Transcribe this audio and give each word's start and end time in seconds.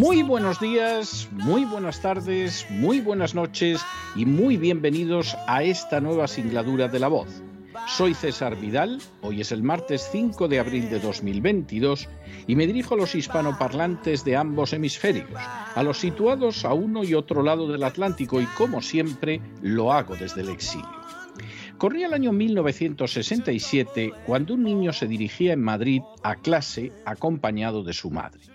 Muy 0.00 0.22
buenos 0.22 0.58
días, 0.58 1.28
muy 1.30 1.66
buenas 1.66 2.00
tardes, 2.00 2.66
muy 2.70 3.02
buenas 3.02 3.34
noches 3.34 3.84
y 4.16 4.24
muy 4.24 4.56
bienvenidos 4.56 5.36
a 5.46 5.62
esta 5.62 6.00
nueva 6.00 6.26
singladura 6.26 6.88
de 6.88 6.98
La 6.98 7.08
Voz. 7.08 7.42
Soy 7.86 8.14
César 8.14 8.58
Vidal, 8.58 8.98
hoy 9.20 9.42
es 9.42 9.52
el 9.52 9.62
martes 9.62 10.08
5 10.10 10.48
de 10.48 10.58
abril 10.58 10.88
de 10.88 11.00
2022 11.00 12.08
y 12.46 12.56
me 12.56 12.66
dirijo 12.66 12.94
a 12.94 12.96
los 12.96 13.14
hispanoparlantes 13.14 14.24
de 14.24 14.36
ambos 14.36 14.72
hemisferios, 14.72 15.28
a 15.74 15.82
los 15.82 15.98
situados 15.98 16.64
a 16.64 16.72
uno 16.72 17.04
y 17.04 17.12
otro 17.12 17.42
lado 17.42 17.68
del 17.68 17.82
Atlántico 17.82 18.40
y 18.40 18.46
como 18.46 18.80
siempre 18.80 19.42
lo 19.60 19.92
hago 19.92 20.16
desde 20.16 20.40
el 20.40 20.48
exilio. 20.48 20.88
Corría 21.76 22.06
el 22.06 22.14
año 22.14 22.32
1967 22.32 24.14
cuando 24.24 24.54
un 24.54 24.62
niño 24.62 24.94
se 24.94 25.06
dirigía 25.06 25.52
en 25.52 25.62
Madrid 25.62 26.00
a 26.22 26.36
clase 26.36 26.90
acompañado 27.04 27.82
de 27.82 27.92
su 27.92 28.10
madre. 28.10 28.49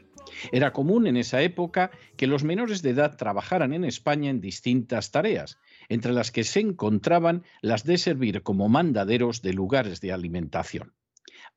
Era 0.52 0.74
común 0.74 1.08
en 1.08 1.18
esa 1.18 1.42
época 1.42 1.92
que 2.18 2.28
los 2.28 2.44
menores 2.44 2.82
de 2.82 2.92
edad 2.92 3.18
trabajaran 3.18 3.74
en 3.74 3.86
España 3.86 4.30
en 4.30 4.42
distintas 4.42 5.12
tareas, 5.12 5.60
entre 5.90 6.14
las 6.14 6.32
que 6.32 6.44
se 6.44 6.60
encontraban 6.60 7.44
las 7.62 7.84
de 7.84 7.98
servir 7.98 8.44
como 8.44 8.70
mandaderos 8.70 9.42
de 9.42 9.54
lugares 9.54 10.02
de 10.02 10.12
alimentación. 10.12 10.94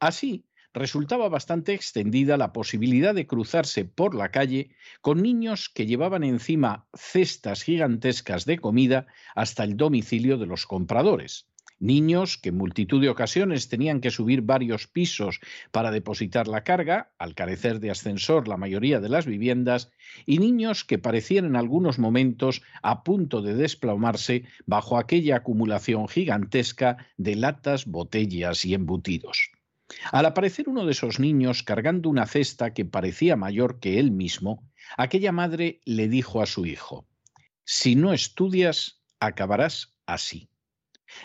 Así, 0.01 0.45
resultaba 0.73 1.29
bastante 1.29 1.75
extendida 1.75 2.37
la 2.37 2.53
posibilidad 2.53 3.15
de 3.15 3.27
cruzarse 3.27 3.85
por 3.85 4.15
la 4.15 4.31
calle 4.31 4.71
con 5.01 5.23
niños 5.23 5.69
que 5.69 5.87
llevaban 5.87 6.25
encima 6.25 6.87
cestas 6.95 7.63
gigantescas 7.63 8.45
de 8.45 8.59
comida 8.59 9.07
hasta 9.35 9.65
el 9.65 9.77
domicilio 9.77 10.39
de 10.39 10.47
los 10.47 10.67
compradores. 10.67 11.49
Niños 11.81 12.39
que 12.39 12.49
en 12.49 12.57
multitud 12.57 13.01
de 13.01 13.09
ocasiones 13.09 13.69
tenían 13.69 14.01
que 14.01 14.11
subir 14.11 14.43
varios 14.43 14.89
pisos 14.89 15.41
para 15.71 15.93
depositar 15.93 16.49
la 16.49 16.65
carga, 16.65 17.13
al 17.19 17.35
carecer 17.35 17.79
de 17.79 17.91
ascensor 17.91 18.49
la 18.49 18.57
mayoría 18.57 18.99
de 18.99 19.09
las 19.09 19.27
viviendas, 19.27 19.91
y 20.27 20.39
niños 20.39 20.85
que 20.85 20.99
parecían 20.99 21.45
en 21.45 21.55
algunos 21.55 21.99
momentos 21.99 22.63
a 22.83 23.05
punto 23.05 23.43
de 23.43 23.55
desplomarse 23.55 24.45
bajo 24.67 24.99
aquella 24.99 25.37
acumulación 25.37 26.09
gigantesca 26.09 27.07
de 27.17 27.37
latas, 27.37 27.87
botellas 27.87 28.65
y 28.65 28.75
embutidos. 28.75 29.51
Al 30.13 30.27
aparecer 30.27 30.69
uno 30.69 30.85
de 30.85 30.93
esos 30.93 31.19
niños 31.19 31.63
cargando 31.63 32.11
una 32.11 32.27
cesta 32.27 32.75
que 32.75 32.85
parecía 32.85 33.37
mayor 33.37 33.81
que 33.81 33.99
él 33.99 34.11
mismo, 34.11 34.69
aquella 34.97 35.33
madre 35.33 35.81
le 35.85 36.09
dijo 36.09 36.43
a 36.43 36.47
su 36.47 36.67
hijo, 36.67 37.07
Si 37.65 37.95
no 37.95 38.13
estudias, 38.13 39.01
acabarás 39.21 39.95
así. 40.07 40.48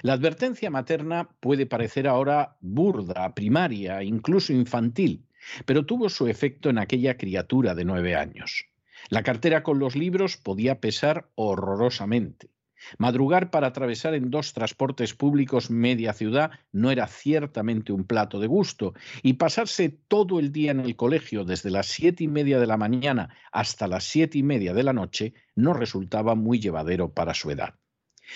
La 0.01 0.13
advertencia 0.13 0.69
materna 0.69 1.29
puede 1.39 1.65
parecer 1.65 2.07
ahora 2.07 2.57
burda, 2.61 3.33
primaria, 3.35 4.03
incluso 4.03 4.53
infantil, 4.53 5.25
pero 5.65 5.85
tuvo 5.85 6.09
su 6.09 6.27
efecto 6.27 6.69
en 6.69 6.77
aquella 6.77 7.17
criatura 7.17 7.75
de 7.75 7.85
nueve 7.85 8.15
años. 8.15 8.65
La 9.09 9.23
cartera 9.23 9.63
con 9.63 9.79
los 9.79 9.95
libros 9.95 10.37
podía 10.37 10.79
pesar 10.79 11.29
horrorosamente. 11.35 12.49
Madrugar 12.97 13.49
para 13.49 13.67
atravesar 13.67 14.13
en 14.13 14.29
dos 14.29 14.53
transportes 14.53 15.13
públicos 15.13 15.69
media 15.69 16.13
ciudad 16.13 16.51
no 16.71 16.91
era 16.91 17.07
ciertamente 17.07 17.93
un 17.93 18.03
plato 18.03 18.39
de 18.39 18.47
gusto, 18.47 18.93
y 19.21 19.33
pasarse 19.33 19.89
todo 19.89 20.39
el 20.39 20.51
día 20.51 20.71
en 20.71 20.81
el 20.81 20.95
colegio 20.95 21.45
desde 21.45 21.71
las 21.71 21.87
siete 21.87 22.23
y 22.25 22.27
media 22.27 22.59
de 22.59 22.67
la 22.67 22.77
mañana 22.77 23.35
hasta 23.51 23.87
las 23.87 24.03
siete 24.03 24.37
y 24.37 24.43
media 24.43 24.73
de 24.73 24.83
la 24.83 24.93
noche 24.93 25.33
no 25.55 25.73
resultaba 25.73 26.35
muy 26.35 26.59
llevadero 26.59 27.13
para 27.13 27.33
su 27.33 27.51
edad. 27.51 27.75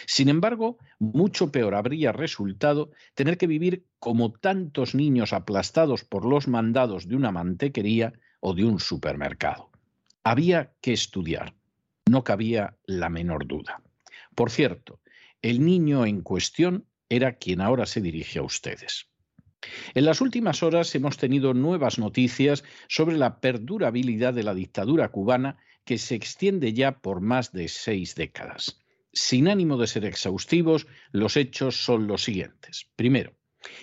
Sin 0.05 0.29
embargo, 0.29 0.77
mucho 0.99 1.51
peor 1.51 1.75
habría 1.75 2.11
resultado 2.11 2.91
tener 3.15 3.37
que 3.37 3.47
vivir 3.47 3.85
como 3.99 4.31
tantos 4.31 4.95
niños 4.95 5.33
aplastados 5.33 6.03
por 6.03 6.25
los 6.25 6.47
mandados 6.47 7.07
de 7.07 7.15
una 7.15 7.31
mantequería 7.31 8.13
o 8.39 8.53
de 8.53 8.65
un 8.65 8.79
supermercado. 8.79 9.69
Había 10.23 10.73
que 10.81 10.93
estudiar, 10.93 11.55
no 12.09 12.23
cabía 12.23 12.77
la 12.85 13.09
menor 13.09 13.47
duda. 13.47 13.81
Por 14.35 14.51
cierto, 14.51 14.99
el 15.41 15.63
niño 15.63 16.05
en 16.05 16.21
cuestión 16.21 16.85
era 17.09 17.37
quien 17.37 17.61
ahora 17.61 17.85
se 17.85 18.01
dirige 18.01 18.39
a 18.39 18.43
ustedes. 18.43 19.07
En 19.93 20.05
las 20.05 20.21
últimas 20.21 20.63
horas 20.63 20.93
hemos 20.95 21.17
tenido 21.17 21.53
nuevas 21.53 21.97
noticias 21.97 22.63
sobre 22.87 23.17
la 23.17 23.39
perdurabilidad 23.39 24.33
de 24.33 24.43
la 24.43 24.53
dictadura 24.53 25.09
cubana 25.09 25.57
que 25.83 25.97
se 25.97 26.15
extiende 26.15 26.73
ya 26.73 26.99
por 26.99 27.21
más 27.21 27.51
de 27.51 27.67
seis 27.67 28.15
décadas. 28.15 28.81
Sin 29.17 29.47
ánimo 29.47 29.77
de 29.77 29.87
ser 29.87 30.05
exhaustivos, 30.05 30.85
los 31.11 31.37
hechos 31.37 31.83
son 31.83 32.05
los 32.05 32.23
siguientes. 32.23 32.91
Primero, 32.95 33.33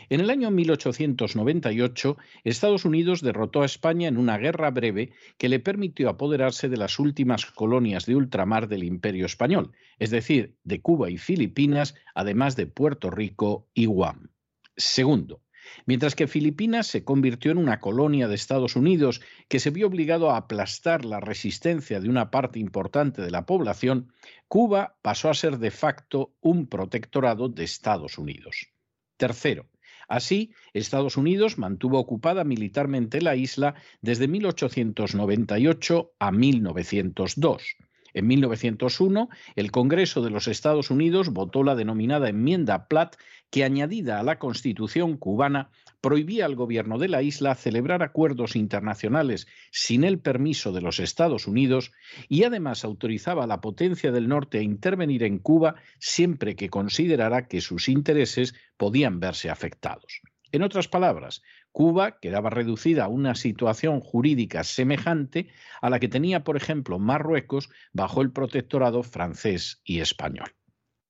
en 0.08 0.20
el 0.20 0.30
año 0.30 0.52
1898, 0.52 2.16
Estados 2.44 2.84
Unidos 2.84 3.20
derrotó 3.20 3.62
a 3.62 3.66
España 3.66 4.06
en 4.06 4.16
una 4.16 4.38
guerra 4.38 4.70
breve 4.70 5.10
que 5.36 5.48
le 5.48 5.58
permitió 5.58 6.08
apoderarse 6.08 6.68
de 6.68 6.76
las 6.76 7.00
últimas 7.00 7.46
colonias 7.46 8.06
de 8.06 8.14
ultramar 8.14 8.68
del 8.68 8.84
Imperio 8.84 9.26
Español, 9.26 9.72
es 9.98 10.10
decir, 10.10 10.56
de 10.62 10.80
Cuba 10.80 11.10
y 11.10 11.18
Filipinas, 11.18 11.96
además 12.14 12.54
de 12.54 12.68
Puerto 12.68 13.10
Rico 13.10 13.68
y 13.74 13.86
Guam. 13.86 14.30
Segundo, 14.76 15.42
Mientras 15.86 16.14
que 16.14 16.26
Filipinas 16.26 16.86
se 16.86 17.04
convirtió 17.04 17.50
en 17.52 17.58
una 17.58 17.80
colonia 17.80 18.28
de 18.28 18.34
Estados 18.34 18.76
Unidos 18.76 19.20
que 19.48 19.60
se 19.60 19.70
vio 19.70 19.86
obligado 19.86 20.30
a 20.30 20.36
aplastar 20.36 21.04
la 21.04 21.20
resistencia 21.20 22.00
de 22.00 22.08
una 22.08 22.30
parte 22.30 22.58
importante 22.58 23.22
de 23.22 23.30
la 23.30 23.46
población, 23.46 24.12
Cuba 24.48 24.96
pasó 25.02 25.30
a 25.30 25.34
ser 25.34 25.58
de 25.58 25.70
facto 25.70 26.34
un 26.40 26.66
protectorado 26.66 27.48
de 27.48 27.64
Estados 27.64 28.18
Unidos. 28.18 28.68
Tercero, 29.16 29.68
Así, 30.08 30.52
Estados 30.72 31.16
Unidos 31.16 31.58
mantuvo 31.58 31.98
ocupada 31.98 32.44
militarmente 32.44 33.20
la 33.20 33.36
isla 33.36 33.74
desde 34.02 34.28
1898 34.28 36.12
a 36.18 36.30
1902. 36.30 37.76
En 38.14 38.28
1901, 38.28 39.28
el 39.56 39.70
Congreso 39.72 40.22
de 40.22 40.30
los 40.30 40.46
Estados 40.48 40.90
Unidos 40.90 41.30
votó 41.30 41.64
la 41.64 41.74
denominada 41.74 42.28
enmienda 42.28 42.86
Platt, 42.86 43.16
que 43.50 43.64
añadida 43.64 44.20
a 44.20 44.22
la 44.22 44.38
Constitución 44.38 45.16
cubana 45.16 45.70
prohibía 46.00 46.44
al 46.44 46.54
gobierno 46.54 46.98
de 46.98 47.08
la 47.08 47.22
isla 47.22 47.54
celebrar 47.54 48.02
acuerdos 48.02 48.56
internacionales 48.56 49.46
sin 49.72 50.04
el 50.04 50.20
permiso 50.20 50.72
de 50.72 50.80
los 50.80 51.00
Estados 51.00 51.46
Unidos 51.48 51.92
y 52.28 52.44
además 52.44 52.84
autorizaba 52.84 53.44
a 53.44 53.48
la 53.48 53.60
potencia 53.60 54.12
del 54.12 54.28
norte 54.28 54.58
a 54.58 54.62
intervenir 54.62 55.24
en 55.24 55.38
Cuba 55.38 55.74
siempre 55.98 56.56
que 56.56 56.68
considerara 56.68 57.48
que 57.48 57.60
sus 57.60 57.88
intereses 57.88 58.54
podían 58.76 59.18
verse 59.18 59.50
afectados. 59.50 60.20
En 60.54 60.62
otras 60.62 60.86
palabras, 60.86 61.42
Cuba 61.72 62.20
quedaba 62.20 62.48
reducida 62.48 63.06
a 63.06 63.08
una 63.08 63.34
situación 63.34 63.98
jurídica 63.98 64.62
semejante 64.62 65.48
a 65.82 65.90
la 65.90 65.98
que 65.98 66.06
tenía, 66.06 66.44
por 66.44 66.56
ejemplo, 66.56 67.00
Marruecos 67.00 67.70
bajo 67.92 68.22
el 68.22 68.30
protectorado 68.30 69.02
francés 69.02 69.82
y 69.82 69.98
español. 69.98 70.54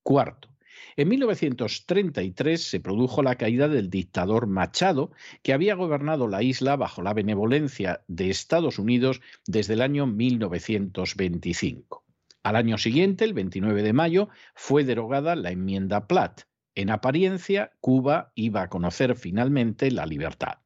Cuarto, 0.02 0.48
en 0.96 1.10
1933 1.10 2.70
se 2.70 2.80
produjo 2.80 3.22
la 3.22 3.34
caída 3.34 3.68
del 3.68 3.90
dictador 3.90 4.46
Machado, 4.46 5.12
que 5.42 5.52
había 5.52 5.74
gobernado 5.74 6.26
la 6.26 6.42
isla 6.42 6.76
bajo 6.76 7.02
la 7.02 7.12
benevolencia 7.12 8.02
de 8.08 8.30
Estados 8.30 8.78
Unidos 8.78 9.20
desde 9.46 9.74
el 9.74 9.82
año 9.82 10.06
1925. 10.06 12.02
Al 12.44 12.56
año 12.56 12.78
siguiente, 12.78 13.26
el 13.26 13.34
29 13.34 13.82
de 13.82 13.92
mayo, 13.92 14.30
fue 14.54 14.84
derogada 14.84 15.36
la 15.36 15.50
enmienda 15.50 16.06
Platt, 16.06 16.44
en 16.74 16.90
apariencia, 16.90 17.72
Cuba 17.80 18.32
iba 18.34 18.62
a 18.62 18.68
conocer 18.68 19.16
finalmente 19.16 19.90
la 19.90 20.06
libertad. 20.06 20.58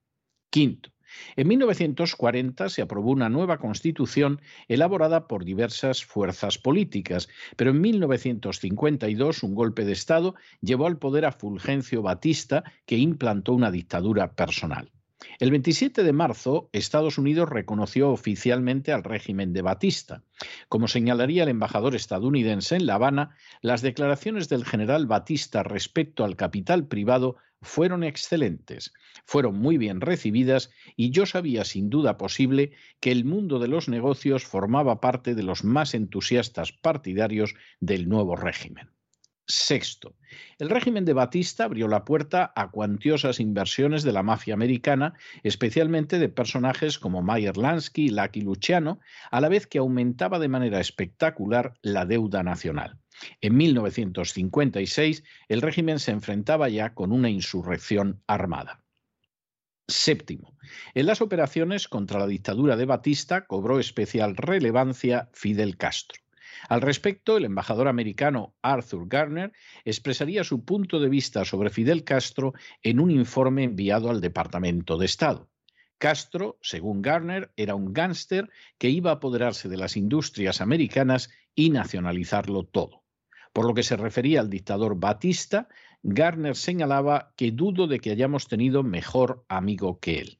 Quinto, 0.50 0.90
En 1.36 1.48
1940 1.48 2.68
se 2.68 2.82
aprobó 2.82 3.10
una 3.10 3.28
nueva 3.28 3.58
constitución 3.58 4.40
elaborada 4.68 5.26
por 5.26 5.44
diversas 5.44 6.04
fuerzas 6.04 6.58
políticas, 6.58 7.28
pero 7.56 7.70
en 7.70 7.80
1952 7.80 9.42
un 9.42 9.54
golpe 9.54 9.84
de 9.84 9.92
Estado 9.92 10.34
llevó 10.60 10.86
al 10.86 10.98
poder 10.98 11.24
a 11.24 11.32
Fulgencio 11.32 12.02
Batista, 12.02 12.64
que 12.86 12.96
implantó 12.96 13.54
una 13.54 13.70
dictadura 13.70 14.34
personal. 14.34 14.90
El 15.40 15.50
27 15.50 16.04
de 16.04 16.12
marzo, 16.12 16.70
Estados 16.72 17.18
Unidos 17.18 17.48
reconoció 17.48 18.10
oficialmente 18.10 18.92
al 18.92 19.02
régimen 19.02 19.52
de 19.52 19.62
Batista. 19.62 20.22
Como 20.68 20.86
señalaría 20.86 21.42
el 21.42 21.48
embajador 21.48 21.96
estadounidense 21.96 22.76
en 22.76 22.86
La 22.86 22.94
Habana, 22.94 23.36
las 23.60 23.82
declaraciones 23.82 24.48
del 24.48 24.64
general 24.64 25.06
Batista 25.06 25.62
respecto 25.62 26.24
al 26.24 26.36
capital 26.36 26.86
privado 26.86 27.36
fueron 27.60 28.04
excelentes, 28.04 28.92
fueron 29.24 29.56
muy 29.56 29.78
bien 29.78 30.00
recibidas 30.00 30.70
y 30.94 31.10
yo 31.10 31.26
sabía 31.26 31.64
sin 31.64 31.90
duda 31.90 32.16
posible 32.16 32.72
que 33.00 33.10
el 33.10 33.24
mundo 33.24 33.58
de 33.58 33.68
los 33.68 33.88
negocios 33.88 34.44
formaba 34.44 35.00
parte 35.00 35.34
de 35.34 35.42
los 35.42 35.64
más 35.64 35.94
entusiastas 35.94 36.72
partidarios 36.72 37.54
del 37.80 38.08
nuevo 38.08 38.36
régimen. 38.36 38.90
Sexto, 39.50 40.14
el 40.58 40.68
régimen 40.68 41.06
de 41.06 41.14
Batista 41.14 41.64
abrió 41.64 41.88
la 41.88 42.04
puerta 42.04 42.52
a 42.54 42.70
cuantiosas 42.70 43.40
inversiones 43.40 44.02
de 44.02 44.12
la 44.12 44.22
mafia 44.22 44.52
americana, 44.52 45.14
especialmente 45.42 46.18
de 46.18 46.28
personajes 46.28 46.98
como 46.98 47.22
Mayer 47.22 47.56
Lansky 47.56 48.06
y 48.06 48.10
Lucky 48.10 48.42
Luciano, 48.42 49.00
a 49.30 49.40
la 49.40 49.48
vez 49.48 49.66
que 49.66 49.78
aumentaba 49.78 50.38
de 50.38 50.48
manera 50.48 50.80
espectacular 50.80 51.72
la 51.80 52.04
deuda 52.04 52.42
nacional. 52.42 52.98
En 53.40 53.56
1956, 53.56 55.24
el 55.48 55.62
régimen 55.62 55.98
se 55.98 56.10
enfrentaba 56.10 56.68
ya 56.68 56.92
con 56.92 57.10
una 57.10 57.30
insurrección 57.30 58.22
armada. 58.26 58.84
Séptimo, 59.86 60.58
en 60.92 61.06
las 61.06 61.22
operaciones 61.22 61.88
contra 61.88 62.20
la 62.20 62.26
dictadura 62.26 62.76
de 62.76 62.84
Batista 62.84 63.46
cobró 63.46 63.80
especial 63.80 64.36
relevancia 64.36 65.30
Fidel 65.32 65.78
Castro. 65.78 66.20
Al 66.68 66.80
respecto, 66.80 67.36
el 67.36 67.44
embajador 67.44 67.88
americano 67.88 68.54
Arthur 68.62 69.08
Garner 69.08 69.52
expresaría 69.84 70.44
su 70.44 70.64
punto 70.64 71.00
de 71.00 71.08
vista 71.08 71.44
sobre 71.44 71.70
Fidel 71.70 72.04
Castro 72.04 72.54
en 72.82 73.00
un 73.00 73.10
informe 73.10 73.64
enviado 73.64 74.10
al 74.10 74.20
Departamento 74.20 74.96
de 74.96 75.06
Estado. 75.06 75.48
Castro, 75.98 76.58
según 76.62 77.02
Garner, 77.02 77.52
era 77.56 77.74
un 77.74 77.92
gángster 77.92 78.48
que 78.78 78.88
iba 78.88 79.10
a 79.10 79.14
apoderarse 79.14 79.68
de 79.68 79.76
las 79.76 79.96
industrias 79.96 80.60
americanas 80.60 81.30
y 81.54 81.70
nacionalizarlo 81.70 82.64
todo. 82.64 83.02
Por 83.52 83.66
lo 83.66 83.74
que 83.74 83.82
se 83.82 83.96
refería 83.96 84.40
al 84.40 84.50
dictador 84.50 84.98
Batista, 85.00 85.68
Garner 86.02 86.54
señalaba 86.54 87.32
que 87.36 87.50
dudo 87.50 87.88
de 87.88 87.98
que 87.98 88.12
hayamos 88.12 88.46
tenido 88.46 88.84
mejor 88.84 89.44
amigo 89.48 89.98
que 89.98 90.20
él. 90.20 90.37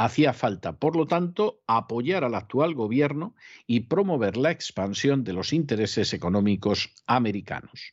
Hacía 0.00 0.32
falta, 0.32 0.78
por 0.78 0.96
lo 0.96 1.06
tanto, 1.06 1.60
apoyar 1.66 2.24
al 2.24 2.34
actual 2.34 2.72
gobierno 2.72 3.34
y 3.66 3.80
promover 3.80 4.38
la 4.38 4.50
expansión 4.50 5.24
de 5.24 5.34
los 5.34 5.52
intereses 5.52 6.14
económicos 6.14 6.94
americanos. 7.06 7.92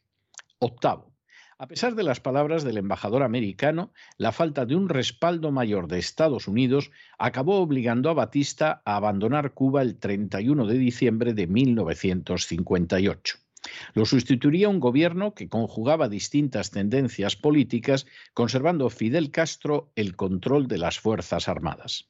Octavo. 0.58 1.14
A 1.58 1.68
pesar 1.68 1.96
de 1.96 2.04
las 2.04 2.22
palabras 2.22 2.64
del 2.64 2.78
embajador 2.78 3.24
americano, 3.24 3.92
la 4.16 4.32
falta 4.32 4.66
de 4.66 4.78
un 4.78 4.88
respaldo 4.88 5.52
mayor 5.52 5.90
de 5.90 6.00
Estados 6.00 6.48
Unidos 6.48 6.92
acabó 7.18 7.60
obligando 7.60 8.10
a 8.10 8.14
Batista 8.14 8.82
a 8.86 8.96
abandonar 8.96 9.54
Cuba 9.54 9.82
el 9.82 10.00
31 10.00 10.66
de 10.66 10.78
diciembre 10.78 11.34
de 11.34 11.48
1958. 11.48 13.47
Lo 13.94 14.06
sustituiría 14.06 14.70
un 14.70 14.80
gobierno 14.80 15.34
que 15.34 15.50
conjugaba 15.50 16.10
distintas 16.10 16.72
tendencias 16.72 17.36
políticas, 17.36 18.06
conservando 18.34 18.90
Fidel 18.90 19.32
Castro 19.32 19.92
el 19.96 20.16
control 20.16 20.68
de 20.68 20.78
las 20.78 21.00
Fuerzas 21.00 21.48
Armadas. 21.48 22.10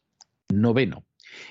Noveno. 0.50 1.06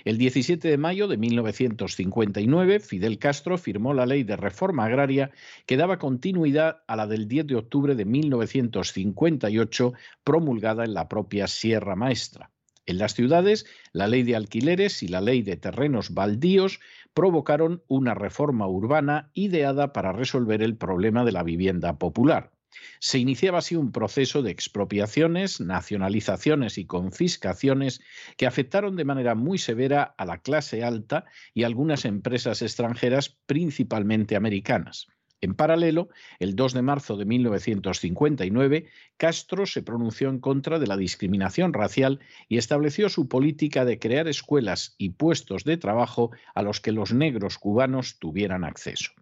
El 0.05 0.19
17 0.19 0.69
de 0.69 0.79
mayo 0.79 1.07
de 1.07 1.17
1959, 1.17 2.81
Fidel 2.81 3.19
Castro 3.19 3.59
firmó 3.59 3.95
la 3.95 4.07
ley 4.07 4.25
de 4.25 4.37
reforma 4.37 4.85
agraria 4.85 5.31
que 5.67 5.77
daba 5.77 5.99
continuidad 5.99 6.83
a 6.87 6.97
la 6.97 7.07
del 7.07 7.29
10 7.29 7.47
de 7.47 7.57
octubre 7.57 7.95
de 7.95 8.05
1958, 8.05 9.93
promulgada 10.25 10.85
en 10.85 10.95
la 10.95 11.09
propia 11.09 11.47
Sierra 11.47 11.95
Maestra. 11.95 12.51
En 12.87 12.99
las 12.99 13.15
ciudades, 13.15 13.67
la 13.93 14.07
ley 14.07 14.23
de 14.23 14.37
alquileres 14.37 15.03
y 15.03 15.09
la 15.09 15.21
ley 15.21 15.43
de 15.43 15.57
terrenos 15.57 16.15
baldíos 16.15 16.81
provocaron 17.17 17.83
una 17.89 18.13
reforma 18.13 18.69
urbana 18.69 19.31
ideada 19.33 19.95
para 19.95 20.13
resolver 20.13 20.63
el 20.63 20.77
problema 20.77 21.25
de 21.25 21.33
la 21.33 21.43
vivienda 21.43 21.99
popular. 21.99 22.53
Se 23.01 23.19
iniciaba 23.19 23.61
así 23.61 23.75
un 23.75 23.91
proceso 23.91 24.43
de 24.43 24.51
expropiaciones, 24.51 25.59
nacionalizaciones 25.63 26.77
y 26.77 26.85
confiscaciones 26.85 28.03
que 28.37 28.47
afectaron 28.47 28.97
de 28.97 29.07
manera 29.07 29.35
muy 29.35 29.57
severa 29.57 30.15
a 30.19 30.27
la 30.27 30.43
clase 30.43 30.85
alta 30.85 31.25
y 31.55 31.63
algunas 31.63 32.05
empresas 32.05 32.61
extranjeras, 32.61 33.31
principalmente 33.47 34.37
americanas. 34.37 35.09
En 35.41 35.55
paralelo, 35.55 36.09
el 36.39 36.57
2 36.57 36.73
de 36.73 36.83
marzo 36.83 37.17
de 37.17 37.25
1959, 37.25 38.87
Castro 39.17 39.67
se 39.67 39.83
pronunció 39.83 40.29
en 40.29 40.41
contra 40.41 40.79
de 40.79 40.87
la 40.87 40.97
discriminación 40.97 41.73
racial 41.73 42.21
y 42.49 42.57
estableció 42.57 43.09
su 43.09 43.29
política 43.29 43.85
de 43.85 43.99
crear 43.99 44.29
escuelas 44.29 44.95
y 44.99 45.11
puestos 45.11 45.65
de 45.65 45.77
trabajo 45.77 46.31
a 46.55 46.63
los 46.63 46.81
que 46.81 46.93
los 46.93 47.13
negros 47.13 47.59
cubanos 47.59 48.19
tuvieran 48.19 48.65
acceso. 48.65 49.13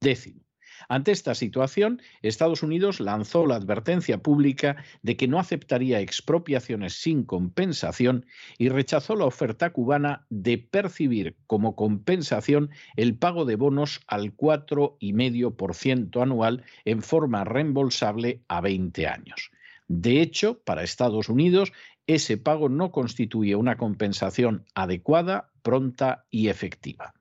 Décimo. 0.00 0.43
Ante 0.88 1.12
esta 1.12 1.34
situación, 1.34 2.00
Estados 2.22 2.62
Unidos 2.62 3.00
lanzó 3.00 3.46
la 3.46 3.56
advertencia 3.56 4.18
pública 4.18 4.76
de 5.02 5.16
que 5.16 5.28
no 5.28 5.38
aceptaría 5.38 6.00
expropiaciones 6.00 6.94
sin 6.94 7.24
compensación 7.24 8.26
y 8.58 8.68
rechazó 8.68 9.16
la 9.16 9.24
oferta 9.24 9.70
cubana 9.70 10.26
de 10.30 10.58
percibir 10.58 11.36
como 11.46 11.76
compensación 11.76 12.70
el 12.96 13.16
pago 13.16 13.44
de 13.44 13.56
bonos 13.56 14.00
al 14.06 14.36
4,5% 14.36 16.22
anual 16.22 16.64
en 16.84 17.02
forma 17.02 17.44
reembolsable 17.44 18.42
a 18.48 18.60
20 18.60 19.06
años. 19.06 19.50
De 19.86 20.20
hecho, 20.22 20.60
para 20.64 20.82
Estados 20.82 21.28
Unidos, 21.28 21.72
ese 22.06 22.36
pago 22.36 22.68
no 22.68 22.90
constituye 22.90 23.54
una 23.56 23.76
compensación 23.76 24.64
adecuada, 24.74 25.50
pronta 25.62 26.26
y 26.30 26.48
efectiva. 26.48 27.14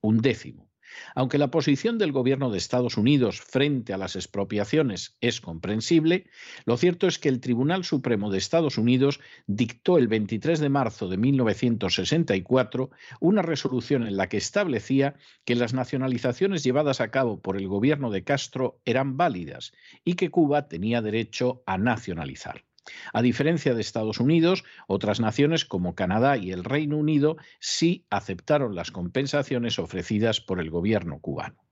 Un 0.00 0.18
décimo. 0.18 0.69
Aunque 1.14 1.38
la 1.38 1.50
posición 1.50 1.98
del 1.98 2.12
gobierno 2.12 2.50
de 2.50 2.58
Estados 2.58 2.96
Unidos 2.96 3.40
frente 3.40 3.92
a 3.92 3.98
las 3.98 4.16
expropiaciones 4.16 5.16
es 5.20 5.40
comprensible, 5.40 6.26
lo 6.64 6.76
cierto 6.76 7.06
es 7.06 7.18
que 7.18 7.28
el 7.28 7.40
Tribunal 7.40 7.84
Supremo 7.84 8.30
de 8.30 8.38
Estados 8.38 8.78
Unidos 8.78 9.20
dictó 9.46 9.98
el 9.98 10.08
23 10.08 10.60
de 10.60 10.68
marzo 10.68 11.08
de 11.08 11.16
1964 11.16 12.90
una 13.20 13.42
resolución 13.42 14.06
en 14.06 14.16
la 14.16 14.28
que 14.28 14.36
establecía 14.36 15.14
que 15.44 15.54
las 15.54 15.74
nacionalizaciones 15.74 16.62
llevadas 16.64 17.00
a 17.00 17.10
cabo 17.10 17.40
por 17.40 17.56
el 17.56 17.68
gobierno 17.68 18.10
de 18.10 18.24
Castro 18.24 18.80
eran 18.84 19.16
válidas 19.16 19.72
y 20.04 20.14
que 20.14 20.30
Cuba 20.30 20.68
tenía 20.68 21.02
derecho 21.02 21.62
a 21.66 21.78
nacionalizar. 21.78 22.64
A 23.12 23.22
diferencia 23.22 23.74
de 23.74 23.80
Estados 23.80 24.20
Unidos, 24.20 24.64
otras 24.86 25.20
naciones 25.20 25.64
como 25.64 25.94
Canadá 25.94 26.36
y 26.36 26.52
el 26.52 26.64
Reino 26.64 26.96
Unido 26.96 27.36
sí 27.58 28.06
aceptaron 28.10 28.74
las 28.74 28.90
compensaciones 28.90 29.78
ofrecidas 29.78 30.40
por 30.40 30.60
el 30.60 30.70
gobierno 30.70 31.18
cubano. 31.20 31.64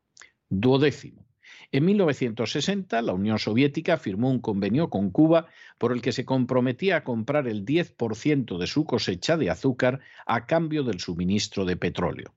Duodécimo. 0.49 1.29
En 1.71 1.85
1960, 1.85 3.03
la 3.03 3.13
Unión 3.13 3.39
Soviética 3.39 3.99
firmó 3.99 4.31
un 4.31 4.41
convenio 4.41 4.89
con 4.89 5.11
Cuba 5.11 5.47
por 5.77 5.93
el 5.93 6.01
que 6.01 6.13
se 6.13 6.25
comprometía 6.25 6.97
a 6.97 7.05
comprar 7.05 7.47
el 7.47 7.65
10% 7.67 8.59
de 8.59 8.67
su 8.67 8.85
cosecha 8.85 9.37
de 9.37 9.51
azúcar 9.51 10.01
a 10.27 10.47
cambio 10.47 10.83
del 10.83 11.01
suministro 11.01 11.67
de 11.67 11.77
petróleo. 11.77 12.35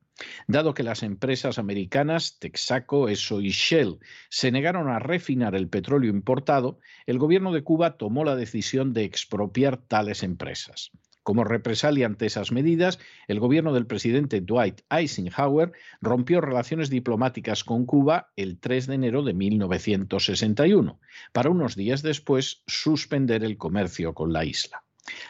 Dado 0.47 0.73
que 0.73 0.83
las 0.83 1.03
empresas 1.03 1.59
americanas 1.59 2.37
Texaco, 2.39 3.09
ESO 3.09 3.41
y 3.41 3.49
Shell 3.49 3.99
se 4.29 4.51
negaron 4.51 4.89
a 4.89 4.99
refinar 4.99 5.55
el 5.55 5.67
petróleo 5.67 6.09
importado, 6.11 6.79
el 7.05 7.19
gobierno 7.19 7.51
de 7.51 7.63
Cuba 7.63 7.97
tomó 7.97 8.23
la 8.23 8.35
decisión 8.35 8.93
de 8.93 9.03
expropiar 9.03 9.77
tales 9.77 10.23
empresas. 10.23 10.91
Como 11.23 11.43
represalia 11.43 12.07
ante 12.07 12.25
esas 12.25 12.51
medidas, 12.51 12.97
el 13.27 13.39
gobierno 13.39 13.73
del 13.73 13.85
presidente 13.85 14.41
Dwight 14.41 14.81
Eisenhower 14.89 15.71
rompió 16.01 16.41
relaciones 16.41 16.89
diplomáticas 16.89 17.63
con 17.63 17.85
Cuba 17.85 18.31
el 18.35 18.59
3 18.59 18.87
de 18.87 18.95
enero 18.95 19.21
de 19.21 19.35
1961, 19.35 20.99
para 21.31 21.51
unos 21.51 21.75
días 21.75 22.01
después 22.01 22.63
suspender 22.65 23.43
el 23.43 23.57
comercio 23.57 24.15
con 24.15 24.33
la 24.33 24.45
isla. 24.45 24.83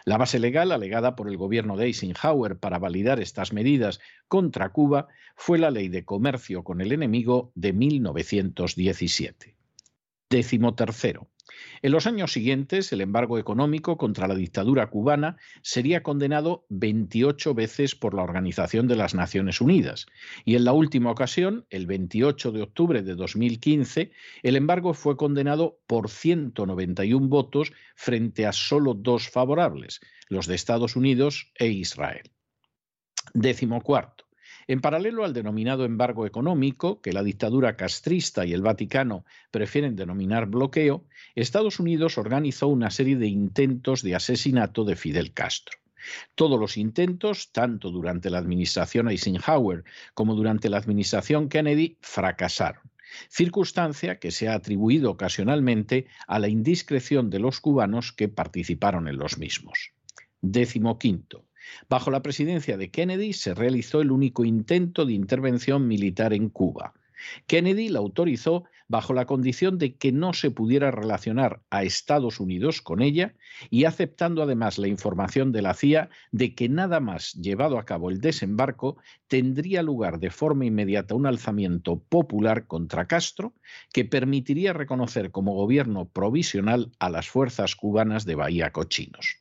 La 0.06 0.18
base 0.18 0.40
legal 0.40 0.72
alegada 0.72 1.16
por 1.16 1.30
el 1.30 1.38
gobierno 1.38 1.78
de 1.78 1.86
Eisenhower 1.86 2.58
para 2.58 2.80
validar 2.80 3.20
estas 3.20 3.54
medidas 3.54 4.00
contra 4.28 4.70
Cuba 4.70 5.08
fue 5.36 5.58
la 5.58 5.72
Ley 5.72 5.90
de 5.90 6.06
Comercio 6.06 6.64
con 6.64 6.82
el 6.82 6.92
Enemigo 6.92 7.52
de 7.56 7.74
1917. 7.74 9.56
Décimo 10.30 10.76
tercero. 10.76 11.31
En 11.82 11.92
los 11.92 12.08
años 12.08 12.32
siguientes, 12.32 12.92
el 12.94 13.02
embargo 13.02 13.40
económico 13.40 13.98
contra 13.98 14.28
la 14.28 14.36
dictadura 14.36 14.90
cubana 14.90 15.38
sería 15.62 16.04
condenado 16.04 16.66
28 16.70 17.54
veces 17.54 17.96
por 17.96 18.14
la 18.14 18.24
Organización 18.24 18.88
de 18.88 18.96
las 18.96 19.16
Naciones 19.16 19.62
Unidas 19.62 20.06
y 20.46 20.56
en 20.56 20.66
la 20.66 20.74
última 20.74 21.12
ocasión, 21.12 21.66
el 21.70 21.88
28 21.88 22.52
de 22.52 22.62
octubre 22.62 23.02
de 23.02 23.16
2015, 23.16 24.12
el 24.44 24.56
embargo 24.56 24.94
fue 24.94 25.18
condenado 25.18 25.80
por 25.88 26.10
191 26.10 27.28
votos 27.28 27.74
frente 27.96 28.46
a 28.46 28.54
solo 28.54 28.94
dos 28.94 29.30
favorables, 29.30 30.00
los 30.30 30.48
de 30.48 30.56
Estados 30.56 30.96
Unidos 30.96 31.52
e 31.56 31.68
Israel. 31.68 32.32
Décimo 33.34 33.82
cuarto. 33.82 34.31
En 34.68 34.82
paralelo 34.82 35.26
al 35.26 35.34
denominado 35.34 35.86
embargo 35.86 36.26
económico, 36.26 37.02
que 37.02 37.14
la 37.14 37.24
dictadura 37.24 37.76
castrista 37.76 38.46
y 38.46 38.54
el 38.54 38.62
Vaticano 38.62 39.26
prefieren 39.52 39.96
denominar 39.96 40.48
bloqueo, 40.48 41.06
Estados 41.36 41.80
Unidos 41.80 42.18
organizó 42.18 42.68
una 42.68 42.90
serie 42.90 43.18
de 43.18 43.28
intentos 43.28 44.02
de 44.02 44.16
asesinato 44.16 44.84
de 44.84 44.96
Fidel 44.96 45.34
Castro. 45.34 45.78
Todos 46.36 46.60
los 46.60 46.78
intentos, 46.78 47.52
tanto 47.52 47.92
durante 47.92 48.30
la 48.30 48.40
administración 48.40 49.10
Eisenhower 49.10 49.84
como 50.14 50.36
durante 50.36 50.70
la 50.70 50.78
administración 50.78 51.48
Kennedy, 51.48 51.98
fracasaron 52.02 52.92
circunstancia 53.30 54.20
que 54.20 54.32
se 54.32 54.48
ha 54.48 54.56
atribuido 54.56 55.12
ocasionalmente 55.12 56.08
a 56.28 56.40
la 56.40 56.48
indiscreción 56.48 57.30
de 57.30 57.40
los 57.40 57.60
cubanos 57.60 58.12
que 58.12 58.30
participaron 58.30 59.08
en 59.08 59.18
los 59.18 59.38
mismos. 59.38 59.92
Décimo 60.42 60.98
quinto. 60.98 61.46
Bajo 61.90 62.12
la 62.12 62.22
presidencia 62.22 62.78
de 62.78 62.90
Kennedy 62.92 63.34
se 63.34 63.54
realizó 63.54 64.02
el 64.02 64.12
único 64.12 64.46
intento 64.46 65.06
de 65.06 65.14
intervención 65.14 65.88
militar 65.88 66.34
en 66.34 66.50
Cuba. 66.50 66.94
Kennedy 67.48 67.90
la 67.90 68.00
autorizó 68.00 68.64
bajo 68.88 69.14
la 69.14 69.26
condición 69.26 69.78
de 69.78 69.96
que 69.96 70.12
no 70.12 70.34
se 70.34 70.52
pudiera 70.52 70.92
relacionar 70.92 71.62
a 71.70 71.84
Estados 71.84 72.40
Unidos 72.40 72.82
con 72.82 73.02
ella 73.02 73.36
y 73.70 73.86
aceptando 73.86 74.44
además 74.44 74.78
la 74.78 74.90
información 74.90 75.54
de 75.54 75.62
la 75.62 75.74
CIA 75.74 76.10
de 76.32 76.54
que 76.56 76.68
nada 76.68 77.00
más 77.00 77.34
llevado 77.34 77.80
a 77.80 77.86
cabo 77.86 78.10
el 78.10 78.20
desembarco 78.20 78.98
tendría 79.28 79.82
lugar 79.82 80.20
de 80.20 80.30
forma 80.30 80.66
inmediata 80.66 81.16
un 81.16 81.26
alzamiento 81.26 82.00
popular 82.00 82.68
contra 82.68 83.08
Castro 83.08 83.54
que 83.94 84.04
permitiría 84.04 84.74
reconocer 84.74 85.32
como 85.32 85.54
gobierno 85.54 86.10
provisional 86.10 86.92
a 87.00 87.10
las 87.10 87.30
fuerzas 87.30 87.78
cubanas 87.78 88.26
de 88.26 88.36
Bahía 88.36 88.72
Cochinos. 88.72 89.41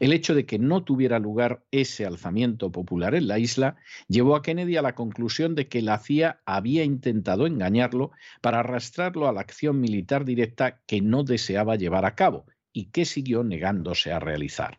El 0.00 0.12
hecho 0.12 0.34
de 0.34 0.46
que 0.46 0.58
no 0.58 0.82
tuviera 0.84 1.18
lugar 1.18 1.62
ese 1.70 2.04
alzamiento 2.04 2.72
popular 2.72 3.14
en 3.14 3.28
la 3.28 3.38
isla 3.38 3.76
llevó 4.08 4.36
a 4.36 4.42
Kennedy 4.42 4.76
a 4.76 4.82
la 4.82 4.94
conclusión 4.94 5.54
de 5.54 5.68
que 5.68 5.82
la 5.82 5.98
CIA 5.98 6.40
había 6.44 6.84
intentado 6.84 7.46
engañarlo 7.46 8.10
para 8.40 8.60
arrastrarlo 8.60 9.28
a 9.28 9.32
la 9.32 9.40
acción 9.40 9.80
militar 9.80 10.24
directa 10.24 10.80
que 10.86 11.00
no 11.00 11.22
deseaba 11.22 11.76
llevar 11.76 12.04
a 12.04 12.14
cabo 12.14 12.46
y 12.72 12.86
que 12.86 13.04
siguió 13.04 13.44
negándose 13.44 14.12
a 14.12 14.18
realizar. 14.18 14.78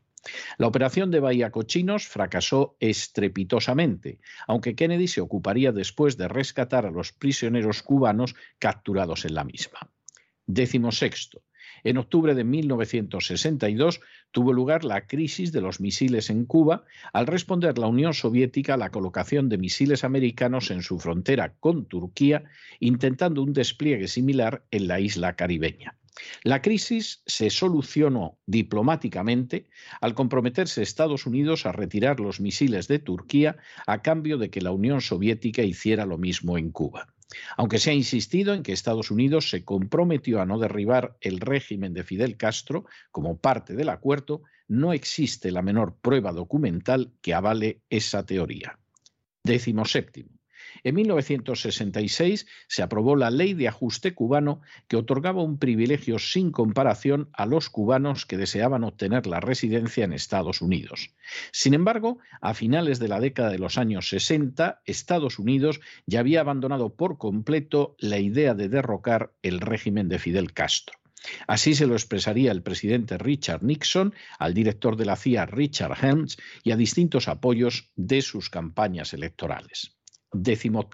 La 0.57 0.67
operación 0.67 1.09
de 1.09 1.19
Bahía 1.19 1.51
Cochinos 1.51 2.07
fracasó 2.07 2.75
estrepitosamente, 2.79 4.19
aunque 4.47 4.75
Kennedy 4.75 5.07
se 5.07 5.21
ocuparía 5.21 5.71
después 5.71 6.15
de 6.17 6.27
rescatar 6.27 6.85
a 6.85 6.91
los 6.91 7.11
prisioneros 7.11 7.81
cubanos 7.81 8.35
capturados 8.59 9.25
en 9.25 9.33
la 9.33 9.43
misma. 9.43 9.89
Décimo 10.45 10.91
sexto. 10.91 11.41
En 11.83 11.97
octubre 11.97 12.35
de 12.35 12.43
1962 12.43 14.01
tuvo 14.31 14.53
lugar 14.53 14.83
la 14.83 15.07
crisis 15.07 15.51
de 15.51 15.61
los 15.61 15.79
misiles 15.79 16.29
en 16.29 16.45
Cuba 16.45 16.83
al 17.13 17.27
responder 17.27 17.77
la 17.77 17.87
Unión 17.87 18.13
Soviética 18.13 18.75
a 18.75 18.77
la 18.77 18.91
colocación 18.91 19.49
de 19.49 19.57
misiles 19.57 20.03
americanos 20.03 20.71
en 20.71 20.83
su 20.83 20.99
frontera 20.99 21.53
con 21.59 21.85
Turquía, 21.85 22.43
intentando 22.79 23.41
un 23.41 23.53
despliegue 23.53 24.07
similar 24.07 24.63
en 24.71 24.87
la 24.87 24.99
isla 24.99 25.35
caribeña. 25.35 25.95
La 26.43 26.61
crisis 26.61 27.23
se 27.25 27.49
solucionó 27.49 28.37
diplomáticamente 28.45 29.69
al 30.01 30.13
comprometerse 30.13 30.81
Estados 30.81 31.25
Unidos 31.25 31.65
a 31.65 31.71
retirar 31.71 32.19
los 32.19 32.39
misiles 32.39 32.87
de 32.87 32.99
Turquía 32.99 33.57
a 33.87 34.01
cambio 34.01 34.37
de 34.37 34.49
que 34.49 34.61
la 34.61 34.71
Unión 34.71 35.01
Soviética 35.01 35.63
hiciera 35.63 36.05
lo 36.05 36.17
mismo 36.17 36.57
en 36.57 36.71
Cuba. 36.71 37.13
Aunque 37.57 37.79
se 37.79 37.91
ha 37.91 37.93
insistido 37.93 38.53
en 38.53 38.63
que 38.63 38.73
Estados 38.73 39.11
Unidos 39.11 39.49
se 39.49 39.63
comprometió 39.63 40.41
a 40.41 40.45
no 40.45 40.59
derribar 40.59 41.17
el 41.21 41.39
régimen 41.39 41.93
de 41.93 42.03
Fidel 42.03 42.37
Castro 42.37 42.85
como 43.11 43.37
parte 43.37 43.75
del 43.75 43.89
acuerdo, 43.89 44.43
no 44.67 44.93
existe 44.93 45.51
la 45.51 45.61
menor 45.61 45.95
prueba 46.01 46.31
documental 46.31 47.11
que 47.21 47.33
avale 47.33 47.81
esa 47.89 48.25
teoría. 48.25 48.79
Décimo 49.43 49.85
séptimo. 49.85 50.40
En 50.83 50.95
1966 50.95 52.47
se 52.67 52.83
aprobó 52.83 53.15
la 53.15 53.31
Ley 53.31 53.53
de 53.53 53.67
Ajuste 53.67 54.13
cubano 54.13 54.61
que 54.87 54.97
otorgaba 54.97 55.43
un 55.43 55.57
privilegio 55.57 56.19
sin 56.19 56.51
comparación 56.51 57.29
a 57.33 57.45
los 57.45 57.69
cubanos 57.69 58.25
que 58.25 58.37
deseaban 58.37 58.83
obtener 58.83 59.27
la 59.27 59.39
residencia 59.39 60.05
en 60.05 60.13
Estados 60.13 60.61
Unidos. 60.61 61.11
Sin 61.51 61.73
embargo, 61.73 62.19
a 62.41 62.53
finales 62.53 62.99
de 62.99 63.07
la 63.07 63.19
década 63.19 63.49
de 63.49 63.59
los 63.59 63.77
años 63.77 64.09
60, 64.09 64.81
Estados 64.85 65.39
Unidos 65.39 65.79
ya 66.05 66.19
había 66.19 66.41
abandonado 66.41 66.95
por 66.95 67.17
completo 67.17 67.95
la 67.99 68.19
idea 68.19 68.53
de 68.53 68.69
derrocar 68.69 69.33
el 69.41 69.59
régimen 69.59 70.09
de 70.09 70.19
Fidel 70.19 70.53
Castro. 70.53 71.01
Así 71.47 71.75
se 71.75 71.85
lo 71.85 71.93
expresaría 71.93 72.51
el 72.51 72.63
presidente 72.63 73.17
Richard 73.17 73.63
Nixon 73.63 74.13
al 74.39 74.53
director 74.53 74.95
de 74.95 75.05
la 75.05 75.15
CIA 75.15 75.45
Richard 75.45 76.03
Helms 76.03 76.37
y 76.63 76.71
a 76.71 76.75
distintos 76.75 77.27
apoyos 77.27 77.91
de 77.95 78.21
sus 78.21 78.49
campañas 78.49 79.13
electorales. 79.13 80.00
Décimo 80.33 80.89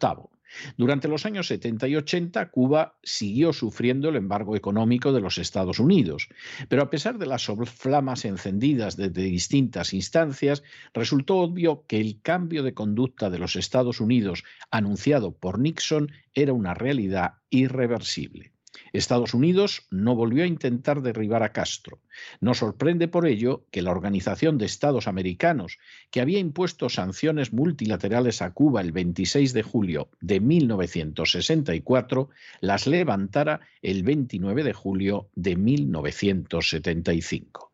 Durante 0.77 1.07
los 1.07 1.25
años 1.25 1.47
70 1.47 1.87
y 1.87 1.95
80, 1.95 2.49
Cuba 2.49 2.97
siguió 3.03 3.53
sufriendo 3.53 4.09
el 4.09 4.15
embargo 4.15 4.55
económico 4.55 5.13
de 5.13 5.21
los 5.21 5.37
Estados 5.37 5.79
Unidos, 5.79 6.29
pero 6.69 6.81
a 6.81 6.89
pesar 6.89 7.17
de 7.17 7.27
las 7.27 7.45
flamas 7.69 8.25
encendidas 8.25 8.97
desde 8.97 9.23
distintas 9.23 9.93
instancias, 9.93 10.63
resultó 10.93 11.37
obvio 11.37 11.85
que 11.87 11.99
el 11.99 12.21
cambio 12.21 12.63
de 12.63 12.73
conducta 12.73 13.29
de 13.29 13.39
los 13.39 13.55
Estados 13.55 14.01
Unidos 14.01 14.43
anunciado 14.71 15.35
por 15.35 15.59
Nixon 15.59 16.11
era 16.33 16.53
una 16.53 16.73
realidad 16.73 17.35
irreversible. 17.49 18.56
Estados 18.97 19.33
Unidos 19.33 19.87
no 19.91 20.15
volvió 20.15 20.43
a 20.43 20.47
intentar 20.47 21.01
derribar 21.01 21.43
a 21.43 21.51
Castro. 21.51 21.99
No 22.39 22.53
sorprende 22.53 23.07
por 23.07 23.27
ello 23.27 23.65
que 23.71 23.81
la 23.81 23.91
Organización 23.91 24.57
de 24.57 24.65
Estados 24.65 25.07
Americanos, 25.07 25.77
que 26.11 26.21
había 26.21 26.39
impuesto 26.39 26.89
sanciones 26.89 27.53
multilaterales 27.53 28.41
a 28.41 28.51
Cuba 28.51 28.81
el 28.81 28.91
26 28.91 29.53
de 29.53 29.63
julio 29.63 30.09
de 30.21 30.39
1964, 30.39 32.29
las 32.61 32.87
levantara 32.87 33.61
el 33.81 34.03
29 34.03 34.63
de 34.63 34.73
julio 34.73 35.29
de 35.35 35.55
1975. 35.55 37.71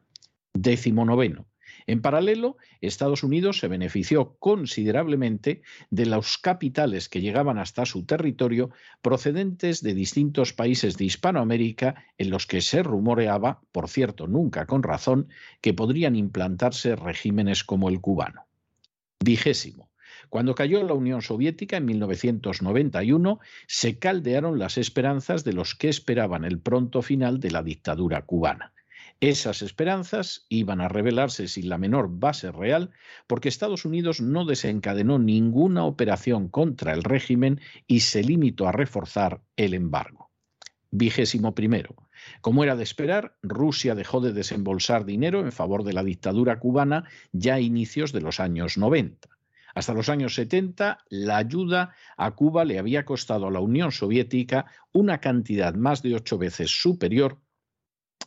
Décimo 0.54 1.06
noveno. 1.06 1.48
En 1.88 2.02
paralelo, 2.02 2.58
Estados 2.82 3.24
Unidos 3.24 3.60
se 3.60 3.68
benefició 3.68 4.36
considerablemente 4.40 5.62
de 5.90 6.06
los 6.06 6.38
capitales 6.38 7.10
que 7.10 7.22
llegaban 7.22 7.58
hasta 7.58 7.86
su 7.86 8.06
territorio 8.06 8.70
procedentes 9.02 9.82
de 9.82 9.94
distintos 9.94 10.54
países 10.54 10.98
de 10.98 11.06
Hispanoamérica 11.06 12.06
en 12.18 12.30
los 12.30 12.48
que 12.48 12.62
se 12.62 12.84
rumoreaba, 12.84 13.62
por 13.72 13.90
cierto 13.90 14.28
nunca 14.28 14.66
con 14.66 14.84
razón, 14.84 15.28
que 15.62 15.74
podrían 15.74 16.16
implantarse 16.16 16.96
regímenes 16.96 17.64
como 17.64 17.90
el 17.90 18.00
cubano. 18.00 18.46
Vigésimo. 19.24 19.90
Cuando 20.30 20.56
cayó 20.56 20.84
la 20.84 20.94
Unión 20.94 21.22
Soviética 21.22 21.78
en 21.78 21.86
1991, 21.86 23.40
se 23.68 24.00
caldearon 24.00 24.58
las 24.58 24.78
esperanzas 24.78 25.44
de 25.44 25.54
los 25.54 25.76
que 25.76 25.90
esperaban 25.90 26.44
el 26.46 26.60
pronto 26.60 27.02
final 27.02 27.40
de 27.40 27.52
la 27.52 27.62
dictadura 27.62 28.24
cubana. 28.24 28.74
Esas 29.24 29.62
esperanzas 29.62 30.46
iban 30.50 30.82
a 30.82 30.90
revelarse 30.90 31.48
sin 31.48 31.70
la 31.70 31.78
menor 31.78 32.10
base 32.10 32.52
real 32.52 32.92
porque 33.26 33.48
Estados 33.48 33.86
Unidos 33.86 34.20
no 34.20 34.44
desencadenó 34.44 35.18
ninguna 35.18 35.86
operación 35.86 36.50
contra 36.50 36.92
el 36.92 37.04
régimen 37.04 37.62
y 37.88 38.02
se 38.02 38.22
limitó 38.22 38.68
a 38.68 38.74
reforzar 38.74 39.42
el 39.56 39.76
embargo. 39.76 40.30
Vigésimo 40.92 41.56
primero. 41.56 41.96
Como 42.42 42.66
era 42.66 42.76
de 42.76 42.84
esperar, 42.84 43.38
Rusia 43.42 43.96
dejó 43.96 44.20
de 44.20 44.34
desembolsar 44.34 45.06
dinero 45.06 45.40
en 45.40 45.54
favor 45.54 45.86
de 45.86 45.94
la 45.94 46.04
dictadura 46.04 46.60
cubana 46.60 47.06
ya 47.32 47.54
a 47.54 47.62
inicios 47.62 48.12
de 48.12 48.20
los 48.20 48.42
años 48.42 48.78
90. 48.78 49.30
Hasta 49.74 49.94
los 49.94 50.10
años 50.10 50.36
70, 50.36 50.98
la 51.08 51.38
ayuda 51.38 51.96
a 52.18 52.32
Cuba 52.32 52.66
le 52.66 52.78
había 52.78 53.06
costado 53.06 53.48
a 53.48 53.52
la 53.52 53.62
Unión 53.62 53.94
Soviética 53.94 54.66
una 54.92 55.22
cantidad 55.22 55.76
más 55.76 56.02
de 56.02 56.14
ocho 56.14 56.38
veces 56.38 56.82
superior 56.82 57.40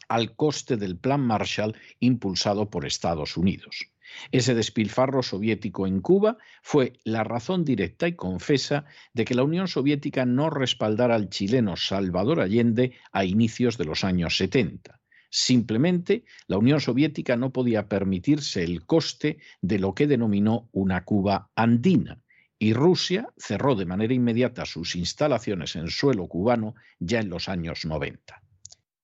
al 0.09 0.35
coste 0.37 0.77
del 0.77 0.97
Plan 0.97 1.21
Marshall 1.21 1.77
impulsado 2.01 2.71
por 2.71 2.87
Estados 2.87 3.37
Unidos. 3.37 3.91
Ese 4.31 4.55
despilfarro 4.55 5.23
soviético 5.23 5.87
en 5.87 6.01
Cuba 6.01 6.39
fue 6.63 6.95
la 7.05 7.25
razón 7.25 7.65
directa 7.65 8.07
y 8.09 8.15
confesa 8.15 8.85
de 9.13 9.25
que 9.25 9.35
la 9.35 9.43
Unión 9.43 9.69
Soviética 9.69 10.25
no 10.25 10.49
respaldara 10.49 11.15
al 11.15 11.29
chileno 11.29 11.77
Salvador 11.77 12.41
Allende 12.41 12.93
a 13.13 13.25
inicios 13.25 13.77
de 13.79 13.85
los 13.85 14.05
años 14.05 14.37
70. 14.37 15.01
Simplemente 15.29 16.25
la 16.47 16.59
Unión 16.59 16.81
Soviética 16.81 17.37
no 17.37 17.53
podía 17.53 17.89
permitirse 17.89 18.63
el 18.63 18.87
coste 18.87 19.39
de 19.61 19.79
lo 19.79 19.95
que 19.95 20.07
denominó 20.07 20.69
una 20.73 21.05
Cuba 21.05 21.51
andina, 21.57 22.23
y 22.59 22.73
Rusia 22.73 23.29
cerró 23.37 23.75
de 23.75 23.85
manera 23.85 24.15
inmediata 24.15 24.65
sus 24.65 24.97
instalaciones 24.97 25.77
en 25.77 25.91
suelo 25.91 26.27
cubano 26.27 26.75
ya 26.99 27.21
en 27.21 27.29
los 27.29 27.49
años 27.49 27.85
90. 27.85 28.46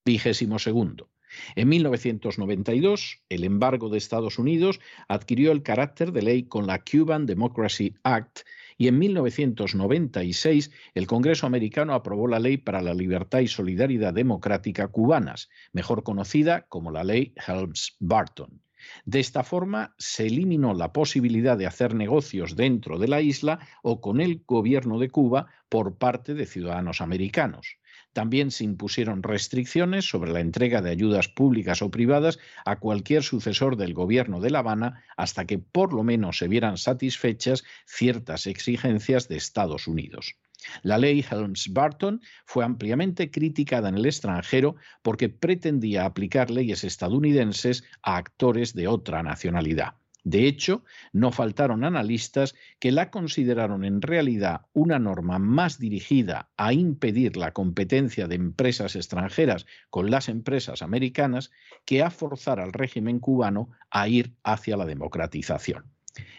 Vigésimo 0.05 0.59
segundo. 0.59 1.11
En 1.55 1.69
1992, 1.69 3.23
el 3.29 3.45
embargo 3.45 3.89
de 3.89 3.99
Estados 3.99 4.39
Unidos 4.39 4.81
adquirió 5.09 5.53
el 5.53 5.63
carácter 5.63 6.13
de 6.13 6.23
ley 6.23 6.43
con 6.43 6.67
la 6.67 6.83
Cuban 6.83 7.25
Democracy 7.25 7.95
Act 8.03 8.41
y 8.77 8.89
en 8.89 8.99
1996 8.99 10.73
el 10.95 11.07
Congreso 11.07 11.47
americano 11.47 11.95
aprobó 11.95 12.27
la 12.27 12.41
Ley 12.41 12.57
para 12.57 12.83
la 12.83 12.95
Libertad 12.95 13.39
y 13.39 13.47
Solidaridad 13.47 14.13
Democrática 14.13 14.89
cubanas, 14.89 15.49
mejor 15.73 16.03
conocida 16.03 16.67
como 16.69 16.91
la 16.91 17.05
Ley 17.05 17.33
Helms-Barton. 17.47 18.61
De 19.05 19.21
esta 19.21 19.45
forma, 19.45 19.95
se 19.99 20.27
eliminó 20.27 20.75
la 20.75 20.93
posibilidad 20.93 21.57
de 21.57 21.67
hacer 21.67 21.95
negocios 21.95 22.57
dentro 22.57 22.99
de 22.99 23.07
la 23.07 23.21
isla 23.21 23.61
o 23.83 24.01
con 24.01 24.21
el 24.21 24.43
gobierno 24.45 24.99
de 24.99 25.11
Cuba 25.11 25.47
por 25.69 25.97
parte 25.97 26.35
de 26.35 26.47
ciudadanos 26.47 27.01
americanos. 27.01 27.79
También 28.13 28.51
se 28.51 28.65
impusieron 28.65 29.23
restricciones 29.23 30.05
sobre 30.09 30.33
la 30.33 30.41
entrega 30.41 30.83
de 30.83 30.91
ayudas 30.91 31.29
públicas 31.29 31.81
o 31.83 31.91
privadas 31.91 32.39
a 32.65 32.79
cualquier 32.79 33.23
sucesor 33.23 33.77
del 33.77 33.95
gobierno 33.95 34.41
de 34.41 34.51
La 34.51 34.59
Habana 34.59 35.03
hasta 35.17 35.47
que 35.47 35.59
por 35.59 35.93
lo 35.93 36.03
menos 36.03 36.39
se 36.39 36.49
vieran 36.49 36.77
satisfechas 36.77 37.65
ciertas 37.87 38.47
exigencias 38.47 39.29
de 39.29 39.37
Estados 39.37 39.89
Unidos. 39.89 40.37
La 40.83 40.99
ley 40.99 41.25
Helms-Barton 41.29 42.21
fue 42.45 42.65
ampliamente 42.65 43.31
criticada 43.31 43.89
en 43.89 43.97
el 43.97 44.07
extranjero 44.07 44.77
porque 45.03 45.29
pretendía 45.29 46.05
aplicar 46.05 46.51
leyes 46.51 46.85
estadounidenses 46.85 47.85
a 48.03 48.17
actores 48.17 48.75
de 48.75 48.89
otra 48.89 49.23
nacionalidad. 49.23 49.95
De 50.25 50.47
hecho, 50.47 50.85
no 51.13 51.33
faltaron 51.33 51.85
analistas 51.85 52.55
que 52.79 52.93
la 52.93 53.11
consideraron 53.11 53.85
en 53.85 54.03
realidad 54.03 54.67
una 54.73 54.99
norma 54.99 55.39
más 55.39 55.79
dirigida 55.79 56.51
a 56.57 56.73
impedir 56.73 57.37
la 57.37 57.53
competencia 57.53 58.29
de 58.29 58.37
empresas 58.37 58.95
extranjeras 58.95 59.67
con 59.91 60.11
las 60.11 60.29
empresas 60.29 60.83
americanas 60.83 61.51
que 61.85 62.03
a 62.03 62.11
forzar 62.11 62.61
al 62.61 62.73
régimen 62.73 63.19
cubano 63.19 63.71
a 63.91 64.09
ir 64.09 64.35
hacia 64.45 64.77
la 64.77 64.87
democratización. 64.87 65.91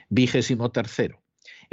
Vigésimo 0.09 0.71
tercero. 0.71 1.22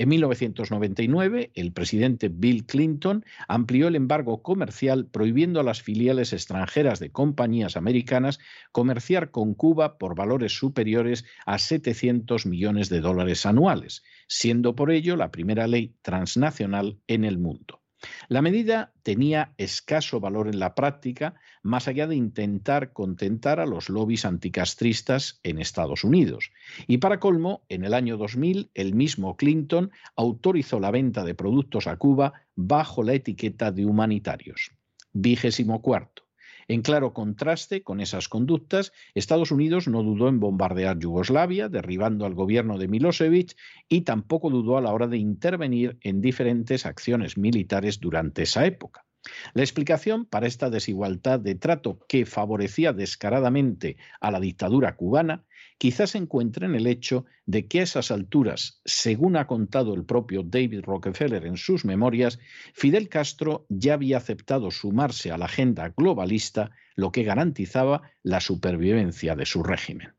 En 0.00 0.08
1999, 0.08 1.50
el 1.52 1.72
presidente 1.74 2.30
Bill 2.30 2.64
Clinton 2.64 3.22
amplió 3.48 3.86
el 3.86 3.96
embargo 3.96 4.42
comercial 4.42 5.04
prohibiendo 5.04 5.60
a 5.60 5.62
las 5.62 5.82
filiales 5.82 6.32
extranjeras 6.32 7.00
de 7.00 7.12
compañías 7.12 7.76
americanas 7.76 8.38
comerciar 8.72 9.30
con 9.30 9.52
Cuba 9.52 9.98
por 9.98 10.16
valores 10.16 10.56
superiores 10.56 11.26
a 11.44 11.58
700 11.58 12.46
millones 12.46 12.88
de 12.88 13.02
dólares 13.02 13.44
anuales, 13.44 14.02
siendo 14.26 14.74
por 14.74 14.90
ello 14.90 15.16
la 15.16 15.30
primera 15.30 15.66
ley 15.66 15.94
transnacional 16.00 16.98
en 17.06 17.26
el 17.26 17.36
mundo. 17.36 17.79
La 18.28 18.42
medida 18.42 18.92
tenía 19.02 19.52
escaso 19.58 20.20
valor 20.20 20.48
en 20.48 20.58
la 20.58 20.74
práctica, 20.74 21.34
más 21.62 21.88
allá 21.88 22.06
de 22.06 22.16
intentar 22.16 22.92
contentar 22.92 23.60
a 23.60 23.66
los 23.66 23.88
lobbies 23.88 24.24
anticastristas 24.24 25.40
en 25.42 25.58
Estados 25.58 26.04
Unidos. 26.04 26.50
Y 26.86 26.98
para 26.98 27.20
colmo, 27.20 27.62
en 27.68 27.84
el 27.84 27.94
año 27.94 28.16
2000, 28.16 28.70
el 28.74 28.94
mismo 28.94 29.36
Clinton 29.36 29.90
autorizó 30.16 30.80
la 30.80 30.90
venta 30.90 31.24
de 31.24 31.34
productos 31.34 31.86
a 31.86 31.96
Cuba 31.96 32.32
bajo 32.54 33.02
la 33.02 33.14
etiqueta 33.14 33.72
de 33.72 33.84
humanitarios. 33.84 34.72
Vigésimo 35.12 35.82
cuarto. 35.82 36.29
En 36.70 36.82
claro 36.82 37.12
contraste 37.12 37.82
con 37.82 38.00
esas 38.00 38.28
conductas, 38.28 38.92
Estados 39.16 39.50
Unidos 39.50 39.88
no 39.88 40.04
dudó 40.04 40.28
en 40.28 40.38
bombardear 40.38 41.00
Yugoslavia, 41.00 41.68
derribando 41.68 42.26
al 42.26 42.34
gobierno 42.34 42.78
de 42.78 42.86
Milosevic, 42.86 43.56
y 43.88 44.02
tampoco 44.02 44.50
dudó 44.50 44.76
a 44.76 44.80
la 44.80 44.92
hora 44.92 45.08
de 45.08 45.18
intervenir 45.18 45.98
en 46.00 46.20
diferentes 46.20 46.86
acciones 46.86 47.36
militares 47.36 47.98
durante 47.98 48.42
esa 48.42 48.66
época. 48.66 49.04
La 49.52 49.62
explicación 49.62 50.24
para 50.24 50.46
esta 50.46 50.70
desigualdad 50.70 51.40
de 51.40 51.54
trato 51.54 51.98
que 52.08 52.24
favorecía 52.24 52.92
descaradamente 52.92 53.96
a 54.20 54.30
la 54.30 54.40
dictadura 54.40 54.96
cubana 54.96 55.44
quizás 55.78 56.10
se 56.10 56.18
encuentre 56.18 56.66
en 56.66 56.74
el 56.74 56.86
hecho 56.86 57.24
de 57.46 57.66
que 57.66 57.80
a 57.80 57.82
esas 57.82 58.10
alturas, 58.10 58.80
según 58.84 59.36
ha 59.36 59.46
contado 59.46 59.94
el 59.94 60.04
propio 60.04 60.42
David 60.42 60.82
Rockefeller 60.82 61.46
en 61.46 61.56
sus 61.56 61.84
memorias, 61.84 62.38
Fidel 62.74 63.08
Castro 63.08 63.66
ya 63.68 63.94
había 63.94 64.18
aceptado 64.18 64.70
sumarse 64.70 65.30
a 65.30 65.38
la 65.38 65.46
agenda 65.46 65.92
globalista, 65.96 66.70
lo 66.96 67.12
que 67.12 67.22
garantizaba 67.22 68.02
la 68.22 68.40
supervivencia 68.40 69.34
de 69.36 69.46
su 69.46 69.62
régimen. 69.62 70.12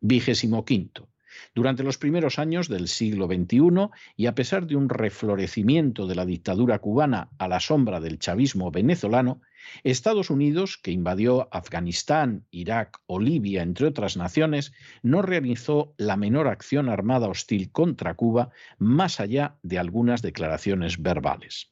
Vigésimo 0.00 0.64
quinto. 0.64 1.11
Durante 1.54 1.82
los 1.82 1.98
primeros 1.98 2.38
años 2.38 2.68
del 2.68 2.88
siglo 2.88 3.26
XXI, 3.26 3.90
y 4.16 4.26
a 4.26 4.34
pesar 4.34 4.66
de 4.66 4.76
un 4.76 4.88
reflorecimiento 4.88 6.06
de 6.06 6.14
la 6.14 6.26
dictadura 6.26 6.78
cubana 6.78 7.28
a 7.38 7.48
la 7.48 7.60
sombra 7.60 8.00
del 8.00 8.18
chavismo 8.18 8.70
venezolano, 8.70 9.40
Estados 9.84 10.30
Unidos, 10.30 10.76
que 10.76 10.90
invadió 10.90 11.48
Afganistán, 11.52 12.44
Irak 12.50 12.98
o 13.06 13.20
Libia, 13.20 13.62
entre 13.62 13.86
otras 13.86 14.16
naciones, 14.16 14.72
no 15.02 15.22
realizó 15.22 15.94
la 15.96 16.16
menor 16.16 16.48
acción 16.48 16.88
armada 16.88 17.28
hostil 17.28 17.70
contra 17.70 18.14
Cuba, 18.14 18.50
más 18.78 19.20
allá 19.20 19.56
de 19.62 19.78
algunas 19.78 20.22
declaraciones 20.22 21.00
verbales. 21.00 21.71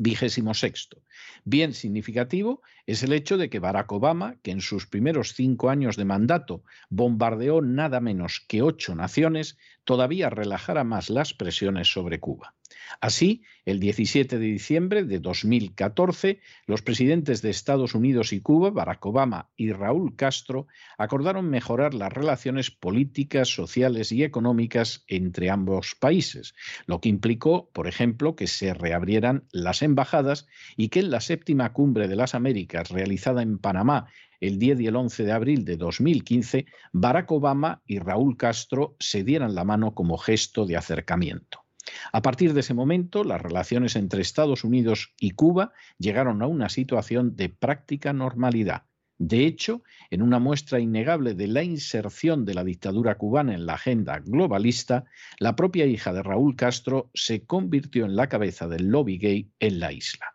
Vigésimo 0.00 0.54
sexto. 0.54 1.02
Bien 1.44 1.74
significativo 1.74 2.62
es 2.86 3.02
el 3.02 3.12
hecho 3.12 3.36
de 3.36 3.50
que 3.50 3.58
Barack 3.58 3.90
Obama, 3.90 4.36
que 4.44 4.52
en 4.52 4.60
sus 4.60 4.86
primeros 4.86 5.34
cinco 5.34 5.70
años 5.70 5.96
de 5.96 6.04
mandato 6.04 6.62
bombardeó 6.88 7.62
nada 7.62 7.98
menos 7.98 8.44
que 8.46 8.62
ocho 8.62 8.94
naciones, 8.94 9.58
todavía 9.82 10.30
relajara 10.30 10.84
más 10.84 11.10
las 11.10 11.34
presiones 11.34 11.88
sobre 11.88 12.20
Cuba. 12.20 12.54
Así, 13.00 13.42
el 13.64 13.80
17 13.80 14.38
de 14.38 14.46
diciembre 14.46 15.04
de 15.04 15.18
2014, 15.20 16.40
los 16.66 16.82
presidentes 16.82 17.42
de 17.42 17.50
Estados 17.50 17.94
Unidos 17.94 18.32
y 18.32 18.40
Cuba, 18.40 18.70
Barack 18.70 19.04
Obama 19.06 19.50
y 19.56 19.72
Raúl 19.72 20.16
Castro, 20.16 20.66
acordaron 20.96 21.50
mejorar 21.50 21.94
las 21.94 22.12
relaciones 22.12 22.70
políticas, 22.70 23.48
sociales 23.48 24.12
y 24.12 24.24
económicas 24.24 25.04
entre 25.06 25.50
ambos 25.50 25.94
países, 25.94 26.54
lo 26.86 27.00
que 27.00 27.08
implicó, 27.08 27.70
por 27.72 27.86
ejemplo, 27.86 28.36
que 28.36 28.46
se 28.46 28.74
reabrieran 28.74 29.44
las 29.52 29.82
embajadas 29.82 30.46
y 30.76 30.88
que 30.88 31.00
en 31.00 31.10
la 31.10 31.20
séptima 31.20 31.72
cumbre 31.72 32.08
de 32.08 32.16
las 32.16 32.34
Américas 32.34 32.90
realizada 32.90 33.42
en 33.42 33.58
Panamá 33.58 34.08
el 34.40 34.58
10 34.58 34.80
y 34.80 34.86
el 34.86 34.96
11 34.96 35.24
de 35.24 35.32
abril 35.32 35.64
de 35.64 35.76
2015, 35.76 36.66
Barack 36.92 37.30
Obama 37.32 37.82
y 37.86 37.98
Raúl 37.98 38.36
Castro 38.36 38.96
se 38.98 39.24
dieran 39.24 39.54
la 39.54 39.64
mano 39.64 39.94
como 39.94 40.16
gesto 40.16 40.64
de 40.64 40.76
acercamiento. 40.76 41.67
A 42.12 42.22
partir 42.22 42.54
de 42.54 42.60
ese 42.60 42.74
momento, 42.74 43.24
las 43.24 43.40
relaciones 43.40 43.96
entre 43.96 44.22
Estados 44.22 44.64
Unidos 44.64 45.14
y 45.18 45.32
Cuba 45.32 45.72
llegaron 45.98 46.42
a 46.42 46.46
una 46.46 46.68
situación 46.68 47.36
de 47.36 47.48
práctica 47.48 48.12
normalidad. 48.12 48.84
De 49.18 49.46
hecho, 49.46 49.82
en 50.10 50.22
una 50.22 50.38
muestra 50.38 50.78
innegable 50.78 51.34
de 51.34 51.48
la 51.48 51.64
inserción 51.64 52.44
de 52.44 52.54
la 52.54 52.62
dictadura 52.62 53.16
cubana 53.16 53.54
en 53.54 53.66
la 53.66 53.74
agenda 53.74 54.20
globalista, 54.20 55.06
la 55.40 55.56
propia 55.56 55.86
hija 55.86 56.12
de 56.12 56.22
Raúl 56.22 56.54
Castro 56.54 57.10
se 57.14 57.44
convirtió 57.44 58.04
en 58.04 58.14
la 58.14 58.28
cabeza 58.28 58.68
del 58.68 58.86
lobby 58.88 59.18
gay 59.18 59.50
en 59.58 59.80
la 59.80 59.92
isla. 59.92 60.34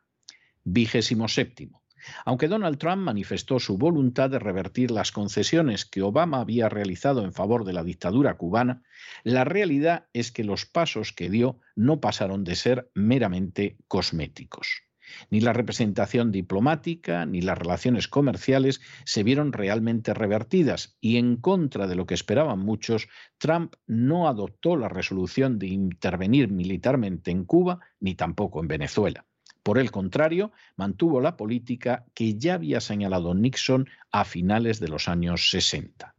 Vigésimo 0.66 1.30
séptimo. 1.30 1.83
Aunque 2.26 2.48
Donald 2.48 2.78
Trump 2.78 3.04
manifestó 3.04 3.60
su 3.60 3.78
voluntad 3.78 4.30
de 4.30 4.40
revertir 4.40 4.92
las 4.92 5.12
concesiones 5.12 5.86
que 5.86 6.02
Obama 6.02 6.40
había 6.40 6.70
realizado 6.70 7.24
en 7.24 7.34
favor 7.34 7.66
de 7.66 7.74
la 7.74 7.84
dictadura 7.84 8.36
cubana, 8.36 8.84
la 9.24 9.44
realidad 9.44 10.08
es 10.14 10.32
que 10.32 10.44
los 10.44 10.66
pasos 10.66 11.14
que 11.14 11.30
dio 11.30 11.60
no 11.76 12.00
pasaron 12.00 12.44
de 12.44 12.56
ser 12.56 12.92
meramente 12.94 13.78
cosméticos. 13.88 14.84
Ni 15.30 15.42
la 15.42 15.54
representación 15.54 16.32
diplomática 16.32 17.26
ni 17.26 17.42
las 17.42 17.58
relaciones 17.58 18.08
comerciales 18.08 18.82
se 19.06 19.24
vieron 19.24 19.54
realmente 19.54 20.14
revertidas 20.14 20.98
y 21.02 21.18
en 21.18 21.38
contra 21.38 21.88
de 21.88 21.96
lo 21.96 22.06
que 22.06 22.14
esperaban 22.14 22.60
muchos, 22.60 23.08
Trump 23.38 23.76
no 23.86 24.28
adoptó 24.28 24.76
la 24.78 24.90
resolución 24.90 25.60
de 25.60 25.68
intervenir 25.68 26.50
militarmente 26.50 27.32
en 27.32 27.46
Cuba 27.46 27.80
ni 28.00 28.16
tampoco 28.16 28.62
en 28.62 28.68
Venezuela. 28.68 29.26
Por 29.64 29.80
el 29.80 29.92
contrario, 29.92 30.52
mantuvo 30.76 31.22
la 31.22 31.38
política 31.38 32.06
que 32.14 32.38
ya 32.38 32.56
había 32.56 32.82
señalado 32.82 33.34
Nixon 33.34 33.88
a 34.12 34.26
finales 34.26 34.82
de 34.82 34.90
los 34.90 35.08
años 35.08 35.50
60. 35.50 36.14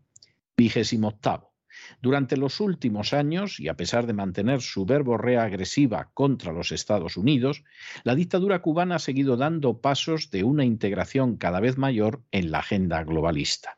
Vigésimo 0.57 1.09
octavo. 1.09 1.53
Durante 2.01 2.37
los 2.39 2.61
últimos 2.61 3.13
años, 3.13 3.61
y 3.61 3.69
a 3.69 3.77
pesar 3.77 4.07
de 4.07 4.15
mantener 4.15 4.63
su 4.63 4.87
verborrea 4.87 5.43
agresiva 5.43 6.11
contra 6.15 6.53
los 6.53 6.73
Estados 6.73 7.19
Unidos, 7.19 7.65
la 8.05 8.15
dictadura 8.15 8.63
cubana 8.63 8.97
ha 8.97 8.99
seguido 8.99 9.37
dando 9.37 9.81
pasos 9.81 10.31
de 10.31 10.45
una 10.45 10.65
integración 10.65 11.37
cada 11.37 11.61
vez 11.61 11.77
mayor 11.77 12.23
en 12.31 12.51
la 12.51 12.61
agenda 12.61 13.05
globalista. 13.05 13.77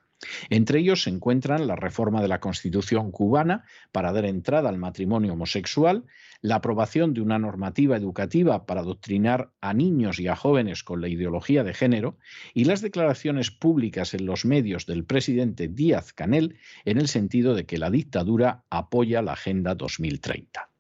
Entre 0.49 0.79
ellos 0.81 1.03
se 1.03 1.11
encuentran 1.11 1.67
la 1.67 1.77
reforma 1.77 2.23
de 2.23 2.29
la 2.29 2.41
Constitución 2.41 3.11
cubana 3.11 3.65
para 3.93 4.13
dar 4.13 4.25
entrada 4.25 4.69
al 4.69 4.79
matrimonio 4.79 5.35
homosexual, 5.35 6.05
la 6.41 6.57
aprobación 6.57 7.13
de 7.13 7.21
una 7.21 7.39
normativa 7.39 7.97
educativa 7.97 8.67
para 8.67 8.81
adoctrinar 8.81 9.53
a 9.61 9.75
niños 9.75 10.19
y 10.19 10.29
a 10.29 10.37
jóvenes 10.37 10.83
con 10.85 11.01
la 11.01 11.09
ideología 11.09 11.65
de 11.65 11.75
género 11.75 12.19
y 12.55 12.65
las 12.65 12.81
declaraciones 12.81 13.51
públicas 13.51 14.15
en 14.15 14.27
los 14.27 14.45
medios 14.45 14.87
del 14.87 15.05
presidente 15.05 15.69
Díaz 15.69 16.13
Canel 16.13 16.59
en 16.85 16.99
el 16.99 17.09
sentido 17.09 17.55
de 17.55 17.67
que 17.67 17.79
la 17.79 17.91
dictadura 17.91 18.65
apoya 18.71 19.23
la 19.23 19.33
Agenda 19.33 19.75
2030. 19.75 20.71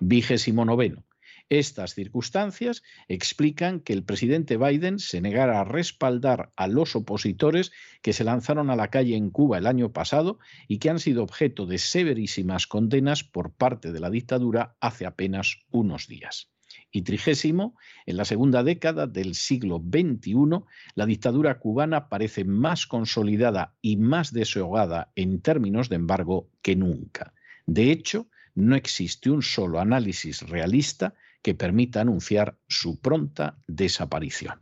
Vigésimo 0.00 0.64
noveno. 0.64 1.07
Estas 1.50 1.94
circunstancias 1.94 2.82
explican 3.08 3.80
que 3.80 3.94
el 3.94 4.04
presidente 4.04 4.58
Biden 4.58 4.98
se 4.98 5.22
negara 5.22 5.60
a 5.60 5.64
respaldar 5.64 6.52
a 6.56 6.66
los 6.68 6.94
opositores 6.94 7.72
que 8.02 8.12
se 8.12 8.24
lanzaron 8.24 8.68
a 8.68 8.76
la 8.76 8.88
calle 8.88 9.16
en 9.16 9.30
Cuba 9.30 9.56
el 9.56 9.66
año 9.66 9.90
pasado 9.90 10.38
y 10.66 10.78
que 10.78 10.90
han 10.90 10.98
sido 10.98 11.22
objeto 11.22 11.64
de 11.64 11.78
severísimas 11.78 12.66
condenas 12.66 13.24
por 13.24 13.54
parte 13.54 13.92
de 13.92 14.00
la 14.00 14.10
dictadura 14.10 14.76
hace 14.80 15.06
apenas 15.06 15.60
unos 15.70 16.06
días. 16.06 16.50
Y 16.90 17.02
trigésimo, 17.02 17.76
en 18.04 18.18
la 18.18 18.26
segunda 18.26 18.62
década 18.62 19.06
del 19.06 19.34
siglo 19.34 19.82
XXI, 19.82 20.64
la 20.94 21.06
dictadura 21.06 21.58
cubana 21.58 22.10
parece 22.10 22.44
más 22.44 22.86
consolidada 22.86 23.74
y 23.80 23.96
más 23.96 24.34
desahogada 24.34 25.12
en 25.16 25.40
términos 25.40 25.88
de 25.88 25.96
embargo 25.96 26.50
que 26.60 26.76
nunca. 26.76 27.32
De 27.66 27.90
hecho, 27.90 28.28
no 28.54 28.76
existe 28.76 29.30
un 29.30 29.42
solo 29.42 29.80
análisis 29.80 30.42
realista 30.42 31.14
que 31.48 31.54
permita 31.54 32.02
anunciar 32.02 32.58
su 32.68 33.00
pronta 33.00 33.56
desaparición. 33.66 34.60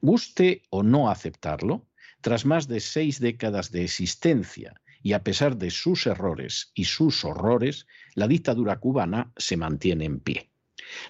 Guste 0.00 0.62
o 0.70 0.82
no 0.82 1.10
aceptarlo, 1.10 1.86
tras 2.22 2.46
más 2.46 2.66
de 2.66 2.80
seis 2.80 3.20
décadas 3.20 3.70
de 3.72 3.84
existencia 3.84 4.80
y 5.02 5.12
a 5.12 5.22
pesar 5.22 5.58
de 5.58 5.68
sus 5.70 6.06
errores 6.06 6.72
y 6.72 6.84
sus 6.86 7.26
horrores, 7.26 7.86
la 8.14 8.26
dictadura 8.26 8.80
cubana 8.80 9.34
se 9.36 9.58
mantiene 9.58 10.06
en 10.06 10.20
pie. 10.20 10.50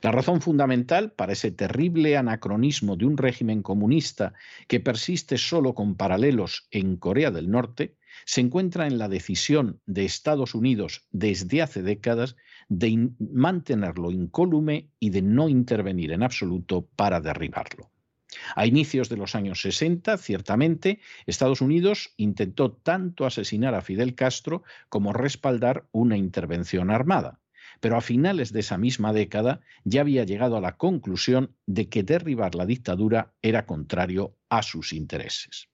La 0.02 0.10
razón 0.10 0.40
fundamental 0.40 1.12
para 1.12 1.34
ese 1.34 1.52
terrible 1.52 2.16
anacronismo 2.16 2.96
de 2.96 3.06
un 3.06 3.16
régimen 3.16 3.62
comunista 3.62 4.34
que 4.66 4.80
persiste 4.80 5.38
solo 5.38 5.74
con 5.74 5.94
paralelos 5.94 6.66
en 6.72 6.96
Corea 6.96 7.30
del 7.30 7.52
Norte 7.52 7.94
se 8.24 8.40
encuentra 8.40 8.86
en 8.86 8.98
la 8.98 9.08
decisión 9.08 9.80
de 9.86 10.04
Estados 10.04 10.54
Unidos 10.54 11.06
desde 11.10 11.62
hace 11.62 11.82
décadas 11.82 12.36
de 12.68 13.10
mantenerlo 13.18 14.10
incólume 14.10 14.88
y 14.98 15.10
de 15.10 15.22
no 15.22 15.48
intervenir 15.48 16.12
en 16.12 16.22
absoluto 16.22 16.86
para 16.96 17.20
derribarlo. 17.20 17.90
A 18.54 18.66
inicios 18.66 19.08
de 19.08 19.16
los 19.16 19.34
años 19.34 19.62
60, 19.62 20.18
ciertamente, 20.18 21.00
Estados 21.26 21.60
Unidos 21.60 22.12
intentó 22.16 22.72
tanto 22.72 23.24
asesinar 23.24 23.74
a 23.74 23.80
Fidel 23.80 24.14
Castro 24.14 24.62
como 24.88 25.12
respaldar 25.12 25.86
una 25.92 26.16
intervención 26.16 26.90
armada, 26.90 27.40
pero 27.80 27.96
a 27.96 28.00
finales 28.00 28.52
de 28.52 28.60
esa 28.60 28.76
misma 28.76 29.12
década 29.12 29.60
ya 29.84 30.02
había 30.02 30.24
llegado 30.24 30.56
a 30.56 30.60
la 30.60 30.76
conclusión 30.76 31.54
de 31.66 31.88
que 31.88 32.02
derribar 32.02 32.54
la 32.54 32.66
dictadura 32.66 33.32
era 33.40 33.66
contrario 33.66 34.36
a 34.48 34.62
sus 34.62 34.92
intereses. 34.92 35.68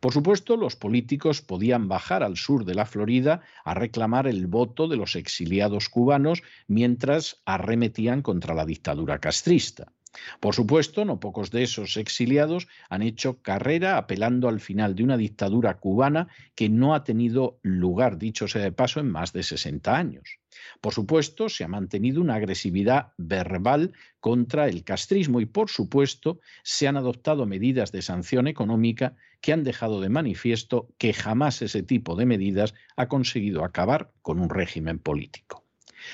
Por 0.00 0.12
supuesto, 0.12 0.56
los 0.56 0.76
políticos 0.76 1.42
podían 1.42 1.88
bajar 1.88 2.22
al 2.22 2.36
sur 2.36 2.64
de 2.64 2.74
la 2.74 2.86
Florida 2.86 3.40
a 3.64 3.74
reclamar 3.74 4.26
el 4.26 4.46
voto 4.46 4.88
de 4.88 4.96
los 4.96 5.16
exiliados 5.16 5.88
cubanos 5.88 6.42
mientras 6.66 7.42
arremetían 7.44 8.22
contra 8.22 8.54
la 8.54 8.66
dictadura 8.66 9.18
castrista. 9.18 9.92
Por 10.40 10.54
supuesto, 10.54 11.04
no 11.06 11.20
pocos 11.20 11.50
de 11.50 11.62
esos 11.62 11.96
exiliados 11.96 12.68
han 12.90 13.02
hecho 13.02 13.40
carrera 13.40 13.96
apelando 13.96 14.48
al 14.48 14.60
final 14.60 14.94
de 14.94 15.04
una 15.04 15.16
dictadura 15.16 15.78
cubana 15.78 16.28
que 16.54 16.68
no 16.68 16.94
ha 16.94 17.02
tenido 17.02 17.58
lugar, 17.62 18.18
dicho 18.18 18.46
sea 18.46 18.62
de 18.62 18.72
paso, 18.72 19.00
en 19.00 19.10
más 19.10 19.32
de 19.32 19.42
60 19.42 19.96
años. 19.96 20.38
Por 20.82 20.92
supuesto, 20.92 21.48
se 21.48 21.64
ha 21.64 21.68
mantenido 21.68 22.20
una 22.20 22.34
agresividad 22.34 23.12
verbal 23.16 23.92
contra 24.20 24.68
el 24.68 24.84
castrismo 24.84 25.40
y, 25.40 25.46
por 25.46 25.70
supuesto, 25.70 26.40
se 26.62 26.88
han 26.88 26.98
adoptado 26.98 27.46
medidas 27.46 27.90
de 27.90 28.02
sanción 28.02 28.46
económica 28.48 29.16
que 29.42 29.52
han 29.52 29.64
dejado 29.64 30.00
de 30.00 30.08
manifiesto 30.08 30.88
que 30.96 31.12
jamás 31.12 31.60
ese 31.60 31.82
tipo 31.82 32.16
de 32.16 32.24
medidas 32.24 32.72
ha 32.96 33.08
conseguido 33.08 33.64
acabar 33.64 34.12
con 34.22 34.40
un 34.40 34.48
régimen 34.48 34.98
político. 34.98 35.62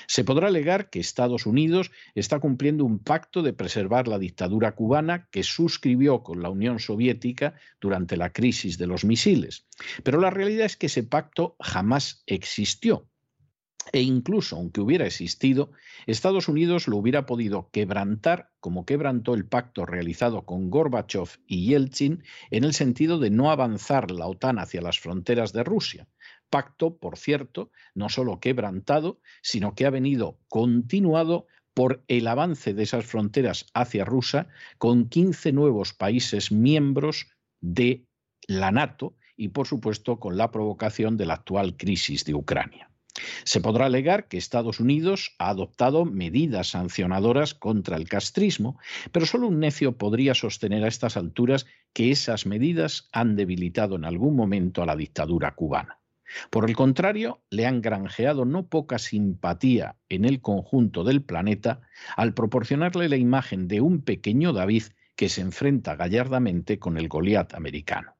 Se 0.06 0.24
podrá 0.24 0.48
alegar 0.48 0.90
que 0.90 1.00
Estados 1.00 1.46
Unidos 1.46 1.90
está 2.14 2.40
cumpliendo 2.40 2.84
un 2.84 2.98
pacto 2.98 3.42
de 3.42 3.52
preservar 3.52 4.08
la 4.08 4.18
dictadura 4.18 4.74
cubana 4.74 5.28
que 5.30 5.42
suscribió 5.42 6.22
con 6.22 6.42
la 6.42 6.50
Unión 6.50 6.78
Soviética 6.78 7.54
durante 7.80 8.16
la 8.16 8.32
crisis 8.32 8.78
de 8.78 8.86
los 8.86 9.04
misiles. 9.04 9.66
Pero 10.02 10.20
la 10.20 10.30
realidad 10.30 10.66
es 10.66 10.76
que 10.76 10.86
ese 10.86 11.04
pacto 11.04 11.56
jamás 11.60 12.22
existió. 12.26 13.08
E 13.92 14.02
incluso 14.02 14.56
aunque 14.56 14.80
hubiera 14.80 15.06
existido, 15.06 15.70
Estados 16.06 16.48
Unidos 16.48 16.88
lo 16.88 16.96
hubiera 16.96 17.26
podido 17.26 17.70
quebrantar 17.70 18.50
como 18.60 18.84
quebrantó 18.84 19.34
el 19.34 19.46
pacto 19.46 19.86
realizado 19.86 20.44
con 20.44 20.70
Gorbachev 20.70 21.28
y 21.46 21.66
Yeltsin 21.66 22.22
en 22.50 22.64
el 22.64 22.74
sentido 22.74 23.18
de 23.18 23.30
no 23.30 23.50
avanzar 23.50 24.10
la 24.10 24.26
OTAN 24.26 24.58
hacia 24.58 24.82
las 24.82 24.98
fronteras 24.98 25.52
de 25.52 25.64
Rusia. 25.64 26.08
Pacto, 26.50 26.96
por 26.96 27.16
cierto, 27.16 27.70
no 27.94 28.08
solo 28.08 28.40
quebrantado, 28.40 29.20
sino 29.42 29.74
que 29.74 29.86
ha 29.86 29.90
venido 29.90 30.38
continuado 30.48 31.46
por 31.74 32.02
el 32.08 32.26
avance 32.26 32.74
de 32.74 32.82
esas 32.82 33.06
fronteras 33.06 33.66
hacia 33.74 34.04
Rusia 34.04 34.48
con 34.78 35.08
15 35.08 35.52
nuevos 35.52 35.94
países 35.94 36.50
miembros 36.50 37.28
de 37.60 38.04
la 38.48 38.72
NATO 38.72 39.14
y, 39.36 39.48
por 39.50 39.66
supuesto, 39.66 40.18
con 40.18 40.36
la 40.36 40.50
provocación 40.50 41.16
de 41.16 41.26
la 41.26 41.34
actual 41.34 41.76
crisis 41.76 42.24
de 42.24 42.34
Ucrania. 42.34 42.87
Se 43.44 43.60
podrá 43.60 43.86
alegar 43.86 44.28
que 44.28 44.38
Estados 44.38 44.80
Unidos 44.80 45.34
ha 45.38 45.50
adoptado 45.50 46.04
medidas 46.04 46.68
sancionadoras 46.68 47.54
contra 47.54 47.96
el 47.96 48.08
castrismo, 48.08 48.78
pero 49.12 49.26
solo 49.26 49.48
un 49.48 49.60
necio 49.60 49.96
podría 49.96 50.34
sostener 50.34 50.84
a 50.84 50.88
estas 50.88 51.16
alturas 51.16 51.66
que 51.92 52.10
esas 52.10 52.46
medidas 52.46 53.08
han 53.12 53.36
debilitado 53.36 53.96
en 53.96 54.04
algún 54.04 54.36
momento 54.36 54.82
a 54.82 54.86
la 54.86 54.96
dictadura 54.96 55.54
cubana. 55.54 55.98
Por 56.50 56.68
el 56.68 56.76
contrario, 56.76 57.40
le 57.50 57.66
han 57.66 57.80
granjeado 57.80 58.44
no 58.44 58.66
poca 58.66 58.98
simpatía 58.98 59.96
en 60.08 60.24
el 60.24 60.40
conjunto 60.42 61.04
del 61.04 61.22
planeta 61.22 61.80
al 62.16 62.34
proporcionarle 62.34 63.08
la 63.08 63.16
imagen 63.16 63.66
de 63.66 63.80
un 63.80 64.02
pequeño 64.02 64.52
David 64.52 64.84
que 65.16 65.28
se 65.28 65.40
enfrenta 65.40 65.96
gallardamente 65.96 66.78
con 66.78 66.98
el 66.98 67.08
Goliat 67.08 67.54
americano. 67.54 68.17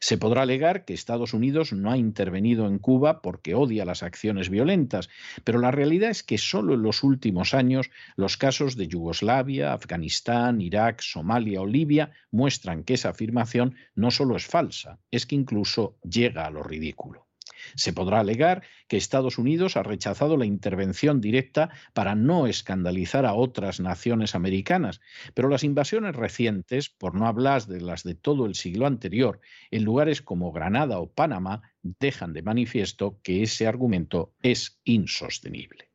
Se 0.00 0.18
podrá 0.18 0.42
alegar 0.42 0.84
que 0.84 0.94
Estados 0.94 1.34
Unidos 1.34 1.72
no 1.72 1.90
ha 1.90 1.96
intervenido 1.96 2.66
en 2.66 2.78
Cuba 2.78 3.22
porque 3.22 3.54
odia 3.54 3.84
las 3.84 4.02
acciones 4.02 4.48
violentas, 4.48 5.08
pero 5.44 5.58
la 5.58 5.70
realidad 5.70 6.10
es 6.10 6.22
que 6.22 6.38
solo 6.38 6.74
en 6.74 6.82
los 6.82 7.02
últimos 7.02 7.54
años 7.54 7.90
los 8.16 8.36
casos 8.36 8.76
de 8.76 8.88
Yugoslavia, 8.88 9.72
Afganistán, 9.72 10.60
Irak, 10.60 11.00
Somalia 11.00 11.60
o 11.60 11.66
Libia 11.66 12.12
muestran 12.30 12.84
que 12.84 12.94
esa 12.94 13.10
afirmación 13.10 13.76
no 13.94 14.10
solo 14.10 14.36
es 14.36 14.46
falsa, 14.46 14.98
es 15.10 15.26
que 15.26 15.34
incluso 15.34 15.96
llega 16.02 16.46
a 16.46 16.50
lo 16.50 16.62
ridículo. 16.62 17.26
Se 17.74 17.92
podrá 17.92 18.20
alegar 18.20 18.62
que 18.88 18.96
Estados 18.96 19.38
Unidos 19.38 19.76
ha 19.76 19.82
rechazado 19.82 20.36
la 20.36 20.46
intervención 20.46 21.20
directa 21.20 21.70
para 21.92 22.14
no 22.14 22.46
escandalizar 22.46 23.26
a 23.26 23.34
otras 23.34 23.80
naciones 23.80 24.34
americanas, 24.34 25.00
pero 25.34 25.48
las 25.48 25.64
invasiones 25.64 26.16
recientes, 26.16 26.88
por 26.88 27.14
no 27.14 27.26
hablar 27.26 27.66
de 27.66 27.80
las 27.80 28.02
de 28.02 28.14
todo 28.14 28.46
el 28.46 28.54
siglo 28.54 28.86
anterior, 28.86 29.40
en 29.70 29.84
lugares 29.84 30.22
como 30.22 30.52
Granada 30.52 30.98
o 30.98 31.10
Panamá, 31.10 31.62
dejan 31.82 32.32
de 32.32 32.42
manifiesto 32.42 33.18
que 33.22 33.42
ese 33.42 33.66
argumento 33.66 34.32
es 34.42 34.80
insostenible. 34.84 35.90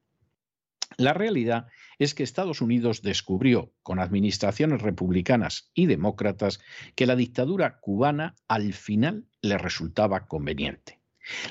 La 0.97 1.13
realidad 1.13 1.67
es 1.99 2.15
que 2.15 2.23
Estados 2.23 2.61
Unidos 2.61 3.01
descubrió, 3.01 3.71
con 3.83 3.99
administraciones 3.99 4.81
republicanas 4.81 5.69
y 5.73 5.85
demócratas, 5.85 6.59
que 6.95 7.05
la 7.05 7.15
dictadura 7.15 7.79
cubana 7.79 8.35
al 8.47 8.73
final 8.73 9.25
le 9.41 9.57
resultaba 9.57 10.27
conveniente. 10.27 10.96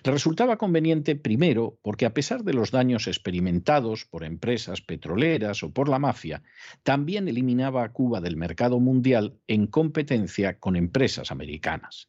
Le 0.05 0.13
resultaba 0.13 0.57
conveniente 0.57 1.17
primero 1.17 1.79
porque 1.83 2.07
a 2.07 2.15
pesar 2.15 2.45
de 2.45 2.55
los 2.55 2.71
daños 2.71 3.07
experimentados 3.07 4.05
por 4.05 4.25
empresas 4.25 4.81
petroleras 4.81 5.63
o 5.63 5.73
por 5.73 5.89
la 5.89 5.99
mafia, 5.99 6.43
también 6.83 7.29
eliminaba 7.29 7.85
a 7.85 7.93
Cuba 7.93 8.21
del 8.21 8.37
mercado 8.37 8.81
mundial 8.81 9.39
en 9.47 9.67
competencia 9.67 10.59
con 10.59 10.77
empresas 10.77 11.31
americanas. 11.31 12.09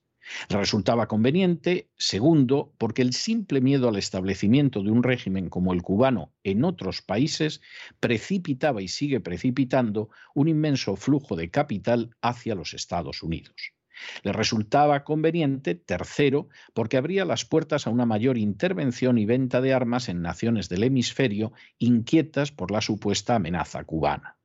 Le 0.49 0.58
resultaba 0.58 1.08
conveniente, 1.08 1.89
segundo, 1.97 2.73
porque 2.77 3.01
el 3.01 3.13
simple 3.13 3.62
miedo 3.62 3.88
al 3.88 3.95
establecimiento 3.95 4.84
de 4.84 4.91
un 4.91 5.03
régimen 5.03 5.49
como 5.49 5.73
el 5.73 5.82
cubano 5.82 6.34
en 6.43 6.65
otros 6.65 7.01
países 7.01 7.62
precipitaba 7.99 8.82
y 8.82 8.89
sigue 8.89 9.21
precipitando 9.21 10.10
un 10.36 10.49
inmenso 10.49 10.97
flujo 10.97 11.36
de 11.38 11.49
capital 11.49 12.15
hacia 12.21 12.56
los 12.56 12.73
Estados 12.73 13.23
Unidos. 13.23 13.77
Le 14.24 14.32
resultaba 14.32 15.04
conveniente, 15.04 15.76
tercero, 15.76 16.50
porque 16.74 16.98
abría 16.98 17.26
las 17.26 17.46
puertas 17.46 17.88
a 17.88 17.90
una 17.90 18.06
mayor 18.06 18.38
intervención 18.38 19.18
y 19.18 19.26
venta 19.26 19.62
de 19.62 19.74
armas 19.74 20.10
en 20.10 20.22
naciones 20.22 20.70
del 20.70 20.84
hemisferio 20.84 21.54
inquietas 21.78 22.52
por 22.52 22.72
la 22.72 22.82
supuesta 22.82 23.36
amenaza 23.36 23.84
cubana. 23.84 24.38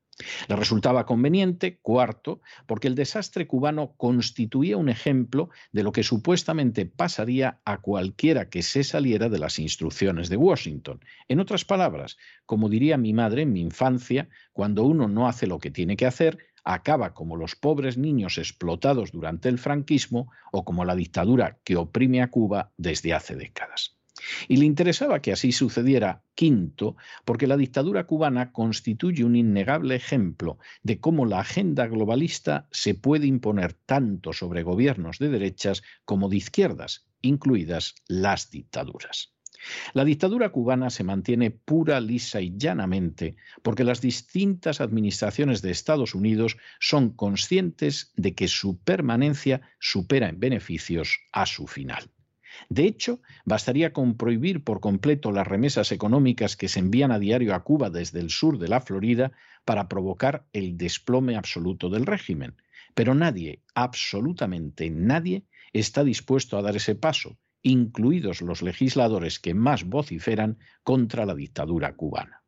Le 0.46 0.56
resultaba 0.56 1.06
conveniente, 1.06 1.78
cuarto, 1.80 2.40
porque 2.66 2.86
el 2.86 2.94
desastre 2.94 3.46
cubano 3.46 3.94
constituía 3.96 4.76
un 4.76 4.88
ejemplo 4.88 5.48
de 5.72 5.82
lo 5.82 5.92
que 5.92 6.02
supuestamente 6.02 6.84
pasaría 6.86 7.60
a 7.64 7.80
cualquiera 7.80 8.50
que 8.50 8.62
se 8.62 8.84
saliera 8.84 9.28
de 9.28 9.38
las 9.38 9.58
instrucciones 9.58 10.28
de 10.28 10.36
Washington. 10.36 11.00
En 11.28 11.40
otras 11.40 11.64
palabras, 11.64 12.18
como 12.44 12.68
diría 12.68 12.98
mi 12.98 13.12
madre 13.12 13.42
en 13.42 13.52
mi 13.52 13.60
infancia, 13.60 14.28
cuando 14.52 14.84
uno 14.84 15.08
no 15.08 15.28
hace 15.28 15.46
lo 15.46 15.58
que 15.58 15.70
tiene 15.70 15.96
que 15.96 16.06
hacer, 16.06 16.38
acaba 16.64 17.14
como 17.14 17.36
los 17.36 17.56
pobres 17.56 17.96
niños 17.96 18.38
explotados 18.38 19.12
durante 19.12 19.48
el 19.48 19.58
franquismo 19.58 20.30
o 20.52 20.64
como 20.64 20.84
la 20.84 20.94
dictadura 20.94 21.58
que 21.64 21.76
oprime 21.76 22.22
a 22.22 22.30
Cuba 22.30 22.72
desde 22.76 23.14
hace 23.14 23.36
décadas. 23.36 23.96
Y 24.48 24.56
le 24.56 24.66
interesaba 24.66 25.20
que 25.20 25.32
así 25.32 25.52
sucediera, 25.52 26.22
quinto, 26.34 26.96
porque 27.24 27.46
la 27.46 27.56
dictadura 27.56 28.06
cubana 28.06 28.52
constituye 28.52 29.24
un 29.24 29.36
innegable 29.36 29.96
ejemplo 29.96 30.58
de 30.82 31.00
cómo 31.00 31.26
la 31.26 31.40
agenda 31.40 31.86
globalista 31.86 32.68
se 32.70 32.94
puede 32.94 33.26
imponer 33.26 33.72
tanto 33.72 34.32
sobre 34.32 34.62
gobiernos 34.62 35.18
de 35.18 35.28
derechas 35.28 35.82
como 36.04 36.28
de 36.28 36.36
izquierdas, 36.36 37.08
incluidas 37.20 37.94
las 38.06 38.50
dictaduras. 38.50 39.34
La 39.94 40.04
dictadura 40.04 40.50
cubana 40.50 40.90
se 40.90 41.04
mantiene 41.04 41.50
pura, 41.50 42.00
lisa 42.00 42.40
y 42.40 42.56
llanamente 42.56 43.36
porque 43.62 43.84
las 43.84 44.00
distintas 44.00 44.80
administraciones 44.80 45.62
de 45.62 45.70
Estados 45.70 46.14
Unidos 46.14 46.56
son 46.80 47.10
conscientes 47.10 48.12
de 48.16 48.34
que 48.34 48.48
su 48.48 48.78
permanencia 48.78 49.60
supera 49.78 50.28
en 50.28 50.40
beneficios 50.40 51.20
a 51.32 51.46
su 51.46 51.66
final. 51.66 52.10
De 52.68 52.84
hecho, 52.84 53.20
bastaría 53.44 53.92
con 53.92 54.16
prohibir 54.16 54.62
por 54.62 54.80
completo 54.80 55.32
las 55.32 55.46
remesas 55.46 55.90
económicas 55.92 56.56
que 56.56 56.68
se 56.68 56.80
envían 56.80 57.10
a 57.10 57.18
diario 57.18 57.54
a 57.54 57.64
Cuba 57.64 57.88
desde 57.88 58.20
el 58.20 58.30
sur 58.30 58.58
de 58.58 58.68
la 58.68 58.80
Florida 58.80 59.32
para 59.64 59.88
provocar 59.88 60.46
el 60.52 60.76
desplome 60.76 61.36
absoluto 61.36 61.88
del 61.88 62.04
régimen. 62.04 62.56
Pero 62.94 63.14
nadie, 63.14 63.62
absolutamente 63.74 64.90
nadie, 64.90 65.44
está 65.72 66.04
dispuesto 66.04 66.58
a 66.58 66.62
dar 66.62 66.76
ese 66.76 66.94
paso, 66.94 67.38
incluidos 67.62 68.42
los 68.42 68.62
legisladores 68.62 69.38
que 69.38 69.54
más 69.54 69.84
vociferan 69.84 70.58
contra 70.82 71.26
la 71.26 71.34
dictadura 71.34 71.94
cubana. 71.94 72.42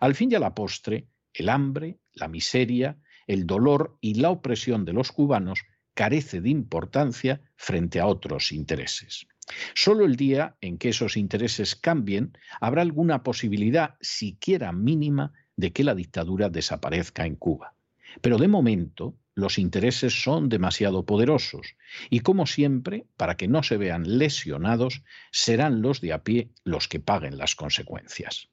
Al 0.00 0.14
fin 0.14 0.32
y 0.32 0.34
a 0.34 0.40
la 0.40 0.54
postre, 0.54 1.08
el 1.32 1.48
hambre, 1.48 1.98
la 2.12 2.28
miseria, 2.28 2.98
el 3.26 3.46
dolor 3.46 3.98
y 4.00 4.14
la 4.14 4.30
opresión 4.30 4.84
de 4.84 4.92
los 4.92 5.12
cubanos 5.12 5.60
carece 5.94 6.40
de 6.40 6.50
importancia 6.50 7.40
frente 7.56 8.00
a 8.00 8.06
otros 8.06 8.52
intereses. 8.52 9.26
Solo 9.74 10.04
el 10.04 10.16
día 10.16 10.56
en 10.60 10.78
que 10.78 10.88
esos 10.88 11.16
intereses 11.16 11.76
cambien 11.76 12.36
habrá 12.60 12.82
alguna 12.82 13.22
posibilidad, 13.22 13.96
siquiera 14.00 14.72
mínima, 14.72 15.32
de 15.56 15.72
que 15.72 15.84
la 15.84 15.94
dictadura 15.94 16.48
desaparezca 16.48 17.26
en 17.26 17.36
Cuba. 17.36 17.74
Pero 18.20 18.38
de 18.38 18.48
momento 18.48 19.16
los 19.34 19.58
intereses 19.58 20.22
son 20.22 20.48
demasiado 20.48 21.04
poderosos 21.04 21.74
y, 22.10 22.20
como 22.20 22.46
siempre, 22.46 23.06
para 23.16 23.36
que 23.36 23.48
no 23.48 23.62
se 23.62 23.76
vean 23.76 24.18
lesionados, 24.18 25.02
serán 25.32 25.82
los 25.82 26.00
de 26.00 26.12
a 26.12 26.22
pie 26.22 26.50
los 26.64 26.88
que 26.88 27.00
paguen 27.00 27.36
las 27.36 27.56
consecuencias. 27.56 28.48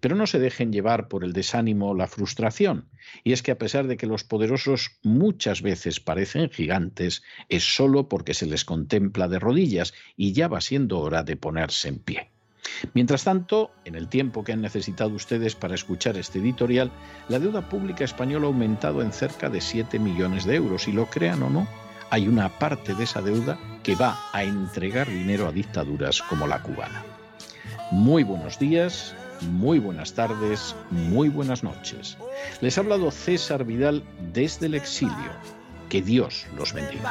Pero 0.00 0.14
no 0.14 0.26
se 0.26 0.38
dejen 0.38 0.72
llevar 0.72 1.08
por 1.08 1.24
el 1.24 1.32
desánimo 1.32 1.90
o 1.90 1.94
la 1.94 2.06
frustración, 2.06 2.90
y 3.24 3.32
es 3.32 3.42
que 3.42 3.52
a 3.52 3.58
pesar 3.58 3.86
de 3.86 3.96
que 3.96 4.06
los 4.06 4.22
poderosos 4.22 4.98
muchas 5.02 5.62
veces 5.62 5.98
parecen 5.98 6.50
gigantes, 6.50 7.22
es 7.48 7.64
solo 7.74 8.08
porque 8.08 8.34
se 8.34 8.46
les 8.46 8.64
contempla 8.64 9.28
de 9.28 9.38
rodillas 9.38 9.94
y 10.16 10.34
ya 10.34 10.46
va 10.48 10.60
siendo 10.60 11.00
hora 11.00 11.24
de 11.24 11.36
ponerse 11.36 11.88
en 11.88 11.98
pie. 11.98 12.30
Mientras 12.94 13.24
tanto, 13.24 13.70
en 13.84 13.94
el 13.94 14.08
tiempo 14.08 14.44
que 14.44 14.52
han 14.52 14.60
necesitado 14.60 15.10
ustedes 15.10 15.54
para 15.54 15.74
escuchar 15.74 16.16
este 16.16 16.38
editorial, 16.38 16.90
la 17.28 17.38
deuda 17.38 17.68
pública 17.68 18.04
española 18.04 18.46
ha 18.46 18.48
aumentado 18.48 19.02
en 19.02 19.12
cerca 19.12 19.48
de 19.48 19.60
7 19.60 19.98
millones 19.98 20.44
de 20.44 20.56
euros, 20.56 20.88
y 20.88 20.92
lo 20.92 21.06
crean 21.06 21.42
o 21.42 21.50
no, 21.50 21.66
hay 22.10 22.28
una 22.28 22.48
parte 22.58 22.94
de 22.94 23.04
esa 23.04 23.22
deuda 23.22 23.58
que 23.82 23.94
va 23.94 24.18
a 24.32 24.44
entregar 24.44 25.08
dinero 25.08 25.48
a 25.48 25.52
dictaduras 25.52 26.22
como 26.22 26.46
la 26.46 26.62
cubana. 26.62 27.02
Muy 27.90 28.22
buenos 28.22 28.58
días, 28.58 29.14
muy 29.50 29.78
buenas 29.78 30.14
tardes, 30.14 30.74
muy 30.90 31.28
buenas 31.28 31.62
noches. 31.62 32.16
Les 32.60 32.76
ha 32.76 32.82
hablado 32.82 33.10
César 33.10 33.64
Vidal 33.64 34.02
desde 34.32 34.66
el 34.66 34.74
exilio. 34.74 35.32
Que 35.88 36.00
Dios 36.00 36.46
los 36.56 36.72
bendiga. 36.72 37.10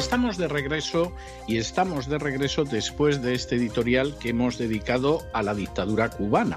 Estamos 0.00 0.38
de 0.38 0.48
regreso 0.48 1.12
y 1.46 1.58
estamos 1.58 2.08
de 2.08 2.18
regreso 2.18 2.64
después 2.64 3.20
de 3.20 3.34
este 3.34 3.56
editorial 3.56 4.16
que 4.18 4.30
hemos 4.30 4.56
dedicado 4.56 5.22
a 5.34 5.42
la 5.42 5.54
dictadura 5.54 6.08
cubana. 6.08 6.56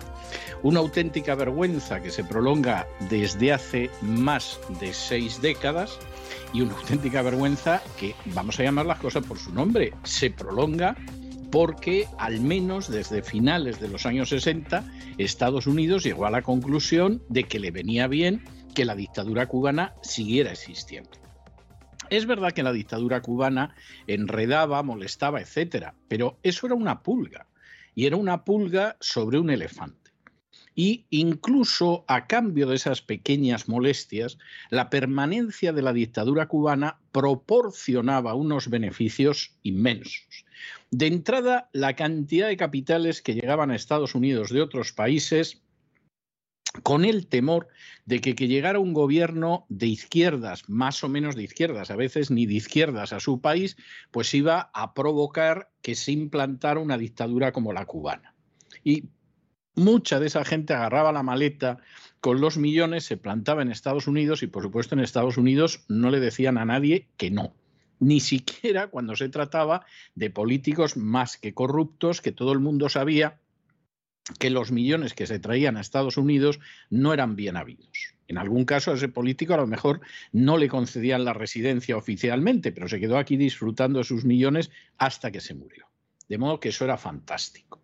Una 0.64 0.80
auténtica 0.80 1.36
vergüenza 1.36 2.02
que 2.02 2.10
se 2.10 2.24
prolonga 2.24 2.88
desde 3.10 3.52
hace 3.52 3.90
más 4.02 4.62
de 4.80 4.94
seis 4.94 5.42
décadas 5.42 6.00
y 6.54 6.62
una 6.62 6.74
auténtica 6.74 7.22
vergüenza 7.22 7.84
que, 8.00 8.16
vamos 8.28 8.60
a 8.60 8.64
llamar 8.64 8.86
las 8.86 9.00
cosas 9.00 9.26
por 9.26 9.38
su 9.38 9.54
nombre, 9.54 9.94
se 10.04 10.32
prolonga 10.32 10.96
porque 11.52 12.08
al 12.18 12.40
menos 12.40 12.90
desde 12.90 13.24
finales 13.24 13.78
de 13.82 13.90
los 13.90 14.06
años 14.06 14.30
60 14.30 14.90
Estados 15.18 15.68
Unidos 15.68 16.04
llegó 16.04 16.26
a 16.26 16.32
la 16.32 16.44
conclusión 16.44 17.22
de 17.28 17.44
que 17.44 17.60
le 17.60 17.72
venía 17.72 18.08
bien 18.08 18.46
que 18.74 18.86
la 18.86 18.96
dictadura 18.96 19.48
cubana 19.48 19.96
siguiera 20.02 20.54
existiendo. 20.54 21.23
Es 22.10 22.26
verdad 22.26 22.52
que 22.52 22.64
la 22.64 22.74
dictadura 22.74 23.22
cubana 23.22 23.76
enredaba, 24.08 24.84
molestaba, 24.84 25.42
etcétera, 25.42 25.96
pero 26.08 26.38
eso 26.44 26.68
era 26.68 26.76
una 26.76 27.02
pulga 27.02 27.48
y 27.96 28.06
era 28.06 28.18
una 28.18 28.44
pulga 28.44 28.98
sobre 29.00 29.40
un 29.40 29.50
elefante 29.50 30.04
y 30.76 31.06
incluso 31.10 32.04
a 32.08 32.28
cambio 32.28 32.68
de 32.68 32.76
esas 32.76 33.02
pequeñas 33.02 33.68
molestias, 33.68 34.38
la 34.70 34.90
permanencia 34.90 35.74
de 35.74 35.82
la 35.82 35.94
dictadura 35.94 36.48
cubana 36.48 37.00
proporcionaba 37.12 38.34
unos 38.34 38.70
beneficios 38.70 39.56
inmensos. 39.62 40.46
De 40.92 41.08
entrada, 41.08 41.70
la 41.74 41.96
cantidad 41.96 42.48
de 42.48 42.58
capitales 42.58 43.22
que 43.22 43.36
llegaban 43.36 43.72
a 43.72 43.76
Estados 43.76 44.16
Unidos 44.16 44.50
de 44.50 44.62
otros 44.62 44.94
países 44.94 45.62
con 46.82 47.06
el 47.06 47.28
temor 47.28 47.68
de 48.06 48.20
que, 48.20 48.34
llegara 48.34 48.80
un 48.80 48.94
gobierno 48.94 49.66
de 49.70 49.88
izquierdas, 49.88 50.68
más 50.68 51.04
o 51.04 51.10
menos 51.10 51.36
de 51.36 51.44
izquierdas, 51.44 51.92
a 51.92 51.96
veces 51.96 52.32
ni 52.32 52.46
de 52.46 52.56
izquierdas 52.56 53.14
a 53.14 53.20
su 53.20 53.40
país, 53.40 53.78
pues 54.12 54.34
iba 54.34 54.72
a 54.74 54.94
provocar 54.94 55.70
que 55.82 55.96
se 55.96 56.12
implantara 56.12 56.80
una 56.80 56.98
dictadura 56.98 57.52
como 57.52 57.74
la 57.74 57.86
cubana. 57.86 58.34
Y 58.84 59.06
mucha 59.76 60.20
de 60.20 60.28
esa 60.28 60.44
gente 60.44 60.74
agarraba 60.74 61.12
la 61.12 61.24
maleta 61.24 61.78
con 62.20 62.42
los 62.42 62.58
millones, 62.58 63.06
se 63.06 63.18
plantaba 63.18 63.62
en 63.62 63.72
Estados 63.72 64.08
Unidos 64.08 64.44
y 64.44 64.48
por 64.48 64.64
supuesto 64.64 64.96
en 64.96 65.02
Estados 65.02 65.38
Unidos 65.38 65.86
no 65.88 66.10
le 66.10 66.20
decían 66.20 66.58
a 66.58 66.66
nadie 66.66 67.08
que 67.18 67.32
no. 67.32 67.54
Ni 68.00 68.20
siquiera 68.20 68.88
cuando 68.88 69.16
se 69.16 69.30
trataba 69.30 69.86
de 70.16 70.30
políticos 70.30 70.98
más 70.98 71.38
que 71.38 71.54
corruptos, 71.54 72.22
que 72.22 72.32
todo 72.32 72.52
el 72.52 72.60
mundo 72.60 72.90
sabía 72.90 73.40
que 74.40 74.50
los 74.50 74.72
millones 74.72 75.14
que 75.14 75.28
se 75.28 75.40
traían 75.40 75.78
a 75.78 75.82
Estados 75.82 76.18
Unidos 76.18 76.60
no 76.90 77.14
eran 77.14 77.36
bien 77.36 77.58
habidos. 77.58 78.16
En 78.28 78.38
algún 78.38 78.66
caso 78.66 78.92
a 78.92 78.96
ese 78.96 79.10
político 79.10 79.54
a 79.54 79.58
lo 79.58 79.68
mejor 79.68 80.02
no 80.32 80.58
le 80.58 80.70
concedían 80.70 81.26
la 81.26 81.34
residencia 81.34 81.98
oficialmente, 81.98 82.72
pero 82.72 82.88
se 82.88 83.00
quedó 83.00 83.18
aquí 83.18 83.38
disfrutando 83.38 84.00
de 84.00 84.06
sus 84.06 84.24
millones 84.24 84.72
hasta 84.98 85.32
que 85.32 85.42
se 85.42 85.54
murió. 85.54 85.88
De 86.30 86.38
modo 86.38 86.60
que 86.60 86.70
eso 86.70 86.86
era 86.86 86.98
fantástico. 86.98 87.82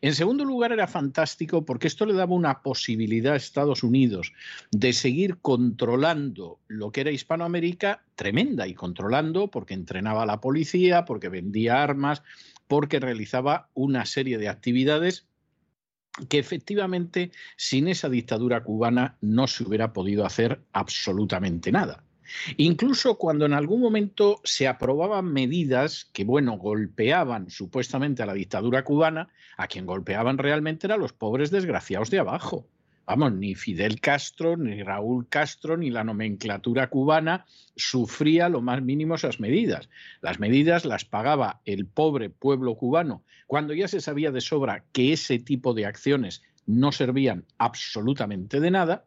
En 0.00 0.14
segundo 0.14 0.44
lugar, 0.44 0.72
era 0.72 0.88
fantástico 0.88 1.64
porque 1.64 1.86
esto 1.86 2.06
le 2.06 2.14
daba 2.14 2.34
una 2.34 2.62
posibilidad 2.62 3.34
a 3.34 3.36
Estados 3.36 3.82
Unidos 3.82 4.32
de 4.72 4.92
seguir 4.92 5.38
controlando 5.40 6.58
lo 6.66 6.90
que 6.90 7.02
era 7.02 7.12
Hispanoamérica 7.12 8.02
tremenda 8.16 8.66
y 8.66 8.74
controlando 8.74 9.50
porque 9.50 9.74
entrenaba 9.74 10.24
a 10.24 10.26
la 10.26 10.40
policía, 10.40 11.04
porque 11.04 11.28
vendía 11.28 11.82
armas, 11.82 12.22
porque 12.66 12.98
realizaba 12.98 13.68
una 13.74 14.04
serie 14.06 14.38
de 14.38 14.48
actividades 14.48 15.26
que 16.28 16.38
efectivamente 16.38 17.32
sin 17.56 17.88
esa 17.88 18.08
dictadura 18.08 18.62
cubana 18.62 19.16
no 19.20 19.46
se 19.46 19.64
hubiera 19.64 19.92
podido 19.92 20.26
hacer 20.26 20.60
absolutamente 20.72 21.72
nada. 21.72 22.04
Incluso 22.56 23.18
cuando 23.18 23.46
en 23.46 23.52
algún 23.52 23.80
momento 23.80 24.40
se 24.44 24.68
aprobaban 24.68 25.32
medidas 25.32 26.10
que, 26.12 26.24
bueno, 26.24 26.56
golpeaban 26.56 27.50
supuestamente 27.50 28.22
a 28.22 28.26
la 28.26 28.34
dictadura 28.34 28.84
cubana, 28.84 29.28
a 29.56 29.66
quien 29.66 29.86
golpeaban 29.86 30.38
realmente 30.38 30.86
eran 30.86 31.00
los 31.00 31.12
pobres 31.12 31.50
desgraciados 31.50 32.10
de 32.10 32.20
abajo. 32.20 32.66
Vamos, 33.04 33.32
ni 33.32 33.54
Fidel 33.54 34.00
Castro, 34.00 34.56
ni 34.56 34.82
Raúl 34.82 35.28
Castro, 35.28 35.76
ni 35.76 35.90
la 35.90 36.04
nomenclatura 36.04 36.88
cubana 36.88 37.46
sufría 37.74 38.48
lo 38.48 38.62
más 38.62 38.80
mínimo 38.82 39.16
esas 39.16 39.40
medidas. 39.40 39.88
Las 40.20 40.38
medidas 40.38 40.84
las 40.84 41.04
pagaba 41.04 41.60
el 41.64 41.86
pobre 41.86 42.30
pueblo 42.30 42.76
cubano 42.76 43.24
cuando 43.46 43.74
ya 43.74 43.88
se 43.88 44.00
sabía 44.00 44.30
de 44.30 44.40
sobra 44.40 44.84
que 44.92 45.12
ese 45.12 45.38
tipo 45.38 45.74
de 45.74 45.86
acciones 45.86 46.42
no 46.64 46.92
servían 46.92 47.44
absolutamente 47.58 48.60
de 48.60 48.70
nada 48.70 49.04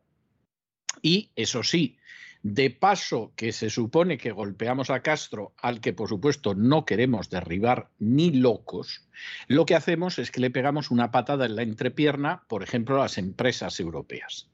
Y 1.02 1.32
eso 1.36 1.64
sí, 1.64 1.98
de 2.46 2.70
paso 2.70 3.34
que 3.36 3.52
se 3.52 3.72
supone 3.72 4.20
que 4.20 4.32
golpeamos 4.32 4.92
a 4.92 5.00
Castro, 5.00 5.56
al 5.58 5.82
que 5.82 5.94
por 5.94 6.10
supuesto 6.10 6.54
no 6.54 6.86
queremos 6.86 7.32
derribar 7.32 7.90
ni 7.98 8.30
locos, 8.30 9.08
lo 9.48 9.66
que 9.66 9.74
hacemos 9.74 10.20
es 10.20 10.30
que 10.30 10.42
le 10.42 10.52
pegamos 10.52 10.92
una 10.92 11.10
patada 11.10 11.48
en 11.48 11.56
la 11.56 11.64
entrepierna, 11.64 12.44
por 12.48 12.62
ejemplo, 12.62 12.98
a 12.98 13.06
las 13.06 13.18
empresas 13.18 13.80
europeas. 13.80 14.48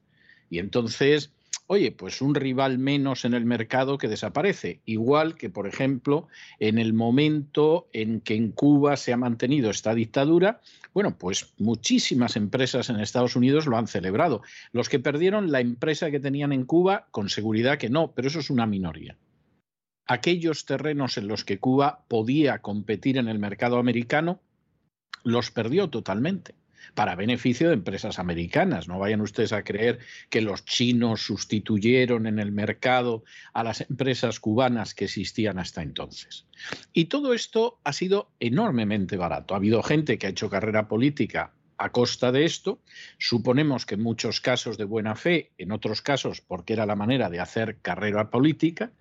Y 0.48 0.58
entonces 0.58 1.34
oye, 1.72 1.90
pues 1.90 2.20
un 2.20 2.34
rival 2.34 2.76
menos 2.76 3.24
en 3.24 3.32
el 3.32 3.46
mercado 3.46 3.96
que 3.96 4.06
desaparece. 4.06 4.82
Igual 4.84 5.36
que, 5.36 5.48
por 5.48 5.66
ejemplo, 5.66 6.28
en 6.58 6.76
el 6.78 6.92
momento 6.92 7.88
en 7.94 8.20
que 8.20 8.34
en 8.34 8.52
Cuba 8.52 8.98
se 8.98 9.10
ha 9.14 9.16
mantenido 9.16 9.70
esta 9.70 9.94
dictadura, 9.94 10.60
bueno, 10.92 11.16
pues 11.16 11.54
muchísimas 11.56 12.36
empresas 12.36 12.90
en 12.90 13.00
Estados 13.00 13.36
Unidos 13.36 13.64
lo 13.66 13.78
han 13.78 13.88
celebrado. 13.88 14.42
Los 14.72 14.90
que 14.90 14.98
perdieron 14.98 15.50
la 15.50 15.60
empresa 15.60 16.10
que 16.10 16.20
tenían 16.20 16.52
en 16.52 16.66
Cuba, 16.66 17.06
con 17.10 17.30
seguridad 17.30 17.78
que 17.78 17.88
no, 17.88 18.12
pero 18.12 18.28
eso 18.28 18.40
es 18.40 18.50
una 18.50 18.66
minoría. 18.66 19.16
Aquellos 20.06 20.66
terrenos 20.66 21.16
en 21.16 21.26
los 21.26 21.42
que 21.42 21.58
Cuba 21.58 22.04
podía 22.06 22.58
competir 22.58 23.16
en 23.16 23.28
el 23.28 23.38
mercado 23.38 23.78
americano, 23.78 24.40
los 25.24 25.50
perdió 25.50 25.88
totalmente 25.88 26.54
para 26.94 27.16
beneficio 27.16 27.68
de 27.68 27.74
empresas 27.74 28.18
americanas. 28.18 28.88
No 28.88 28.98
vayan 28.98 29.20
ustedes 29.20 29.52
a 29.52 29.64
creer 29.64 29.98
que 30.30 30.40
los 30.40 30.64
chinos 30.64 31.22
sustituyeron 31.22 32.26
en 32.26 32.38
el 32.38 32.52
mercado 32.52 33.24
a 33.52 33.64
las 33.64 33.80
empresas 33.80 34.40
cubanas 34.40 34.94
que 34.94 35.06
existían 35.06 35.58
hasta 35.58 35.82
entonces. 35.82 36.46
Y 36.92 37.06
todo 37.06 37.34
esto 37.34 37.78
ha 37.84 37.92
sido 37.92 38.30
enormemente 38.40 39.16
barato. 39.16 39.54
Ha 39.54 39.58
habido 39.58 39.82
gente 39.82 40.18
que 40.18 40.26
ha 40.26 40.30
hecho 40.30 40.50
carrera 40.50 40.88
política 40.88 41.52
a 41.82 41.90
costa 41.90 42.30
de 42.30 42.44
esto. 42.44 42.78
Suponemos 43.18 43.86
que 43.86 43.96
en 43.96 44.02
muchos 44.02 44.40
casos 44.40 44.78
de 44.78 44.84
buena 44.84 45.16
fe, 45.16 45.50
en 45.58 45.72
otros 45.72 46.00
casos 46.00 46.40
porque 46.40 46.74
era 46.74 46.86
la 46.86 46.96
manera 46.96 47.28
de 47.28 47.40
hacer 47.40 47.78
carrera 47.82 48.30
política. 48.30 48.92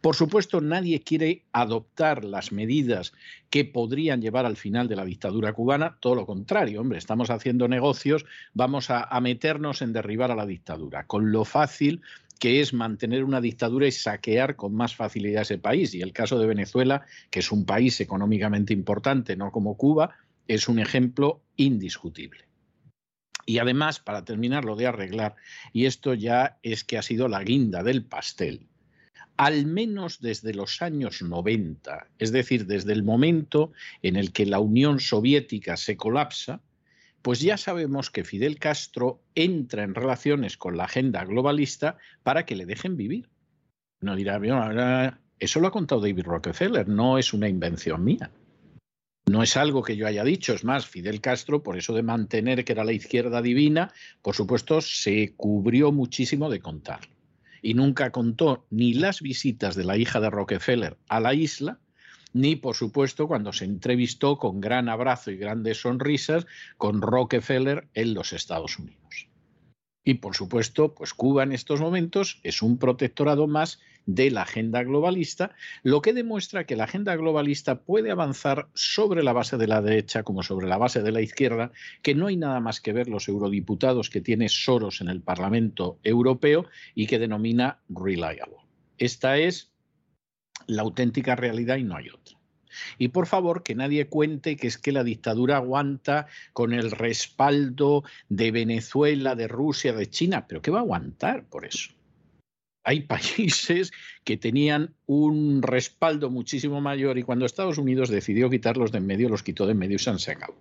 Por 0.00 0.14
supuesto, 0.14 0.60
nadie 0.60 1.00
quiere 1.00 1.42
adoptar 1.52 2.24
las 2.24 2.52
medidas 2.52 3.12
que 3.50 3.64
podrían 3.64 4.22
llevar 4.22 4.46
al 4.46 4.56
final 4.56 4.86
de 4.88 4.96
la 4.96 5.04
dictadura 5.04 5.52
cubana. 5.52 5.96
Todo 6.00 6.14
lo 6.14 6.26
contrario, 6.26 6.80
hombre, 6.80 6.98
estamos 6.98 7.30
haciendo 7.30 7.66
negocios, 7.66 8.24
vamos 8.54 8.90
a, 8.90 9.02
a 9.02 9.20
meternos 9.20 9.82
en 9.82 9.92
derribar 9.92 10.30
a 10.30 10.36
la 10.36 10.46
dictadura, 10.46 11.06
con 11.06 11.32
lo 11.32 11.44
fácil 11.44 12.00
que 12.38 12.62
es 12.62 12.72
mantener 12.72 13.22
una 13.22 13.42
dictadura 13.42 13.86
y 13.86 13.92
saquear 13.92 14.56
con 14.56 14.74
más 14.74 14.96
facilidad 14.96 15.42
ese 15.42 15.58
país. 15.58 15.94
Y 15.94 16.00
el 16.00 16.14
caso 16.14 16.38
de 16.38 16.46
Venezuela, 16.46 17.04
que 17.28 17.40
es 17.40 17.52
un 17.52 17.66
país 17.66 18.00
económicamente 18.00 18.72
importante, 18.72 19.36
no 19.36 19.52
como 19.52 19.76
Cuba, 19.76 20.16
es 20.50 20.68
un 20.68 20.80
ejemplo 20.80 21.44
indiscutible. 21.54 22.48
Y 23.46 23.58
además, 23.58 24.00
para 24.00 24.24
terminar 24.24 24.64
lo 24.64 24.74
de 24.74 24.88
arreglar, 24.88 25.36
y 25.72 25.86
esto 25.86 26.12
ya 26.12 26.58
es 26.64 26.82
que 26.82 26.98
ha 26.98 27.02
sido 27.02 27.28
la 27.28 27.44
guinda 27.44 27.84
del 27.84 28.04
pastel, 28.04 28.66
al 29.36 29.64
menos 29.64 30.20
desde 30.20 30.52
los 30.52 30.82
años 30.82 31.22
90, 31.22 32.08
es 32.18 32.32
decir, 32.32 32.66
desde 32.66 32.92
el 32.92 33.04
momento 33.04 33.72
en 34.02 34.16
el 34.16 34.32
que 34.32 34.44
la 34.44 34.58
Unión 34.58 34.98
Soviética 34.98 35.76
se 35.76 35.96
colapsa, 35.96 36.60
pues 37.22 37.40
ya 37.40 37.56
sabemos 37.56 38.10
que 38.10 38.24
Fidel 38.24 38.58
Castro 38.58 39.22
entra 39.36 39.84
en 39.84 39.94
relaciones 39.94 40.56
con 40.56 40.76
la 40.76 40.84
agenda 40.84 41.24
globalista 41.24 41.96
para 42.24 42.44
que 42.44 42.56
le 42.56 42.66
dejen 42.66 42.96
vivir. 42.96 43.28
No 44.00 44.16
dirá, 44.16 45.20
eso 45.38 45.60
lo 45.60 45.68
ha 45.68 45.72
contado 45.72 46.00
David 46.00 46.24
Rockefeller, 46.24 46.88
no 46.88 47.18
es 47.18 47.32
una 47.32 47.48
invención 47.48 48.02
mía. 48.02 48.32
No 49.30 49.44
es 49.44 49.56
algo 49.56 49.84
que 49.84 49.94
yo 49.94 50.08
haya 50.08 50.24
dicho, 50.24 50.54
es 50.54 50.64
más, 50.64 50.88
Fidel 50.88 51.20
Castro, 51.20 51.62
por 51.62 51.78
eso 51.78 51.94
de 51.94 52.02
mantener 52.02 52.64
que 52.64 52.72
era 52.72 52.82
la 52.82 52.92
izquierda 52.92 53.40
divina, 53.40 53.92
por 54.22 54.34
supuesto, 54.34 54.80
se 54.80 55.34
cubrió 55.36 55.92
muchísimo 55.92 56.50
de 56.50 56.58
contarlo. 56.58 57.14
Y 57.62 57.74
nunca 57.74 58.10
contó 58.10 58.66
ni 58.70 58.92
las 58.92 59.20
visitas 59.20 59.76
de 59.76 59.84
la 59.84 59.96
hija 59.96 60.18
de 60.18 60.30
Rockefeller 60.30 60.96
a 61.08 61.20
la 61.20 61.32
isla, 61.32 61.78
ni, 62.32 62.56
por 62.56 62.74
supuesto, 62.74 63.28
cuando 63.28 63.52
se 63.52 63.66
entrevistó 63.66 64.36
con 64.36 64.60
gran 64.60 64.88
abrazo 64.88 65.30
y 65.30 65.36
grandes 65.36 65.82
sonrisas 65.82 66.44
con 66.76 67.00
Rockefeller 67.00 67.86
en 67.94 68.14
los 68.14 68.32
Estados 68.32 68.80
Unidos. 68.80 69.28
Y, 70.02 70.14
por 70.14 70.34
supuesto, 70.34 70.92
pues 70.92 71.14
Cuba 71.14 71.44
en 71.44 71.52
estos 71.52 71.80
momentos 71.80 72.40
es 72.42 72.62
un 72.62 72.78
protectorado 72.78 73.46
más 73.46 73.78
de 74.14 74.30
la 74.30 74.42
agenda 74.42 74.82
globalista, 74.82 75.54
lo 75.82 76.02
que 76.02 76.12
demuestra 76.12 76.64
que 76.64 76.76
la 76.76 76.84
agenda 76.84 77.14
globalista 77.14 77.80
puede 77.80 78.10
avanzar 78.10 78.68
sobre 78.74 79.22
la 79.22 79.32
base 79.32 79.56
de 79.56 79.68
la 79.68 79.80
derecha 79.80 80.24
como 80.24 80.42
sobre 80.42 80.66
la 80.66 80.78
base 80.78 81.02
de 81.02 81.12
la 81.12 81.20
izquierda, 81.20 81.70
que 82.02 82.14
no 82.14 82.26
hay 82.26 82.36
nada 82.36 82.60
más 82.60 82.80
que 82.80 82.92
ver 82.92 83.08
los 83.08 83.28
eurodiputados 83.28 84.10
que 84.10 84.20
tiene 84.20 84.48
Soros 84.48 85.00
en 85.00 85.08
el 85.08 85.22
Parlamento 85.22 85.98
Europeo 86.02 86.66
y 86.94 87.06
que 87.06 87.18
denomina 87.18 87.78
reliable. 87.88 88.56
Esta 88.98 89.38
es 89.38 89.72
la 90.66 90.82
auténtica 90.82 91.36
realidad 91.36 91.76
y 91.76 91.84
no 91.84 91.96
hay 91.96 92.08
otra. 92.10 92.36
Y 92.98 93.08
por 93.08 93.26
favor, 93.26 93.62
que 93.62 93.74
nadie 93.74 94.08
cuente 94.08 94.56
que 94.56 94.66
es 94.66 94.78
que 94.78 94.92
la 94.92 95.04
dictadura 95.04 95.56
aguanta 95.56 96.26
con 96.52 96.72
el 96.72 96.90
respaldo 96.90 98.04
de 98.28 98.50
Venezuela, 98.50 99.34
de 99.34 99.48
Rusia, 99.48 99.92
de 99.92 100.08
China, 100.08 100.46
pero 100.48 100.62
¿qué 100.62 100.70
va 100.70 100.78
a 100.78 100.82
aguantar 100.82 101.44
por 101.44 101.64
eso? 101.64 101.90
Hay 102.90 103.00
países 103.02 103.92
que 104.24 104.36
tenían 104.36 104.94
un 105.06 105.62
respaldo 105.62 106.28
muchísimo 106.28 106.80
mayor 106.80 107.18
y 107.18 107.22
cuando 107.22 107.46
Estados 107.46 107.78
Unidos 107.78 108.08
decidió 108.08 108.50
quitarlos 108.50 108.90
de 108.90 108.98
en 108.98 109.06
medio, 109.06 109.28
los 109.28 109.42
quitó 109.42 109.66
de 109.66 109.72
en 109.72 109.78
medio 109.78 109.96
y 109.96 110.00
se 110.00 110.10
han 110.10 110.18
secado. 110.18 110.56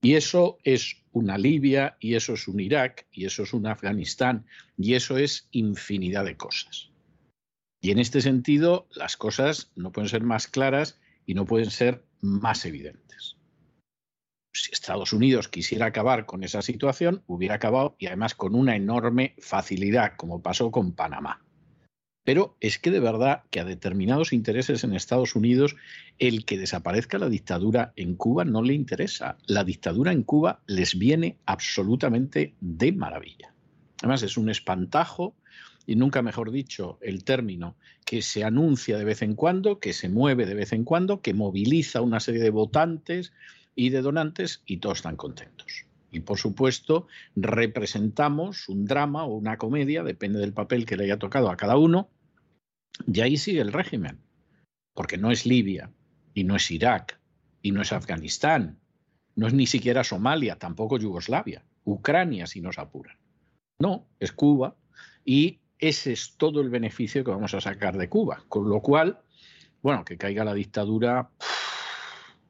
Y 0.00 0.14
eso 0.14 0.58
es 0.62 1.02
una 1.10 1.36
Libia, 1.36 1.96
y 1.98 2.14
eso 2.14 2.34
es 2.34 2.46
un 2.46 2.60
Irak, 2.60 3.08
y 3.10 3.24
eso 3.24 3.42
es 3.42 3.52
un 3.52 3.66
Afganistán, 3.66 4.46
y 4.76 4.94
eso 4.94 5.18
es 5.18 5.48
infinidad 5.50 6.24
de 6.24 6.36
cosas. 6.36 6.92
Y 7.80 7.90
en 7.90 7.98
este 7.98 8.20
sentido, 8.20 8.86
las 8.94 9.16
cosas 9.16 9.72
no 9.74 9.90
pueden 9.90 10.08
ser 10.08 10.22
más 10.22 10.46
claras 10.46 11.00
y 11.26 11.34
no 11.34 11.46
pueden 11.46 11.72
ser 11.72 12.04
más 12.20 12.64
evidentes. 12.64 13.36
Si 14.54 14.70
Estados 14.72 15.12
Unidos 15.12 15.48
quisiera 15.48 15.86
acabar 15.86 16.26
con 16.26 16.44
esa 16.44 16.62
situación, 16.62 17.22
hubiera 17.26 17.56
acabado 17.56 17.96
y 17.98 18.06
además 18.06 18.34
con 18.34 18.54
una 18.54 18.76
enorme 18.76 19.34
facilidad, 19.38 20.14
como 20.16 20.42
pasó 20.42 20.70
con 20.70 20.92
Panamá. 20.92 21.44
Pero 22.28 22.54
es 22.60 22.78
que 22.78 22.90
de 22.90 23.00
verdad 23.00 23.44
que 23.50 23.58
a 23.58 23.64
determinados 23.64 24.34
intereses 24.34 24.84
en 24.84 24.94
Estados 24.94 25.34
Unidos 25.34 25.76
el 26.18 26.44
que 26.44 26.58
desaparezca 26.58 27.18
la 27.18 27.30
dictadura 27.30 27.94
en 27.96 28.16
Cuba 28.16 28.44
no 28.44 28.60
le 28.60 28.74
interesa. 28.74 29.38
La 29.46 29.64
dictadura 29.64 30.12
en 30.12 30.24
Cuba 30.24 30.60
les 30.66 30.98
viene 30.98 31.38
absolutamente 31.46 32.52
de 32.60 32.92
maravilla. 32.92 33.54
Además 34.02 34.22
es 34.24 34.36
un 34.36 34.50
espantajo 34.50 35.36
y 35.86 35.96
nunca 35.96 36.20
mejor 36.20 36.50
dicho 36.50 36.98
el 37.00 37.24
término 37.24 37.76
que 38.04 38.20
se 38.20 38.44
anuncia 38.44 38.98
de 38.98 39.06
vez 39.06 39.22
en 39.22 39.34
cuando, 39.34 39.80
que 39.80 39.94
se 39.94 40.10
mueve 40.10 40.44
de 40.44 40.52
vez 40.52 40.74
en 40.74 40.84
cuando, 40.84 41.22
que 41.22 41.32
moviliza 41.32 42.02
una 42.02 42.20
serie 42.20 42.42
de 42.42 42.50
votantes 42.50 43.32
y 43.74 43.88
de 43.88 44.02
donantes 44.02 44.62
y 44.66 44.76
todos 44.80 44.98
están 44.98 45.16
contentos. 45.16 45.86
Y 46.12 46.20
por 46.20 46.36
supuesto, 46.38 47.06
representamos 47.36 48.68
un 48.68 48.84
drama 48.84 49.24
o 49.24 49.34
una 49.34 49.56
comedia, 49.56 50.02
depende 50.02 50.40
del 50.40 50.52
papel 50.52 50.84
que 50.84 50.98
le 50.98 51.04
haya 51.04 51.18
tocado 51.18 51.50
a 51.50 51.56
cada 51.56 51.78
uno, 51.78 52.10
y 53.06 53.20
ahí 53.20 53.36
sigue 53.36 53.60
el 53.60 53.72
régimen, 53.72 54.20
porque 54.94 55.18
no 55.18 55.30
es 55.30 55.46
Libia, 55.46 55.90
y 56.34 56.44
no 56.44 56.56
es 56.56 56.70
Irak, 56.70 57.20
y 57.62 57.72
no 57.72 57.82
es 57.82 57.92
Afganistán, 57.92 58.78
no 59.34 59.46
es 59.46 59.54
ni 59.54 59.66
siquiera 59.66 60.04
Somalia, 60.04 60.56
tampoco 60.56 60.98
Yugoslavia, 60.98 61.64
Ucrania 61.84 62.46
si 62.46 62.60
nos 62.60 62.78
apuran. 62.78 63.16
No, 63.78 64.08
es 64.18 64.32
Cuba, 64.32 64.76
y 65.24 65.60
ese 65.78 66.12
es 66.12 66.34
todo 66.36 66.60
el 66.60 66.70
beneficio 66.70 67.24
que 67.24 67.30
vamos 67.30 67.54
a 67.54 67.60
sacar 67.60 67.96
de 67.96 68.08
Cuba. 68.08 68.42
Con 68.48 68.68
lo 68.68 68.80
cual, 68.80 69.20
bueno, 69.82 70.04
que 70.04 70.18
caiga 70.18 70.44
la 70.44 70.54
dictadura. 70.54 71.30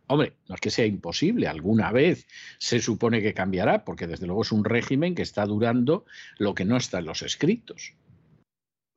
Hombre, 0.07 0.35
no 0.49 0.55
es 0.55 0.61
que 0.61 0.71
sea 0.71 0.87
imposible, 0.87 1.49
alguna 1.49 1.93
vez 1.93 2.27
se 2.59 2.81
supone 2.81 3.21
que 3.21 3.35
cambiará, 3.35 3.85
porque 3.85 4.07
desde 4.07 4.27
luego 4.27 4.43
es 4.43 4.53
un 4.53 4.65
régimen 4.65 5.15
que 5.15 5.23
está 5.23 5.45
durando 5.45 6.07
lo 6.39 6.55
que 6.55 6.65
no 6.65 6.79
está 6.79 7.01
en 7.01 7.05
los 7.05 7.21
escritos. 7.21 7.93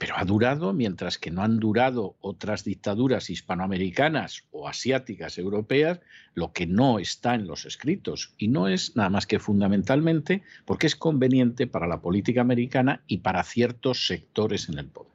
Pero 0.01 0.17
ha 0.17 0.25
durado 0.25 0.73
mientras 0.73 1.19
que 1.19 1.29
no 1.29 1.43
han 1.43 1.59
durado 1.59 2.15
otras 2.21 2.63
dictaduras 2.63 3.29
hispanoamericanas 3.29 4.47
o 4.49 4.67
asiáticas 4.67 5.37
europeas, 5.37 5.99
lo 6.33 6.53
que 6.53 6.65
no 6.65 6.97
está 6.97 7.35
en 7.35 7.45
los 7.45 7.67
escritos. 7.67 8.33
Y 8.35 8.47
no 8.47 8.67
es 8.67 8.95
nada 8.95 9.11
más 9.11 9.27
que 9.27 9.37
fundamentalmente 9.37 10.41
porque 10.65 10.87
es 10.87 10.95
conveniente 10.95 11.67
para 11.67 11.85
la 11.85 12.01
política 12.01 12.41
americana 12.41 13.03
y 13.05 13.19
para 13.19 13.43
ciertos 13.43 14.07
sectores 14.07 14.69
en 14.69 14.79
el 14.79 14.87
poder. 14.87 15.11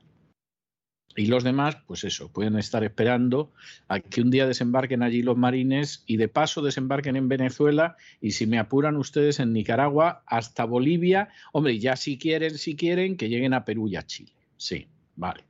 Y 1.16 1.27
los 1.27 1.42
demás, 1.42 1.79
pues 1.88 2.05
eso, 2.05 2.31
pueden 2.31 2.57
estar 2.57 2.85
esperando 2.85 3.51
a 3.88 3.99
que 3.99 4.20
un 4.20 4.31
día 4.31 4.46
desembarquen 4.46 5.03
allí 5.03 5.20
los 5.20 5.37
marines 5.37 6.05
y 6.07 6.16
de 6.16 6.29
paso 6.29 6.62
desembarquen 6.62 7.16
en 7.16 7.29
Venezuela 7.29 7.96
y 8.20 8.31
si 8.33 8.46
me 8.46 8.61
apuran 8.61 8.96
ustedes 8.96 9.40
en 9.40 9.53
Nicaragua 9.53 10.22
hasta 10.27 10.64
Bolivia, 10.64 11.31
hombre, 11.53 11.81
ya 11.81 11.96
si 11.96 12.18
quieren, 12.18 12.57
si 12.57 12.77
quieren, 12.77 13.16
que 13.16 13.29
lleguen 13.29 13.53
a 13.53 13.64
Perú 13.64 13.88
y 13.88 13.96
a 13.96 14.07
Chile. 14.07 14.36
Sí, 14.56 14.88
vale, 15.14 15.44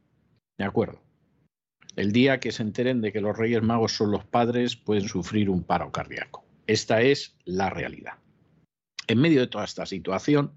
de 0.59 0.65
acuerdo. 0.65 1.01
El 1.97 2.13
día 2.13 2.41
que 2.41 2.53
se 2.53 2.63
enteren 2.63 3.01
de 3.01 3.13
que 3.13 3.21
los 3.21 3.37
Reyes 3.37 3.63
Magos 3.63 3.93
son 3.93 4.11
los 4.11 4.25
padres, 4.25 4.77
pueden 4.77 5.09
sufrir 5.09 5.49
un 5.49 5.63
paro 5.63 5.91
cardíaco. 5.91 6.45
Esta 6.67 7.01
es 7.01 7.37
la 7.45 7.71
realidad. 7.71 8.15
En 9.07 9.19
medio 9.19 9.41
de 9.41 9.47
toda 9.47 9.65
esta 9.65 9.87
situación, 9.87 10.53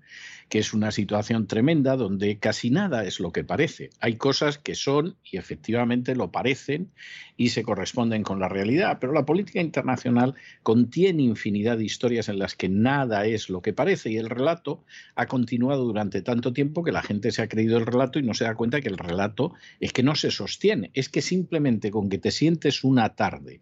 que 0.50 0.60
es 0.60 0.74
una 0.74 0.92
situación 0.92 1.46
tremenda 1.46 1.96
donde 1.96 2.40
casi 2.40 2.72
nada 2.72 3.06
es 3.06 3.20
lo 3.20 3.32
que 3.32 3.44
parece. 3.44 3.92
Hay 4.00 4.16
cosas 4.16 4.58
que 4.58 4.74
son 4.74 5.16
y 5.24 5.38
efectivamente 5.38 6.16
lo 6.16 6.32
parecen 6.32 6.92
y 7.38 7.50
se 7.50 7.62
corresponden 7.62 8.24
con 8.24 8.40
la 8.40 8.50
realidad, 8.50 8.98
pero 9.00 9.14
la 9.14 9.26
política 9.26 9.62
internacional 9.62 10.34
contiene 10.64 11.24
infinidad 11.24 11.78
de 11.78 11.86
historias 11.86 12.30
en 12.30 12.40
las 12.40 12.56
que 12.56 12.68
nada 12.68 13.26
es 13.28 13.50
lo 13.50 13.62
que 13.62 13.74
parece 13.74 14.10
y 14.12 14.18
el 14.18 14.30
relato 14.30 14.84
ha 15.16 15.28
continuado 15.28 15.86
durante 15.86 16.24
tanto 16.24 16.52
tiempo 16.52 16.84
que 16.84 16.92
la 16.92 17.04
gente 17.04 17.32
se 17.32 17.44
ha 17.44 17.48
creído 17.48 17.78
el 17.78 17.86
relato 17.86 18.18
y 18.18 18.24
no 18.24 18.34
se 18.34 18.46
da 18.46 18.56
cuenta 18.56 18.82
que 18.82 18.90
el 18.90 18.98
relato 18.98 19.54
es 19.80 19.94
que 19.94 20.04
no 20.04 20.16
se 20.16 20.32
sostiene, 20.32 20.90
es 20.96 21.10
que 21.10 21.22
simplemente 21.22 21.92
con 21.92 22.10
que 22.10 22.18
te 22.18 22.32
sientes 22.32 22.84
una 22.84 23.16
tarde 23.16 23.62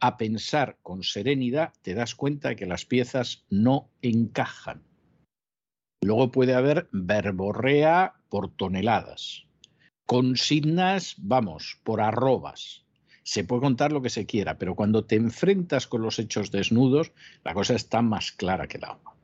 a 0.00 0.16
pensar 0.16 0.78
con 0.82 1.02
serenidad, 1.02 1.72
te 1.82 1.94
das 1.94 2.14
cuenta 2.14 2.48
de 2.48 2.56
que 2.56 2.66
las 2.66 2.86
piezas 2.86 3.44
no 3.50 3.90
encajan. 4.02 4.82
Luego 6.02 6.32
puede 6.32 6.54
haber 6.54 6.88
verborrea 6.92 8.14
por 8.30 8.50
toneladas, 8.56 9.44
consignas, 10.06 11.14
vamos, 11.18 11.78
por 11.84 12.00
arrobas. 12.00 12.84
Se 13.22 13.44
puede 13.44 13.60
contar 13.60 13.92
lo 13.92 14.00
que 14.00 14.08
se 14.10 14.24
quiera, 14.24 14.56
pero 14.56 14.74
cuando 14.74 15.04
te 15.04 15.16
enfrentas 15.16 15.86
con 15.86 16.02
los 16.02 16.18
hechos 16.18 16.50
desnudos, 16.50 17.12
la 17.44 17.52
cosa 17.52 17.74
está 17.74 18.00
más 18.00 18.32
clara 18.32 18.66
que 18.66 18.78
el 18.78 18.84
agua. 18.84 19.14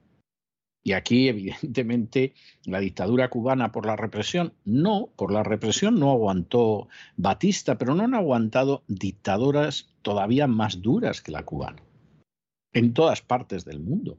Y 0.86 0.92
aquí, 0.92 1.26
evidentemente, 1.28 2.32
la 2.64 2.78
dictadura 2.78 3.28
cubana 3.28 3.72
por 3.72 3.86
la 3.86 3.96
represión, 3.96 4.52
no, 4.64 5.10
por 5.16 5.32
la 5.32 5.42
represión 5.42 5.98
no 5.98 6.12
aguantó 6.12 6.86
Batista, 7.16 7.76
pero 7.76 7.96
no 7.96 8.04
han 8.04 8.14
aguantado 8.14 8.84
dictadoras 8.86 9.88
todavía 10.02 10.46
más 10.46 10.82
duras 10.82 11.22
que 11.22 11.32
la 11.32 11.44
cubana, 11.44 11.82
en 12.72 12.94
todas 12.94 13.20
partes 13.20 13.64
del 13.64 13.80
mundo. 13.80 14.16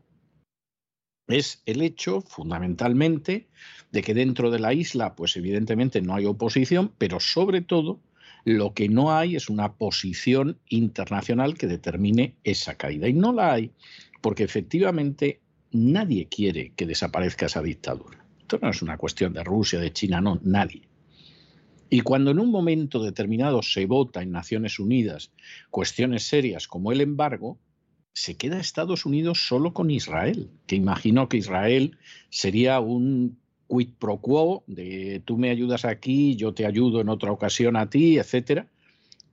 Es 1.30 1.64
el 1.66 1.82
hecho, 1.82 2.20
fundamentalmente, 2.20 3.48
de 3.94 4.02
que 4.02 4.14
dentro 4.14 4.52
de 4.52 4.60
la 4.60 4.74
isla, 4.74 5.16
pues 5.16 5.38
evidentemente 5.38 6.02
no 6.02 6.16
hay 6.16 6.26
oposición, 6.26 6.92
pero 6.98 7.22
sobre 7.22 7.62
todo 7.62 8.02
lo 8.44 8.74
que 8.74 8.90
no 8.90 9.16
hay 9.16 9.38
es 9.38 9.48
una 9.48 9.76
posición 9.78 10.60
internacional 10.68 11.58
que 11.58 11.68
determine 11.68 12.36
esa 12.44 12.76
caída. 12.76 13.08
Y 13.08 13.14
no 13.14 13.32
la 13.32 13.54
hay 13.54 13.72
porque 14.22 14.44
efectivamente 14.44 15.40
nadie 15.72 16.28
quiere 16.28 16.74
que 16.76 16.86
desaparezca 16.86 17.48
esa 17.48 17.62
dictadura. 17.62 18.24
Esto 18.40 18.60
no 18.62 18.70
es 18.70 18.82
una 18.82 18.98
cuestión 18.98 19.34
de 19.34 19.44
Rusia, 19.44 19.80
de 19.80 19.92
China, 19.92 20.22
no, 20.22 20.40
nadie. 20.44 20.88
Y 21.90 22.02
cuando 22.02 22.32
en 22.32 22.40
un 22.40 22.52
momento 22.52 23.02
determinado 23.02 23.62
se 23.62 23.86
vota 23.86 24.22
en 24.22 24.32
Naciones 24.32 24.80
Unidas 24.80 25.32
cuestiones 25.70 26.28
serias 26.28 26.68
como 26.68 26.92
el 26.92 27.02
embargo, 27.02 27.58
se 28.14 28.36
queda 28.36 28.60
Estados 28.60 29.06
Unidos 29.06 29.48
solo 29.48 29.74
con 29.74 29.92
Israel, 29.92 30.50
que 30.66 30.76
imaginó 30.76 31.30
que 31.30 31.38
Israel 31.38 31.98
sería 32.30 32.80
un 32.80 33.38
quid 33.68 33.90
pro 34.00 34.20
quo 34.20 34.64
de 34.66 35.22
tú 35.24 35.38
me 35.38 35.50
ayudas 35.50 35.86
aquí, 35.86 36.36
yo 36.36 36.54
te 36.54 36.66
ayudo 36.66 37.00
en 37.02 37.10
otra 37.10 37.32
ocasión 37.32 37.76
a 37.76 37.90
ti, 37.90 38.18
etcétera. 38.18 38.68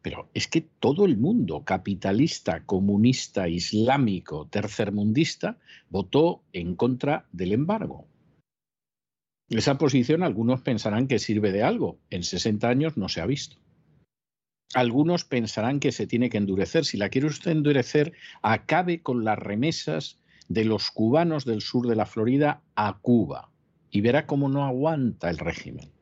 Pero 0.05 0.29
es 0.35 0.49
que 0.49 0.61
todo 0.61 1.07
el 1.07 1.17
mundo 1.17 1.65
capitalista, 1.65 2.67
comunista, 2.67 3.49
islámico, 3.49 4.47
tercermundista, 4.49 5.57
votó 5.89 6.43
en 6.53 6.77
contra 6.77 7.27
del 7.33 7.53
embargo. 7.53 8.07
Esa 9.49 9.79
posición 9.79 10.23
algunos 10.23 10.61
pensarán 10.61 11.09
que 11.09 11.19
sirve 11.19 11.53
de 11.53 11.63
algo. 11.63 12.01
En 12.11 12.23
60 12.23 12.69
años 12.69 12.99
no 12.99 13.09
se 13.09 13.23
ha 13.23 13.27
visto. 13.27 13.57
Algunos 14.75 15.25
pensarán 15.25 15.81
que 15.81 15.91
se 15.91 16.07
tiene 16.07 16.29
que 16.29 16.37
endurecer. 16.37 16.85
Si 16.85 16.99
la 16.99 17.09
quiere 17.09 17.29
usted 17.29 17.53
endurecer, 17.53 18.13
acabe 18.43 19.01
con 19.01 19.25
las 19.25 19.39
remesas 19.39 20.21
de 20.49 20.67
los 20.67 20.91
cubanos 20.91 21.47
del 21.47 21.63
sur 21.63 21.89
de 21.89 21.97
la 21.97 22.05
Florida 22.05 22.63
a 22.75 22.99
Cuba 22.99 23.51
y 23.91 24.03
verá 24.03 24.27
cómo 24.27 24.51
no 24.51 24.67
aguanta 24.67 25.31
el 25.31 25.39
régimen. 25.39 25.94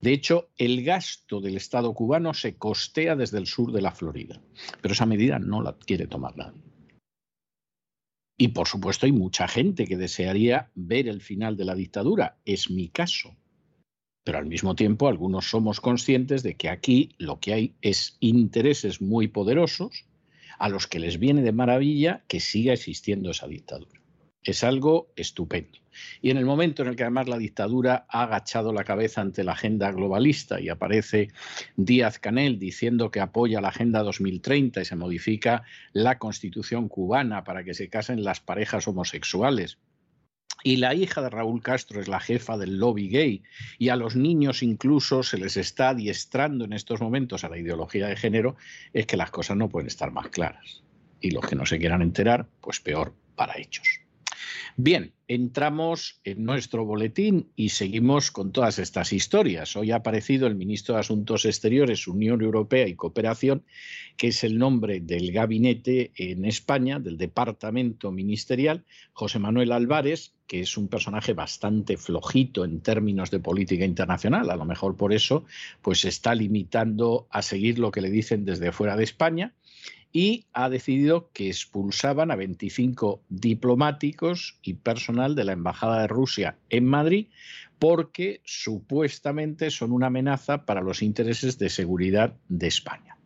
De 0.00 0.12
hecho, 0.12 0.48
el 0.56 0.82
gasto 0.82 1.40
del 1.40 1.56
Estado 1.56 1.92
cubano 1.92 2.32
se 2.32 2.56
costea 2.56 3.16
desde 3.16 3.38
el 3.38 3.46
sur 3.46 3.70
de 3.70 3.82
la 3.82 3.92
Florida, 3.92 4.40
pero 4.80 4.92
esa 4.92 5.04
medida 5.04 5.38
no 5.38 5.62
la 5.62 5.76
quiere 5.76 6.06
tomar 6.06 6.36
nadie. 6.36 6.62
Y 8.38 8.48
por 8.48 8.66
supuesto 8.66 9.04
hay 9.04 9.12
mucha 9.12 9.46
gente 9.46 9.86
que 9.86 9.98
desearía 9.98 10.70
ver 10.74 11.08
el 11.08 11.20
final 11.20 11.58
de 11.58 11.66
la 11.66 11.74
dictadura, 11.74 12.38
es 12.46 12.70
mi 12.70 12.88
caso. 12.88 13.36
Pero 14.24 14.38
al 14.38 14.46
mismo 14.46 14.74
tiempo 14.74 15.08
algunos 15.08 15.50
somos 15.50 15.82
conscientes 15.82 16.42
de 16.42 16.54
que 16.54 16.70
aquí 16.70 17.14
lo 17.18 17.38
que 17.38 17.52
hay 17.52 17.74
es 17.82 18.16
intereses 18.20 19.02
muy 19.02 19.28
poderosos 19.28 20.06
a 20.58 20.70
los 20.70 20.86
que 20.86 21.00
les 21.00 21.18
viene 21.18 21.42
de 21.42 21.52
maravilla 21.52 22.24
que 22.28 22.40
siga 22.40 22.72
existiendo 22.72 23.30
esa 23.30 23.46
dictadura. 23.46 23.99
Es 24.42 24.64
algo 24.64 25.12
estupendo. 25.16 25.78
Y 26.22 26.30
en 26.30 26.36
el 26.36 26.46
momento 26.46 26.82
en 26.82 26.88
el 26.88 26.96
que 26.96 27.02
además 27.02 27.28
la 27.28 27.36
dictadura 27.36 28.06
ha 28.08 28.22
agachado 28.22 28.72
la 28.72 28.84
cabeza 28.84 29.20
ante 29.20 29.44
la 29.44 29.52
agenda 29.52 29.90
globalista 29.92 30.60
y 30.60 30.68
aparece 30.68 31.28
Díaz 31.76 32.18
Canel 32.18 32.58
diciendo 32.58 33.10
que 33.10 33.20
apoya 33.20 33.60
la 33.60 33.68
Agenda 33.68 34.02
2030 34.02 34.80
y 34.80 34.84
se 34.84 34.96
modifica 34.96 35.64
la 35.92 36.18
constitución 36.18 36.88
cubana 36.88 37.44
para 37.44 37.64
que 37.64 37.74
se 37.74 37.88
casen 37.88 38.24
las 38.24 38.40
parejas 38.40 38.88
homosexuales, 38.88 39.78
y 40.62 40.76
la 40.76 40.94
hija 40.94 41.22
de 41.22 41.30
Raúl 41.30 41.62
Castro 41.62 42.00
es 42.00 42.08
la 42.08 42.20
jefa 42.20 42.58
del 42.58 42.78
lobby 42.78 43.08
gay 43.08 43.42
y 43.78 43.88
a 43.88 43.96
los 43.96 44.14
niños 44.16 44.62
incluso 44.62 45.22
se 45.22 45.38
les 45.38 45.56
está 45.56 45.90
adiestrando 45.90 46.64
en 46.64 46.72
estos 46.72 47.00
momentos 47.00 47.44
a 47.44 47.48
la 47.48 47.58
ideología 47.58 48.08
de 48.08 48.16
género, 48.16 48.56
es 48.92 49.06
que 49.06 49.16
las 49.16 49.30
cosas 49.30 49.56
no 49.56 49.68
pueden 49.68 49.86
estar 49.86 50.12
más 50.12 50.28
claras. 50.28 50.82
Y 51.20 51.30
los 51.30 51.46
que 51.46 51.56
no 51.56 51.66
se 51.66 51.78
quieran 51.78 52.02
enterar, 52.02 52.46
pues 52.60 52.80
peor 52.80 53.14
para 53.36 53.58
ellos. 53.58 53.99
Bien, 54.82 55.12
entramos 55.28 56.22
en 56.24 56.42
nuestro 56.42 56.86
boletín 56.86 57.52
y 57.54 57.68
seguimos 57.68 58.30
con 58.30 58.50
todas 58.50 58.78
estas 58.78 59.12
historias. 59.12 59.76
Hoy 59.76 59.90
ha 59.90 59.96
aparecido 59.96 60.46
el 60.46 60.54
ministro 60.54 60.94
de 60.94 61.02
Asuntos 61.02 61.44
Exteriores, 61.44 62.08
Unión 62.08 62.40
Europea 62.40 62.88
y 62.88 62.94
Cooperación, 62.94 63.62
que 64.16 64.28
es 64.28 64.42
el 64.42 64.56
nombre 64.56 65.00
del 65.00 65.32
gabinete 65.32 66.12
en 66.16 66.46
España, 66.46 66.98
del 66.98 67.18
departamento 67.18 68.10
ministerial, 68.10 68.86
José 69.12 69.38
Manuel 69.38 69.72
Álvarez, 69.72 70.32
que 70.46 70.60
es 70.60 70.78
un 70.78 70.88
personaje 70.88 71.34
bastante 71.34 71.98
flojito 71.98 72.64
en 72.64 72.80
términos 72.80 73.30
de 73.30 73.40
política 73.40 73.84
internacional. 73.84 74.48
A 74.48 74.56
lo 74.56 74.64
mejor 74.64 74.96
por 74.96 75.12
eso 75.12 75.44
pues 75.82 76.06
está 76.06 76.34
limitando 76.34 77.26
a 77.28 77.42
seguir 77.42 77.78
lo 77.78 77.90
que 77.90 78.00
le 78.00 78.08
dicen 78.08 78.46
desde 78.46 78.72
fuera 78.72 78.96
de 78.96 79.04
España 79.04 79.52
y 80.12 80.46
ha 80.52 80.68
decidido 80.68 81.30
que 81.32 81.48
expulsaban 81.48 82.30
a 82.30 82.36
25 82.36 83.22
diplomáticos 83.28 84.58
y 84.62 84.74
personal 84.74 85.34
de 85.34 85.44
la 85.44 85.52
Embajada 85.52 86.02
de 86.02 86.08
Rusia 86.08 86.58
en 86.68 86.86
Madrid 86.86 87.28
porque 87.78 88.40
supuestamente 88.44 89.70
son 89.70 89.92
una 89.92 90.08
amenaza 90.08 90.66
para 90.66 90.82
los 90.82 91.02
intereses 91.02 91.58
de 91.58 91.70
seguridad 91.70 92.36
de 92.48 92.66
España. 92.66 93.16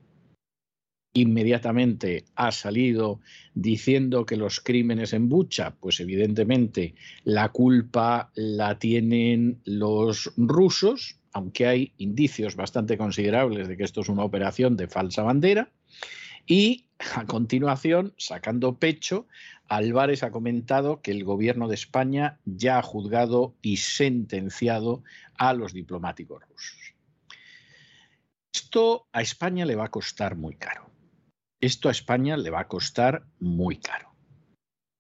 Inmediatamente 1.17 2.25
ha 2.35 2.51
salido 2.51 3.21
diciendo 3.55 4.27
que 4.27 4.37
los 4.37 4.61
crímenes 4.61 5.13
en 5.13 5.29
Bucha, 5.29 5.75
pues 5.79 6.01
evidentemente 6.01 6.95
la 7.23 7.51
culpa 7.51 8.33
la 8.35 8.79
tienen 8.79 9.61
los 9.65 10.33
rusos, 10.37 11.21
aunque 11.33 11.67
hay 11.67 11.93
indicios 11.99 12.57
bastante 12.57 12.99
considerables 12.99 13.69
de 13.69 13.77
que 13.77 13.85
esto 13.85 14.01
es 14.01 14.09
una 14.09 14.25
operación 14.25 14.77
de 14.77 14.89
falsa 14.89 15.23
bandera. 15.23 15.71
Y 16.47 16.87
a 17.15 17.25
continuación, 17.27 18.15
sacando 18.19 18.79
pecho, 18.79 19.27
Álvarez 19.69 20.23
ha 20.23 20.31
comentado 20.31 21.01
que 21.01 21.11
el 21.11 21.25
gobierno 21.25 21.69
de 21.69 21.75
España 21.75 22.41
ya 22.45 22.79
ha 22.79 22.83
juzgado 22.83 23.55
y 23.63 23.79
sentenciado 23.79 25.03
a 25.37 25.53
los 25.55 25.73
diplomáticos 25.73 26.43
rusos. 26.49 26.95
Esto 28.53 29.09
a 29.13 29.23
España 29.23 29.65
le 29.65 29.75
va 29.75 29.87
a 29.87 29.91
costar 29.91 30.37
muy 30.37 30.55
caro. 30.57 30.91
Esto 31.61 31.89
a 31.89 31.93
España 31.93 32.37
le 32.37 32.51
va 32.51 32.61
a 32.61 32.69
costar 32.69 33.27
muy 33.39 33.79
caro 33.79 34.14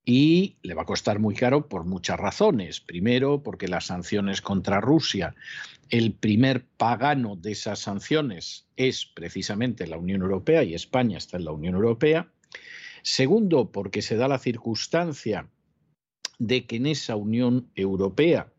y 0.04 0.56
le 0.62 0.74
va 0.74 0.82
a 0.82 0.86
costar 0.86 1.18
muy 1.18 1.34
caro 1.34 1.68
por 1.68 1.84
muchas 1.84 2.20
razones. 2.20 2.80
Primero, 2.80 3.42
porque 3.42 3.68
las 3.68 3.86
sanciones 3.86 4.42
contra 4.42 4.80
Rusia, 4.80 5.34
el 5.88 6.12
primer 6.12 6.66
pagano 6.76 7.36
de 7.36 7.52
esas 7.52 7.78
sanciones 7.78 8.66
es 8.76 9.06
precisamente 9.06 9.86
la 9.86 9.98
Unión 9.98 10.22
Europea 10.22 10.62
y 10.62 10.74
España 10.74 11.18
está 11.18 11.36
en 11.36 11.46
la 11.46 11.52
Unión 11.52 11.74
Europea. 11.74 12.28
Segundo, 13.02 13.70
porque 13.70 14.02
se 14.02 14.16
da 14.16 14.28
la 14.28 14.38
circunstancia 14.38 15.48
de 16.38 16.66
que 16.66 16.76
en 16.76 16.86
esa 16.86 17.16
Unión 17.16 17.70
Europea 17.74 18.53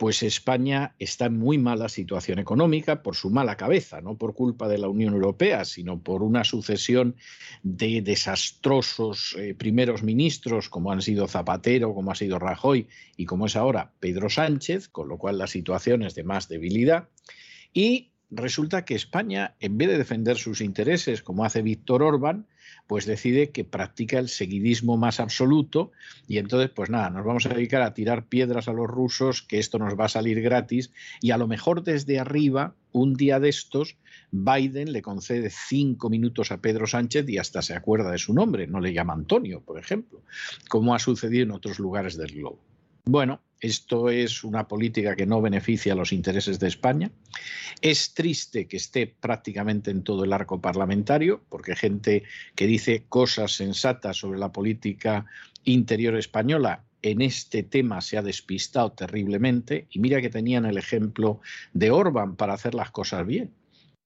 pues 0.00 0.22
España 0.22 0.94
está 0.98 1.26
en 1.26 1.38
muy 1.38 1.58
mala 1.58 1.90
situación 1.90 2.38
económica 2.38 3.02
por 3.02 3.16
su 3.16 3.28
mala 3.28 3.58
cabeza, 3.58 4.00
no 4.00 4.16
por 4.16 4.32
culpa 4.32 4.66
de 4.66 4.78
la 4.78 4.88
Unión 4.88 5.12
Europea, 5.12 5.66
sino 5.66 6.02
por 6.02 6.22
una 6.22 6.42
sucesión 6.42 7.16
de 7.62 8.00
desastrosos 8.00 9.36
eh, 9.38 9.54
primeros 9.54 10.02
ministros 10.02 10.70
como 10.70 10.90
han 10.90 11.02
sido 11.02 11.28
Zapatero, 11.28 11.92
como 11.92 12.12
ha 12.12 12.14
sido 12.14 12.38
Rajoy 12.38 12.88
y 13.18 13.26
como 13.26 13.44
es 13.44 13.56
ahora 13.56 13.92
Pedro 14.00 14.30
Sánchez, 14.30 14.88
con 14.88 15.06
lo 15.06 15.18
cual 15.18 15.36
la 15.36 15.46
situación 15.46 16.02
es 16.02 16.14
de 16.14 16.24
más 16.24 16.48
debilidad. 16.48 17.10
Y 17.74 18.12
resulta 18.30 18.86
que 18.86 18.94
España, 18.94 19.54
en 19.60 19.76
vez 19.76 19.90
de 19.90 19.98
defender 19.98 20.38
sus 20.38 20.62
intereses 20.62 21.22
como 21.22 21.44
hace 21.44 21.60
Víctor 21.60 22.02
Orbán, 22.02 22.46
pues 22.90 23.06
decide 23.06 23.50
que 23.50 23.62
practica 23.62 24.18
el 24.18 24.28
seguidismo 24.28 24.96
más 24.96 25.20
absoluto 25.20 25.92
y 26.26 26.38
entonces, 26.38 26.72
pues 26.74 26.90
nada, 26.90 27.08
nos 27.08 27.24
vamos 27.24 27.46
a 27.46 27.50
dedicar 27.50 27.82
a 27.82 27.94
tirar 27.94 28.26
piedras 28.26 28.66
a 28.66 28.72
los 28.72 28.88
rusos, 28.88 29.42
que 29.42 29.60
esto 29.60 29.78
nos 29.78 29.96
va 29.96 30.06
a 30.06 30.08
salir 30.08 30.40
gratis 30.40 30.90
y 31.20 31.30
a 31.30 31.38
lo 31.38 31.46
mejor 31.46 31.84
desde 31.84 32.18
arriba, 32.18 32.74
un 32.90 33.14
día 33.14 33.38
de 33.38 33.48
estos, 33.48 33.96
Biden 34.32 34.90
le 34.90 35.02
concede 35.02 35.50
cinco 35.50 36.10
minutos 36.10 36.50
a 36.50 36.60
Pedro 36.60 36.88
Sánchez 36.88 37.28
y 37.28 37.38
hasta 37.38 37.62
se 37.62 37.76
acuerda 37.76 38.10
de 38.10 38.18
su 38.18 38.34
nombre, 38.34 38.66
no 38.66 38.80
le 38.80 38.92
llama 38.92 39.12
Antonio, 39.12 39.60
por 39.60 39.78
ejemplo, 39.78 40.24
como 40.68 40.92
ha 40.92 40.98
sucedido 40.98 41.44
en 41.44 41.52
otros 41.52 41.78
lugares 41.78 42.16
del 42.16 42.32
globo. 42.32 42.58
Bueno, 43.04 43.40
esto 43.60 44.08
es 44.08 44.42
una 44.42 44.68
política 44.68 45.14
que 45.16 45.26
no 45.26 45.42
beneficia 45.42 45.92
a 45.92 45.96
los 45.96 46.12
intereses 46.12 46.58
de 46.58 46.68
España. 46.68 47.10
Es 47.80 48.14
triste 48.14 48.66
que 48.66 48.78
esté 48.78 49.06
prácticamente 49.06 49.90
en 49.90 50.02
todo 50.02 50.24
el 50.24 50.32
arco 50.32 50.60
parlamentario, 50.60 51.42
porque 51.48 51.76
gente 51.76 52.22
que 52.54 52.66
dice 52.66 53.04
cosas 53.08 53.52
sensatas 53.52 54.16
sobre 54.16 54.38
la 54.38 54.52
política 54.52 55.26
interior 55.64 56.16
española 56.16 56.84
en 57.02 57.22
este 57.22 57.62
tema 57.62 58.00
se 58.00 58.16
ha 58.16 58.22
despistado 58.22 58.92
terriblemente. 58.92 59.86
Y 59.90 59.98
mira 59.98 60.20
que 60.20 60.30
tenían 60.30 60.64
el 60.64 60.78
ejemplo 60.78 61.40
de 61.72 61.90
Orban 61.90 62.36
para 62.36 62.54
hacer 62.54 62.74
las 62.74 62.90
cosas 62.90 63.26
bien 63.26 63.52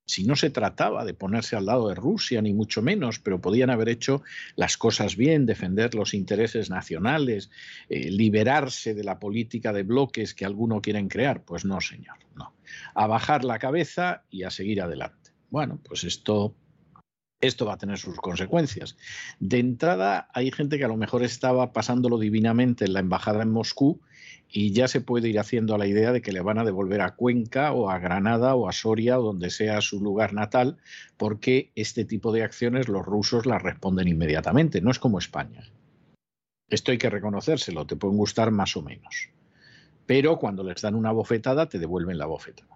si 0.07 0.25
no 0.25 0.37
se 0.37 0.51
trataba 0.51 1.05
de 1.05 1.15
ponerse 1.15 1.57
al 1.57 1.67
lado 1.67 1.89
de 1.89 1.95
Rusia, 1.95 2.43
ni 2.43 2.53
mucho 2.53 2.83
menos, 2.83 3.19
pero 3.19 3.41
podían 3.41 3.71
haber 3.71 3.89
hecho 3.89 4.23
las 4.57 4.77
cosas 4.77 5.17
bien, 5.17 5.47
defender 5.47 5.95
los 5.95 6.15
intereses 6.15 6.71
nacionales, 6.71 7.51
eh, 7.89 8.11
liberarse 8.11 8.95
de 8.95 9.05
la 9.05 9.19
política 9.19 9.73
de 9.73 9.83
bloques 9.83 10.35
que 10.35 10.45
alguno 10.45 10.83
quieren 10.83 11.09
crear. 11.09 11.45
Pues 11.45 11.65
no, 11.65 11.81
señor, 11.81 12.19
no. 12.35 12.55
A 12.95 13.07
bajar 13.07 13.45
la 13.45 13.59
cabeza 13.59 14.25
y 14.31 14.43
a 14.43 14.51
seguir 14.51 14.83
adelante. 14.83 15.33
Bueno, 15.51 15.81
pues 15.83 16.05
esto 16.05 16.55
esto 17.41 17.67
va 17.67 17.75
a 17.75 17.79
tener 17.79 17.99
sus 17.99 18.17
consecuencias. 18.17 18.97
De 19.39 19.59
entrada, 19.59 20.29
hay 20.33 20.51
gente 20.51 20.79
que 20.79 20.85
a 20.85 20.89
lo 20.89 20.97
mejor 20.97 21.23
estaba 21.23 21.73
pasándolo 21.73 22.19
divinamente 22.19 22.87
en 22.87 22.95
la 22.95 23.01
embajada 23.01 23.43
en 23.43 23.51
Moscú 23.51 24.01
y 24.49 24.73
ya 24.73 24.89
se 24.89 25.01
puede 25.01 25.29
ir 25.29 25.39
haciendo 25.39 25.75
a 25.75 25.79
la 25.79 25.87
idea 25.87 26.13
de 26.13 26.23
que 26.23 26.33
le 26.33 26.41
van 26.41 26.59
a 26.59 26.65
devolver 26.65 27.01
a 27.01 27.15
Cuenca 27.15 27.73
o 27.73 27.91
a 27.91 27.99
Granada 27.99 28.55
o 28.55 28.69
a 28.69 28.73
Soria 28.73 29.19
o 29.19 29.23
donde 29.23 29.51
sea 29.51 29.81
su 29.81 30.01
lugar 30.01 30.33
natal, 30.33 30.79
porque 31.17 31.73
este 31.75 32.05
tipo 32.05 32.33
de 32.33 32.43
acciones 32.43 32.89
los 32.89 33.05
rusos 33.05 33.47
las 33.47 33.63
responden 33.63 34.09
inmediatamente. 34.09 34.81
No 34.81 34.91
es 34.91 34.99
como 34.99 35.19
España. 35.19 35.69
Esto 36.69 36.93
hay 36.93 36.99
que 36.99 37.11
reconocérselo, 37.11 37.87
te 37.87 37.97
pueden 37.97 38.17
gustar 38.17 38.51
más 38.51 38.77
o 38.77 38.83
menos. 38.83 39.31
Pero 40.07 40.39
cuando 40.39 40.63
les 40.63 40.81
dan 40.83 40.95
una 40.95 41.13
bofetada, 41.13 41.69
te 41.69 41.79
devuelven 41.79 42.19
la 42.19 42.27
bofetada 42.27 42.75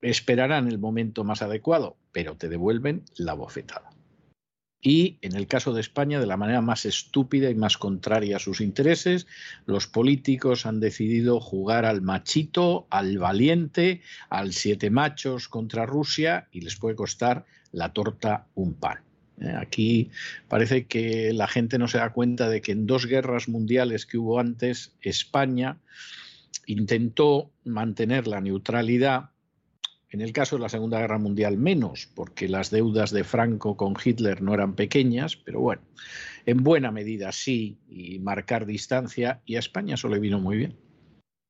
esperarán 0.00 0.68
el 0.68 0.78
momento 0.78 1.24
más 1.24 1.42
adecuado, 1.42 1.96
pero 2.12 2.36
te 2.36 2.48
devuelven 2.48 3.04
la 3.16 3.34
bofetada. 3.34 3.89
Y 4.82 5.18
en 5.20 5.36
el 5.36 5.46
caso 5.46 5.74
de 5.74 5.82
España, 5.82 6.20
de 6.20 6.26
la 6.26 6.38
manera 6.38 6.62
más 6.62 6.86
estúpida 6.86 7.50
y 7.50 7.54
más 7.54 7.76
contraria 7.76 8.36
a 8.36 8.40
sus 8.40 8.62
intereses, 8.62 9.26
los 9.66 9.86
políticos 9.86 10.64
han 10.64 10.80
decidido 10.80 11.38
jugar 11.38 11.84
al 11.84 12.00
machito, 12.00 12.86
al 12.88 13.18
valiente, 13.18 14.00
al 14.30 14.54
siete 14.54 14.88
machos 14.88 15.48
contra 15.48 15.84
Rusia 15.84 16.48
y 16.50 16.62
les 16.62 16.76
puede 16.76 16.94
costar 16.94 17.44
la 17.72 17.92
torta 17.92 18.46
un 18.54 18.74
pan. 18.74 19.00
Eh, 19.40 19.54
aquí 19.56 20.10
parece 20.48 20.86
que 20.86 21.32
la 21.34 21.46
gente 21.46 21.78
no 21.78 21.86
se 21.86 21.98
da 21.98 22.12
cuenta 22.12 22.48
de 22.48 22.62
que 22.62 22.72
en 22.72 22.86
dos 22.86 23.06
guerras 23.06 23.48
mundiales 23.48 24.06
que 24.06 24.18
hubo 24.18 24.40
antes, 24.40 24.92
España 25.02 25.78
intentó 26.66 27.50
mantener 27.64 28.26
la 28.26 28.40
neutralidad 28.40 29.30
en 30.10 30.20
el 30.20 30.32
caso 30.32 30.56
de 30.56 30.62
la 30.62 30.68
Segunda 30.68 30.98
Guerra 30.98 31.18
Mundial 31.18 31.56
menos, 31.56 32.08
porque 32.14 32.48
las 32.48 32.70
deudas 32.70 33.12
de 33.12 33.24
Franco 33.24 33.76
con 33.76 33.94
Hitler 34.02 34.42
no 34.42 34.54
eran 34.54 34.74
pequeñas, 34.74 35.36
pero 35.36 35.60
bueno, 35.60 35.82
en 36.46 36.62
buena 36.64 36.90
medida 36.90 37.30
sí, 37.32 37.78
y 37.88 38.18
marcar 38.18 38.66
distancia, 38.66 39.40
y 39.46 39.56
a 39.56 39.60
España 39.60 39.94
eso 39.94 40.08
le 40.08 40.18
vino 40.18 40.40
muy 40.40 40.56
bien. 40.56 40.76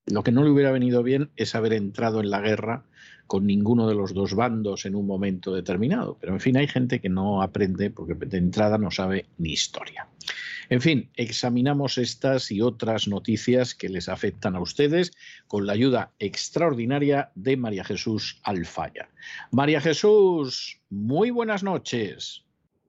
Lo 0.07 0.23
que 0.23 0.33
no 0.33 0.43
le 0.43 0.51
hubiera 0.51 0.73
venido 0.73 1.03
bien 1.03 1.31
es 1.37 1.55
haber 1.55 1.73
entrado 1.73 2.21
en 2.21 2.31
la 2.31 2.41
guerra 2.41 2.85
con 3.27 3.47
ninguno 3.47 3.89
de 3.89 3.95
los 3.95 4.13
dos 4.13 4.35
bandos 4.35 4.85
en 4.85 4.97
un 4.97 5.07
momento 5.07 5.55
determinado. 5.55 6.19
Pero 6.21 6.33
en 6.33 6.41
fin, 6.41 6.57
hay 6.57 6.67
gente 6.67 7.01
que 7.01 7.09
no 7.09 7.43
aprende 7.43 7.91
porque 7.91 8.15
de 8.15 8.39
entrada 8.39 8.77
no 8.77 8.91
sabe 8.91 9.27
ni 9.39 9.53
historia. 9.53 10.09
En 10.71 10.81
fin, 10.81 11.11
examinamos 11.17 11.99
estas 11.99 12.53
y 12.53 12.63
otras 12.63 13.09
noticias 13.09 13.75
que 13.75 13.89
les 13.89 14.09
afectan 14.09 14.55
a 14.55 14.61
ustedes 14.61 15.11
con 15.49 15.67
la 15.67 15.73
ayuda 15.73 16.13
extraordinaria 16.21 17.33
de 17.35 17.57
María 17.57 17.83
Jesús 17.83 18.41
Alfaya. 18.45 19.11
María 19.51 19.81
Jesús, 19.81 20.81
muy 20.89 21.31
buenas 21.31 21.65
noches. 21.65 22.45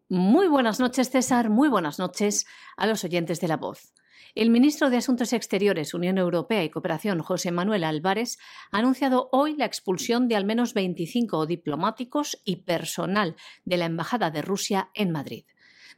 Muy 0.10 0.48
buenas 0.48 0.80
noches, 0.80 1.10
César. 1.10 1.50
Muy 1.50 1.70
buenas 1.70 1.98
noches 1.98 2.46
a 2.78 2.86
los 2.86 3.04
oyentes 3.04 3.42
de 3.42 3.48
la 3.48 3.58
voz. 3.58 3.96
El 4.36 4.52
ministro 4.52 4.92
de 4.92 4.98
Asuntos 4.98 5.34
Exteriores, 5.34 5.96
Unión 5.96 6.20
Europea 6.20 6.64
y 6.64 6.70
Cooperación, 6.70 7.22
José 7.22 7.52
Manuel 7.52 7.84
Álvarez, 7.84 8.38
ha 8.72 8.78
anunciado 8.78 9.28
hoy 9.32 9.56
la 9.56 9.66
expulsión 9.66 10.28
de 10.28 10.36
al 10.36 10.46
menos 10.46 10.76
25 10.76 11.48
diplomáticos 11.48 12.40
y 12.46 12.58
personal 12.58 13.36
de 13.66 13.78
la 13.78 13.86
Embajada 13.86 14.30
de 14.30 14.44
Rusia 14.44 14.92
en 14.94 15.10
Madrid 15.10 15.46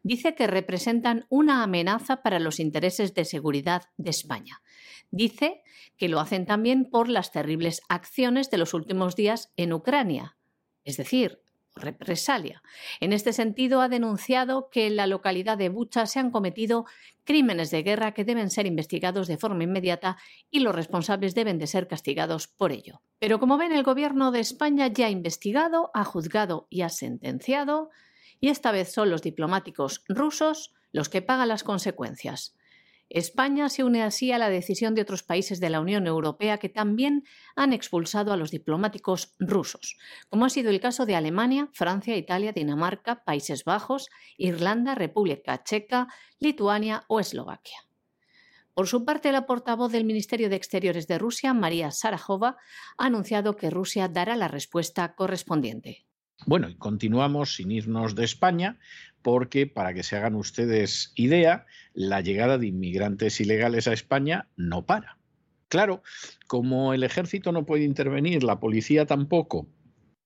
dice 0.04 0.36
que 0.36 0.48
representan 0.48 1.26
una 1.30 1.64
amenaza 1.64 2.22
para 2.22 2.40
los 2.40 2.60
intereses 2.60 3.14
de 3.14 3.26
seguridad 3.26 3.84
de 3.98 4.12
España. 4.12 4.62
Dice 5.10 5.64
que 5.98 6.10
lo 6.10 6.20
hacen 6.20 6.46
también 6.46 6.90
por 6.90 7.10
las 7.10 7.32
terribles 7.32 7.82
acciones 7.90 8.52
de 8.52 8.58
los 8.58 8.74
últimos 8.74 9.16
días 9.16 9.52
en 9.58 9.74
Ucrania, 9.74 10.38
es 10.84 10.98
decir, 10.98 11.40
represalia. 11.76 12.62
En 13.00 13.14
este 13.14 13.34
sentido, 13.34 13.82
ha 13.82 13.90
denunciado 13.90 14.70
que 14.70 14.88
en 14.88 14.96
la 14.96 15.08
localidad 15.08 15.58
de 15.58 15.70
Bucha 15.70 16.06
se 16.06 16.20
han 16.20 16.32
cometido 16.32 16.86
crímenes 17.24 17.72
de 17.72 17.84
guerra 17.84 18.14
que 18.14 18.26
deben 18.26 18.50
ser 18.50 18.66
investigados 18.66 19.28
de 19.28 19.38
forma 19.38 19.64
inmediata 19.64 20.18
y 20.52 20.60
los 20.60 20.76
responsables 20.76 21.36
deben 21.36 21.58
de 21.58 21.68
ser 21.68 21.88
castigados 21.88 22.48
por 22.48 22.72
ello. 22.72 23.02
Pero 23.20 23.40
como 23.40 23.58
ven, 23.58 23.72
el 23.72 23.84
Gobierno 23.84 24.32
de 24.32 24.40
España 24.40 24.88
ya 24.88 25.08
ha 25.08 25.12
investigado, 25.12 25.90
ha 25.94 26.04
juzgado 26.04 26.68
y 26.70 26.82
ha 26.82 26.90
sentenciado 26.90 27.90
y 28.44 28.50
esta 28.50 28.74
vez 28.74 28.92
son 28.92 29.10
los 29.10 29.22
diplomáticos 29.22 30.04
rusos 30.10 30.74
los 30.92 31.08
que 31.08 31.22
pagan 31.22 31.48
las 31.48 31.64
consecuencias. 31.64 32.58
España 33.08 33.70
se 33.70 33.86
une 33.86 34.04
así 34.04 34.34
a 34.34 34.38
la 34.38 34.50
decisión 34.50 34.96
de 34.96 35.02
otros 35.02 35.24
países 35.24 35.62
de 35.62 35.70
la 35.70 35.80
Unión 35.80 36.08
Europea 36.08 36.58
que 36.58 36.68
también 36.68 37.24
han 37.56 37.72
expulsado 37.72 38.34
a 38.34 38.38
los 38.38 38.52
diplomáticos 38.52 39.34
rusos, 39.40 39.96
como 40.28 40.44
ha 40.44 40.50
sido 40.50 40.72
el 40.72 40.82
caso 40.82 41.06
de 41.06 41.16
Alemania, 41.16 41.70
Francia, 41.72 42.18
Italia, 42.18 42.52
Dinamarca, 42.52 43.24
Países 43.24 43.64
Bajos, 43.64 44.10
Irlanda, 44.36 44.94
República 44.94 45.64
Checa, 45.64 46.10
Lituania 46.40 47.06
o 47.08 47.22
Eslovaquia. 47.22 47.78
Por 48.74 48.88
su 48.88 49.06
parte, 49.06 49.32
la 49.32 49.46
portavoz 49.46 49.90
del 49.94 50.04
Ministerio 50.04 50.50
de 50.50 50.58
Exteriores 50.58 51.08
de 51.08 51.18
Rusia, 51.18 51.54
María 51.54 51.92
Sarajova, 51.92 52.58
ha 52.98 53.06
anunciado 53.06 53.56
que 53.56 53.70
Rusia 53.70 54.10
dará 54.10 54.36
la 54.36 54.50
respuesta 54.50 55.16
correspondiente. 55.16 56.08
Bueno, 56.46 56.70
y 56.70 56.76
continuamos 56.76 57.56
sin 57.56 57.72
irnos 57.72 58.16
de 58.16 58.26
España, 58.26 58.78
porque 59.22 59.66
para 59.68 59.94
que 59.94 60.04
se 60.04 60.18
hagan 60.18 60.36
ustedes 60.36 61.14
idea, 61.16 61.66
la 61.94 62.22
llegada 62.22 62.58
de 62.58 62.68
inmigrantes 62.68 63.40
ilegales 63.40 63.88
a 63.88 63.94
España 63.94 64.48
no 64.58 64.86
para. 64.86 65.18
Claro, 65.70 66.04
como 66.48 66.94
el 66.94 67.04
ejército 67.04 67.52
no 67.52 67.66
puede 67.66 67.86
intervenir, 67.86 68.44
la 68.44 68.60
policía 68.60 69.06
tampoco, 69.06 69.68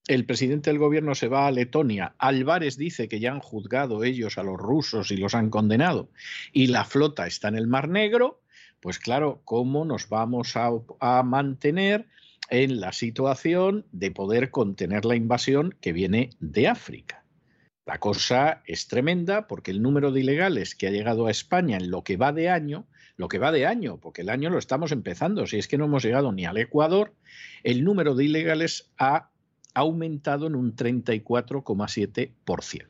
el 0.07 0.25
presidente 0.25 0.69
del 0.69 0.79
gobierno 0.79 1.15
se 1.15 1.27
va 1.27 1.47
a 1.47 1.51
Letonia, 1.51 2.15
Álvarez 2.17 2.77
dice 2.77 3.07
que 3.07 3.19
ya 3.19 3.31
han 3.31 3.39
juzgado 3.39 4.03
ellos 4.03 4.37
a 4.37 4.43
los 4.43 4.57
rusos 4.57 5.11
y 5.11 5.17
los 5.17 5.35
han 5.35 5.49
condenado, 5.49 6.09
y 6.51 6.67
la 6.67 6.83
flota 6.83 7.27
está 7.27 7.49
en 7.49 7.55
el 7.55 7.67
Mar 7.67 7.89
Negro, 7.89 8.41
pues 8.79 8.99
claro, 8.99 9.41
¿cómo 9.45 9.85
nos 9.85 10.09
vamos 10.09 10.55
a, 10.55 10.69
a 10.99 11.23
mantener 11.23 12.07
en 12.49 12.79
la 12.79 12.93
situación 12.93 13.85
de 13.91 14.11
poder 14.11 14.51
contener 14.51 15.03
la 15.05 15.15
invasión 15.15 15.75
que 15.81 15.91
viene 15.93 16.29
de 16.39 16.67
África. 16.67 17.25
La 17.85 17.97
cosa 17.99 18.61
es 18.65 18.87
tremenda 18.87 19.47
porque 19.47 19.71
el 19.71 19.81
número 19.81 20.11
de 20.11 20.19
ilegales 20.19 20.75
que 20.75 20.87
ha 20.87 20.91
llegado 20.91 21.27
a 21.27 21.31
España 21.31 21.77
en 21.77 21.89
lo 21.89 22.03
que 22.03 22.17
va 22.17 22.33
de 22.33 22.49
año, 22.49 22.85
lo 23.15 23.29
que 23.29 23.39
va 23.39 23.53
de 23.53 23.65
año, 23.65 23.97
porque 23.99 24.23
el 24.23 24.29
año 24.29 24.49
lo 24.49 24.59
estamos 24.59 24.91
empezando, 24.91 25.47
si 25.47 25.57
es 25.57 25.69
que 25.69 25.77
no 25.77 25.85
hemos 25.85 26.03
llegado 26.03 26.33
ni 26.33 26.45
al 26.45 26.57
Ecuador, 26.57 27.13
el 27.63 27.85
número 27.85 28.13
de 28.13 28.25
ilegales 28.25 28.91
ha 28.97 29.29
aumentado 29.73 30.47
en 30.47 30.55
un 30.55 30.75
34,7%. 30.75 32.87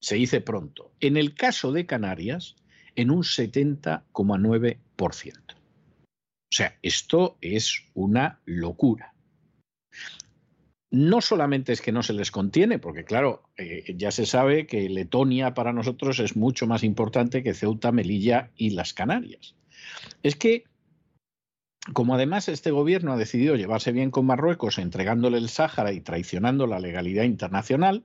Se 0.00 0.16
dice 0.16 0.40
pronto. 0.40 0.90
En 1.00 1.16
el 1.16 1.34
caso 1.34 1.72
de 1.72 1.86
Canarias, 1.86 2.56
en 2.96 3.10
un 3.10 3.22
70,9%. 3.22 5.61
O 6.52 6.54
sea, 6.54 6.76
esto 6.82 7.38
es 7.40 7.82
una 7.94 8.42
locura. 8.44 9.14
No 10.90 11.22
solamente 11.22 11.72
es 11.72 11.80
que 11.80 11.92
no 11.92 12.02
se 12.02 12.12
les 12.12 12.30
contiene, 12.30 12.78
porque 12.78 13.04
claro, 13.04 13.48
eh, 13.56 13.94
ya 13.96 14.10
se 14.10 14.26
sabe 14.26 14.66
que 14.66 14.90
Letonia 14.90 15.54
para 15.54 15.72
nosotros 15.72 16.18
es 16.18 16.36
mucho 16.36 16.66
más 16.66 16.84
importante 16.84 17.42
que 17.42 17.54
Ceuta, 17.54 17.90
Melilla 17.90 18.50
y 18.54 18.70
las 18.70 18.92
Canarias. 18.92 19.56
Es 20.22 20.36
que 20.36 20.64
como 21.94 22.14
además 22.14 22.50
este 22.50 22.70
gobierno 22.70 23.14
ha 23.14 23.16
decidido 23.16 23.56
llevarse 23.56 23.90
bien 23.90 24.10
con 24.10 24.26
Marruecos 24.26 24.76
entregándole 24.76 25.38
el 25.38 25.48
Sáhara 25.48 25.92
y 25.92 26.02
traicionando 26.02 26.66
la 26.66 26.80
legalidad 26.80 27.24
internacional, 27.24 28.04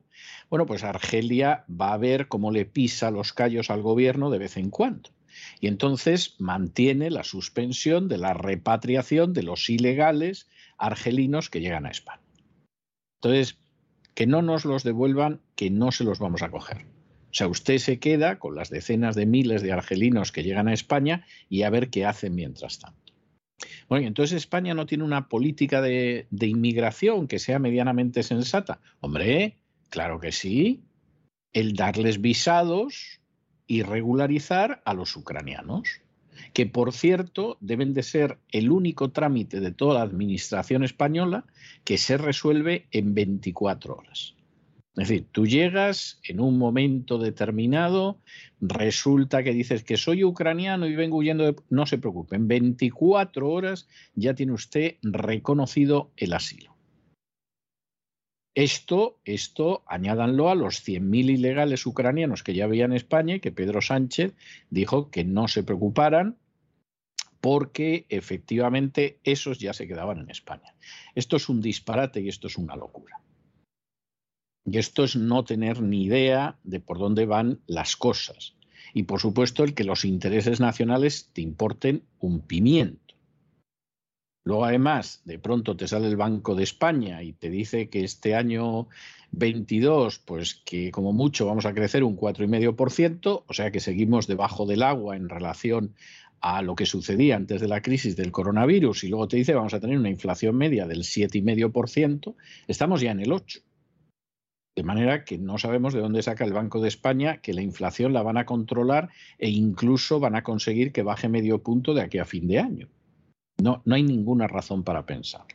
bueno, 0.49 0.65
pues 0.65 0.85
Argelia 0.85 1.65
va 1.69 1.91
a 1.91 1.97
ver 1.97 2.29
cómo 2.29 2.51
le 2.51 2.63
pisa 2.63 3.11
los 3.11 3.33
callos 3.33 3.69
al 3.69 3.81
gobierno 3.81 4.29
de 4.29 4.39
vez 4.39 4.55
en 4.55 4.69
cuando. 4.69 5.09
Y 5.59 5.67
entonces 5.67 6.35
mantiene 6.39 7.09
la 7.09 7.23
suspensión 7.23 8.07
de 8.07 8.17
la 8.17 8.33
repatriación 8.33 9.33
de 9.33 9.43
los 9.43 9.69
ilegales 9.69 10.47
argelinos 10.77 11.49
que 11.49 11.61
llegan 11.61 11.85
a 11.85 11.91
España. 11.91 12.21
Entonces, 13.21 13.57
que 14.13 14.27
no 14.27 14.41
nos 14.41 14.65
los 14.65 14.83
devuelvan, 14.83 15.41
que 15.55 15.69
no 15.69 15.91
se 15.91 16.03
los 16.03 16.19
vamos 16.19 16.41
a 16.41 16.49
coger. 16.49 16.85
O 17.29 17.33
sea, 17.33 17.47
usted 17.47 17.77
se 17.77 17.99
queda 17.99 18.39
con 18.39 18.55
las 18.55 18.69
decenas 18.69 19.15
de 19.15 19.25
miles 19.25 19.61
de 19.61 19.71
argelinos 19.71 20.31
que 20.31 20.43
llegan 20.43 20.67
a 20.67 20.73
España 20.73 21.25
y 21.49 21.63
a 21.63 21.69
ver 21.69 21.89
qué 21.89 22.05
hacen 22.05 22.33
mientras 22.33 22.79
tanto. 22.79 23.13
Bueno, 23.89 24.07
entonces 24.07 24.38
España 24.38 24.73
no 24.73 24.85
tiene 24.85 25.03
una 25.03 25.29
política 25.29 25.81
de, 25.81 26.27
de, 26.29 26.47
inmigración 26.47 27.27
que 27.27 27.39
sea 27.39 27.59
medianamente 27.59 28.23
sensata. 28.23 28.79
Hombre, 28.99 29.57
claro 29.89 30.19
que 30.19 30.31
sí. 30.31 30.83
El 31.53 31.73
darles 31.73 32.21
visados 32.21 33.16
y 33.68 33.84
regularizar 33.84 34.82
a 34.86 34.93
los 34.93 35.15
ucranianos, 35.15 36.01
que 36.53 36.65
por 36.65 36.93
cierto 36.93 37.57
deben 37.59 37.93
de 37.93 38.03
ser 38.03 38.39
el 38.51 38.72
único 38.72 39.11
trámite 39.11 39.59
de 39.59 39.72
toda 39.72 39.95
la 39.95 40.01
administración 40.01 40.84
española 40.84 41.45
que 41.84 41.97
se 41.97 42.18
resuelve 42.18 42.88
en 42.91 43.13
24 43.13 43.95
horas. 43.95 44.36
Es 44.95 45.09
decir, 45.09 45.28
tú 45.32 45.45
llegas 45.45 46.20
en 46.24 46.39
un 46.39 46.57
momento 46.57 47.20
determinado, 47.20 48.20
resulta 48.59 49.43
que 49.43 49.53
dices 49.53 49.84
que 49.84 49.95
soy 49.95 50.24
ucraniano 50.24 50.88
y 50.88 50.95
vengo 50.95 51.18
huyendo 51.18 51.43
de... 51.43 51.55
No 51.70 51.86
se 51.86 51.99
preocupe, 51.99 52.36
en 52.36 52.47
24 52.47 53.47
horas 53.47 53.88
ya 54.15 54.34
tiene 54.34 54.53
usted 54.53 54.95
reconocido 55.03 56.11
el 56.18 56.34
asilo. 56.34 56.76
Esto, 58.58 59.20
esto, 59.24 59.84
añádanlo 59.86 60.49
a 60.49 60.55
los 60.55 60.84
100.000 60.84 61.30
ilegales 61.30 61.86
ucranianos 61.86 62.41
que 62.41 62.55
ya 62.55 62.64
había 62.64 62.86
en 62.86 62.93
España 62.93 63.36
y 63.36 63.39
que 63.39 63.51
Pedro 63.51 63.84
Sánchez 63.84 64.34
dijo 64.72 65.12
que 65.12 65.24
no 65.24 65.47
se 65.47 65.62
preocuparan 65.62 66.39
porque 67.39 68.08
efectivamente 68.10 69.20
esos 69.24 69.60
ya 69.60 69.74
se 69.74 69.88
quedaban 69.88 70.18
en 70.18 70.32
España. 70.32 70.74
Esto 71.14 71.36
es 71.36 71.49
un 71.49 71.62
disparate 71.62 72.20
y 72.22 72.30
esto 72.30 72.47
es 72.47 72.58
una 72.58 72.76
locura. 72.76 73.22
Y 74.66 74.80
esto 74.80 75.03
es 75.03 75.16
no 75.16 75.43
tener 75.43 75.84
ni 75.84 76.05
idea 76.05 76.58
de 76.64 76.80
por 76.80 76.97
dónde 76.97 77.28
van 77.28 77.62
las 77.68 77.95
cosas. 77.95 78.55
Y 78.91 79.03
por 79.03 79.22
supuesto 79.22 79.64
el 79.64 79.76
que 79.76 79.84
los 79.84 80.03
intereses 80.03 80.60
nacionales 80.60 81.30
te 81.32 81.41
importen 81.41 82.05
un 82.18 82.41
pimiento. 82.41 83.07
Luego 84.47 84.63
además, 84.63 85.21
de 85.25 85.39
pronto 85.39 85.75
te 85.75 85.89
sale 85.89 86.07
el 86.07 86.15
Banco 86.15 86.55
de 86.55 86.63
España 86.63 87.21
y 87.21 87.33
te 87.33 87.49
dice 87.49 87.89
que 87.89 88.05
este 88.05 88.33
año 88.33 88.87
22, 89.31 90.19
pues 90.19 90.55
que 90.63 90.89
como 90.89 91.11
mucho 91.11 91.45
vamos 91.45 91.65
a 91.65 91.73
crecer 91.73 92.01
un 92.01 92.15
4,5%, 92.15 93.43
o 93.45 93.53
sea 93.53 93.71
que 93.71 93.81
seguimos 93.81 94.25
debajo 94.25 94.65
del 94.65 94.83
agua 94.83 95.17
en 95.17 95.27
relación 95.27 95.95
a 96.39 96.61
lo 96.61 96.75
que 96.75 96.85
sucedía 96.85 97.35
antes 97.35 97.59
de 97.59 97.67
la 97.67 97.81
crisis 97.81 98.15
del 98.15 98.31
coronavirus 98.31 99.03
y 99.03 99.09
luego 99.09 99.27
te 99.27 99.35
dice 99.35 99.53
vamos 99.53 99.73
a 99.73 99.81
tener 99.81 99.97
una 99.97 100.09
inflación 100.09 100.55
media 100.55 100.87
del 100.87 100.99
7,5%, 100.99 102.35
estamos 102.69 103.01
ya 103.01 103.11
en 103.11 103.19
el 103.19 103.33
8. 103.33 103.59
De 104.77 104.83
manera 104.83 105.25
que 105.25 105.37
no 105.37 105.57
sabemos 105.57 105.93
de 105.93 105.99
dónde 105.99 106.23
saca 106.23 106.45
el 106.45 106.53
Banco 106.53 106.79
de 106.79 106.87
España 106.87 107.41
que 107.41 107.53
la 107.53 107.63
inflación 107.63 108.13
la 108.13 108.23
van 108.23 108.37
a 108.37 108.45
controlar 108.45 109.09
e 109.39 109.49
incluso 109.49 110.21
van 110.21 110.35
a 110.35 110.43
conseguir 110.43 110.93
que 110.93 111.03
baje 111.03 111.27
medio 111.27 111.61
punto 111.61 111.93
de 111.93 112.01
aquí 112.01 112.17
a 112.17 112.23
fin 112.23 112.47
de 112.47 112.59
año. 112.59 112.87
No, 113.62 113.82
no 113.86 113.95
hay 113.95 114.03
ninguna 114.03 114.47
razón 114.47 114.84
para 114.84 115.05
pensar. 115.05 115.45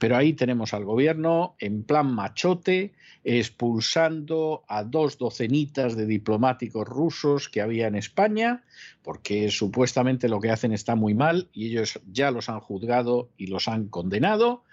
Pero 0.00 0.16
ahí 0.16 0.32
tenemos 0.32 0.72
al 0.72 0.86
gobierno 0.86 1.56
en 1.58 1.82
plan 1.84 2.14
machote, 2.14 2.94
expulsando 3.22 4.64
a 4.66 4.82
dos 4.82 5.18
docenitas 5.18 5.94
de 5.94 6.06
diplomáticos 6.06 6.88
rusos 6.88 7.50
que 7.50 7.60
había 7.60 7.86
en 7.86 7.96
España, 7.96 8.64
porque 9.02 9.50
supuestamente 9.50 10.30
lo 10.30 10.40
que 10.40 10.50
hacen 10.50 10.72
está 10.72 10.94
muy 10.94 11.12
mal 11.12 11.50
y 11.52 11.66
ellos 11.66 12.00
ya 12.10 12.30
los 12.30 12.48
han 12.48 12.60
juzgado 12.60 13.28
y 13.36 13.48
los 13.48 13.68
han 13.68 13.88
condenado. 13.88 14.64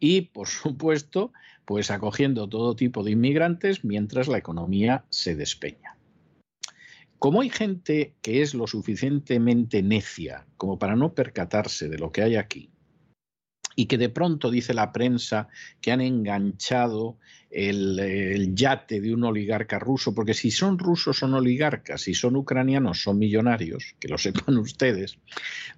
Y, 0.00 0.20
por 0.20 0.48
supuesto, 0.48 1.32
pues 1.64 1.90
acogiendo 1.90 2.46
todo 2.46 2.76
tipo 2.76 3.02
de 3.02 3.12
inmigrantes 3.12 3.84
mientras 3.84 4.28
la 4.28 4.36
economía 4.36 5.06
se 5.08 5.34
despeña. 5.34 5.93
Como 7.24 7.40
hay 7.40 7.48
gente 7.48 8.18
que 8.20 8.42
es 8.42 8.52
lo 8.52 8.66
suficientemente 8.66 9.82
necia 9.82 10.46
como 10.58 10.78
para 10.78 10.94
no 10.94 11.14
percatarse 11.14 11.88
de 11.88 11.96
lo 11.96 12.12
que 12.12 12.20
hay 12.20 12.36
aquí, 12.36 12.70
y 13.76 13.86
que 13.86 13.98
de 13.98 14.08
pronto 14.08 14.50
dice 14.50 14.74
la 14.74 14.92
prensa 14.92 15.48
que 15.80 15.92
han 15.92 16.00
enganchado 16.00 17.18
el, 17.54 18.52
yate 18.54 19.00
de 19.00 19.14
un 19.14 19.22
oligarca 19.24 19.78
ruso, 19.78 20.14
porque 20.14 20.34
si 20.34 20.50
son 20.50 20.78
rusos 20.78 21.18
son 21.18 21.34
oligarcas, 21.34 22.02
si 22.02 22.14
son 22.14 22.34
ucranianos 22.34 23.02
son 23.02 23.18
millonarios, 23.18 23.94
que 24.00 24.08
lo 24.08 24.18
sepan 24.18 24.58
ustedes, 24.58 25.18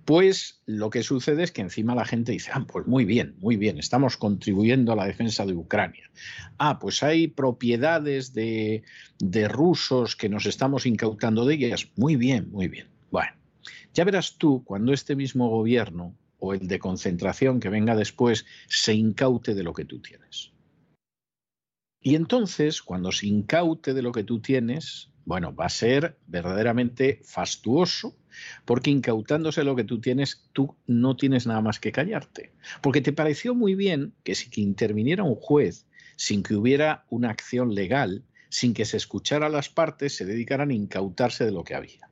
pues 0.04 0.62
lo 0.64 0.88
que 0.88 1.02
sucede 1.02 1.42
es 1.42 1.52
que 1.52 1.60
encima 1.60 1.94
la 1.94 2.06
gente 2.06 2.32
dice, 2.32 2.50
ah, 2.54 2.64
pues 2.66 2.86
muy 2.86 3.04
bien, 3.04 3.34
muy 3.38 3.56
bien, 3.56 3.78
estamos 3.78 4.16
contribuyendo 4.16 4.92
a 4.92 4.96
la 4.96 5.06
defensa 5.06 5.44
de 5.44 5.52
Ucrania. 5.52 6.10
Ah, 6.58 6.78
pues 6.78 7.02
hay 7.02 7.28
propiedades 7.28 8.32
de, 8.32 8.82
de 9.18 9.48
rusos 9.48 10.16
que 10.16 10.30
nos 10.30 10.46
estamos 10.46 10.86
incautando 10.86 11.44
de 11.44 11.54
ellas, 11.54 11.88
muy 11.96 12.16
bien, 12.16 12.50
muy 12.50 12.68
bien. 12.68 12.88
Bueno, 13.10 13.32
ya 13.92 14.04
verás 14.04 14.36
tú 14.38 14.64
cuando 14.64 14.92
este 14.92 15.14
mismo 15.14 15.48
gobierno 15.50 16.14
o 16.46 16.54
el 16.54 16.68
de 16.68 16.78
concentración 16.78 17.60
que 17.60 17.68
venga 17.68 17.94
después 17.94 18.46
se 18.68 18.94
incaute 18.94 19.54
de 19.54 19.62
lo 19.62 19.72
que 19.72 19.84
tú 19.84 20.00
tienes. 20.00 20.52
Y 22.00 22.14
entonces, 22.14 22.82
cuando 22.82 23.10
se 23.10 23.26
incaute 23.26 23.92
de 23.92 24.02
lo 24.02 24.12
que 24.12 24.22
tú 24.22 24.40
tienes, 24.40 25.10
bueno, 25.24 25.52
va 25.52 25.66
a 25.66 25.70
ser 25.70 26.18
verdaderamente 26.28 27.20
fastuoso, 27.24 28.16
porque 28.64 28.90
incautándose 28.90 29.64
lo 29.64 29.74
que 29.74 29.82
tú 29.82 30.00
tienes, 30.00 30.48
tú 30.52 30.76
no 30.86 31.16
tienes 31.16 31.48
nada 31.48 31.60
más 31.60 31.80
que 31.80 31.90
callarte. 31.90 32.52
Porque 32.80 33.00
te 33.00 33.12
pareció 33.12 33.56
muy 33.56 33.74
bien 33.74 34.14
que 34.22 34.36
si 34.36 34.50
que 34.50 34.60
interviniera 34.60 35.24
un 35.24 35.34
juez 35.34 35.88
sin 36.16 36.44
que 36.44 36.54
hubiera 36.54 37.04
una 37.10 37.30
acción 37.30 37.74
legal, 37.74 38.24
sin 38.50 38.72
que 38.72 38.84
se 38.84 38.96
escuchara 38.96 39.46
a 39.46 39.50
las 39.50 39.68
partes, 39.68 40.14
se 40.14 40.24
dedicaran 40.24 40.70
a 40.70 40.74
incautarse 40.74 41.44
de 41.44 41.50
lo 41.50 41.64
que 41.64 41.74
había. 41.74 42.08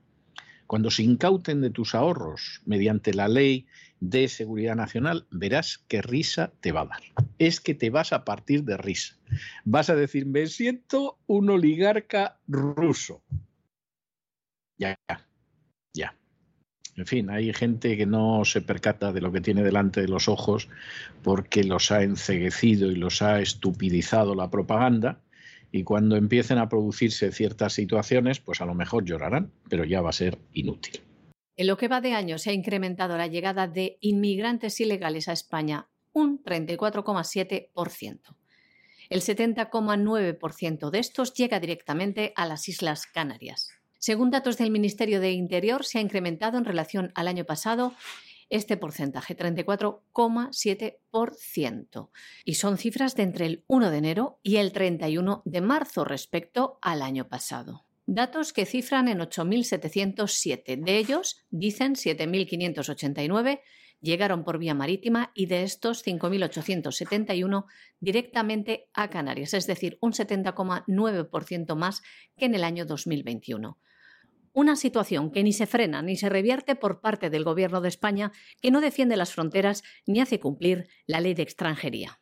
Cuando 0.66 0.90
se 0.90 1.04
incauten 1.04 1.60
de 1.60 1.70
tus 1.70 1.94
ahorros 1.94 2.62
mediante 2.66 3.14
la 3.14 3.28
ley 3.28 3.66
de 4.10 4.28
seguridad 4.28 4.76
nacional, 4.76 5.26
verás 5.30 5.84
qué 5.88 6.02
risa 6.02 6.52
te 6.60 6.72
va 6.72 6.82
a 6.82 6.86
dar. 6.86 7.02
Es 7.38 7.60
que 7.60 7.74
te 7.74 7.90
vas 7.90 8.12
a 8.12 8.24
partir 8.24 8.64
de 8.64 8.76
risa. 8.76 9.16
Vas 9.64 9.90
a 9.90 9.94
decir, 9.94 10.26
me 10.26 10.46
siento 10.46 11.18
un 11.26 11.50
oligarca 11.50 12.38
ruso. 12.46 13.22
Ya, 14.78 14.96
ya, 15.08 15.26
ya. 15.94 16.16
En 16.96 17.06
fin, 17.06 17.30
hay 17.30 17.52
gente 17.52 17.96
que 17.96 18.06
no 18.06 18.44
se 18.44 18.60
percata 18.60 19.12
de 19.12 19.20
lo 19.20 19.32
que 19.32 19.40
tiene 19.40 19.62
delante 19.62 20.00
de 20.00 20.08
los 20.08 20.28
ojos 20.28 20.68
porque 21.22 21.64
los 21.64 21.90
ha 21.90 22.02
enceguecido 22.02 22.90
y 22.90 22.96
los 22.96 23.22
ha 23.22 23.40
estupidizado 23.40 24.34
la 24.34 24.50
propaganda 24.50 25.20
y 25.72 25.82
cuando 25.82 26.16
empiecen 26.16 26.58
a 26.58 26.68
producirse 26.68 27.32
ciertas 27.32 27.72
situaciones, 27.72 28.38
pues 28.38 28.60
a 28.60 28.66
lo 28.66 28.74
mejor 28.74 29.04
llorarán, 29.04 29.50
pero 29.68 29.84
ya 29.84 30.02
va 30.02 30.10
a 30.10 30.12
ser 30.12 30.38
inútil. 30.52 31.00
En 31.56 31.68
lo 31.68 31.76
que 31.76 31.88
va 31.88 32.00
de 32.00 32.14
año 32.14 32.38
se 32.38 32.50
ha 32.50 32.52
incrementado 32.52 33.16
la 33.16 33.28
llegada 33.28 33.68
de 33.68 33.98
inmigrantes 34.00 34.80
ilegales 34.80 35.28
a 35.28 35.32
España 35.32 35.88
un 36.12 36.42
34,7%. 36.42 38.36
El 39.10 39.20
70,9% 39.20 40.90
de 40.90 40.98
estos 40.98 41.34
llega 41.34 41.60
directamente 41.60 42.32
a 42.36 42.46
las 42.46 42.68
Islas 42.68 43.06
Canarias. 43.06 43.70
Según 43.98 44.30
datos 44.30 44.56
del 44.58 44.70
Ministerio 44.70 45.20
de 45.20 45.32
Interior, 45.32 45.84
se 45.84 45.98
ha 45.98 46.00
incrementado 46.00 46.56
en 46.58 46.64
relación 46.64 47.10
al 47.14 47.28
año 47.28 47.44
pasado 47.44 47.94
este 48.50 48.76
porcentaje, 48.76 49.36
34,7%. 49.36 52.10
Y 52.44 52.54
son 52.54 52.78
cifras 52.78 53.14
de 53.16 53.22
entre 53.22 53.46
el 53.46 53.64
1 53.66 53.90
de 53.90 53.96
enero 53.96 54.38
y 54.42 54.56
el 54.56 54.72
31 54.72 55.42
de 55.44 55.60
marzo 55.60 56.04
respecto 56.04 56.78
al 56.82 57.02
año 57.02 57.28
pasado. 57.28 57.83
Datos 58.06 58.52
que 58.52 58.66
cifran 58.66 59.08
en 59.08 59.18
8.707. 59.18 60.84
De 60.84 60.98
ellos, 60.98 61.44
dicen 61.50 61.94
7.589 61.94 63.60
llegaron 64.04 64.44
por 64.44 64.58
vía 64.58 64.74
marítima 64.74 65.32
y 65.34 65.46
de 65.46 65.62
estos 65.62 66.06
5.871 66.06 67.64
directamente 68.00 68.88
a 68.92 69.08
Canarias, 69.08 69.54
es 69.54 69.66
decir, 69.66 69.98
un 70.00 70.12
70,9% 70.12 71.74
más 71.74 72.02
que 72.36 72.44
en 72.44 72.54
el 72.54 72.64
año 72.64 72.84
2021. 72.84 73.78
Una 74.52 74.76
situación 74.76 75.32
que 75.32 75.42
ni 75.42 75.52
se 75.52 75.66
frena 75.66 76.02
ni 76.02 76.16
se 76.16 76.28
revierte 76.28 76.76
por 76.76 77.00
parte 77.00 77.30
del 77.30 77.42
Gobierno 77.42 77.80
de 77.80 77.88
España, 77.88 78.30
que 78.60 78.70
no 78.70 78.80
defiende 78.80 79.16
las 79.16 79.32
fronteras 79.32 79.82
ni 80.06 80.20
hace 80.20 80.38
cumplir 80.38 80.86
la 81.06 81.20
ley 81.20 81.34
de 81.34 81.42
extranjería. 81.42 82.20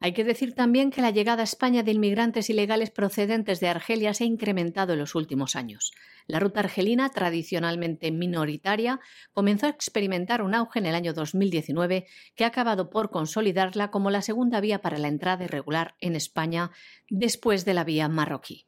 Hay 0.00 0.12
que 0.12 0.24
decir 0.24 0.54
también 0.54 0.90
que 0.90 1.00
la 1.00 1.10
llegada 1.10 1.40
a 1.40 1.44
España 1.44 1.82
de 1.82 1.92
inmigrantes 1.92 2.50
ilegales 2.50 2.90
procedentes 2.90 3.60
de 3.60 3.68
Argelia 3.68 4.12
se 4.12 4.24
ha 4.24 4.26
incrementado 4.26 4.92
en 4.92 4.98
los 4.98 5.14
últimos 5.14 5.56
años. 5.56 5.92
La 6.26 6.40
ruta 6.40 6.60
argelina, 6.60 7.08
tradicionalmente 7.08 8.10
minoritaria, 8.10 9.00
comenzó 9.32 9.66
a 9.66 9.70
experimentar 9.70 10.42
un 10.42 10.54
auge 10.54 10.78
en 10.78 10.86
el 10.86 10.94
año 10.94 11.14
2019 11.14 12.06
que 12.34 12.44
ha 12.44 12.48
acabado 12.48 12.90
por 12.90 13.10
consolidarla 13.10 13.90
como 13.90 14.10
la 14.10 14.22
segunda 14.22 14.60
vía 14.60 14.82
para 14.82 14.98
la 14.98 15.08
entrada 15.08 15.44
irregular 15.44 15.94
en 16.00 16.16
España 16.16 16.70
después 17.08 17.64
de 17.64 17.74
la 17.74 17.84
vía 17.84 18.08
marroquí. 18.08 18.66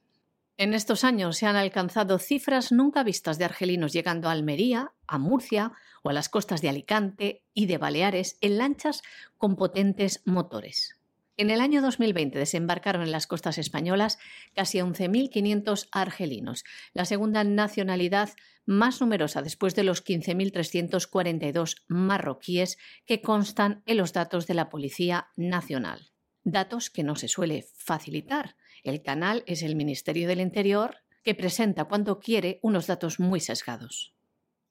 En 0.58 0.72
estos 0.72 1.04
años 1.04 1.36
se 1.36 1.44
han 1.44 1.56
alcanzado 1.56 2.18
cifras 2.18 2.72
nunca 2.72 3.02
vistas 3.02 3.36
de 3.36 3.44
argelinos 3.44 3.92
llegando 3.92 4.28
a 4.28 4.32
Almería, 4.32 4.92
a 5.06 5.18
Murcia 5.18 5.72
o 6.02 6.08
a 6.08 6.14
las 6.14 6.30
costas 6.30 6.62
de 6.62 6.70
Alicante 6.70 7.42
y 7.52 7.66
de 7.66 7.76
Baleares 7.76 8.38
en 8.40 8.56
lanchas 8.56 9.02
con 9.36 9.56
potentes 9.56 10.22
motores. 10.24 10.95
En 11.38 11.50
el 11.50 11.60
año 11.60 11.82
2020 11.82 12.38
desembarcaron 12.38 13.02
en 13.02 13.12
las 13.12 13.26
costas 13.26 13.58
españolas 13.58 14.18
casi 14.54 14.78
11.500 14.78 15.88
argelinos, 15.92 16.64
la 16.94 17.04
segunda 17.04 17.44
nacionalidad 17.44 18.30
más 18.64 19.02
numerosa 19.02 19.42
después 19.42 19.74
de 19.74 19.84
los 19.84 20.02
15.342 20.02 21.82
marroquíes 21.88 22.78
que 23.04 23.20
constan 23.20 23.82
en 23.84 23.98
los 23.98 24.14
datos 24.14 24.46
de 24.46 24.54
la 24.54 24.70
Policía 24.70 25.28
Nacional. 25.36 26.10
Datos 26.42 26.88
que 26.88 27.02
no 27.02 27.16
se 27.16 27.28
suele 27.28 27.66
facilitar. 27.74 28.56
El 28.82 29.02
canal 29.02 29.42
es 29.46 29.62
el 29.62 29.76
Ministerio 29.76 30.28
del 30.28 30.40
Interior 30.40 31.02
que 31.22 31.34
presenta 31.34 31.84
cuando 31.84 32.18
quiere 32.18 32.60
unos 32.62 32.86
datos 32.86 33.20
muy 33.20 33.40
sesgados. 33.40 34.15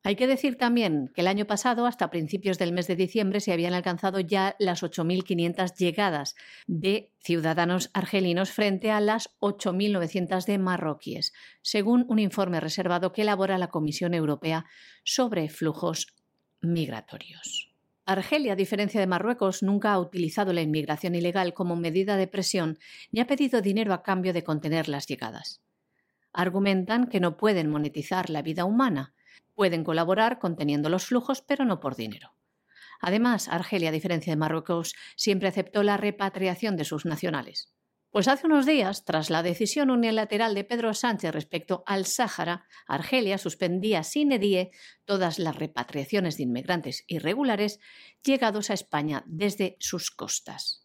Hay 0.06 0.16
que 0.16 0.28
decir 0.28 0.56
también 0.56 1.08
que 1.16 1.22
el 1.22 1.28
año 1.28 1.46
pasado, 1.48 1.88
hasta 1.88 2.12
principios 2.12 2.60
del 2.60 2.74
mes 2.74 2.86
de 2.86 2.96
diciembre, 2.96 3.40
se 3.40 3.52
habían 3.52 3.74
alcanzado 3.74 4.20
ya 4.20 4.56
las 4.60 4.84
8.500 4.84 5.76
llegadas 5.78 6.36
de 6.68 7.10
ciudadanos 7.18 7.90
argelinos 7.92 8.52
frente 8.52 8.92
a 8.92 9.02
las 9.02 9.36
8.900 9.40 10.46
de 10.46 10.60
marroquíes, 10.60 11.34
según 11.64 12.06
un 12.08 12.20
informe 12.20 12.60
reservado 12.60 13.14
que 13.14 13.24
elabora 13.24 13.58
la 13.58 13.70
Comisión 13.70 14.14
Europea 14.14 14.68
sobre 15.04 15.50
flujos 15.50 16.14
migratorios. 16.62 17.74
Argelia, 18.06 18.54
a 18.54 18.56
diferencia 18.56 19.00
de 19.00 19.08
Marruecos, 19.08 19.64
nunca 19.64 19.92
ha 19.92 20.00
utilizado 20.00 20.54
la 20.54 20.62
inmigración 20.62 21.16
ilegal 21.16 21.56
como 21.56 21.76
medida 21.76 22.16
de 22.16 22.28
presión 22.28 22.78
ni 23.12 23.22
ha 23.22 23.26
pedido 23.26 23.60
dinero 23.60 23.92
a 23.92 24.04
cambio 24.04 24.34
de 24.34 24.44
contener 24.44 24.88
las 24.88 25.08
llegadas. 25.08 25.64
Argumentan 26.32 27.08
que 27.08 27.20
no 27.20 27.38
pueden 27.38 27.72
monetizar 27.72 28.30
la 28.30 28.44
vida 28.44 28.66
humana, 28.66 29.15
Pueden 29.56 29.84
colaborar 29.84 30.38
conteniendo 30.38 30.90
los 30.90 31.08
flujos, 31.08 31.42
pero 31.42 31.66
no 31.66 31.80
por 31.80 31.96
dinero. 31.96 32.36
Además, 33.02 33.48
Argelia, 33.48 33.90
a 33.90 33.94
diferencia 33.94 34.32
de 34.32 34.38
Marruecos, 34.38 34.94
siempre 35.16 35.48
aceptó 35.48 35.82
la 35.82 35.98
repatriación 35.98 36.78
de 36.78 36.86
sus 36.86 37.06
nacionales. 37.06 37.74
Pues 38.16 38.30
hace 38.30 38.48
unos 38.48 38.66
días, 38.66 39.04
tras 39.04 39.30
la 39.30 39.44
decisión 39.44 39.90
unilateral 39.90 40.56
de 40.56 40.64
Pedro 40.64 40.94
Sánchez 40.94 41.34
respecto 41.34 41.84
al 41.86 42.06
Sáhara, 42.06 42.66
Argelia 42.88 43.38
suspendía 43.38 44.04
sin 44.04 44.32
edie 44.32 44.72
todas 45.04 45.38
las 45.38 45.58
repatriaciones 45.58 46.38
de 46.38 46.44
inmigrantes 46.44 47.04
irregulares 47.08 47.80
llegados 48.24 48.70
a 48.70 48.74
España 48.74 49.24
desde 49.28 49.76
sus 49.80 50.12
costas. 50.12 50.85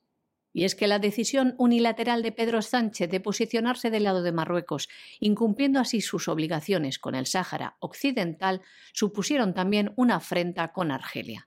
Y 0.53 0.65
es 0.65 0.75
que 0.75 0.89
la 0.89 0.99
decisión 0.99 1.55
unilateral 1.59 2.23
de 2.23 2.33
Pedro 2.33 2.61
Sánchez 2.63 3.09
de 3.11 3.21
posicionarse 3.21 3.91
del 3.91 4.05
lado 4.05 4.23
de 4.23 4.33
Marruecos, 4.33 4.89
incumpliendo 5.21 5.79
así 5.79 6.01
sus 6.01 6.29
obligaciones 6.29 6.99
con 6.99 7.15
el 7.15 7.27
Sáhara 7.27 7.77
Occidental, 7.79 8.63
supusieron 8.93 9.55
también 9.55 9.93
una 9.97 10.17
afrenta 10.17 10.73
con 10.73 10.91
Argelia. 10.91 11.47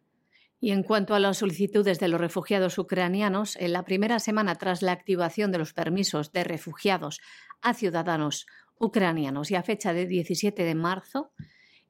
Y 0.59 0.71
en 0.71 0.83
cuanto 0.83 1.13
a 1.13 1.19
las 1.19 1.39
solicitudes 1.39 1.99
de 1.99 2.07
los 2.07 2.21
refugiados 2.21 2.77
ucranianos, 2.77 3.57
en 3.57 3.73
la 3.73 3.83
primera 3.83 4.19
semana 4.19 4.55
tras 4.55 4.81
la 4.81 4.93
activación 4.93 5.51
de 5.51 5.57
los 5.57 5.73
permisos 5.73 6.31
de 6.31 6.45
refugiados 6.45 7.19
a 7.61 7.73
ciudadanos 7.73 8.47
ucranianos 8.79 9.51
y 9.51 9.55
a 9.55 9.63
fecha 9.63 9.91
de 9.91 10.07
17 10.07 10.63
de 10.63 10.75
marzo, 10.75 11.33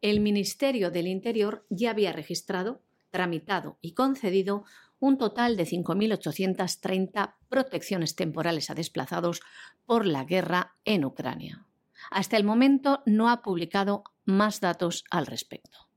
el 0.02 0.20
Ministerio 0.20 0.90
del 0.90 1.08
Interior 1.08 1.66
ya 1.70 1.92
había 1.92 2.12
registrado, 2.14 2.82
tramitado 3.12 3.78
y 3.80 3.94
concedido 3.94 4.66
un 5.04 5.18
total 5.18 5.58
de 5.58 5.66
5.830 5.66 7.36
protecciones 7.50 8.16
temporales 8.16 8.70
a 8.70 8.74
desplazados 8.74 9.42
por 9.86 10.06
la 10.06 10.24
guerra 10.24 10.78
en 10.86 11.04
Ucrania. 11.04 11.68
Hasta 12.10 12.38
el 12.38 12.46
momento 12.46 13.04
no 13.06 13.30
ha 13.30 13.42
publicado 13.42 14.06
más 14.24 14.62
datos 14.62 15.04
al 15.12 15.26
respecto. 15.26 15.90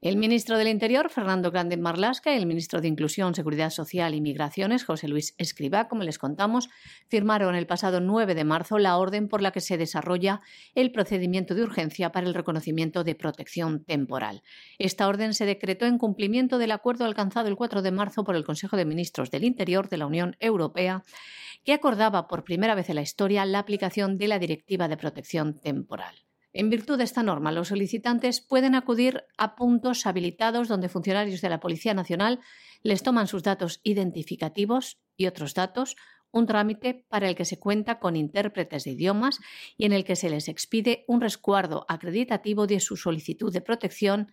El 0.00 0.16
ministro 0.16 0.56
del 0.58 0.68
Interior, 0.68 1.10
Fernando 1.10 1.50
Grande 1.50 1.76
Marlasca, 1.76 2.32
y 2.32 2.38
el 2.38 2.46
ministro 2.46 2.80
de 2.80 2.86
Inclusión, 2.86 3.34
Seguridad 3.34 3.70
Social 3.70 4.14
y 4.14 4.20
Migraciones, 4.20 4.84
José 4.84 5.08
Luis 5.08 5.34
Escribá, 5.38 5.88
como 5.88 6.04
les 6.04 6.20
contamos, 6.20 6.68
firmaron 7.08 7.56
el 7.56 7.66
pasado 7.66 8.00
9 8.00 8.36
de 8.36 8.44
marzo 8.44 8.78
la 8.78 8.96
orden 8.96 9.26
por 9.26 9.42
la 9.42 9.50
que 9.50 9.60
se 9.60 9.76
desarrolla 9.76 10.40
el 10.76 10.92
procedimiento 10.92 11.56
de 11.56 11.64
urgencia 11.64 12.12
para 12.12 12.28
el 12.28 12.34
reconocimiento 12.34 13.02
de 13.02 13.16
protección 13.16 13.82
temporal. 13.82 14.44
Esta 14.78 15.08
orden 15.08 15.34
se 15.34 15.46
decretó 15.46 15.86
en 15.86 15.98
cumplimiento 15.98 16.58
del 16.58 16.70
acuerdo 16.70 17.04
alcanzado 17.04 17.48
el 17.48 17.56
4 17.56 17.82
de 17.82 17.90
marzo 17.90 18.22
por 18.22 18.36
el 18.36 18.44
Consejo 18.44 18.76
de 18.76 18.84
Ministros 18.84 19.32
del 19.32 19.42
Interior 19.42 19.88
de 19.88 19.96
la 19.96 20.06
Unión 20.06 20.36
Europea, 20.38 21.02
que 21.64 21.72
acordaba 21.72 22.28
por 22.28 22.44
primera 22.44 22.76
vez 22.76 22.88
en 22.88 22.94
la 22.94 23.02
historia 23.02 23.44
la 23.46 23.58
aplicación 23.58 24.16
de 24.16 24.28
la 24.28 24.38
Directiva 24.38 24.86
de 24.86 24.96
Protección 24.96 25.58
Temporal. 25.58 26.27
En 26.58 26.70
virtud 26.70 26.98
de 26.98 27.04
esta 27.04 27.22
norma, 27.22 27.52
los 27.52 27.68
solicitantes 27.68 28.40
pueden 28.40 28.74
acudir 28.74 29.22
a 29.36 29.54
puntos 29.54 30.06
habilitados 30.06 30.66
donde 30.66 30.88
funcionarios 30.88 31.40
de 31.40 31.50
la 31.50 31.60
Policía 31.60 31.94
Nacional 31.94 32.40
les 32.82 33.04
toman 33.04 33.28
sus 33.28 33.44
datos 33.44 33.80
identificativos 33.84 34.98
y 35.16 35.26
otros 35.26 35.54
datos, 35.54 35.94
un 36.32 36.46
trámite 36.46 37.06
para 37.08 37.28
el 37.28 37.36
que 37.36 37.44
se 37.44 37.60
cuenta 37.60 38.00
con 38.00 38.16
intérpretes 38.16 38.82
de 38.82 38.90
idiomas 38.90 39.38
y 39.76 39.86
en 39.86 39.92
el 39.92 40.02
que 40.02 40.16
se 40.16 40.30
les 40.30 40.48
expide 40.48 41.04
un 41.06 41.20
resguardo 41.20 41.86
acreditativo 41.88 42.66
de 42.66 42.80
su 42.80 42.96
solicitud 42.96 43.52
de 43.52 43.60
protección, 43.60 44.32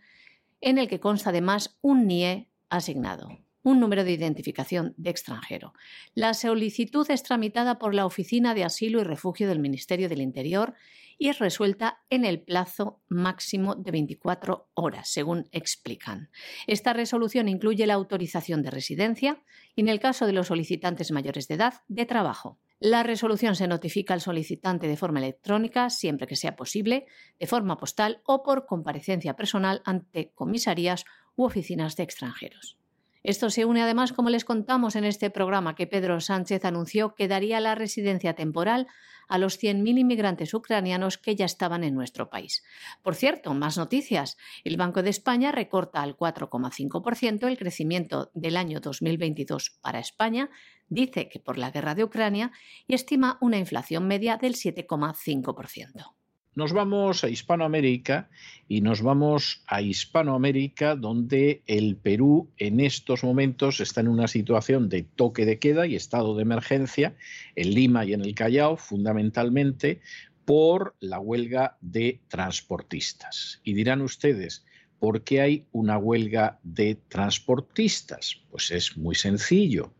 en 0.61 0.80
el 0.80 0.88
que 0.88 0.99
consta 0.99 1.30
además 1.30 1.78
un 1.82 2.07
NIE 2.07 2.49
asignado 2.69 3.38
un 3.65 3.80
número 3.80 4.03
de 4.03 4.11
identificación 4.11 4.93
de 4.95 5.09
extranjero. 5.09 5.73
La 6.13 6.36
solicitud 6.36 7.09
es 7.09 7.23
tramitada 7.23 7.80
por 7.80 7.95
la 7.95 8.05
Oficina 8.05 8.53
de 8.53 8.63
Asilo 8.63 9.01
y 9.01 9.03
Refugio 9.03 9.47
del 9.47 9.57
Ministerio 9.57 10.07
del 10.07 10.21
Interior 10.21 10.76
y 11.18 11.30
es 11.30 11.39
resuelta 11.39 12.03
en 12.09 12.26
el 12.26 12.41
plazo 12.41 13.01
máximo 13.07 13.76
de 13.76 13.91
24 13.91 14.70
horas, 14.74 15.09
según 15.09 15.47
explican. 15.51 16.30
Esta 16.68 16.93
resolución 16.93 17.47
incluye 17.47 17.88
la 17.88 17.93
autorización 17.93 18.61
de 18.61 18.72
residencia 18.72 19.43
y, 19.76 19.82
en 19.82 19.89
el 19.89 19.99
caso 19.99 20.26
de 20.26 20.34
los 20.34 20.47
solicitantes 20.47 21.11
mayores 21.11 21.47
de 21.47 21.55
edad, 21.55 21.74
de 21.88 22.05
trabajo. 22.05 22.59
La 22.80 23.03
resolución 23.03 23.55
se 23.55 23.68
notifica 23.68 24.13
al 24.13 24.22
solicitante 24.22 24.88
de 24.88 24.97
forma 24.97 25.20
electrónica, 25.20 25.89
siempre 25.89 26.28
que 26.28 26.36
sea 26.36 26.55
posible, 26.55 27.05
de 27.39 27.47
forma 27.47 27.78
postal 27.78 28.22
o 28.26 28.43
por 28.43 28.66
comparecencia 28.66 29.36
personal 29.36 29.82
ante 29.86 30.32
comisarías 30.34 31.05
u 31.36 31.45
oficinas 31.45 31.95
de 31.95 32.03
extranjeros. 32.03 32.78
Esto 33.26 33.49
se 33.49 33.65
une 33.65 33.82
además, 33.82 34.13
como 34.13 34.30
les 34.30 34.45
contamos 34.45 34.95
en 34.95 35.03
este 35.03 35.32
programa, 35.32 35.73
que 35.73 35.88
Pedro 35.88 36.21
Sánchez 36.21 36.63
anunció 36.63 37.15
que 37.15 37.28
daría 37.28 37.59
la 37.59 37.73
residencia 37.73 38.36
temporal 38.36 38.86
a 39.28 39.39
los 39.39 39.59
100.000 39.59 39.97
inmigrantes 39.97 40.53
ucranianos 40.53 41.17
que 41.17 41.36
ya 41.36 41.45
estaban 41.45 41.84
en 41.84 41.95
nuestro 41.95 42.30
país. 42.30 42.63
Por 43.01 43.15
cierto, 43.15 43.55
más 43.55 43.80
noticias. 43.80 44.38
El 44.63 44.78
Banco 44.78 45.01
de 45.01 45.09
España 45.09 45.51
recorta 45.51 46.03
al 46.03 46.15
4,5% 46.15 47.47
el 47.47 47.57
crecimiento 47.57 48.30
del 48.36 48.57
año 48.57 48.80
2022 48.80 49.80
para 49.82 49.97
España, 49.97 50.51
dice 50.88 51.28
que 51.28 51.39
por 51.39 51.57
la 51.57 51.71
guerra 51.71 51.95
de 51.95 52.03
Ucrania, 52.03 52.51
y 52.86 52.93
estima 52.93 53.39
una 53.41 53.57
inflación 53.57 54.05
media 54.05 54.38
del 54.38 54.53
7,5%. 54.53 56.13
Nos 56.56 56.72
vamos 56.72 57.26
a 57.26 57.30
Hispanoamérica 57.30 58.30
y 58.70 58.80
nos 58.80 59.01
vamos 59.01 59.62
a 59.68 59.82
Hispanoamérica 59.82 60.95
donde 60.95 61.62
el 61.68 61.97
Perú 61.97 62.49
en 62.58 62.80
estos 62.80 63.26
momentos 63.26 63.82
está 63.82 63.99
en 63.99 64.08
una 64.08 64.30
situación 64.30 64.88
de 64.88 65.03
toque 65.03 65.45
de 65.45 65.60
queda 65.60 65.86
y 65.86 65.95
estado 65.95 66.34
de 66.34 66.43
emergencia 66.43 67.14
en 67.58 67.74
Lima 67.74 68.06
y 68.06 68.14
en 68.14 68.22
el 68.22 68.34
Callao 68.36 68.78
fundamentalmente 68.78 69.99
por 70.45 70.95
la 71.01 71.20
huelga 71.20 71.76
de 71.82 72.22
transportistas. 72.30 73.60
Y 73.66 73.74
dirán 73.74 74.01
ustedes, 74.01 74.66
¿por 74.97 75.26
qué 75.26 75.41
hay 75.41 75.66
una 75.74 75.97
huelga 75.97 76.58
de 76.64 76.95
transportistas? 77.10 78.41
Pues 78.49 78.72
es 78.72 78.95
muy 78.95 79.16
sencillo 79.16 79.91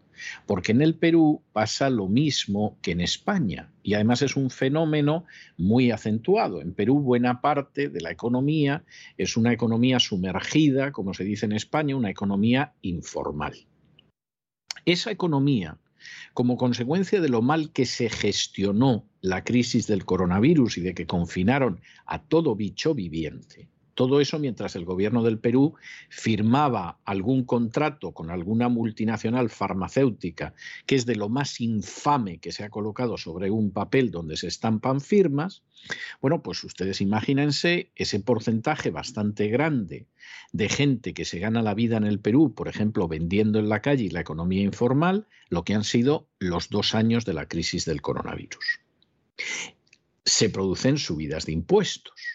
porque 0.46 0.72
en 0.72 0.82
el 0.82 0.96
Perú 0.96 1.42
pasa 1.54 1.90
lo 1.90 2.08
mismo 2.08 2.78
que 2.82 2.92
en 2.92 3.02
España 3.02 3.72
y 3.84 3.94
además 3.94 4.22
es 4.22 4.36
un 4.36 4.50
fenómeno 4.50 5.26
muy 5.58 5.92
acentuado. 5.92 6.62
En 6.62 6.74
Perú 6.74 7.00
buena 7.00 7.42
parte 7.42 7.90
de 7.90 8.02
la 8.02 8.12
economía 8.12 8.84
es 9.18 9.38
una 9.38 9.54
economía 9.54 10.00
sumergida, 10.00 10.92
como 10.92 11.14
se 11.14 11.24
dice 11.24 11.46
en 11.46 11.52
España, 11.52 11.96
una 11.96 12.10
economía 12.10 12.74
informal. 12.82 13.56
Esa 14.86 15.12
economía, 15.12 15.78
como 16.34 16.58
consecuencia 16.58 17.22
de 17.22 17.30
lo 17.30 17.42
mal 17.42 17.72
que 17.72 17.86
se 17.86 18.10
gestionó 18.10 19.08
la 19.22 19.44
crisis 19.44 19.88
del 19.88 20.06
coronavirus 20.06 20.78
y 20.78 20.82
de 20.82 20.94
que 20.94 21.08
confinaron 21.08 21.82
a 22.06 22.22
todo 22.22 22.56
bicho 22.56 22.94
viviente, 22.94 23.70
todo 23.96 24.20
eso 24.20 24.38
mientras 24.40 24.76
el 24.76 24.86
gobierno 24.86 25.24
del 25.24 25.40
Perú 25.40 25.76
firmaba 26.10 27.00
algún 27.06 27.46
contrato 27.46 28.12
con 28.12 28.30
alguna 28.30 28.70
multinacional 28.70 29.50
farmacéutica 29.50 30.54
que 30.86 30.96
es 30.96 31.06
de 31.06 31.16
lo 31.16 31.30
más 31.30 31.62
infame 31.62 32.40
que 32.40 32.52
se 32.52 32.64
ha 32.64 32.70
colocado 32.70 33.18
sobre 33.18 33.50
un 33.50 33.72
papel 33.72 34.12
donde 34.12 34.36
se 34.38 34.48
estampan 34.48 35.00
firmas, 35.02 35.64
bueno, 36.22 36.44
pues 36.44 36.64
ustedes 36.64 37.00
imagínense 37.00 37.92
ese 37.96 38.20
porcentaje 38.20 38.92
bastante 38.92 39.48
grande 39.48 40.08
de 40.52 40.70
gente 40.70 41.14
que 41.14 41.26
se 41.26 41.40
gana 41.40 41.62
la 41.62 41.74
vida 41.74 41.98
en 41.98 42.04
el 42.04 42.20
Perú, 42.20 42.54
por 42.54 42.68
ejemplo, 42.68 43.08
vendiendo 43.08 43.60
en 43.60 43.70
la 43.70 43.82
calle 43.82 44.04
y 44.04 44.10
la 44.10 44.22
economía 44.22 44.62
informal, 44.62 45.28
lo 45.50 45.64
que 45.64 45.74
han 45.74 45.84
sido 45.84 46.28
los 46.40 46.70
dos 46.70 46.96
años 46.96 47.24
de 47.24 47.34
la 47.34 47.48
crisis 47.48 47.86
del 47.86 48.02
coronavirus. 48.02 48.82
Se 50.26 50.50
producen 50.50 50.98
subidas 50.98 51.46
de 51.46 51.54
impuestos 51.54 52.35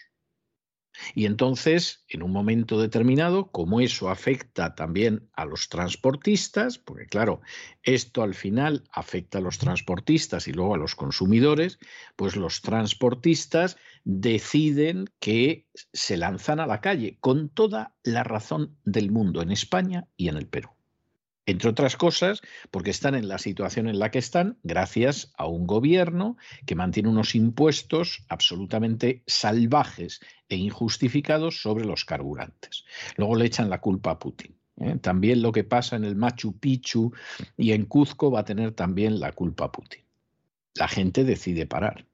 y 1.15 1.25
entonces, 1.25 2.03
en 2.07 2.23
un 2.23 2.31
momento 2.31 2.79
determinado, 2.79 3.51
como 3.51 3.81
eso 3.81 4.09
afecta 4.09 4.75
también 4.75 5.29
a 5.33 5.45
los 5.45 5.69
transportistas, 5.69 6.77
porque 6.77 7.05
claro, 7.05 7.41
esto 7.83 8.23
al 8.23 8.33
final 8.33 8.83
afecta 8.91 9.37
a 9.37 9.41
los 9.41 9.57
transportistas 9.57 10.47
y 10.47 10.53
luego 10.53 10.75
a 10.75 10.77
los 10.77 10.95
consumidores, 10.95 11.79
pues 12.15 12.35
los 12.35 12.61
transportistas 12.61 13.77
deciden 14.03 15.09
que 15.19 15.67
se 15.93 16.17
lanzan 16.17 16.59
a 16.59 16.67
la 16.67 16.81
calle 16.81 17.17
con 17.19 17.49
toda 17.49 17.95
la 18.03 18.23
razón 18.23 18.77
del 18.83 19.11
mundo 19.11 19.41
en 19.41 19.51
España 19.51 20.07
y 20.17 20.29
en 20.29 20.37
el 20.37 20.47
Perú. 20.47 20.69
Entre 21.45 21.69
otras 21.69 21.97
cosas, 21.97 22.41
porque 22.69 22.91
están 22.91 23.15
en 23.15 23.27
la 23.27 23.39
situación 23.39 23.87
en 23.87 23.97
la 23.97 24.11
que 24.11 24.19
están 24.19 24.59
gracias 24.63 25.33
a 25.37 25.47
un 25.47 25.65
gobierno 25.65 26.37
que 26.65 26.75
mantiene 26.75 27.09
unos 27.09 27.33
impuestos 27.33 28.23
absolutamente 28.29 29.23
salvajes 29.25 30.19
e 30.49 30.55
injustificados 30.55 31.61
sobre 31.61 31.85
los 31.85 32.05
carburantes. 32.05 32.85
Luego 33.17 33.35
le 33.35 33.45
echan 33.45 33.69
la 33.69 33.81
culpa 33.81 34.11
a 34.11 34.19
Putin. 34.19 34.55
¿eh? 34.77 34.97
También 35.01 35.41
lo 35.41 35.51
que 35.51 35.63
pasa 35.63 35.95
en 35.95 36.03
el 36.03 36.15
Machu 36.15 36.59
Picchu 36.59 37.11
y 37.57 37.71
en 37.71 37.85
Cuzco 37.85 38.29
va 38.29 38.41
a 38.41 38.45
tener 38.45 38.73
también 38.73 39.19
la 39.19 39.31
culpa 39.31 39.65
a 39.65 39.71
Putin. 39.71 40.03
La 40.75 40.87
gente 40.87 41.23
decide 41.23 41.65
parar. 41.65 42.05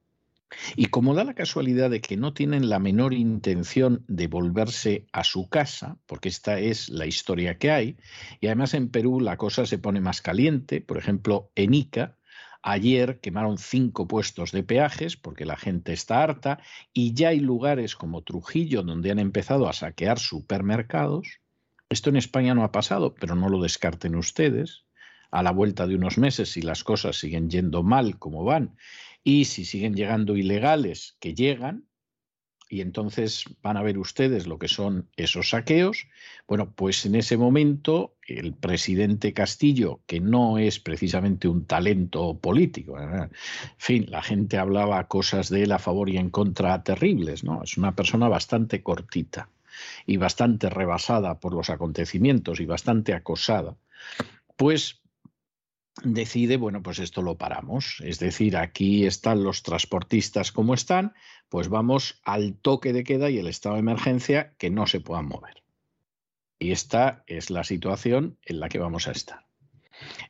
Y 0.76 0.86
como 0.86 1.14
da 1.14 1.24
la 1.24 1.34
casualidad 1.34 1.90
de 1.90 2.00
que 2.00 2.16
no 2.16 2.32
tienen 2.32 2.68
la 2.68 2.78
menor 2.78 3.12
intención 3.12 4.04
de 4.08 4.28
volverse 4.28 5.06
a 5.12 5.24
su 5.24 5.48
casa, 5.48 5.98
porque 6.06 6.28
esta 6.28 6.58
es 6.58 6.88
la 6.88 7.06
historia 7.06 7.58
que 7.58 7.70
hay, 7.70 7.96
y 8.40 8.46
además 8.46 8.74
en 8.74 8.88
Perú 8.88 9.20
la 9.20 9.36
cosa 9.36 9.66
se 9.66 9.78
pone 9.78 10.00
más 10.00 10.22
caliente, 10.22 10.80
por 10.80 10.98
ejemplo, 10.98 11.50
en 11.54 11.74
Ica, 11.74 12.18
Ayer 12.62 13.20
quemaron 13.20 13.56
cinco 13.56 14.08
puestos 14.08 14.50
de 14.50 14.64
peajes 14.64 15.16
porque 15.16 15.46
la 15.46 15.56
gente 15.56 15.92
está 15.92 16.22
harta 16.22 16.58
y 16.92 17.14
ya 17.14 17.28
hay 17.28 17.38
lugares 17.38 17.94
como 17.94 18.22
Trujillo 18.22 18.82
donde 18.82 19.12
han 19.12 19.20
empezado 19.20 19.68
a 19.68 19.72
saquear 19.72 20.18
supermercados. 20.18 21.40
Esto 21.88 22.10
en 22.10 22.16
España 22.16 22.54
no 22.54 22.64
ha 22.64 22.72
pasado, 22.72 23.14
pero 23.14 23.36
no 23.36 23.48
lo 23.48 23.62
descarten 23.62 24.16
ustedes. 24.16 24.84
A 25.30 25.42
la 25.42 25.52
vuelta 25.52 25.86
de 25.86 25.94
unos 25.94 26.18
meses, 26.18 26.50
si 26.50 26.62
las 26.62 26.82
cosas 26.82 27.16
siguen 27.16 27.48
yendo 27.48 27.82
mal 27.82 28.18
como 28.18 28.44
van 28.44 28.76
y 29.28 29.44
si 29.44 29.66
siguen 29.66 29.94
llegando 29.94 30.38
ilegales 30.38 31.18
que 31.20 31.34
llegan, 31.34 31.84
y 32.70 32.80
entonces 32.80 33.44
van 33.60 33.76
a 33.76 33.82
ver 33.82 33.98
ustedes 33.98 34.46
lo 34.46 34.58
que 34.58 34.68
son 34.68 35.10
esos 35.18 35.50
saqueos, 35.50 36.06
bueno, 36.46 36.72
pues 36.74 37.04
en 37.04 37.14
ese 37.14 37.36
momento 37.36 38.16
el 38.26 38.54
presidente 38.54 39.34
Castillo, 39.34 40.00
que 40.06 40.20
no 40.20 40.56
es 40.56 40.80
precisamente 40.80 41.46
un 41.46 41.66
talento 41.66 42.38
político, 42.38 42.98
en 42.98 43.30
fin, 43.76 44.06
la 44.08 44.22
gente 44.22 44.56
hablaba 44.56 45.08
cosas 45.08 45.50
de 45.50 45.64
él 45.64 45.72
a 45.72 45.78
favor 45.78 46.08
y 46.08 46.16
en 46.16 46.30
contra 46.30 46.82
terribles, 46.82 47.44
¿no? 47.44 47.62
Es 47.62 47.76
una 47.76 47.94
persona 47.94 48.28
bastante 48.28 48.82
cortita 48.82 49.50
y 50.06 50.16
bastante 50.16 50.70
rebasada 50.70 51.38
por 51.38 51.52
los 51.52 51.68
acontecimientos 51.68 52.60
y 52.60 52.64
bastante 52.64 53.12
acosada. 53.12 53.76
Pues 54.56 55.02
decide, 56.02 56.56
bueno, 56.56 56.82
pues 56.82 56.98
esto 56.98 57.22
lo 57.22 57.36
paramos. 57.36 58.02
Es 58.04 58.18
decir, 58.18 58.56
aquí 58.56 59.06
están 59.06 59.42
los 59.42 59.62
transportistas 59.62 60.52
como 60.52 60.74
están, 60.74 61.14
pues 61.48 61.68
vamos 61.68 62.20
al 62.24 62.54
toque 62.54 62.92
de 62.92 63.04
queda 63.04 63.30
y 63.30 63.38
el 63.38 63.46
estado 63.46 63.74
de 63.74 63.80
emergencia 63.80 64.54
que 64.58 64.70
no 64.70 64.86
se 64.86 65.00
puedan 65.00 65.26
mover. 65.26 65.62
Y 66.58 66.72
esta 66.72 67.22
es 67.26 67.50
la 67.50 67.64
situación 67.64 68.38
en 68.44 68.60
la 68.60 68.68
que 68.68 68.78
vamos 68.78 69.08
a 69.08 69.12
estar. 69.12 69.46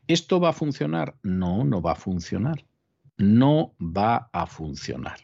¿Esto 0.07 0.41
va 0.41 0.51
a 0.51 0.55
funcionar? 0.55 1.17
No, 1.23 1.65
no 1.65 1.83
va 1.83 1.93
a 1.93 1.97
funcionar. 1.97 2.65
No 3.17 3.75
va 3.81 4.31
a 4.33 4.47
funcionar 4.47 5.19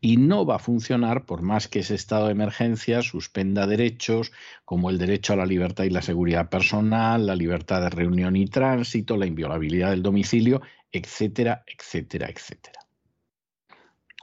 y 0.00 0.16
no 0.16 0.46
va 0.46 0.56
a 0.56 0.60
funcionar 0.60 1.26
por 1.26 1.42
más 1.42 1.68
que 1.68 1.80
ese 1.80 1.94
estado 1.94 2.26
de 2.26 2.32
emergencia 2.32 3.02
suspenda 3.02 3.66
derechos 3.66 4.32
como 4.64 4.90
el 4.90 4.98
derecho 4.98 5.32
a 5.32 5.36
la 5.36 5.46
libertad 5.46 5.84
y 5.84 5.90
la 5.90 6.02
seguridad 6.02 6.48
personal, 6.48 7.26
la 7.26 7.36
libertad 7.36 7.82
de 7.82 7.90
reunión 7.90 8.36
y 8.36 8.46
tránsito, 8.46 9.16
la 9.16 9.26
inviolabilidad 9.26 9.90
del 9.90 10.02
domicilio, 10.02 10.62
etcétera, 10.90 11.64
etcétera, 11.66 12.28
etcétera. 12.28 12.80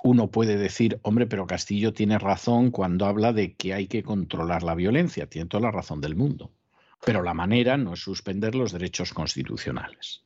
Uno 0.04 0.30
puede 0.30 0.58
decir, 0.58 1.00
hombre, 1.02 1.26
pero 1.26 1.48
Castillo 1.48 1.94
tiene 1.94 2.20
razón 2.20 2.70
cuando 2.70 3.08
habla 3.08 3.34
de 3.34 3.56
que 3.56 3.74
hay 3.74 3.88
que 3.88 4.04
controlar 4.04 4.62
la 4.62 4.76
violencia, 4.76 5.28
tiene 5.28 5.48
toda 5.48 5.62
la 5.62 5.72
razón 5.72 6.00
del 6.00 6.16
mundo, 6.16 6.52
pero 7.04 7.24
la 7.24 7.34
manera 7.34 7.76
no 7.78 7.94
es 7.94 8.02
suspender 8.02 8.54
los 8.54 8.72
derechos 8.72 9.14
constitucionales. 9.14 10.25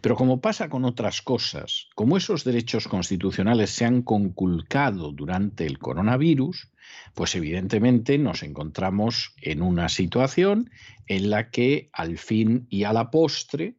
Pero 0.00 0.16
como 0.16 0.40
pasa 0.40 0.68
con 0.68 0.84
otras 0.84 1.22
cosas, 1.22 1.88
como 1.94 2.16
esos 2.16 2.44
derechos 2.44 2.88
constitucionales 2.88 3.70
se 3.70 3.84
han 3.84 4.02
conculcado 4.02 5.12
durante 5.12 5.66
el 5.66 5.78
coronavirus, 5.78 6.70
pues 7.14 7.34
evidentemente 7.34 8.18
nos 8.18 8.42
encontramos 8.42 9.34
en 9.40 9.62
una 9.62 9.88
situación 9.88 10.70
en 11.06 11.30
la 11.30 11.50
que 11.50 11.88
al 11.92 12.18
fin 12.18 12.66
y 12.68 12.84
a 12.84 12.92
la 12.92 13.10
postre, 13.10 13.76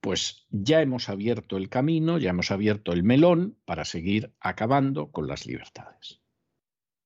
pues 0.00 0.46
ya 0.50 0.80
hemos 0.80 1.08
abierto 1.08 1.56
el 1.56 1.68
camino, 1.68 2.18
ya 2.18 2.30
hemos 2.30 2.50
abierto 2.50 2.92
el 2.92 3.02
melón 3.02 3.56
para 3.64 3.84
seguir 3.84 4.32
acabando 4.40 5.10
con 5.10 5.26
las 5.26 5.46
libertades. 5.46 6.19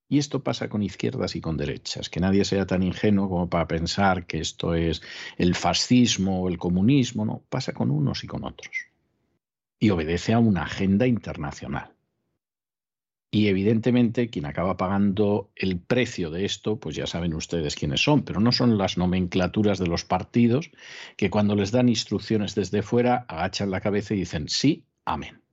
Y 0.08 0.18
esto 0.18 0.42
pasa 0.42 0.68
con 0.68 0.82
izquierdas 0.82 1.34
y 1.34 1.40
con 1.40 1.56
derechas, 1.56 2.10
que 2.10 2.20
nadie 2.20 2.44
sea 2.44 2.66
tan 2.66 2.82
ingenuo 2.82 3.28
como 3.28 3.48
para 3.48 3.66
pensar 3.66 4.26
que 4.26 4.38
esto 4.38 4.74
es 4.74 5.02
el 5.38 5.54
fascismo 5.54 6.42
o 6.42 6.48
el 6.48 6.58
comunismo, 6.58 7.24
no, 7.24 7.42
pasa 7.48 7.72
con 7.72 7.90
unos 7.90 8.22
y 8.22 8.26
con 8.26 8.44
otros. 8.44 8.74
Y 9.78 9.90
obedece 9.90 10.34
a 10.34 10.38
una 10.38 10.62
agenda 10.62 11.06
internacional. 11.06 11.94
Y 13.34 13.48
evidentemente 13.48 14.30
quien 14.30 14.46
acaba 14.46 14.76
pagando 14.76 15.50
el 15.56 15.80
precio 15.80 16.30
de 16.30 16.44
esto, 16.44 16.78
pues 16.78 16.94
ya 16.94 17.08
saben 17.08 17.34
ustedes 17.34 17.74
quiénes 17.74 18.00
son, 18.00 18.22
pero 18.22 18.38
no 18.38 18.52
son 18.52 18.78
las 18.78 18.96
nomenclaturas 18.96 19.80
de 19.80 19.88
los 19.88 20.04
partidos 20.04 20.70
que 21.16 21.30
cuando 21.30 21.56
les 21.56 21.72
dan 21.72 21.88
instrucciones 21.88 22.54
desde 22.54 22.82
fuera 22.82 23.26
agachan 23.26 23.72
la 23.72 23.80
cabeza 23.80 24.14
y 24.14 24.18
dicen 24.18 24.48
sí, 24.48 24.86
amén. 25.04 25.43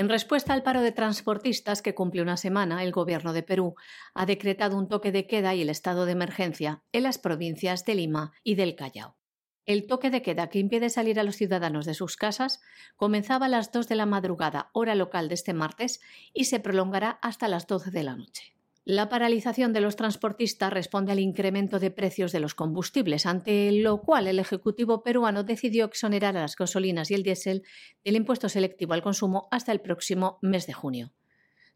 En 0.00 0.08
respuesta 0.08 0.54
al 0.54 0.62
paro 0.62 0.80
de 0.80 0.92
transportistas 0.92 1.82
que 1.82 1.94
cumple 1.94 2.22
una 2.22 2.38
semana, 2.38 2.82
el 2.82 2.90
Gobierno 2.90 3.34
de 3.34 3.42
Perú 3.42 3.74
ha 4.14 4.24
decretado 4.24 4.78
un 4.78 4.88
toque 4.88 5.12
de 5.12 5.26
queda 5.26 5.54
y 5.54 5.60
el 5.60 5.68
estado 5.68 6.06
de 6.06 6.12
emergencia 6.12 6.82
en 6.92 7.02
las 7.02 7.18
provincias 7.18 7.84
de 7.84 7.96
Lima 7.96 8.32
y 8.42 8.54
del 8.54 8.76
Callao. 8.76 9.18
El 9.66 9.86
toque 9.86 10.08
de 10.08 10.22
queda 10.22 10.48
que 10.48 10.58
impide 10.58 10.88
salir 10.88 11.20
a 11.20 11.22
los 11.22 11.36
ciudadanos 11.36 11.84
de 11.84 11.92
sus 11.92 12.16
casas 12.16 12.62
comenzaba 12.96 13.44
a 13.44 13.50
las 13.50 13.72
2 13.72 13.88
de 13.88 13.96
la 13.96 14.06
madrugada, 14.06 14.70
hora 14.72 14.94
local 14.94 15.28
de 15.28 15.34
este 15.34 15.52
martes, 15.52 16.00
y 16.32 16.46
se 16.46 16.60
prolongará 16.60 17.18
hasta 17.20 17.46
las 17.46 17.66
12 17.66 17.90
de 17.90 18.02
la 18.02 18.16
noche. 18.16 18.54
La 18.90 19.08
paralización 19.08 19.72
de 19.72 19.80
los 19.80 19.94
transportistas 19.94 20.72
responde 20.72 21.12
al 21.12 21.20
incremento 21.20 21.78
de 21.78 21.92
precios 21.92 22.32
de 22.32 22.40
los 22.40 22.56
combustibles, 22.56 23.24
ante 23.24 23.70
lo 23.70 24.00
cual 24.00 24.26
el 24.26 24.40
Ejecutivo 24.40 25.04
peruano 25.04 25.44
decidió 25.44 25.84
exonerar 25.84 26.36
a 26.36 26.40
las 26.40 26.56
gasolinas 26.56 27.08
y 27.12 27.14
el 27.14 27.22
diésel 27.22 27.62
del 28.02 28.16
impuesto 28.16 28.48
selectivo 28.48 28.92
al 28.92 29.00
consumo 29.00 29.46
hasta 29.52 29.70
el 29.70 29.80
próximo 29.80 30.40
mes 30.42 30.66
de 30.66 30.72
junio. 30.72 31.12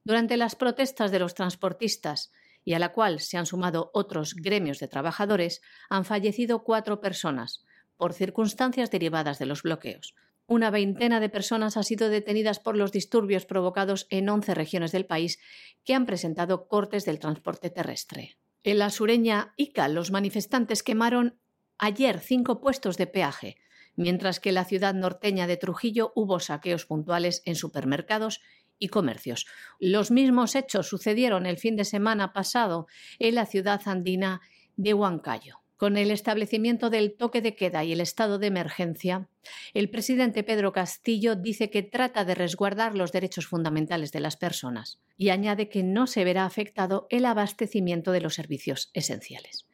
Durante 0.02 0.36
las 0.36 0.56
protestas 0.56 1.12
de 1.12 1.20
los 1.20 1.34
transportistas, 1.34 2.32
y 2.64 2.72
a 2.72 2.80
la 2.80 2.90
cual 2.90 3.20
se 3.20 3.36
han 3.36 3.46
sumado 3.46 3.92
otros 3.94 4.34
gremios 4.34 4.80
de 4.80 4.88
trabajadores, 4.88 5.62
han 5.88 6.04
fallecido 6.04 6.64
cuatro 6.64 7.00
personas 7.00 7.64
por 7.96 8.12
circunstancias 8.12 8.90
derivadas 8.90 9.38
de 9.38 9.46
los 9.46 9.62
bloqueos, 9.62 10.16
una 10.46 10.70
veintena 10.70 11.20
de 11.20 11.28
personas 11.28 11.76
han 11.76 11.84
sido 11.84 12.08
detenidas 12.08 12.58
por 12.58 12.76
los 12.76 12.92
disturbios 12.92 13.46
provocados 13.46 14.06
en 14.10 14.28
11 14.28 14.54
regiones 14.54 14.92
del 14.92 15.06
país 15.06 15.38
que 15.84 15.94
han 15.94 16.06
presentado 16.06 16.68
cortes 16.68 17.04
del 17.04 17.18
transporte 17.18 17.70
terrestre. 17.70 18.36
En 18.62 18.78
la 18.78 18.90
sureña 18.90 19.54
Ica, 19.56 19.88
los 19.88 20.10
manifestantes 20.10 20.82
quemaron 20.82 21.38
ayer 21.78 22.20
cinco 22.20 22.60
puestos 22.60 22.96
de 22.96 23.06
peaje, 23.06 23.56
mientras 23.96 24.40
que 24.40 24.50
en 24.50 24.56
la 24.56 24.64
ciudad 24.64 24.94
norteña 24.94 25.46
de 25.46 25.56
Trujillo 25.56 26.12
hubo 26.14 26.40
saqueos 26.40 26.86
puntuales 26.86 27.42
en 27.44 27.56
supermercados 27.56 28.40
y 28.78 28.88
comercios. 28.88 29.46
Los 29.78 30.10
mismos 30.10 30.54
hechos 30.54 30.88
sucedieron 30.88 31.46
el 31.46 31.58
fin 31.58 31.76
de 31.76 31.84
semana 31.84 32.32
pasado 32.32 32.86
en 33.18 33.34
la 33.34 33.46
ciudad 33.46 33.80
andina 33.86 34.40
de 34.76 34.94
Huancayo. 34.94 35.63
Con 35.84 35.98
el 35.98 36.10
establecimiento 36.10 36.88
del 36.88 37.14
toque 37.14 37.42
de 37.42 37.54
queda 37.56 37.84
y 37.84 37.92
el 37.92 38.00
estado 38.00 38.38
de 38.38 38.46
emergencia, 38.46 39.28
el 39.74 39.90
presidente 39.90 40.42
Pedro 40.42 40.72
Castillo 40.72 41.36
dice 41.36 41.68
que 41.68 41.82
trata 41.82 42.24
de 42.24 42.34
resguardar 42.34 42.94
los 42.94 43.12
derechos 43.12 43.46
fundamentales 43.46 44.10
de 44.10 44.20
las 44.20 44.38
personas 44.38 44.98
y 45.18 45.28
añade 45.28 45.68
que 45.68 45.82
no 45.82 46.06
se 46.06 46.24
verá 46.24 46.46
afectado 46.46 47.06
el 47.10 47.26
abastecimiento 47.26 48.12
de 48.12 48.22
los 48.22 48.32
servicios 48.32 48.88
esenciales. 48.94 49.66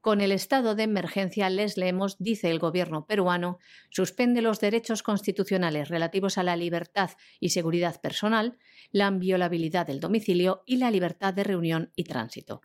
Con 0.00 0.22
el 0.22 0.32
estado 0.32 0.74
de 0.74 0.84
emergencia, 0.84 1.50
les 1.50 1.76
leemos, 1.76 2.16
dice 2.18 2.50
el 2.50 2.58
gobierno 2.58 3.04
peruano, 3.04 3.58
suspende 3.90 4.40
los 4.40 4.58
derechos 4.58 5.02
constitucionales 5.02 5.90
relativos 5.90 6.38
a 6.38 6.44
la 6.44 6.56
libertad 6.56 7.10
y 7.40 7.50
seguridad 7.50 8.00
personal, 8.00 8.56
la 8.90 9.08
inviolabilidad 9.08 9.86
del 9.86 10.00
domicilio 10.00 10.62
y 10.64 10.78
la 10.78 10.90
libertad 10.90 11.34
de 11.34 11.44
reunión 11.44 11.92
y 11.94 12.04
tránsito 12.04 12.62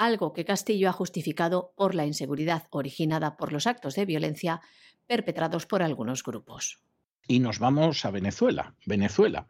algo 0.00 0.32
que 0.32 0.46
Castillo 0.46 0.88
ha 0.88 0.92
justificado 0.92 1.74
por 1.76 1.94
la 1.94 2.06
inseguridad 2.06 2.66
originada 2.70 3.36
por 3.36 3.52
los 3.52 3.66
actos 3.66 3.94
de 3.96 4.06
violencia 4.06 4.62
perpetrados 5.06 5.66
por 5.66 5.82
algunos 5.82 6.22
grupos. 6.24 6.80
Y 7.28 7.38
nos 7.38 7.58
vamos 7.58 8.04
a 8.06 8.10
Venezuela. 8.10 8.74
Venezuela. 8.86 9.46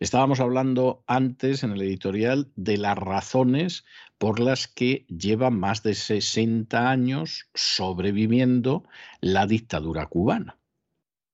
Estábamos 0.00 0.40
hablando 0.40 1.04
antes 1.06 1.62
en 1.62 1.70
el 1.70 1.82
editorial 1.82 2.50
de 2.56 2.78
las 2.78 2.98
razones 2.98 3.84
por 4.18 4.40
las 4.40 4.66
que 4.66 5.06
lleva 5.06 5.50
más 5.50 5.84
de 5.84 5.94
60 5.94 6.90
años 6.90 7.48
sobreviviendo 7.54 8.84
la 9.20 9.46
dictadura 9.46 10.06
cubana. 10.06 10.58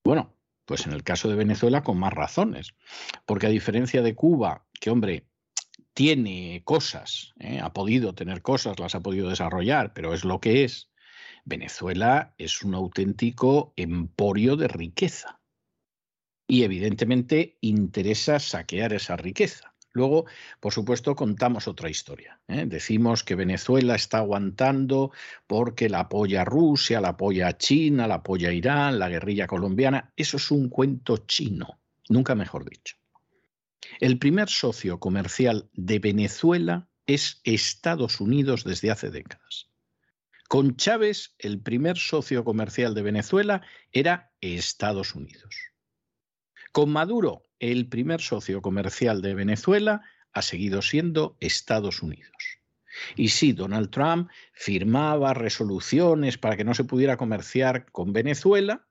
Bueno, 0.05 0.35
pues 0.67 0.87
en 0.87 0.93
el 0.93 1.05
caso 1.05 1.31
de 1.31 1.37
Venezuela 1.37 1.83
con 1.83 1.99
más 1.99 2.13
razones, 2.13 2.75
porque 3.25 3.47
a 3.47 3.51
diferencia 3.51 4.03
de 4.03 4.15
Cuba, 4.15 4.67
que 4.79 4.91
hombre, 4.91 5.25
tiene 5.99 6.63
cosas, 6.65 7.35
¿eh? 7.41 7.59
ha 7.61 7.73
podido 7.73 8.15
tener 8.15 8.41
cosas, 8.41 8.79
las 8.79 8.95
ha 8.95 9.01
podido 9.01 9.31
desarrollar, 9.31 9.93
pero 9.95 10.15
es 10.15 10.25
lo 10.25 10.41
que 10.41 10.63
es. 10.63 10.93
Venezuela 11.45 12.37
es 12.39 12.63
un 12.63 12.77
auténtico 12.77 13.73
emporio 13.75 14.55
de 14.55 14.69
riqueza 14.69 15.41
y 16.47 16.63
evidentemente 16.63 17.59
interesa 17.63 18.39
saquear 18.39 18.93
esa 18.93 19.17
riqueza. 19.17 19.75
Luego, 19.91 20.27
por 20.61 20.73
supuesto, 20.73 21.17
contamos 21.17 21.67
otra 21.67 21.91
historia. 21.91 22.41
¿eh? 22.47 22.67
Decimos 22.69 23.25
que 23.25 23.35
Venezuela 23.35 23.97
está 23.97 24.19
aguantando 24.19 25.11
porque 25.49 25.89
la 25.89 25.99
apoya 25.99 26.45
Rusia, 26.45 27.01
la 27.01 27.09
apoya 27.09 27.59
China, 27.59 28.07
la 28.07 28.15
apoya 28.23 28.53
Irán, 28.53 29.01
la 29.01 29.09
guerrilla 29.09 29.49
colombiana. 29.49 30.13
Eso 30.15 30.37
es 30.37 30.49
un 30.53 30.69
cuento 30.69 31.17
chino, 31.27 31.81
nunca 32.09 32.37
mejor 32.37 32.71
dicho. 32.71 32.98
El 34.01 34.21
primer 34.21 34.49
socio 34.49 35.01
comercial 35.01 35.69
de 35.73 35.99
Venezuela 35.99 36.89
es 37.07 37.41
Estados 37.43 38.21
Unidos 38.21 38.63
desde 38.63 38.93
hace 38.93 39.11
décadas. 39.11 39.71
Con 40.49 40.77
Chávez, 40.77 41.35
el 41.39 41.61
primer 41.61 41.99
socio 41.99 42.45
comercial 42.45 42.95
de 42.95 43.03
Venezuela 43.03 43.63
era 43.91 44.31
Estados 44.41 45.17
Unidos. 45.17 45.57
Con 46.71 46.91
Maduro, 46.91 47.43
el 47.59 47.89
primer 47.89 48.21
socio 48.21 48.63
comercial 48.63 49.21
de 49.21 49.35
Venezuela 49.35 50.03
ha 50.33 50.43
seguido 50.43 50.81
siendo 50.81 51.37
Estados 51.41 52.01
Unidos. 52.01 52.33
Y 53.17 53.31
sí, 53.31 53.53
Donald 53.53 53.91
Trump 53.91 54.31
firmaba 54.53 55.35
resoluciones 55.35 56.39
para 56.39 56.57
que 56.57 56.65
no 56.65 56.75
se 56.75 56.85
pudiera 56.85 57.17
comerciar 57.17 57.91
con 57.91 58.13
Venezuela, 58.13 58.87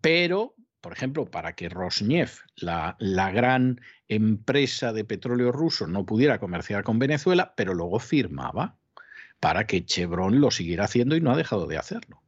pero 0.00 0.54
por 0.80 0.92
ejemplo, 0.92 1.30
para 1.30 1.54
que 1.54 1.68
Rosneft, 1.68 2.40
la, 2.56 2.96
la, 2.98 3.30
gran 3.30 3.80
empresa 4.06 4.92
de 4.92 5.04
petróleo 5.04 5.52
ruso, 5.52 5.86
no 5.86 6.06
pudiera 6.06 6.38
comerciar 6.38 6.84
con 6.84 6.98
Venezuela, 6.98 7.54
pero 7.56 7.74
luego 7.74 7.98
firmaba 7.98 8.76
para 9.40 9.66
que 9.66 9.84
Chevron 9.84 10.40
lo 10.40 10.50
siguiera 10.50 10.84
haciendo 10.84 11.16
y 11.16 11.20
no 11.20 11.32
ha 11.32 11.36
dejado 11.36 11.66
de 11.66 11.78
hacerlo. 11.78 12.22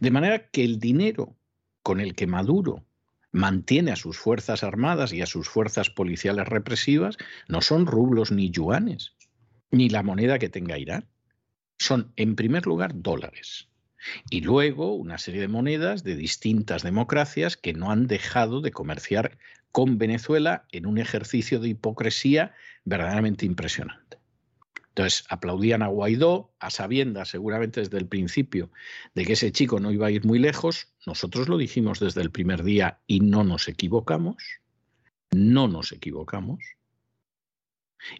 De 0.00 0.10
manera 0.10 0.48
que 0.48 0.64
el 0.64 0.78
dinero 0.78 1.36
con 1.82 2.00
el 2.00 2.14
que 2.14 2.26
Maduro 2.26 2.84
mantiene 3.30 3.92
a 3.92 3.96
sus 3.96 4.18
Fuerzas 4.18 4.64
Armadas 4.64 5.12
y 5.12 5.22
a 5.22 5.26
sus 5.26 5.48
fuerzas 5.48 5.90
policiales 5.90 6.48
represivas 6.48 7.16
no 7.46 7.60
son 7.60 7.86
rublos 7.86 8.32
ni 8.32 8.50
yuanes, 8.50 9.14
ni 9.70 9.88
la 9.88 10.02
moneda 10.02 10.38
que 10.38 10.48
tenga 10.48 10.78
Irán. 10.78 11.06
Son, 11.78 12.12
en 12.16 12.34
primer 12.34 12.66
lugar, 12.66 12.92
dólares. 12.94 13.67
Y 14.30 14.40
luego 14.42 14.94
una 14.94 15.18
serie 15.18 15.40
de 15.40 15.48
monedas 15.48 16.04
de 16.04 16.16
distintas 16.16 16.82
democracias 16.82 17.56
que 17.56 17.72
no 17.72 17.90
han 17.90 18.06
dejado 18.06 18.60
de 18.60 18.70
comerciar 18.70 19.38
con 19.72 19.98
Venezuela 19.98 20.66
en 20.72 20.86
un 20.86 20.98
ejercicio 20.98 21.60
de 21.60 21.68
hipocresía 21.70 22.54
verdaderamente 22.84 23.46
impresionante. 23.46 24.18
Entonces 24.88 25.24
aplaudían 25.28 25.82
a 25.82 25.86
Guaidó, 25.86 26.52
a 26.58 26.70
sabiendas 26.70 27.28
seguramente 27.28 27.80
desde 27.80 27.98
el 27.98 28.06
principio 28.06 28.72
de 29.14 29.24
que 29.24 29.34
ese 29.34 29.52
chico 29.52 29.78
no 29.78 29.92
iba 29.92 30.08
a 30.08 30.10
ir 30.10 30.24
muy 30.24 30.40
lejos. 30.40 30.88
Nosotros 31.06 31.48
lo 31.48 31.56
dijimos 31.56 32.00
desde 32.00 32.20
el 32.20 32.32
primer 32.32 32.64
día 32.64 32.98
y 33.06 33.20
no 33.20 33.44
nos 33.44 33.68
equivocamos. 33.68 34.42
No 35.30 35.68
nos 35.68 35.92
equivocamos. 35.92 36.77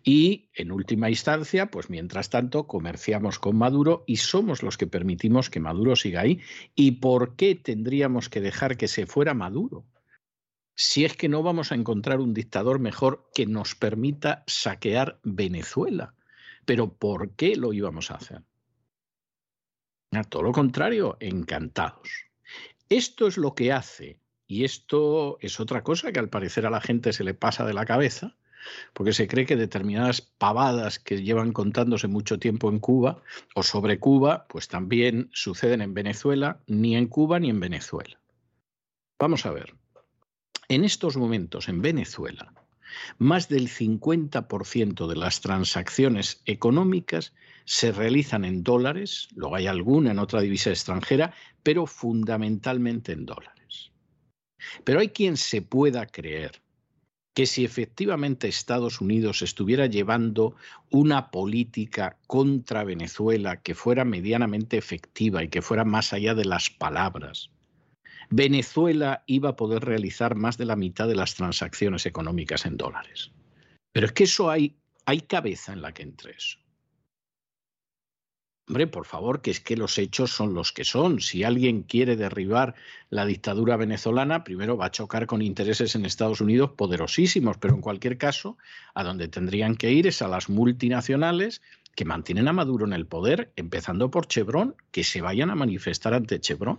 Y 0.03 0.51
en 0.55 0.73
última 0.73 1.09
instancia, 1.09 1.71
pues 1.71 1.91
mientras 1.91 2.31
tanto, 2.31 2.67
comerciamos 2.67 3.39
con 3.39 3.57
Maduro 3.57 4.05
y 4.07 4.17
somos 4.17 4.63
los 4.63 4.77
que 4.77 4.87
permitimos 4.87 5.51
que 5.51 5.61
Maduro 5.61 5.97
siga 5.97 6.23
ahí. 6.23 6.41
¿Y 6.75 6.93
por 6.93 7.37
qué 7.37 7.55
tendríamos 7.55 8.29
que 8.29 8.41
dejar 8.41 8.77
que 8.77 8.89
se 8.89 9.07
fuera 9.07 9.35
Maduro? 9.35 9.87
Si 10.75 11.05
es 11.05 11.17
que 11.17 11.29
no 11.29 11.43
vamos 11.43 11.73
a 11.73 11.75
encontrar 11.75 12.21
un 12.21 12.35
dictador 12.35 12.79
mejor 12.79 13.29
que 13.35 13.47
nos 13.47 13.75
permita 13.75 14.45
saquear 14.47 15.21
Venezuela. 15.23 16.15
Pero 16.65 16.93
¿por 16.93 17.35
qué 17.35 17.57
lo 17.57 17.73
íbamos 17.73 18.11
a 18.11 18.17
hacer? 18.17 18.43
A 20.13 20.23
todo 20.25 20.43
lo 20.43 20.53
contrario, 20.53 21.17
encantados. 21.21 22.09
Esto 22.89 23.27
es 23.27 23.37
lo 23.37 23.55
que 23.55 23.73
hace, 23.73 24.21
y 24.47 24.65
esto 24.65 25.37
es 25.41 25.61
otra 25.61 25.83
cosa 25.83 26.13
que 26.13 26.19
al 26.19 26.31
parecer 26.31 26.65
a 26.65 26.71
la 26.71 26.81
gente 26.81 27.13
se 27.13 27.25
le 27.25 27.35
pasa 27.35 27.67
de 27.67 27.75
la 27.75 27.85
cabeza, 27.85 28.37
porque 28.93 29.13
se 29.13 29.29
cree 29.29 29.47
que 29.47 29.57
determinadas 29.57 30.21
pavadas 30.21 30.99
que 30.99 31.23
llevan 31.23 31.53
contándose 31.53 32.09
mucho 32.09 32.39
tiempo 32.39 32.69
en 32.71 32.79
Cuba 32.79 33.23
o 33.55 33.63
sobre 33.63 33.99
Cuba, 33.99 34.47
pues 34.49 34.69
también 34.69 35.31
suceden 35.33 35.83
en 35.83 35.95
Venezuela, 35.95 36.61
ni 36.67 36.97
en 36.97 37.07
Cuba 37.07 37.39
ni 37.41 37.51
en 37.51 37.61
Venezuela. 37.61 38.19
Vamos 39.19 39.47
a 39.47 39.51
ver. 39.51 39.75
En 40.69 40.85
estos 40.85 41.17
momentos 41.17 41.69
en 41.69 41.81
Venezuela, 41.81 42.53
más 43.19 43.49
del 43.49 43.69
50% 43.69 45.07
de 45.07 45.17
las 45.17 45.41
transacciones 45.41 46.43
económicas 46.45 47.33
se 47.65 47.93
realizan 47.93 48.45
en 48.45 48.63
dólares, 48.63 49.29
luego 49.35 49.57
hay 49.57 49.67
alguna 49.67 50.11
en 50.11 50.19
otra 50.19 50.41
divisa 50.41 50.71
extranjera, 50.71 51.35
pero 51.63 51.87
fundamentalmente 51.87 53.13
en 53.13 53.27
dólares. 53.27 53.93
Pero 54.85 55.01
hay 55.01 55.09
quien 55.09 55.37
se 55.37 55.63
pueda 55.63 56.07
creer 56.07 56.63
que 57.39 57.47
si 57.47 57.65
efectivamente 57.65 58.49
Estados 58.49 59.01
Unidos 59.01 59.43
estuviera 59.43 59.87
llevando 59.87 60.57
una 60.91 61.31
política 61.31 62.17
contra 62.27 62.83
Venezuela 62.83 63.63
que 63.63 63.77
fuera 63.77 64.05
medianamente 64.05 64.77
efectiva 64.77 65.45
y 65.45 65.49
que 65.49 65.63
fuera 65.63 65.85
más 65.85 66.13
allá 66.13 66.35
de 66.35 66.45
las 66.45 66.69
palabras, 66.69 67.51
Venezuela 68.29 69.23
iba 69.27 69.51
a 69.51 69.57
poder 69.57 69.85
realizar 69.85 70.35
más 70.35 70.59
de 70.59 70.65
la 70.65 70.75
mitad 70.75 71.07
de 71.07 71.15
las 71.15 71.37
transacciones 71.37 72.07
económicas 72.07 72.67
en 72.67 72.77
dólares. 72.77 73.31
Pero 73.93 74.07
es 74.07 74.13
que 74.15 74.25
eso 74.25 74.51
hay, 74.51 74.75
hay 75.07 75.21
cabeza 75.21 75.73
en 75.73 75.83
la 75.83 75.95
que 75.95 76.03
entre 76.03 76.33
eso. 76.33 76.59
Hombre, 78.69 78.87
por 78.87 79.07
favor, 79.07 79.41
que 79.41 79.51
es 79.51 79.61
que 79.61 79.79
los 79.79 79.97
hechos 79.97 80.31
son 80.31 80.53
los 80.53 80.73
que 80.73 80.85
son. 80.85 81.23
Si 81.23 81.43
alguien 81.43 81.85
quiere 81.85 82.17
derribar 82.17 82.75
la 83.09 83.25
dictadura 83.25 83.79
venezolana, 83.79 84.45
primero 84.45 84.77
va 84.77 84.87
a 84.87 84.91
chocar 84.91 85.27
con 85.27 85.41
intereses 85.41 85.95
en 85.95 86.05
Estados 86.05 86.43
Unidos 86.43 86.73
poderosísimos, 86.77 87.57
pero 87.57 87.75
en 87.75 87.81
cualquier 87.81 88.19
caso, 88.19 88.59
a 88.93 89.05
donde 89.05 89.29
tendrían 89.29 89.75
que 89.75 89.93
ir 89.93 90.07
es 90.07 90.21
a 90.21 90.29
las 90.29 90.51
multinacionales 90.51 91.63
que 91.95 92.05
mantienen 92.05 92.47
a 92.47 92.53
Maduro 92.53 92.85
en 92.85 92.93
el 92.93 93.07
poder, 93.07 93.53
empezando 93.57 94.11
por 94.11 94.27
Chevron, 94.27 94.77
que 94.91 95.03
se 95.03 95.23
vayan 95.23 95.49
a 95.49 95.55
manifestar 95.55 96.13
ante 96.13 96.39
Chevron. 96.39 96.79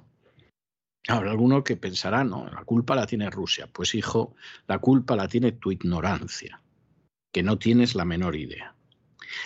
Habrá 1.07 1.31
alguno 1.31 1.63
que 1.63 1.75
pensará, 1.75 2.23
no, 2.23 2.47
la 2.53 2.65
culpa 2.65 2.95
la 2.95 3.07
tiene 3.07 3.31
Rusia. 3.31 3.65
Pues 3.65 3.95
hijo, 3.95 4.35
la 4.67 4.77
culpa 4.77 5.15
la 5.15 5.27
tiene 5.27 5.53
tu 5.53 5.71
ignorancia, 5.71 6.61
que 7.33 7.41
no 7.41 7.57
tienes 7.57 7.95
la 7.95 8.05
menor 8.05 8.35
idea. 8.35 8.75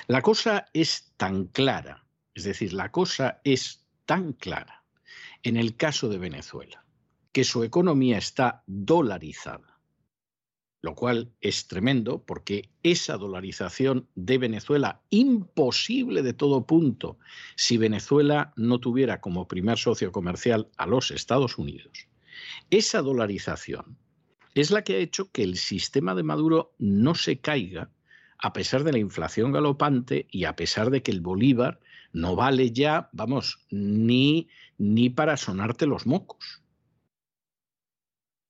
La 0.08 0.22
cosa 0.22 0.66
es 0.74 1.14
tan 1.16 1.46
clara 1.46 2.03
es 2.36 2.44
decir, 2.44 2.74
la 2.74 2.92
cosa 2.92 3.42
es 3.44 3.86
tan 4.06 4.34
clara 4.34 4.84
en 5.44 5.58
el 5.58 5.76
caso 5.76 6.10
de 6.10 6.18
Venezuela, 6.18 6.86
que 7.32 7.44
su 7.44 7.64
economía 7.64 8.18
está 8.18 8.64
dolarizada, 8.66 9.80
lo 10.82 10.96
cual 10.96 11.34
es 11.42 11.68
tremendo 11.68 12.24
porque 12.24 12.70
esa 12.82 13.18
dolarización 13.18 14.08
de 14.16 14.38
Venezuela, 14.38 15.02
imposible 15.10 16.22
de 16.24 16.34
todo 16.34 16.66
punto, 16.66 17.18
si 17.56 17.78
Venezuela 17.78 18.54
no 18.56 18.80
tuviera 18.80 19.22
como 19.22 19.48
primer 19.48 19.78
socio 19.78 20.12
comercial 20.12 20.70
a 20.78 20.86
los 20.86 21.12
Estados 21.12 21.58
Unidos, 21.58 22.08
esa 22.70 23.02
dolarización 23.02 23.98
es 24.56 24.72
la 24.72 24.84
que 24.84 24.96
ha 24.96 25.00
hecho 25.00 25.32
que 25.32 25.44
el 25.44 25.58
sistema 25.58 26.16
de 26.16 26.24
Maduro 26.24 26.74
no 26.78 27.16
se 27.16 27.40
caiga 27.40 27.90
a 28.38 28.54
pesar 28.54 28.84
de 28.84 28.92
la 28.92 29.00
inflación 29.00 29.52
galopante 29.52 30.28
y 30.30 30.44
a 30.46 30.56
pesar 30.56 30.90
de 30.90 31.02
que 31.02 31.12
el 31.12 31.22
bolívar 31.22 31.80
no 32.14 32.36
vale 32.36 32.72
ya, 32.72 33.10
vamos, 33.12 33.66
ni, 33.70 34.48
ni 34.78 35.10
para 35.10 35.36
sonarte 35.36 35.86
los 35.86 36.06
mocos. 36.06 36.64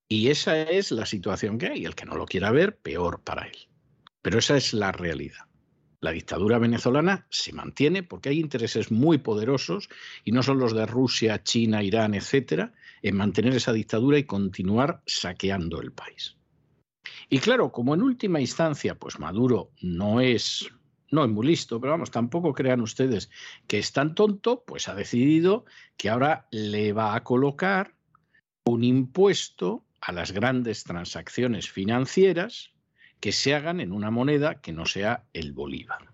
Y 0.07 0.29
esa 0.29 0.61
es 0.61 0.91
la 0.91 1.05
situación 1.05 1.57
que 1.57 1.67
hay. 1.67 1.85
El 1.85 1.95
que 1.95 2.05
no 2.05 2.15
lo 2.15 2.25
quiera 2.25 2.51
ver, 2.51 2.77
peor 2.77 3.23
para 3.23 3.47
él. 3.47 3.57
Pero 4.21 4.37
esa 4.37 4.55
es 4.57 4.73
la 4.73 4.91
realidad. 4.91 5.47
La 6.01 6.11
dictadura 6.11 6.59
venezolana 6.59 7.25
se 7.29 7.53
mantiene 7.53 8.03
porque 8.03 8.29
hay 8.29 8.39
intereses 8.39 8.91
muy 8.91 9.17
poderosos, 9.17 9.89
y 10.25 10.33
no 10.33 10.43
son 10.43 10.59
los 10.59 10.73
de 10.73 10.85
Rusia, 10.85 11.41
China, 11.43 11.81
Irán, 11.81 12.13
etcétera, 12.13 12.73
en 13.01 13.15
mantener 13.15 13.55
esa 13.55 13.71
dictadura 13.71 14.19
y 14.19 14.25
continuar 14.25 15.01
saqueando 15.05 15.81
el 15.81 15.93
país. 15.93 16.35
Y 17.29 17.39
claro, 17.39 17.71
como 17.71 17.93
en 17.93 18.01
última 18.01 18.41
instancia, 18.41 18.95
pues 18.95 19.17
Maduro 19.17 19.71
no 19.81 20.19
es, 20.19 20.69
no 21.13 21.23
es 21.23 21.29
muy 21.29 21.47
listo, 21.47 21.79
pero 21.79 21.91
vamos, 21.91 22.11
tampoco 22.11 22.53
crean 22.53 22.81
ustedes 22.81 23.29
que 23.67 23.77
es 23.77 23.93
tan 23.93 24.15
tonto, 24.15 24.63
pues 24.65 24.87
ha 24.87 24.95
decidido 24.95 25.65
que 25.95 26.09
ahora 26.09 26.47
le 26.51 26.91
va 26.91 27.15
a 27.15 27.23
colocar 27.23 27.95
un 28.65 28.83
impuesto 28.83 29.85
a 30.01 30.11
las 30.11 30.31
grandes 30.31 30.83
transacciones 30.83 31.69
financieras 31.69 32.71
que 33.19 33.31
se 33.31 33.53
hagan 33.53 33.79
en 33.79 33.91
una 33.91 34.11
moneda 34.11 34.59
que 34.59 34.73
no 34.73 34.85
sea 34.85 35.25
el 35.33 35.53
bolívar. 35.53 36.09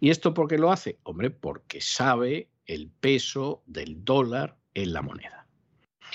¿Y 0.00 0.10
esto 0.10 0.34
por 0.34 0.48
qué 0.48 0.58
lo 0.58 0.70
hace? 0.70 0.98
Hombre, 1.04 1.30
porque 1.30 1.80
sabe 1.80 2.50
el 2.66 2.90
peso 2.90 3.62
del 3.66 4.04
dólar 4.04 4.58
en 4.74 4.92
la 4.92 5.02
moneda. 5.02 5.41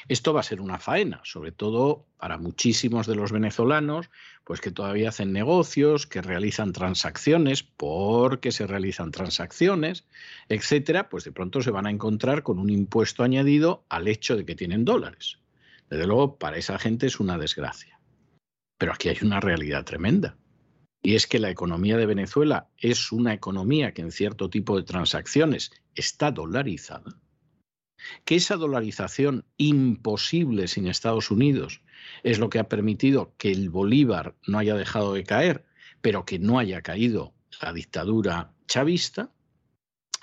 Esto 0.07 0.33
va 0.33 0.39
a 0.41 0.43
ser 0.43 0.61
una 0.61 0.79
faena, 0.79 1.21
sobre 1.23 1.51
todo 1.51 2.05
para 2.17 2.37
muchísimos 2.37 3.07
de 3.07 3.15
los 3.15 3.31
venezolanos, 3.31 4.09
pues 4.43 4.61
que 4.61 4.71
todavía 4.71 5.09
hacen 5.09 5.33
negocios, 5.33 6.07
que 6.07 6.21
realizan 6.21 6.71
transacciones, 6.71 7.63
porque 7.63 8.51
se 8.51 8.67
realizan 8.67 9.11
transacciones, 9.11 10.05
etcétera, 10.49 11.09
pues 11.09 11.23
de 11.23 11.31
pronto 11.31 11.61
se 11.61 11.71
van 11.71 11.87
a 11.87 11.91
encontrar 11.91 12.43
con 12.43 12.59
un 12.59 12.69
impuesto 12.69 13.23
añadido 13.23 13.85
al 13.89 14.07
hecho 14.07 14.35
de 14.35 14.45
que 14.45 14.55
tienen 14.55 14.85
dólares. 14.85 15.39
Desde 15.89 16.07
luego, 16.07 16.37
para 16.37 16.57
esa 16.57 16.79
gente 16.79 17.07
es 17.07 17.19
una 17.19 17.37
desgracia. 17.37 17.99
Pero 18.77 18.93
aquí 18.93 19.09
hay 19.09 19.17
una 19.21 19.39
realidad 19.39 19.85
tremenda. 19.85 20.37
Y 21.01 21.15
es 21.15 21.27
que 21.27 21.39
la 21.39 21.49
economía 21.49 21.97
de 21.97 22.05
Venezuela 22.05 22.69
es 22.77 23.11
una 23.11 23.33
economía 23.33 23.93
que 23.93 24.01
en 24.01 24.11
cierto 24.11 24.49
tipo 24.49 24.75
de 24.75 24.83
transacciones 24.83 25.71
está 25.95 26.31
dolarizada. 26.31 27.19
Que 28.25 28.35
esa 28.35 28.55
dolarización 28.55 29.45
imposible 29.57 30.67
sin 30.67 30.87
Estados 30.87 31.31
Unidos 31.31 31.81
es 32.23 32.39
lo 32.39 32.49
que 32.49 32.59
ha 32.59 32.69
permitido 32.69 33.33
que 33.37 33.51
el 33.51 33.69
Bolívar 33.69 34.35
no 34.45 34.59
haya 34.59 34.75
dejado 34.75 35.13
de 35.13 35.23
caer, 35.23 35.65
pero 36.01 36.25
que 36.25 36.39
no 36.39 36.59
haya 36.59 36.81
caído 36.81 37.33
la 37.61 37.73
dictadura 37.73 38.53
chavista. 38.67 39.31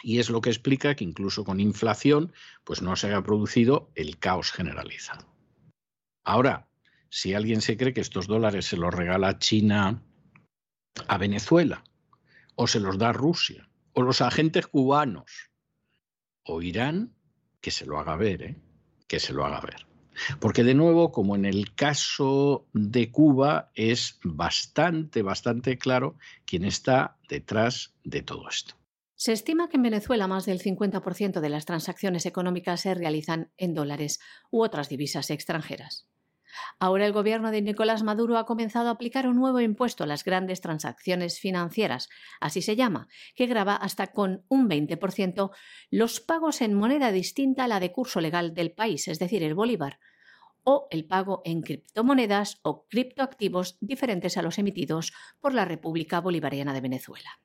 Y 0.02 0.18
es 0.18 0.30
lo 0.30 0.40
que 0.40 0.50
explica 0.50 0.94
que 0.94 1.04
incluso 1.04 1.44
con 1.44 1.60
inflación 1.60 2.32
pues 2.62 2.82
no 2.82 2.94
se 2.94 3.08
haya 3.08 3.22
producido 3.22 3.90
el 3.94 4.18
caos 4.18 4.52
generalizado. 4.52 5.26
Ahora, 6.24 6.68
si 7.08 7.34
alguien 7.34 7.60
se 7.60 7.76
cree 7.76 7.94
que 7.94 8.00
estos 8.00 8.26
dólares 8.26 8.66
se 8.66 8.76
los 8.76 8.92
regala 8.92 9.38
China 9.38 10.02
a 11.08 11.18
Venezuela, 11.18 11.84
o 12.54 12.66
se 12.66 12.80
los 12.80 12.98
da 12.98 13.12
Rusia, 13.12 13.68
o 13.92 14.02
los 14.02 14.20
agentes 14.20 14.66
cubanos, 14.66 15.50
o 16.44 16.62
Irán, 16.62 17.13
que 17.64 17.70
se 17.70 17.86
lo 17.86 17.98
haga 17.98 18.14
ver, 18.16 18.42
¿eh? 18.42 18.56
que 19.08 19.18
se 19.18 19.32
lo 19.32 19.46
haga 19.46 19.58
ver. 19.62 19.86
Porque 20.38 20.64
de 20.64 20.74
nuevo, 20.74 21.12
como 21.12 21.34
en 21.34 21.46
el 21.46 21.74
caso 21.74 22.68
de 22.74 23.10
Cuba, 23.10 23.70
es 23.74 24.18
bastante, 24.22 25.22
bastante 25.22 25.78
claro 25.78 26.18
quién 26.44 26.66
está 26.66 27.16
detrás 27.26 27.94
de 28.04 28.20
todo 28.20 28.50
esto. 28.50 28.74
Se 29.14 29.32
estima 29.32 29.70
que 29.70 29.78
en 29.78 29.82
Venezuela 29.82 30.26
más 30.26 30.44
del 30.44 30.60
50% 30.60 31.40
de 31.40 31.48
las 31.48 31.64
transacciones 31.64 32.26
económicas 32.26 32.82
se 32.82 32.92
realizan 32.92 33.50
en 33.56 33.72
dólares 33.72 34.20
u 34.50 34.62
otras 34.62 34.90
divisas 34.90 35.30
extranjeras. 35.30 36.06
Ahora 36.78 37.07
el 37.07 37.12
gobierno 37.12 37.50
de 37.50 37.62
Nicolás 37.62 38.02
Maduro 38.02 38.38
ha 38.38 38.46
comenzado 38.46 38.88
a 38.88 38.92
aplicar 38.92 39.26
un 39.26 39.36
nuevo 39.36 39.61
impuesto 39.61 40.05
a 40.05 40.07
las 40.07 40.24
grandes 40.24 40.61
transacciones 40.61 41.38
financieras, 41.40 42.09
así 42.40 42.62
se 42.62 42.76
llama, 42.76 43.09
que 43.34 43.46
graba 43.46 43.76
hasta 43.76 44.09
con 44.09 44.44
un 44.48 44.68
20% 44.68 45.50
los 45.90 46.20
pagos 46.20 46.61
en 46.61 46.74
moneda 46.74 47.12
distinta 47.12 47.64
a 47.64 47.68
la 47.68 47.80
de 47.80 47.92
curso 47.92 48.20
legal 48.20 48.55
del 48.55 48.72
país, 48.72 49.09
es 49.09 49.18
decir, 49.18 49.42
el 49.42 49.55
bolívar, 49.55 49.98
o 50.64 50.88
el 50.90 51.07
pago 51.07 51.42
en 51.44 51.62
criptomonedas 51.62 52.59
o 52.62 52.86
criptoactivos 52.88 53.76
diferentes 53.80 54.36
a 54.36 54.42
los 54.42 54.59
emitidos 54.59 55.12
por 55.40 55.55
la 55.55 55.64
República 55.64 56.20
Bolivariana 56.20 56.72
de 56.72 56.80
Venezuela 56.80 57.40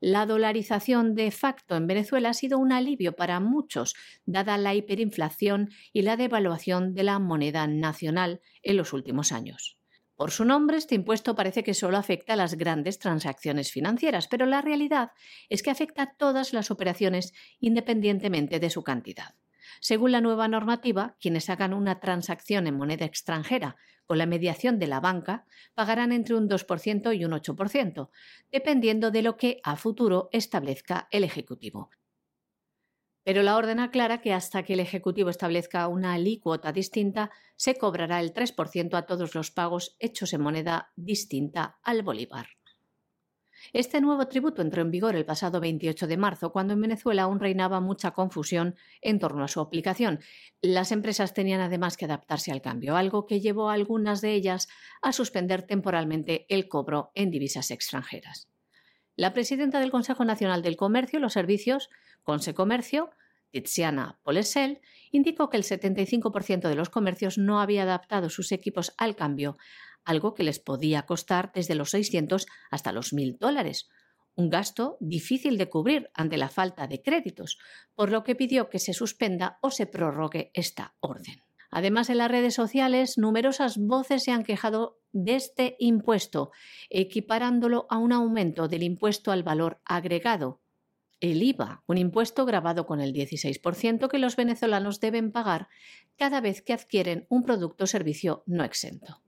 la 0.00 0.26
dolarización 0.26 1.14
de 1.14 1.30
facto 1.30 1.76
en 1.76 1.86
Venezuela 1.86 2.30
ha 2.30 2.34
sido 2.34 2.58
un 2.58 2.72
alivio 2.72 3.16
para 3.16 3.40
muchos, 3.40 3.94
dada 4.26 4.58
la 4.58 4.74
hiperinflación 4.74 5.70
y 5.92 6.02
la 6.02 6.16
devaluación 6.16 6.94
de 6.94 7.04
la 7.04 7.18
moneda 7.18 7.66
nacional 7.66 8.40
en 8.62 8.76
los 8.76 8.92
últimos 8.92 9.32
años. 9.32 9.78
Por 10.16 10.30
su 10.30 10.44
nombre, 10.44 10.76
este 10.76 10.94
impuesto 10.94 11.34
parece 11.34 11.64
que 11.64 11.74
solo 11.74 11.96
afecta 11.96 12.34
a 12.34 12.36
las 12.36 12.54
grandes 12.54 12.98
transacciones 12.98 13.72
financieras, 13.72 14.28
pero 14.28 14.46
la 14.46 14.62
realidad 14.62 15.10
es 15.48 15.62
que 15.62 15.70
afecta 15.70 16.02
a 16.02 16.14
todas 16.16 16.52
las 16.52 16.70
operaciones 16.70 17.32
independientemente 17.58 18.60
de 18.60 18.70
su 18.70 18.84
cantidad. 18.84 19.34
Según 19.80 20.12
la 20.12 20.20
nueva 20.20 20.48
normativa, 20.48 21.16
quienes 21.20 21.50
hagan 21.50 21.74
una 21.74 22.00
transacción 22.00 22.66
en 22.66 22.76
moneda 22.76 23.04
extranjera 23.04 23.76
con 24.06 24.18
la 24.18 24.26
mediación 24.26 24.78
de 24.78 24.86
la 24.86 25.00
banca, 25.00 25.46
pagarán 25.74 26.12
entre 26.12 26.34
un 26.34 26.48
2% 26.48 27.16
y 27.16 27.24
un 27.24 27.32
8%, 27.32 28.10
dependiendo 28.52 29.10
de 29.10 29.22
lo 29.22 29.36
que 29.36 29.60
a 29.64 29.76
futuro 29.76 30.28
establezca 30.32 31.08
el 31.10 31.24
Ejecutivo. 31.24 31.90
Pero 33.24 33.42
la 33.42 33.56
orden 33.56 33.80
aclara 33.80 34.20
que 34.20 34.34
hasta 34.34 34.62
que 34.62 34.74
el 34.74 34.80
Ejecutivo 34.80 35.30
establezca 35.30 35.88
una 35.88 36.12
alícuota 36.12 36.72
distinta, 36.72 37.30
se 37.56 37.76
cobrará 37.76 38.20
el 38.20 38.34
3% 38.34 38.94
a 38.94 39.06
todos 39.06 39.34
los 39.34 39.50
pagos 39.50 39.96
hechos 39.98 40.34
en 40.34 40.42
moneda 40.42 40.92
distinta 40.94 41.78
al 41.82 42.02
bolívar. 42.02 42.48
Este 43.72 44.00
nuevo 44.00 44.26
tributo 44.28 44.62
entró 44.62 44.82
en 44.82 44.90
vigor 44.90 45.16
el 45.16 45.24
pasado 45.24 45.60
28 45.60 46.06
de 46.06 46.16
marzo, 46.16 46.52
cuando 46.52 46.74
en 46.74 46.80
Venezuela 46.80 47.22
aún 47.22 47.40
reinaba 47.40 47.80
mucha 47.80 48.12
confusión 48.12 48.76
en 49.00 49.18
torno 49.18 49.44
a 49.44 49.48
su 49.48 49.60
aplicación. 49.60 50.20
Las 50.60 50.92
empresas 50.92 51.34
tenían 51.34 51.60
además 51.60 51.96
que 51.96 52.04
adaptarse 52.04 52.52
al 52.52 52.62
cambio, 52.62 52.96
algo 52.96 53.26
que 53.26 53.40
llevó 53.40 53.70
a 53.70 53.74
algunas 53.74 54.20
de 54.20 54.34
ellas 54.34 54.68
a 55.02 55.12
suspender 55.12 55.62
temporalmente 55.62 56.46
el 56.48 56.68
cobro 56.68 57.10
en 57.14 57.30
divisas 57.30 57.70
extranjeras. 57.70 58.48
La 59.16 59.32
presidenta 59.32 59.80
del 59.80 59.90
Consejo 59.90 60.24
Nacional 60.24 60.62
del 60.62 60.76
Comercio 60.76 61.18
y 61.18 61.22
los 61.22 61.32
Servicios, 61.32 61.88
Consecomercio, 62.24 63.10
Tiziana 63.52 64.18
Polesel, 64.24 64.80
indicó 65.12 65.48
que 65.48 65.56
el 65.56 65.62
75% 65.62 66.68
de 66.68 66.74
los 66.74 66.90
comercios 66.90 67.38
no 67.38 67.60
había 67.60 67.84
adaptado 67.84 68.28
sus 68.28 68.50
equipos 68.50 68.92
al 68.98 69.14
cambio, 69.14 69.56
algo 70.04 70.34
que 70.34 70.44
les 70.44 70.58
podía 70.58 71.06
costar 71.06 71.52
desde 71.54 71.74
los 71.74 71.90
600 71.90 72.46
hasta 72.70 72.92
los 72.92 73.12
1.000 73.12 73.38
dólares, 73.38 73.88
un 74.36 74.50
gasto 74.50 74.96
difícil 75.00 75.58
de 75.58 75.68
cubrir 75.68 76.10
ante 76.14 76.36
la 76.36 76.48
falta 76.48 76.86
de 76.86 77.02
créditos, 77.02 77.58
por 77.94 78.10
lo 78.10 78.24
que 78.24 78.34
pidió 78.34 78.68
que 78.68 78.78
se 78.78 78.92
suspenda 78.92 79.58
o 79.62 79.70
se 79.70 79.86
prorrogue 79.86 80.50
esta 80.54 80.94
orden. 81.00 81.42
Además, 81.70 82.08
en 82.08 82.18
las 82.18 82.30
redes 82.30 82.54
sociales, 82.54 83.18
numerosas 83.18 83.78
voces 83.78 84.22
se 84.22 84.30
han 84.30 84.44
quejado 84.44 85.00
de 85.12 85.34
este 85.34 85.76
impuesto, 85.80 86.52
equiparándolo 86.88 87.86
a 87.90 87.98
un 87.98 88.12
aumento 88.12 88.68
del 88.68 88.84
impuesto 88.84 89.32
al 89.32 89.42
valor 89.42 89.80
agregado, 89.84 90.60
el 91.20 91.42
IVA, 91.42 91.82
un 91.86 91.98
impuesto 91.98 92.44
grabado 92.44 92.86
con 92.86 93.00
el 93.00 93.12
16% 93.12 94.08
que 94.08 94.18
los 94.18 94.36
venezolanos 94.36 95.00
deben 95.00 95.32
pagar 95.32 95.68
cada 96.16 96.40
vez 96.40 96.62
que 96.62 96.74
adquieren 96.74 97.26
un 97.28 97.44
producto 97.44 97.84
o 97.84 97.86
servicio 97.86 98.42
no 98.46 98.62
exento. 98.62 99.23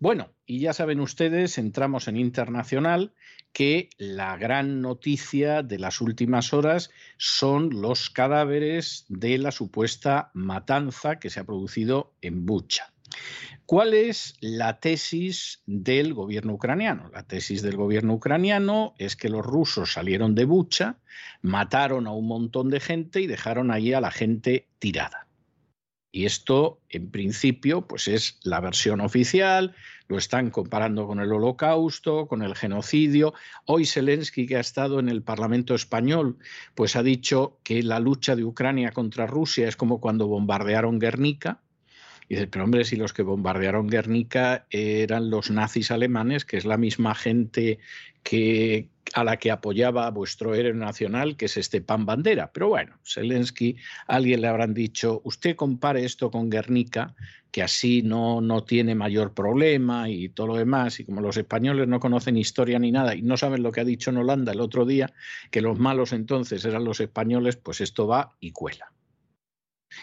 Bueno, 0.00 0.32
y 0.46 0.60
ya 0.60 0.72
saben 0.72 0.98
ustedes, 0.98 1.58
entramos 1.58 2.08
en 2.08 2.16
internacional, 2.16 3.12
que 3.52 3.90
la 3.98 4.38
gran 4.38 4.80
noticia 4.80 5.62
de 5.62 5.78
las 5.78 6.00
últimas 6.00 6.54
horas 6.54 6.90
son 7.18 7.82
los 7.82 8.08
cadáveres 8.08 9.04
de 9.10 9.36
la 9.36 9.52
supuesta 9.52 10.30
matanza 10.32 11.18
que 11.18 11.28
se 11.28 11.40
ha 11.40 11.44
producido 11.44 12.14
en 12.22 12.46
Bucha. 12.46 12.94
¿Cuál 13.66 13.92
es 13.92 14.38
la 14.40 14.80
tesis 14.80 15.62
del 15.66 16.14
gobierno 16.14 16.54
ucraniano? 16.54 17.10
La 17.12 17.26
tesis 17.26 17.60
del 17.60 17.76
gobierno 17.76 18.14
ucraniano 18.14 18.94
es 18.96 19.16
que 19.16 19.28
los 19.28 19.44
rusos 19.44 19.92
salieron 19.92 20.34
de 20.34 20.46
Bucha, 20.46 20.96
mataron 21.42 22.06
a 22.06 22.12
un 22.12 22.26
montón 22.26 22.70
de 22.70 22.80
gente 22.80 23.20
y 23.20 23.26
dejaron 23.26 23.70
allí 23.70 23.92
a 23.92 24.00
la 24.00 24.10
gente 24.10 24.66
tirada. 24.78 25.26
Y 26.12 26.24
esto, 26.24 26.80
en 26.88 27.10
principio, 27.10 27.86
pues 27.86 28.08
es 28.08 28.38
la 28.42 28.60
versión 28.60 29.00
oficial, 29.00 29.74
lo 30.08 30.18
están 30.18 30.50
comparando 30.50 31.06
con 31.06 31.20
el 31.20 31.32
holocausto, 31.32 32.26
con 32.26 32.42
el 32.42 32.56
genocidio. 32.56 33.32
Hoy 33.64 33.86
Zelensky, 33.86 34.46
que 34.46 34.56
ha 34.56 34.60
estado 34.60 34.98
en 34.98 35.08
el 35.08 35.22
Parlamento 35.22 35.74
español, 35.74 36.36
pues 36.74 36.96
ha 36.96 37.04
dicho 37.04 37.58
que 37.62 37.84
la 37.84 38.00
lucha 38.00 38.34
de 38.34 38.44
Ucrania 38.44 38.90
contra 38.90 39.28
Rusia 39.28 39.68
es 39.68 39.76
como 39.76 40.00
cuando 40.00 40.26
bombardearon 40.26 40.98
Guernica 40.98 41.60
dices, 42.34 42.48
pero 42.50 42.64
hombre, 42.64 42.84
si 42.84 42.96
los 42.96 43.12
que 43.12 43.22
bombardearon 43.22 43.88
Guernica 43.88 44.66
eran 44.70 45.30
los 45.30 45.50
nazis 45.50 45.90
alemanes, 45.90 46.44
que 46.44 46.56
es 46.56 46.64
la 46.64 46.76
misma 46.76 47.14
gente 47.14 47.78
que, 48.22 48.88
a 49.14 49.24
la 49.24 49.36
que 49.36 49.50
apoyaba 49.50 50.10
vuestro 50.10 50.54
héroe 50.54 50.74
nacional, 50.74 51.36
que 51.36 51.46
es 51.46 51.56
este 51.56 51.80
pan 51.80 52.06
Bandera. 52.06 52.52
Pero 52.52 52.68
bueno, 52.68 52.98
Zelensky, 53.04 53.76
alguien 54.06 54.40
le 54.40 54.48
habrán 54.48 54.74
dicho, 54.74 55.20
usted 55.24 55.56
compare 55.56 56.04
esto 56.04 56.30
con 56.30 56.50
Guernica, 56.50 57.14
que 57.50 57.62
así 57.62 58.02
no, 58.02 58.40
no 58.40 58.62
tiene 58.62 58.94
mayor 58.94 59.34
problema 59.34 60.08
y 60.08 60.28
todo 60.28 60.48
lo 60.48 60.56
demás. 60.56 61.00
Y 61.00 61.04
como 61.04 61.20
los 61.20 61.36
españoles 61.36 61.88
no 61.88 61.98
conocen 61.98 62.36
historia 62.36 62.78
ni 62.78 62.92
nada 62.92 63.14
y 63.14 63.22
no 63.22 63.36
saben 63.36 63.62
lo 63.62 63.72
que 63.72 63.80
ha 63.80 63.84
dicho 63.84 64.10
en 64.10 64.18
Holanda 64.18 64.52
el 64.52 64.60
otro 64.60 64.86
día, 64.86 65.12
que 65.50 65.60
los 65.60 65.78
malos 65.78 66.12
entonces 66.12 66.64
eran 66.64 66.84
los 66.84 67.00
españoles, 67.00 67.56
pues 67.56 67.80
esto 67.80 68.06
va 68.06 68.36
y 68.38 68.52
cuela. 68.52 68.92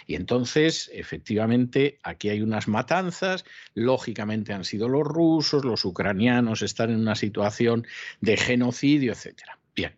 Y 0.06 0.16
entonces, 0.16 0.90
efectivamente, 0.94 2.00
aquí 2.04 2.30
hay 2.30 2.42
unas 2.42 2.68
matanzas, 2.68 3.46
lógicamente 3.74 4.54
han 4.54 4.64
sido 4.64 4.90
los 4.90 5.06
rusos, 5.06 5.66
los 5.66 5.86
ucranianos 5.86 6.62
están 6.62 6.92
en 6.92 7.00
una 7.00 7.16
situación 7.16 7.86
de 8.22 8.38
genocidio, 8.38 9.14
etc. 9.14 9.44
Bien. 9.76 9.98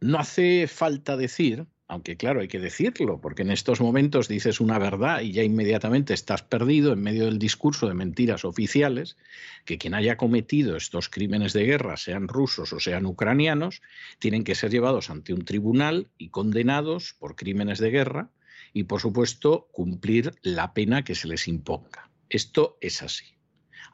No 0.00 0.18
hace 0.18 0.66
falta 0.66 1.16
decir 1.16 1.66
aunque 1.90 2.16
claro, 2.16 2.40
hay 2.40 2.46
que 2.46 2.60
decirlo, 2.60 3.20
porque 3.20 3.42
en 3.42 3.50
estos 3.50 3.80
momentos 3.80 4.28
dices 4.28 4.60
una 4.60 4.78
verdad 4.78 5.22
y 5.22 5.32
ya 5.32 5.42
inmediatamente 5.42 6.14
estás 6.14 6.40
perdido 6.40 6.92
en 6.92 7.02
medio 7.02 7.24
del 7.24 7.40
discurso 7.40 7.88
de 7.88 7.94
mentiras 7.94 8.44
oficiales, 8.44 9.16
que 9.64 9.76
quien 9.76 9.94
haya 9.94 10.16
cometido 10.16 10.76
estos 10.76 11.08
crímenes 11.08 11.52
de 11.52 11.64
guerra, 11.64 11.96
sean 11.96 12.28
rusos 12.28 12.72
o 12.72 12.78
sean 12.78 13.06
ucranianos, 13.06 13.82
tienen 14.20 14.44
que 14.44 14.54
ser 14.54 14.70
llevados 14.70 15.10
ante 15.10 15.34
un 15.34 15.44
tribunal 15.44 16.06
y 16.16 16.28
condenados 16.28 17.16
por 17.18 17.34
crímenes 17.34 17.80
de 17.80 17.90
guerra 17.90 18.30
y, 18.72 18.84
por 18.84 19.00
supuesto, 19.00 19.68
cumplir 19.72 20.32
la 20.42 20.72
pena 20.72 21.02
que 21.02 21.16
se 21.16 21.26
les 21.26 21.48
imponga. 21.48 22.08
Esto 22.28 22.78
es 22.80 23.02
así. 23.02 23.34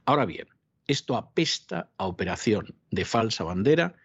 Ahora 0.04 0.26
bien, 0.26 0.48
esto 0.86 1.16
apesta 1.16 1.90
a 1.96 2.06
operación 2.06 2.74
de 2.90 3.06
falsa 3.06 3.42
bandera 3.42 3.96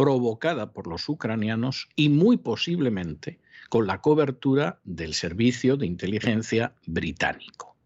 provocada 0.00 0.72
por 0.72 0.86
los 0.86 1.06
ucranianos 1.10 1.90
y 1.94 2.08
muy 2.08 2.38
posiblemente 2.38 3.38
con 3.68 3.86
la 3.86 4.00
cobertura 4.00 4.80
del 4.82 5.12
servicio 5.12 5.76
de 5.76 5.84
inteligencia 5.84 6.72
británico. 6.86 7.76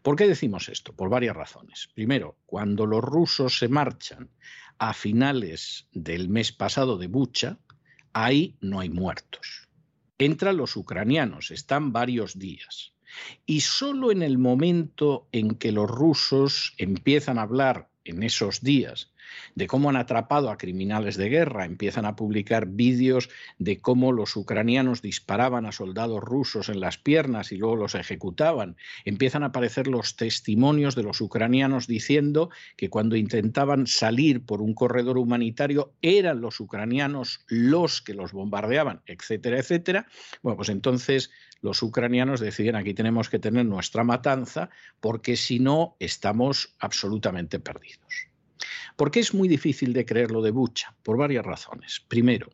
¿Por 0.00 0.14
qué 0.14 0.28
decimos 0.28 0.68
esto? 0.68 0.92
Por 0.92 1.08
varias 1.08 1.34
razones. 1.34 1.88
Primero, 1.94 2.36
cuando 2.46 2.86
los 2.86 3.02
rusos 3.02 3.58
se 3.58 3.66
marchan 3.66 4.30
a 4.78 4.94
finales 4.94 5.88
del 5.90 6.28
mes 6.28 6.52
pasado 6.52 6.96
de 6.96 7.08
Bucha, 7.08 7.58
ahí 8.12 8.54
no 8.60 8.78
hay 8.78 8.90
muertos. 8.90 9.68
Entran 10.16 10.58
los 10.58 10.76
ucranianos, 10.76 11.50
están 11.50 11.90
varios 11.90 12.38
días. 12.38 12.92
Y 13.46 13.62
solo 13.62 14.12
en 14.12 14.22
el 14.22 14.38
momento 14.38 15.26
en 15.32 15.56
que 15.56 15.72
los 15.72 15.90
rusos 15.90 16.74
empiezan 16.78 17.36
a 17.36 17.42
hablar 17.42 17.90
en 18.04 18.22
esos 18.22 18.60
días 18.60 19.10
de 19.54 19.66
cómo 19.66 19.90
han 19.90 19.96
atrapado 19.96 20.50
a 20.50 20.58
criminales 20.58 21.16
de 21.16 21.28
guerra, 21.28 21.64
empiezan 21.64 22.04
a 22.04 22.16
publicar 22.16 22.66
vídeos 22.66 23.28
de 23.58 23.78
cómo 23.78 24.12
los 24.12 24.36
ucranianos 24.36 25.02
disparaban 25.02 25.66
a 25.66 25.72
soldados 25.72 26.22
rusos 26.22 26.68
en 26.68 26.80
las 26.80 26.98
piernas 26.98 27.52
y 27.52 27.56
luego 27.56 27.76
los 27.76 27.94
ejecutaban, 27.94 28.76
empiezan 29.04 29.42
a 29.42 29.46
aparecer 29.46 29.86
los 29.86 30.16
testimonios 30.16 30.94
de 30.94 31.02
los 31.02 31.20
ucranianos 31.20 31.86
diciendo 31.86 32.50
que 32.76 32.90
cuando 32.90 33.16
intentaban 33.16 33.86
salir 33.86 34.44
por 34.44 34.60
un 34.60 34.74
corredor 34.74 35.18
humanitario 35.18 35.92
eran 36.02 36.40
los 36.40 36.60
ucranianos 36.60 37.40
los 37.48 38.00
que 38.02 38.14
los 38.14 38.32
bombardeaban, 38.32 39.02
etcétera, 39.06 39.58
etcétera. 39.58 40.06
Bueno, 40.42 40.56
pues 40.56 40.68
entonces 40.68 41.30
los 41.60 41.82
ucranianos 41.82 42.40
deciden 42.40 42.76
aquí 42.76 42.94
tenemos 42.94 43.28
que 43.28 43.38
tener 43.38 43.66
nuestra 43.66 44.04
matanza 44.04 44.70
porque 45.00 45.36
si 45.36 45.58
no 45.58 45.96
estamos 45.98 46.74
absolutamente 46.78 47.58
perdidos. 47.58 48.27
¿Por 48.98 49.12
qué 49.12 49.20
es 49.20 49.32
muy 49.32 49.46
difícil 49.46 49.92
de 49.92 50.04
creer 50.04 50.32
lo 50.32 50.42
de 50.42 50.50
Bucha? 50.50 50.96
Por 51.04 51.16
varias 51.16 51.46
razones. 51.46 52.02
Primero, 52.08 52.50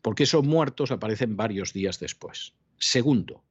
porque 0.00 0.22
esos 0.22 0.42
muertos 0.42 0.90
aparecen 0.90 1.36
varios 1.36 1.74
días 1.74 2.00
después. 2.00 2.54
Segundo, 2.78 3.44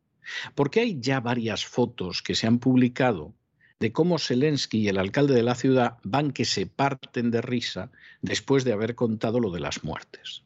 porque 0.56 0.80
hay 0.80 1.00
ya 1.00 1.20
varias 1.20 1.64
fotos 1.68 2.24
que 2.24 2.34
se 2.34 2.48
han 2.48 2.58
publicado 2.58 3.36
de 3.80 3.92
cómo 3.92 4.18
Zelensky 4.18 4.80
y 4.80 4.88
el 4.88 4.98
alcalde 4.98 5.36
de 5.36 5.44
la 5.44 5.54
ciudad 5.54 6.00
van 6.04 6.32
que 6.32 6.46
se 6.46 6.66
parten 6.66 7.30
de 7.30 7.44
risa 7.44 7.92
después 8.24 8.64
de 8.64 8.74
haber 8.74 8.96
contado 8.96 9.40
lo 9.40 9.52
de 9.52 9.60
las 9.60 9.84
muertes. 9.84 10.42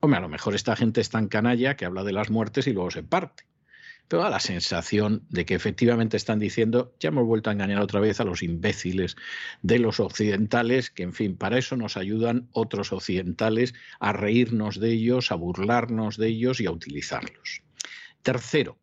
Hombre, 0.00 0.18
a 0.18 0.22
lo 0.22 0.28
mejor 0.28 0.56
esta 0.56 0.74
gente 0.74 1.00
es 1.00 1.10
tan 1.10 1.28
canalla 1.28 1.76
que 1.76 1.84
habla 1.84 2.02
de 2.02 2.14
las 2.14 2.30
muertes 2.30 2.66
y 2.66 2.72
luego 2.72 2.90
se 2.90 3.04
parte 3.04 3.44
pero 4.08 4.22
da 4.22 4.30
la 4.30 4.40
sensación 4.40 5.22
de 5.28 5.44
que 5.44 5.54
efectivamente 5.54 6.16
están 6.16 6.38
diciendo, 6.38 6.94
ya 6.98 7.08
hemos 7.08 7.26
vuelto 7.26 7.50
a 7.50 7.52
engañar 7.52 7.80
otra 7.80 8.00
vez 8.00 8.20
a 8.20 8.24
los 8.24 8.42
imbéciles 8.42 9.16
de 9.62 9.78
los 9.78 10.00
occidentales, 10.00 10.90
que 10.90 11.02
en 11.02 11.12
fin, 11.12 11.36
para 11.36 11.58
eso 11.58 11.76
nos 11.76 11.96
ayudan 11.98 12.48
otros 12.52 12.92
occidentales 12.92 13.74
a 14.00 14.12
reírnos 14.12 14.80
de 14.80 14.92
ellos, 14.92 15.30
a 15.30 15.34
burlarnos 15.34 16.16
de 16.16 16.28
ellos 16.28 16.60
y 16.60 16.66
a 16.66 16.70
utilizarlos. 16.70 17.62
Tercero, 18.22 18.78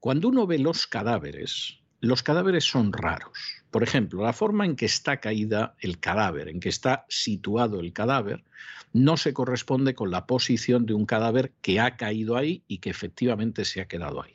cuando 0.00 0.28
uno 0.28 0.46
ve 0.46 0.58
los 0.58 0.86
cadáveres, 0.86 1.78
los 2.00 2.22
cadáveres 2.22 2.64
son 2.64 2.92
raros. 2.92 3.38
Por 3.70 3.82
ejemplo, 3.82 4.22
la 4.22 4.32
forma 4.32 4.66
en 4.66 4.76
que 4.76 4.86
está 4.86 5.20
caída 5.20 5.74
el 5.80 5.98
cadáver, 5.98 6.48
en 6.48 6.60
que 6.60 6.68
está 6.68 7.06
situado 7.08 7.80
el 7.80 7.92
cadáver, 7.92 8.44
no 8.92 9.16
se 9.16 9.32
corresponde 9.32 9.94
con 9.94 10.10
la 10.10 10.26
posición 10.26 10.84
de 10.86 10.94
un 10.94 11.06
cadáver 11.06 11.52
que 11.62 11.80
ha 11.80 11.96
caído 11.96 12.36
ahí 12.36 12.62
y 12.68 12.78
que 12.78 12.90
efectivamente 12.90 13.64
se 13.64 13.80
ha 13.80 13.88
quedado 13.88 14.22
ahí. 14.22 14.33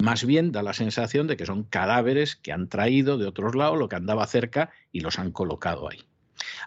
Más 0.00 0.24
bien 0.24 0.52
da 0.52 0.62
la 0.62 0.74
sensación 0.74 1.26
de 1.26 1.36
que 1.36 1.44
son 1.44 1.64
cadáveres 1.64 2.36
que 2.36 2.52
han 2.52 2.68
traído 2.68 3.18
de 3.18 3.26
otros 3.26 3.56
lados 3.56 3.78
lo 3.78 3.88
que 3.88 3.96
andaba 3.96 4.26
cerca 4.28 4.70
y 4.92 5.00
los 5.00 5.18
han 5.18 5.32
colocado 5.32 5.90
ahí. 5.90 6.04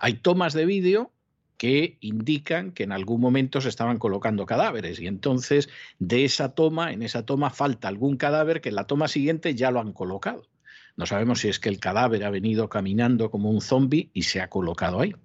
Hay 0.01 0.15
tomas 0.15 0.53
de 0.53 0.65
vídeo 0.65 1.13
que 1.57 1.97
indican 2.01 2.71
que 2.71 2.83
en 2.83 2.91
algún 2.91 3.21
momento 3.21 3.61
se 3.61 3.69
estaban 3.69 3.99
colocando 3.99 4.45
cadáveres 4.45 4.99
y 4.99 5.07
entonces 5.07 5.69
de 5.99 6.25
esa 6.25 6.55
toma, 6.55 6.91
en 6.91 7.03
esa 7.03 7.25
toma 7.25 7.51
falta 7.51 7.87
algún 7.87 8.17
cadáver 8.17 8.59
que 8.59 8.69
en 8.69 8.75
la 8.75 8.87
toma 8.87 9.07
siguiente 9.07 9.55
ya 9.55 9.71
lo 9.71 9.79
han 9.79 9.93
colocado. 9.93 10.49
No 10.97 11.05
sabemos 11.05 11.39
si 11.39 11.47
es 11.47 11.59
que 11.59 11.69
el 11.69 11.79
cadáver 11.79 12.25
ha 12.25 12.31
venido 12.31 12.67
caminando 12.67 13.31
como 13.31 13.49
un 13.49 13.61
zombi 13.61 14.09
y 14.13 14.23
se 14.23 14.41
ha 14.41 14.49
colocado 14.49 14.99
ahí. 14.99 15.15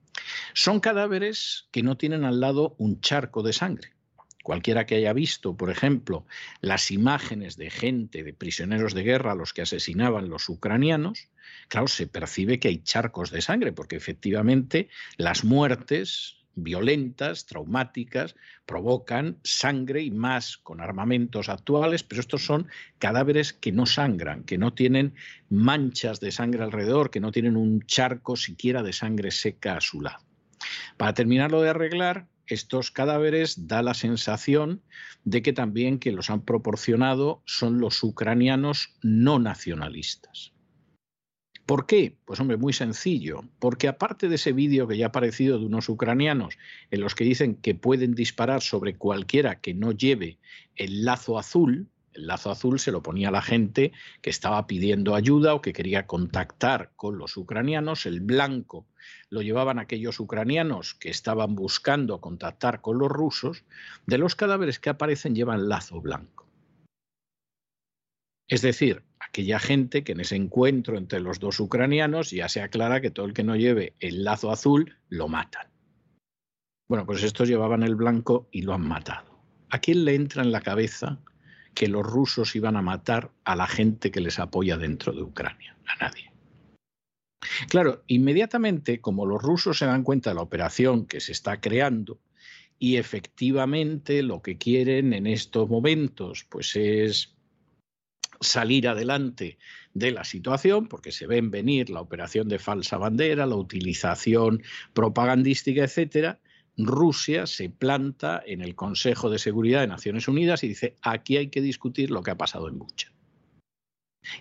Son 0.54 0.78
cadáveres 0.78 1.68
que 1.72 1.82
no 1.82 1.96
tienen 1.96 2.24
al 2.24 2.38
lado 2.38 2.76
un 2.78 3.00
charco 3.00 3.42
de 3.42 3.52
sangre. 3.52 3.95
Cualquiera 4.46 4.86
que 4.86 4.94
haya 4.94 5.12
visto, 5.12 5.56
por 5.56 5.70
ejemplo, 5.70 6.24
las 6.60 6.92
imágenes 6.92 7.56
de 7.56 7.68
gente, 7.68 8.22
de 8.22 8.32
prisioneros 8.32 8.94
de 8.94 9.02
guerra 9.02 9.32
a 9.32 9.34
los 9.34 9.52
que 9.52 9.62
asesinaban 9.62 10.28
los 10.28 10.48
ucranianos, 10.48 11.30
claro, 11.66 11.88
se 11.88 12.06
percibe 12.06 12.60
que 12.60 12.68
hay 12.68 12.78
charcos 12.78 13.32
de 13.32 13.42
sangre, 13.42 13.72
porque 13.72 13.96
efectivamente 13.96 14.88
las 15.16 15.42
muertes 15.42 16.36
violentas, 16.54 17.46
traumáticas, 17.46 18.36
provocan 18.66 19.36
sangre 19.42 20.02
y 20.02 20.12
más 20.12 20.58
con 20.58 20.80
armamentos 20.80 21.48
actuales, 21.48 22.04
pero 22.04 22.20
estos 22.20 22.44
son 22.44 22.68
cadáveres 23.00 23.52
que 23.52 23.72
no 23.72 23.84
sangran, 23.84 24.44
que 24.44 24.58
no 24.58 24.72
tienen 24.72 25.16
manchas 25.50 26.20
de 26.20 26.30
sangre 26.30 26.62
alrededor, 26.62 27.10
que 27.10 27.18
no 27.18 27.32
tienen 27.32 27.56
un 27.56 27.82
charco 27.82 28.36
siquiera 28.36 28.84
de 28.84 28.92
sangre 28.92 29.32
seca 29.32 29.76
a 29.76 29.80
su 29.80 30.02
lado. 30.02 30.22
Para 30.96 31.14
terminarlo 31.14 31.62
de 31.62 31.70
arreglar, 31.70 32.28
estos 32.46 32.90
cadáveres 32.90 33.66
da 33.66 33.82
la 33.82 33.94
sensación 33.94 34.82
de 35.24 35.42
que 35.42 35.52
también 35.52 35.98
que 35.98 36.12
los 36.12 36.30
han 36.30 36.44
proporcionado 36.44 37.42
son 37.44 37.80
los 37.80 38.02
ucranianos 38.02 38.96
no 39.02 39.38
nacionalistas. 39.38 40.52
¿Por 41.66 41.86
qué? 41.86 42.16
Pues 42.24 42.38
hombre, 42.38 42.56
muy 42.56 42.72
sencillo, 42.72 43.42
porque 43.58 43.88
aparte 43.88 44.28
de 44.28 44.36
ese 44.36 44.52
vídeo 44.52 44.86
que 44.86 44.96
ya 44.96 45.06
ha 45.06 45.08
aparecido 45.08 45.58
de 45.58 45.66
unos 45.66 45.88
ucranianos 45.88 46.56
en 46.92 47.00
los 47.00 47.16
que 47.16 47.24
dicen 47.24 47.56
que 47.56 47.74
pueden 47.74 48.14
disparar 48.14 48.62
sobre 48.62 48.96
cualquiera 48.96 49.60
que 49.60 49.74
no 49.74 49.90
lleve 49.90 50.38
el 50.76 51.04
lazo 51.04 51.40
azul, 51.40 51.88
el 52.12 52.28
lazo 52.28 52.52
azul 52.52 52.78
se 52.78 52.92
lo 52.92 53.02
ponía 53.02 53.32
la 53.32 53.42
gente 53.42 53.90
que 54.22 54.30
estaba 54.30 54.68
pidiendo 54.68 55.16
ayuda 55.16 55.54
o 55.54 55.60
que 55.60 55.72
quería 55.72 56.06
contactar 56.06 56.92
con 56.94 57.18
los 57.18 57.36
ucranianos. 57.36 58.06
El 58.06 58.20
blanco 58.20 58.86
lo 59.30 59.42
llevaban 59.42 59.78
aquellos 59.78 60.20
ucranianos 60.20 60.94
que 60.94 61.10
estaban 61.10 61.54
buscando 61.54 62.20
contactar 62.20 62.80
con 62.80 62.98
los 62.98 63.10
rusos. 63.10 63.64
De 64.06 64.18
los 64.18 64.34
cadáveres 64.34 64.78
que 64.78 64.90
aparecen 64.90 65.34
llevan 65.34 65.68
lazo 65.68 66.00
blanco. 66.00 66.46
Es 68.48 68.62
decir, 68.62 69.02
aquella 69.18 69.58
gente 69.58 70.04
que 70.04 70.12
en 70.12 70.20
ese 70.20 70.36
encuentro 70.36 70.96
entre 70.96 71.20
los 71.20 71.40
dos 71.40 71.58
ucranianos 71.58 72.30
ya 72.30 72.48
se 72.48 72.62
aclara 72.62 73.00
que 73.00 73.10
todo 73.10 73.26
el 73.26 73.34
que 73.34 73.44
no 73.44 73.56
lleve 73.56 73.94
el 74.00 74.22
lazo 74.22 74.50
azul 74.50 74.96
lo 75.08 75.28
matan. 75.28 75.68
Bueno, 76.88 77.04
pues 77.04 77.22
estos 77.24 77.48
llevaban 77.48 77.82
el 77.82 77.96
blanco 77.96 78.48
y 78.52 78.62
lo 78.62 78.72
han 78.72 78.86
matado. 78.86 79.40
¿A 79.70 79.80
quién 79.80 80.04
le 80.04 80.14
entra 80.14 80.42
en 80.42 80.52
la 80.52 80.60
cabeza 80.60 81.18
que 81.76 81.88
los 81.88 82.04
rusos 82.04 82.56
iban 82.56 82.74
a 82.76 82.82
matar 82.82 83.30
a 83.44 83.54
la 83.54 83.66
gente 83.66 84.10
que 84.10 84.22
les 84.22 84.38
apoya 84.38 84.78
dentro 84.78 85.12
de 85.12 85.22
Ucrania. 85.22 85.76
A 85.86 86.02
nadie. 86.02 86.32
Claro, 87.68 88.02
inmediatamente, 88.06 89.00
como 89.00 89.26
los 89.26 89.42
rusos 89.42 89.78
se 89.78 89.86
dan 89.86 90.02
cuenta 90.02 90.30
de 90.30 90.36
la 90.36 90.42
operación 90.42 91.06
que 91.06 91.20
se 91.20 91.32
está 91.32 91.60
creando, 91.60 92.18
y 92.78 92.96
efectivamente 92.96 94.22
lo 94.22 94.42
que 94.42 94.58
quieren 94.58 95.12
en 95.12 95.26
estos 95.26 95.68
momentos 95.68 96.44
pues 96.48 96.76
es 96.76 97.34
salir 98.40 98.86
adelante 98.86 99.58
de 99.94 100.10
la 100.10 100.24
situación, 100.24 100.88
porque 100.88 101.10
se 101.10 101.26
ven 101.26 101.50
venir 101.50 101.88
la 101.88 102.02
operación 102.02 102.48
de 102.48 102.58
falsa 102.58 102.98
bandera, 102.98 103.46
la 103.46 103.56
utilización 103.56 104.62
propagandística, 104.92 105.84
etcétera, 105.84 106.38
Rusia 106.76 107.46
se 107.46 107.70
planta 107.70 108.42
en 108.44 108.60
el 108.60 108.74
Consejo 108.74 109.30
de 109.30 109.38
Seguridad 109.38 109.80
de 109.80 109.86
Naciones 109.86 110.28
Unidas 110.28 110.62
y 110.64 110.68
dice, 110.68 110.96
aquí 111.00 111.38
hay 111.38 111.48
que 111.48 111.62
discutir 111.62 112.10
lo 112.10 112.22
que 112.22 112.32
ha 112.32 112.36
pasado 112.36 112.68
en 112.68 112.78
Bucha. 112.78 113.15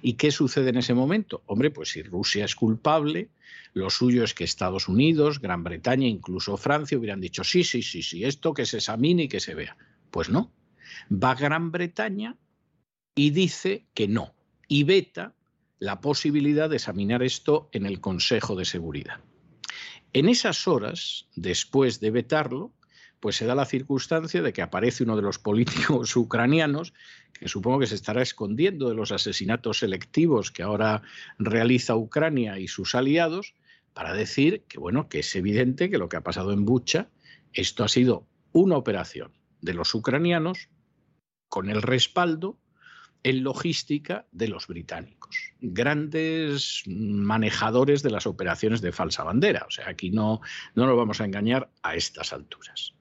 ¿Y 0.01 0.13
qué 0.13 0.31
sucede 0.31 0.69
en 0.69 0.77
ese 0.77 0.93
momento? 0.93 1.43
Hombre, 1.45 1.71
pues 1.71 1.89
si 1.89 2.01
Rusia 2.03 2.45
es 2.45 2.55
culpable, 2.55 3.29
lo 3.73 3.89
suyo 3.89 4.23
es 4.23 4.33
que 4.33 4.43
Estados 4.43 4.87
Unidos, 4.87 5.39
Gran 5.39 5.63
Bretaña, 5.63 6.07
incluso 6.07 6.57
Francia 6.57 6.97
hubieran 6.97 7.21
dicho, 7.21 7.43
sí, 7.43 7.63
sí, 7.63 7.81
sí, 7.81 8.01
sí, 8.01 8.23
esto 8.23 8.53
que 8.53 8.65
se 8.65 8.77
examine 8.77 9.23
y 9.23 9.27
que 9.27 9.39
se 9.39 9.55
vea. 9.55 9.77
Pues 10.11 10.29
no. 10.29 10.51
Va 11.11 11.35
Gran 11.35 11.71
Bretaña 11.71 12.37
y 13.15 13.31
dice 13.31 13.85
que 13.93 14.07
no, 14.07 14.33
y 14.67 14.83
veta 14.83 15.33
la 15.79 16.01
posibilidad 16.01 16.69
de 16.69 16.77
examinar 16.77 17.21
esto 17.23 17.69
en 17.71 17.85
el 17.85 17.99
Consejo 17.99 18.55
de 18.55 18.65
Seguridad. 18.65 19.19
En 20.13 20.29
esas 20.29 20.67
horas, 20.67 21.27
después 21.35 21.99
de 21.99 22.11
vetarlo, 22.11 22.71
pues 23.25 23.37
se 23.37 23.47
da 23.47 23.55
la 23.55 23.65
circunstancia 23.65 24.43
de 24.43 24.53
que 24.53 24.61
aparece 24.61 25.01
uno 25.01 25.15
de 25.15 25.23
los 25.23 25.39
políticos 25.39 26.15
ucranianos, 26.15 26.93
que 27.33 27.47
supongo 27.47 27.79
que 27.79 27.87
se 27.87 27.95
estará 27.95 28.21
escondiendo 28.21 28.87
de 28.87 28.93
los 28.93 29.11
asesinatos 29.11 29.79
selectivos 29.79 30.51
que 30.51 30.61
ahora 30.61 31.01
realiza 31.39 31.95
Ucrania 31.95 32.59
y 32.59 32.67
sus 32.67 32.93
aliados, 32.93 33.55
para 33.95 34.13
decir 34.13 34.65
que 34.67 34.77
bueno, 34.77 35.09
que 35.09 35.21
es 35.21 35.35
evidente 35.35 35.89
que 35.89 35.97
lo 35.97 36.07
que 36.07 36.17
ha 36.17 36.21
pasado 36.21 36.53
en 36.53 36.65
Bucha, 36.65 37.09
esto 37.51 37.83
ha 37.83 37.87
sido 37.87 38.27
una 38.51 38.77
operación 38.77 39.31
de 39.59 39.73
los 39.73 39.95
ucranianos 39.95 40.69
con 41.49 41.71
el 41.71 41.81
respaldo 41.81 42.59
en 43.23 43.43
logística 43.43 44.27
de 44.33 44.49
los 44.49 44.67
británicos, 44.67 45.35
grandes 45.61 46.83
manejadores 46.85 48.03
de 48.03 48.11
las 48.11 48.27
operaciones 48.27 48.81
de 48.81 48.91
falsa 48.91 49.23
bandera. 49.23 49.65
O 49.67 49.71
sea, 49.71 49.89
aquí 49.89 50.11
no, 50.11 50.41
no 50.75 50.85
nos 50.85 50.95
vamos 50.95 51.21
a 51.21 51.25
engañar 51.25 51.71
a 51.81 51.95
estas 51.95 52.31
alturas. 52.31 52.93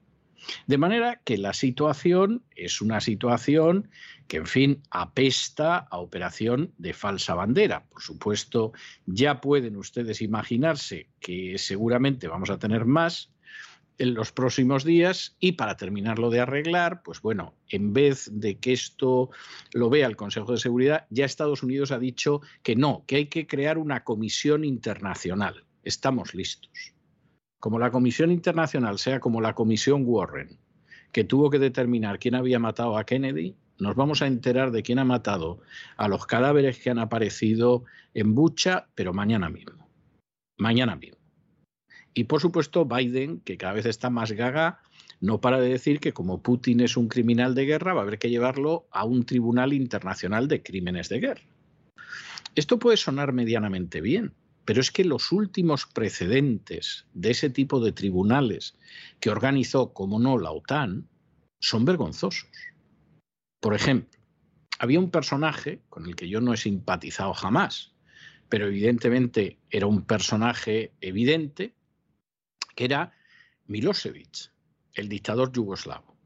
De 0.66 0.78
manera 0.78 1.20
que 1.24 1.38
la 1.38 1.52
situación 1.52 2.42
es 2.54 2.80
una 2.80 3.00
situación 3.00 3.90
que, 4.28 4.38
en 4.38 4.46
fin, 4.46 4.82
apesta 4.90 5.78
a 5.78 5.98
operación 5.98 6.72
de 6.78 6.92
falsa 6.92 7.34
bandera. 7.34 7.84
Por 7.86 8.02
supuesto, 8.02 8.72
ya 9.06 9.40
pueden 9.40 9.76
ustedes 9.76 10.22
imaginarse 10.22 11.08
que 11.20 11.56
seguramente 11.58 12.28
vamos 12.28 12.50
a 12.50 12.58
tener 12.58 12.84
más 12.84 13.30
en 13.98 14.14
los 14.14 14.32
próximos 14.32 14.84
días 14.84 15.36
y 15.38 15.52
para 15.52 15.76
terminarlo 15.76 16.30
de 16.30 16.40
arreglar, 16.40 17.02
pues 17.02 17.20
bueno, 17.20 17.54
en 17.68 17.92
vez 17.92 18.28
de 18.32 18.58
que 18.58 18.72
esto 18.72 19.30
lo 19.72 19.88
vea 19.88 20.06
el 20.06 20.16
Consejo 20.16 20.52
de 20.52 20.58
Seguridad, 20.58 21.06
ya 21.10 21.24
Estados 21.24 21.62
Unidos 21.62 21.92
ha 21.92 21.98
dicho 21.98 22.40
que 22.62 22.76
no, 22.76 23.04
que 23.06 23.16
hay 23.16 23.26
que 23.26 23.46
crear 23.46 23.78
una 23.78 24.02
comisión 24.02 24.64
internacional. 24.64 25.64
Estamos 25.84 26.34
listos. 26.34 26.93
Como 27.64 27.78
la 27.78 27.90
comisión 27.90 28.30
internacional 28.30 28.98
sea 28.98 29.20
como 29.20 29.40
la 29.40 29.54
comisión 29.54 30.02
Warren, 30.04 30.58
que 31.12 31.24
tuvo 31.24 31.48
que 31.48 31.58
determinar 31.58 32.18
quién 32.18 32.34
había 32.34 32.58
matado 32.58 32.98
a 32.98 33.04
Kennedy, 33.04 33.56
nos 33.78 33.96
vamos 33.96 34.20
a 34.20 34.26
enterar 34.26 34.70
de 34.70 34.82
quién 34.82 34.98
ha 34.98 35.06
matado 35.06 35.62
a 35.96 36.06
los 36.08 36.26
cadáveres 36.26 36.78
que 36.78 36.90
han 36.90 36.98
aparecido 36.98 37.84
en 38.12 38.34
Bucha, 38.34 38.88
pero 38.94 39.14
mañana 39.14 39.48
mismo. 39.48 39.88
Mañana 40.58 40.94
mismo. 40.96 41.16
Y 42.12 42.24
por 42.24 42.42
supuesto, 42.42 42.84
Biden, 42.84 43.40
que 43.40 43.56
cada 43.56 43.72
vez 43.72 43.86
está 43.86 44.10
más 44.10 44.32
gaga, 44.32 44.82
no 45.22 45.40
para 45.40 45.58
de 45.58 45.70
decir 45.70 46.00
que 46.00 46.12
como 46.12 46.42
Putin 46.42 46.80
es 46.80 46.98
un 46.98 47.08
criminal 47.08 47.54
de 47.54 47.64
guerra, 47.64 47.94
va 47.94 48.00
a 48.00 48.02
haber 48.02 48.18
que 48.18 48.28
llevarlo 48.28 48.86
a 48.90 49.06
un 49.06 49.24
tribunal 49.24 49.72
internacional 49.72 50.48
de 50.48 50.62
crímenes 50.62 51.08
de 51.08 51.20
guerra. 51.20 51.48
Esto 52.56 52.78
puede 52.78 52.98
sonar 52.98 53.32
medianamente 53.32 54.02
bien, 54.02 54.34
pero 54.64 54.80
es 54.80 54.90
que 54.90 55.04
los 55.04 55.32
últimos 55.32 55.86
precedentes 55.86 57.06
de 57.12 57.30
ese 57.30 57.50
tipo 57.50 57.80
de 57.80 57.92
tribunales 57.92 58.76
que 59.20 59.30
organizó, 59.30 59.92
como 59.92 60.18
no, 60.18 60.38
la 60.38 60.50
OTAN, 60.50 61.08
son 61.60 61.84
vergonzosos. 61.84 62.48
Por 63.60 63.74
ejemplo, 63.74 64.20
había 64.78 64.98
un 64.98 65.10
personaje 65.10 65.82
con 65.88 66.06
el 66.06 66.16
que 66.16 66.28
yo 66.28 66.40
no 66.40 66.52
he 66.52 66.56
simpatizado 66.56 67.32
jamás, 67.34 67.94
pero 68.48 68.66
evidentemente 68.66 69.58
era 69.70 69.86
un 69.86 70.02
personaje 70.02 70.92
evidente, 71.00 71.74
que 72.74 72.84
era 72.84 73.12
Milosevic, 73.66 74.50
el 74.94 75.08
dictador 75.08 75.52
yugoslavo. 75.52 76.16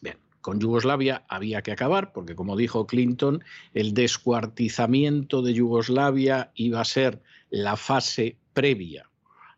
Bien, 0.00 0.18
con 0.40 0.60
Yugoslavia 0.60 1.24
había 1.28 1.62
que 1.62 1.72
acabar, 1.72 2.12
porque 2.12 2.36
como 2.36 2.56
dijo 2.56 2.86
Clinton, 2.86 3.42
el 3.72 3.94
descuartizamiento 3.94 5.42
de 5.42 5.54
Yugoslavia 5.54 6.52
iba 6.54 6.80
a 6.80 6.84
ser 6.84 7.22
la 7.54 7.76
fase 7.76 8.36
previa 8.52 9.08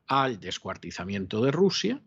al 0.07 0.39
descuartizamiento 0.39 1.43
de 1.43 1.51
Rusia 1.51 2.03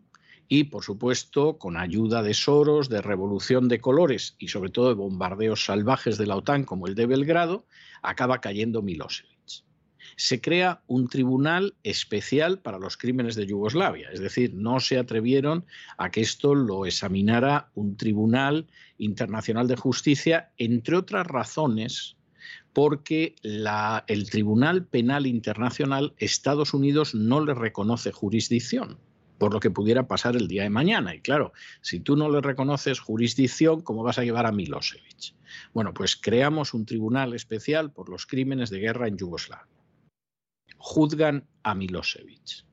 y, 0.46 0.64
por 0.64 0.84
supuesto, 0.84 1.58
con 1.58 1.76
ayuda 1.76 2.22
de 2.22 2.32
Soros, 2.32 2.88
de 2.88 3.02
revolución 3.02 3.66
de 3.66 3.80
colores 3.80 4.36
y 4.38 4.48
sobre 4.48 4.70
todo 4.70 4.86
de 4.90 4.94
bombardeos 4.94 5.64
salvajes 5.64 6.16
de 6.16 6.28
la 6.28 6.36
OTAN 6.36 6.62
como 6.62 6.86
el 6.86 6.94
de 6.94 7.06
Belgrado, 7.06 7.66
acaba 8.02 8.40
cayendo 8.40 8.82
Milosevic 8.82 9.30
se 10.16 10.40
crea 10.40 10.82
un 10.86 11.08
tribunal 11.08 11.74
especial 11.82 12.58
para 12.58 12.78
los 12.78 12.96
crímenes 12.96 13.36
de 13.36 13.46
Yugoslavia. 13.46 14.10
Es 14.12 14.20
decir, 14.20 14.52
no 14.54 14.78
se 14.80 14.98
atrevieron 14.98 15.64
a 15.96 16.10
que 16.10 16.20
esto 16.20 16.54
lo 16.54 16.84
examinara 16.84 17.70
un 17.74 17.96
tribunal 17.96 18.66
internacional 18.98 19.66
de 19.66 19.76
justicia, 19.76 20.52
entre 20.58 20.96
otras 20.96 21.26
razones 21.26 22.16
porque 22.72 23.34
el 23.42 24.30
Tribunal 24.30 24.84
Penal 24.86 25.26
Internacional 25.26 26.14
Estados 26.18 26.74
Unidos 26.74 27.14
no 27.14 27.44
le 27.44 27.54
reconoce 27.54 28.12
jurisdicción 28.12 28.98
por 29.38 29.54
lo 29.54 29.60
que 29.60 29.70
pudiera 29.70 30.06
pasar 30.06 30.36
el 30.36 30.48
día 30.48 30.64
de 30.64 30.70
mañana. 30.70 31.14
Y 31.14 31.20
claro, 31.20 31.54
si 31.80 32.00
tú 32.00 32.14
no 32.14 32.28
le 32.30 32.42
reconoces 32.42 33.00
jurisdicción, 33.00 33.80
¿cómo 33.80 34.02
vas 34.02 34.18
a 34.18 34.22
llevar 34.22 34.44
a 34.44 34.52
Milosevic? 34.52 35.34
Bueno, 35.72 35.94
pues 35.94 36.14
creamos 36.14 36.74
un 36.74 36.84
tribunal 36.84 37.32
especial 37.32 37.90
por 37.90 38.10
los 38.10 38.26
crímenes 38.26 38.68
de 38.68 38.80
guerra 38.80 39.08
en 39.08 39.16
Yugoslavia 39.16 39.66
juzgan 40.80 41.46
a 41.62 41.74
Milosevic. 41.74 42.64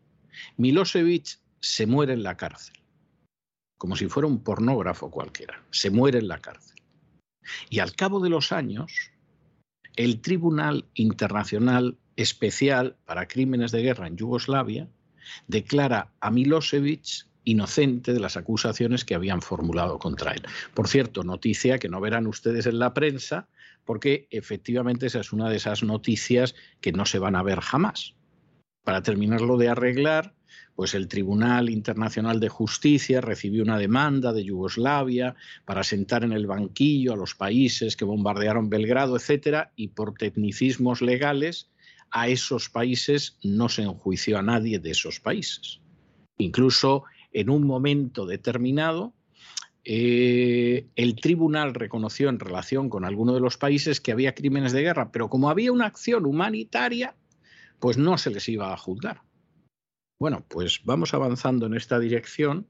Milosevic 0.55 1.39
se 1.59 1.85
muere 1.85 2.13
en 2.13 2.23
la 2.23 2.37
cárcel, 2.37 2.75
como 3.77 3.95
si 3.95 4.07
fuera 4.07 4.27
un 4.27 4.43
pornógrafo 4.43 5.11
cualquiera, 5.11 5.63
se 5.71 5.91
muere 5.91 6.19
en 6.19 6.29
la 6.29 6.39
cárcel. 6.39 6.81
Y 7.69 7.79
al 7.79 7.93
cabo 7.95 8.19
de 8.19 8.29
los 8.29 8.51
años, 8.51 9.11
el 9.97 10.21
Tribunal 10.21 10.85
Internacional 10.93 11.97
Especial 12.15 12.95
para 13.05 13.27
Crímenes 13.27 13.71
de 13.71 13.81
Guerra 13.81 14.07
en 14.07 14.15
Yugoslavia 14.15 14.87
declara 15.47 16.13
a 16.21 16.31
Milosevic 16.31 17.27
inocente 17.43 18.13
de 18.13 18.19
las 18.19 18.37
acusaciones 18.37 19.05
que 19.05 19.15
habían 19.15 19.41
formulado 19.41 19.99
contra 19.99 20.33
él. 20.33 20.43
Por 20.73 20.87
cierto, 20.87 21.23
noticia 21.23 21.79
que 21.79 21.89
no 21.89 22.01
verán 22.01 22.27
ustedes 22.27 22.65
en 22.65 22.79
la 22.79 22.93
prensa, 22.93 23.47
porque 23.85 24.27
efectivamente 24.31 25.07
esa 25.07 25.21
es 25.21 25.31
una 25.31 25.49
de 25.49 25.55
esas 25.55 25.81
noticias 25.83 26.55
que 26.81 26.91
no 26.91 27.05
se 27.05 27.19
van 27.19 27.35
a 27.35 27.43
ver 27.43 27.61
jamás. 27.61 28.15
Para 28.83 29.01
terminarlo 29.01 29.57
de 29.57 29.69
arreglar, 29.69 30.35
pues 30.77 30.93
el 30.93 31.07
Tribunal 31.07 31.71
Internacional 31.71 32.39
de 32.39 32.49
Justicia 32.49 33.19
recibió 33.19 33.63
una 33.63 33.79
demanda 33.79 34.31
de 34.31 34.43
Yugoslavia 34.43 35.35
para 35.65 35.83
sentar 35.83 36.23
en 36.23 36.33
el 36.33 36.45
banquillo 36.45 37.13
a 37.13 37.17
los 37.17 37.33
países 37.33 37.97
que 37.97 38.05
bombardearon 38.05 38.69
Belgrado, 38.69 39.15
etcétera, 39.15 39.71
y 39.75 39.87
por 39.87 40.13
tecnicismos 40.13 41.01
legales 41.01 41.71
a 42.11 42.27
esos 42.27 42.69
países 42.69 43.39
no 43.41 43.69
se 43.69 43.81
enjuició 43.81 44.37
a 44.37 44.43
nadie 44.43 44.77
de 44.77 44.91
esos 44.91 45.19
países. 45.19 45.79
Incluso 46.37 47.05
en 47.33 47.49
un 47.49 47.65
momento 47.65 48.27
determinado 48.27 49.15
eh, 49.83 50.85
el 50.95 51.15
tribunal 51.15 51.73
reconoció 51.73 52.29
en 52.29 52.39
relación 52.39 52.87
con 52.87 53.03
alguno 53.03 53.33
de 53.33 53.39
los 53.39 53.57
países 53.57 53.99
que 53.99 54.11
había 54.11 54.35
crímenes 54.35 54.73
de 54.73 54.83
guerra, 54.83 55.11
pero 55.11 55.27
como 55.27 55.49
había 55.49 55.71
una 55.71 55.87
acción 55.87 56.27
humanitaria, 56.27 57.15
pues 57.79 57.97
no 57.97 58.19
se 58.19 58.29
les 58.29 58.47
iba 58.47 58.71
a 58.71 58.77
juzgar. 58.77 59.21
Bueno, 60.19 60.43
pues 60.47 60.81
vamos 60.83 61.13
avanzando 61.13 61.67
en 61.67 61.75
esta 61.75 61.99
dirección 61.99 62.67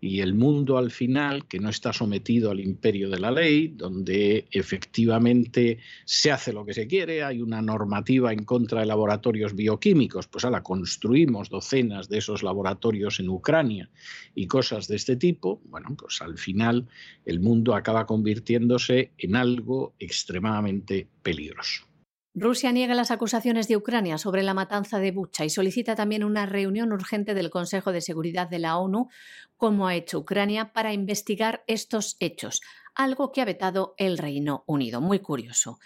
y 0.00 0.20
el 0.20 0.34
mundo 0.34 0.78
al 0.78 0.90
final, 0.90 1.46
que 1.46 1.60
no 1.60 1.68
está 1.68 1.92
sometido 1.92 2.50
al 2.50 2.60
imperio 2.60 3.10
de 3.10 3.18
la 3.18 3.30
ley, 3.30 3.68
donde 3.68 4.46
efectivamente 4.50 5.78
se 6.06 6.30
hace 6.30 6.54
lo 6.54 6.64
que 6.64 6.72
se 6.72 6.86
quiere, 6.86 7.22
hay 7.22 7.42
una 7.42 7.60
normativa 7.60 8.32
en 8.32 8.44
contra 8.44 8.80
de 8.80 8.86
laboratorios 8.86 9.54
bioquímicos, 9.54 10.26
pues 10.28 10.46
ahora 10.46 10.62
construimos 10.62 11.50
docenas 11.50 12.08
de 12.08 12.18
esos 12.18 12.42
laboratorios 12.42 13.20
en 13.20 13.28
Ucrania 13.28 13.90
y 14.34 14.46
cosas 14.46 14.88
de 14.88 14.96
este 14.96 15.16
tipo, 15.16 15.60
bueno, 15.66 15.94
pues 15.98 16.22
al 16.22 16.38
final 16.38 16.88
el 17.26 17.40
mundo 17.40 17.74
acaba 17.74 18.06
convirtiéndose 18.06 19.12
en 19.18 19.36
algo 19.36 19.94
extremadamente 19.98 21.06
peligroso. 21.22 21.89
Rusia 22.34 22.70
niega 22.70 22.94
las 22.94 23.10
acusaciones 23.10 23.66
de 23.66 23.76
Ucrania 23.76 24.16
sobre 24.16 24.44
la 24.44 24.54
matanza 24.54 25.00
de 25.00 25.10
Bucha 25.10 25.44
y 25.44 25.50
solicita 25.50 25.96
también 25.96 26.22
una 26.22 26.46
reunión 26.46 26.92
urgente 26.92 27.34
del 27.34 27.50
Consejo 27.50 27.90
de 27.90 28.00
Seguridad 28.00 28.48
de 28.48 28.60
la 28.60 28.78
ONU, 28.78 29.08
como 29.56 29.88
ha 29.88 29.96
hecho 29.96 30.20
Ucrania, 30.20 30.72
para 30.72 30.92
investigar 30.92 31.64
estos 31.66 32.16
hechos, 32.20 32.60
algo 32.94 33.32
que 33.32 33.40
ha 33.40 33.44
vetado 33.44 33.94
el 33.96 34.16
Reino 34.16 34.62
Unido. 34.66 35.00
Muy 35.00 35.18
curioso. 35.18 35.80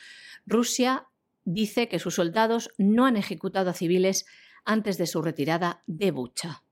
Rusia 0.45 1.07
dice 1.45 1.89
que 1.89 1.99
sus 1.99 2.17
soldados 2.17 2.71
no 2.77 3.07
han 3.07 3.17
ejecutado 3.17 3.71
a 3.71 3.75
civiles 3.75 4.27
antes 4.67 4.99
de 4.99 5.07
su 5.07 5.23
retirada 5.23 5.83
de 5.87 6.11
Bucha. 6.11 6.63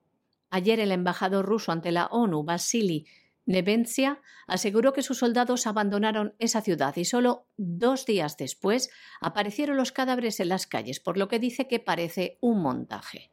Ayer 0.51 0.79
el 0.79 0.91
embajador 0.91 1.45
ruso 1.47 1.71
ante 1.71 1.91
la 1.91 2.05
ONU, 2.05 2.43
Vasily 2.43 3.07
Nevencia 3.45 4.21
aseguró 4.47 4.93
que 4.93 5.01
sus 5.01 5.17
soldados 5.17 5.67
abandonaron 5.67 6.33
esa 6.39 6.61
ciudad 6.61 6.95
y 6.95 7.05
solo 7.05 7.47
dos 7.57 8.05
días 8.05 8.37
después 8.37 8.89
aparecieron 9.19 9.77
los 9.77 9.91
cadáveres 9.91 10.39
en 10.39 10.49
las 10.49 10.65
calles, 10.65 10.99
por 10.99 11.17
lo 11.17 11.27
que 11.27 11.39
dice 11.39 11.67
que 11.67 11.79
parece 11.79 12.37
un 12.41 12.61
montaje. 12.61 13.31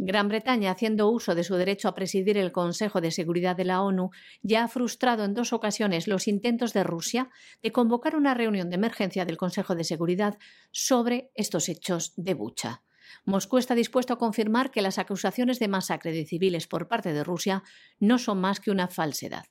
Gran 0.00 0.28
Bretaña, 0.28 0.70
haciendo 0.70 1.10
uso 1.10 1.34
de 1.34 1.42
su 1.42 1.56
derecho 1.56 1.88
a 1.88 1.94
presidir 1.94 2.38
el 2.38 2.52
Consejo 2.52 3.00
de 3.00 3.10
Seguridad 3.10 3.56
de 3.56 3.64
la 3.64 3.82
ONU, 3.82 4.10
ya 4.42 4.62
ha 4.62 4.68
frustrado 4.68 5.24
en 5.24 5.34
dos 5.34 5.52
ocasiones 5.52 6.06
los 6.06 6.28
intentos 6.28 6.72
de 6.72 6.84
Rusia 6.84 7.30
de 7.62 7.72
convocar 7.72 8.14
una 8.14 8.34
reunión 8.34 8.70
de 8.70 8.76
emergencia 8.76 9.24
del 9.24 9.36
Consejo 9.36 9.74
de 9.74 9.82
Seguridad 9.82 10.38
sobre 10.70 11.32
estos 11.34 11.68
hechos 11.68 12.12
de 12.16 12.34
Bucha. 12.34 12.82
Moscú 13.24 13.58
está 13.58 13.74
dispuesto 13.74 14.14
a 14.14 14.18
confirmar 14.18 14.70
que 14.70 14.82
las 14.82 14.98
acusaciones 14.98 15.58
de 15.58 15.68
masacre 15.68 16.12
de 16.12 16.26
civiles 16.26 16.66
por 16.66 16.88
parte 16.88 17.12
de 17.12 17.24
Rusia 17.24 17.62
no 17.98 18.18
son 18.18 18.40
más 18.40 18.60
que 18.60 18.70
una 18.70 18.88
falsedad. 18.88 19.46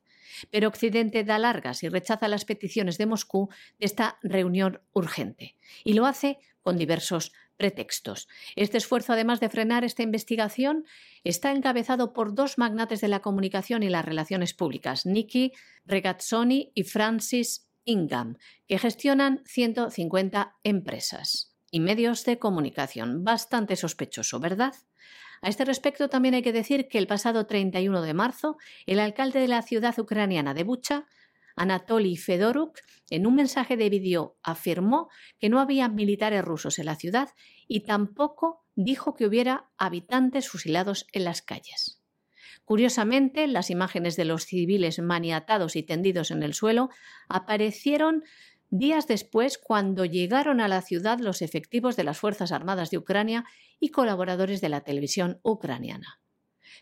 Pero 0.51 0.67
Occidente 0.67 1.23
da 1.23 1.39
largas 1.39 1.83
y 1.83 1.89
rechaza 1.89 2.27
las 2.27 2.45
peticiones 2.45 2.97
de 2.97 3.05
Moscú 3.05 3.49
de 3.79 3.85
esta 3.85 4.17
reunión 4.21 4.81
urgente. 4.93 5.55
Y 5.83 5.93
lo 5.93 6.05
hace 6.05 6.39
con 6.61 6.77
diversos 6.77 7.31
pretextos. 7.55 8.27
Este 8.55 8.77
esfuerzo, 8.77 9.13
además 9.13 9.39
de 9.39 9.49
frenar 9.49 9.83
esta 9.83 10.03
investigación, 10.03 10.85
está 11.23 11.51
encabezado 11.51 12.13
por 12.13 12.35
dos 12.35 12.57
magnates 12.57 13.01
de 13.01 13.07
la 13.07 13.21
comunicación 13.21 13.83
y 13.83 13.89
las 13.89 14.05
relaciones 14.05 14.53
públicas, 14.53 15.05
Nikki 15.05 15.53
Regazzoni 15.85 16.71
y 16.75 16.83
Francis 16.83 17.69
Ingham, 17.85 18.37
que 18.67 18.77
gestionan 18.77 19.41
150 19.45 20.57
empresas 20.63 21.56
y 21.71 21.79
medios 21.79 22.25
de 22.25 22.39
comunicación. 22.39 23.23
Bastante 23.23 23.75
sospechoso, 23.75 24.39
¿verdad? 24.39 24.73
A 25.41 25.49
este 25.49 25.65
respecto 25.65 26.09
también 26.09 26.33
hay 26.33 26.41
que 26.41 26.53
decir 26.53 26.87
que 26.87 26.97
el 26.97 27.07
pasado 27.07 27.45
31 27.45 28.01
de 28.01 28.13
marzo, 28.13 28.57
el 28.85 28.99
alcalde 28.99 29.39
de 29.39 29.47
la 29.47 29.61
ciudad 29.61 29.97
ucraniana 29.99 30.53
de 30.53 30.63
Bucha, 30.63 31.05
Anatoly 31.55 32.17
Fedoruk, 32.17 32.79
en 33.09 33.25
un 33.25 33.35
mensaje 33.35 33.77
de 33.77 33.89
vídeo 33.89 34.37
afirmó 34.43 35.09
que 35.39 35.49
no 35.49 35.59
había 35.59 35.89
militares 35.89 36.43
rusos 36.43 36.77
en 36.79 36.85
la 36.85 36.95
ciudad 36.95 37.29
y 37.67 37.81
tampoco 37.81 38.65
dijo 38.75 39.15
que 39.15 39.25
hubiera 39.25 39.69
habitantes 39.77 40.49
fusilados 40.49 41.07
en 41.13 41.23
las 41.23 41.41
calles. 41.41 42.01
Curiosamente, 42.63 43.47
las 43.47 43.69
imágenes 43.69 44.17
de 44.17 44.25
los 44.25 44.45
civiles 44.45 44.99
maniatados 44.99 45.75
y 45.75 45.83
tendidos 45.83 46.31
en 46.31 46.43
el 46.43 46.53
suelo 46.53 46.89
aparecieron 47.29 48.23
días 48.69 49.07
después 49.07 49.57
cuando 49.57 50.05
llegaron 50.05 50.59
a 50.61 50.67
la 50.67 50.81
ciudad 50.81 51.19
los 51.19 51.41
efectivos 51.41 51.95
de 51.95 52.03
las 52.03 52.17
Fuerzas 52.17 52.51
Armadas 52.51 52.89
de 52.91 52.97
Ucrania 52.97 53.45
y 53.79 53.89
colaboradores 53.89 54.61
de 54.61 54.69
la 54.69 54.81
televisión 54.81 55.39
ucraniana. 55.43 56.19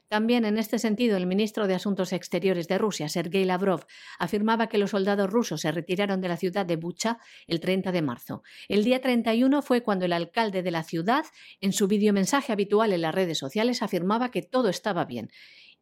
También 0.08 0.46
en 0.46 0.58
este 0.58 0.78
sentido, 0.78 1.18
el 1.18 1.26
ministro 1.26 1.68
de 1.68 1.74
Asuntos 1.74 2.14
Exteriores 2.14 2.68
de 2.68 2.78
Rusia, 2.78 3.10
Sergei 3.10 3.44
Lavrov, 3.44 3.86
afirmaba 4.20 4.68
que 4.68 4.78
los 4.78 4.92
soldados 4.92 5.30
rusos 5.30 5.62
se 5.62 5.72
retiraron 5.72 6.22
de 6.22 6.28
la 6.28 6.38
ciudad 6.38 6.66
de 6.66 6.76
Bucha 6.76 7.18
el 7.48 7.60
30 7.60 7.92
de 7.92 8.02
marzo. 8.02 8.44
El 8.68 8.84
día 8.84 9.02
31 9.02 9.62
fue 9.62 9.82
cuando 9.82 10.06
el 10.06 10.14
alcalde 10.14 10.64
de 10.64 10.72
la 10.72 10.84
ciudad, 10.84 11.26
en 11.60 11.74
su 11.74 11.88
videomensaje 11.88 12.52
habitual 12.52 12.94
en 12.94 13.02
las 13.02 13.16
redes 13.16 13.38
sociales, 13.38 13.82
afirmaba 13.82 14.30
que 14.32 14.42
todo 14.42 14.70
estaba 14.70 15.06
bien. 15.06 15.30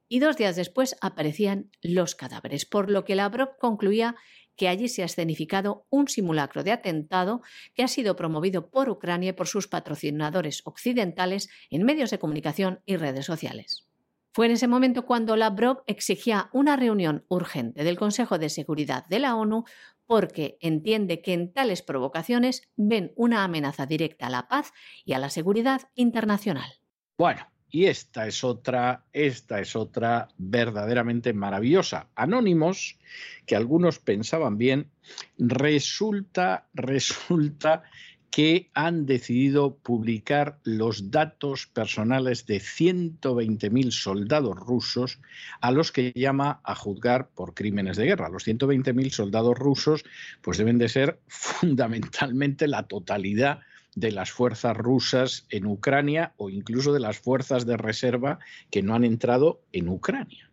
Y 0.08 0.20
dos 0.20 0.38
días 0.38 0.56
después 0.56 0.96
aparecían 1.02 1.72
los 1.82 2.16
cadáveres, 2.16 2.66
por 2.66 2.92
lo 2.92 3.04
que 3.04 3.16
Lavrov 3.16 3.58
concluía 3.58 4.16
que 4.56 4.68
allí 4.68 4.88
se 4.88 5.02
ha 5.02 5.06
escenificado 5.06 5.86
un 5.90 6.08
simulacro 6.08 6.64
de 6.64 6.72
atentado 6.72 7.42
que 7.74 7.84
ha 7.84 7.88
sido 7.88 8.16
promovido 8.16 8.70
por 8.70 8.90
Ucrania 8.90 9.30
y 9.30 9.34
por 9.34 9.48
sus 9.48 9.68
patrocinadores 9.68 10.62
occidentales 10.66 11.50
en 11.70 11.84
medios 11.84 12.12
de 12.12 12.20
comunicación 12.20 12.82
y 12.86 12.98
redes 12.98 13.26
sociales. 13.26 13.88
Fue 14.34 14.48
en 14.48 14.54
ese 14.54 14.68
momento 14.68 15.06
cuando 15.06 15.36
Lavrov 15.36 15.84
exigía 15.86 16.50
una 16.54 16.76
reunión 16.76 17.24
urgente 17.28 17.84
del 17.84 18.00
Consejo 18.00 18.40
de 18.40 18.50
Seguridad 18.50 19.06
de 19.06 19.20
la 19.20 19.36
ONU 19.36 19.64
porque 20.08 20.58
entiende 20.60 21.22
que 21.22 21.34
en 21.34 21.54
tales 21.54 21.84
provocaciones 21.84 22.64
ven 22.76 23.14
una 23.16 23.44
amenaza 23.44 23.86
directa 23.86 24.28
a 24.28 24.32
la 24.32 24.48
paz 24.48 24.74
y 25.06 25.14
a 25.14 25.20
la 25.20 25.30
seguridad 25.30 25.82
internacional. 25.94 26.80
Bueno, 27.16 27.53
y 27.74 27.88
esta 27.88 28.28
es 28.28 28.44
otra, 28.44 29.04
esta 29.14 29.60
es 29.60 29.76
otra 29.76 30.30
verdaderamente 30.38 31.34
maravillosa. 31.34 32.08
Anónimos, 32.14 33.00
que 33.48 33.56
algunos 33.56 33.98
pensaban 33.98 34.60
bien, 34.60 34.92
resulta, 35.40 36.68
resulta 36.76 37.82
que 38.30 38.70
han 38.76 39.08
decidido 39.08 39.76
publicar 39.78 40.60
los 40.64 41.10
datos 41.10 41.66
personales 41.66 42.46
de 42.46 42.58
120.000 42.58 43.90
soldados 43.90 44.56
rusos 44.56 45.20
a 45.60 45.72
los 45.72 45.92
que 45.92 46.14
llama 46.16 46.62
a 46.64 46.76
juzgar 46.76 47.30
por 47.30 47.56
crímenes 47.56 47.98
de 47.98 48.06
guerra. 48.06 48.30
Los 48.30 48.46
120.000 48.46 49.10
soldados 49.10 49.58
rusos 49.58 50.06
pues 50.42 50.60
deben 50.60 50.78
de 50.78 50.90
ser 50.90 51.20
fundamentalmente 51.28 52.68
la 52.68 52.84
totalidad 52.84 53.62
de 53.96 54.12
las 54.12 54.32
fuerzas 54.32 54.76
rusas 54.76 55.46
en 55.50 55.66
Ucrania 55.66 56.34
o 56.38 56.50
incluso 56.50 56.94
de 56.94 57.00
las 57.00 57.20
fuerzas 57.20 57.66
de 57.66 57.78
reserva 57.78 58.40
que 58.70 58.82
no 58.82 58.96
han 58.96 59.04
entrado 59.04 59.62
en 59.72 59.90
Ucrania. 59.90 60.50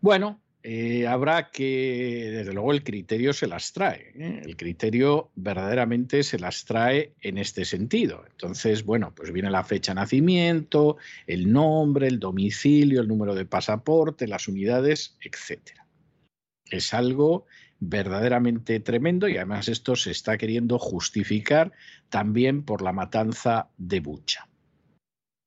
Bueno, 0.00 0.40
eh, 0.62 1.06
habrá 1.06 1.50
que, 1.50 2.30
desde 2.32 2.52
luego, 2.52 2.72
el 2.72 2.84
criterio 2.84 3.32
se 3.32 3.46
las 3.46 3.72
trae. 3.72 4.12
¿eh? 4.14 4.42
El 4.44 4.56
criterio 4.56 5.30
verdaderamente 5.34 6.22
se 6.22 6.38
las 6.38 6.64
trae 6.64 7.14
en 7.20 7.38
este 7.38 7.64
sentido. 7.64 8.24
Entonces, 8.30 8.84
bueno, 8.84 9.14
pues 9.14 9.32
viene 9.32 9.50
la 9.50 9.64
fecha 9.64 9.92
de 9.92 10.00
nacimiento, 10.00 10.98
el 11.26 11.50
nombre, 11.50 12.08
el 12.08 12.18
domicilio, 12.18 13.00
el 13.00 13.08
número 13.08 13.34
de 13.34 13.46
pasaporte, 13.46 14.26
las 14.26 14.48
unidades, 14.48 15.16
etc. 15.22 15.60
Es 16.70 16.92
algo 16.92 17.46
verdaderamente 17.80 18.78
tremendo 18.78 19.26
y 19.26 19.36
además 19.36 19.68
esto 19.68 19.96
se 19.96 20.10
está 20.10 20.36
queriendo 20.36 20.78
justificar 20.78 21.72
también 22.10 22.62
por 22.62 22.82
la 22.82 22.92
matanza 22.92 23.68
de 23.78 24.00
Bucha. 24.00 24.48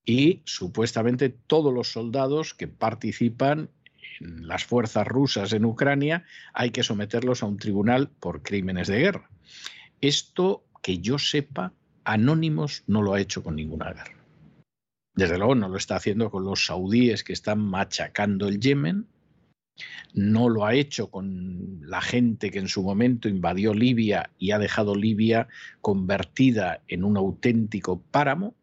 Y 0.03 0.41
supuestamente 0.43 1.29
todos 1.29 1.73
los 1.73 1.91
soldados 1.91 2.53
que 2.53 2.67
participan 2.67 3.69
en 4.19 4.47
las 4.47 4.65
fuerzas 4.65 5.07
rusas 5.07 5.53
en 5.53 5.63
Ucrania 5.63 6.25
hay 6.53 6.71
que 6.71 6.83
someterlos 6.83 7.43
a 7.43 7.45
un 7.45 7.57
tribunal 7.57 8.09
por 8.19 8.41
crímenes 8.41 8.87
de 8.87 8.99
guerra. 8.99 9.29
Esto, 10.01 10.65
que 10.81 10.99
yo 10.99 11.17
sepa, 11.19 11.73
Anónimos 12.03 12.83
no 12.87 13.01
lo 13.01 13.13
ha 13.13 13.21
hecho 13.21 13.43
con 13.43 13.55
ninguna 13.55 13.93
guerra. 13.93 14.17
Desde 15.15 15.37
luego 15.37 15.55
no 15.55 15.69
lo 15.69 15.77
está 15.77 15.95
haciendo 15.95 16.29
con 16.29 16.43
los 16.43 16.65
saudíes 16.65 17.23
que 17.23 17.33
están 17.33 17.59
machacando 17.59 18.47
el 18.47 18.59
Yemen, 18.59 19.07
no 20.13 20.49
lo 20.49 20.65
ha 20.65 20.73
hecho 20.73 21.09
con 21.09 21.79
la 21.81 22.01
gente 22.01 22.51
que 22.51 22.59
en 22.59 22.67
su 22.67 22.83
momento 22.83 23.27
invadió 23.27 23.73
Libia 23.73 24.29
y 24.37 24.51
ha 24.51 24.59
dejado 24.59 24.95
Libia 24.95 25.47
convertida 25.81 26.81
en 26.87 27.03
un 27.03 27.17
auténtico 27.17 28.01
páramo. 28.11 28.55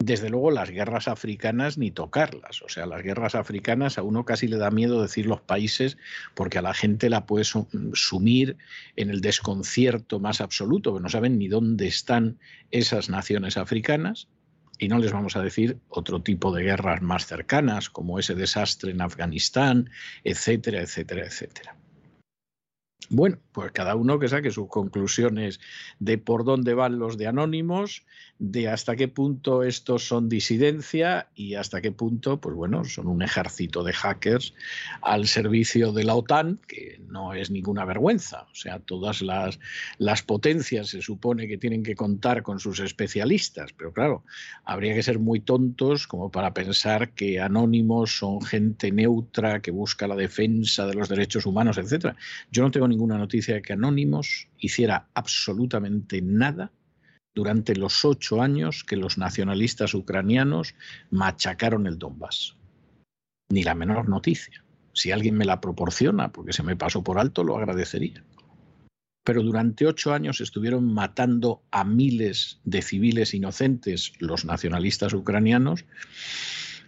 Desde 0.00 0.30
luego 0.30 0.52
las 0.52 0.70
guerras 0.70 1.08
africanas 1.08 1.76
ni 1.76 1.90
tocarlas. 1.90 2.62
O 2.62 2.68
sea, 2.68 2.86
las 2.86 3.02
guerras 3.02 3.34
africanas 3.34 3.98
a 3.98 4.02
uno 4.02 4.24
casi 4.24 4.46
le 4.46 4.56
da 4.56 4.70
miedo 4.70 5.02
decir 5.02 5.26
los 5.26 5.40
países 5.40 5.96
porque 6.34 6.58
a 6.58 6.62
la 6.62 6.72
gente 6.74 7.10
la 7.10 7.26
puede 7.26 7.44
sumir 7.44 8.56
en 8.94 9.10
el 9.10 9.20
desconcierto 9.20 10.20
más 10.20 10.40
absoluto, 10.40 10.94
que 10.94 11.00
no 11.00 11.08
saben 11.08 11.38
ni 11.38 11.48
dónde 11.48 11.88
están 11.88 12.38
esas 12.70 13.08
naciones 13.08 13.56
africanas 13.56 14.28
y 14.78 14.88
no 14.88 14.98
les 14.98 15.12
vamos 15.12 15.36
a 15.36 15.42
decir 15.42 15.78
otro 15.88 16.22
tipo 16.22 16.52
de 16.54 16.62
guerras 16.62 17.02
más 17.02 17.26
cercanas, 17.26 17.90
como 17.90 18.18
ese 18.18 18.34
desastre 18.34 18.92
en 18.92 19.00
Afganistán, 19.00 19.90
etcétera, 20.24 20.80
etcétera, 20.80 21.26
etcétera. 21.26 21.76
Bueno, 23.10 23.38
pues 23.52 23.72
cada 23.72 23.94
uno 23.94 24.18
que 24.18 24.28
saque 24.28 24.50
sus 24.50 24.68
conclusiones 24.68 25.60
de 25.98 26.18
por 26.18 26.44
dónde 26.44 26.74
van 26.74 26.98
los 26.98 27.16
de 27.16 27.26
anónimos, 27.26 28.04
de 28.38 28.68
hasta 28.68 28.96
qué 28.96 29.08
punto 29.08 29.62
estos 29.62 30.06
son 30.06 30.28
disidencia 30.28 31.28
y 31.34 31.54
hasta 31.54 31.80
qué 31.80 31.90
punto, 31.90 32.38
pues 32.38 32.54
bueno, 32.54 32.84
son 32.84 33.06
un 33.06 33.22
ejército 33.22 33.82
de 33.82 33.94
hackers 33.94 34.52
al 35.00 35.26
servicio 35.26 35.92
de 35.92 36.04
la 36.04 36.14
OTAN, 36.14 36.60
que 36.68 37.00
no 37.08 37.32
es 37.32 37.50
ninguna 37.50 37.86
vergüenza. 37.86 38.46
O 38.52 38.54
sea, 38.54 38.78
todas 38.78 39.22
las, 39.22 39.58
las 39.96 40.22
potencias 40.22 40.88
se 40.88 41.00
supone 41.00 41.48
que 41.48 41.56
tienen 41.56 41.82
que 41.82 41.96
contar 41.96 42.42
con 42.42 42.60
sus 42.60 42.78
especialistas, 42.80 43.72
pero 43.72 43.92
claro, 43.92 44.22
habría 44.64 44.94
que 44.94 45.02
ser 45.02 45.18
muy 45.18 45.40
tontos 45.40 46.06
como 46.06 46.30
para 46.30 46.52
pensar 46.52 47.10
que 47.14 47.40
anónimos 47.40 48.18
son 48.18 48.42
gente 48.42 48.92
neutra 48.92 49.60
que 49.60 49.70
busca 49.70 50.06
la 50.06 50.14
defensa 50.14 50.86
de 50.86 50.94
los 50.94 51.08
derechos 51.08 51.46
humanos, 51.46 51.78
etcétera. 51.78 52.14
Yo 52.52 52.62
no 52.62 52.70
tengo 52.70 52.87
ninguna 52.88 53.18
noticia 53.18 53.60
que 53.62 53.74
Anónimos 53.74 54.48
hiciera 54.58 55.08
absolutamente 55.14 56.20
nada 56.22 56.72
durante 57.34 57.76
los 57.76 58.04
ocho 58.04 58.42
años 58.42 58.82
que 58.84 58.96
los 58.96 59.16
nacionalistas 59.16 59.94
ucranianos 59.94 60.74
machacaron 61.10 61.86
el 61.86 61.98
Donbass. 61.98 62.56
Ni 63.50 63.62
la 63.62 63.74
menor 63.74 64.08
noticia. 64.08 64.64
Si 64.92 65.12
alguien 65.12 65.36
me 65.36 65.44
la 65.44 65.60
proporciona, 65.60 66.32
porque 66.32 66.52
se 66.52 66.64
me 66.64 66.74
pasó 66.74 67.04
por 67.04 67.18
alto, 67.18 67.44
lo 67.44 67.56
agradecería. 67.56 68.24
Pero 69.24 69.42
durante 69.42 69.86
ocho 69.86 70.12
años 70.12 70.40
estuvieron 70.40 70.92
matando 70.92 71.62
a 71.70 71.84
miles 71.84 72.58
de 72.64 72.82
civiles 72.82 73.34
inocentes 73.34 74.14
los 74.18 74.44
nacionalistas 74.44 75.12
ucranianos 75.12 75.84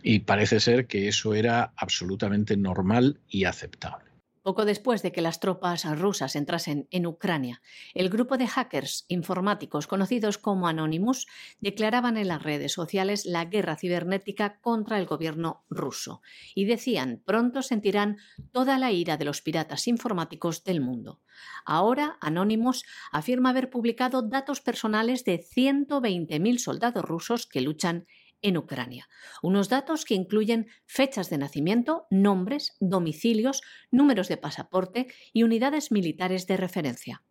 y 0.03 0.21
parece 0.21 0.59
ser 0.59 0.87
que 0.87 1.07
eso 1.07 1.35
era 1.35 1.73
absolutamente 1.77 2.57
normal 2.57 3.21
y 3.29 3.45
aceptable. 3.45 4.10
Poco 4.43 4.65
después 4.65 5.03
de 5.03 5.12
que 5.12 5.21
las 5.21 5.39
tropas 5.39 5.85
rusas 5.99 6.35
entrasen 6.35 6.89
en 6.91 7.07
Ucrania, 7.07 7.61
el 7.93 8.09
grupo 8.09 8.39
de 8.39 8.47
hackers 8.47 9.05
informáticos 9.09 9.87
conocidos 9.87 10.39
como 10.39 10.67
Anonymous 10.67 11.27
declaraban 11.61 12.17
en 12.17 12.29
las 12.29 12.43
redes 12.43 12.73
sociales 12.73 13.27
la 13.27 13.45
guerra 13.45 13.77
cibernética 13.77 14.59
contra 14.61 14.99
el 14.99 15.05
gobierno 15.05 15.65
ruso 15.69 16.23
y 16.55 16.65
decían 16.65 17.23
pronto 17.25 17.61
sentirán 17.61 18.17
toda 18.51 18.79
la 18.79 18.93
ira 18.93 19.19
de 19.19 19.27
los 19.27 19.43
piratas 19.43 19.87
informáticos 19.89 20.65
del 20.65 20.81
mundo. 20.81 21.21
Ahora 21.67 22.17
Anonymous 22.21 22.85
afirma 23.12 23.51
haber 23.51 23.69
publicado 23.69 24.23
datos 24.23 24.61
personales 24.62 25.25
de 25.25 25.39
120.000 25.39 26.59
soldados 26.59 27.05
rusos 27.05 27.47
que 27.47 27.61
luchan 27.61 28.07
en 28.43 28.57
Ucrania. 28.57 29.09
Unos 29.43 29.69
datos 29.69 30.05
que 30.05 30.15
incluyen 30.15 30.69
fechas 30.87 31.31
de 31.31 31.39
nacimiento, 31.39 32.07
nombres, 32.11 32.77
domicilios, 32.81 33.62
números 33.91 34.29
de 34.29 34.37
pasaporte 34.37 35.07
y 35.33 35.43
unidades 35.43 35.93
militares 35.93 36.47
de 36.47 36.57
referencia. 36.57 37.23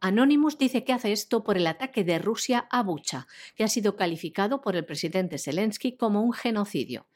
Anonymous 0.00 0.56
dice 0.56 0.82
que 0.82 0.94
hace 0.94 1.12
esto 1.12 1.44
por 1.44 1.58
el 1.58 1.66
ataque 1.66 2.04
de 2.04 2.18
Rusia 2.18 2.66
a 2.70 2.82
Bucha, 2.82 3.26
que 3.54 3.64
ha 3.64 3.68
sido 3.68 3.96
calificado 3.96 4.62
por 4.62 4.74
el 4.74 4.86
presidente 4.86 5.36
Zelensky 5.38 5.96
como 5.96 6.22
un 6.22 6.32
genocidio. 6.32 7.06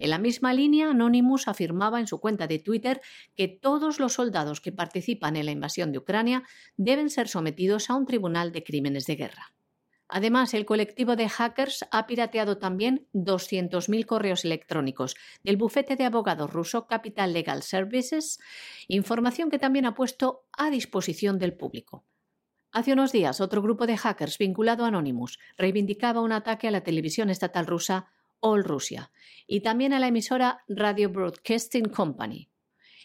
En 0.00 0.10
la 0.10 0.18
misma 0.18 0.52
línea, 0.52 0.90
Anonymous 0.90 1.46
afirmaba 1.46 2.00
en 2.00 2.08
su 2.08 2.18
cuenta 2.18 2.48
de 2.48 2.58
Twitter 2.58 3.00
que 3.36 3.46
todos 3.46 4.00
los 4.00 4.14
soldados 4.14 4.60
que 4.60 4.72
participan 4.72 5.36
en 5.36 5.46
la 5.46 5.52
invasión 5.52 5.92
de 5.92 5.98
Ucrania 5.98 6.42
deben 6.76 7.10
ser 7.10 7.28
sometidos 7.28 7.90
a 7.90 7.94
un 7.94 8.06
tribunal 8.06 8.50
de 8.50 8.64
crímenes 8.64 9.06
de 9.06 9.14
guerra. 9.14 9.54
Además, 10.08 10.52
el 10.54 10.66
colectivo 10.66 11.16
de 11.16 11.28
hackers 11.28 11.86
ha 11.90 12.06
pirateado 12.06 12.58
también 12.58 13.08
200.000 13.14 14.04
correos 14.04 14.44
electrónicos 14.44 15.16
del 15.42 15.56
bufete 15.56 15.96
de 15.96 16.04
abogados 16.04 16.52
ruso 16.52 16.86
Capital 16.86 17.32
Legal 17.32 17.62
Services, 17.62 18.38
información 18.86 19.50
que 19.50 19.58
también 19.58 19.86
ha 19.86 19.94
puesto 19.94 20.44
a 20.52 20.70
disposición 20.70 21.38
del 21.38 21.54
público. 21.54 22.04
Hace 22.70 22.92
unos 22.92 23.12
días, 23.12 23.40
otro 23.40 23.62
grupo 23.62 23.86
de 23.86 23.96
hackers 23.96 24.36
vinculado 24.36 24.84
a 24.84 24.88
Anonymous 24.88 25.38
reivindicaba 25.56 26.20
un 26.20 26.32
ataque 26.32 26.68
a 26.68 26.72
la 26.72 26.82
televisión 26.82 27.30
estatal 27.30 27.66
rusa 27.66 28.10
All 28.40 28.64
Russia 28.64 29.10
y 29.46 29.60
también 29.60 29.92
a 29.92 30.00
la 30.00 30.08
emisora 30.08 30.64
Radio 30.68 31.08
Broadcasting 31.08 31.88
Company. 31.88 32.50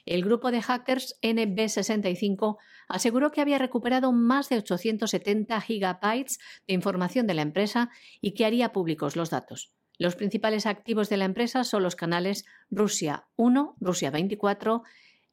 El 0.10 0.24
grupo 0.24 0.50
de 0.50 0.64
hackers 0.64 1.20
NB65 1.22 2.58
aseguró 2.88 3.32
que 3.32 3.42
había 3.42 3.60
recuperado 3.60 4.12
más 4.12 4.50
de 4.50 4.58
870 4.58 5.62
gigabytes 5.62 6.40
de 6.68 6.74
información 6.74 7.28
de 7.28 7.36
la 7.36 7.44
empresa 7.44 7.92
y 8.20 8.34
que 8.34 8.44
haría 8.44 8.72
públicos 8.72 9.16
los 9.16 9.30
datos. 9.30 9.72
Los 10.00 10.16
principales 10.16 10.66
activos 10.66 11.10
de 11.10 11.18
la 11.18 11.26
empresa 11.26 11.64
son 11.64 11.84
los 11.84 11.96
canales 11.96 12.46
Rusia 12.72 13.28
1, 13.36 13.76
Rusia 13.80 14.10
24 14.10 14.82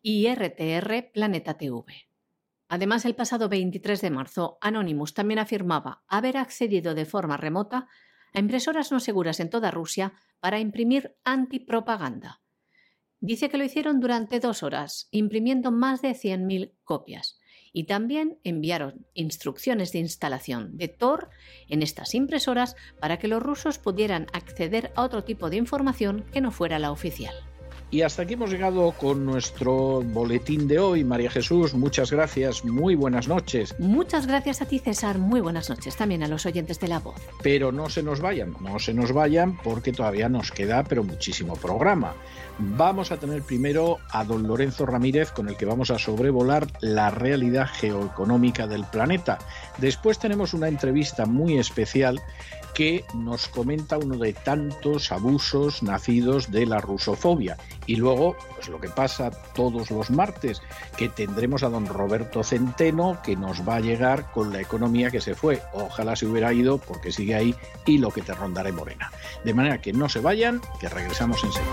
y 0.03 0.29
RTR 0.29 1.11
Planeta 1.11 1.57
TV. 1.57 2.11
Además, 2.69 3.07
el 3.07 3.15
pasado 3.15 3.49
23 3.49 3.99
de 4.03 4.11
marzo, 4.11 4.59
Anonymous 4.61 5.15
también 5.15 5.39
afirmaba 5.39 6.05
haber 6.07 6.37
accedido 6.37 6.95
de 6.95 7.07
forma 7.07 7.39
remota 7.39 7.89
a 8.35 8.41
impresoras 8.41 8.93
no 8.93 9.01
seguras 9.01 9.41
en 9.41 9.49
toda 9.49 9.71
Rusia 9.71 10.13
para 10.39 10.61
imprimir 10.61 11.17
antipropaganda. 11.25 12.43
Dice 13.21 13.49
que 13.49 13.59
lo 13.59 13.65
hicieron 13.65 14.01
durante 14.01 14.41
dos 14.41 14.63
horas, 14.63 15.09
imprimiendo 15.11 15.73
más 15.73 16.03
de 16.03 16.11
100.000 16.11 16.73
copias. 16.85 17.39
Y 17.73 17.85
también 17.85 18.39
enviaron 18.43 19.07
instrucciones 19.15 19.93
de 19.93 19.99
instalación 19.99 20.77
de 20.77 20.89
Tor 20.89 21.31
en 21.69 21.83
estas 21.83 22.15
impresoras 22.15 22.77
para 23.01 23.19
que 23.19 23.29
los 23.29 23.43
rusos 23.43 23.79
pudieran 23.79 24.27
acceder 24.33 24.93
a 24.97 25.03
otro 25.03 25.25
tipo 25.25 25.51
de 25.51 25.57
información 25.57 26.25
que 26.33 26.41
no 26.41 26.51
fuera 26.53 26.79
la 26.79 26.91
oficial. 26.91 27.35
Y 27.89 28.03
hasta 28.03 28.23
aquí 28.23 28.35
hemos 28.35 28.51
llegado 28.51 28.91
con 28.93 29.25
nuestro 29.25 30.03
boletín 30.03 30.67
de 30.67 30.81
hoy. 30.81 31.05
María 31.05 31.31
Jesús, 31.31 31.73
muchas 31.73 32.11
gracias, 32.11 32.65
muy 32.65 32.97
buenas 32.97 33.29
noches. 33.29 33.77
Muchas 33.79 34.27
gracias 34.27 34.61
a 34.61 34.67
ti, 34.67 34.81
César, 34.81 35.19
muy 35.19 35.41
buenas 35.41 35.71
noches 35.71 35.95
también 35.95 36.25
a 36.25 36.29
los 36.29 36.47
oyentes 36.47 36.81
de 36.81 36.89
la 36.89 36.99
voz. 36.99 37.15
Pero 37.45 37.71
no 37.71 37.89
se 37.89 38.03
nos 38.03 38.21
vayan, 38.21 38.57
no 38.61 38.81
se 38.81 38.93
nos 38.93 39.13
vayan 39.13 39.57
porque 39.63 39.93
todavía 39.93 40.29
nos 40.29 40.51
queda 40.51 40.83
pero 40.83 41.05
muchísimo 41.05 41.55
programa. 41.55 42.15
Vamos 42.59 43.13
a 43.13 43.19
tener 43.19 43.43
primero 43.43 43.99
a 44.11 44.25
don 44.25 44.49
Lorenzo 44.49 44.85
Ramírez 44.85 45.31
con 45.31 45.49
el 45.49 45.57
que 45.57 45.67
vamos 45.67 45.91
a 45.91 45.99
sobrevolar 45.99 46.67
la 46.81 47.11
realidad 47.11 47.69
geoeconómica 47.73 48.67
del 48.67 48.85
planeta. 48.85 49.39
Después 49.79 50.19
tenemos 50.19 50.55
una 50.55 50.67
entrevista 50.67 51.27
muy 51.27 51.59
especial 51.59 52.21
que 52.77 53.07
nos 53.15 53.49
comenta 53.49 53.97
uno 53.97 54.19
de 54.19 54.35
tantos 54.35 55.11
abusos 55.11 55.83
nacidos 55.83 56.51
de 56.51 56.67
la 56.67 56.79
rusofobia. 56.79 57.57
Y 57.87 57.97
luego, 57.97 58.37
pues 58.55 58.69
lo 58.69 58.79
que 58.79 58.91
pasa 58.91 59.31
todos 59.55 59.91
los 59.91 60.11
martes, 60.11 60.61
que 60.99 61.09
tendremos 61.09 61.63
a 61.63 61.71
don 61.71 61.87
Roberto 61.87 62.45
Centeno, 62.45 63.19
que 63.25 63.35
nos 63.35 63.67
va 63.67 63.77
a 63.77 63.81
llegar 63.81 64.31
con 64.31 64.53
la 64.53 64.61
economía 64.61 65.11
que 65.11 65.23
se 65.23 65.35
fue. 65.35 65.63
Ojalá 65.73 66.17
se 66.17 66.27
hubiera 66.27 66.53
ido, 66.53 66.77
porque 66.77 67.13
sigue 67.13 67.35
ahí, 67.35 67.55
y 67.87 67.97
lo 67.97 68.11
que 68.11 68.21
te 68.21 68.35
rondaré 68.35 68.73
morena. 68.73 69.11
De 69.43 69.55
manera 69.55 69.81
que 69.81 69.95
no 69.95 70.11
se 70.11 70.21
vayan, 70.21 70.61
que 70.79 70.91
regresamos 70.91 71.43
enseguida. 71.45 71.73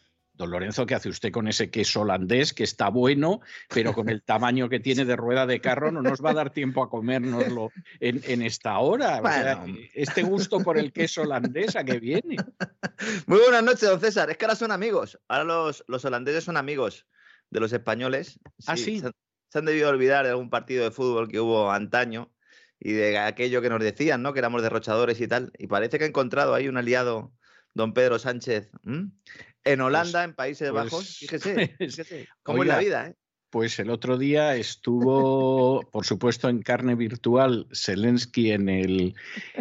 Don 0.33 0.49
Lorenzo, 0.49 0.85
¿qué 0.85 0.95
hace 0.95 1.09
usted 1.09 1.31
con 1.31 1.47
ese 1.47 1.69
queso 1.69 2.01
holandés 2.01 2.53
que 2.53 2.63
está 2.63 2.89
bueno, 2.89 3.41
pero 3.69 3.93
con 3.93 4.09
el 4.09 4.23
tamaño 4.23 4.69
que 4.69 4.79
tiene 4.79 5.05
de 5.05 5.15
rueda 5.15 5.45
de 5.45 5.59
carro 5.61 5.91
no 5.91 6.01
nos 6.01 6.23
va 6.23 6.31
a 6.31 6.33
dar 6.33 6.51
tiempo 6.51 6.81
a 6.81 6.89
comérnoslo 6.89 7.69
en, 7.99 8.41
esta 8.41 8.79
hora? 8.79 9.21
este 9.93 10.23
gusto 10.23 10.61
por 10.61 10.77
el 10.77 10.93
queso 10.93 11.23
holandés, 11.23 11.75
¿a 11.75 11.83
qué 11.83 11.99
viene? 11.99 12.37
Muy 13.27 13.39
buenas 13.39 13.63
noches, 13.63 13.81
don 13.81 13.99
César. 13.99 14.29
Es 14.29 14.37
que 14.37 14.45
ahora 14.45 14.55
son 14.55 14.71
amigos. 14.71 15.19
Ahora 15.27 15.43
los, 15.43 15.83
los 15.87 16.05
holandeses 16.05 16.43
son 16.43 16.57
amigos 16.57 17.05
de 17.49 17.59
los 17.59 17.73
españoles. 17.73 18.39
¿Ah, 18.65 18.77
sí? 18.77 18.99
Se, 18.99 19.11
se 19.49 19.59
han 19.59 19.65
debido 19.65 19.89
olvidar 19.89 20.23
de 20.23 20.31
algún 20.31 20.49
partido 20.49 20.85
de 20.85 20.91
fútbol 20.91 21.27
que 21.27 21.39
hubo 21.39 21.71
antaño 21.71 22.31
y 22.79 22.93
de 22.93 23.19
aquello 23.19 23.61
que 23.61 23.69
nos 23.69 23.79
decían, 23.79 24.23
¿no? 24.23 24.33
Que 24.33 24.39
éramos 24.39 24.63
derrochadores 24.63 25.21
y 25.21 25.27
tal. 25.27 25.51
Y 25.59 25.67
parece 25.67 25.99
que 25.99 26.05
ha 26.05 26.07
encontrado 26.07 26.55
ahí 26.55 26.67
un 26.67 26.77
aliado 26.77 27.31
don 27.73 27.93
Pedro 27.93 28.17
Sánchez 28.19 28.71
en 29.63 29.79
pues, 29.79 29.87
Holanda, 29.87 30.23
en 30.23 30.33
Países 30.33 30.71
Bajos, 30.71 30.91
pues, 30.91 31.17
fíjese, 31.17 31.75
fíjese 31.77 32.27
cómo 32.43 32.63
es 32.63 32.69
la 32.69 32.79
vida, 32.79 33.07
¿eh? 33.07 33.15
pues 33.51 33.79
el 33.79 33.89
otro 33.89 34.17
día 34.17 34.55
estuvo, 34.55 35.81
por 35.91 36.05
supuesto, 36.05 36.47
en 36.47 36.61
carne 36.61 36.95
virtual 36.95 37.67
Zelensky 37.73 38.51
en 38.51 38.69
el, 38.69 39.13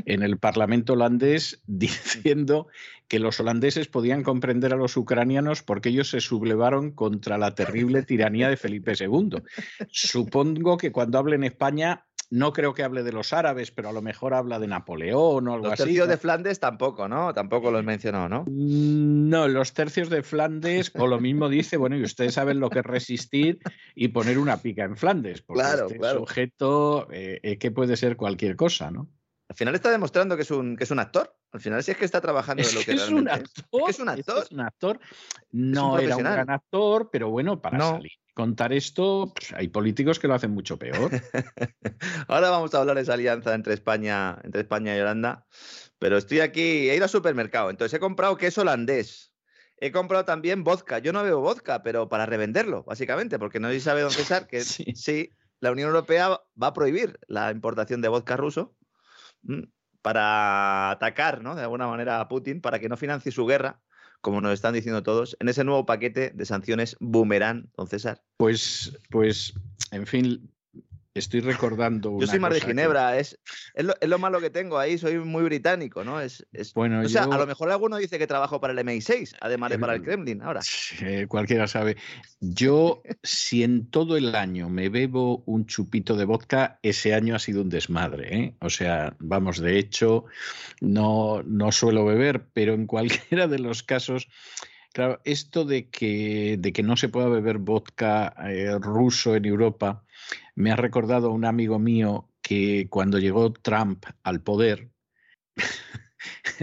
en 0.06 0.22
el 0.22 0.39
Parlamento 0.39 0.93
holandés 0.93 1.60
diciendo 1.66 2.68
que 3.09 3.18
los 3.18 3.40
holandeses 3.40 3.89
podían 3.89 4.22
comprender 4.22 4.72
a 4.72 4.77
los 4.77 4.97
ucranianos 4.97 5.64
porque 5.64 5.89
ellos 5.89 6.09
se 6.09 6.20
sublevaron 6.20 6.93
contra 6.93 7.36
la 7.36 7.56
terrible 7.56 8.05
tiranía 8.05 8.48
de 8.48 8.56
Felipe 8.56 8.93
II. 8.97 9.43
Supongo 9.90 10.77
que 10.77 10.93
cuando 10.93 11.18
hable 11.18 11.35
en 11.35 11.43
España 11.43 12.06
no 12.31 12.52
creo 12.52 12.74
que 12.74 12.85
hable 12.85 13.02
de 13.02 13.12
los 13.12 13.32
árabes, 13.32 13.73
pero 13.73 13.89
a 13.89 13.93
lo 13.93 14.02
mejor 14.02 14.35
habla 14.35 14.59
de 14.61 14.69
Napoleón 14.69 15.48
o 15.48 15.52
algo 15.55 15.65
los 15.66 15.73
así. 15.73 15.82
Los 15.82 15.86
tercios 15.89 16.07
¿no? 16.07 16.11
de 16.12 16.16
Flandes 16.16 16.61
tampoco, 16.61 17.09
¿no? 17.09 17.35
Tampoco 17.35 17.70
los 17.73 17.85
mencionó, 17.85 18.28
¿no? 18.28 18.44
Mm, 18.47 19.28
No, 19.28 19.48
los 19.48 19.73
tercios 19.74 20.09
de 20.11 20.23
Flandes, 20.23 20.93
o 20.97 21.07
lo 21.09 21.20
mismo 21.20 21.48
dice, 21.48 21.77
bueno, 21.77 21.97
y 21.97 22.02
ustedes 22.02 22.35
saben 22.35 22.61
lo 22.61 22.70
que 22.70 22.78
es 22.81 22.86
resistir 22.86 23.59
y 23.94 24.09
poner 24.09 24.39
una 24.39 24.57
pica 24.59 24.85
en 24.85 24.97
Flandes, 24.97 25.43
porque 25.43 25.62
Claro, 25.62 25.86
este 25.86 25.98
claro. 25.98 26.20
sujeto 26.20 27.09
eh, 27.11 27.40
eh, 27.43 27.59
que 27.59 27.70
puede 27.70 27.97
ser 27.97 28.16
cualquier 28.16 28.55
cosa, 28.57 28.90
¿no? 28.90 29.09
Al 29.48 29.57
final 29.57 29.74
está 29.74 29.90
demostrando 29.90 30.36
que 30.36 30.43
es 30.43 30.51
un, 30.52 30.77
que 30.77 30.85
es 30.85 30.90
un 30.93 31.01
actor. 31.01 31.35
Al 31.51 31.61
final 31.61 31.82
sí 31.82 31.90
es 31.90 31.97
que 31.97 32.05
está 32.05 32.20
trabajando 32.20 32.62
de 32.62 32.73
lo 32.73 32.81
que 32.82 32.93
es 32.93 33.09
un 33.09 33.27
realmente 33.27 33.32
actor. 33.32 33.81
Es 33.81 33.85
que 33.86 33.90
es 33.90 33.98
un 33.98 34.09
actor. 34.09 34.44
es 34.44 34.52
un 34.52 34.61
actor. 34.61 35.01
No 35.51 35.98
era 35.98 36.16
un 36.16 36.23
gran 36.23 36.51
actor, 36.51 37.11
pero 37.11 37.31
bueno, 37.31 37.61
para 37.61 37.77
No. 37.78 37.90
salir 37.97 38.12
contar 38.35 38.73
esto, 38.73 39.32
pues, 39.35 39.52
hay 39.52 39.69
políticos 39.69 40.19
que 40.19 40.28
lo 40.28 40.35
hacen 40.35 40.52
mucho 40.52 40.78
peor. 40.78 41.11
Ahora 42.28 42.51
vamos 42.51 42.74
a 42.74 42.78
hablar 42.78 42.97
de 42.97 43.02
esa 43.02 43.15
alianza 43.15 43.55
entre 43.55 43.74
España, 43.74 44.39
entre 44.44 44.62
España 44.62 44.97
y 44.97 45.01
Holanda. 45.01 45.47
Pero 45.98 46.16
estoy 46.16 46.40
aquí, 46.40 46.89
he 46.89 46.97
ido 46.97 47.05
al 47.05 47.11
supermercado, 47.11 47.70
entonces 47.70 47.97
he 47.97 48.01
comprado 48.01 48.36
queso 48.36 48.62
holandés. 48.62 49.35
He 49.77 49.93
comprado 49.93 50.24
también 50.24 50.62
vodka. 50.62 50.98
Yo 50.98 51.12
no 51.12 51.23
bebo 51.23 51.40
vodka, 51.40 51.82
pero 51.82 52.09
para 52.09 52.27
revenderlo, 52.27 52.85
básicamente, 52.85 53.39
porque 53.39 53.61
no 53.61 53.70
si 53.70 53.81
sabe 53.81 54.02
don 54.02 54.11
César 54.11 54.47
que 54.47 54.61
Sí. 54.65 54.85
sí. 54.94 55.31
la 55.61 55.73
Unión 55.73 55.89
Europea 55.89 56.40
va 56.62 56.66
a 56.66 56.73
prohibir 56.73 57.19
la 57.28 57.51
importación 57.51 58.01
de 58.02 58.09
vodka 58.09 58.36
ruso 58.36 58.77
mm, 59.43 59.62
para 60.02 60.90
atacar, 60.90 61.43
¿no? 61.43 61.55
De 61.55 61.62
alguna 61.62 61.86
manera 61.86 62.20
a 62.20 62.28
Putin, 62.28 62.61
para 62.61 62.78
que 62.78 62.89
no 62.89 62.97
financie 62.97 63.32
su 63.32 63.47
guerra, 63.47 63.81
como 64.20 64.40
nos 64.40 64.52
están 64.52 64.74
diciendo 64.74 65.02
todos, 65.02 65.36
en 65.40 65.48
ese 65.48 65.64
nuevo 65.64 65.86
paquete 65.86 66.30
de 66.30 66.44
sanciones 66.44 66.97
boomerang, 67.01 67.70
don 67.76 67.86
César. 67.86 68.22
Pues, 68.36 68.98
pues, 69.10 69.55
en 69.90 70.06
fin, 70.06 70.51
estoy 71.15 71.41
recordando. 71.41 72.19
Yo 72.20 72.27
soy 72.27 72.39
más 72.39 72.53
de 72.55 72.61
que- 72.61 72.66
Ginebra, 72.66 73.19
es, 73.19 73.39
es, 73.74 73.85
lo, 73.85 73.95
es 74.01 74.09
lo 74.09 74.19
malo 74.19 74.41
que 74.41 74.51
tengo 74.51 74.78
ahí, 74.78 74.97
soy 74.99 75.19
muy 75.19 75.43
británico, 75.43 76.05
¿no? 76.05 76.20
Es, 76.20 76.47
es- 76.53 76.73
Bueno, 76.74 77.01
o 77.01 77.09
sea, 77.09 77.24
yo- 77.24 77.32
a 77.32 77.39
lo 77.39 77.47
mejor 77.47 77.70
alguno 77.70 77.97
dice 77.97 78.19
que 78.19 78.27
trabajo 78.27 78.61
para 78.61 78.73
el 78.73 78.78
MI6, 78.78 79.35
además 79.41 79.70
de 79.70 79.78
para 79.78 79.95
el 79.95 80.01
El- 80.01 80.05
Kremlin 80.05 80.43
ahora. 80.43 80.61
Eh, 81.03 81.27
cualquiera 81.28 81.66
sabe. 81.66 81.97
Yo, 82.41 83.03
si 83.23 83.62
en 83.65 83.91
todo 83.91 84.16
el 84.16 84.35
año 84.35 84.69
me 84.69 84.89
bebo 84.89 85.43
un 85.47 85.66
chupito 85.66 86.16
de 86.16 86.24
vodka, 86.24 86.78
ese 86.82 87.12
año 87.15 87.35
ha 87.35 87.39
sido 87.39 87.62
un 87.62 87.69
desmadre. 87.70 88.37
¿eh? 88.37 88.55
O 88.61 88.70
sea, 88.70 89.16
vamos, 89.19 89.59
de 89.59 89.78
hecho, 89.78 90.24
no, 90.81 91.43
no 91.45 91.73
suelo 91.73 92.05
beber, 92.05 92.47
pero 92.53 92.74
en 92.74 92.87
cualquiera 92.87 93.49
de 93.49 93.59
los 93.59 93.82
casos, 93.82 94.28
claro, 94.93 95.20
esto 95.24 95.65
de 95.65 95.89
que, 95.91 96.57
de 96.59 96.73
que 96.73 96.82
no 96.82 96.97
se 96.97 97.09
pueda 97.09 97.28
beber 97.28 97.59
vodka 97.59 98.35
eh, 98.49 98.77
ruso 98.81 99.35
en 99.37 99.45
Europa, 99.45 100.05
me 100.55 100.70
ha 100.70 100.77
recordado 100.77 101.28
a 101.28 101.32
un 101.32 101.44
amigo 101.44 101.78
mío 101.78 102.28
que 102.43 102.89
cuando 102.89 103.18
llegó 103.18 103.52
Trump 103.52 104.05
al 104.22 104.40
poder, 104.40 104.90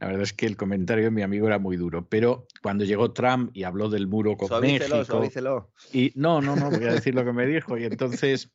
la 0.00 0.06
verdad 0.06 0.22
es 0.22 0.32
que 0.32 0.46
el 0.46 0.56
comentario 0.56 1.04
de 1.04 1.10
mi 1.10 1.22
amigo 1.22 1.46
era 1.46 1.58
muy 1.58 1.76
duro, 1.76 2.06
pero 2.08 2.46
cuando 2.62 2.84
llegó 2.84 3.12
Trump 3.12 3.50
y 3.52 3.64
habló 3.64 3.88
del 3.88 4.06
muro 4.06 4.36
con 4.36 4.48
Suavícelo, 4.48 4.96
México, 4.96 5.04
suavícelo. 5.04 5.70
y 5.92 6.12
no, 6.14 6.40
no, 6.40 6.56
no, 6.56 6.70
voy 6.70 6.84
a 6.84 6.92
decir 6.92 7.14
lo 7.14 7.24
que 7.24 7.32
me 7.32 7.46
dijo. 7.46 7.76
Y 7.76 7.84
entonces 7.84 8.50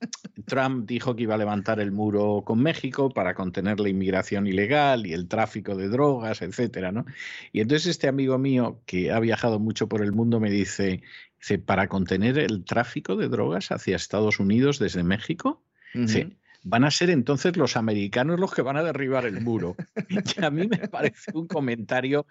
Trump 0.46 0.88
dijo 0.88 1.16
que 1.16 1.24
iba 1.24 1.36
a 1.36 1.38
levantar 1.38 1.80
el 1.80 1.92
muro 1.92 2.44
con 2.46 2.62
México 2.62 3.10
para 3.10 3.34
contener 3.34 3.80
la 3.80 3.90
inmigración 3.90 4.48
ilegal 4.48 5.06
y 5.06 5.14
el 5.14 5.28
tráfico 5.28 5.76
de 5.76 5.90
drogas, 5.90 6.42
etcétera, 6.42 6.92
¿no? 6.92 7.06
Y 7.52 7.62
entonces 7.62 7.88
este 7.88 8.08
amigo 8.08 8.38
mío 8.38 8.82
que 8.86 9.12
ha 9.12 9.20
viajado 9.20 9.60
mucho 9.60 9.88
por 9.88 10.02
el 10.02 10.12
mundo 10.12 10.40
me 10.40 10.50
dice, 10.50 11.02
dice, 11.40 11.60
para 11.60 11.88
contener 11.88 12.38
el 12.38 12.66
tráfico 12.66 13.16
de 13.16 13.30
drogas 13.30 13.72
hacia 13.72 13.96
Estados 13.96 14.40
Unidos 14.40 14.80
desde 14.80 15.04
México, 15.04 15.64
dice, 15.94 16.26
Ujú. 16.28 16.36
van 16.64 16.84
a 16.84 16.92
ser 16.92 17.10
entonces 17.10 17.56
los 17.58 17.78
americanos 17.78 18.40
los 18.40 18.54
que 18.54 18.62
van 18.62 18.78
a 18.78 18.84
derribar 18.84 19.26
el 19.26 19.42
muro. 19.42 19.76
Y 20.10 20.44
a 20.44 20.50
mí 20.52 20.68
me 20.68 20.88
parece 20.90 21.32
un 21.34 21.48
comentario 21.48 22.26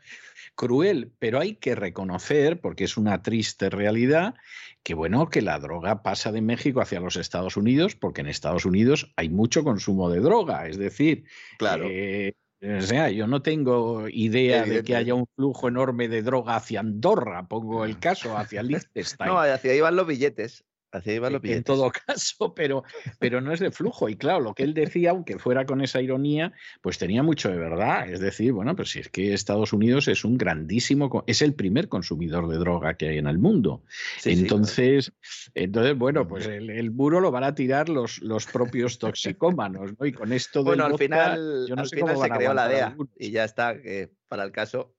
cruel, 0.55 1.13
pero 1.19 1.41
hay 1.41 1.55
que 1.57 1.75
reconocer, 1.75 2.61
porque 2.61 2.85
es 2.85 2.97
una 2.97 3.23
triste 3.23 3.71
realidad, 3.71 4.35
que 4.83 4.95
bueno, 4.95 5.29
que 5.31 5.43
la 5.43 5.59
droga 5.59 6.03
pasa 6.03 6.33
de 6.33 6.43
México 6.43 6.81
hacia 6.81 7.01
los 7.01 7.17
Estados 7.17 7.57
Unidos, 7.57 7.95
porque 7.97 8.21
en 8.23 8.29
Estados 8.29 8.65
Unidos 8.65 9.13
hay 9.17 9.29
mucho 9.29 9.65
consumo 9.65 10.11
de 10.11 10.21
droga. 10.21 10.67
Es 10.69 10.79
decir, 10.79 11.25
Claro. 11.59 11.87
eh, 11.89 12.35
o 12.61 12.81
sea, 12.83 13.11
yo 13.11 13.27
no 13.27 13.41
tengo 13.41 14.09
idea 14.09 14.65
de 14.65 14.83
que 14.83 14.97
haya 14.97 15.15
un 15.15 15.27
flujo 15.37 15.69
enorme 15.69 16.09
de 16.09 16.23
droga 16.23 16.57
hacia 16.57 16.81
Andorra, 16.81 17.47
pongo 17.47 17.85
el 17.85 17.99
caso, 17.99 18.37
hacia 18.37 18.63
Liechtenstein. 18.65 19.31
No, 19.31 19.39
hacia 19.39 19.73
ahí 19.73 19.81
van 19.81 19.97
los 19.97 20.07
billetes. 20.07 20.65
Hacia 20.91 21.13
ahí 21.13 21.19
van 21.19 21.33
los 21.35 21.45
en 21.45 21.65
todo 21.65 21.91
caso, 22.07 22.55
pero, 22.55 22.83
pero 23.19 23.41
no 23.41 23.53
es 23.53 23.61
de 23.61 23.71
flujo. 23.71 24.09
Y 24.09 24.17
claro, 24.17 24.41
lo 24.41 24.55
que 24.55 24.63
él 24.63 24.75
decía, 24.75 25.11
aunque 25.11 25.39
fuera 25.39 25.67
con 25.67 25.81
esa 25.83 26.01
ironía, 26.01 26.53
pues 26.81 26.99
tenía 26.99 27.23
mucho 27.23 27.51
de 27.51 27.59
verdad. 27.59 28.09
Es 28.11 28.21
decir, 28.21 28.53
bueno, 28.53 28.75
pues 28.75 28.91
si 28.91 29.01
es 29.01 29.09
que 29.09 29.33
Estados 29.35 29.73
Unidos 29.73 30.09
es 30.09 30.25
un 30.25 30.39
grandísimo, 30.39 31.25
es 31.27 31.43
el 31.43 31.55
primer 31.55 31.89
consumidor 31.89 32.49
de 32.49 32.57
droga 32.59 32.97
que 32.97 33.09
hay 33.09 33.19
en 33.19 33.27
el 33.27 33.39
mundo. 33.39 33.85
Sí, 34.17 34.37
sí, 34.37 34.49
entonces, 34.49 35.13
entonces, 35.55 35.97
bueno, 35.97 36.27
pues 36.27 36.47
el, 36.47 36.71
el 36.71 36.91
muro 36.91 37.21
lo 37.21 37.31
van 37.31 37.45
a 37.45 37.55
tirar 37.55 37.89
los, 37.89 38.19
los 38.23 38.47
propios 38.47 38.99
toxicómanos, 38.99 39.93
¿no? 39.99 40.07
Y 40.07 40.13
con 40.13 40.33
esto 40.33 40.65
del 40.65 40.65
Bueno, 40.65 40.85
al 40.85 40.93
vodka, 40.93 41.05
final, 41.05 41.67
yo 41.69 41.77
no 41.77 41.83
al 41.83 41.89
sé 41.89 41.97
final 41.97 42.17
se 42.19 42.31
creó 42.31 42.55
la 42.55 42.69
DEA 42.69 42.87
algunos. 42.87 43.13
y 43.17 43.31
ya 43.31 43.45
está, 43.45 43.81
que 43.81 44.11
para 44.29 44.45
el 44.45 44.53
caso 44.53 44.95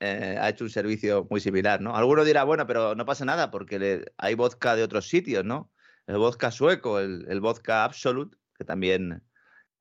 eh, 0.00 0.36
ha 0.40 0.48
hecho 0.48 0.64
un 0.64 0.70
servicio 0.70 1.26
muy 1.30 1.40
similar, 1.40 1.80
¿no? 1.80 1.96
Alguno 1.96 2.24
dirá, 2.24 2.44
bueno, 2.44 2.66
pero 2.66 2.94
no 2.94 3.04
pasa 3.04 3.24
nada 3.24 3.50
porque 3.50 3.78
le- 3.78 4.04
hay 4.18 4.34
vodka 4.34 4.76
de 4.76 4.82
otros 4.82 5.08
sitios, 5.08 5.44
¿no? 5.44 5.70
El 6.06 6.16
vodka 6.18 6.50
sueco, 6.50 7.00
el, 7.00 7.26
el 7.28 7.40
vodka 7.40 7.84
Absolut, 7.84 8.34
que 8.56 8.64
también 8.64 9.22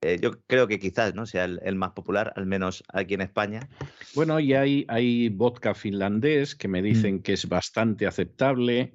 eh, 0.02 0.20
yo 0.22 0.42
creo 0.46 0.68
que 0.68 0.78
quizás 0.80 1.16
no 1.16 1.26
sea 1.26 1.46
el, 1.46 1.60
el 1.64 1.76
más 1.76 1.92
popular, 1.92 2.32
al 2.36 2.46
menos 2.46 2.84
aquí 2.94 3.16
en 3.16 3.22
España. 3.22 3.68
Bueno, 4.14 4.40
y 4.40 4.54
hay, 4.54 4.86
hay 4.90 5.30
vodka 5.30 5.74
finlandés 5.74 6.56
que 6.56 6.68
me 6.68 6.82
Mm. 6.82 6.86
dicen 6.86 7.22
que 7.24 7.34
es 7.34 7.48
bastante 7.50 8.06
aceptable. 8.06 8.92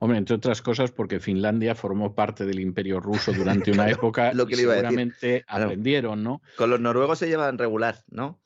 Hombre, 0.00 0.18
entre 0.18 0.36
otras 0.36 0.62
cosas, 0.62 0.92
porque 0.92 1.20
Finlandia 1.20 1.74
formó 1.74 2.14
parte 2.14 2.46
del 2.46 2.60
Imperio 2.60 3.00
Ruso 3.00 3.32
durante 3.32 3.70
una 3.72 3.90
época 3.90 4.32
Lo 4.32 4.46
que 4.46 4.54
y 4.54 4.56
le 4.56 4.62
iba 4.62 4.72
a 4.72 4.76
decir. 4.76 4.88
seguramente 4.88 5.44
aprendieron, 5.46 6.22
¿no? 6.22 6.40
Con 6.56 6.70
los 6.70 6.80
noruegos 6.80 7.18
se 7.18 7.28
llevan 7.28 7.58
regular, 7.58 8.04
¿no? 8.10 8.38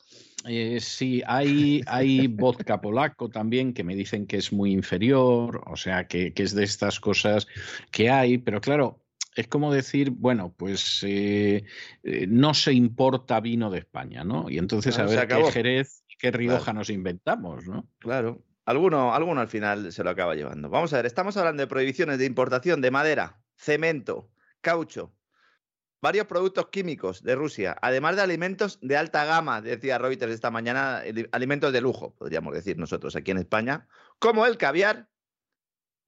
Eh, 0.45 0.79
sí, 0.79 1.21
hay, 1.27 1.81
hay 1.87 2.27
vodka 2.27 2.81
polaco 2.81 3.29
también 3.29 3.73
que 3.73 3.83
me 3.83 3.95
dicen 3.95 4.25
que 4.25 4.37
es 4.37 4.51
muy 4.51 4.71
inferior, 4.71 5.63
o 5.67 5.75
sea, 5.75 6.07
que, 6.07 6.33
que 6.33 6.43
es 6.43 6.55
de 6.55 6.63
estas 6.63 6.99
cosas 6.99 7.47
que 7.91 8.09
hay, 8.09 8.37
pero 8.37 8.59
claro, 8.61 9.01
es 9.35 9.47
como 9.47 9.73
decir, 9.73 10.11
bueno, 10.11 10.53
pues 10.57 11.03
eh, 11.03 11.63
eh, 12.03 12.25
no 12.27 12.53
se 12.53 12.73
importa 12.73 13.39
vino 13.39 13.69
de 13.69 13.79
España, 13.79 14.23
¿no? 14.23 14.49
Y 14.49 14.57
entonces 14.57 14.95
Claro, 14.95 15.11
a 15.11 15.15
ver 15.15 15.27
qué. 15.27 15.51
Jerez 15.51 16.03
y 16.09 16.17
qué 16.17 16.31
Rioja 16.31 16.65
Claro. 16.65 16.79
nos 16.79 16.89
inventamos, 16.89 17.65
¿no? 17.65 17.87
Claro. 17.99 18.43
Alguno, 18.65 19.13
alguno 19.13 19.41
al 19.41 19.47
final 19.47 19.91
se 19.91 20.03
lo 20.03 20.11
acaba 20.11 20.35
llevando. 20.35 20.69
Vamos 20.69 20.93
a 20.93 20.97
ver, 20.97 21.05
estamos 21.05 21.35
hablando 21.37 21.61
de 21.61 21.67
prohibiciones 21.67 22.19
de 22.19 22.25
importación 22.25 22.81
de 22.81 22.91
madera, 22.91 23.41
cemento, 23.55 24.29
caucho, 24.61 25.13
varios 26.01 26.25
productos 26.25 26.69
químicos 26.69 27.23
de 27.23 27.35
Rusia, 27.35 27.77
además 27.81 28.15
de 28.15 28.23
alimentos 28.23 28.79
de 28.81 28.97
alta 28.97 29.23
gama, 29.25 29.61
decía 29.61 29.99
Reuters 29.99 30.33
esta 30.33 30.51
mañana, 30.51 31.01
eh, 31.05 31.29
alimentos 31.31 31.71
de 31.71 31.81
lujo, 31.81 32.15
podríamos 32.15 32.53
decir 32.53 32.77
nosotros 32.77 33.15
aquí 33.15 33.31
en 33.31 33.37
España, 33.37 33.87
como 34.19 34.45
el 34.45 34.57
caviar 34.57 35.09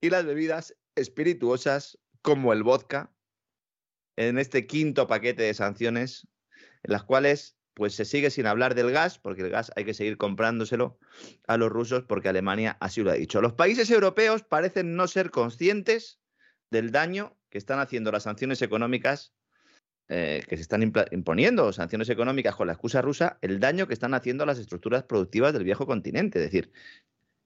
y 0.00 0.10
las 0.10 0.26
bebidas 0.26 0.76
espirituosas 0.96 1.98
como 2.22 2.52
el 2.52 2.62
vodka, 2.62 3.12
en 4.16 4.38
este 4.38 4.66
quinto 4.66 5.06
paquete 5.06 5.42
de 5.44 5.54
sanciones, 5.54 6.28
en 6.82 6.92
las 6.92 7.04
cuales 7.04 7.56
pues 7.74 7.94
se 7.94 8.04
sigue 8.04 8.30
sin 8.30 8.46
hablar 8.46 8.76
del 8.76 8.92
gas, 8.92 9.18
porque 9.18 9.42
el 9.42 9.50
gas 9.50 9.72
hay 9.74 9.84
que 9.84 9.94
seguir 9.94 10.16
comprándoselo 10.16 10.98
a 11.48 11.56
los 11.56 11.70
rusos 11.70 12.04
porque 12.04 12.28
Alemania 12.28 12.76
así 12.80 13.02
lo 13.02 13.10
ha 13.10 13.14
dicho. 13.14 13.40
Los 13.40 13.54
países 13.54 13.90
europeos 13.90 14.44
parecen 14.44 14.94
no 14.94 15.08
ser 15.08 15.32
conscientes 15.32 16.20
del 16.70 16.92
daño 16.92 17.36
que 17.50 17.58
están 17.58 17.80
haciendo 17.80 18.12
las 18.12 18.22
sanciones 18.22 18.62
económicas 18.62 19.34
eh, 20.08 20.42
que 20.46 20.56
se 20.56 20.62
están 20.62 20.82
imponiendo, 20.82 21.72
sanciones 21.72 22.10
económicas 22.10 22.54
con 22.54 22.66
la 22.66 22.74
excusa 22.74 23.00
rusa, 23.00 23.38
el 23.40 23.58
daño 23.58 23.86
que 23.86 23.94
están 23.94 24.12
haciendo 24.12 24.44
a 24.44 24.46
las 24.46 24.58
estructuras 24.58 25.04
productivas 25.04 25.54
del 25.54 25.64
viejo 25.64 25.86
continente. 25.86 26.38
Es 26.38 26.44
decir, 26.44 26.70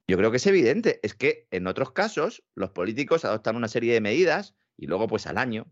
yo 0.09 0.17
creo 0.17 0.29
que 0.29 0.37
es 0.37 0.47
evidente, 0.47 0.99
es 1.01 1.13
que 1.13 1.47
en 1.51 1.67
otros 1.67 1.93
casos 1.93 2.43
los 2.55 2.71
políticos 2.71 3.23
adoptan 3.23 3.55
una 3.55 3.69
serie 3.69 3.93
de 3.93 4.01
medidas 4.01 4.55
y 4.75 4.87
luego 4.87 5.07
pues 5.07 5.25
al 5.25 5.37
año, 5.37 5.71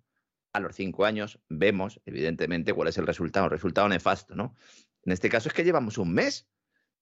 a 0.54 0.62
los 0.62 0.76
cinco 0.76 1.04
años, 1.04 1.40
vemos 1.50 2.00
evidentemente 2.06 2.74
cuál 2.74 2.88
es 2.88 2.98
el 2.98 3.06
resultado, 3.06 3.48
el 3.48 3.52
resultado 3.52 3.90
nefasto, 3.90 4.36
¿no? 4.36 4.56
En 5.04 5.12
este 5.12 5.30
caso 5.30 5.50
es 5.50 5.54
que 5.54 5.66
llevamos 5.66 5.98
un 5.98 6.14
mes, 6.14 6.48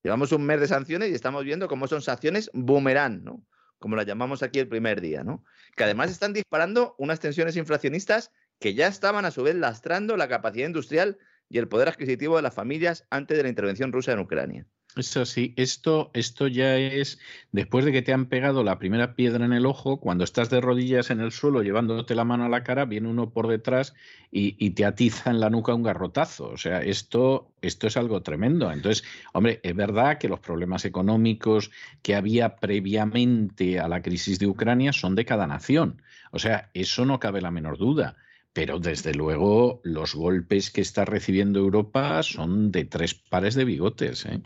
llevamos 0.01 0.31
un 0.31 0.45
mes 0.45 0.59
de 0.61 0.67
sanciones 0.67 1.11
y 1.11 1.13
estamos 1.13 1.43
viendo 1.43 1.67
cómo 1.67 1.87
son 1.87 2.01
sanciones 2.01 2.49
boomerang, 2.53 3.23
¿no? 3.23 3.45
como 3.79 3.95
la 3.95 4.03
llamamos 4.03 4.41
aquí 4.43 4.59
el 4.59 4.67
primer 4.67 5.01
día, 5.01 5.23
¿no? 5.23 5.43
Que 5.75 5.83
además 5.83 6.09
están 6.09 6.33
disparando 6.33 6.95
unas 6.97 7.19
tensiones 7.19 7.55
inflacionistas 7.55 8.31
que 8.59 8.73
ya 8.73 8.87
estaban 8.87 9.25
a 9.25 9.31
su 9.31 9.43
vez 9.43 9.55
lastrando 9.55 10.17
la 10.17 10.27
capacidad 10.27 10.67
industrial 10.67 11.17
y 11.49 11.57
el 11.57 11.67
poder 11.67 11.89
adquisitivo 11.89 12.35
de 12.35 12.41
las 12.41 12.53
familias 12.53 13.05
antes 13.09 13.37
de 13.37 13.43
la 13.43 13.49
intervención 13.49 13.91
rusa 13.91 14.13
en 14.13 14.19
Ucrania. 14.19 14.65
Eso 14.95 15.25
sí, 15.25 15.53
esto, 15.57 16.09
esto 16.13 16.47
ya 16.47 16.77
es 16.77 17.19
después 17.51 17.83
de 17.83 17.91
que 17.91 18.01
te 18.01 18.13
han 18.13 18.27
pegado 18.27 18.63
la 18.63 18.79
primera 18.79 19.13
piedra 19.13 19.43
en 19.43 19.51
el 19.51 19.65
ojo, 19.65 19.99
cuando 19.99 20.23
estás 20.23 20.49
de 20.49 20.61
rodillas 20.61 21.09
en 21.09 21.19
el 21.19 21.33
suelo 21.33 21.63
llevándote 21.63 22.15
la 22.15 22.23
mano 22.23 22.45
a 22.45 22.49
la 22.49 22.63
cara, 22.63 22.85
viene 22.85 23.09
uno 23.09 23.29
por 23.29 23.47
detrás 23.49 23.93
y, 24.31 24.69
te 24.69 24.85
atiza 24.85 25.31
en 25.31 25.41
la 25.41 25.49
nuca 25.49 25.73
un 25.73 25.83
garrotazo. 25.83 26.47
O 26.47 26.57
sea, 26.57 26.81
esto, 26.81 27.51
esto 27.61 27.87
es 27.87 27.97
algo 27.97 28.21
tremendo. 28.21 28.71
Entonces, 28.71 29.03
hombre, 29.33 29.59
es 29.63 29.75
verdad 29.75 30.17
que 30.17 30.29
los 30.29 30.39
problemas 30.39 30.85
económicos 30.85 31.71
que 32.01 32.15
había 32.15 32.55
previamente 32.55 33.81
a 33.81 33.89
la 33.89 34.01
crisis 34.01 34.39
de 34.39 34.47
Ucrania 34.47 34.93
son 34.93 35.15
de 35.15 35.25
cada 35.25 35.45
nación. 35.45 36.01
O 36.31 36.39
sea, 36.39 36.69
eso 36.73 37.05
no 37.05 37.19
cabe 37.19 37.41
la 37.41 37.51
menor 37.51 37.77
duda. 37.77 38.15
Pero 38.55 38.79
desde 38.79 39.13
luego 39.13 39.81
los 39.83 40.15
golpes 40.15 40.71
que 40.71 40.79
está 40.79 41.03
recibiendo 41.03 41.59
Europa 41.59 42.23
son 42.23 42.71
de 42.71 42.85
tres 42.85 43.13
pares 43.13 43.53
de 43.53 43.65
bigotes. 43.65 44.25
¿eh? 44.25 44.41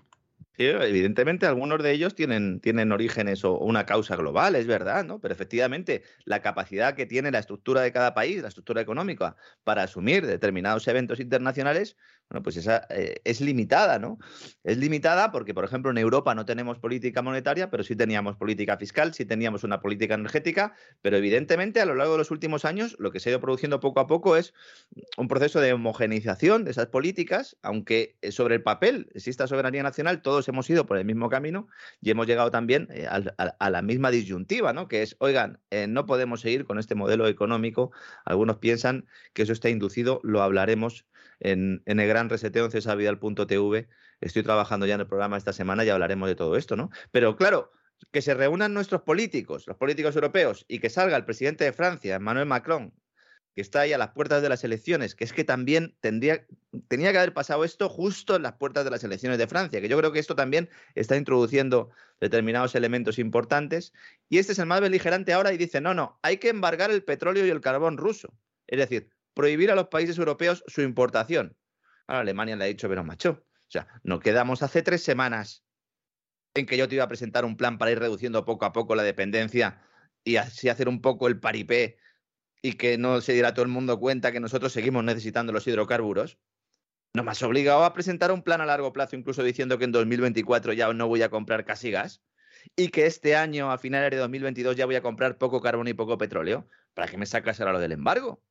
evidentemente 0.57 1.45
algunos 1.45 1.83
de 1.83 1.91
ellos 1.91 2.15
tienen, 2.15 2.59
tienen 2.59 2.91
orígenes 2.91 3.45
o 3.45 3.59
una 3.59 3.85
causa 3.85 4.15
global, 4.15 4.55
es 4.55 4.65
verdad, 4.65 5.05
¿no? 5.05 5.19
Pero 5.19 5.33
efectivamente 5.33 6.01
la 6.25 6.41
capacidad 6.41 6.95
que 6.95 7.05
tiene 7.05 7.29
la 7.29 7.37
estructura 7.37 7.81
de 7.81 7.91
cada 7.91 8.15
país, 8.15 8.41
la 8.41 8.47
estructura 8.47 8.81
económica, 8.81 9.35
para 9.63 9.83
asumir 9.83 10.25
determinados 10.25 10.87
eventos 10.87 11.19
internacionales, 11.19 11.95
bueno, 12.29 12.43
pues 12.43 12.57
esa 12.57 12.85
eh, 12.91 13.21
es 13.23 13.41
limitada, 13.41 13.97
¿no? 13.97 14.19
Es 14.63 14.77
limitada 14.77 15.31
porque, 15.31 15.55
por 15.55 15.65
ejemplo, 15.65 15.89
en 15.89 15.97
Europa 15.97 16.35
no 16.35 16.45
tenemos 16.45 16.77
política 16.77 17.23
monetaria, 17.23 17.71
pero 17.71 17.83
sí 17.83 17.95
teníamos 17.95 18.35
política 18.35 18.77
fiscal, 18.77 19.15
sí 19.15 19.25
teníamos 19.25 19.63
una 19.63 19.81
política 19.81 20.13
energética, 20.13 20.75
pero 21.01 21.17
evidentemente 21.17 21.81
a 21.81 21.85
lo 21.85 21.95
largo 21.95 22.13
de 22.13 22.19
los 22.19 22.29
últimos 22.29 22.65
años 22.65 22.95
lo 22.99 23.11
que 23.11 23.19
se 23.19 23.29
ha 23.29 23.31
ido 23.31 23.41
produciendo 23.41 23.79
poco 23.79 23.99
a 23.99 24.05
poco 24.05 24.37
es 24.37 24.53
un 25.17 25.27
proceso 25.27 25.59
de 25.59 25.73
homogeneización 25.73 26.65
de 26.65 26.71
esas 26.71 26.85
políticas, 26.87 27.57
aunque 27.63 28.15
eh, 28.21 28.31
sobre 28.31 28.53
el 28.55 28.61
papel 28.61 29.09
exista 29.15 29.47
soberanía 29.47 29.81
nacional, 29.81 30.21
todos 30.21 30.47
hemos 30.49 30.69
ido 30.69 30.85
por 30.85 30.99
el 30.99 31.05
mismo 31.05 31.29
camino 31.29 31.67
y 31.99 32.11
hemos 32.11 32.27
llegado 32.27 32.51
también 32.51 32.89
eh, 32.91 33.07
a, 33.07 33.69
la 33.71 33.81
misma 33.81 34.11
disyuntiva, 34.11 34.71
¿no? 34.71 34.87
Que 34.87 35.01
es, 35.01 35.15
oigan, 35.19 35.59
no 35.87 36.05
podemos 36.05 36.41
seguir 36.41 36.65
con 36.65 36.77
este 36.79 36.95
modelo 36.95 37.27
económico. 37.27 37.91
Algunos 38.25 38.57
piensan 38.57 39.07
que 39.33 39.43
eso 39.43 39.53
está 39.53 39.69
inducido, 39.69 40.19
lo 40.23 40.41
hablaremos 40.41 41.05
en, 41.39 41.81
el 41.85 42.07
gran 42.07 42.18
reseteo 42.27 42.65
en 42.65 42.71
cesavidal.tv. 42.71 43.87
Estoy 44.19 44.43
trabajando 44.43 44.85
ya 44.85 44.95
en 44.95 45.01
el 45.01 45.07
programa 45.07 45.37
esta 45.37 45.53
semana 45.53 45.85
y 45.85 45.89
hablaremos 45.89 46.27
de 46.27 46.35
todo 46.35 46.57
esto, 46.57 46.75
¿no? 46.75 46.89
Pero 47.11 47.37
claro, 47.37 47.71
que 48.11 48.21
se 48.21 48.33
reúnan 48.33 48.73
nuestros 48.73 49.03
políticos, 49.03 49.67
los 49.67 49.77
políticos 49.77 50.15
europeos, 50.15 50.65
y 50.67 50.79
que 50.79 50.89
salga 50.89 51.15
el 51.15 51.25
presidente 51.25 51.63
de 51.63 51.73
Francia, 51.73 52.15
Emmanuel 52.15 52.45
Macron, 52.47 52.93
que 53.55 53.61
está 53.61 53.81
ahí 53.81 53.93
a 53.93 53.97
las 53.97 54.11
puertas 54.11 54.41
de 54.41 54.49
las 54.49 54.63
elecciones, 54.63 55.15
que 55.15 55.23
es 55.23 55.33
que 55.33 55.43
también 55.43 55.95
tendría, 55.99 56.45
tenía 56.87 57.11
que 57.11 57.17
haber 57.17 57.33
pasado 57.33 57.63
esto 57.63 57.89
justo 57.89 58.35
en 58.35 58.43
las 58.43 58.53
puertas 58.53 58.85
de 58.85 58.91
las 58.91 59.03
elecciones 59.03 59.37
de 59.37 59.47
Francia, 59.47 59.81
que 59.81 59.89
yo 59.89 59.97
creo 59.97 60.11
que 60.11 60.19
esto 60.19 60.35
también 60.35 60.69
está 60.95 61.17
introduciendo 61.17 61.89
determinados 62.19 62.75
elementos 62.75 63.19
importantes. 63.19 63.93
Y 64.29 64.37
este 64.37 64.53
es 64.53 64.59
el 64.59 64.65
más 64.65 64.81
beligerante 64.81 65.33
ahora 65.33 65.51
y 65.51 65.57
dice, 65.57 65.81
no, 65.81 65.93
no, 65.93 66.19
hay 66.21 66.37
que 66.37 66.49
embargar 66.49 66.91
el 66.91 67.03
petróleo 67.03 67.45
y 67.45 67.49
el 67.49 67.61
carbón 67.61 67.97
ruso. 67.97 68.33
Es 68.67 68.79
decir, 68.79 69.09
prohibir 69.33 69.71
a 69.71 69.75
los 69.75 69.87
países 69.87 70.17
europeos 70.17 70.63
su 70.67 70.81
importación. 70.81 71.55
Ahora 72.09 72.21
Alemania 72.21 72.55
le 72.55 72.63
ha 72.63 72.67
dicho, 72.67 72.89
pero 72.89 73.03
macho, 73.03 73.45
o 73.45 73.71
sea, 73.71 73.87
no 74.01 74.19
quedamos 74.19 74.63
hace 74.63 74.81
tres 74.81 75.03
semanas 75.03 75.63
en 76.55 76.65
que 76.65 76.75
yo 76.75 76.87
te 76.87 76.95
iba 76.95 77.03
a 77.03 77.07
presentar 77.07 77.45
un 77.45 77.55
plan 77.55 77.77
para 77.77 77.91
ir 77.91 77.99
reduciendo 77.99 78.45
poco 78.45 78.65
a 78.65 78.73
poco 78.73 78.95
la 78.95 79.03
dependencia 79.03 79.83
y 80.23 80.37
así 80.37 80.69
hacer 80.69 80.89
un 80.89 81.01
poco 81.01 81.27
el 81.27 81.39
paripé 81.39 81.99
y 82.63 82.73
que 82.73 82.97
no 82.97 83.21
se 83.21 83.33
diera 83.33 83.53
todo 83.53 83.61
el 83.61 83.71
mundo 83.71 83.99
cuenta 83.99 84.31
que 84.31 84.39
nosotros 84.39 84.73
seguimos 84.73 85.03
necesitando 85.03 85.53
los 85.53 85.67
hidrocarburos. 85.67 86.39
No 87.13 87.23
me 87.23 87.29
has 87.29 87.43
obligado 87.43 87.83
a 87.83 87.93
presentar 87.93 88.31
un 88.31 88.41
plan 88.41 88.61
a 88.61 88.65
largo 88.65 88.91
plazo, 88.91 89.15
incluso 89.15 89.43
diciendo 89.43 89.77
que 89.77 89.85
en 89.85 89.91
2024 89.91 90.73
ya 90.73 90.91
no 90.91 91.07
voy 91.07 91.21
a 91.21 91.29
comprar 91.29 91.63
casi 91.63 91.91
gas 91.91 92.23
y 92.75 92.89
que 92.89 93.05
este 93.05 93.35
año, 93.35 93.71
a 93.71 93.77
finales 93.77 94.09
de 94.09 94.17
2022, 94.17 94.75
ya 94.75 94.87
voy 94.87 94.95
a 94.95 95.03
comprar 95.03 95.37
poco 95.37 95.61
carbón 95.61 95.87
y 95.87 95.93
poco 95.93 96.17
petróleo. 96.17 96.67
¿Para 96.95 97.07
qué 97.07 97.19
me 97.19 97.27
sacas 97.27 97.59
ahora 97.59 97.73
lo 97.73 97.79
del 97.79 97.91
embargo? 97.91 98.41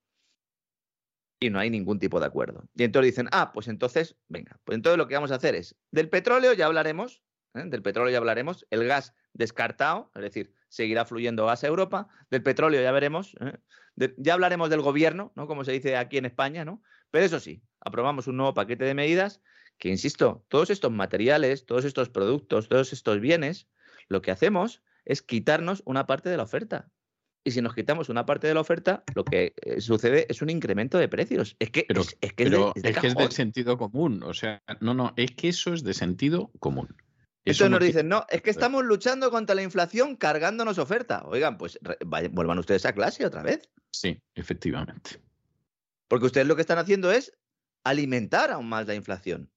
Y 1.41 1.51
no 1.51 1.59
hay 1.59 1.71
ningún 1.71 1.99
tipo 1.99 2.21
de 2.21 2.27
acuerdo. 2.27 2.69
Y 2.75 2.85
entonces 2.85 3.13
dicen, 3.13 3.29
ah, 3.33 3.53
pues 3.53 3.69
entonces, 3.69 4.17
venga, 4.29 4.59
pues 4.65 4.77
entonces 4.77 4.99
lo 4.99 5.07
que 5.07 5.15
vamos 5.15 5.31
a 5.31 5.37
hacer 5.37 5.55
es, 5.55 5.77
del 5.91 6.09
petróleo 6.09 6.53
ya 6.53 6.67
hablaremos, 6.67 7.23
¿eh? 7.55 7.65
del 7.67 7.83
petróleo 7.83 8.11
ya 8.11 8.19
hablaremos, 8.19 8.67
el 8.71 8.87
gas 8.87 9.15
descartado, 9.33 10.11
es 10.15 10.23
decir, 10.23 10.53
seguirá 10.69 11.05
fluyendo 11.05 11.47
gas 11.47 11.65
a 11.65 11.69
Europa, 11.69 12.09
del 12.31 12.43
petróleo 12.43 12.83
ya 12.83 12.93
veremos, 12.93 13.37
¿eh? 13.41 13.59
ya 14.17 14.35
hablaremos 14.35 14.71
del 14.71 14.81
gobierno, 14.81 15.33
¿no? 15.35 15.47
Como 15.47 15.65
se 15.65 15.73
dice 15.73 15.97
aquí 15.97 16.19
en 16.19 16.25
España, 16.25 16.65
¿no? 16.65 16.83
Pero 17.11 17.25
eso 17.25 17.41
sí, 17.41 17.63
aprobamos 17.81 18.27
un 18.27 18.37
nuevo 18.37 18.55
paquete 18.55 18.85
de 18.85 18.95
medidas 18.95 19.41
que, 19.79 19.89
insisto, 19.89 20.45
todos 20.49 20.71
estos 20.71 20.93
materiales, 20.93 21.67
todos 21.67 21.85
estos 21.85 22.09
productos, 22.09 22.69
todos 22.69 22.93
estos 22.93 23.21
bienes, 23.21 23.69
lo 24.09 24.23
que 24.23 24.31
hacemos 24.31 24.83
es 25.05 25.23
quitarnos 25.23 25.83
una 25.85 26.07
parte 26.07 26.29
de 26.29 26.37
la 26.37 26.43
oferta 26.43 26.91
y 27.49 27.51
si 27.51 27.63
nos 27.63 27.75
quitamos 27.75 28.11
una 28.11 28.27
parte 28.27 28.47
de 28.47 28.55
la 28.55 28.61
oferta, 28.61 29.03
lo 29.15 29.25
que 29.25 29.55
eh, 29.63 29.81
sucede 29.81 30.27
es 30.29 30.43
un 30.43 30.51
incremento 30.51 30.99
de 30.99 31.09
precios. 31.09 31.57
Es 31.59 31.71
que, 31.71 31.87
es, 31.89 32.33
que, 32.35 32.45
es, 32.45 33.15
de, 33.15 33.31
sentido 33.31 33.79
común. 33.79 34.23
O 34.23 34.35
sea, 34.35 34.63
no, 34.81 34.93
no, 34.93 35.15
es 35.17 35.31
que 35.33 35.49
eso 35.49 35.73
es 35.73 35.83
de 35.83 35.95
sentido 35.95 36.51
común. 36.61 36.95
Eso 37.47 37.71
nos 37.71 37.81
dicen, 37.81 38.09
no, 38.09 38.27
es 38.29 38.43
que 38.43 38.51
estamos 38.51 38.85
luchando 38.85 39.31
contra 39.31 39.55
la 39.55 39.63
inflación 39.63 40.17
cargándonos 40.17 40.77
oferta. 40.77 41.23
Oigan, 41.25 41.57
pues 41.57 41.79
vuelvan 42.05 42.59
ustedes 42.59 42.85
a 42.85 42.93
clase 42.93 43.25
otra 43.25 43.43
vez. 43.43 43.71
Sí, 43.91 44.21
efectivamente. 44.35 45.23
Porque 46.07 46.27
ustedes 46.27 46.47
lo 46.47 46.55
que 46.55 46.61
están 46.61 46.79
haciendo 46.79 47.11
es 47.11 47.33
alimentar 47.83 48.51
aún 48.51 48.69
más 48.69 48.87
la 48.87 48.95
inflación. 48.95 49.51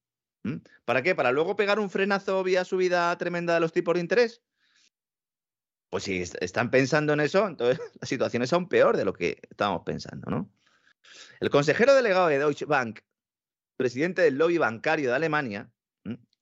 ¿Para 0.85 1.03
qué? 1.03 1.13
¿Para 1.13 1.34
luego 1.34 1.57
pegar 1.57 1.80
un 1.80 1.89
frenazo 1.89 2.41
vía 2.43 2.63
subida 2.63 3.15
tremenda 3.18 3.53
de 3.53 3.59
los 3.59 3.73
tipos 3.73 3.95
de 3.95 3.99
interés? 3.99 4.41
Pues 5.91 6.05
si 6.05 6.22
están 6.22 6.72
pensando 6.72 7.11
en 7.13 7.19
eso, 7.19 7.45
entonces 7.45 7.80
la 8.01 8.07
situación 8.07 8.41
es 8.41 8.53
aún 8.53 8.68
peor 8.69 8.97
de 8.97 9.05
lo 9.05 9.13
que 9.13 9.39
estábamos 9.49 9.84
pensando, 9.85 10.31
¿no? 10.31 10.49
El 11.41 11.49
consejero 11.49 11.93
delegado 11.93 12.27
de 12.27 12.39
Deutsche 12.39 12.65
Bank, 12.65 13.01
presidente 13.76 14.22
del 14.22 14.38
lobby 14.38 14.57
bancario 14.57 15.09
de 15.09 15.15
Alemania, 15.15 15.69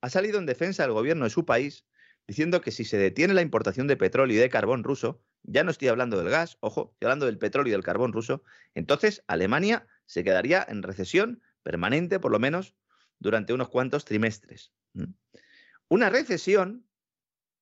ha 0.02 0.10
salido 0.10 0.38
en 0.40 0.46
defensa 0.46 0.84
del 0.84 0.92
gobierno 0.94 1.24
de 1.24 1.32
su 1.32 1.46
país 1.46 1.86
diciendo 2.28 2.62
que 2.62 2.70
si 2.70 2.86
se 2.86 2.98
detiene 2.98 3.34
la 3.34 3.42
importación 3.42 3.88
de 3.88 3.98
petróleo 3.98 4.38
y 4.38 4.40
de 4.40 4.50
carbón 4.50 4.84
ruso, 4.84 5.20
ya 5.42 5.64
no 5.64 5.72
estoy 5.72 5.88
hablando 5.88 6.18
del 6.18 6.30
gas, 6.30 6.58
ojo, 6.60 6.92
estoy 6.94 7.08
hablando 7.08 7.26
del 7.26 7.40
petróleo 7.40 7.70
y 7.70 7.72
del 7.72 7.84
carbón 7.84 8.14
ruso, 8.14 8.44
entonces 8.76 9.24
Alemania 9.26 9.88
se 10.06 10.24
quedaría 10.24 10.64
en 10.70 10.84
recesión 10.84 11.42
permanente, 11.64 12.20
por 12.20 12.32
lo 12.32 12.38
menos, 12.38 12.76
durante 13.18 13.52
unos 13.54 13.70
cuantos 13.70 14.06
trimestres. 14.06 14.72
Una 15.88 16.12
recesión 16.12 16.86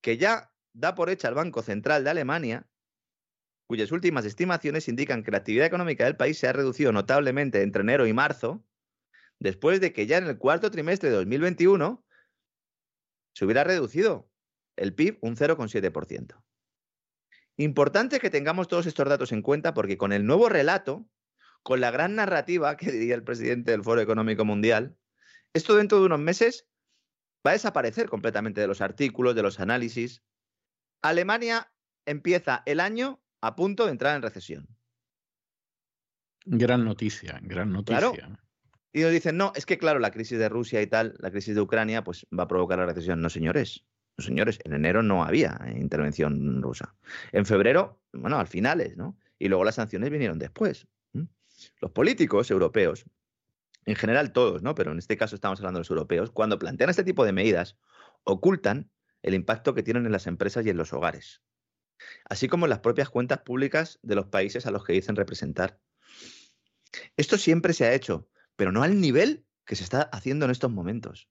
que 0.01 0.17
ya 0.17 0.51
da 0.77 0.93
por 0.93 1.09
hecha 1.09 1.27
el 1.27 1.33
Banco 1.33 1.63
Central 1.63 2.03
de 2.03 2.11
Alemania, 2.11 2.67
cuyas 3.65 3.91
últimas 3.91 4.25
estimaciones 4.25 4.87
indican 4.87 5.23
que 5.23 5.31
la 5.31 5.39
actividad 5.39 5.65
económica 5.65 6.05
del 6.05 6.15
país 6.15 6.37
se 6.37 6.47
ha 6.47 6.53
reducido 6.53 6.91
notablemente 6.91 7.63
entre 7.63 7.81
enero 7.81 8.05
y 8.05 8.13
marzo, 8.13 8.63
después 9.39 9.81
de 9.81 9.91
que 9.91 10.05
ya 10.05 10.17
en 10.17 10.27
el 10.27 10.37
cuarto 10.37 10.69
trimestre 10.69 11.09
de 11.09 11.15
2021 11.15 12.05
se 13.33 13.45
hubiera 13.45 13.63
reducido 13.63 14.29
el 14.75 14.93
PIB 14.93 15.17
un 15.21 15.35
0,7%. 15.35 16.43
Importante 17.57 18.19
que 18.19 18.29
tengamos 18.29 18.67
todos 18.67 18.85
estos 18.85 19.09
datos 19.09 19.31
en 19.31 19.41
cuenta 19.41 19.73
porque 19.73 19.97
con 19.97 20.13
el 20.13 20.27
nuevo 20.27 20.47
relato, 20.47 21.09
con 21.63 21.81
la 21.81 21.89
gran 21.89 22.13
narrativa 22.15 22.77
que 22.77 22.91
diría 22.91 23.15
el 23.15 23.23
presidente 23.23 23.71
del 23.71 23.83
Foro 23.83 23.99
Económico 23.99 24.45
Mundial, 24.45 24.95
esto 25.53 25.75
dentro 25.75 25.99
de 25.99 26.05
unos 26.05 26.19
meses 26.19 26.67
va 27.45 27.51
a 27.51 27.53
desaparecer 27.53 28.09
completamente 28.09 28.61
de 28.61 28.67
los 28.67 28.81
artículos, 28.81 29.33
de 29.35 29.41
los 29.41 29.59
análisis, 29.59 30.23
Alemania 31.01 31.71
empieza 32.05 32.63
el 32.65 32.79
año 32.79 33.19
a 33.41 33.55
punto 33.55 33.85
de 33.85 33.91
entrar 33.91 34.15
en 34.15 34.21
recesión. 34.21 34.67
Gran 36.45 36.85
noticia, 36.85 37.39
gran 37.43 37.71
noticia. 37.71 38.39
Y 38.93 39.01
nos 39.01 39.11
dicen, 39.11 39.37
no, 39.37 39.51
es 39.55 39.65
que 39.65 39.77
claro, 39.77 39.99
la 39.99 40.11
crisis 40.11 40.39
de 40.39 40.49
Rusia 40.49 40.81
y 40.81 40.87
tal, 40.87 41.15
la 41.19 41.29
crisis 41.29 41.53
de 41.53 41.61
Ucrania, 41.61 42.03
pues 42.03 42.25
va 42.37 42.43
a 42.43 42.47
provocar 42.47 42.79
la 42.79 42.85
recesión. 42.85 43.21
No, 43.21 43.29
señores. 43.29 43.85
No, 44.17 44.23
señores, 44.23 44.59
en 44.63 44.73
enero 44.73 45.03
no 45.03 45.23
había 45.23 45.59
intervención 45.75 46.61
rusa. 46.61 46.95
En 47.31 47.45
febrero, 47.45 48.01
bueno, 48.13 48.39
al 48.39 48.47
finales, 48.47 48.97
¿no? 48.97 49.17
Y 49.37 49.49
luego 49.49 49.63
las 49.63 49.75
sanciones 49.75 50.09
vinieron 50.09 50.39
después. 50.39 50.87
Los 51.81 51.91
políticos 51.91 52.49
europeos, 52.49 53.05
en 53.85 53.95
general 53.95 54.31
todos, 54.31 54.63
¿no? 54.63 54.73
Pero 54.73 54.91
en 54.91 54.99
este 54.99 55.17
caso 55.17 55.35
estamos 55.35 55.59
hablando 55.59 55.77
de 55.77 55.81
los 55.81 55.89
europeos, 55.89 56.31
cuando 56.31 56.57
plantean 56.57 56.89
este 56.89 57.03
tipo 57.03 57.25
de 57.25 57.33
medidas, 57.33 57.77
ocultan 58.23 58.89
el 59.27 59.33
impacto 59.33 59.73
que 59.73 59.83
tienen 59.83 60.05
en 60.05 60.13
las 60.13 60.25
empresas 60.25 60.65
y 60.65 60.69
en 60.69 60.77
los 60.77 60.93
hogares, 60.93 61.41
así 62.29 62.47
como 62.47 62.65
en 62.65 62.69
las 62.69 62.79
propias 62.79 63.09
cuentas 63.09 63.39
públicas 63.39 63.99
de 64.01 64.15
los 64.15 64.27
países 64.27 64.65
a 64.65 64.71
los 64.71 64.85
que 64.85 64.93
dicen 64.93 65.17
representar. 65.17 65.79
Esto 67.17 67.37
siempre 67.37 67.73
se 67.73 67.85
ha 67.85 67.93
hecho, 67.93 68.29
pero 68.55 68.71
no 68.71 68.83
al 68.83 69.01
nivel 69.01 69.45
que 69.65 69.75
se 69.75 69.83
está 69.83 70.03
haciendo 70.03 70.45
en 70.45 70.51
estos 70.51 70.71
momentos. 70.71 71.29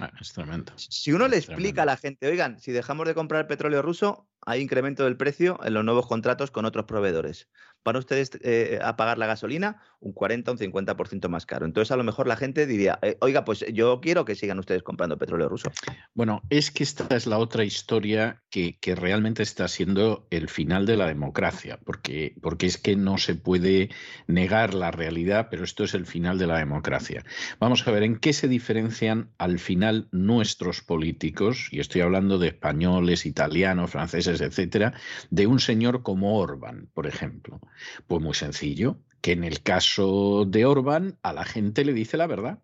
Ah, 0.00 0.10
es 0.20 0.32
tremendo. 0.32 0.72
Si 0.76 1.12
uno 1.12 1.28
le 1.28 1.36
explica 1.36 1.82
a 1.82 1.86
la 1.86 1.96
gente, 1.96 2.26
oigan, 2.26 2.58
si 2.58 2.72
dejamos 2.72 3.06
de 3.06 3.14
comprar 3.14 3.46
petróleo 3.46 3.82
ruso, 3.82 4.28
hay 4.46 4.60
incremento 4.60 5.04
del 5.04 5.16
precio 5.16 5.58
en 5.64 5.74
los 5.74 5.84
nuevos 5.84 6.06
contratos 6.06 6.50
con 6.50 6.64
otros 6.64 6.86
proveedores. 6.86 7.48
Van 7.84 7.96
ustedes 7.96 8.30
eh, 8.42 8.78
a 8.82 8.96
pagar 8.96 9.16
la 9.18 9.26
gasolina 9.26 9.82
un 10.00 10.12
40 10.12 10.50
o 10.50 10.54
un 10.54 10.58
50% 10.58 11.28
más 11.28 11.46
caro. 11.46 11.66
Entonces, 11.66 11.92
a 11.92 11.96
lo 11.96 12.04
mejor 12.04 12.26
la 12.26 12.36
gente 12.36 12.66
diría, 12.66 12.98
eh, 13.02 13.16
oiga, 13.20 13.44
pues 13.44 13.64
yo 13.72 14.00
quiero 14.00 14.24
que 14.24 14.34
sigan 14.34 14.58
ustedes 14.58 14.82
comprando 14.82 15.18
petróleo 15.18 15.48
ruso. 15.48 15.70
Bueno, 16.14 16.42
es 16.48 16.70
que 16.70 16.82
esta 16.82 17.14
es 17.14 17.26
la 17.26 17.38
otra 17.38 17.64
historia 17.64 18.42
que, 18.50 18.78
que 18.80 18.94
realmente 18.94 19.42
está 19.42 19.68
siendo 19.68 20.26
el 20.30 20.48
final 20.48 20.86
de 20.86 20.96
la 20.96 21.06
democracia, 21.06 21.78
porque, 21.84 22.34
porque 22.40 22.66
es 22.66 22.78
que 22.78 22.96
no 22.96 23.18
se 23.18 23.34
puede 23.34 23.90
negar 24.26 24.72
la 24.74 24.90
realidad, 24.90 25.48
pero 25.50 25.64
esto 25.64 25.84
es 25.84 25.94
el 25.94 26.06
final 26.06 26.38
de 26.38 26.46
la 26.46 26.58
democracia. 26.58 27.24
Vamos 27.58 27.86
a 27.86 27.90
ver 27.90 28.02
en 28.02 28.16
qué 28.16 28.32
se 28.32 28.48
diferencian 28.48 29.30
al 29.36 29.58
final 29.58 30.08
nuestros 30.12 30.80
políticos, 30.80 31.68
y 31.70 31.80
estoy 31.80 32.00
hablando 32.00 32.38
de 32.38 32.48
españoles, 32.48 33.26
italianos, 33.26 33.90
franceses, 33.90 34.39
etcétera, 34.46 34.94
de 35.30 35.46
un 35.46 35.60
señor 35.60 36.02
como 36.02 36.38
Orban, 36.38 36.88
por 36.94 37.06
ejemplo. 37.06 37.60
Pues 38.06 38.22
muy 38.22 38.34
sencillo, 38.34 38.98
que 39.20 39.32
en 39.32 39.44
el 39.44 39.62
caso 39.62 40.44
de 40.46 40.64
Orban 40.64 41.18
a 41.22 41.32
la 41.32 41.44
gente 41.44 41.84
le 41.84 41.92
dice 41.92 42.16
la 42.16 42.26
verdad 42.26 42.62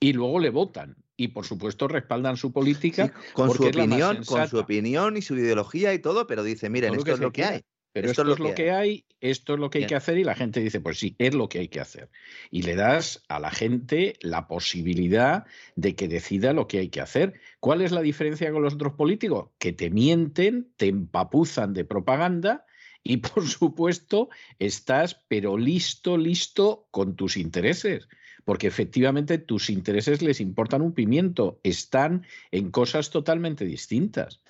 y 0.00 0.12
luego 0.12 0.38
le 0.38 0.50
votan 0.50 0.96
y 1.16 1.28
por 1.28 1.44
supuesto 1.44 1.88
respaldan 1.88 2.36
su 2.36 2.52
política 2.52 3.12
con 3.32 3.50
su 3.50 3.64
opinión, 3.64 4.24
con 4.24 4.46
su 4.48 4.58
opinión 4.58 5.16
y 5.16 5.22
su 5.22 5.36
ideología 5.36 5.92
y 5.92 5.98
todo, 5.98 6.26
pero 6.26 6.44
dice, 6.44 6.70
miren, 6.70 6.94
esto 6.94 7.12
es 7.12 7.18
lo 7.18 7.32
que 7.32 7.44
hay. 7.44 7.62
Pero 8.00 8.10
esto, 8.10 8.32
es 8.32 8.38
lo 8.38 8.54
que, 8.54 8.70
hay. 8.70 9.04
esto 9.20 9.54
es 9.54 9.60
lo 9.60 9.70
que 9.70 9.78
hay 9.78 9.86
que 9.86 9.94
hacer 9.94 10.18
y 10.18 10.24
la 10.24 10.34
gente 10.34 10.60
dice, 10.60 10.80
pues 10.80 10.98
sí, 10.98 11.16
es 11.18 11.34
lo 11.34 11.48
que 11.48 11.58
hay 11.60 11.68
que 11.68 11.80
hacer. 11.80 12.10
Y 12.50 12.62
le 12.62 12.74
das 12.74 13.22
a 13.28 13.40
la 13.40 13.50
gente 13.50 14.14
la 14.20 14.46
posibilidad 14.46 15.44
de 15.76 15.94
que 15.94 16.08
decida 16.08 16.52
lo 16.52 16.68
que 16.68 16.78
hay 16.78 16.88
que 16.88 17.00
hacer. 17.00 17.34
¿Cuál 17.60 17.82
es 17.82 17.92
la 17.92 18.02
diferencia 18.02 18.52
con 18.52 18.62
los 18.62 18.74
otros 18.74 18.94
políticos? 18.94 19.50
Que 19.58 19.72
te 19.72 19.90
mienten, 19.90 20.72
te 20.76 20.86
empapuzan 20.86 21.74
de 21.74 21.84
propaganda 21.84 22.64
y 23.02 23.16
por 23.18 23.46
supuesto 23.46 24.28
estás, 24.58 25.14
pero 25.28 25.56
listo, 25.58 26.16
listo 26.16 26.88
con 26.90 27.16
tus 27.16 27.36
intereses 27.36 28.08
porque 28.48 28.66
efectivamente 28.66 29.36
tus 29.36 29.68
intereses 29.68 30.22
les 30.22 30.40
importan 30.40 30.80
un 30.80 30.94
pimiento, 30.94 31.60
están 31.62 32.24
en 32.50 32.70
cosas 32.70 33.10
totalmente 33.10 33.66
distintas. 33.66 34.40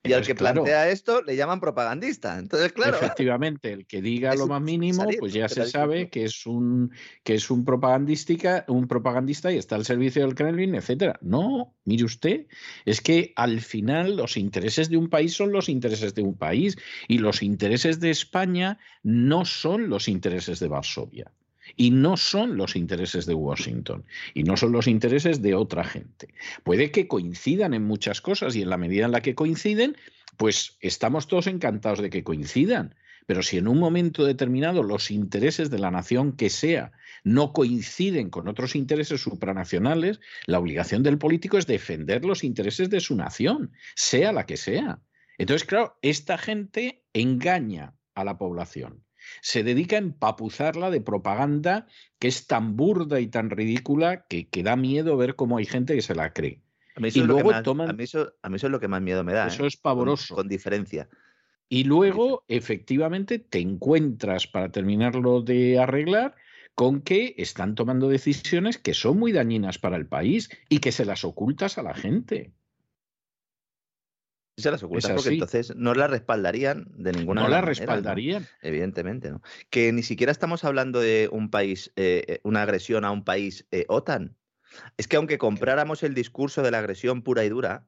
Y 0.10 0.14
al 0.14 0.26
que 0.26 0.34
plantea 0.34 0.88
esto 0.88 1.20
le 1.22 1.36
llaman 1.36 1.60
propagandista. 1.60 2.38
Entonces, 2.38 2.72
claro. 2.72 2.96
Efectivamente, 2.96 3.72
el 3.72 3.86
que 3.86 4.00
diga 4.00 4.34
lo 4.34 4.46
más 4.46 4.62
mínimo, 4.62 5.06
pues 5.18 5.34
ya 5.34 5.48
se 5.48 5.66
sabe 5.66 6.08
que 6.08 6.24
es 6.24 6.46
un 6.46 6.90
que 7.22 7.34
es 7.34 7.50
un 7.50 7.66
propagandística, 7.66 8.64
un 8.68 8.88
propagandista 8.88 9.52
y 9.52 9.58
está 9.58 9.76
al 9.76 9.84
servicio 9.84 10.22
del 10.22 10.34
Kremlin, 10.34 10.74
etcétera. 10.74 11.18
No, 11.20 11.76
mire 11.84 12.04
usted, 12.04 12.46
es 12.86 13.02
que 13.02 13.34
al 13.36 13.60
final 13.60 14.16
los 14.16 14.38
intereses 14.38 14.88
de 14.88 14.96
un 14.96 15.10
país 15.10 15.34
son 15.34 15.52
los 15.52 15.68
intereses 15.68 16.14
de 16.14 16.22
un 16.22 16.36
país 16.36 16.78
y 17.06 17.18
los 17.18 17.42
intereses 17.42 18.00
de 18.00 18.10
España 18.10 18.78
no 19.02 19.44
son 19.44 19.90
los 19.90 20.08
intereses 20.08 20.60
de 20.60 20.68
Varsovia. 20.68 21.30
Y 21.76 21.90
no 21.90 22.16
son 22.16 22.56
los 22.56 22.76
intereses 22.76 23.26
de 23.26 23.34
Washington 23.34 24.04
y 24.34 24.42
no 24.42 24.56
son 24.56 24.72
los 24.72 24.86
intereses 24.86 25.42
de 25.42 25.54
otra 25.54 25.84
gente. 25.84 26.28
Puede 26.64 26.90
que 26.90 27.08
coincidan 27.08 27.74
en 27.74 27.84
muchas 27.84 28.20
cosas 28.20 28.56
y 28.56 28.62
en 28.62 28.70
la 28.70 28.76
medida 28.76 29.04
en 29.04 29.12
la 29.12 29.22
que 29.22 29.34
coinciden, 29.34 29.96
pues 30.36 30.76
estamos 30.80 31.28
todos 31.28 31.46
encantados 31.46 32.00
de 32.00 32.10
que 32.10 32.24
coincidan. 32.24 32.94
Pero 33.26 33.42
si 33.42 33.58
en 33.58 33.68
un 33.68 33.78
momento 33.78 34.24
determinado 34.24 34.82
los 34.82 35.10
intereses 35.10 35.70
de 35.70 35.78
la 35.78 35.90
nación 35.90 36.32
que 36.32 36.50
sea 36.50 36.92
no 37.22 37.52
coinciden 37.52 38.30
con 38.30 38.48
otros 38.48 38.74
intereses 38.74 39.20
supranacionales, 39.20 40.20
la 40.46 40.58
obligación 40.58 41.02
del 41.02 41.18
político 41.18 41.58
es 41.58 41.66
defender 41.66 42.24
los 42.24 42.44
intereses 42.44 42.90
de 42.90 43.00
su 43.00 43.14
nación, 43.14 43.72
sea 43.94 44.32
la 44.32 44.46
que 44.46 44.56
sea. 44.56 45.00
Entonces, 45.38 45.66
claro, 45.66 45.98
esta 46.02 46.38
gente 46.38 47.04
engaña 47.12 47.94
a 48.14 48.24
la 48.24 48.38
población 48.38 49.04
se 49.40 49.62
dedica 49.62 49.96
a 49.96 50.00
empapuzarla 50.00 50.90
de 50.90 51.00
propaganda 51.00 51.86
que 52.18 52.28
es 52.28 52.46
tan 52.46 52.76
burda 52.76 53.20
y 53.20 53.28
tan 53.28 53.50
ridícula 53.50 54.26
que, 54.26 54.48
que 54.48 54.62
da 54.62 54.76
miedo 54.76 55.16
ver 55.16 55.36
cómo 55.36 55.58
hay 55.58 55.66
gente 55.66 55.94
que 55.94 56.02
se 56.02 56.14
la 56.14 56.32
cree. 56.32 56.60
A 56.96 57.00
mí 57.00 57.08
eso, 57.08 57.20
y 57.20 57.22
luego 57.22 57.52
es, 57.52 57.62
toman... 57.62 57.90
a 57.90 57.92
mí 57.92 58.04
eso, 58.04 58.32
a 58.42 58.48
mí 58.48 58.56
eso 58.56 58.66
es 58.66 58.70
lo 58.70 58.80
que 58.80 58.88
más 58.88 59.02
miedo 59.02 59.24
me 59.24 59.32
da. 59.32 59.46
Eso 59.46 59.64
¿eh? 59.64 59.68
es 59.68 59.76
pavoroso. 59.76 60.34
Con, 60.34 60.44
con, 60.44 60.48
diferencia. 60.48 61.08
Y 61.68 61.84
luego, 61.84 62.44
efectivamente, 62.48 63.38
te 63.38 63.60
encuentras, 63.60 64.46
para 64.46 64.70
terminarlo 64.70 65.40
de 65.40 65.78
arreglar, 65.78 66.34
con 66.74 67.02
que 67.02 67.34
están 67.38 67.74
tomando 67.74 68.08
decisiones 68.08 68.78
que 68.78 68.94
son 68.94 69.18
muy 69.18 69.32
dañinas 69.32 69.78
para 69.78 69.96
el 69.96 70.06
país 70.06 70.50
y 70.68 70.78
que 70.78 70.92
se 70.92 71.04
las 71.04 71.24
ocultas 71.24 71.78
a 71.78 71.82
la 71.82 71.94
gente 71.94 72.52
se 74.60 74.70
las 74.70 74.82
ocultan 74.82 75.16
porque 75.16 75.30
entonces 75.30 75.74
no 75.76 75.94
las 75.94 76.10
respaldarían 76.10 76.86
de 76.96 77.12
ninguna 77.12 77.42
manera. 77.42 77.60
No 77.60 77.66
las 77.66 77.78
respaldarían. 77.78 78.46
Evidentemente, 78.62 79.30
¿no? 79.30 79.42
Que 79.70 79.92
ni 79.92 80.02
siquiera 80.02 80.32
estamos 80.32 80.64
hablando 80.64 81.00
de 81.00 81.28
un 81.32 81.50
país, 81.50 81.92
eh, 81.96 82.24
eh, 82.26 82.40
una 82.44 82.62
agresión 82.62 83.04
a 83.04 83.10
un 83.10 83.24
país 83.24 83.66
eh, 83.70 83.84
OTAN. 83.88 84.36
Es 84.96 85.08
que 85.08 85.16
aunque 85.16 85.38
compráramos 85.38 86.02
el 86.02 86.14
discurso 86.14 86.62
de 86.62 86.70
la 86.70 86.78
agresión 86.78 87.22
pura 87.22 87.44
y 87.44 87.48
dura, 87.48 87.86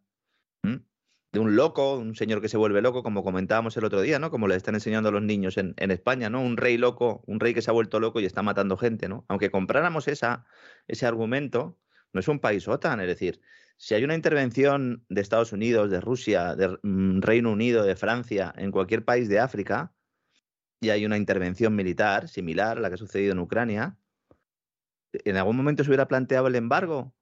de 1.33 1.41
un 1.41 1.57
loco, 1.57 1.97
un 1.97 2.15
señor 2.15 2.43
que 2.43 2.49
se 2.49 2.59
vuelve 2.59 2.83
loco, 2.83 3.03
como 3.03 3.25
comentábamos 3.25 3.75
el 3.79 3.85
otro 3.85 4.03
día, 4.03 4.19
¿no? 4.19 4.31
Como 4.31 4.49
le 4.49 4.55
están 4.55 4.75
enseñando 4.75 5.09
a 5.09 5.13
los 5.13 5.23
niños 5.23 5.57
en, 5.57 5.75
en, 5.79 5.91
España, 5.91 6.29
¿no? 6.29 6.43
Un 6.43 6.59
rey 6.59 6.77
loco, 6.77 7.25
un 7.27 7.41
rey 7.41 7.55
que 7.55 7.63
se 7.63 7.71
ha 7.71 7.73
vuelto 7.73 8.01
loco 8.01 8.21
y 8.21 8.27
está 8.27 8.43
matando 8.43 8.77
gente, 8.77 9.09
¿no? 9.09 9.25
Aunque 9.29 9.51
compráramos 9.51 10.09
esa, 10.09 10.45
ese 10.89 11.07
argumento, 11.07 11.79
no 12.13 12.21
es 12.21 12.29
un 12.29 12.39
país 12.39 12.69
OTAN, 12.69 13.01
es 13.01 13.07
decir, 13.07 13.41
si 13.83 13.95
hay 13.95 14.05
una 14.05 14.15
intervención 14.15 15.05
de 15.09 15.21
Estados 15.21 15.53
Unidos, 15.53 15.91
de 15.91 16.01
Rusia, 16.01 16.55
de 16.55 16.79
mm, 16.85 17.21
Reino 17.21 17.51
Unido, 17.51 17.83
de 17.83 17.97
Francia, 17.97 18.55
en 18.57 18.71
cualquier 18.71 19.05
país 19.05 19.29
de 19.29 19.41
África, 19.41 19.93
y 20.81 20.91
hay 20.91 21.05
una 21.05 21.17
intervención 21.17 21.75
militar 21.75 22.29
similar 22.29 22.79
a 22.79 22.81
la 22.81 22.89
que 22.89 22.95
ha 22.95 22.99
sucedido 22.99 23.33
en 23.33 23.41
Ucrania, 23.41 23.99
¿en 25.13 25.37
algún 25.37 25.57
momento 25.57 25.83
se 25.83 25.91
hubiera 25.91 26.07
planteado 26.07 26.47
el 26.47 26.55
embargo 26.55 27.13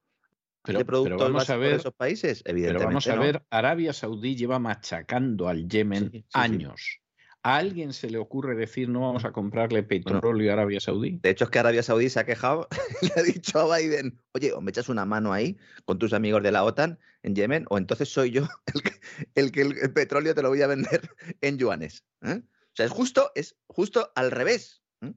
pero, 0.62 0.80
de 0.80 0.84
productos 0.84 1.16
pero 1.16 1.32
vamos 1.32 1.48
a 1.48 1.56
ver, 1.56 1.76
esos 1.76 1.94
países? 1.94 2.42
Evidentemente. 2.44 2.78
Pero 2.78 2.88
vamos 2.90 3.06
a 3.06 3.16
no. 3.16 3.22
ver, 3.22 3.42
Arabia 3.48 3.94
Saudí 3.94 4.36
lleva 4.36 4.58
machacando 4.58 5.48
al 5.48 5.66
Yemen 5.66 6.10
Sí, 6.12 6.24
sí, 6.28 6.58
sí. 6.76 6.99
¿A 7.42 7.56
alguien 7.56 7.94
se 7.94 8.10
le 8.10 8.18
ocurre 8.18 8.54
decir 8.54 8.90
no 8.90 9.00
vamos 9.00 9.24
a 9.24 9.32
comprarle 9.32 9.82
petróleo 9.82 10.50
a 10.50 10.52
Arabia 10.52 10.78
Saudí? 10.78 11.18
De 11.22 11.30
hecho, 11.30 11.44
es 11.44 11.50
que 11.50 11.58
Arabia 11.58 11.82
Saudí 11.82 12.10
se 12.10 12.20
ha 12.20 12.26
quejado 12.26 12.68
y 13.00 13.06
le 13.06 13.12
ha 13.16 13.22
dicho 13.22 13.58
a 13.58 13.78
Biden, 13.78 14.20
oye, 14.32 14.52
o 14.52 14.60
me 14.60 14.70
echas 14.70 14.90
una 14.90 15.06
mano 15.06 15.32
ahí 15.32 15.56
con 15.86 15.98
tus 15.98 16.12
amigos 16.12 16.42
de 16.42 16.52
la 16.52 16.64
OTAN 16.64 16.98
en 17.22 17.34
Yemen, 17.34 17.64
o 17.70 17.78
entonces 17.78 18.10
soy 18.10 18.30
yo 18.30 18.46
el 19.34 19.52
que 19.52 19.62
el, 19.62 19.74
que 19.74 19.80
el 19.80 19.92
petróleo 19.92 20.34
te 20.34 20.42
lo 20.42 20.50
voy 20.50 20.60
a 20.60 20.66
vender 20.66 21.08
en 21.40 21.56
yuanes. 21.56 22.04
¿eh? 22.22 22.42
O 22.44 22.74
sea, 22.74 22.84
es 22.84 22.92
justo, 22.92 23.32
es 23.34 23.56
justo 23.68 24.12
al 24.14 24.30
revés. 24.30 24.82
¿eh? 25.00 25.14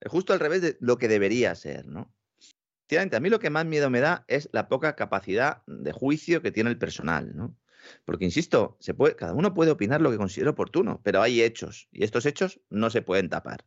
Es 0.00 0.10
justo 0.10 0.32
al 0.32 0.40
revés 0.40 0.62
de 0.62 0.76
lo 0.80 0.98
que 0.98 1.06
debería 1.06 1.54
ser, 1.54 1.86
¿no? 1.86 2.12
A 2.88 3.20
mí 3.20 3.30
lo 3.30 3.40
que 3.40 3.50
más 3.50 3.66
miedo 3.66 3.90
me 3.90 3.98
da 3.98 4.24
es 4.28 4.48
la 4.52 4.68
poca 4.68 4.94
capacidad 4.94 5.64
de 5.66 5.90
juicio 5.90 6.40
que 6.40 6.52
tiene 6.52 6.70
el 6.70 6.78
personal, 6.78 7.36
¿no? 7.36 7.56
Porque, 8.04 8.24
insisto, 8.24 8.76
se 8.80 8.94
puede, 8.94 9.16
cada 9.16 9.34
uno 9.34 9.54
puede 9.54 9.70
opinar 9.70 10.00
lo 10.00 10.10
que 10.10 10.16
considere 10.16 10.50
oportuno, 10.50 11.00
pero 11.02 11.22
hay 11.22 11.42
hechos 11.42 11.88
y 11.92 12.04
estos 12.04 12.26
hechos 12.26 12.60
no 12.70 12.90
se 12.90 13.02
pueden 13.02 13.28
tapar. 13.28 13.64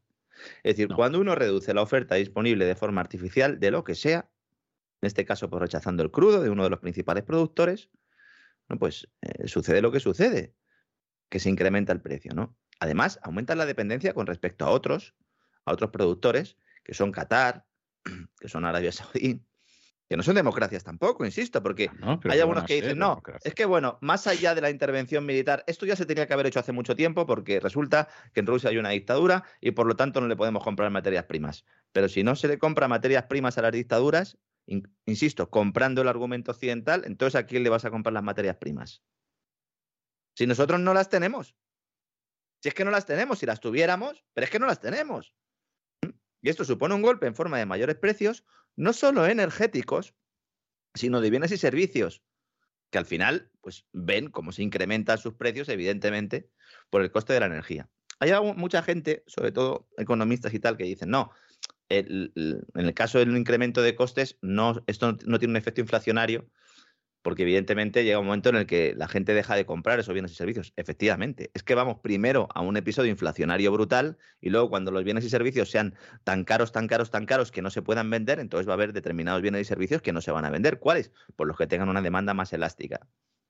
Es 0.64 0.76
decir, 0.76 0.90
No. 0.90 0.96
cuando 0.96 1.20
uno 1.20 1.36
reduce 1.36 1.74
la 1.74 1.82
oferta 1.82 2.16
disponible 2.16 2.66
de 2.66 2.76
forma 2.76 3.02
artificial 3.02 3.60
de 3.60 3.72
lo 3.72 3.84
que 3.84 3.96
sea, 3.96 4.30
en 5.02 5.08
este 5.08 5.26
caso 5.26 5.50
por 5.50 5.62
rechazando 5.62 6.04
el 6.04 6.12
crudo 6.12 6.41
de 6.41 6.50
uno 6.50 6.64
de 6.64 6.70
los 6.70 6.80
principales 6.80 7.24
productores, 7.24 7.90
bueno, 8.68 8.80
pues 8.80 9.08
eh, 9.22 9.48
sucede 9.48 9.82
lo 9.82 9.91
que 9.91 10.00
sucede, 10.00 10.56
que 11.30 11.40
se 11.40 11.50
incrementa 11.50 11.91
el 11.94 12.02
precio, 12.02 12.34
¿no? 12.34 12.58
Además, 12.80 13.20
aumenta 13.24 13.56
la 13.56 13.66
dependencia 13.66 14.14
con 14.14 14.28
respecto 14.28 14.66
a 14.66 14.70
otros, 14.70 15.16
a 15.66 15.74
otros 15.74 15.91
productores, 15.91 16.58
que 16.84 16.94
son 16.94 17.12
Qatar, 17.12 17.66
que 18.40 18.48
son 18.48 18.66
Arabia 18.66 18.91
Saudí, 18.91 19.44
que 20.10 20.18
no 20.18 20.23
son 20.23 20.34
democracias 20.36 20.84
tampoco, 20.84 21.23
insisto, 21.23 21.61
porque 21.61 21.90
Ah, 21.91 21.95
No, 21.99 22.11
hay 22.14 22.18
¿cómo 22.19 22.31
algunos 22.34 22.64
que 22.65 22.76
dicen, 22.76 22.98
no, 22.98 23.22
es 23.44 23.53
que 23.53 23.65
bueno, 23.65 23.99
más 24.02 24.26
allá 24.26 24.56
de 24.56 24.61
la 24.61 24.72
intervención 24.72 25.23
militar, 25.23 25.64
esto 25.68 25.86
ya 25.86 25.95
se 25.95 26.07
tenía 26.07 26.26
que 26.26 26.34
haber 26.34 26.48
hecho 26.48 26.60
hace 26.60 26.72
mucho 26.72 26.95
tiempo 26.95 27.27
porque 27.27 27.60
resulta 27.60 28.07
que 28.34 28.40
en 28.40 28.48
Rusia 28.48 28.72
hay 28.72 28.77
una 28.80 28.90
dictadura 28.90 29.44
y 29.61 29.72
por 29.72 29.86
lo 29.86 29.95
tanto 29.95 30.19
no 30.19 30.27
le 30.27 30.36
podemos 30.36 30.64
comprar 30.64 30.90
materias 30.90 31.26
primas. 31.26 31.64
Pero 31.91 32.10
si 32.10 32.23
no 32.23 32.36
se 32.36 32.48
le 32.48 32.57
compra 32.57 32.88
materias 32.88 33.26
primas 33.26 33.60
a 33.60 33.61
las 33.61 33.72
dictaduras, 33.72 34.40
in- 34.65 34.91
insisto, 35.06 35.52
comprando 35.52 36.02
el 36.02 36.07
argumento 36.07 36.52
occidental, 36.52 37.03
entonces 37.06 37.36
¿a 37.40 37.45
quién 37.45 37.61
le 37.61 37.69
vas 37.69 37.86
a 37.86 37.91
comprar 37.91 38.14
las 38.14 38.23
materias 38.23 38.57
primas? 38.57 39.03
Si 40.36 40.48
nosotros 40.48 40.80
no 40.80 40.95
las 40.95 41.10
tenemos. 41.10 41.56
Si 42.61 42.69
es 42.69 42.73
que 42.76 42.84
no 42.84 42.91
las 42.91 43.06
tenemos, 43.06 43.40
si 43.40 43.45
las 43.45 43.60
tuviéramos, 43.60 44.26
pero 44.34 44.45
es 44.45 44.52
que 44.52 44.60
no 44.60 44.65
las 44.65 44.80
tenemos. 44.80 45.36
Y 46.41 46.49
esto 46.49 46.64
supone 46.64 46.95
un 46.95 47.02
golpe 47.02 47.27
en 47.27 47.36
forma 47.36 47.57
de 47.57 47.65
mayores 47.65 47.98
precios, 47.98 48.45
no 48.80 48.94
solo 48.94 49.28
energéticos, 49.28 50.16
sino 50.96 51.20
de 51.20 51.30
bienes 51.30 51.52
y 51.52 51.58
servicios, 51.58 52.24
que 52.90 52.98
al 52.98 53.06
final 53.06 53.52
pues, 53.60 53.86
ven 53.92 54.30
cómo 54.30 54.54
se 54.54 54.64
incrementan 54.64 55.18
sus 55.18 55.34
precios, 55.34 55.68
evidentemente, 55.68 56.50
por 56.90 57.02
el 57.02 57.12
coste 57.12 57.34
de 57.34 57.42
la 57.42 57.48
energía. 57.48 57.90
Hay 58.20 58.32
mucha 58.56 58.82
gente, 58.82 59.24
sobre 59.28 59.52
todo 59.52 59.90
economistas 59.98 60.54
y 60.54 60.60
tal, 60.60 60.78
que 60.78 60.86
dicen, 60.86 61.10
no, 61.10 61.32
el- 61.90 62.32
en 62.36 62.86
el 62.86 62.94
caso 62.94 63.20
del 63.20 63.36
incremento 63.36 63.82
de 63.82 63.96
costes, 63.96 64.38
no, 64.42 64.82
esto 64.88 65.18
no 65.26 65.40
tiene 65.40 65.52
un 65.52 65.58
efecto 65.58 65.82
inflacionario, 65.82 66.50
porque 67.30 67.44
evidentemente 67.44 68.04
llega 68.04 68.18
un 68.18 68.26
momento 68.26 68.50
en 68.50 68.56
el 68.56 68.66
que 68.66 68.96
la 68.98 69.08
gente 69.08 69.36
deja 69.36 69.54
de 69.54 69.64
comprar 69.64 70.00
esos 70.00 70.16
bienes 70.16 70.32
y 70.32 70.34
servicios. 70.34 70.74
Efectivamente, 70.78 71.52
es 71.54 71.62
que 71.62 71.76
vamos 71.76 72.00
primero 72.00 72.50
a 72.56 72.62
un 72.62 72.76
episodio 72.76 73.12
inflacionario 73.12 73.72
brutal 73.72 74.18
y 74.42 74.50
luego 74.50 74.72
cuando 74.72 74.90
los 74.90 75.04
bienes 75.04 75.24
y 75.26 75.30
servicios 75.30 75.70
sean 75.70 75.94
tan 76.24 76.44
caros, 76.44 76.72
tan 76.72 76.88
caros, 76.88 77.12
tan 77.12 77.28
caros 77.28 77.52
que 77.52 77.62
no 77.62 77.70
se 77.70 77.84
puedan 77.84 78.10
vender, 78.10 78.40
entonces 78.40 78.68
va 78.68 78.72
a 78.72 78.74
haber 78.74 78.94
determinados 78.94 79.44
bienes 79.44 79.62
y 79.62 79.66
servicios 79.66 80.02
que 80.02 80.12
no 80.12 80.22
se 80.22 80.32
van 80.32 80.44
a 80.44 80.50
vender. 80.50 80.80
¿Cuáles? 80.80 81.12
Pues 81.36 81.48
los 81.48 81.56
que 81.56 81.68
tengan 81.68 81.88
una 81.88 82.02
demanda 82.02 82.34
más 82.34 82.52
elástica. 82.52 83.00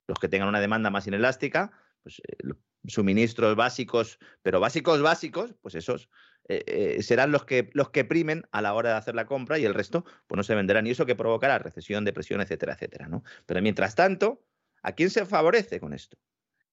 Los 0.08 0.20
que 0.20 0.28
tengan 0.28 0.50
una 0.50 0.60
demanda 0.60 0.90
más 0.90 1.08
inelástica, 1.08 1.72
pues 2.04 2.22
eh, 2.28 2.50
suministros 2.86 3.56
básicos, 3.56 4.20
pero 4.42 4.60
básicos, 4.60 5.02
básicos, 5.02 5.56
pues 5.62 5.76
esos 5.76 6.10
eh, 6.50 6.64
eh, 6.98 7.04
serán 7.04 7.32
los 7.32 7.46
que, 7.46 7.70
los 7.74 7.92
que 7.92 8.04
primen 8.04 8.44
a 8.52 8.64
la 8.64 8.74
hora 8.74 8.90
de 8.90 8.96
hacer 8.96 9.14
la 9.14 9.28
compra 9.28 9.60
y 9.60 9.66
el 9.66 9.76
resto 9.76 10.04
pues 10.26 10.36
no 10.36 10.44
se 10.44 10.56
venderán. 10.56 10.88
Y 10.88 10.90
eso 10.90 11.06
que 11.06 11.16
provocará 11.16 11.60
recesión, 11.60 12.06
depresión, 12.06 12.42
etcétera, 12.42 12.74
etcétera. 12.74 13.08
¿no? 13.08 13.24
Pero 13.46 13.62
mientras 13.62 13.94
tanto, 13.94 14.44
¿a 14.82 14.94
quién 14.94 15.12
se 15.12 15.28
favorece 15.28 15.80
con 15.80 15.94
esto? 15.94 16.18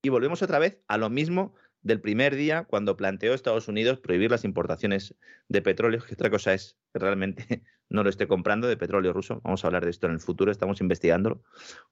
Y 0.01 0.09
volvemos 0.09 0.40
otra 0.40 0.59
vez 0.59 0.81
a 0.89 0.97
lo 0.97 1.11
mismo 1.11 1.55
del 1.82 2.01
primer 2.01 2.35
día 2.35 2.65
cuando 2.65 2.97
planteó 2.97 3.35
Estados 3.35 3.69
Unidos 3.69 4.01
prohibir 4.01 4.31
las 4.31 4.44
importaciones 4.44 5.15
de 5.48 5.61
petróleo, 5.61 6.03
que 6.03 6.15
otra 6.15 6.31
cosa 6.31 6.55
es 6.55 6.78
que 6.93 6.98
realmente 6.98 7.62
no 7.90 8.03
lo 8.03 8.09
esté 8.09 8.27
comprando 8.27 8.69
de 8.69 8.78
petróleo 8.78 9.12
ruso. 9.12 9.43
Vamos 9.44 9.62
a 9.62 9.69
hablar 9.69 9.85
de 9.85 9.90
esto 9.90 10.07
en 10.07 10.15
el 10.15 10.20
futuro, 10.20 10.51
estamos 10.51 10.81
investigándolo, 10.81 11.43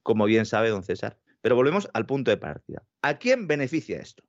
como 0.02 0.24
bien 0.24 0.47
sabe 0.47 0.70
don 0.70 0.85
César. 0.85 1.19
Pero 1.43 1.55
volvemos 1.55 1.90
al 1.93 2.06
punto 2.06 2.31
de 2.31 2.39
partida. 2.39 2.82
¿A 3.02 3.19
quién 3.19 3.47
beneficia 3.47 3.98
esto? 3.98 4.24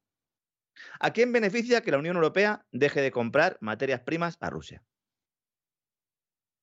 ¿A 1.00 1.12
quién 1.12 1.32
beneficia 1.32 1.82
que 1.82 1.92
la 1.92 1.98
Unión 1.98 2.16
Europea 2.16 2.66
deje 2.72 3.02
de 3.02 3.12
comprar 3.12 3.58
materias 3.62 4.02
primas 4.02 4.38
a 4.40 4.50
Rusia? 4.50 4.84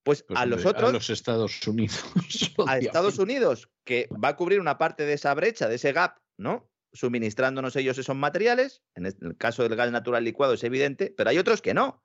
Pues, 0.02 0.24
Pues, 0.24 0.38
a 0.38 0.46
los 0.46 0.66
otros, 0.66 0.90
A 0.90 0.92
los 0.92 1.10
Estados 1.10 1.66
Unidos. 1.66 2.04
a 2.66 2.78
Estados. 2.78 3.18
Unidos, 3.18 3.70
que 3.84 4.08
va 4.12 4.28
a 4.28 4.36
cubrir 4.36 4.60
una 4.60 4.78
parte 4.78 5.04
de 5.06 5.12
esa 5.12 5.32
brecha, 5.34 5.68
de 5.68 5.76
ese 5.76 5.92
gap, 5.92 6.18
¿no? 6.36 6.68
Suministrándonos 6.92 7.76
ellos 7.76 7.98
esos 7.98 8.16
materiales. 8.16 8.82
En 8.94 9.06
el 9.06 9.36
caso 9.38 9.62
del 9.62 9.76
gas 9.76 9.92
natural 9.92 10.24
licuado 10.24 10.54
es 10.54 10.64
evidente, 10.64 11.14
pero 11.16 11.30
hay 11.30 11.38
otros 11.38 11.62
que 11.62 11.74
no. 11.74 12.04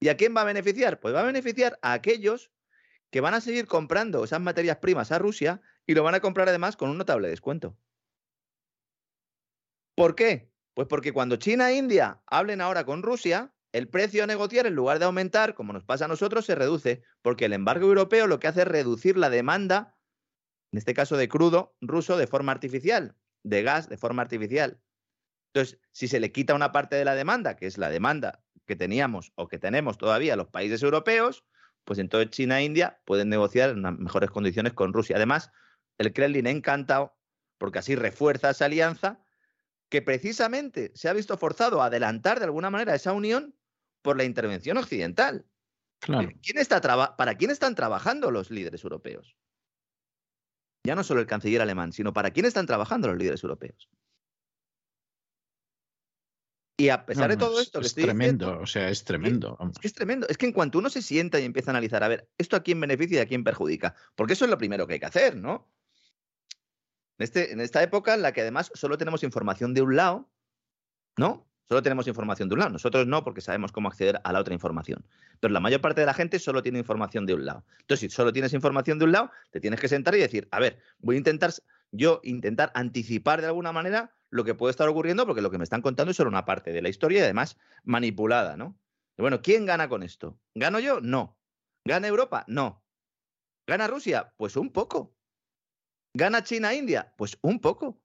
¿Y 0.00 0.08
a 0.08 0.16
quién 0.16 0.34
va 0.36 0.42
a 0.42 0.44
beneficiar? 0.44 0.98
Pues 0.98 1.14
va 1.14 1.20
a 1.20 1.24
beneficiar 1.24 1.78
a 1.82 1.92
aquellos 1.92 2.50
que 3.10 3.20
van 3.20 3.34
a 3.34 3.40
seguir 3.40 3.66
comprando 3.66 4.24
esas 4.24 4.40
materias 4.40 4.78
primas 4.78 5.12
a 5.12 5.18
Rusia 5.18 5.60
y 5.86 5.94
lo 5.94 6.02
van 6.02 6.14
a 6.14 6.20
comprar 6.20 6.48
además 6.48 6.76
con 6.76 6.90
un 6.90 6.98
notable 6.98 7.28
descuento. 7.28 7.76
¿Por 9.94 10.14
qué? 10.14 10.49
Pues 10.80 10.88
porque 10.88 11.12
cuando 11.12 11.36
China 11.36 11.70
e 11.70 11.76
India 11.76 12.22
hablen 12.24 12.62
ahora 12.62 12.86
con 12.86 13.02
Rusia, 13.02 13.52
el 13.70 13.86
precio 13.86 14.24
a 14.24 14.26
negociar, 14.26 14.66
en 14.66 14.74
lugar 14.74 14.98
de 14.98 15.04
aumentar, 15.04 15.52
como 15.52 15.74
nos 15.74 15.84
pasa 15.84 16.06
a 16.06 16.08
nosotros, 16.08 16.46
se 16.46 16.54
reduce, 16.54 17.02
porque 17.20 17.44
el 17.44 17.52
embargo 17.52 17.86
europeo 17.86 18.26
lo 18.26 18.40
que 18.40 18.48
hace 18.48 18.62
es 18.62 18.66
reducir 18.66 19.18
la 19.18 19.28
demanda, 19.28 19.98
en 20.72 20.78
este 20.78 20.94
caso 20.94 21.18
de 21.18 21.28
crudo 21.28 21.76
ruso, 21.82 22.16
de 22.16 22.26
forma 22.26 22.52
artificial, 22.52 23.14
de 23.42 23.62
gas 23.62 23.90
de 23.90 23.98
forma 23.98 24.22
artificial. 24.22 24.80
Entonces, 25.52 25.78
si 25.92 26.08
se 26.08 26.18
le 26.18 26.32
quita 26.32 26.54
una 26.54 26.72
parte 26.72 26.96
de 26.96 27.04
la 27.04 27.14
demanda, 27.14 27.56
que 27.56 27.66
es 27.66 27.76
la 27.76 27.90
demanda 27.90 28.42
que 28.64 28.74
teníamos 28.74 29.32
o 29.34 29.48
que 29.48 29.58
tenemos 29.58 29.98
todavía 29.98 30.34
los 30.34 30.48
países 30.48 30.82
europeos, 30.82 31.44
pues 31.84 31.98
entonces 31.98 32.30
China 32.30 32.58
e 32.58 32.64
India 32.64 33.02
pueden 33.04 33.28
negociar 33.28 33.68
en 33.68 33.82
mejores 34.02 34.30
condiciones 34.30 34.72
con 34.72 34.94
Rusia. 34.94 35.16
Además, 35.16 35.50
el 35.98 36.14
Kremlin 36.14 36.46
encantado, 36.46 37.18
porque 37.58 37.80
así 37.80 37.96
refuerza 37.96 38.48
esa 38.48 38.64
alianza, 38.64 39.22
que 39.90 40.00
precisamente 40.02 40.92
se 40.94 41.08
ha 41.08 41.12
visto 41.12 41.36
forzado 41.36 41.82
a 41.82 41.86
adelantar 41.86 42.38
de 42.38 42.46
alguna 42.46 42.70
manera 42.70 42.94
esa 42.94 43.12
unión 43.12 43.54
por 44.02 44.16
la 44.16 44.24
intervención 44.24 44.78
occidental. 44.78 45.44
Claro. 46.00 46.30
¿Quién 46.42 46.56
está 46.58 46.80
traba- 46.80 47.16
¿Para 47.16 47.34
quién 47.36 47.50
están 47.50 47.74
trabajando 47.74 48.30
los 48.30 48.50
líderes 48.50 48.82
europeos? 48.84 49.36
Ya 50.86 50.94
no 50.94 51.04
solo 51.04 51.20
el 51.20 51.26
canciller 51.26 51.60
alemán, 51.60 51.92
sino 51.92 52.14
para 52.14 52.30
quién 52.30 52.46
están 52.46 52.64
trabajando 52.66 53.08
los 53.08 53.18
líderes 53.18 53.42
europeos. 53.42 53.90
Y 56.78 56.88
a 56.88 57.04
pesar 57.04 57.28
No, 57.28 57.34
de 57.34 57.36
todo 57.36 57.60
es- 57.60 57.66
esto 57.66 57.80
que 57.80 57.84
es 57.86 57.90
estoy 57.90 58.04
tremendo, 58.04 58.46
diciendo, 58.46 58.62
o 58.62 58.66
sea, 58.66 58.88
es 58.88 59.04
tremendo. 59.04 59.58
es 59.70 59.78
que 59.78 59.86
es 59.88 59.92
tremendo. 59.92 60.26
Es 60.28 60.38
que 60.38 60.46
en 60.46 60.52
cuanto 60.52 60.78
uno 60.78 60.88
se 60.88 61.02
sienta 61.02 61.38
y 61.38 61.44
empieza 61.44 61.70
a 61.70 61.72
analizar, 61.72 62.02
a 62.02 62.08
ver, 62.08 62.30
¿esto 62.38 62.56
a 62.56 62.62
quién 62.62 62.80
beneficia 62.80 63.18
y 63.18 63.20
a 63.20 63.26
quién 63.26 63.44
perjudica? 63.44 63.94
Porque 64.14 64.32
eso 64.32 64.46
es 64.46 64.50
lo 64.50 64.56
primero 64.56 64.86
que 64.86 64.94
hay 64.94 65.00
que 65.00 65.06
hacer, 65.06 65.36
¿no? 65.36 65.70
En, 67.20 67.24
este, 67.24 67.52
en 67.52 67.60
esta 67.60 67.82
época 67.82 68.14
en 68.14 68.22
la 68.22 68.32
que 68.32 68.40
además 68.40 68.72
solo 68.74 68.96
tenemos 68.96 69.22
información 69.22 69.74
de 69.74 69.82
un 69.82 69.94
lado, 69.94 70.30
¿no? 71.18 71.46
Solo 71.68 71.82
tenemos 71.82 72.08
información 72.08 72.48
de 72.48 72.54
un 72.54 72.60
lado. 72.60 72.70
Nosotros 72.70 73.06
no, 73.06 73.22
porque 73.22 73.42
sabemos 73.42 73.72
cómo 73.72 73.88
acceder 73.88 74.22
a 74.24 74.32
la 74.32 74.40
otra 74.40 74.54
información. 74.54 75.06
Pero 75.38 75.52
la 75.52 75.60
mayor 75.60 75.82
parte 75.82 76.00
de 76.00 76.06
la 76.06 76.14
gente 76.14 76.38
solo 76.38 76.62
tiene 76.62 76.78
información 76.78 77.26
de 77.26 77.34
un 77.34 77.44
lado. 77.44 77.62
Entonces, 77.80 78.10
si 78.10 78.16
solo 78.16 78.32
tienes 78.32 78.54
información 78.54 78.98
de 78.98 79.04
un 79.04 79.12
lado, 79.12 79.30
te 79.50 79.60
tienes 79.60 79.78
que 79.80 79.88
sentar 79.88 80.14
y 80.14 80.18
decir, 80.18 80.48
a 80.50 80.60
ver, 80.60 80.78
voy 80.98 81.16
a 81.16 81.18
intentar, 81.18 81.52
yo 81.92 82.22
intentar 82.24 82.72
anticipar 82.74 83.42
de 83.42 83.48
alguna 83.48 83.70
manera 83.70 84.14
lo 84.30 84.42
que 84.42 84.54
puede 84.54 84.70
estar 84.70 84.88
ocurriendo, 84.88 85.26
porque 85.26 85.42
lo 85.42 85.50
que 85.50 85.58
me 85.58 85.64
están 85.64 85.82
contando 85.82 86.12
es 86.12 86.16
solo 86.16 86.30
una 86.30 86.46
parte 86.46 86.72
de 86.72 86.80
la 86.80 86.88
historia 86.88 87.18
y 87.18 87.24
además 87.24 87.58
manipulada, 87.84 88.56
¿no? 88.56 88.78
Bueno, 89.18 89.42
¿quién 89.42 89.66
gana 89.66 89.90
con 89.90 90.02
esto? 90.02 90.38
¿Gano 90.54 90.80
yo? 90.80 91.02
No. 91.02 91.36
¿Gana 91.84 92.08
Europa? 92.08 92.46
No. 92.48 92.82
¿Gana 93.66 93.88
Rusia? 93.88 94.32
Pues 94.38 94.56
un 94.56 94.72
poco. 94.72 95.14
¿Gana 96.14 96.42
China 96.42 96.74
India? 96.74 97.12
Pues 97.16 97.38
un 97.42 97.60
poco. 97.60 98.00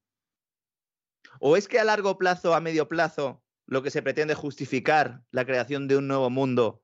¿O 1.39 1.57
es 1.57 1.67
que 1.67 1.79
a 1.79 1.83
largo 1.83 2.17
plazo, 2.17 2.53
a 2.53 2.61
medio 2.61 2.87
plazo, 2.87 3.43
lo 3.65 3.83
que 3.83 3.91
se 3.91 4.01
pretende 4.01 4.33
es 4.33 4.39
justificar 4.39 5.23
la 5.31 5.45
creación 5.45 5.87
de 5.87 5.97
un 5.97 6.07
nuevo 6.07 6.29
mundo 6.29 6.83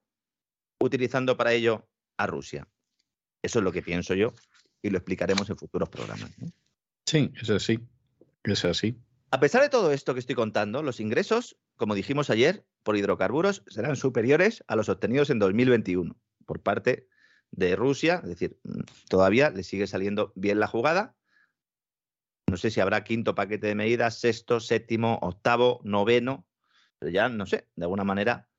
utilizando 0.79 1.37
para 1.37 1.53
ello 1.53 1.87
a 2.17 2.27
Rusia? 2.27 2.67
Eso 3.41 3.59
es 3.59 3.63
lo 3.63 3.71
que 3.71 3.81
pienso 3.81 4.13
yo 4.13 4.33
y 4.81 4.89
lo 4.89 4.97
explicaremos 4.97 5.49
en 5.49 5.57
futuros 5.57 5.89
programas. 5.89 6.31
¿no? 6.39 6.47
Sí, 7.05 7.31
es 7.39 7.49
así. 7.49 7.79
Es 8.43 8.65
así. 8.65 8.97
A 9.29 9.39
pesar 9.39 9.61
de 9.61 9.69
todo 9.69 9.91
esto 9.91 10.13
que 10.13 10.19
estoy 10.19 10.35
contando, 10.35 10.83
los 10.83 10.99
ingresos, 10.99 11.57
como 11.77 11.95
dijimos 11.95 12.29
ayer, 12.29 12.65
por 12.83 12.97
hidrocarburos 12.97 13.63
serán 13.67 13.95
superiores 13.95 14.63
a 14.67 14.75
los 14.75 14.89
obtenidos 14.89 15.29
en 15.29 15.39
2021 15.39 16.15
por 16.45 16.61
parte 16.61 17.07
de 17.51 17.75
Rusia. 17.75 18.21
Es 18.23 18.29
decir, 18.29 18.59
todavía 19.09 19.49
le 19.49 19.63
sigue 19.63 19.87
saliendo 19.87 20.31
bien 20.35 20.59
la 20.59 20.67
jugada. 20.67 21.15
No 22.47 22.57
sé 22.57 22.71
si 22.71 22.81
habrá 22.81 23.03
quinto 23.03 23.35
paquete 23.35 23.67
de 23.67 23.75
medidas, 23.75 24.19
sexto, 24.19 24.59
séptimo, 24.59 25.19
octavo, 25.21 25.79
noveno, 25.83 26.45
pero 26.99 27.11
ya 27.11 27.29
no 27.29 27.45
sé, 27.45 27.69
de 27.75 27.85
alguna 27.85 28.03
manera, 28.03 28.49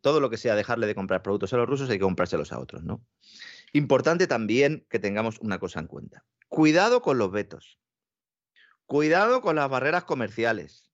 todo 0.00 0.20
lo 0.20 0.30
que 0.30 0.36
sea 0.36 0.54
dejarle 0.54 0.86
de 0.86 0.94
comprar 0.94 1.22
productos 1.22 1.52
a 1.52 1.56
los 1.56 1.68
rusos 1.68 1.90
hay 1.90 1.98
que 1.98 2.04
comprárselos 2.04 2.52
a 2.52 2.58
otros, 2.58 2.84
¿no? 2.84 3.04
Importante 3.72 4.26
también 4.26 4.86
que 4.88 4.98
tengamos 4.98 5.38
una 5.40 5.58
cosa 5.58 5.80
en 5.80 5.88
cuenta. 5.88 6.24
Cuidado 6.48 7.02
con 7.02 7.18
los 7.18 7.32
vetos. 7.32 7.78
Cuidado 8.86 9.40
con 9.40 9.56
las 9.56 9.68
barreras 9.68 10.04
comerciales. 10.04 10.92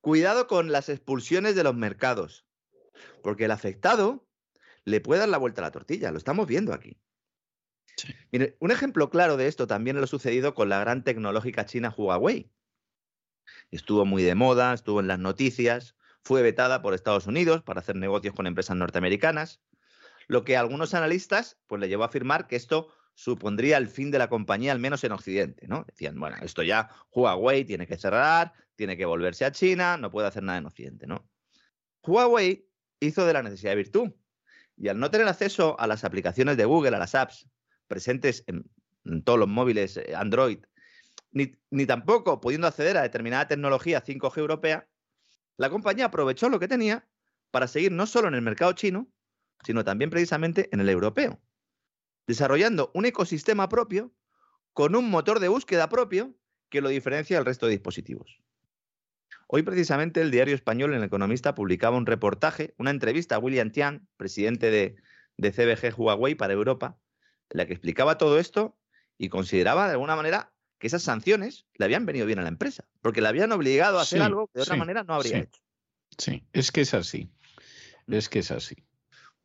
Cuidado 0.00 0.46
con 0.46 0.70
las 0.70 0.88
expulsiones 0.88 1.54
de 1.54 1.64
los 1.64 1.74
mercados. 1.74 2.46
Porque 3.22 3.46
el 3.46 3.50
afectado 3.50 4.27
le 4.88 5.00
puede 5.00 5.20
dar 5.20 5.28
la 5.28 5.38
vuelta 5.38 5.60
a 5.60 5.66
la 5.66 5.70
tortilla. 5.70 6.10
Lo 6.10 6.18
estamos 6.18 6.46
viendo 6.46 6.72
aquí. 6.72 6.98
Sí. 7.96 8.14
Mire, 8.30 8.56
un 8.60 8.70
ejemplo 8.70 9.10
claro 9.10 9.36
de 9.36 9.48
esto 9.48 9.66
también 9.66 9.96
lo 9.96 10.04
ha 10.04 10.06
sucedido 10.06 10.54
con 10.54 10.68
la 10.68 10.78
gran 10.80 11.04
tecnológica 11.04 11.66
china 11.66 11.94
Huawei. 11.96 12.50
Estuvo 13.70 14.04
muy 14.04 14.22
de 14.22 14.34
moda, 14.34 14.72
estuvo 14.72 15.00
en 15.00 15.08
las 15.08 15.18
noticias, 15.18 15.96
fue 16.22 16.42
vetada 16.42 16.82
por 16.82 16.94
Estados 16.94 17.26
Unidos 17.26 17.62
para 17.62 17.80
hacer 17.80 17.96
negocios 17.96 18.34
con 18.34 18.46
empresas 18.46 18.76
norteamericanas, 18.76 19.60
lo 20.26 20.44
que 20.44 20.56
a 20.56 20.60
algunos 20.60 20.94
analistas 20.94 21.58
pues, 21.66 21.80
le 21.80 21.88
llevó 21.88 22.04
a 22.04 22.06
afirmar 22.06 22.46
que 22.46 22.56
esto 22.56 22.92
supondría 23.14 23.78
el 23.78 23.88
fin 23.88 24.10
de 24.10 24.18
la 24.18 24.28
compañía, 24.28 24.72
al 24.72 24.78
menos 24.78 25.02
en 25.04 25.12
Occidente. 25.12 25.66
¿no? 25.66 25.84
Decían, 25.88 26.18
bueno, 26.20 26.36
esto 26.42 26.62
ya 26.62 26.90
Huawei 27.10 27.64
tiene 27.64 27.86
que 27.86 27.96
cerrar, 27.96 28.52
tiene 28.76 28.96
que 28.96 29.06
volverse 29.06 29.44
a 29.44 29.52
China, 29.52 29.96
no 29.96 30.10
puede 30.10 30.28
hacer 30.28 30.42
nada 30.42 30.58
en 30.58 30.66
Occidente. 30.66 31.06
¿no? 31.06 31.28
Huawei 32.02 32.68
hizo 33.00 33.26
de 33.26 33.32
la 33.32 33.42
necesidad 33.42 33.72
de 33.72 33.76
virtud 33.76 34.12
y 34.78 34.88
al 34.88 34.98
no 34.98 35.10
tener 35.10 35.26
acceso 35.26 35.78
a 35.78 35.86
las 35.86 36.04
aplicaciones 36.04 36.56
de 36.56 36.64
Google, 36.64 36.96
a 36.96 36.98
las 36.98 37.14
apps 37.14 37.48
presentes 37.86 38.44
en, 38.46 38.64
todos 39.24 39.38
los 39.38 39.48
móviles 39.48 39.96
eh, 39.96 40.14
Android, 40.14 40.58
ni, 41.30 41.52
ni 41.70 41.86
tampoco 41.86 42.40
pudiendo 42.40 42.66
acceder 42.66 42.96
a 42.96 43.02
determinada 43.02 43.48
tecnología 43.48 44.04
5G 44.04 44.38
europea, 44.38 44.88
la 45.56 45.70
compañía 45.70 46.06
aprovechó 46.06 46.48
lo 46.48 46.60
que 46.60 46.68
tenía 46.68 47.08
para 47.50 47.66
seguir 47.66 47.92
no 47.92 48.06
solo 48.06 48.28
en 48.28 48.34
el 48.34 48.42
mercado 48.42 48.72
chino, 48.72 49.08
sino 49.64 49.84
también 49.84 50.10
precisamente 50.10 50.68
en 50.72 50.80
el 50.80 50.88
europeo, 50.88 51.40
desarrollando 52.26 52.90
un 52.94 53.06
ecosistema 53.06 53.68
propio 53.68 54.12
con 54.72 54.94
un 54.94 55.10
motor 55.10 55.40
de 55.40 55.48
búsqueda 55.48 55.88
propio 55.88 56.36
que 56.68 56.80
lo 56.80 56.88
diferencia 56.88 57.36
del 57.36 57.46
resto 57.46 57.66
de 57.66 57.72
dispositivos. 57.72 58.40
Hoy 59.50 59.62
precisamente 59.62 60.20
el 60.20 60.30
diario 60.30 60.54
español 60.54 60.92
El 60.92 61.02
Economista 61.02 61.54
publicaba 61.54 61.96
un 61.96 62.04
reportaje, 62.04 62.74
una 62.76 62.90
entrevista 62.90 63.36
a 63.36 63.38
William 63.38 63.70
Tian, 63.70 64.06
presidente 64.18 64.70
de, 64.70 64.96
de 65.38 65.52
CBG 65.52 65.98
Huawei 65.98 66.34
para 66.34 66.52
Europa, 66.52 66.98
en 67.48 67.56
la 67.56 67.66
que 67.66 67.72
explicaba 67.72 68.18
todo 68.18 68.38
esto 68.38 68.78
y 69.16 69.30
consideraba 69.30 69.86
de 69.86 69.92
alguna 69.92 70.16
manera 70.16 70.52
que 70.78 70.86
esas 70.86 71.02
sanciones 71.02 71.66
le 71.74 71.86
habían 71.86 72.04
venido 72.04 72.26
bien 72.26 72.38
a 72.40 72.42
la 72.42 72.50
empresa, 72.50 72.86
porque 73.00 73.22
le 73.22 73.28
habían 73.28 73.50
obligado 73.52 73.98
a 73.98 74.02
hacer 74.02 74.18
Sí, 74.18 74.24
algo 74.24 74.48
que 74.48 74.58
de 74.58 74.62
otra 74.64 74.74
sí, 74.74 74.78
manera 74.80 75.02
no 75.02 75.14
habría 75.14 75.32
sí. 75.32 75.38
hecho. 75.38 75.62
Sí, 76.18 76.46
es 76.52 76.70
que 76.70 76.82
es 76.82 76.92
así. 76.92 77.32
Es 78.06 78.28
que 78.28 78.40
es 78.40 78.50
así. 78.50 78.76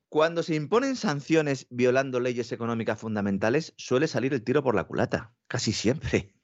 Cuando 0.09 0.43
se 0.43 0.55
imponen 0.55 0.97
sanciones 0.97 1.65
violando 1.69 2.19
leyes 2.19 2.51
económicas 2.51 2.99
fundamentales, 2.99 3.73
suele 3.77 4.07
salir 4.07 4.33
el 4.33 4.43
tiro 4.43 4.63
por 4.63 4.75
la 4.75 4.83
culata, 4.83 5.33
casi 5.47 5.71
siempre. 5.71 6.35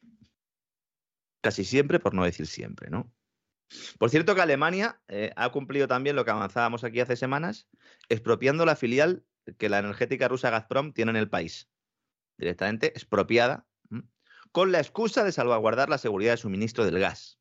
Casi 1.41 1.65
siempre, 1.65 1.99
por 1.99 2.13
no 2.13 2.23
decir 2.23 2.47
siempre, 2.47 2.89
¿no? 2.89 3.13
Por 3.97 4.09
cierto 4.09 4.35
que 4.35 4.41
Alemania 4.41 5.01
eh, 5.07 5.31
ha 5.35 5.49
cumplido 5.49 5.87
también 5.87 6.15
lo 6.15 6.25
que 6.25 6.31
avanzábamos 6.31 6.83
aquí 6.83 6.99
hace 6.99 7.15
semanas, 7.15 7.67
expropiando 8.09 8.65
la 8.65 8.75
filial 8.75 9.23
que 9.57 9.69
la 9.69 9.79
energética 9.79 10.27
rusa 10.27 10.49
Gazprom 10.49 10.93
tiene 10.93 11.11
en 11.11 11.17
el 11.17 11.29
país. 11.29 11.69
Directamente 12.37 12.87
expropiada, 12.87 13.67
con 14.51 14.71
la 14.71 14.79
excusa 14.79 15.23
de 15.23 15.31
salvaguardar 15.31 15.89
la 15.89 15.97
seguridad 15.97 16.33
de 16.33 16.37
suministro 16.37 16.85
del 16.85 16.99
gas. 16.99 17.39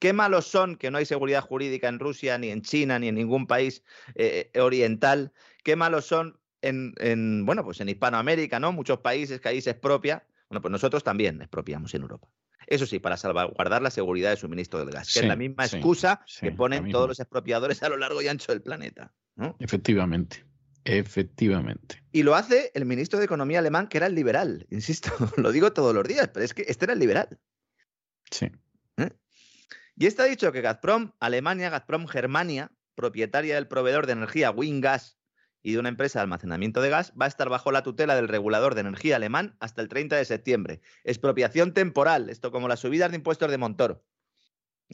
Qué 0.00 0.12
malos 0.12 0.46
son 0.46 0.76
que 0.76 0.90
no 0.90 0.98
hay 0.98 1.06
seguridad 1.06 1.42
jurídica 1.42 1.88
en 1.88 2.00
Rusia, 2.00 2.36
ni 2.38 2.48
en 2.48 2.62
China, 2.62 2.98
ni 2.98 3.08
en 3.08 3.14
ningún 3.14 3.46
país 3.46 3.84
eh, 4.16 4.50
oriental. 4.58 5.32
Qué 5.62 5.76
malos 5.76 6.06
son 6.06 6.40
en, 6.60 6.92
en, 6.98 7.46
bueno, 7.46 7.64
pues 7.64 7.80
en 7.80 7.88
Hispanoamérica, 7.88 8.58
¿no? 8.58 8.72
Muchos 8.72 8.98
países 8.98 9.40
que 9.40 9.48
ahí 9.48 9.60
se 9.60 9.70
expropia. 9.70 10.26
Bueno, 10.48 10.60
pues 10.60 10.72
nosotros 10.72 11.04
también 11.04 11.40
expropiamos 11.40 11.94
en 11.94 12.02
Europa. 12.02 12.28
Eso 12.72 12.86
sí, 12.86 12.98
para 12.98 13.18
salvaguardar 13.18 13.82
la 13.82 13.90
seguridad 13.90 14.30
de 14.30 14.36
suministro 14.38 14.78
del 14.78 14.90
gas, 14.90 15.12
que 15.12 15.20
es 15.20 15.26
la 15.26 15.36
misma 15.36 15.66
excusa 15.66 16.24
que 16.40 16.52
ponen 16.52 16.90
todos 16.90 17.06
los 17.06 17.20
expropiadores 17.20 17.82
a 17.82 17.90
lo 17.90 17.98
largo 17.98 18.22
y 18.22 18.28
ancho 18.28 18.50
del 18.50 18.62
planeta. 18.62 19.12
Efectivamente. 19.58 20.46
Efectivamente. 20.84 22.02
Y 22.12 22.22
lo 22.22 22.34
hace 22.34 22.70
el 22.74 22.86
ministro 22.86 23.18
de 23.18 23.26
Economía 23.26 23.58
alemán, 23.58 23.88
que 23.88 23.98
era 23.98 24.06
el 24.06 24.14
liberal, 24.14 24.66
insisto, 24.70 25.10
lo 25.36 25.52
digo 25.52 25.74
todos 25.74 25.94
los 25.94 26.08
días, 26.08 26.30
pero 26.32 26.46
es 26.46 26.54
que 26.54 26.64
este 26.66 26.86
era 26.86 26.94
el 26.94 26.98
liberal. 26.98 27.38
Sí. 28.30 28.50
¿Eh? 28.96 29.10
Y 29.94 30.06
está 30.06 30.24
dicho 30.24 30.50
que 30.50 30.62
Gazprom, 30.62 31.12
Alemania, 31.20 31.68
Gazprom 31.68 32.06
Germania, 32.06 32.72
propietaria 32.94 33.56
del 33.56 33.68
proveedor 33.68 34.06
de 34.06 34.14
energía 34.14 34.50
Wingas 34.50 35.18
y 35.62 35.72
de 35.72 35.78
una 35.78 35.88
empresa 35.88 36.18
de 36.18 36.24
almacenamiento 36.24 36.80
de 36.80 36.90
gas, 36.90 37.12
va 37.20 37.26
a 37.26 37.28
estar 37.28 37.48
bajo 37.48 37.72
la 37.72 37.82
tutela 37.82 38.14
del 38.16 38.28
regulador 38.28 38.74
de 38.74 38.80
energía 38.82 39.16
alemán 39.16 39.56
hasta 39.60 39.82
el 39.82 39.88
30 39.88 40.16
de 40.16 40.24
septiembre. 40.24 40.80
Expropiación 41.04 41.72
temporal, 41.72 42.30
esto 42.30 42.50
como 42.50 42.68
las 42.68 42.80
subidas 42.80 43.10
de 43.10 43.16
impuestos 43.16 43.50
de 43.50 43.58
Montoro. 43.58 44.02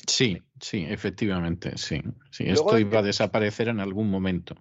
Sí, 0.06 0.42
sí, 0.60 0.84
efectivamente, 0.88 1.76
sí. 1.76 2.02
sí 2.30 2.44
esto 2.46 2.78
iba 2.78 3.00
a 3.00 3.02
desaparecer 3.02 3.68
en 3.68 3.80
algún 3.80 4.10
momento. 4.10 4.54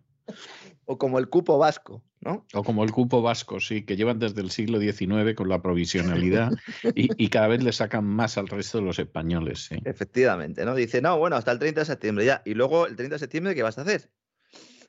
O 0.86 0.98
como 0.98 1.20
el 1.20 1.30
cupo 1.30 1.58
vasco, 1.58 2.04
¿no? 2.22 2.46
O 2.54 2.64
como 2.64 2.84
el 2.84 2.92
cupo 2.92 3.22
vasco, 3.22 3.60
sí, 3.60 3.84
que 3.84 3.98
llevan 3.98 4.20
desde 4.20 4.42
el 4.42 4.52
siglo 4.52 4.80
XIX 4.80 5.36
con 5.36 5.50
la 5.50 5.62
provisionalidad 5.62 6.52
y, 6.96 7.28
cada 7.30 7.48
vez 7.48 7.62
le 7.62 7.74
sacan 7.74 8.06
más 8.06 8.38
al 8.38 8.48
resto 8.48 8.80
de 8.80 8.86
los 8.86 8.98
españoles, 8.98 9.66
sí. 9.66 9.76
Efectivamente, 9.84 10.66
¿no? 10.66 10.76
Dice, 10.76 11.02
no, 11.02 11.18
bueno, 11.18 11.36
hasta 11.36 11.52
el 11.52 11.60
30 11.60 11.82
de 11.82 11.86
septiembre 11.86 12.26
ya. 12.26 12.42
Y 12.46 12.54
luego, 12.54 12.88
el 12.88 12.96
30 12.96 13.16
de 13.16 13.20
septiembre, 13.20 13.56
¿qué 13.56 13.64
vas 13.64 13.78
a 13.78 13.82
hacer? 13.82 14.10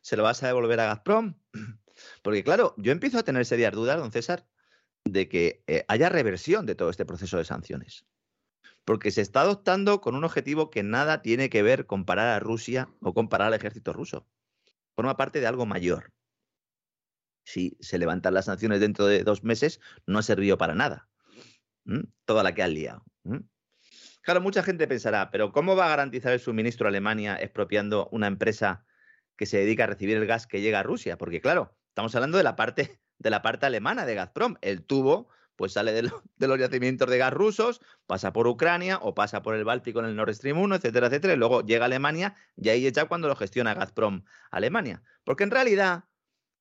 ¿Se 0.01 0.17
lo 0.17 0.23
vas 0.23 0.43
a 0.43 0.49
devolver 0.49 0.81
a 0.81 0.87
Gazprom? 0.87 1.35
Porque, 2.23 2.45
claro, 2.45 2.75
yo 2.77 2.93
empiezo 2.93 3.19
a 3.19 3.25
tener 3.25 3.45
serias 3.45 3.73
dudas, 3.73 3.99
don 3.99 4.13
César, 4.13 4.47
de 5.05 5.29
que 5.29 5.63
eh, 5.67 5.85
haya 5.89 6.09
reversión 6.09 6.67
de 6.67 6.75
todo 6.75 6.91
este 6.91 7.05
proceso 7.05 7.39
de 7.39 7.45
sanciones. 7.45 8.07
Porque 8.85 9.11
se 9.11 9.21
está 9.21 9.43
adoptando 9.43 10.01
con 10.01 10.15
un 10.15 10.25
objetivo 10.25 10.71
que 10.71 10.83
nada 10.83 11.23
tiene 11.23 11.51
que 11.51 11.63
ver 11.63 11.87
con 11.87 12.05
parar 12.05 12.29
a 12.29 12.41
Rusia 12.41 12.89
o 13.01 13.15
con 13.15 13.29
parar 13.29 13.49
al 13.49 13.55
ejército 13.55 13.93
ruso 13.93 14.27
forma 14.99 15.17
parte 15.17 15.41
de 15.41 15.47
algo 15.47 15.65
mayor. 15.65 16.13
Si 17.45 17.77
se 17.79 18.01
levantan 18.01 18.35
las 18.35 18.47
sanciones 18.47 18.81
dentro 18.81 19.07
de 19.07 19.23
dos 19.23 19.45
meses, 19.45 19.79
no 20.07 20.19
ha 20.19 20.23
servido 20.25 20.59
para 20.59 20.75
nada. 20.75 21.09
Toda 22.25 22.43
la 22.43 22.53
que 22.53 22.65
han 22.65 22.75
liado. 22.75 23.05
Claro, 24.23 24.41
mucha 24.41 24.65
gente 24.65 24.89
pensará, 24.89 25.31
pero 25.31 25.53
¿cómo 25.53 25.77
va 25.77 25.87
a 25.87 25.91
garantizar 25.91 26.33
el 26.33 26.41
suministro 26.41 26.89
a 26.89 26.91
Alemania 26.91 27.39
expropiando 27.41 28.09
una 28.11 28.27
empresa 28.27 28.85
que 29.39 29.47
se 29.47 29.57
dedica 29.57 29.85
a 29.85 29.87
recibir 29.87 30.19
el 30.19 30.27
gas 30.27 30.47
que 30.47 30.61
llega 30.61 30.81
a 30.81 30.83
Rusia? 30.83 31.17
Porque 31.17 31.41
claro, 31.41 31.75
estamos 31.89 32.15
hablando 32.15 32.37
de 32.37 32.45
la 32.45 32.57
parte, 32.57 33.01
de 33.19 33.31
la 33.31 33.41
parte 33.41 33.65
alemana 33.65 34.05
de 34.05 34.15
Gazprom. 34.15 34.57
El 34.61 34.85
tubo 34.85 35.31
pues 35.59 35.73
sale 35.73 35.93
de, 35.93 36.03
los 36.47 36.59
yacimientos 36.59 37.11
de 37.11 37.19
gas 37.19 37.33
rusos, 37.33 37.81
pasa 38.07 38.33
por 38.33 38.47
Ucrania 38.47 38.99
o 39.03 39.15
pasa 39.15 39.43
por 39.43 39.57
el 39.57 39.65
Báltico 39.65 39.99
en 39.99 40.07
el 40.07 40.15
Nord 40.15 40.33
Stream 40.33 40.57
1, 40.57 40.77
etcétera, 40.77 41.09
etcétera, 41.09 41.35
y 41.35 41.37
luego 41.37 41.67
llega 41.67 41.85
a 41.85 41.87
Alemania 41.87 42.37
y 42.57 42.69
ahí 42.69 42.89
ya 42.93 43.07
cuando 43.07 43.27
lo 43.27 43.35
gestiona 43.35 43.75
Gazprom 43.75 44.23
Alemania. 44.53 45.03
Porque 45.25 45.43
en 45.43 45.51
realidad 45.51 46.05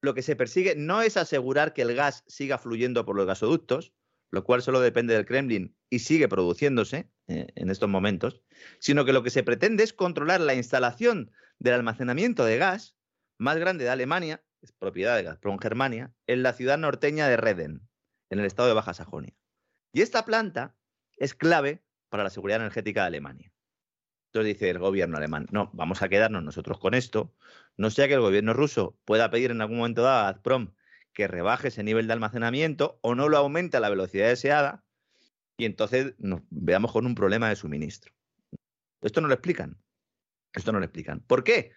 lo 0.02 0.16
que 0.16 0.24
se 0.24 0.36
persigue 0.36 0.76
no 0.76 1.04
es 1.04 1.16
asegurar 1.16 1.74
que 1.74 1.84
el 1.84 1.96
gas 1.96 2.24
siga 2.28 2.58
fluyendo 2.58 3.06
por 3.06 3.16
los 3.16 3.28
gasoductos, 3.28 3.94
lo 4.32 4.44
cual 4.44 4.64
solo 4.64 4.80
depende 4.80 5.14
del 5.14 5.26
Kremlin 5.26 5.76
y 5.92 6.00
sigue 6.00 6.28
produciéndose 6.28 7.10
eh, 7.28 7.48
en 7.56 7.70
estos 7.70 7.90
momentos, 7.90 8.42
sino 8.80 9.06
que 9.06 9.14
lo 9.14 9.22
que 9.22 9.30
se 9.30 9.44
pretende 9.44 9.84
es 9.84 9.94
controlar 9.94 10.42
la 10.42 10.56
instalación 10.56 11.32
del 11.60 11.74
almacenamiento 11.74 12.46
de 12.46 12.58
gas 12.58 12.98
más 13.38 13.58
grande 13.58 13.84
de 13.84 13.90
Alemania, 13.90 14.44
es 14.62 14.72
propiedad 14.72 15.16
de 15.16 15.24
Gazprom 15.24 15.60
Germania, 15.60 16.14
en 16.26 16.44
la 16.44 16.54
ciudad 16.54 16.78
norteña 16.78 17.28
de 17.28 17.38
Reden 17.38 17.88
en 18.30 18.40
el 18.40 18.46
estado 18.46 18.68
de 18.68 18.74
Baja 18.74 18.94
Sajonia. 18.94 19.36
Y 19.94 20.02
esta 20.02 20.26
planta 20.26 20.76
es 21.18 21.34
clave 21.34 21.84
para 22.10 22.24
la 22.24 22.30
seguridad 22.30 22.60
energética 22.60 23.02
de 23.02 23.08
Alemania. 23.08 23.54
Entonces 24.28 24.56
dice 24.56 24.70
el 24.70 24.80
gobierno 24.80 25.18
alemán, 25.18 25.48
no, 25.52 25.70
vamos 25.74 26.02
a 26.02 26.10
quedarnos 26.10 26.44
nosotros 26.44 26.80
con 26.80 26.94
esto, 26.94 27.34
no 27.78 27.90
sea 27.90 28.08
que 28.08 28.16
el 28.16 28.22
gobierno 28.22 28.54
ruso 28.54 29.00
pueda 29.06 29.30
pedir 29.30 29.52
en 29.52 29.62
algún 29.62 29.78
momento 29.78 30.02
dado 30.02 30.28
a 30.28 30.32
Gazprom 30.32 30.74
que 31.14 31.28
rebaje 31.28 31.70
ese 31.70 31.84
nivel 31.84 32.08
de 32.08 32.14
almacenamiento 32.14 33.00
o 33.02 33.16
no 33.16 33.30
lo 33.30 33.38
aumente 33.38 33.78
a 33.78 33.80
la 33.80 33.90
velocidad 33.90 34.28
deseada 34.28 34.84
y 35.58 35.66
entonces 35.66 36.14
nos 36.20 36.42
veamos 36.50 36.92
con 36.92 37.06
un 37.06 37.16
problema 37.16 37.50
de 37.50 37.56
suministro. 37.56 38.14
Esto 39.02 39.22
no 39.22 39.28
lo 39.28 39.34
explican. 39.34 39.82
Esto 40.54 40.72
no 40.72 40.80
lo 40.80 40.86
explican. 40.86 41.22
¿Por 41.22 41.44
qué? 41.44 41.72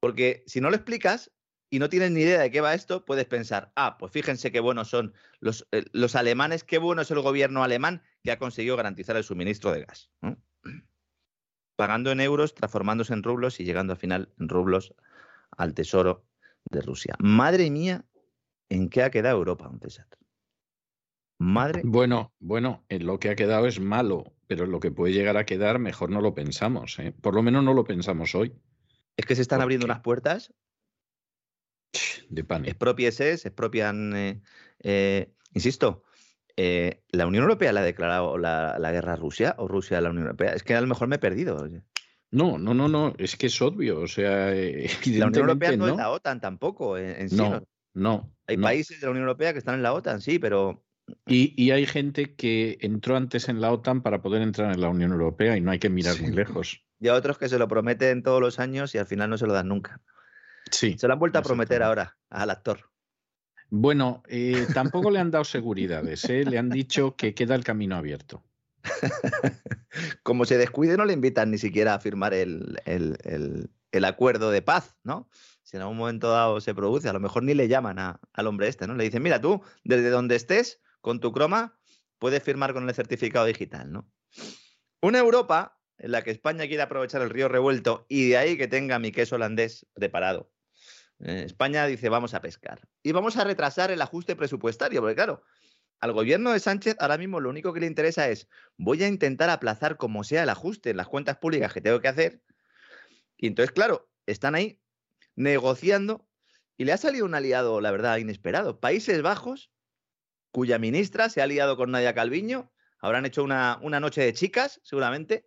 Porque 0.00 0.44
si 0.46 0.60
no 0.60 0.70
lo 0.70 0.76
explicas, 0.76 1.30
y 1.70 1.78
no 1.78 1.88
tienes 1.88 2.12
ni 2.12 2.20
idea 2.20 2.40
de 2.40 2.50
qué 2.50 2.60
va 2.60 2.74
esto, 2.74 3.04
puedes 3.04 3.26
pensar, 3.26 3.72
ah, 3.76 3.96
pues 3.98 4.12
fíjense 4.12 4.52
qué 4.52 4.60
buenos 4.60 4.88
son 4.88 5.14
los, 5.40 5.66
eh, 5.72 5.84
los 5.92 6.14
alemanes, 6.14 6.64
qué 6.64 6.78
bueno 6.78 7.02
es 7.02 7.10
el 7.10 7.20
gobierno 7.20 7.62
alemán 7.64 8.02
que 8.22 8.30
ha 8.30 8.38
conseguido 8.38 8.76
garantizar 8.76 9.16
el 9.16 9.24
suministro 9.24 9.72
de 9.72 9.84
gas. 9.84 10.10
Pagando 11.76 12.10
en 12.10 12.20
euros, 12.20 12.54
transformándose 12.54 13.12
en 13.12 13.22
rublos 13.22 13.60
y 13.60 13.64
llegando 13.64 13.92
al 13.92 13.98
final 13.98 14.32
en 14.38 14.48
rublos 14.48 14.94
al 15.56 15.74
tesoro 15.74 16.24
de 16.70 16.80
Rusia. 16.80 17.16
Madre 17.18 17.70
mía, 17.70 18.04
¿en 18.68 18.88
qué 18.88 19.02
ha 19.02 19.10
quedado 19.10 19.36
Europa, 19.36 19.64
don 19.64 19.80
César? 19.80 20.06
Madre. 21.38 21.82
Bueno, 21.84 22.32
bueno, 22.38 22.84
en 22.88 23.04
lo 23.04 23.18
que 23.18 23.28
ha 23.28 23.36
quedado 23.36 23.66
es 23.66 23.78
malo, 23.78 24.32
pero 24.46 24.64
en 24.64 24.70
lo 24.70 24.80
que 24.80 24.90
puede 24.90 25.12
llegar 25.12 25.36
a 25.36 25.46
quedar, 25.46 25.78
mejor 25.78 26.10
no 26.10 26.20
lo 26.20 26.34
pensamos. 26.34 26.98
¿eh? 26.98 27.12
Por 27.20 27.34
lo 27.34 27.42
menos 27.42 27.64
no 27.64 27.74
lo 27.74 27.84
pensamos 27.84 28.34
hoy. 28.34 28.54
Es 29.16 29.26
que 29.26 29.34
se 29.34 29.42
están 29.42 29.60
abriendo 29.60 29.86
unas 29.86 30.00
puertas 30.00 30.52
de 32.28 32.44
pan. 32.44 32.64
Expropiese, 32.66 33.36
se 33.38 33.48
expropian, 33.48 34.14
eh, 34.16 34.40
eh, 34.80 35.32
insisto, 35.54 36.02
eh, 36.56 37.02
¿la 37.10 37.26
Unión 37.26 37.44
Europea 37.44 37.72
le 37.72 37.80
ha 37.80 37.84
declarado 37.84 38.38
la, 38.38 38.78
guerra 38.92 39.14
a 39.14 39.16
Rusia 39.16 39.54
o 39.58 39.68
Rusia 39.68 39.98
a 39.98 40.00
la 40.00 40.10
Unión 40.10 40.24
Europea? 40.24 40.52
Es 40.52 40.62
que 40.62 40.74
a 40.74 40.80
lo 40.80 40.86
mejor 40.86 41.08
me 41.08 41.16
he 41.16 41.20
perdido. 41.20 41.68
No, 42.30 42.58
no, 42.58 42.74
no, 42.74 42.88
no, 42.88 43.14
es 43.18 43.36
que 43.36 43.46
es 43.46 43.62
obvio, 43.62 44.00
o 44.00 44.08
sea, 44.08 44.50
la 45.06 45.26
Unión 45.26 45.34
Europea 45.34 45.76
no, 45.76 45.88
es 45.88 45.96
la 45.96 46.10
OTAN 46.10 46.40
tampoco, 46.40 46.98
en, 46.98 47.28
sí. 47.28 47.36
No, 47.36 47.62
no. 47.94 48.32
Hay 48.46 48.56
países 48.58 49.00
de 49.00 49.06
la 49.06 49.10
Unión 49.10 49.24
Europea 49.24 49.52
que 49.52 49.58
están 49.58 49.76
en 49.76 49.82
la 49.82 49.92
OTAN, 49.92 50.20
sí, 50.20 50.38
pero... 50.38 50.82
Y, 51.26 51.54
y, 51.62 51.70
hay 51.70 51.86
gente 51.86 52.34
que 52.34 52.78
entró 52.80 53.16
antes 53.16 53.48
en 53.48 53.60
la 53.60 53.72
OTAN 53.72 54.02
para 54.02 54.22
poder 54.22 54.42
entrar 54.42 54.72
en 54.72 54.80
la 54.80 54.88
Unión 54.88 55.12
Europea 55.12 55.56
y 55.56 55.60
no 55.60 55.70
hay 55.70 55.78
que 55.78 55.88
mirar 55.88 56.20
muy 56.20 56.32
lejos. 56.32 56.84
Y 56.98 57.08
a 57.08 57.14
otros 57.14 57.38
que 57.38 57.48
se 57.48 57.58
lo 57.58 57.68
prometen 57.68 58.22
todos 58.22 58.40
los 58.40 58.58
años 58.58 58.94
y 58.94 58.98
al 58.98 59.06
final 59.06 59.30
no 59.30 59.38
se 59.38 59.46
lo 59.46 59.52
dan 59.52 59.68
nunca. 59.68 60.00
Sí. 60.70 60.96
Se 60.98 61.06
lo 61.06 61.12
han 61.12 61.20
vuelto 61.20 61.38
a 61.38 61.42
prometer 61.42 61.82
ahora 61.82 62.16
al 62.28 62.50
actor. 62.50 62.90
Bueno, 63.70 64.22
eh, 64.28 64.66
tampoco 64.74 65.10
le 65.10 65.18
han 65.18 65.30
dado 65.30 65.44
seguridades, 65.44 66.24
¿eh? 66.24 66.44
le 66.44 66.58
han 66.58 66.70
dicho 66.70 67.16
que 67.16 67.34
queda 67.34 67.54
el 67.54 67.64
camino 67.64 67.96
abierto. 67.96 68.44
Como 70.22 70.44
se 70.44 70.58
descuide, 70.58 70.96
no 70.96 71.04
le 71.04 71.12
invitan 71.12 71.50
ni 71.50 71.58
siquiera 71.58 71.94
a 71.94 72.00
firmar 72.00 72.34
el, 72.34 72.78
acuerdo 74.04 74.50
de 74.50 74.62
paz, 74.62 74.96
¿no? 75.02 75.28
Si 75.62 75.76
en 75.76 75.82
algún 75.82 75.96
momento 75.96 76.30
dado 76.30 76.60
se 76.60 76.74
produce, 76.74 77.08
a 77.08 77.12
lo 77.12 77.18
mejor 77.18 77.42
ni 77.42 77.54
le 77.54 77.66
llaman 77.66 77.98
al 77.98 78.46
hombre 78.46 78.68
este, 78.68 78.86
¿no? 78.86 78.94
Le 78.94 79.04
dicen, 79.04 79.22
mira, 79.22 79.40
tú, 79.40 79.62
desde 79.82 80.10
donde 80.10 80.36
estés, 80.36 80.80
con 81.06 81.20
tu 81.20 81.30
croma, 81.30 81.78
puedes 82.18 82.42
firmar 82.42 82.72
con 82.72 82.88
el 82.88 82.92
certificado 82.92 83.46
digital, 83.46 83.92
¿no? 83.92 84.10
Una 85.00 85.20
Europa 85.20 85.78
en 85.98 86.10
la 86.10 86.22
que 86.22 86.32
España 86.32 86.66
quiere 86.66 86.82
aprovechar 86.82 87.22
el 87.22 87.30
río 87.30 87.46
revuelto 87.46 88.06
y 88.08 88.30
de 88.30 88.38
ahí 88.38 88.58
que 88.58 88.66
tenga 88.66 88.98
mi 88.98 89.12
queso 89.12 89.36
holandés 89.36 89.86
preparado 89.94 90.50
eh, 91.20 91.44
España 91.46 91.86
dice 91.86 92.08
vamos 92.08 92.34
a 92.34 92.40
pescar. 92.40 92.88
Y 93.04 93.12
vamos 93.12 93.36
a 93.36 93.44
retrasar 93.44 93.92
el 93.92 94.02
ajuste 94.02 94.34
presupuestario, 94.34 95.00
porque 95.00 95.14
claro, 95.14 95.44
al 96.00 96.10
gobierno 96.10 96.50
de 96.50 96.58
Sánchez 96.58 96.96
ahora 96.98 97.18
mismo 97.18 97.38
lo 97.38 97.50
único 97.50 97.72
que 97.72 97.78
le 97.78 97.86
interesa 97.86 98.28
es 98.28 98.48
voy 98.76 99.00
a 99.04 99.06
intentar 99.06 99.48
aplazar 99.48 99.98
como 99.98 100.24
sea 100.24 100.42
el 100.42 100.48
ajuste 100.48 100.90
en 100.90 100.96
las 100.96 101.06
cuentas 101.06 101.36
públicas 101.36 101.72
que 101.72 101.80
tengo 101.80 102.00
que 102.00 102.08
hacer. 102.08 102.42
Y 103.36 103.46
entonces, 103.46 103.70
claro, 103.70 104.10
están 104.26 104.56
ahí 104.56 104.82
negociando 105.36 106.28
y 106.76 106.84
le 106.84 106.92
ha 106.92 106.96
salido 106.96 107.26
un 107.26 107.36
aliado, 107.36 107.80
la 107.80 107.92
verdad, 107.92 108.16
inesperado. 108.16 108.80
Países 108.80 109.22
Bajos, 109.22 109.70
cuya 110.56 110.78
ministra 110.78 111.28
se 111.28 111.42
ha 111.42 111.44
aliado 111.44 111.76
con 111.76 111.90
Nadia 111.90 112.14
Calviño, 112.14 112.72
habrán 113.00 113.26
hecho 113.26 113.44
una, 113.44 113.78
una 113.82 114.00
noche 114.00 114.22
de 114.22 114.32
chicas, 114.32 114.80
seguramente, 114.84 115.46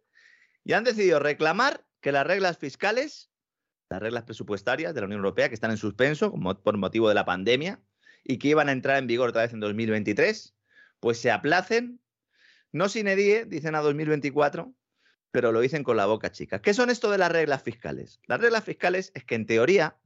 y 0.63 0.73
han 0.73 0.83
decidido 0.83 1.17
reclamar 1.17 1.83
que 1.99 2.11
las 2.11 2.27
reglas 2.27 2.59
fiscales 2.59 3.31
las 3.89 4.03
reglas 4.03 4.25
presupuestarias 4.25 4.93
de 4.93 5.01
la 5.01 5.07
Unión 5.07 5.21
Europea 5.21 5.49
que 5.49 5.55
están 5.55 5.71
en 5.71 5.77
suspenso 5.77 6.31
por 6.63 6.77
motivo 6.77 7.09
de 7.09 7.15
la 7.15 7.25
pandemia 7.25 7.81
y 8.23 8.37
que 8.37 8.49
iban 8.49 8.69
a 8.69 8.71
entrar 8.71 8.99
en 8.99 9.07
vigor 9.07 9.29
otra 9.29 9.41
vez 9.41 9.51
en 9.51 9.61
2023, 9.61 10.53
pues 10.99 11.19
se 11.19 11.31
aplacen, 11.31 11.99
no 12.71 12.87
sin 12.87 13.07
edie, 13.07 13.45
dicen 13.45 13.73
a 13.73 13.79
2024, 13.79 14.71
pero 15.31 15.51
lo 15.51 15.59
dicen 15.59 15.83
con 15.83 15.97
la 15.97 16.05
boca 16.05 16.31
chica. 16.31 16.61
¿Qué 16.61 16.75
son 16.75 16.91
esto 16.91 17.09
de 17.09 17.17
las 17.17 17.31
reglas 17.31 17.63
fiscales? 17.63 18.19
Las 18.27 18.39
reglas 18.39 18.63
fiscales 18.63 19.11
es 19.15 19.23
que 19.23 19.33
en 19.33 19.47
teoría 19.47 19.97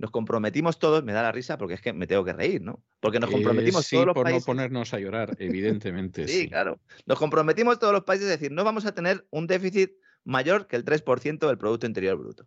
nos 0.00 0.10
comprometimos 0.10 0.78
todos, 0.78 1.04
me 1.04 1.12
da 1.12 1.22
la 1.22 1.30
risa 1.30 1.58
porque 1.58 1.74
es 1.74 1.82
que 1.82 1.92
me 1.92 2.06
tengo 2.06 2.24
que 2.24 2.32
reír, 2.32 2.62
¿no? 2.62 2.82
Porque 3.00 3.20
nos 3.20 3.30
comprometimos 3.30 3.84
sí, 3.84 3.96
todos 3.96 4.06
los 4.06 4.14
por 4.14 4.24
países. 4.24 4.42
no 4.42 4.46
ponernos 4.46 4.94
a 4.94 4.98
llorar, 4.98 5.36
evidentemente. 5.38 6.26
sí, 6.26 6.48
claro. 6.48 6.80
Nos 7.04 7.18
comprometimos 7.18 7.78
todos 7.78 7.92
los 7.92 8.04
países 8.04 8.28
a 8.28 8.30
decir, 8.30 8.50
no 8.50 8.64
vamos 8.64 8.86
a 8.86 8.94
tener 8.94 9.26
un 9.28 9.46
déficit 9.46 9.92
mayor 10.24 10.68
que 10.68 10.76
el 10.76 10.86
3% 10.86 11.46
del 11.46 11.58
Producto 11.58 11.86
Interior 11.86 12.16
Bruto. 12.16 12.46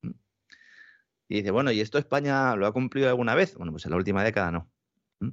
¿Mm? 0.00 0.12
Y 1.28 1.34
dice, 1.36 1.50
bueno, 1.50 1.72
¿y 1.72 1.80
esto 1.80 1.98
España 1.98 2.56
lo 2.56 2.66
ha 2.66 2.72
cumplido 2.72 3.10
alguna 3.10 3.34
vez? 3.34 3.54
Bueno, 3.54 3.70
pues 3.70 3.84
en 3.84 3.90
la 3.90 3.98
última 3.98 4.24
década 4.24 4.50
no. 4.50 4.72
¿Mm? 5.20 5.32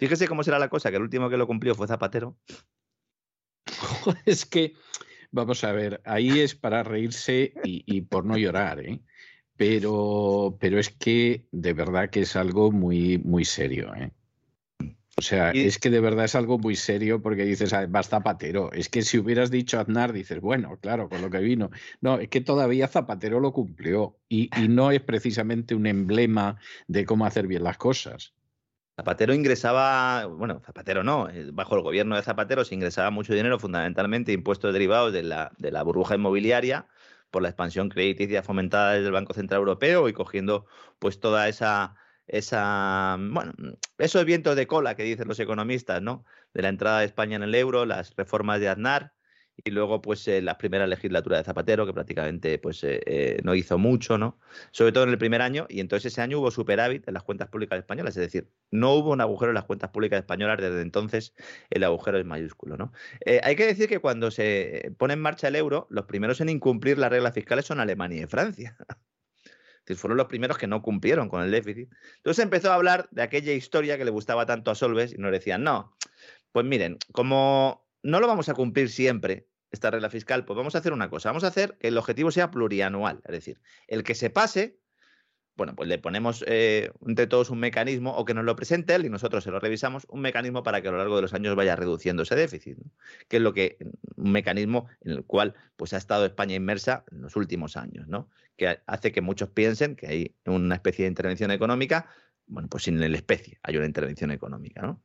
Fíjese 0.00 0.26
cómo 0.26 0.42
será 0.42 0.58
la 0.58 0.68
cosa, 0.68 0.90
que 0.90 0.96
el 0.96 1.02
último 1.02 1.30
que 1.30 1.36
lo 1.36 1.46
cumplió 1.46 1.76
fue 1.76 1.86
Zapatero. 1.86 2.36
es 4.26 4.44
que, 4.44 4.72
vamos 5.30 5.62
a 5.62 5.70
ver, 5.70 6.02
ahí 6.04 6.40
es 6.40 6.56
para 6.56 6.82
reírse 6.82 7.54
y, 7.62 7.84
y 7.86 8.00
por 8.00 8.24
no 8.24 8.36
llorar, 8.36 8.80
¿eh? 8.80 9.00
Pero, 9.56 10.56
pero 10.60 10.78
es 10.78 10.90
que 10.90 11.46
de 11.52 11.72
verdad 11.72 12.10
que 12.10 12.20
es 12.20 12.36
algo 12.36 12.72
muy, 12.72 13.18
muy 13.18 13.44
serio. 13.44 13.94
¿eh? 13.94 14.10
O 15.18 15.22
sea, 15.22 15.54
Y- 15.54 15.64
es 15.66 15.78
que 15.78 15.88
de 15.88 16.00
verdad 16.00 16.26
es 16.26 16.34
algo 16.34 16.58
muy 16.58 16.76
serio 16.76 17.22
porque 17.22 17.44
dices, 17.44 17.72
ah, 17.72 17.86
va 17.86 18.02
Zapatero. 18.02 18.70
Es 18.72 18.90
que 18.90 19.00
si 19.00 19.18
hubieras 19.18 19.50
dicho 19.50 19.80
Aznar, 19.80 20.12
dices, 20.12 20.40
bueno, 20.40 20.78
claro, 20.78 21.08
con 21.08 21.22
lo 21.22 21.30
que 21.30 21.38
vino. 21.38 21.70
No, 22.02 22.18
es 22.18 22.28
que 22.28 22.42
todavía 22.42 22.86
Zapatero 22.86 23.40
lo 23.40 23.52
cumplió 23.52 24.18
y, 24.28 24.50
y 24.62 24.68
no 24.68 24.90
es 24.90 25.00
precisamente 25.00 25.74
un 25.74 25.86
emblema 25.86 26.58
de 26.86 27.06
cómo 27.06 27.24
hacer 27.24 27.46
bien 27.46 27.64
las 27.64 27.78
cosas. 27.78 28.34
Zapatero 28.94 29.34
ingresaba, 29.34 30.26
bueno, 30.26 30.60
Zapatero 30.64 31.02
no, 31.02 31.28
eh, 31.28 31.50
bajo 31.52 31.76
el 31.76 31.82
gobierno 31.82 32.16
de 32.16 32.22
Zapatero 32.22 32.64
se 32.64 32.74
ingresaba 32.74 33.10
mucho 33.10 33.34
dinero, 33.34 33.58
fundamentalmente 33.58 34.32
impuestos 34.32 34.72
derivados 34.72 35.12
de 35.12 35.22
la, 35.22 35.52
de 35.58 35.70
la 35.70 35.82
burbuja 35.82 36.14
inmobiliaria 36.14 36.86
por 37.30 37.42
la 37.42 37.48
expansión 37.48 37.88
crediticia 37.88 38.42
fomentada 38.42 38.92
desde 38.94 39.06
el 39.06 39.12
Banco 39.12 39.34
Central 39.34 39.60
Europeo 39.60 40.08
y 40.08 40.12
cogiendo 40.12 40.66
pues 40.98 41.20
toda 41.20 41.48
esa, 41.48 41.96
esa, 42.26 43.16
bueno, 43.18 43.52
esos 43.98 44.24
vientos 44.24 44.56
de 44.56 44.66
cola 44.66 44.94
que 44.94 45.02
dicen 45.02 45.28
los 45.28 45.40
economistas, 45.40 46.02
¿no? 46.02 46.24
De 46.54 46.62
la 46.62 46.68
entrada 46.68 47.00
de 47.00 47.06
España 47.06 47.36
en 47.36 47.42
el 47.42 47.54
euro, 47.54 47.86
las 47.86 48.14
reformas 48.16 48.60
de 48.60 48.68
Aznar 48.68 49.15
y 49.64 49.70
luego 49.70 50.02
pues 50.02 50.26
eh, 50.28 50.42
la 50.42 50.58
primera 50.58 50.86
legislatura 50.86 51.38
de 51.38 51.44
Zapatero 51.44 51.86
que 51.86 51.92
prácticamente 51.92 52.58
pues 52.58 52.84
eh, 52.84 53.00
eh, 53.06 53.40
no 53.42 53.54
hizo 53.54 53.78
mucho, 53.78 54.18
¿no? 54.18 54.38
Sobre 54.70 54.92
todo 54.92 55.04
en 55.04 55.10
el 55.10 55.18
primer 55.18 55.42
año 55.42 55.66
y 55.68 55.80
entonces 55.80 56.12
ese 56.12 56.20
año 56.22 56.40
hubo 56.40 56.50
superávit 56.50 57.06
en 57.08 57.14
las 57.14 57.22
cuentas 57.22 57.48
públicas 57.48 57.78
españolas, 57.78 58.16
es 58.16 58.22
decir, 58.22 58.50
no 58.70 58.94
hubo 58.94 59.12
un 59.12 59.20
agujero 59.20 59.50
en 59.50 59.54
las 59.54 59.64
cuentas 59.64 59.90
públicas 59.90 60.18
españolas 60.18 60.58
desde 60.58 60.82
entonces 60.82 61.34
el 61.70 61.84
agujero 61.84 62.18
es 62.18 62.24
mayúsculo, 62.24 62.76
¿no? 62.76 62.92
Eh, 63.24 63.40
hay 63.42 63.56
que 63.56 63.66
decir 63.66 63.88
que 63.88 63.98
cuando 63.98 64.30
se 64.30 64.92
pone 64.98 65.14
en 65.14 65.20
marcha 65.20 65.48
el 65.48 65.56
euro, 65.56 65.86
los 65.90 66.04
primeros 66.06 66.40
en 66.40 66.48
incumplir 66.48 66.98
las 66.98 67.10
reglas 67.10 67.34
fiscales 67.34 67.64
son 67.64 67.80
Alemania 67.80 68.22
y 68.22 68.26
Francia. 68.26 68.76
Fueron 69.96 70.16
los 70.16 70.26
primeros 70.26 70.58
que 70.58 70.66
no 70.66 70.82
cumplieron 70.82 71.28
con 71.28 71.44
el 71.44 71.52
déficit. 71.52 71.88
Entonces 72.16 72.42
empezó 72.42 72.72
a 72.72 72.74
hablar 72.74 73.08
de 73.12 73.22
aquella 73.22 73.52
historia 73.52 73.96
que 73.96 74.04
le 74.04 74.10
gustaba 74.10 74.44
tanto 74.44 74.72
a 74.72 74.74
Solves 74.74 75.12
y 75.12 75.18
nos 75.18 75.30
decían, 75.30 75.62
no, 75.62 75.96
pues 76.50 76.66
miren, 76.66 76.98
como 77.12 77.85
no 78.06 78.20
lo 78.20 78.26
vamos 78.26 78.48
a 78.48 78.54
cumplir 78.54 78.88
siempre, 78.88 79.48
esta 79.70 79.90
regla 79.90 80.08
fiscal, 80.10 80.44
pues 80.44 80.56
vamos 80.56 80.74
a 80.74 80.78
hacer 80.78 80.92
una 80.92 81.10
cosa, 81.10 81.30
vamos 81.30 81.44
a 81.44 81.48
hacer 81.48 81.76
que 81.78 81.88
el 81.88 81.98
objetivo 81.98 82.30
sea 82.30 82.50
plurianual, 82.50 83.20
es 83.24 83.32
decir, 83.32 83.60
el 83.88 84.04
que 84.04 84.14
se 84.14 84.30
pase, 84.30 84.78
bueno, 85.56 85.74
pues 85.74 85.88
le 85.88 85.98
ponemos 85.98 86.44
eh, 86.46 86.92
entre 87.06 87.26
todos 87.26 87.50
un 87.50 87.58
mecanismo 87.58 88.14
o 88.14 88.24
que 88.24 88.34
nos 88.34 88.44
lo 88.44 88.54
presente 88.54 88.94
él 88.94 89.06
y 89.06 89.10
nosotros 89.10 89.42
se 89.42 89.50
lo 89.50 89.58
revisamos, 89.58 90.06
un 90.08 90.20
mecanismo 90.20 90.62
para 90.62 90.82
que 90.82 90.88
a 90.88 90.90
lo 90.92 90.98
largo 90.98 91.16
de 91.16 91.22
los 91.22 91.34
años 91.34 91.56
vaya 91.56 91.74
reduciendo 91.74 92.22
ese 92.22 92.36
déficit, 92.36 92.78
que 93.28 93.38
es 93.38 93.42
lo 93.42 93.52
que 93.54 93.78
un 94.16 94.32
mecanismo 94.32 94.86
en 95.00 95.12
el 95.12 95.24
cual 95.24 95.54
pues 95.76 95.92
ha 95.92 95.96
estado 95.96 96.26
España 96.26 96.54
inmersa 96.54 97.04
en 97.10 97.22
los 97.22 97.36
últimos 97.36 97.76
años, 97.76 98.06
¿no? 98.06 98.28
que 98.56 98.80
hace 98.86 99.12
que 99.12 99.20
muchos 99.20 99.50
piensen 99.50 99.96
que 99.96 100.06
hay 100.06 100.36
una 100.46 100.76
especie 100.76 101.04
de 101.04 101.08
intervención 101.08 101.50
económica, 101.50 102.08
bueno, 102.46 102.68
pues 102.68 102.84
sin 102.84 103.00
la 103.00 103.06
especie 103.16 103.58
hay 103.62 103.76
una 103.76 103.86
intervención 103.86 104.30
económica, 104.30 104.82
¿no? 104.82 105.02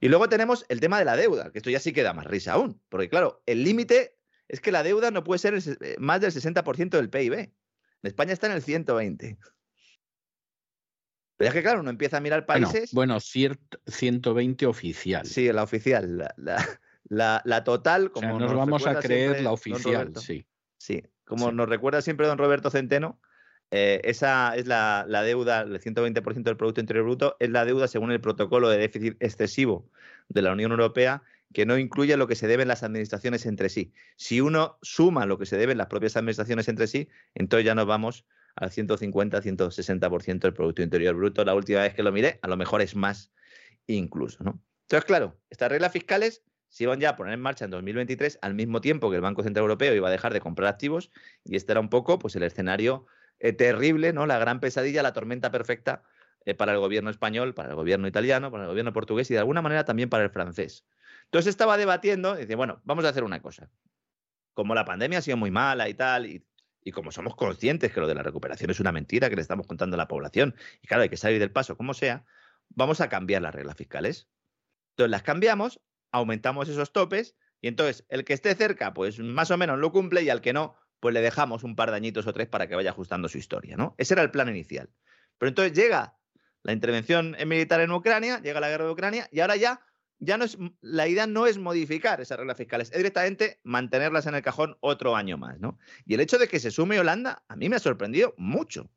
Y 0.00 0.08
luego 0.08 0.28
tenemos 0.28 0.64
el 0.68 0.80
tema 0.80 0.98
de 0.98 1.04
la 1.04 1.16
deuda, 1.16 1.52
que 1.52 1.58
esto 1.58 1.70
ya 1.70 1.78
sí 1.78 1.92
queda 1.92 2.12
más 2.14 2.26
risa 2.26 2.52
aún, 2.54 2.80
porque 2.88 3.08
claro, 3.10 3.42
el 3.46 3.62
límite 3.64 4.16
es 4.48 4.60
que 4.60 4.72
la 4.72 4.82
deuda 4.82 5.10
no 5.10 5.22
puede 5.24 5.38
ser 5.38 5.54
el 5.54 5.62
eh, 5.80 5.96
más 5.98 6.20
del 6.20 6.32
60% 6.32 6.90
del 6.96 7.10
PIB. 7.10 7.34
En 7.34 7.52
España 8.02 8.32
está 8.32 8.46
en 8.46 8.54
el 8.54 8.62
120. 8.62 9.38
Pero 11.36 11.48
es 11.48 11.54
que 11.54 11.62
claro, 11.62 11.80
uno 11.80 11.90
empieza 11.90 12.18
a 12.18 12.20
mirar 12.20 12.44
Bueno, 12.46 12.68
países. 12.70 12.92
bueno, 12.92 13.16
ciert- 13.16 13.78
120 13.86 14.66
oficial. 14.66 15.26
Sí, 15.26 15.50
la 15.52 15.62
oficial, 15.62 16.18
la, 16.18 16.34
la- 16.36 16.80
la- 17.04 17.42
la 17.44 17.64
total, 17.64 18.06
O 18.06 18.12
como 18.12 18.28
sea, 18.28 18.38
nos 18.38 18.50
nos 18.50 18.56
vamos 18.56 18.86
a 18.86 18.98
creer 19.00 19.20
siempre 19.22 19.42
la 19.42 19.52
oficial, 19.52 20.12
sí. 20.16 20.46
Sí, 20.78 21.02
como 21.24 21.48
Sí. 21.50 21.54
nos 21.54 21.68
recuerda 21.68 22.00
siempre 22.02 22.26
don 22.26 22.38
Roberto 22.38 22.70
Centeno, 22.70 23.20
eh, 23.70 24.00
esa 24.04 24.54
es 24.56 24.66
la, 24.66 25.04
deuda, 25.24 25.60
el 25.62 25.80
120% 25.80 26.42
del 26.42 26.56
Producto 26.56 26.80
Interior 26.80 27.04
Bruto, 27.04 27.36
es 27.38 27.50
la 27.50 27.64
deuda 27.64 27.88
según 27.88 28.10
el 28.10 28.20
protocolo 28.20 28.68
de 28.68 28.78
déficit 28.78 29.16
excesivo 29.20 29.88
de 30.28 30.42
la 30.42 30.52
Unión 30.52 30.72
Europea, 30.72 31.22
que 31.52 31.66
no 31.66 31.78
incluye 31.78 32.16
lo 32.16 32.26
que 32.26 32.36
se 32.36 32.46
deben 32.46 32.68
las 32.68 32.82
administraciones 32.82 33.46
entre 33.46 33.68
sí. 33.68 33.92
Si 34.16 34.40
uno 34.40 34.78
suma 34.82 35.26
lo 35.26 35.38
que 35.38 35.46
se 35.46 35.56
deben 35.56 35.78
las 35.78 35.88
propias 35.88 36.16
administraciones 36.16 36.68
entre 36.68 36.86
sí, 36.86 37.08
entonces 37.34 37.64
ya 37.64 37.74
nos 37.74 37.86
vamos 37.86 38.24
al 38.56 38.70
150-160% 38.70 40.40
del 40.40 40.54
Producto 40.54 40.82
Interior 40.82 41.14
Bruto. 41.14 41.44
La 41.44 41.54
última 41.54 41.82
vez 41.82 41.94
que 41.94 42.02
lo 42.02 42.12
miré, 42.12 42.38
a 42.42 42.48
lo 42.48 42.56
mejor 42.56 42.82
es 42.82 42.94
más 42.94 43.32
incluso. 43.86 44.38
Entonces, 44.40 45.04
claro, 45.06 45.40
estas 45.50 45.70
reglas 45.70 45.92
fiscales 45.92 46.42
se 46.68 46.84
iban 46.84 47.00
ya 47.00 47.10
a 47.10 47.16
poner 47.16 47.34
en 47.34 47.40
marcha 47.40 47.64
en 47.64 47.72
2023 47.72 48.38
al 48.42 48.54
mismo 48.54 48.80
tiempo 48.80 49.10
que 49.10 49.16
el 49.16 49.22
Banco 49.22 49.42
Central 49.42 49.64
Europeo 49.64 49.94
iba 49.94 50.08
a 50.08 50.10
dejar 50.10 50.32
de 50.32 50.40
comprar 50.40 50.68
activos 50.68 51.10
y 51.44 51.56
este 51.56 51.72
era 51.72 51.80
un 51.80 51.90
poco 51.90 52.18
pues 52.18 52.36
el 52.36 52.44
escenario 52.44 53.06
eh, 53.40 53.52
terrible, 53.52 54.12
¿no? 54.12 54.26
La 54.26 54.38
gran 54.38 54.60
pesadilla, 54.60 55.02
la 55.02 55.12
tormenta 55.12 55.50
perfecta 55.50 56.02
eh, 56.44 56.54
para 56.54 56.72
el 56.72 56.78
gobierno 56.78 57.10
español, 57.10 57.54
para 57.54 57.70
el 57.70 57.74
gobierno 57.74 58.06
italiano, 58.06 58.50
para 58.50 58.64
el 58.64 58.68
gobierno 58.68 58.92
portugués 58.92 59.30
y 59.30 59.34
de 59.34 59.40
alguna 59.40 59.62
manera 59.62 59.84
también 59.84 60.08
para 60.08 60.24
el 60.24 60.30
francés. 60.30 60.86
Entonces 61.24 61.50
estaba 61.50 61.76
debatiendo 61.76 62.36
y 62.36 62.42
dice, 62.42 62.54
bueno, 62.54 62.80
vamos 62.84 63.04
a 63.04 63.08
hacer 63.08 63.24
una 63.24 63.40
cosa. 63.42 63.70
Como 64.54 64.74
la 64.74 64.84
pandemia 64.84 65.18
ha 65.18 65.22
sido 65.22 65.36
muy 65.36 65.50
mala 65.50 65.88
y 65.88 65.94
tal, 65.94 66.26
y, 66.26 66.44
y 66.82 66.92
como 66.92 67.12
somos 67.12 67.36
conscientes 67.36 67.92
que 67.92 68.00
lo 68.00 68.06
de 68.06 68.14
la 68.14 68.22
recuperación 68.22 68.70
es 68.70 68.80
una 68.80 68.92
mentira 68.92 69.28
que 69.30 69.36
le 69.36 69.42
estamos 69.42 69.66
contando 69.66 69.94
a 69.94 69.98
la 69.98 70.08
población, 70.08 70.54
y 70.82 70.86
claro, 70.86 71.02
hay 71.02 71.08
que 71.08 71.16
salir 71.16 71.38
del 71.38 71.52
paso 71.52 71.76
como 71.76 71.94
sea, 71.94 72.24
vamos 72.68 73.00
a 73.00 73.08
cambiar 73.08 73.42
las 73.42 73.54
reglas 73.54 73.76
fiscales. 73.76 74.28
Entonces 74.92 75.10
las 75.10 75.22
cambiamos, 75.22 75.80
aumentamos 76.10 76.68
esos 76.68 76.92
topes, 76.92 77.36
y 77.60 77.68
entonces 77.68 78.04
el 78.08 78.24
que 78.24 78.32
esté 78.32 78.54
cerca, 78.54 78.92
pues 78.92 79.18
más 79.18 79.50
o 79.50 79.56
menos 79.56 79.78
lo 79.78 79.92
cumple, 79.92 80.22
y 80.22 80.30
al 80.30 80.40
que 80.40 80.52
no, 80.52 80.76
pues 81.00 81.14
le 81.14 81.22
dejamos 81.22 81.64
un 81.64 81.74
par 81.74 81.90
de 81.90 81.96
añitos 81.96 82.26
o 82.26 82.32
tres 82.32 82.46
para 82.46 82.66
que 82.68 82.74
vaya 82.74 82.90
ajustando 82.90 83.28
su 83.28 83.38
historia, 83.38 83.76
¿no? 83.76 83.94
Ese 83.98 84.14
era 84.14 84.22
el 84.22 84.30
plan 84.30 84.48
inicial. 84.48 84.90
Pero 85.38 85.48
entonces 85.48 85.72
llega 85.72 86.16
la 86.62 86.72
intervención 86.72 87.36
militar 87.46 87.80
en 87.80 87.90
Ucrania, 87.90 88.40
llega 88.40 88.60
la 88.60 88.68
guerra 88.68 88.84
de 88.84 88.90
Ucrania, 88.92 89.28
y 89.32 89.40
ahora 89.40 89.56
ya, 89.56 89.80
ya 90.18 90.36
no 90.36 90.44
es, 90.44 90.58
la 90.82 91.08
idea 91.08 91.26
no 91.26 91.46
es 91.46 91.56
modificar 91.58 92.20
esas 92.20 92.38
reglas 92.38 92.58
fiscales, 92.58 92.90
es 92.92 92.98
directamente 92.98 93.60
mantenerlas 93.64 94.26
en 94.26 94.34
el 94.34 94.42
cajón 94.42 94.76
otro 94.80 95.16
año 95.16 95.38
más, 95.38 95.58
¿no? 95.58 95.78
Y 96.04 96.14
el 96.14 96.20
hecho 96.20 96.38
de 96.38 96.48
que 96.48 96.60
se 96.60 96.70
sume 96.70 97.00
Holanda, 97.00 97.42
a 97.48 97.56
mí 97.56 97.68
me 97.68 97.76
ha 97.76 97.80
sorprendido 97.80 98.34
mucho. 98.36 98.90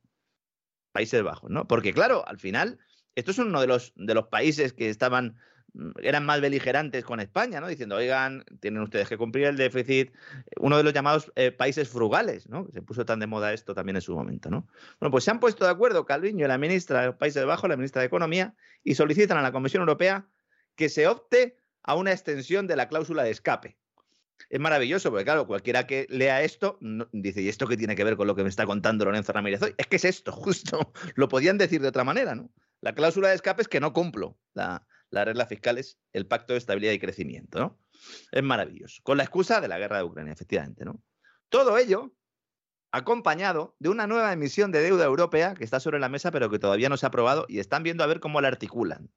Países 0.92 1.24
Bajos, 1.24 1.50
¿no? 1.50 1.68
Porque 1.68 1.94
claro, 1.94 2.28
al 2.28 2.38
final, 2.38 2.80
esto 3.16 3.32
es 3.32 3.40
uno 3.40 3.62
de 3.62 3.68
los, 3.68 3.94
de 3.96 4.14
los 4.14 4.28
países 4.28 4.74
que 4.74 4.90
estaban 4.90 5.38
eran 6.02 6.26
más 6.26 6.40
beligerantes 6.41 7.04
con 7.04 7.20
España, 7.20 7.60
¿no? 7.60 7.68
Diciendo, 7.68 7.95
oigan, 7.95 8.45
tienen 8.60 8.82
ustedes 8.84 9.10
que 9.10 9.18
cumplir 9.18 9.45
el 9.45 9.58
déficit. 9.58 10.14
Uno 10.60 10.78
de 10.78 10.84
los 10.84 10.94
llamados 10.94 11.32
eh, 11.36 11.52
países 11.52 11.90
frugales, 11.90 12.48
¿no? 12.48 12.68
Se 12.72 12.82
puso 12.82 13.06
tan 13.06 13.20
de 13.20 13.28
moda 13.28 13.54
esto 13.54 13.74
también 13.74 13.95
en 13.95 14.02
su 14.02 14.16
momento, 14.16 14.50
¿no? 14.50 14.68
Bueno, 15.00 15.12
pues 15.12 15.24
se 15.24 15.32
han 15.32 15.40
puesto 15.40 15.66
de 15.66 15.72
acuerdo 15.72 16.06
Calviño 16.06 16.45
y 16.45 16.48
la 16.48 16.58
ministra 16.58 17.02
de 17.02 17.08
los 17.08 17.16
Países 17.16 17.44
Bajos, 17.45 17.70
la 17.70 17.76
ministra 17.76 18.02
de 18.02 18.08
Economía, 18.08 18.56
y 18.84 18.95
solicitan 18.95 19.38
a 19.38 19.41
la 19.41 19.52
Comisión 19.52 19.82
Europea 19.82 20.28
que 20.76 20.90
se 20.90 21.08
opte 21.08 21.58
a 21.82 21.95
una 21.95 22.12
extensión 22.12 22.68
de 22.68 22.76
la 22.76 22.88
cláusula 22.88 23.24
de 23.24 23.32
escape. 23.32 23.78
Es 24.50 24.60
maravilloso, 24.60 25.10
porque 25.10 25.26
claro, 25.26 25.48
cualquiera 25.48 25.88
que 25.88 26.06
lea 26.10 26.41
esto 26.44 26.78
dice, 27.12 27.41
¿y 27.41 27.50
esto 27.50 27.68
qué 27.68 27.78
tiene 27.78 27.95
que 27.95 28.04
ver 28.04 28.16
con 28.16 28.28
lo 28.28 28.36
que 28.36 28.44
me 28.44 28.50
está 28.50 28.66
contando 28.66 29.06
Lorenzo 29.06 29.32
Ramírez 29.32 29.62
hoy? 29.62 29.74
Es 29.78 29.88
que 29.88 29.95
es 29.95 30.06
esto, 30.06 30.32
justo. 30.32 30.94
Lo 31.16 31.28
podían 31.28 31.58
decir 31.58 31.82
de 31.82 31.88
otra 31.88 32.04
manera, 32.04 32.36
¿no? 32.36 32.52
La 32.82 32.94
cláusula 32.94 33.30
de 33.30 33.36
escape 33.36 33.62
es 33.62 33.68
que 33.68 33.80
no 33.80 33.94
cumplo 33.94 34.38
la, 34.54 34.86
las 35.14 35.26
reglas 35.26 35.48
fiscales, 35.48 35.99
el 36.11 36.26
pacto 36.26 36.53
de 36.53 36.60
estabilidad 36.60 36.91
y 36.91 36.99
crecimiento, 36.99 37.60
¿no? 37.60 37.80
Es 38.31 38.41
maravilloso. 38.41 39.02
Con 39.03 39.18
la 39.18 39.23
excusa 39.23 39.61
de 39.61 39.68
la 39.68 39.77
guerra 39.77 39.98
de 39.98 40.03
Ucrania, 40.03 40.34
efectivamente, 40.34 40.84
¿no? 40.85 41.02
Todo 41.49 41.77
ello 41.77 42.15
acompañado 42.91 43.76
de 43.77 43.90
una 43.90 44.07
nueva 44.07 44.34
emisión 44.34 44.72
de 44.72 44.81
deuda 44.81 45.06
europea 45.06 45.53
que 45.53 45.64
está 45.64 45.80
sobre 45.80 45.99
la 45.99 46.10
mesa, 46.10 46.31
pero 46.31 46.49
que 46.49 46.57
todavía 46.57 46.90
no 46.90 46.98
se 46.98 47.06
ha 47.06 47.10
aprobado 47.10 47.45
y 47.48 47.60
están 47.60 47.84
viendo 47.84 48.03
a 48.03 48.07
ver 48.07 48.19
cómo 48.19 48.41
la 48.41 48.48
articulan. 48.48 49.11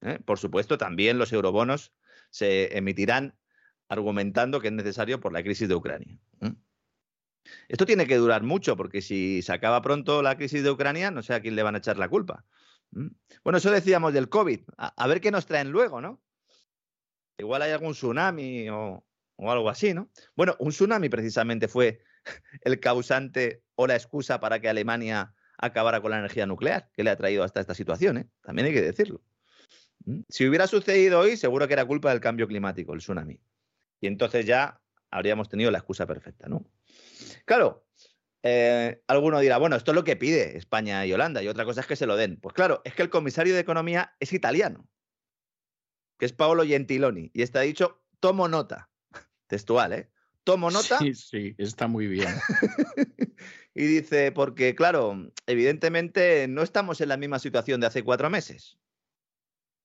¿eh? 0.00 0.18
Por 0.24 0.38
supuesto, 0.38 0.78
también 0.78 1.18
los 1.18 1.32
eurobonos 1.34 1.92
se 2.30 2.76
emitirán 2.76 3.36
argumentando 3.88 4.60
que 4.60 4.68
es 4.68 4.74
necesario 4.74 5.20
por 5.20 5.34
la 5.34 5.42
crisis 5.42 5.68
de 5.68 5.74
Ucrania. 5.74 6.18
¿eh? 6.40 6.54
Esto 7.68 7.84
tiene 7.84 8.06
que 8.06 8.16
durar 8.16 8.42
mucho, 8.42 8.74
porque 8.74 9.02
si 9.02 9.42
se 9.42 9.52
acaba 9.52 9.82
pronto 9.82 10.22
la 10.22 10.36
crisis 10.36 10.62
de 10.62 10.70
Ucrania, 10.70 11.10
no 11.10 11.22
sé 11.22 11.34
a 11.34 11.40
quién 11.40 11.56
le 11.56 11.62
van 11.62 11.74
a 11.74 11.78
echar 11.78 11.98
la 11.98 12.08
culpa. 12.08 12.46
¿Mm? 12.96 13.08
Bueno, 13.44 13.58
eso 13.58 13.70
decíamos 13.70 14.14
del 14.14 14.30
COVID. 14.30 14.60
A, 14.78 15.06
ver 15.06 15.20
qué 15.20 15.30
nos 15.30 15.44
traen 15.44 15.70
luego, 15.70 16.00
¿no? 16.00 16.22
Igual 17.38 17.60
hay 17.60 17.72
algún 17.72 17.92
tsunami 17.92 18.70
o, 18.70 19.04
o 19.36 19.52
algo 19.52 19.68
así, 19.68 19.92
¿no? 19.92 20.08
Bueno, 20.34 20.56
un 20.58 20.70
tsunami 20.70 21.10
precisamente 21.10 21.68
fue 21.68 22.00
el 22.62 22.80
causante 22.80 23.62
o 23.74 23.86
la 23.86 23.96
excusa 23.96 24.40
para 24.40 24.60
que 24.60 24.70
Alemania 24.70 25.34
acabara 25.58 26.00
con 26.00 26.10
la 26.10 26.18
energía 26.18 26.46
nuclear, 26.46 26.90
que 26.94 27.04
le 27.04 27.10
ha 27.10 27.16
traído 27.16 27.44
hasta 27.44 27.60
esta 27.60 27.74
situación, 27.74 28.16
¿eh? 28.16 28.28
También 28.42 28.66
hay 28.66 28.72
que 28.72 28.82
decirlo. 28.82 29.20
¿Mm? 30.06 30.20
Si 30.30 30.48
hubiera 30.48 30.66
sucedido 30.66 31.20
hoy, 31.20 31.36
seguro 31.36 31.66
que 31.68 31.74
era 31.74 31.84
culpa 31.84 32.10
del 32.10 32.20
cambio 32.20 32.48
climático, 32.48 32.94
el 32.94 33.00
tsunami. 33.00 33.38
Y 34.00 34.06
entonces 34.06 34.46
ya 34.46 34.80
habríamos 35.10 35.50
tenido 35.50 35.70
la 35.70 35.78
excusa 35.78 36.06
perfecta, 36.06 36.48
¿no? 36.48 36.64
Claro, 37.44 37.85
eh, 38.46 39.02
alguno 39.08 39.40
dirá, 39.40 39.58
bueno, 39.58 39.76
esto 39.76 39.90
es 39.90 39.94
lo 39.94 40.04
que 40.04 40.16
pide 40.16 40.56
España 40.56 41.04
y 41.04 41.12
Holanda, 41.12 41.42
y 41.42 41.48
otra 41.48 41.64
cosa 41.64 41.80
es 41.80 41.86
que 41.86 41.96
se 41.96 42.06
lo 42.06 42.16
den. 42.16 42.36
Pues 42.36 42.54
claro, 42.54 42.82
es 42.84 42.94
que 42.94 43.02
el 43.02 43.10
comisario 43.10 43.54
de 43.54 43.60
Economía 43.60 44.14
es 44.20 44.32
italiano, 44.32 44.88
que 46.18 46.26
es 46.26 46.32
Paolo 46.32 46.64
Gentiloni, 46.64 47.30
y 47.34 47.42
está 47.42 47.60
dicho, 47.60 48.02
tomo 48.20 48.48
nota, 48.48 48.90
textual, 49.46 49.92
¿eh? 49.92 50.10
Tomo 50.44 50.70
nota. 50.70 50.98
Sí, 50.98 51.14
sí, 51.14 51.54
está 51.58 51.88
muy 51.88 52.06
bien. 52.06 52.28
y 53.74 53.84
dice, 53.84 54.30
porque 54.30 54.76
claro, 54.76 55.32
evidentemente 55.46 56.46
no 56.46 56.62
estamos 56.62 57.00
en 57.00 57.08
la 57.08 57.16
misma 57.16 57.40
situación 57.40 57.80
de 57.80 57.88
hace 57.88 58.04
cuatro 58.04 58.30
meses. 58.30 58.78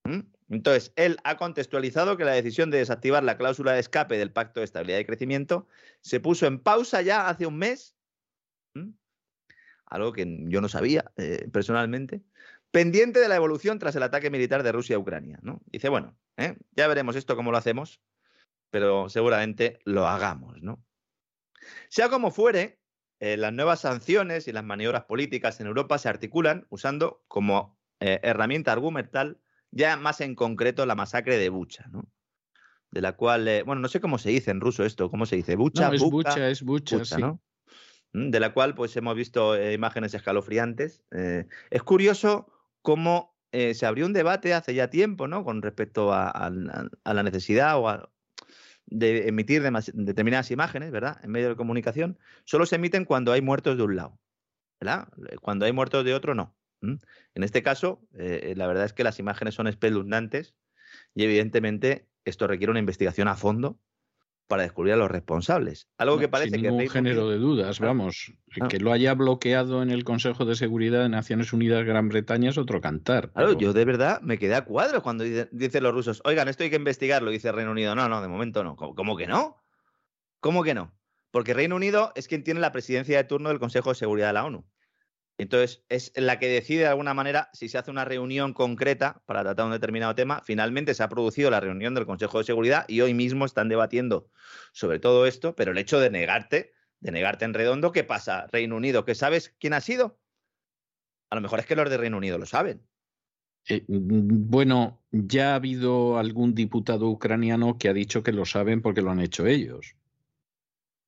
¿Mm? 0.03 0.19
Entonces, 0.49 0.93
él 0.97 1.17
ha 1.23 1.37
contextualizado 1.37 2.17
que 2.17 2.25
la 2.25 2.33
decisión 2.33 2.69
de 2.69 2.77
desactivar 2.77 3.23
la 3.23 3.37
cláusula 3.37 3.71
de 3.71 3.79
escape 3.79 4.17
del 4.17 4.31
Pacto 4.31 4.59
de 4.59 4.65
Estabilidad 4.65 4.99
y 4.99 5.05
Crecimiento 5.05 5.67
se 6.01 6.19
puso 6.19 6.45
en 6.45 6.59
pausa 6.59 7.01
ya 7.01 7.27
hace 7.29 7.45
un 7.45 7.57
mes, 7.57 7.95
algo 9.91 10.13
que 10.13 10.25
yo 10.47 10.61
no 10.61 10.69
sabía 10.69 11.11
eh, 11.17 11.47
personalmente, 11.51 12.23
pendiente 12.71 13.19
de 13.19 13.27
la 13.27 13.35
evolución 13.35 13.77
tras 13.77 13.95
el 13.97 14.03
ataque 14.03 14.29
militar 14.29 14.63
de 14.63 14.71
Rusia 14.71 14.95
a 14.95 14.99
Ucrania. 14.99 15.37
¿no? 15.43 15.61
Dice, 15.65 15.89
bueno, 15.89 16.17
¿eh? 16.37 16.57
ya 16.71 16.87
veremos 16.87 17.17
esto 17.17 17.35
cómo 17.35 17.51
lo 17.51 17.57
hacemos, 17.57 18.01
pero 18.69 19.09
seguramente 19.09 19.79
lo 19.83 20.07
hagamos. 20.07 20.61
¿no? 20.61 20.81
Sea 21.89 22.07
como 22.09 22.31
fuere, 22.31 22.79
eh, 23.19 23.35
las 23.35 23.51
nuevas 23.51 23.81
sanciones 23.81 24.47
y 24.47 24.53
las 24.53 24.63
maniobras 24.63 25.03
políticas 25.03 25.59
en 25.59 25.67
Europa 25.67 25.97
se 25.97 26.09
articulan 26.09 26.65
usando 26.69 27.23
como 27.27 27.77
herramienta 28.03 28.71
argumental 28.71 29.37
ya 29.69 29.95
más 29.95 30.21
en 30.21 30.33
concreto 30.33 30.87
la 30.87 30.95
masacre 30.95 31.37
de 31.37 31.49
Bucha, 31.49 31.85
¿no? 31.91 32.09
De 32.89 32.99
la 32.99 33.15
cual, 33.15 33.47
bueno, 33.63 33.79
no 33.79 33.87
sé 33.87 34.01
cómo 34.01 34.17
se 34.17 34.31
dice 34.31 34.49
en 34.49 34.59
ruso 34.59 34.83
esto, 34.83 35.11
¿cómo 35.11 35.27
se 35.27 35.35
dice? 35.35 35.55
Bucha, 35.55 35.89
no, 35.89 35.93
es 35.93 36.01
Bucha, 36.01 36.49
es 36.49 36.63
Bucha, 36.63 37.05
sí. 37.05 37.21
¿no? 37.21 37.39
Mm, 38.13 38.29
de 38.29 38.39
la 38.39 38.53
cual, 38.53 38.75
pues 38.75 38.95
hemos 38.97 39.15
visto 39.15 39.55
eh, 39.55 39.73
imágenes 39.73 40.13
escalofriantes. 40.13 41.03
Eh, 41.11 41.45
es 41.69 41.83
curioso 41.83 42.51
cómo 42.81 43.31
se 43.53 43.85
abrió 43.85 44.05
un 44.05 44.13
debate 44.13 44.53
hace 44.53 44.73
ya 44.73 44.89
tiempo, 44.89 45.27
¿no? 45.27 45.43
Con 45.43 45.61
respecto 45.61 46.13
a, 46.13 46.49
la 46.49 47.23
necesidad 47.23 47.77
o 47.77 48.09
de 48.85 49.27
emitir 49.27 49.61
determinadas 49.93 50.51
imágenes, 50.51 50.89
¿verdad? 50.89 51.19
En 51.21 51.31
medio 51.31 51.49
de 51.49 51.57
comunicación. 51.57 52.17
Solo 52.45 52.65
se 52.65 52.77
emiten 52.77 53.03
cuando 53.03 53.33
hay 53.33 53.41
muertos 53.41 53.75
de 53.75 53.83
un 53.83 53.97
lado, 53.97 54.17
¿verdad? 54.79 55.09
Cuando 55.41 55.65
hay 55.65 55.73
muertos 55.73 56.05
de 56.05 56.13
otro, 56.13 56.33
no. 56.33 56.55
En 56.81 57.43
este 57.43 57.61
caso, 57.61 58.01
eh, 58.13 58.53
la 58.57 58.67
verdad 58.67 58.85
es 58.85 58.93
que 58.93 59.03
las 59.03 59.19
imágenes 59.19 59.53
son 59.53 59.67
espeluznantes 59.67 60.55
y 61.13 61.23
evidentemente 61.23 62.07
esto 62.25 62.47
requiere 62.47 62.71
una 62.71 62.79
investigación 62.79 63.27
a 63.27 63.35
fondo 63.35 63.79
para 64.51 64.63
descubrir 64.63 64.95
a 64.95 64.97
los 64.97 65.09
responsables. 65.09 65.87
Algo 65.97 66.17
que 66.17 66.27
parece 66.27 66.51
sin 66.51 66.61
que 66.61 66.71
ningún 66.71 66.89
género 66.89 67.29
de 67.29 67.37
dudas, 67.37 67.79
vamos, 67.79 68.33
que 68.67 68.79
lo 68.79 68.91
haya 68.91 69.13
bloqueado 69.13 69.81
en 69.81 69.91
el 69.91 70.03
Consejo 70.03 70.43
de 70.43 70.55
Seguridad 70.55 71.03
de 71.03 71.07
Naciones 71.07 71.53
Unidas 71.53 71.85
Gran 71.85 72.09
Bretaña 72.09 72.49
es 72.49 72.57
otro 72.57 72.81
cantar. 72.81 73.31
Claro, 73.31 73.53
yo 73.53 73.71
de 73.71 73.85
verdad 73.85 74.19
me 74.19 74.37
quedé 74.37 74.55
a 74.55 74.65
cuadros 74.65 75.03
cuando 75.03 75.23
dicen 75.23 75.83
los 75.83 75.93
rusos, 75.93 76.21
oigan, 76.25 76.49
esto 76.49 76.63
hay 76.63 76.69
que 76.69 76.75
investigarlo, 76.75 77.31
dice 77.31 77.49
Reino 77.53 77.71
Unido. 77.71 77.95
No, 77.95 78.09
no, 78.09 78.21
de 78.21 78.27
momento 78.27 78.61
no. 78.61 78.75
¿Cómo 78.75 79.15
que 79.15 79.25
no? 79.25 79.55
¿Cómo 80.41 80.63
que 80.63 80.73
no? 80.73 80.93
Porque 81.31 81.53
Reino 81.53 81.77
Unido 81.77 82.11
es 82.15 82.27
quien 82.27 82.43
tiene 82.43 82.59
la 82.59 82.73
presidencia 82.73 83.15
de 83.15 83.23
turno 83.23 83.47
del 83.47 83.59
Consejo 83.59 83.91
de 83.91 83.95
Seguridad 83.95 84.27
de 84.27 84.33
la 84.33 84.43
ONU. 84.43 84.65
Entonces, 85.37 85.83
es 85.89 86.11
la 86.15 86.37
que 86.37 86.47
decide 86.47 86.81
de 86.81 86.87
alguna 86.87 87.13
manera 87.13 87.49
si 87.53 87.67
se 87.67 87.77
hace 87.77 87.89
una 87.89 88.05
reunión 88.05 88.53
concreta 88.53 89.23
para 89.25 89.41
tratar 89.41 89.65
un 89.65 89.71
determinado 89.71 90.13
tema. 90.13 90.41
Finalmente 90.43 90.93
se 90.93 91.03
ha 91.03 91.09
producido 91.09 91.49
la 91.49 91.59
reunión 91.59 91.95
del 91.95 92.05
Consejo 92.05 92.37
de 92.37 92.43
Seguridad 92.43 92.85
y 92.87 93.01
hoy 93.01 93.13
mismo 93.13 93.45
están 93.45 93.69
debatiendo 93.69 94.29
sobre 94.71 94.99
todo 94.99 95.25
esto, 95.25 95.55
pero 95.55 95.71
el 95.71 95.77
hecho 95.77 95.99
de 95.99 96.09
negarte, 96.09 96.73
de 96.99 97.11
negarte 97.11 97.45
en 97.45 97.53
redondo, 97.53 97.91
¿qué 97.91 98.03
pasa? 98.03 98.47
Reino 98.51 98.75
Unido, 98.75 99.03
¿que 99.03 99.15
sabes 99.15 99.55
quién 99.59 99.73
ha 99.73 99.81
sido? 99.81 100.19
A 101.31 101.35
lo 101.35 101.41
mejor 101.41 101.59
es 101.59 101.65
que 101.65 101.75
los 101.75 101.89
de 101.89 101.97
Reino 101.97 102.17
Unido 102.17 102.37
lo 102.37 102.45
saben. 102.45 102.85
Eh, 103.67 103.83
bueno, 103.87 105.01
ya 105.11 105.53
ha 105.53 105.55
habido 105.55 106.17
algún 106.17 106.53
diputado 106.53 107.07
ucraniano 107.07 107.77
que 107.77 107.89
ha 107.89 107.93
dicho 107.93 108.23
que 108.23 108.31
lo 108.31 108.45
saben 108.45 108.81
porque 108.81 109.01
lo 109.01 109.11
han 109.11 109.19
hecho 109.19 109.45
ellos. 109.45 109.95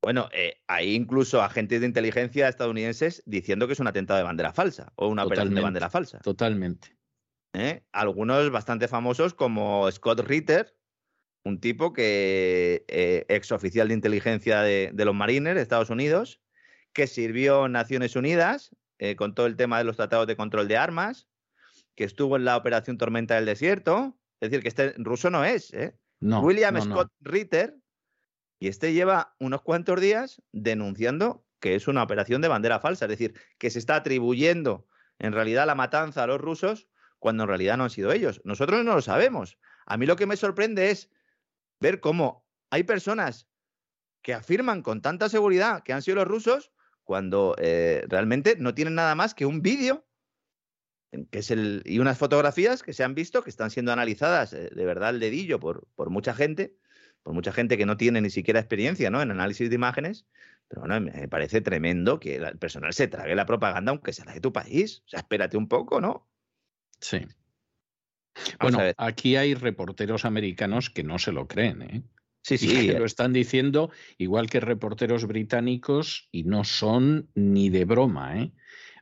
Bueno, 0.03 0.27
eh, 0.33 0.57
hay 0.67 0.95
incluso 0.95 1.41
agentes 1.41 1.79
de 1.79 1.87
inteligencia 1.87 2.49
estadounidenses 2.49 3.23
diciendo 3.25 3.67
que 3.67 3.73
es 3.73 3.79
un 3.79 3.87
atentado 3.87 4.17
de 4.17 4.25
bandera 4.25 4.51
falsa 4.51 4.91
o 4.97 5.07
una 5.07 5.23
operación 5.23 5.55
de 5.55 5.61
bandera 5.61 5.89
falsa. 5.89 6.19
Totalmente. 6.19 6.97
¿Eh? 7.53 7.85
Algunos 7.93 8.51
bastante 8.51 8.89
famosos 8.89 9.33
como 9.33 9.89
Scott 9.89 10.19
Ritter, 10.19 10.75
un 11.45 11.61
tipo 11.61 11.93
que 11.93 12.83
eh, 12.89 13.25
ex 13.29 13.53
oficial 13.53 13.87
de 13.87 13.93
inteligencia 13.93 14.59
de, 14.59 14.91
los 14.93 15.15
Marines 15.15 15.55
de 15.55 15.61
Estados 15.61 15.89
Unidos, 15.89 16.41
que 16.91 17.07
sirvió 17.07 17.67
en 17.67 17.71
Naciones 17.71 18.17
Unidas 18.17 18.75
con 19.17 19.35
todo 19.35 19.47
el 19.47 19.57
tema 19.57 19.79
de 19.79 19.83
los 19.83 19.97
tratados 19.97 20.27
de 20.27 20.37
control 20.37 20.69
de 20.69 20.77
armas, 20.77 21.27
que 21.95 22.05
estuvo 22.05 22.37
en 22.37 22.45
la 22.45 22.55
Operación 22.55 22.97
Tormenta 22.97 23.35
del 23.35 23.45
Desierto. 23.45 24.17
Es 24.39 24.49
decir, 24.49 24.61
que 24.61 24.69
este 24.69 24.93
ruso 24.97 25.29
no 25.29 25.43
es. 25.43 25.73
No, 26.21 26.39
William 26.39 26.79
Scott 26.79 27.11
Ritter 27.19 27.75
y 28.63 28.69
este 28.69 28.93
lleva 28.93 29.35
unos 29.41 29.61
cuantos 29.61 29.99
días 29.99 30.41
denunciando 30.53 31.45
que 31.59 31.75
es 31.75 31.89
una 31.89 32.01
operación 32.01 32.41
de 32.41 32.47
bandera 32.47 32.79
falsa, 32.79 33.03
es 33.03 33.09
decir, 33.09 33.33
que 33.57 33.69
se 33.69 33.77
está 33.77 33.97
atribuyendo 33.97 34.87
en 35.19 35.33
realidad 35.33 35.67
la 35.67 35.75
matanza 35.75 36.23
a 36.23 36.27
los 36.27 36.39
rusos 36.39 36.87
cuando 37.19 37.43
en 37.43 37.49
realidad 37.49 37.75
no 37.75 37.83
han 37.83 37.89
sido 37.89 38.13
ellos. 38.13 38.39
Nosotros 38.45 38.85
no 38.85 38.95
lo 38.95 39.01
sabemos. 39.01 39.57
A 39.85 39.97
mí 39.97 40.05
lo 40.05 40.15
que 40.15 40.27
me 40.27 40.37
sorprende 40.37 40.91
es 40.91 41.11
ver 41.81 41.99
cómo 41.99 42.47
hay 42.69 42.83
personas 42.83 43.49
que 44.21 44.33
afirman 44.33 44.81
con 44.81 45.01
tanta 45.01 45.27
seguridad 45.27 45.83
que 45.83 45.91
han 45.91 46.01
sido 46.01 46.15
los 46.15 46.27
rusos 46.29 46.71
cuando 47.03 47.57
eh, 47.57 48.05
realmente 48.07 48.55
no 48.57 48.73
tienen 48.73 48.95
nada 48.95 49.13
más 49.13 49.33
que 49.33 49.45
un 49.45 49.61
vídeo 49.61 50.07
que 51.31 51.39
es 51.39 51.51
el, 51.51 51.81
y 51.83 51.99
unas 51.99 52.17
fotografías 52.17 52.81
que 52.81 52.93
se 52.93 53.03
han 53.03 53.13
visto 53.13 53.43
que 53.43 53.49
están 53.49 53.71
siendo 53.71 53.91
analizadas 53.91 54.53
eh, 54.53 54.69
de 54.73 54.85
verdad 54.85 55.09
al 55.09 55.19
dedillo 55.19 55.59
por, 55.59 55.85
por 55.95 56.09
mucha 56.09 56.33
gente 56.33 56.77
por 57.23 57.33
mucha 57.33 57.51
gente 57.51 57.77
que 57.77 57.85
no 57.85 57.97
tiene 57.97 58.21
ni 58.21 58.29
siquiera 58.29 58.59
experiencia 58.59 59.09
¿no? 59.09 59.21
en 59.21 59.31
análisis 59.31 59.69
de 59.69 59.75
imágenes, 59.75 60.27
pero 60.67 60.81
bueno, 60.81 60.99
me 61.01 61.27
parece 61.27 61.61
tremendo 61.61 62.19
que 62.19 62.35
el 62.35 62.57
personal 62.57 62.93
se 62.93 63.07
trague 63.07 63.35
la 63.35 63.45
propaganda 63.45 63.91
aunque 63.91 64.13
sea 64.13 64.25
la 64.25 64.33
de 64.33 64.41
tu 64.41 64.51
país. 64.51 65.03
O 65.05 65.09
sea, 65.09 65.19
espérate 65.19 65.57
un 65.57 65.67
poco, 65.67 66.01
¿no? 66.01 66.27
Sí. 66.99 67.19
bueno, 68.59 68.79
aquí 68.97 69.35
hay 69.35 69.55
reporteros 69.55 70.25
americanos 70.25 70.89
que 70.89 71.03
no 71.03 71.19
se 71.19 71.31
lo 71.31 71.47
creen, 71.47 71.81
¿eh? 71.81 72.03
Sí, 72.41 72.57
sí. 72.57 72.91
lo 72.91 73.05
están 73.05 73.31
diciendo 73.31 73.89
igual 74.17 74.49
que 74.49 74.59
reporteros 74.59 75.25
británicos 75.25 76.27
y 76.29 76.43
no 76.43 76.65
son 76.65 77.29
ni 77.35 77.69
de 77.69 77.85
broma, 77.85 78.37
¿eh? 78.37 78.51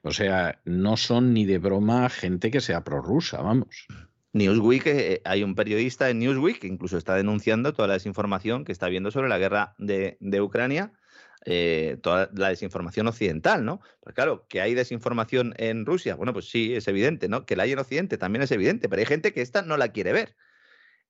O 0.04 0.12
sea, 0.12 0.62
no 0.66 0.98
son 0.98 1.34
ni 1.34 1.46
de 1.46 1.58
broma 1.58 2.10
gente 2.10 2.52
que 2.52 2.62
sea 2.62 2.84
prorrusa, 2.84 3.42
vamos. 3.42 3.88
Newsweek, 4.34 4.88
eh, 4.88 5.22
hay 5.26 5.44
un 5.44 5.56
periodista 5.56 6.10
en 6.10 6.20
Newsweek 6.20 6.60
que 6.60 6.68
incluso 6.68 6.98
está 6.98 7.16
denunciando 7.16 7.74
toda 7.74 7.88
la 7.88 7.96
desinformación 7.96 8.64
que 8.64 8.72
está 8.72 8.88
viendo 8.88 9.12
sobre 9.12 9.28
la 9.28 9.38
guerra 9.38 9.76
de, 9.78 10.18
Ucrania, 10.42 10.94
eh, 11.46 11.98
toda 12.02 12.30
la 12.34 12.50
desinformación 12.50 13.08
occidental, 13.08 13.66
¿no? 13.66 13.82
Pues 14.00 14.16
claro, 14.16 14.46
que 14.48 14.62
hay 14.62 14.74
desinformación 14.74 15.54
en 15.58 15.86
Rusia, 15.86 16.16
bueno, 16.16 16.32
pues 16.32 16.50
sí, 16.50 16.74
es 16.74 16.88
evidente, 16.88 17.28
¿no? 17.28 17.46
Que 17.46 17.58
la 17.58 17.64
hay 17.64 17.74
en 17.74 17.80
Occidente 17.80 18.18
también 18.18 18.44
es 18.44 18.52
evidente, 18.52 18.88
pero 18.88 19.02
hay 19.02 19.06
gente 19.06 19.34
que 19.34 19.42
esta 19.42 19.64
no 19.64 19.76
la 19.76 19.90
quiere 19.90 20.14
ver. 20.14 20.38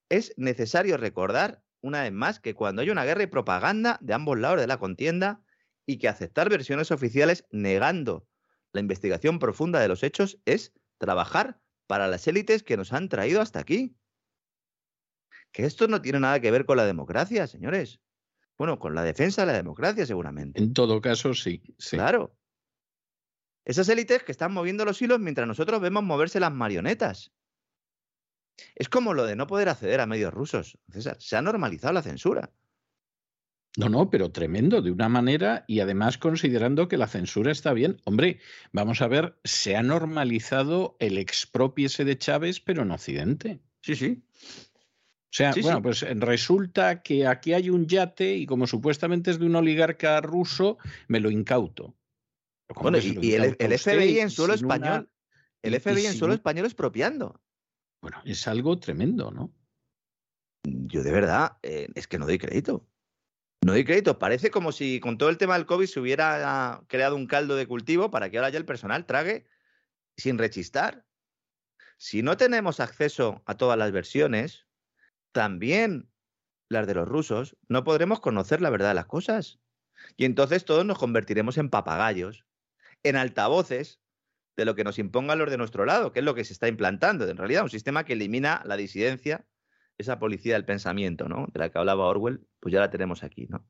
Es 0.09 0.33
necesario 0.37 0.97
recordar, 0.97 1.61
una 1.81 2.01
vez 2.01 2.11
más, 2.11 2.39
que 2.39 2.55
cuando 2.55 2.81
hay 2.81 2.89
una 2.89 3.05
guerra 3.05 3.23
y 3.23 3.27
propaganda 3.27 3.99
de 4.01 4.13
ambos 4.13 4.39
lados 4.39 4.59
de 4.59 4.67
la 4.67 4.77
contienda 4.77 5.43
y 5.85 5.97
que 5.97 6.07
aceptar 6.07 6.49
versiones 6.49 6.89
oficiales 6.91 7.45
negando 7.51 8.27
la 8.73 8.81
investigación 8.81 9.37
profunda 9.37 9.79
de 9.79 9.87
los 9.87 10.01
hechos 10.01 10.39
es 10.45 10.73
trabajar 10.97 11.60
para 11.91 12.07
las 12.07 12.25
élites 12.25 12.63
que 12.63 12.77
nos 12.77 12.93
han 12.93 13.09
traído 13.09 13.41
hasta 13.41 13.59
aquí. 13.59 13.97
Que 15.51 15.65
esto 15.65 15.89
no 15.89 16.01
tiene 16.01 16.21
nada 16.21 16.39
que 16.39 16.49
ver 16.49 16.65
con 16.65 16.77
la 16.77 16.85
democracia, 16.85 17.47
señores. 17.47 17.99
Bueno, 18.57 18.79
con 18.79 18.95
la 18.95 19.03
defensa 19.03 19.41
de 19.41 19.47
la 19.47 19.57
democracia, 19.57 20.05
seguramente. 20.05 20.63
En 20.63 20.71
todo 20.71 21.01
caso, 21.01 21.33
sí. 21.33 21.61
Claro. 21.89 22.33
Esas 23.65 23.89
élites 23.89 24.23
que 24.23 24.31
están 24.31 24.53
moviendo 24.53 24.85
los 24.85 25.01
hilos 25.01 25.19
mientras 25.19 25.45
nosotros 25.45 25.81
vemos 25.81 26.01
moverse 26.01 26.39
las 26.39 26.53
marionetas. 26.53 27.33
Es 28.73 28.87
como 28.87 29.13
lo 29.13 29.25
de 29.25 29.35
no 29.35 29.45
poder 29.45 29.67
acceder 29.67 29.99
a 29.99 30.07
medios 30.07 30.33
rusos. 30.33 30.79
César, 30.87 31.17
se 31.19 31.35
ha 31.35 31.41
normalizado 31.41 31.91
la 31.91 32.03
censura. 32.03 32.53
No, 33.77 33.87
no, 33.87 34.09
pero 34.09 34.31
tremendo, 34.31 34.81
de 34.81 34.91
una 34.91 35.07
manera 35.07 35.63
y 35.67 35.79
además 35.79 36.17
considerando 36.17 36.89
que 36.89 36.97
la 36.97 37.07
censura 37.07 37.51
está 37.53 37.71
bien. 37.73 38.01
Hombre, 38.03 38.39
vamos 38.73 39.01
a 39.01 39.07
ver, 39.07 39.39
se 39.45 39.77
ha 39.77 39.83
normalizado 39.83 40.97
el 40.99 41.17
expropiese 41.17 42.03
de 42.03 42.17
Chávez, 42.17 42.59
pero 42.59 42.81
en 42.81 42.91
Occidente. 42.91 43.61
Sí, 43.81 43.95
sí. 43.95 44.23
O 44.43 45.33
sea, 45.33 45.53
Sí, 45.53 45.61
bueno, 45.61 45.77
sí. 45.77 45.83
pues 45.83 46.01
resulta 46.19 47.01
que 47.01 47.25
aquí 47.25 47.53
hay 47.53 47.69
un 47.69 47.87
yate 47.87 48.35
y 48.35 48.45
como 48.45 48.67
supuestamente 48.67 49.31
es 49.31 49.39
de 49.39 49.45
un 49.45 49.55
oligarca 49.55 50.19
ruso, 50.19 50.77
me 51.07 51.21
lo 51.21 51.31
incauto. 51.31 51.95
Pero 52.67 52.75
¿cómo 52.75 52.91
Bueno, 52.91 52.97
y, 52.97 53.13
lo 53.13 53.23
y 53.23 53.33
el, 53.35 53.55
FBI 53.55 54.19
en 54.19 54.29
suelo 54.29 54.53
una- 54.53 54.55
español. 54.61 55.09
El 55.61 55.75
FBI 55.79 56.07
en 56.07 56.13
suelo 56.15 56.33
español 56.33 56.65
expropiando. 56.65 57.41
Bueno, 58.01 58.17
es 58.25 58.45
algo 58.49 58.77
tremendo, 58.79 59.31
¿no? 59.31 59.53
Yo 60.63 61.03
de 61.03 61.11
verdad, 61.11 61.57
eh, 61.63 61.87
es 61.95 62.07
que 62.07 62.19
no 62.19 62.25
doy 62.25 62.37
crédito. 62.37 62.85
No 63.63 63.73
doy 63.73 63.85
crédito. 63.85 64.17
Parece 64.17 64.49
como 64.49 64.71
si 64.71 64.99
con 64.99 65.17
todo 65.17 65.29
el 65.29 65.37
tema 65.37 65.55
del 65.55 65.67
COVID 65.67 65.85
se 65.85 65.99
hubiera 65.99 66.83
creado 66.87 67.15
un 67.15 67.27
caldo 67.27 67.55
de 67.55 67.67
cultivo 67.67 68.09
para 68.09 68.29
que 68.29 68.37
ahora 68.37 68.49
ya 68.49 68.57
el 68.57 68.65
personal 68.65 69.05
trague 69.05 69.45
sin 70.17 70.37
rechistar. 70.37 71.05
Si 71.97 72.23
no 72.23 72.37
tenemos 72.37 72.79
acceso 72.79 73.43
a 73.45 73.55
todas 73.55 73.77
las 73.77 73.91
versiones, 73.91 74.65
también 75.31 76.11
las 76.69 76.87
de 76.87 76.95
los 76.95 77.07
rusos, 77.07 77.55
no 77.67 77.83
podremos 77.83 78.19
conocer 78.19 78.61
la 78.61 78.71
verdad 78.71 78.89
de 78.89 78.95
las 78.95 79.05
cosas. 79.05 79.59
Y 80.17 80.25
entonces 80.25 80.65
todos 80.65 80.83
nos 80.83 80.97
convertiremos 80.97 81.59
en 81.59 81.69
papagayos, 81.69 82.45
en 83.03 83.15
altavoces 83.15 84.01
de 84.57 84.65
lo 84.65 84.73
que 84.73 84.83
nos 84.83 84.97
impongan 84.97 85.37
los 85.37 85.51
de 85.51 85.57
nuestro 85.57 85.85
lado, 85.85 86.11
que 86.11 86.19
es 86.19 86.25
lo 86.25 86.33
que 86.33 86.43
se 86.43 86.53
está 86.53 86.67
implantando. 86.67 87.29
En 87.29 87.37
realidad, 87.37 87.63
un 87.63 87.69
sistema 87.69 88.03
que 88.03 88.13
elimina 88.13 88.63
la 88.65 88.77
disidencia, 88.77 89.45
esa 90.01 90.19
policía 90.19 90.53
del 90.53 90.65
pensamiento, 90.65 91.27
¿no? 91.29 91.47
De 91.53 91.59
la 91.59 91.69
que 91.69 91.79
hablaba 91.79 92.05
Orwell, 92.05 92.45
pues 92.59 92.73
ya 92.73 92.79
la 92.79 92.89
tenemos 92.89 93.23
aquí, 93.23 93.47
¿no? 93.47 93.65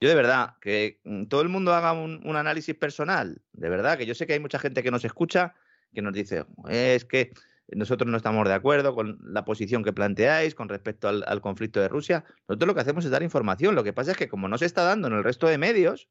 Yo 0.00 0.08
de 0.08 0.14
verdad, 0.14 0.54
que 0.60 1.00
mm, 1.04 1.24
todo 1.24 1.42
el 1.42 1.48
mundo 1.48 1.74
haga 1.74 1.92
un, 1.92 2.36
análisis 2.36 2.74
personal, 2.74 3.42
de 3.52 3.68
verdad, 3.68 3.98
que 3.98 4.06
yo 4.06 4.14
sé 4.14 4.26
que 4.26 4.34
hay 4.34 4.40
mucha 4.40 4.58
gente 4.58 4.82
que 4.82 4.90
nos 4.90 5.04
escucha, 5.04 5.54
que 5.92 6.02
nos 6.02 6.12
dice, 6.12 6.44
es 6.68 7.04
que 7.04 7.32
nosotros 7.68 8.10
no 8.10 8.16
estamos 8.16 8.46
de 8.46 8.54
acuerdo 8.54 8.94
con 8.94 9.18
la 9.22 9.44
posición 9.44 9.82
que 9.84 9.92
planteáis 9.92 10.54
con 10.54 10.68
respecto 10.68 11.08
al, 11.08 11.24
al 11.26 11.40
conflicto 11.40 11.80
de 11.80 11.88
Rusia. 11.88 12.24
Nosotros 12.48 12.68
lo 12.68 12.74
que 12.74 12.80
hacemos 12.80 13.04
es 13.04 13.10
dar 13.10 13.22
información. 13.22 13.74
Lo 13.74 13.84
que 13.84 13.92
pasa 13.92 14.12
es 14.12 14.16
que 14.16 14.28
como 14.28 14.48
no 14.48 14.56
se 14.56 14.66
está 14.66 14.84
dando 14.84 15.08
en 15.08 15.14
el 15.14 15.24
resto 15.24 15.46
de 15.48 15.58
medios, 15.58 16.08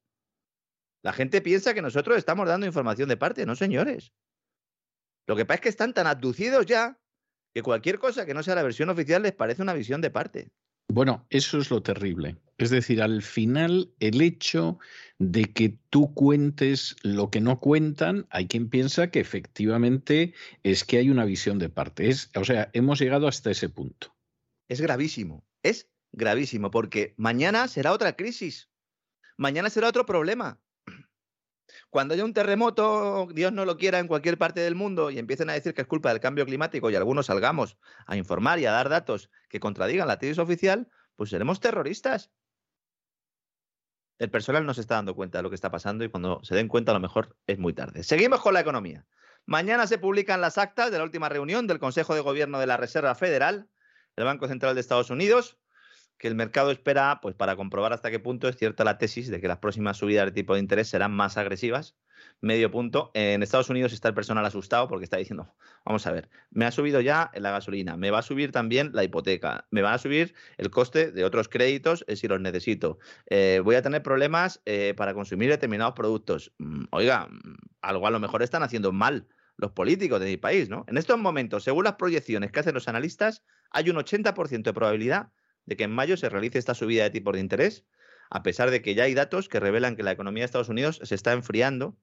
la 1.01 1.13
gente 1.13 1.41
piensa 1.41 1.73
que 1.73 1.81
nosotros 1.81 2.17
estamos 2.17 2.47
dando 2.47 2.65
información 2.65 3.09
de 3.09 3.17
parte. 3.17 3.45
No, 3.45 3.55
señores. 3.55 4.13
Lo 5.25 5.35
que 5.35 5.45
pasa 5.45 5.55
es 5.55 5.61
que 5.61 5.69
están 5.69 5.93
tan 5.93 6.07
abducidos 6.07 6.65
ya 6.65 6.99
que 7.57 7.63
cualquier 7.63 7.97
cosa 7.97 8.27
que 8.27 8.35
no 8.35 8.43
sea 8.43 8.53
la 8.53 8.61
versión 8.61 8.87
oficial 8.91 9.23
les 9.23 9.31
parece 9.31 9.63
una 9.63 9.73
visión 9.73 9.99
de 9.99 10.11
parte. 10.11 10.51
Bueno, 10.87 11.25
eso 11.31 11.57
es 11.57 11.71
lo 11.71 11.81
terrible. 11.81 12.37
Es 12.59 12.69
decir, 12.69 13.01
al 13.01 13.23
final 13.23 13.91
el 13.99 14.21
hecho 14.21 14.77
de 15.17 15.45
que 15.45 15.75
tú 15.89 16.13
cuentes 16.13 16.95
lo 17.01 17.31
que 17.31 17.41
no 17.41 17.59
cuentan, 17.59 18.27
hay 18.29 18.45
quien 18.45 18.69
piensa 18.69 19.09
que 19.09 19.19
efectivamente 19.19 20.35
es 20.61 20.83
que 20.83 20.99
hay 20.99 21.09
una 21.09 21.25
visión 21.25 21.57
de 21.57 21.69
parte. 21.69 22.09
Es, 22.09 22.29
o 22.35 22.43
sea, 22.43 22.69
hemos 22.73 22.99
llegado 22.99 23.27
hasta 23.27 23.49
ese 23.49 23.69
punto. 23.69 24.15
Es 24.69 24.79
gravísimo. 24.79 25.43
Es 25.63 25.89
gravísimo 26.11 26.69
porque 26.69 27.15
mañana 27.17 27.67
será 27.67 27.91
otra 27.91 28.15
crisis. 28.15 28.69
Mañana 29.35 29.71
será 29.71 29.87
otro 29.87 30.05
problema. 30.05 30.61
Cuando 31.89 32.13
haya 32.13 32.25
un 32.25 32.33
terremoto, 32.33 33.27
Dios 33.33 33.53
no 33.53 33.65
lo 33.65 33.77
quiera, 33.77 33.99
en 33.99 34.07
cualquier 34.07 34.37
parte 34.37 34.59
del 34.59 34.75
mundo 34.75 35.09
y 35.09 35.19
empiecen 35.19 35.49
a 35.49 35.53
decir 35.53 35.73
que 35.73 35.81
es 35.81 35.87
culpa 35.87 36.09
del 36.09 36.19
cambio 36.19 36.45
climático 36.45 36.89
y 36.89 36.95
algunos 36.95 37.27
salgamos 37.27 37.77
a 38.05 38.17
informar 38.17 38.59
y 38.59 38.65
a 38.65 38.71
dar 38.71 38.89
datos 38.89 39.29
que 39.49 39.59
contradigan 39.59 40.07
la 40.07 40.19
tesis 40.19 40.37
oficial, 40.37 40.89
pues 41.15 41.29
seremos 41.29 41.59
terroristas. 41.59 42.31
El 44.19 44.29
personal 44.29 44.65
no 44.65 44.73
se 44.73 44.81
está 44.81 44.95
dando 44.95 45.15
cuenta 45.15 45.37
de 45.37 45.43
lo 45.43 45.49
que 45.49 45.55
está 45.55 45.71
pasando 45.71 46.03
y 46.03 46.09
cuando 46.09 46.43
se 46.43 46.55
den 46.55 46.67
cuenta 46.67 46.91
a 46.91 46.95
lo 46.95 46.99
mejor 46.99 47.37
es 47.45 47.57
muy 47.59 47.73
tarde. 47.73 48.03
Seguimos 48.03 48.41
con 48.41 48.53
la 48.53 48.61
economía. 48.61 49.05
Mañana 49.45 49.87
se 49.87 49.97
publican 49.97 50.41
las 50.41 50.57
actas 50.57 50.91
de 50.91 50.97
la 50.97 51.03
última 51.03 51.29
reunión 51.29 51.67
del 51.67 51.79
Consejo 51.79 52.15
de 52.15 52.21
Gobierno 52.21 52.59
de 52.59 52.67
la 52.67 52.75
Reserva 52.75 53.15
Federal, 53.15 53.69
el 54.17 54.25
Banco 54.25 54.47
Central 54.47 54.75
de 54.75 54.81
Estados 54.81 55.09
Unidos, 55.09 55.57
que 56.17 56.27
el 56.27 56.35
mercado 56.35 56.71
espera, 56.71 57.19
pues 57.21 57.35
para 57.35 57.55
comprobar 57.55 57.93
hasta 57.93 58.11
qué 58.11 58.19
punto 58.19 58.47
es 58.47 58.57
cierta 58.57 58.83
la 58.83 58.97
tesis 58.97 59.29
de 59.29 59.39
que 59.39 59.47
las 59.47 59.59
próximas 59.59 59.97
subidas 59.97 60.25
de 60.25 60.31
tipo 60.31 60.53
de 60.53 60.59
interés 60.59 60.87
serán 60.87 61.11
más 61.11 61.37
agresivas. 61.37 61.95
Medio 62.41 62.71
punto. 62.71 63.11
En 63.13 63.43
Estados 63.43 63.69
Unidos 63.69 63.93
está 63.93 64.07
el 64.09 64.13
personal 64.13 64.45
asustado 64.45 64.87
porque 64.87 65.03
está 65.03 65.17
diciendo, 65.17 65.53
vamos 65.85 66.05
a 66.07 66.11
ver, 66.11 66.29
me 66.51 66.65
ha 66.65 66.71
subido 66.71 67.01
ya 67.01 67.31
la 67.35 67.51
gasolina, 67.51 67.97
me 67.97 68.11
va 68.11 68.19
a 68.19 68.23
subir 68.23 68.51
también 68.51 68.91
la 68.93 69.03
hipoteca, 69.03 69.67
me 69.71 69.81
va 69.81 69.93
a 69.93 69.97
subir 69.97 70.33
el 70.57 70.69
coste 70.69 71.11
de 71.11 71.23
otros 71.25 71.47
créditos 71.47 72.03
eh, 72.07 72.15
si 72.15 72.27
los 72.27 72.39
necesito, 72.39 72.99
eh, 73.29 73.61
voy 73.63 73.75
a 73.75 73.81
tener 73.81 74.01
problemas 74.01 74.61
eh, 74.65 74.93
para 74.97 75.13
consumir 75.13 75.49
determinados 75.49 75.93
productos. 75.93 76.53
Mm, 76.57 76.85
Oiga, 76.91 77.27
algo 77.81 78.07
a 78.07 78.11
lo 78.11 78.19
mejor 78.19 78.41
están 78.41 78.63
haciendo 78.63 78.91
mal 78.91 79.27
los 79.57 79.71
políticos 79.71 80.19
de 80.19 80.27
mi 80.27 80.37
país, 80.37 80.69
¿no? 80.69 80.85
En 80.87 80.97
estos 80.97 81.17
momentos, 81.17 81.63
según 81.63 81.83
las 81.83 81.95
proyecciones 81.95 82.51
que 82.51 82.59
hacen 82.59 82.75
los 82.75 82.87
analistas, 82.87 83.43
hay 83.71 83.89
un 83.89 83.97
80% 83.97 84.63
de 84.63 84.73
probabilidad 84.73 85.29
de 85.67 85.75
que 85.75 85.83
en 85.83 85.91
mayo 85.91 86.17
se 86.17 86.29
realice 86.29 86.57
esta 86.57 86.73
subida 86.73 87.03
de 87.03 87.11
tipos 87.11 87.33
de 87.33 87.41
interés, 87.41 87.85
a 88.29 88.41
pesar 88.41 88.71
de 88.71 88.81
que 88.81 88.95
ya 88.95 89.03
hay 89.03 89.13
datos 89.13 89.47
que 89.47 89.59
revelan 89.59 89.95
que 89.95 90.03
la 90.03 90.11
economía 90.11 90.41
de 90.41 90.45
Estados 90.45 90.69
Unidos 90.69 90.99
se 91.03 91.13
está 91.13 91.33
enfriando. 91.33 91.97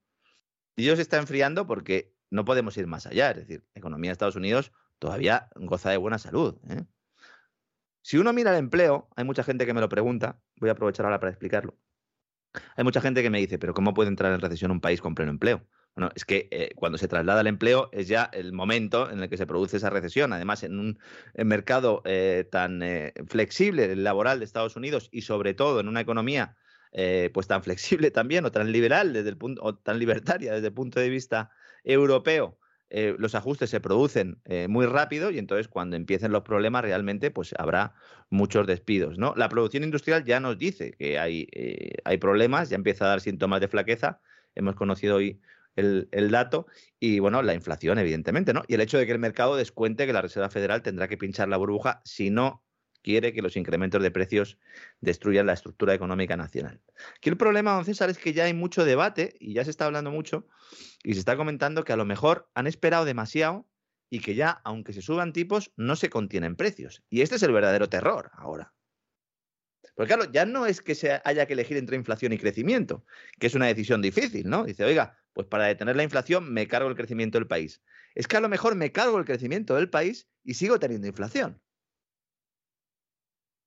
Y 0.76 0.84
ellos 0.84 0.96
se 0.96 1.02
está 1.02 1.18
enfriando 1.18 1.66
porque 1.66 2.14
no 2.30 2.44
podemos 2.44 2.76
ir 2.76 2.86
más 2.86 3.06
allá. 3.06 3.30
Es 3.30 3.36
decir, 3.38 3.66
la 3.74 3.80
economía 3.80 4.10
de 4.10 4.12
Estados 4.12 4.36
Unidos 4.36 4.72
todavía 4.98 5.48
goza 5.56 5.90
de 5.90 5.96
buena 5.96 6.18
salud. 6.18 6.56
¿eh? 6.68 6.84
Si 8.02 8.18
uno 8.18 8.32
mira 8.32 8.50
el 8.50 8.58
empleo, 8.58 9.08
hay 9.16 9.24
mucha 9.24 9.44
gente 9.44 9.66
que 9.66 9.74
me 9.74 9.80
lo 9.80 9.88
pregunta, 9.88 10.40
voy 10.56 10.68
a 10.68 10.72
aprovechar 10.72 11.06
ahora 11.06 11.20
para 11.20 11.30
explicarlo. 11.30 11.78
Hay 12.76 12.84
mucha 12.84 13.00
gente 13.00 13.22
que 13.22 13.30
me 13.30 13.38
dice, 13.38 13.58
pero 13.58 13.74
¿cómo 13.74 13.94
puede 13.94 14.08
entrar 14.08 14.32
en 14.32 14.40
recesión 14.40 14.70
un 14.70 14.80
país 14.80 15.00
con 15.00 15.14
pleno 15.14 15.30
empleo? 15.30 15.66
Bueno, 15.96 16.10
es 16.16 16.24
que 16.24 16.48
eh, 16.50 16.70
cuando 16.74 16.98
se 16.98 17.06
traslada 17.06 17.40
el 17.40 17.46
empleo 17.46 17.88
es 17.92 18.08
ya 18.08 18.28
el 18.32 18.52
momento 18.52 19.10
en 19.10 19.22
el 19.22 19.28
que 19.28 19.36
se 19.36 19.46
produce 19.46 19.76
esa 19.76 19.90
recesión. 19.90 20.32
Además, 20.32 20.64
en 20.64 20.80
un 20.80 20.98
mercado 21.34 22.02
eh, 22.04 22.48
tan 22.50 22.82
eh, 22.82 23.12
flexible, 23.28 23.84
el 23.84 24.02
laboral 24.02 24.40
de 24.40 24.44
Estados 24.44 24.74
Unidos, 24.74 25.08
y 25.12 25.22
sobre 25.22 25.54
todo 25.54 25.80
en 25.80 25.88
una 25.88 26.00
economía 26.00 26.56
pues 27.32 27.48
tan 27.48 27.64
flexible 27.64 28.12
también, 28.12 28.44
o 28.44 28.52
tan 28.52 28.70
liberal 28.70 29.12
desde 29.12 29.28
el 29.28 29.36
punto, 29.36 29.60
o 29.64 29.74
tan 29.74 29.98
libertaria 29.98 30.52
desde 30.52 30.68
el 30.68 30.72
punto 30.72 31.00
de 31.00 31.08
vista 31.08 31.50
europeo, 31.82 32.56
los 33.18 33.34
ajustes 33.34 33.68
se 33.68 33.80
producen 33.80 34.40
muy 34.68 34.86
rápido 34.86 35.32
y 35.32 35.40
entonces 35.40 35.66
cuando 35.66 35.96
empiecen 35.96 36.30
los 36.30 36.44
problemas 36.44 36.82
realmente 36.82 37.32
pues 37.32 37.52
habrá 37.58 37.94
muchos 38.30 38.68
despidos. 38.68 39.18
¿no? 39.18 39.34
La 39.36 39.48
producción 39.48 39.82
industrial 39.82 40.22
ya 40.22 40.38
nos 40.38 40.56
dice 40.56 40.92
que 40.92 41.18
hay, 41.18 41.48
hay 42.04 42.18
problemas, 42.18 42.70
ya 42.70 42.76
empieza 42.76 43.06
a 43.06 43.08
dar 43.08 43.20
síntomas 43.20 43.60
de 43.60 43.66
flaqueza. 43.66 44.20
Hemos 44.54 44.76
conocido 44.76 45.16
hoy 45.16 45.40
el, 45.76 46.30
dato 46.30 46.66
y 47.00 47.18
bueno, 47.18 47.42
la 47.42 47.54
inflación, 47.54 47.98
evidentemente, 47.98 48.52
¿no? 48.52 48.62
Y 48.68 48.74
el 48.74 48.80
hecho 48.80 48.98
de 48.98 49.06
que 49.06 49.12
el 49.12 49.18
mercado 49.18 49.56
descuente 49.56 50.06
que 50.06 50.12
la 50.12 50.22
Reserva 50.22 50.50
Federal 50.50 50.82
tendrá 50.82 51.08
que 51.08 51.18
pinchar 51.18 51.48
la 51.48 51.56
burbuja 51.56 52.00
si 52.04 52.30
no 52.30 52.64
quiere 53.02 53.32
que 53.32 53.42
los 53.42 53.56
incrementos 53.56 54.02
de 54.02 54.10
precios 54.10 54.58
destruyan 55.00 55.46
la 55.46 55.52
estructura 55.52 55.92
económica 55.94 56.36
nacional. 56.36 56.80
Aquí 57.16 57.28
el 57.28 57.36
problema, 57.36 57.74
don 57.74 57.84
César, 57.84 58.08
es 58.08 58.18
que 58.18 58.32
ya 58.32 58.44
hay 58.44 58.54
mucho 58.54 58.84
debate 58.84 59.34
y 59.38 59.52
ya 59.52 59.64
se 59.64 59.70
está 59.70 59.84
hablando 59.84 60.10
mucho 60.10 60.48
y 61.02 61.12
se 61.12 61.18
está 61.18 61.36
comentando 61.36 61.84
que 61.84 61.92
a 61.92 61.96
lo 61.96 62.06
mejor 62.06 62.48
han 62.54 62.66
esperado 62.66 63.04
demasiado 63.04 63.68
y 64.08 64.20
que 64.20 64.34
ya, 64.34 64.62
aunque 64.64 64.92
se 64.92 65.02
suban 65.02 65.32
tipos, 65.32 65.72
no 65.76 65.96
se 65.96 66.08
contienen 66.08 66.56
precios. 66.56 67.02
Y 67.10 67.20
este 67.20 67.36
es 67.36 67.42
el 67.42 67.52
verdadero 67.52 67.88
terror 67.88 68.30
ahora. 68.34 68.72
Porque 69.94 70.14
claro, 70.14 70.30
ya 70.32 70.44
no 70.46 70.66
es 70.66 70.80
que 70.80 70.94
se 70.94 71.20
haya 71.24 71.46
que 71.46 71.52
elegir 71.52 71.76
entre 71.76 71.96
inflación 71.96 72.32
y 72.32 72.38
crecimiento, 72.38 73.04
que 73.38 73.46
es 73.46 73.54
una 73.54 73.66
decisión 73.66 74.02
difícil, 74.02 74.48
¿no? 74.48 74.64
Dice, 74.64 74.84
oiga, 74.84 75.18
pues 75.34 75.46
para 75.48 75.66
detener 75.66 75.96
la 75.96 76.04
inflación 76.04 76.50
me 76.50 76.66
cargo 76.66 76.88
el 76.88 76.96
crecimiento 76.96 77.38
del 77.38 77.46
país. 77.46 77.82
Es 78.14 78.26
que 78.26 78.36
a 78.36 78.40
lo 78.40 78.48
mejor 78.48 78.76
me 78.76 78.92
cargo 78.92 79.18
el 79.18 79.24
crecimiento 79.24 79.74
del 79.74 79.90
país 79.90 80.28
y 80.42 80.54
sigo 80.54 80.78
teniendo 80.78 81.06
inflación. 81.06 81.60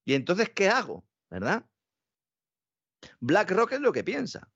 Y 0.06 0.14
entonces, 0.14 0.50
¿qué 0.50 0.70
hago? 0.70 1.06
¿Verdad? 1.30 1.66
BlackRock 3.20 3.74
es 3.74 3.82
lo 3.82 3.92
que 3.92 4.06
piensa. 4.06 4.50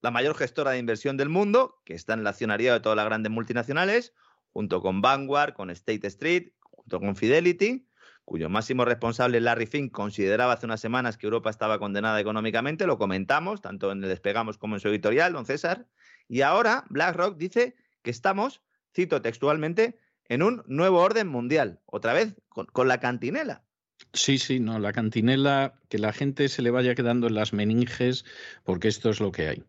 La 0.00 0.12
mayor 0.12 0.36
gestora 0.36 0.70
de 0.70 0.78
inversión 0.78 1.16
del 1.16 1.28
mundo, 1.28 1.82
que 1.84 1.94
está 1.94 2.14
en 2.14 2.20
el 2.20 2.26
accionariado 2.26 2.78
de 2.78 2.82
todas 2.82 2.96
las 2.96 3.04
grandes 3.04 3.32
multinacionales, 3.32 4.14
junto 4.52 4.80
con 4.80 5.02
Vanguard, 5.02 5.54
con 5.54 5.70
State 5.70 6.06
Street, 6.06 6.52
junto 6.60 7.00
con 7.00 7.16
Fidelity, 7.16 7.88
cuyo 8.24 8.48
máximo 8.48 8.84
responsable 8.84 9.40
Larry 9.40 9.66
Fink 9.66 9.92
consideraba 9.92 10.52
hace 10.52 10.66
unas 10.66 10.80
semanas 10.80 11.18
que 11.18 11.26
Europa 11.26 11.50
estaba 11.50 11.80
condenada 11.80 12.20
económicamente, 12.20 12.86
lo 12.86 12.96
comentamos, 12.96 13.60
tanto 13.60 13.90
en 13.90 14.04
el 14.04 14.08
Despegamos 14.08 14.56
como 14.56 14.76
en 14.76 14.80
su 14.80 14.88
editorial, 14.88 15.32
don 15.32 15.46
César, 15.46 15.88
y 16.30 16.42
ahora 16.42 16.84
BlackRock 16.90 17.36
dice 17.36 17.74
que 18.02 18.10
estamos, 18.12 18.62
cito 18.94 19.20
textualmente, 19.20 19.98
en 20.28 20.44
un 20.44 20.62
nuevo 20.68 21.00
orden 21.00 21.26
mundial, 21.26 21.80
otra 21.86 22.12
vez 22.12 22.36
con, 22.48 22.66
con 22.66 22.86
la 22.86 23.00
cantinela. 23.00 23.64
Sí, 24.12 24.38
sí, 24.38 24.60
no, 24.60 24.78
la 24.78 24.92
cantinela, 24.92 25.74
que 25.88 25.98
la 25.98 26.12
gente 26.12 26.48
se 26.48 26.62
le 26.62 26.70
vaya 26.70 26.94
quedando 26.94 27.26
en 27.26 27.34
las 27.34 27.52
meninges, 27.52 28.24
porque 28.62 28.86
esto 28.86 29.10
es 29.10 29.18
lo 29.18 29.32
que 29.32 29.48
hay. 29.48 29.64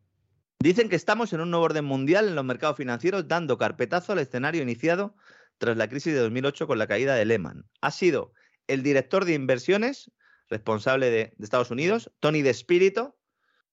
Dicen 0.59 0.87
que 0.87 0.95
estamos 0.95 1.33
en 1.33 1.41
un 1.41 1.49
nuevo 1.49 1.65
orden 1.65 1.85
mundial 1.85 2.27
en 2.27 2.35
los 2.35 2.45
mercados 2.45 2.77
financieros, 2.77 3.27
dando 3.27 3.57
carpetazo 3.57 4.13
al 4.13 4.19
escenario 4.19 4.61
iniciado 4.61 5.15
tras 5.57 5.75
la 5.77 5.89
crisis 5.89 6.13
de 6.13 6.19
2008 6.19 6.67
con 6.67 6.77
la 6.77 6.85
caída 6.85 7.15
de 7.15 7.25
Lehman. 7.25 7.65
Ha 7.81 7.89
sido 7.89 8.33
el 8.67 8.83
director 8.83 9.25
de 9.25 9.33
inversiones 9.33 10.11
responsable 10.47 11.09
de, 11.09 11.33
de 11.35 11.43
Estados 11.43 11.71
Unidos, 11.71 12.11
Tony 12.19 12.43
de 12.43 12.51
Espíritu, 12.51 13.15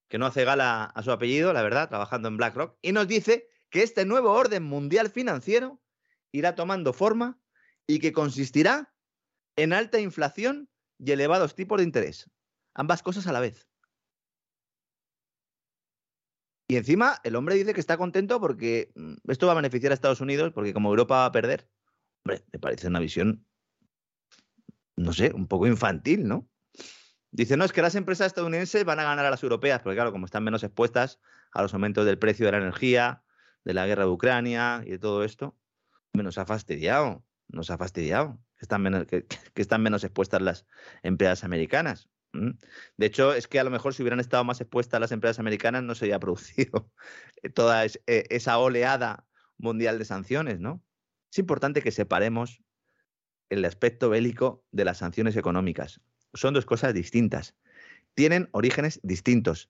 que 0.09 0.17
no 0.17 0.25
hace 0.25 0.43
gala 0.43 0.85
a 0.85 1.03
su 1.03 1.11
apellido, 1.11 1.53
la 1.53 1.61
verdad, 1.61 1.87
trabajando 1.87 2.27
en 2.27 2.37
BlackRock, 2.37 2.77
y 2.81 2.91
nos 2.91 3.07
dice 3.07 3.47
que 3.69 3.83
este 3.83 4.05
nuevo 4.05 4.31
orden 4.31 4.63
mundial 4.63 5.09
financiero 5.09 5.81
irá 6.31 6.55
tomando 6.55 6.93
forma 6.93 7.39
y 7.87 7.99
que 7.99 8.11
consistirá 8.11 8.93
en 9.55 9.73
alta 9.73 9.99
inflación 9.99 10.69
y 10.97 11.11
elevados 11.11 11.55
tipos 11.55 11.77
de 11.77 11.83
interés. 11.83 12.29
Ambas 12.73 13.03
cosas 13.03 13.27
a 13.27 13.31
la 13.31 13.39
vez. 13.39 13.67
Y 16.67 16.75
encima 16.75 17.19
el 17.23 17.35
hombre 17.35 17.55
dice 17.55 17.73
que 17.73 17.79
está 17.79 17.97
contento 17.97 18.39
porque 18.39 18.91
mm, 18.95 19.15
esto 19.27 19.47
va 19.47 19.53
a 19.53 19.55
beneficiar 19.55 19.91
a 19.91 19.95
Estados 19.95 20.21
Unidos, 20.21 20.51
porque 20.53 20.73
como 20.73 20.89
Europa 20.89 21.15
va 21.15 21.25
a 21.25 21.31
perder, 21.31 21.69
hombre, 22.23 22.43
me 22.51 22.59
parece 22.59 22.87
una 22.87 22.99
visión, 22.99 23.45
no 24.95 25.13
sé, 25.13 25.31
un 25.33 25.47
poco 25.47 25.67
infantil, 25.67 26.27
¿no? 26.27 26.47
Dice, 27.31 27.57
no, 27.57 27.65
es 27.65 27.71
que 27.71 27.81
las 27.81 27.95
empresas 27.95 28.27
estadounidenses 28.27 28.83
van 28.85 28.99
a 28.99 29.03
ganar 29.03 29.25
a 29.25 29.29
las 29.29 29.43
europeas, 29.43 29.81
porque 29.81 29.95
claro, 29.95 30.11
como 30.11 30.25
están 30.25 30.43
menos 30.43 30.63
expuestas 30.63 31.19
a 31.51 31.61
los 31.61 31.73
aumentos 31.73 32.05
del 32.05 32.17
precio 32.17 32.45
de 32.45 32.53
la 32.53 32.57
energía, 32.57 33.23
de 33.63 33.73
la 33.73 33.85
guerra 33.85 34.05
de 34.05 34.09
Ucrania 34.09 34.81
y 34.85 34.91
de 34.91 34.99
todo 34.99 35.23
esto, 35.23 35.55
nos 36.13 36.37
ha 36.37 36.45
fastidiado, 36.45 37.23
nos 37.47 37.69
ha 37.69 37.77
fastidiado 37.77 38.39
que 38.57 38.65
están 38.65 38.81
menos, 38.81 39.05
que, 39.05 39.25
están 39.55 39.81
menos 39.81 40.03
expuestas 40.03 40.41
las 40.41 40.65
empresas 41.01 41.43
americanas. 41.43 42.09
De 42.31 43.05
hecho, 43.05 43.33
es 43.33 43.47
que 43.47 43.59
a 43.59 43.63
lo 43.63 43.71
mejor 43.71 43.93
si 43.93 44.03
hubieran 44.03 44.19
estado 44.19 44.43
más 44.43 44.61
expuestas 44.61 44.99
las 44.99 45.11
empresas 45.11 45.39
americanas 45.39 45.81
no 45.83 45.95
se 45.95 46.05
habría 46.05 46.19
producido 46.19 46.91
toda 47.55 47.85
e, 47.85 47.91
esa 48.05 48.57
oleada 48.59 49.25
mundial 49.57 49.97
de 49.97 50.05
sanciones, 50.05 50.59
¿no? 50.59 50.83
Es 51.31 51.39
importante 51.39 51.81
que 51.81 51.91
separemos 51.91 52.61
el 53.49 53.65
aspecto 53.65 54.09
bélico 54.09 54.63
de 54.71 54.85
las 54.85 54.97
sanciones 54.97 55.35
económicas. 55.37 56.01
Son 56.33 56.53
dos 56.53 56.65
cosas 56.65 56.93
distintas. 56.93 57.55
Tienen 58.13 58.49
orígenes 58.51 58.99
distintos. 59.03 59.69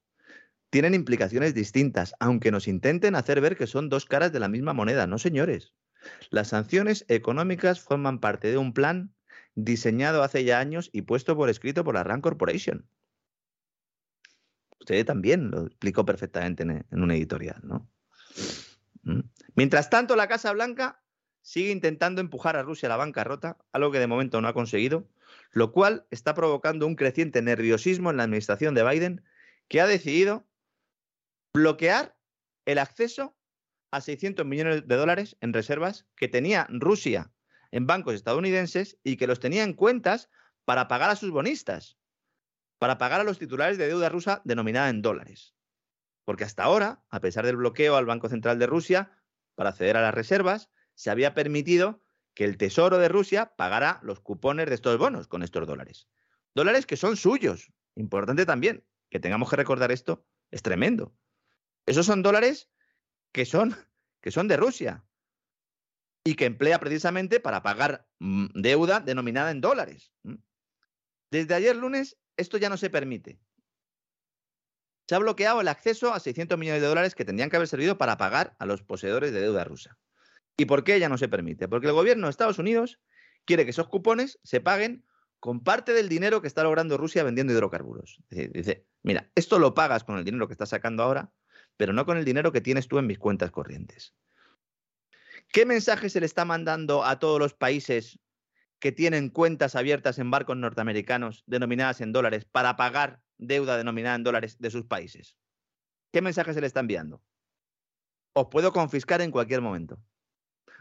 Tienen 0.69 0.93
implicaciones 0.93 1.53
distintas, 1.53 2.13
aunque 2.19 2.51
nos 2.51 2.67
intenten 2.67 3.15
hacer 3.15 3.41
ver 3.41 3.57
que 3.57 3.67
son 3.67 3.89
dos 3.89 4.05
caras 4.05 4.31
de 4.31 4.39
la 4.39 4.49
misma 4.49 4.73
moneda. 4.73 5.07
No, 5.07 5.17
señores. 5.17 5.73
Las 6.29 6.49
sanciones 6.49 7.05
económicas 7.07 7.81
forman 7.81 8.19
parte 8.19 8.49
de 8.49 8.57
un 8.57 8.73
plan 8.73 9.13
diseñado 9.55 10.23
hace 10.23 10.43
ya 10.43 10.59
años 10.59 10.89
y 10.93 11.01
puesto 11.01 11.35
por 11.35 11.49
escrito 11.49 11.83
por 11.83 11.95
la 11.95 12.03
RAND 12.03 12.21
Corporation. 12.21 12.87
Usted 14.79 15.05
también 15.05 15.51
lo 15.51 15.67
explicó 15.67 16.05
perfectamente 16.05 16.63
en, 16.63 16.85
en 16.89 17.03
una 17.03 17.15
editorial, 17.15 17.59
¿no? 17.63 17.89
¿Mm? 19.03 19.21
Mientras 19.55 19.89
tanto, 19.89 20.15
la 20.15 20.27
Casa 20.27 20.53
Blanca 20.53 21.01
sigue 21.41 21.71
intentando 21.71 22.21
empujar 22.21 22.55
a 22.55 22.63
Rusia 22.63 22.87
a 22.87 22.91
la 22.91 22.97
bancarrota, 22.97 23.57
algo 23.71 23.91
que 23.91 23.99
de 23.99 24.07
momento 24.07 24.39
no 24.39 24.47
ha 24.47 24.53
conseguido, 24.53 25.07
lo 25.51 25.71
cual 25.71 26.07
está 26.11 26.33
provocando 26.33 26.85
un 26.85 26.95
creciente 26.95 27.41
nerviosismo 27.41 28.11
en 28.11 28.17
la 28.17 28.23
administración 28.23 28.75
de 28.75 28.83
Biden, 28.83 29.23
que 29.67 29.81
ha 29.81 29.87
decidido 29.87 30.47
bloquear 31.53 32.17
el 32.65 32.77
acceso 32.77 33.35
a 33.91 34.01
600 34.01 34.45
millones 34.45 34.87
de 34.87 34.95
dólares 34.95 35.37
en 35.41 35.53
reservas 35.53 36.07
que 36.15 36.27
tenía 36.27 36.67
Rusia 36.69 37.31
en 37.71 37.87
bancos 37.87 38.15
estadounidenses 38.15 38.99
y 39.03 39.17
que 39.17 39.27
los 39.27 39.39
tenía 39.39 39.63
en 39.63 39.73
cuentas 39.73 40.29
para 40.65 40.87
pagar 40.87 41.09
a 41.09 41.15
sus 41.15 41.31
bonistas, 41.31 41.97
para 42.77 42.97
pagar 42.97 43.21
a 43.21 43.23
los 43.23 43.39
titulares 43.39 43.77
de 43.77 43.87
deuda 43.87 44.09
rusa 44.09 44.41
denominada 44.43 44.89
en 44.89 45.01
dólares. 45.01 45.55
Porque 46.25 46.43
hasta 46.43 46.63
ahora, 46.63 47.03
a 47.09 47.19
pesar 47.19 47.45
del 47.45 47.57
bloqueo 47.57 47.95
al 47.95 48.05
Banco 48.05 48.29
Central 48.29 48.59
de 48.59 48.67
Rusia 48.67 49.11
para 49.55 49.71
acceder 49.71 49.97
a 49.97 50.01
las 50.01 50.13
reservas, 50.13 50.69
se 50.93 51.09
había 51.09 51.33
permitido 51.33 52.03
que 52.39 52.45
el 52.45 52.55
Tesoro 52.55 52.99
de 52.99 53.09
Rusia 53.09 53.53
pagara 53.57 53.99
los 54.01 54.21
cupones 54.21 54.69
de 54.69 54.75
estos 54.75 54.97
bonos 54.97 55.27
con 55.27 55.43
estos 55.43 55.67
dólares. 55.67 56.07
Dólares 56.55 56.85
que 56.85 56.95
son 56.95 57.17
suyos. 57.17 57.73
Importante 57.95 58.45
también 58.45 58.85
que 59.09 59.19
tengamos 59.19 59.49
que 59.49 59.57
recordar 59.57 59.91
esto, 59.91 60.25
es 60.49 60.61
tremendo. 60.61 61.13
Esos 61.85 62.05
son 62.05 62.23
dólares 62.23 62.69
que 63.33 63.43
son, 63.43 63.75
que 64.21 64.31
son 64.31 64.47
de 64.47 64.55
Rusia 64.55 65.03
y 66.23 66.35
que 66.35 66.45
emplea 66.45 66.79
precisamente 66.79 67.41
para 67.41 67.61
pagar 67.61 68.07
mm, 68.19 68.45
deuda 68.53 69.01
denominada 69.01 69.51
en 69.51 69.59
dólares. 69.59 70.13
Desde 71.31 71.55
ayer 71.55 71.75
lunes 71.75 72.15
esto 72.37 72.57
ya 72.57 72.69
no 72.69 72.77
se 72.77 72.89
permite. 72.89 73.41
Se 75.09 75.15
ha 75.15 75.19
bloqueado 75.19 75.59
el 75.59 75.67
acceso 75.67 76.13
a 76.13 76.21
600 76.21 76.57
millones 76.57 76.81
de 76.81 76.87
dólares 76.87 77.15
que 77.15 77.25
tendrían 77.25 77.49
que 77.49 77.57
haber 77.57 77.67
servido 77.67 77.97
para 77.97 78.15
pagar 78.15 78.55
a 78.59 78.65
los 78.65 78.81
poseedores 78.81 79.33
de 79.33 79.41
deuda 79.41 79.65
rusa. 79.65 79.99
¿Y 80.57 80.65
por 80.65 80.83
qué 80.83 80.99
ya 80.99 81.09
no 81.09 81.17
se 81.17 81.27
permite? 81.27 81.67
Porque 81.67 81.87
el 81.87 81.93
gobierno 81.93 82.27
de 82.27 82.31
Estados 82.31 82.59
Unidos 82.59 82.99
quiere 83.45 83.63
que 83.63 83.71
esos 83.71 83.87
cupones 83.87 84.39
se 84.43 84.61
paguen 84.61 85.05
con 85.39 85.63
parte 85.63 85.93
del 85.93 86.09
dinero 86.09 86.41
que 86.41 86.47
está 86.47 86.63
logrando 86.63 86.97
Rusia 86.97 87.23
vendiendo 87.23 87.53
hidrocarburos. 87.53 88.21
Dice, 88.29 88.85
mira, 89.03 89.31
esto 89.35 89.57
lo 89.57 89.73
pagas 89.73 90.03
con 90.03 90.17
el 90.17 90.25
dinero 90.25 90.47
que 90.47 90.53
estás 90.53 90.69
sacando 90.69 91.03
ahora, 91.03 91.31
pero 91.77 91.93
no 91.93 92.05
con 92.05 92.17
el 92.17 92.25
dinero 92.25 92.51
que 92.51 92.61
tienes 92.61 92.87
tú 92.87 92.99
en 92.99 93.07
mis 93.07 93.19
cuentas 93.19 93.51
corrientes. 93.51 94.13
¿Qué 95.51 95.65
mensaje 95.65 96.09
se 96.09 96.19
le 96.19 96.25
está 96.25 96.45
mandando 96.45 97.03
a 97.03 97.19
todos 97.19 97.39
los 97.39 97.53
países 97.53 98.19
que 98.79 98.91
tienen 98.91 99.29
cuentas 99.29 99.75
abiertas 99.75 100.19
en 100.19 100.29
barcos 100.29 100.57
norteamericanos 100.57 101.43
denominadas 101.47 102.01
en 102.01 102.11
dólares 102.11 102.45
para 102.45 102.75
pagar 102.75 103.21
deuda 103.37 103.77
denominada 103.77 104.15
en 104.15 104.23
dólares 104.23 104.59
de 104.59 104.69
sus 104.69 104.85
países? 104.85 105.37
¿Qué 106.11 106.21
mensaje 106.21 106.53
se 106.53 106.61
le 106.61 106.67
está 106.67 106.81
enviando? 106.81 107.23
Os 108.33 108.47
puedo 108.47 108.71
confiscar 108.73 109.21
en 109.21 109.31
cualquier 109.31 109.61
momento. 109.61 110.01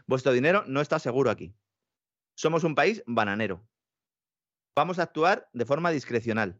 Vuestro 0.09 0.31
dinero 0.31 0.63
no 0.65 0.81
está 0.81 0.97
seguro 0.97 1.29
aquí. 1.29 1.53
Somos 2.35 2.63
un 2.63 2.73
país 2.73 3.03
bananero. 3.05 3.63
Vamos 4.75 4.97
a 4.97 5.03
actuar 5.03 5.47
de 5.53 5.65
forma 5.65 5.91
discrecional. 5.91 6.59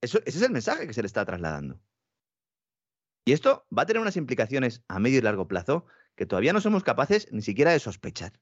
ese 0.00 0.20
es 0.24 0.42
el 0.42 0.50
mensaje 0.50 0.88
que 0.88 0.94
se 0.94 1.02
le 1.02 1.06
está 1.06 1.24
trasladando. 1.24 1.80
Y 3.24 3.34
esto 3.34 3.68
va 3.70 3.82
a 3.82 3.86
tener 3.86 4.02
unas 4.02 4.16
implicaciones 4.16 4.82
a 4.88 4.98
medio 4.98 5.18
y 5.18 5.22
largo 5.22 5.46
plazo 5.46 5.86
que 6.16 6.26
todavía 6.26 6.52
no 6.52 6.60
somos 6.60 6.82
capaces 6.82 7.28
ni 7.30 7.40
siquiera 7.40 7.70
de 7.70 7.78
sospechar. 7.78 8.32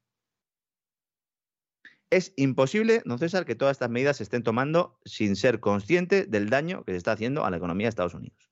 Es 2.08 2.32
imposible, 2.36 3.02
don 3.04 3.18
César, 3.18 3.44
que 3.44 3.56
todas 3.56 3.74
estas 3.74 3.90
medidas 3.90 4.16
se 4.16 4.22
estén 4.22 4.42
tomando 4.42 4.98
sin 5.04 5.36
ser 5.36 5.60
consciente 5.60 6.24
del 6.24 6.48
daño 6.48 6.82
que 6.84 6.92
se 6.92 6.98
está 6.98 7.12
haciendo 7.12 7.44
a 7.44 7.50
la 7.50 7.58
economía 7.58 7.88
de 7.88 7.90
Estados 7.90 8.14
Unidos. 8.14 8.51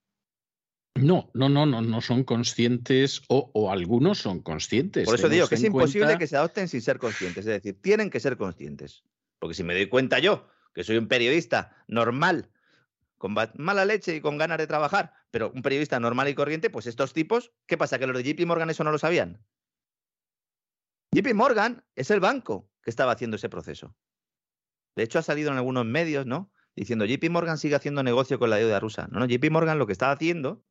No, 1.01 1.31
no, 1.35 1.48
no, 1.48 1.66
no, 1.66 1.81
no 1.82 2.01
son 2.01 2.24
conscientes 2.24 3.22
o, 3.28 3.70
algunos 3.70 4.18
son 4.18 4.40
conscientes. 4.40 5.05
Por 5.05 5.14
eso 5.14 5.28
digo 5.28 5.48
que 5.48 5.55
es 5.55 5.64
imposible 5.64 6.18
que 6.18 6.27
se 6.27 6.36
adopten 6.36 6.68
sin 6.68 6.82
ser 6.82 6.98
conscientes. 6.98 7.47
Es 7.47 7.62
decir, 7.62 7.81
tienen 7.81 8.10
que 8.10 8.20
ser 8.20 8.36
conscientes. 8.36 9.05
Porque 9.39 9.55
si 9.55 9.64
me 9.64 9.74
doy 9.74 9.89
cuenta 9.89 10.18
yo, 10.18 10.48
que 10.74 10.85
soy 10.85 10.97
un 10.97 11.09
periodista 11.09 11.77
normal, 11.89 12.51
con 13.18 13.35
mala 13.56 13.85
leche 13.85 14.16
y 14.16 14.20
con 14.20 14.39
ganas 14.39 14.59
de 14.59 14.66
trabajar, 14.66 15.12
pero 15.31 15.51
un 15.55 15.62
periodista 15.62 16.01
normal 16.01 16.28
y 16.28 16.35
corriente, 16.35 16.70
pues 16.70 16.86
estos 16.86 17.12
tipos, 17.12 17.52
¿qué 17.66 17.77
pasa? 17.77 17.98
¿Que 17.98 18.06
los 18.06 18.16
de 18.16 18.22
JP 18.22 18.47
Morgan 18.47 18.70
eso 18.70 18.85
no 18.85 18.93
lo 18.93 18.98
sabían? 18.98 19.44
JP 21.12 21.35
Morgan 21.35 21.85
es 21.97 22.10
el 22.10 22.20
banco 22.20 22.70
que 22.82 22.90
estaba 22.90 23.12
haciendo 23.12 23.36
ese 23.36 23.48
proceso. 23.48 23.97
De 24.97 25.02
hecho, 25.02 25.18
ha 25.18 25.22
salido 25.22 25.51
en 25.51 25.56
algunos 25.56 25.85
medios, 25.85 26.27
¿no? 26.27 26.52
Diciendo, 26.77 27.05
JP 27.05 27.31
Morgan 27.31 27.59
sigue 27.59 27.74
haciendo 27.74 28.02
negocio 28.02 28.39
con 28.39 28.51
la 28.51 28.56
deuda 28.56 28.81
rusa. 28.81 29.09
No, 29.10 29.20
no, 29.20 29.27
JP 29.27 29.51
Morgan 29.51 29.78
lo 29.78 29.86
que 29.86 29.93
estaba 29.93 30.12
haciendo 30.12 30.64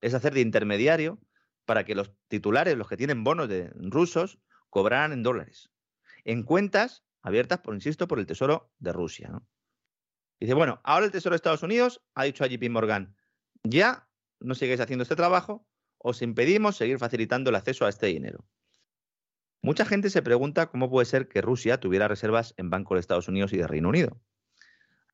es 0.00 0.14
hacer 0.14 0.34
de 0.34 0.40
intermediario 0.40 1.20
para 1.64 1.84
que 1.84 1.94
los 1.94 2.12
titulares, 2.28 2.76
los 2.76 2.88
que 2.88 2.96
tienen 2.96 3.22
bonos 3.24 3.48
rusos, 3.74 4.38
cobraran 4.70 5.12
en 5.12 5.22
dólares. 5.22 5.70
En 6.24 6.42
cuentas 6.42 7.04
abiertas, 7.22 7.60
por 7.60 7.74
insisto, 7.74 8.08
por 8.08 8.18
el 8.18 8.26
Tesoro 8.26 8.72
de 8.78 8.92
Rusia. 8.92 9.40
Dice, 10.38 10.54
bueno, 10.54 10.80
ahora 10.84 11.06
el 11.06 11.12
Tesoro 11.12 11.34
de 11.34 11.36
Estados 11.36 11.62
Unidos 11.62 12.02
ha 12.14 12.24
dicho 12.24 12.44
a 12.44 12.46
JP 12.46 12.70
Morgan, 12.70 13.14
ya 13.62 14.08
no 14.40 14.54
sigáis 14.54 14.80
haciendo 14.80 15.02
este 15.02 15.16
trabajo, 15.16 15.66
os 15.98 16.22
impedimos 16.22 16.76
seguir 16.76 16.98
facilitando 16.98 17.50
el 17.50 17.56
acceso 17.56 17.84
a 17.84 17.90
este 17.90 18.06
dinero. 18.06 18.46
Mucha 19.62 19.84
gente 19.84 20.08
se 20.08 20.22
pregunta 20.22 20.70
cómo 20.70 20.88
puede 20.88 21.04
ser 21.04 21.28
que 21.28 21.42
Rusia 21.42 21.78
tuviera 21.78 22.08
reservas 22.08 22.54
en 22.56 22.70
bancos 22.70 22.96
de 22.96 23.00
Estados 23.00 23.28
Unidos 23.28 23.52
y 23.52 23.58
de 23.58 23.66
Reino 23.66 23.90
Unido. 23.90 24.18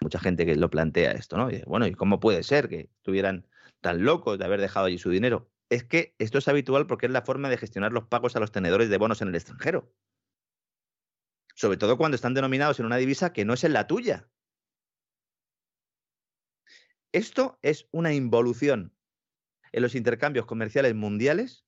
Mucha 0.00 0.20
gente 0.20 0.46
que 0.46 0.54
lo 0.54 0.70
plantea 0.70 1.10
esto, 1.12 1.36
¿no? 1.36 1.50
Y 1.50 1.62
bueno, 1.66 1.86
¿y 1.88 1.94
cómo 1.94 2.20
puede 2.20 2.44
ser 2.44 2.68
que 2.68 2.90
estuvieran 2.98 3.48
tan 3.86 4.04
locos 4.04 4.36
de 4.36 4.44
haber 4.44 4.60
dejado 4.60 4.86
allí 4.86 4.98
su 4.98 5.10
dinero? 5.10 5.48
Es 5.70 5.84
que 5.84 6.16
esto 6.18 6.38
es 6.38 6.48
habitual 6.48 6.88
porque 6.88 7.06
es 7.06 7.12
la 7.12 7.22
forma 7.22 7.48
de 7.48 7.56
gestionar 7.56 7.92
los 7.92 8.08
pagos 8.08 8.34
a 8.34 8.40
los 8.40 8.50
tenedores 8.50 8.88
de 8.90 8.98
bonos 8.98 9.22
en 9.22 9.28
el 9.28 9.36
extranjero. 9.36 9.94
Sobre 11.54 11.76
todo 11.76 11.96
cuando 11.96 12.16
están 12.16 12.34
denominados 12.34 12.80
en 12.80 12.86
una 12.86 12.96
divisa 12.96 13.32
que 13.32 13.44
no 13.44 13.54
es 13.54 13.62
en 13.62 13.72
la 13.72 13.86
tuya. 13.86 14.28
Esto 17.12 17.60
es 17.62 17.86
una 17.92 18.12
involución 18.12 18.92
en 19.70 19.82
los 19.82 19.94
intercambios 19.94 20.46
comerciales 20.46 20.96
mundiales 20.96 21.64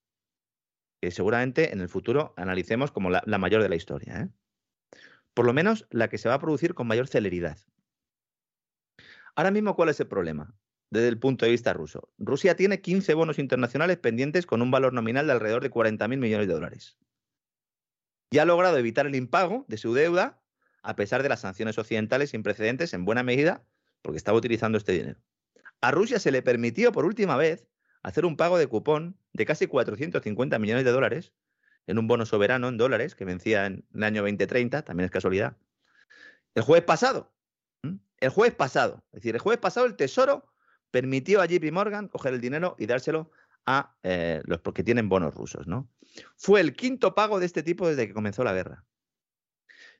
que 1.00 1.12
seguramente 1.12 1.72
en 1.72 1.80
el 1.80 1.88
futuro 1.88 2.34
analicemos 2.36 2.90
como 2.90 3.10
la, 3.10 3.22
mayor 3.38 3.62
de 3.62 3.68
la 3.68 3.76
historia. 3.76 4.22
¿eh? 4.22 4.98
Por 5.34 5.46
lo 5.46 5.52
menos 5.52 5.86
la 5.90 6.08
que 6.08 6.18
se 6.18 6.28
va 6.28 6.34
a 6.34 6.40
producir 6.40 6.74
con 6.74 6.88
mayor 6.88 7.06
celeridad. 7.06 7.58
Ahora 9.36 9.52
mismo, 9.52 9.76
¿cuál 9.76 9.90
es 9.90 10.00
el 10.00 10.08
problema? 10.08 10.52
Desde 10.90 11.08
el 11.08 11.18
punto 11.18 11.44
de 11.44 11.52
vista 11.52 11.72
ruso. 11.72 12.10
Rusia 12.18 12.56
tiene 12.56 12.80
15 12.80 13.12
bonos 13.14 13.38
internacionales 13.38 13.98
pendientes 13.98 14.46
con 14.46 14.62
un 14.62 14.70
valor 14.70 14.92
nominal 14.92 15.26
de 15.26 15.32
alrededor 15.32 15.62
de 15.62 15.70
40.000 15.70 16.16
millones 16.16 16.48
de 16.48 16.54
dólares. 16.54 16.98
Y 18.30 18.38
ha 18.38 18.44
logrado 18.44 18.78
evitar 18.78 19.06
el 19.06 19.14
impago 19.14 19.64
de 19.68 19.76
su 19.76 19.92
deuda 19.92 20.40
a 20.82 20.96
pesar 20.96 21.22
de 21.22 21.28
las 21.28 21.40
sanciones 21.40 21.76
occidentales 21.78 22.30
sin 22.30 22.42
precedentes, 22.42 22.94
en 22.94 23.04
buena 23.04 23.22
medida 23.22 23.64
porque 24.02 24.18
estaba 24.18 24.38
utilizando 24.38 24.78
este 24.78 24.92
dinero. 24.92 25.20
A 25.80 25.90
Rusia 25.90 26.18
se 26.18 26.32
le 26.32 26.42
permitió 26.42 26.92
por 26.92 27.04
última 27.04 27.36
vez 27.36 27.66
hacer 28.02 28.24
un 28.24 28.36
pago 28.36 28.58
de 28.58 28.66
cupón 28.66 29.18
de 29.32 29.44
casi 29.44 29.66
450 29.66 30.58
millones 30.58 30.84
de 30.84 30.90
dólares 30.90 31.32
en 31.86 31.98
un 31.98 32.06
bono 32.06 32.26
soberano 32.26 32.68
en 32.68 32.76
dólares 32.76 33.14
que 33.14 33.24
vencía 33.24 33.66
en 33.66 33.86
el 33.94 34.02
año 34.02 34.22
2030, 34.22 34.82
también 34.82 35.06
es 35.06 35.10
casualidad. 35.10 35.56
El 36.54 36.62
jueves 36.62 36.84
pasado, 36.84 37.32
el 37.82 38.30
jueves 38.30 38.54
pasado, 38.54 39.04
es 39.12 39.20
decir, 39.20 39.34
el 39.34 39.40
jueves 39.40 39.60
pasado 39.60 39.86
el 39.86 39.96
Tesoro 39.96 40.52
permitió 40.90 41.40
a 41.40 41.46
JP 41.46 41.72
Morgan 41.72 42.08
coger 42.08 42.34
el 42.34 42.40
dinero 42.40 42.76
y 42.78 42.86
dárselo 42.86 43.30
a 43.66 43.96
eh, 44.02 44.40
los 44.44 44.60
que 44.60 44.82
tienen 44.82 45.08
bonos 45.08 45.34
rusos, 45.34 45.66
¿no? 45.66 45.90
Fue 46.36 46.60
el 46.60 46.74
quinto 46.74 47.14
pago 47.14 47.38
de 47.38 47.46
este 47.46 47.62
tipo 47.62 47.86
desde 47.86 48.06
que 48.06 48.14
comenzó 48.14 48.42
la 48.42 48.54
guerra. 48.54 48.84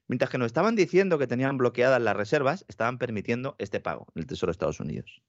Mientras 0.07 0.31
que 0.31 0.39
nos 0.39 0.47
estaban 0.47 0.75
diciendo 0.75 1.19
que 1.19 1.27
tenían 1.27 1.59
bloqueadas 1.59 2.01
las 2.01 2.17
reservas, 2.17 2.65
estaban 2.69 2.97
permitiendo 2.97 3.57
este 3.59 3.79
pago 3.81 4.07
en 4.15 4.23
el 4.23 4.27
Tesoro 4.27 4.51
de 4.51 4.53
Estados 4.53 4.81
Unidos. 4.81 5.23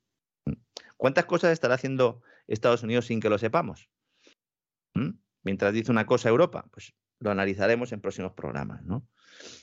¿Cuántas 0.95 1.25
cosas 1.25 1.51
estará 1.51 1.75
haciendo 1.75 2.21
Estados 2.47 2.81
Unidos 2.83 3.07
sin 3.07 3.19
que 3.19 3.29
lo 3.29 3.37
sepamos? 3.37 3.89
Mientras 5.43 5.73
dice 5.73 5.91
una 5.91 6.05
cosa 6.05 6.29
Europa, 6.29 6.65
pues 6.71 6.93
lo 7.19 7.31
analizaremos 7.31 7.91
en 7.91 8.01
próximos 8.01 8.33
programas. 8.33 8.83
¿no? 8.83 9.05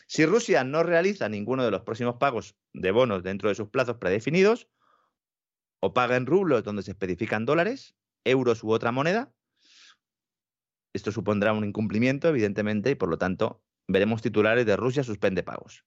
Si 0.06 0.26
Rusia 0.26 0.64
no 0.64 0.82
realiza 0.82 1.28
ninguno 1.28 1.64
de 1.64 1.70
los 1.70 1.82
próximos 1.82 2.16
pagos 2.16 2.56
de 2.72 2.90
bonos 2.90 3.22
dentro 3.22 3.48
de 3.48 3.54
sus 3.54 3.68
plazos 3.68 3.96
predefinidos, 3.96 4.68
o 5.86 5.94
paga 5.94 6.16
en 6.16 6.26
rublos 6.26 6.64
donde 6.64 6.82
se 6.82 6.90
especifican 6.90 7.46
dólares, 7.46 7.94
euros 8.24 8.64
u 8.64 8.72
otra 8.72 8.90
moneda, 8.90 9.32
esto 10.92 11.12
supondrá 11.12 11.52
un 11.52 11.64
incumplimiento, 11.64 12.28
evidentemente, 12.28 12.90
y 12.90 12.94
por 12.96 13.08
lo 13.08 13.18
tanto 13.18 13.62
veremos 13.86 14.20
titulares 14.20 14.66
de 14.66 14.76
Rusia 14.76 15.04
suspende 15.04 15.42
pagos 15.42 15.84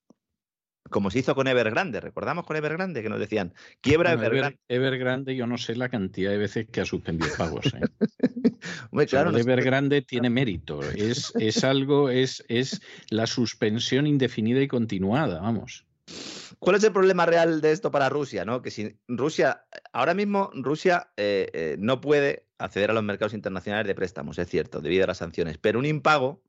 como 0.90 1.12
se 1.12 1.20
hizo 1.20 1.36
con 1.36 1.48
Evergrande. 1.48 2.00
¿Recordamos 2.00 2.46
con 2.46 2.58
Evergrande 2.58 3.02
que 3.02 3.10
nos 3.10 3.20
decían, 3.20 3.54
quiebra 3.82 4.14
Evergrande? 4.14 4.58
Evergrande, 4.68 5.36
yo 5.36 5.48
no 5.48 5.58
sé 5.58 5.76
la 5.76 5.90
cantidad 5.90 6.32
de 6.32 6.38
veces 6.38 6.68
que 6.72 6.82
ha 6.82 6.86
suspendido 6.86 7.30
pagos. 7.38 7.68
¿eh? 7.68 7.82
claro, 9.08 9.36
Evergrande 9.38 10.02
tiene 10.02 10.30
mérito. 10.30 10.82
Es, 10.82 11.32
es 11.40 11.64
algo, 11.64 12.10
es, 12.10 12.44
es 12.48 12.82
la 13.10 13.28
suspensión 13.28 14.08
indefinida 14.08 14.62
y 14.62 14.68
continuada, 14.68 15.42
vamos. 15.42 15.86
¿Cuál 16.60 16.76
es 16.76 16.84
el 16.84 16.92
problema 16.92 17.26
real 17.26 17.62
de 17.62 17.72
esto 17.72 17.90
para 17.90 18.10
Rusia? 18.10 18.44
¿no? 18.44 18.62
Que 18.62 18.70
si 18.70 19.00
Rusia, 19.08 19.66
ahora 19.94 20.14
mismo 20.14 20.52
Rusia 20.54 21.12
eh, 21.16 21.50
eh, 21.54 21.76
no 21.80 22.02
puede 22.02 22.48
acceder 22.58 22.92
a 22.92 22.94
los 22.94 23.04
mercados 23.04 23.34
internacionales 23.34 23.88
de 23.88 23.96
préstamos, 23.96 24.38
es 24.38 24.50
cierto, 24.50 24.82
debido 24.82 25.06
a 25.06 25.08
las 25.08 25.20
sanciones, 25.20 25.58
pero 25.58 25.80
un 25.80 25.86
impago 25.86 26.44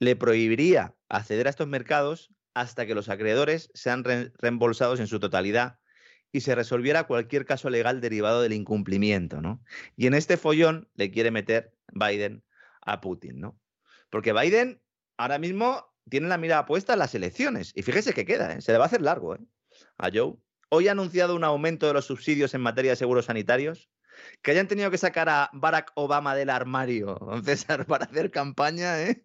le 0.00 0.16
prohibiría 0.16 0.96
acceder 1.08 1.46
a 1.46 1.50
estos 1.50 1.68
mercados 1.68 2.30
hasta 2.54 2.86
que 2.86 2.96
los 2.96 3.08
acreedores 3.08 3.70
sean 3.74 4.02
reembolsados 4.04 4.98
en 4.98 5.06
su 5.06 5.20
totalidad 5.20 5.78
y 6.32 6.40
se 6.40 6.54
resolviera 6.54 7.06
cualquier 7.06 7.44
caso 7.44 7.70
legal 7.70 8.00
derivado 8.00 8.42
del 8.42 8.52
incumplimiento, 8.52 9.40
¿no? 9.40 9.62
Y 9.96 10.06
en 10.06 10.14
este 10.14 10.36
follón 10.36 10.88
le 10.94 11.10
quiere 11.10 11.30
meter 11.30 11.74
Biden 11.92 12.42
a 12.82 13.00
Putin, 13.00 13.40
¿no? 13.40 13.58
Porque 14.10 14.32
Biden 14.32 14.80
ahora 15.16 15.38
mismo 15.38 15.89
tiene 16.10 16.28
la 16.28 16.36
mirada 16.38 16.66
puesta 16.66 16.92
en 16.92 16.98
las 16.98 17.14
elecciones 17.14 17.72
y 17.74 17.82
fíjese 17.82 18.12
que 18.12 18.26
queda, 18.26 18.52
¿eh? 18.52 18.60
se 18.60 18.72
le 18.72 18.78
va 18.78 18.84
a 18.84 18.86
hacer 18.88 19.00
largo 19.00 19.34
¿eh? 19.34 19.40
a 19.96 20.10
Joe. 20.12 20.34
Hoy 20.68 20.88
ha 20.88 20.92
anunciado 20.92 21.34
un 21.34 21.44
aumento 21.44 21.86
de 21.86 21.94
los 21.94 22.04
subsidios 22.04 22.54
en 22.54 22.60
materia 22.60 22.92
de 22.92 22.96
seguros 22.96 23.24
sanitarios, 23.24 23.88
que 24.42 24.50
hayan 24.50 24.68
tenido 24.68 24.90
que 24.90 24.98
sacar 24.98 25.28
a 25.28 25.50
Barack 25.52 25.92
Obama 25.94 26.34
del 26.34 26.50
armario, 26.50 27.18
César, 27.44 27.86
para 27.86 28.04
hacer 28.04 28.30
campaña, 28.30 29.02
¿eh? 29.02 29.24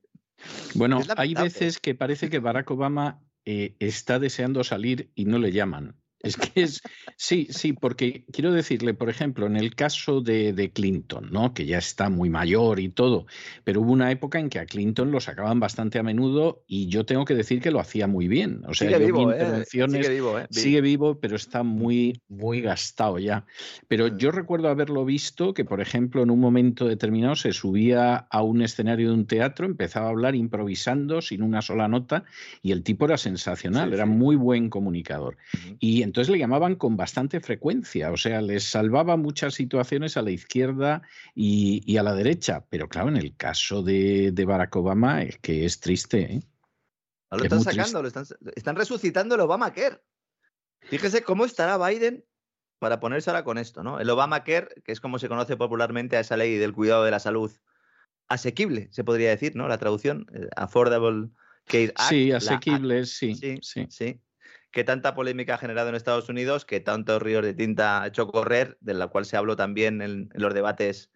Bueno, 0.74 1.02
hay 1.18 1.34
veces 1.34 1.80
que 1.80 1.96
parece 1.96 2.30
que 2.30 2.40
Barack 2.40 2.70
Obama 2.72 3.22
eh, 3.46 3.76
está 3.80 4.20
deseando 4.20 4.64
salir 4.64 5.12
y 5.16 5.26
no 5.26 5.40
le 5.40 5.52
llaman. 5.52 5.96
Es 6.26 6.38
que 6.38 6.64
es, 6.64 6.82
sí, 7.18 7.48
sí, 7.52 7.74
porque 7.74 8.26
quiero 8.32 8.52
decirle, 8.52 8.96
por 8.96 9.10
ejemplo, 9.10 9.46
en 9.46 9.56
el 9.56 9.76
caso 9.76 10.22
de, 10.22 10.72
Clinton, 10.74 11.30
¿no? 11.32 11.54
que 11.54 11.68
ya 11.68 11.78
está 11.78 12.10
muy 12.10 12.32
mayor 12.32 12.80
y 12.80 12.90
todo, 12.90 13.28
pero 13.64 13.82
hubo 13.82 13.92
una 13.92 14.10
época 14.10 14.40
en 14.40 14.50
que 14.50 14.58
a 14.58 14.66
Clinton 14.66 15.12
lo 15.12 15.20
sacaban 15.20 15.60
bastante 15.60 16.00
a 16.00 16.04
menudo 16.04 16.64
y 16.68 16.88
yo 16.88 17.06
tengo 17.06 17.26
que 17.26 17.36
decir 17.36 17.62
que 17.62 17.70
lo 17.70 17.80
hacía 17.80 18.08
muy 18.08 18.28
bien. 18.28 18.64
O 18.68 18.74
sea, 18.74 18.90
sigue 18.90 19.06
vivo, 19.06 19.32
¿eh? 19.32 19.66
sigue, 19.66 20.10
vivo, 20.10 20.40
¿eh? 20.40 20.48
sigue 20.50 20.82
vivo, 20.82 21.20
pero 21.20 21.36
está 21.36 21.62
muy, 21.62 22.20
muy 22.28 22.62
gastado 22.62 23.20
ya. 23.20 23.46
Pero 23.88 24.08
mm. 24.08 24.18
yo 24.18 24.32
recuerdo 24.32 24.70
haberlo 24.70 25.06
visto 25.06 25.54
que, 25.54 25.64
por 25.64 25.80
ejemplo, 25.80 26.24
en 26.24 26.32
un 26.32 26.40
momento 26.40 26.88
determinado 26.88 27.36
se 27.36 27.54
subía 27.54 28.16
a 28.16 28.42
un 28.42 28.64
escenario 28.64 29.10
de 29.10 29.14
un 29.14 29.28
teatro, 29.28 29.68
empezaba 29.68 30.08
a 30.08 30.10
hablar 30.10 30.36
improvisando 30.36 31.22
sin 31.22 31.44
una 31.44 31.62
sola 31.62 31.88
nota 31.88 32.24
y 32.64 32.72
el 32.72 32.82
tipo 32.82 33.06
era 33.06 33.18
sensacional, 33.18 33.94
era 33.94 34.08
muy 34.08 34.36
buen 34.36 34.72
comunicador. 34.72 35.38
Y 35.80 36.02
entonces 36.02 36.15
le 36.24 36.38
llamaban 36.38 36.76
con 36.76 36.98
bastante 36.98 37.40
frecuencia, 37.40 38.12
o 38.12 38.18
sea, 38.18 38.42
les 38.42 38.64
salvaba 38.64 39.18
muchas 39.18 39.54
situaciones 39.54 40.18
a 40.18 40.22
la 40.22 40.32
izquierda 40.32 41.02
y, 41.34 41.98
a 41.98 42.04
la 42.04 42.14
derecha, 42.14 42.66
pero 42.70 42.88
claro, 42.88 43.10
en 43.10 43.18
el 43.18 43.36
caso 43.36 43.84
de, 43.84 44.32
Barack 44.46 44.76
Obama 44.76 45.24
es 45.24 45.38
que 45.40 45.66
es 45.66 45.80
triste. 45.80 46.22
¿eh? 46.22 46.44
Lo 47.32 47.44
están 47.44 47.62
sacando, 47.62 48.02
lo 48.02 48.08
están, 48.08 48.76
resucitando 48.76 49.36
el 49.36 49.42
Obamacare. 49.42 50.02
Fíjese 50.82 51.24
cómo 51.24 51.46
estará 51.46 51.78
Biden 51.78 52.24
para 52.80 53.00
ponerse 53.00 53.30
ahora 53.30 53.44
con 53.44 53.58
esto, 53.58 53.84
¿no? 53.84 54.00
El 54.00 54.10
Obamacare, 54.10 54.82
que 54.84 54.92
es 54.92 55.00
como 55.00 55.20
se 55.20 55.28
conoce 55.28 55.58
popularmente 55.58 56.18
a 56.18 56.20
esa 56.20 56.38
ley 56.38 56.58
del 56.58 56.74
cuidado 56.74 57.04
de 57.04 57.12
la 57.12 57.20
salud 57.20 57.52
asequible, 58.28 58.90
se 58.92 59.04
podría 59.04 59.30
decir, 59.30 59.56
¿no? 59.56 59.68
La 59.68 59.78
traducción, 59.78 60.28
eh, 60.34 60.48
Affordable 60.56 61.30
Care 61.66 61.94
Act. 61.96 62.10
Sí, 62.10 62.32
asequible, 62.32 63.06
sí, 63.06 63.36
sí, 63.36 63.88
sí, 63.90 64.22
que 64.76 64.84
tanta 64.84 65.16
polémica 65.16 65.56
ha 65.56 65.58
generado 65.58 65.88
en 65.88 65.96
Estados 65.96 66.28
Unidos, 66.28 66.66
que 66.66 66.82
tantos 66.82 67.22
ríos 67.22 67.42
de 67.44 67.54
tinta 67.54 68.04
ha 68.04 68.08
hecho 68.08 68.28
correr, 68.28 68.78
de 68.82 68.94
la 68.94 69.08
cual 69.08 69.24
se 69.24 69.38
habló 69.38 69.56
también 69.56 70.02
en, 70.02 70.30
los 70.34 70.54
debates 70.54 71.14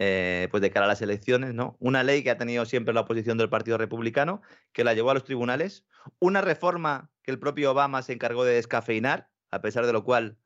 eh, 0.00 0.48
pues 0.50 0.60
de 0.60 0.72
cara 0.72 0.86
a 0.86 0.88
las 0.88 1.02
elecciones, 1.02 1.54
¿no? 1.54 1.76
Una 1.78 2.02
ley 2.02 2.24
que 2.24 2.32
ha 2.32 2.36
tenido 2.36 2.64
siempre 2.64 2.92
la 2.92 3.02
oposición 3.02 3.38
del 3.38 3.48
Partido 3.48 3.78
Republicano, 3.78 4.42
que 4.72 4.82
la 4.82 4.92
llevó 4.92 5.12
a 5.12 5.14
los 5.14 5.22
tribunales, 5.22 5.86
una 6.18 6.40
reforma 6.40 7.08
que 7.22 7.30
el 7.30 7.38
propio 7.38 7.70
Obama 7.70 8.02
se 8.02 8.12
encargó 8.12 8.44
de 8.44 8.54
descafeinar, 8.54 9.30
a 9.52 9.60
pesar 9.60 9.86
de 9.86 9.92
lo 9.92 10.02
cual 10.02 10.36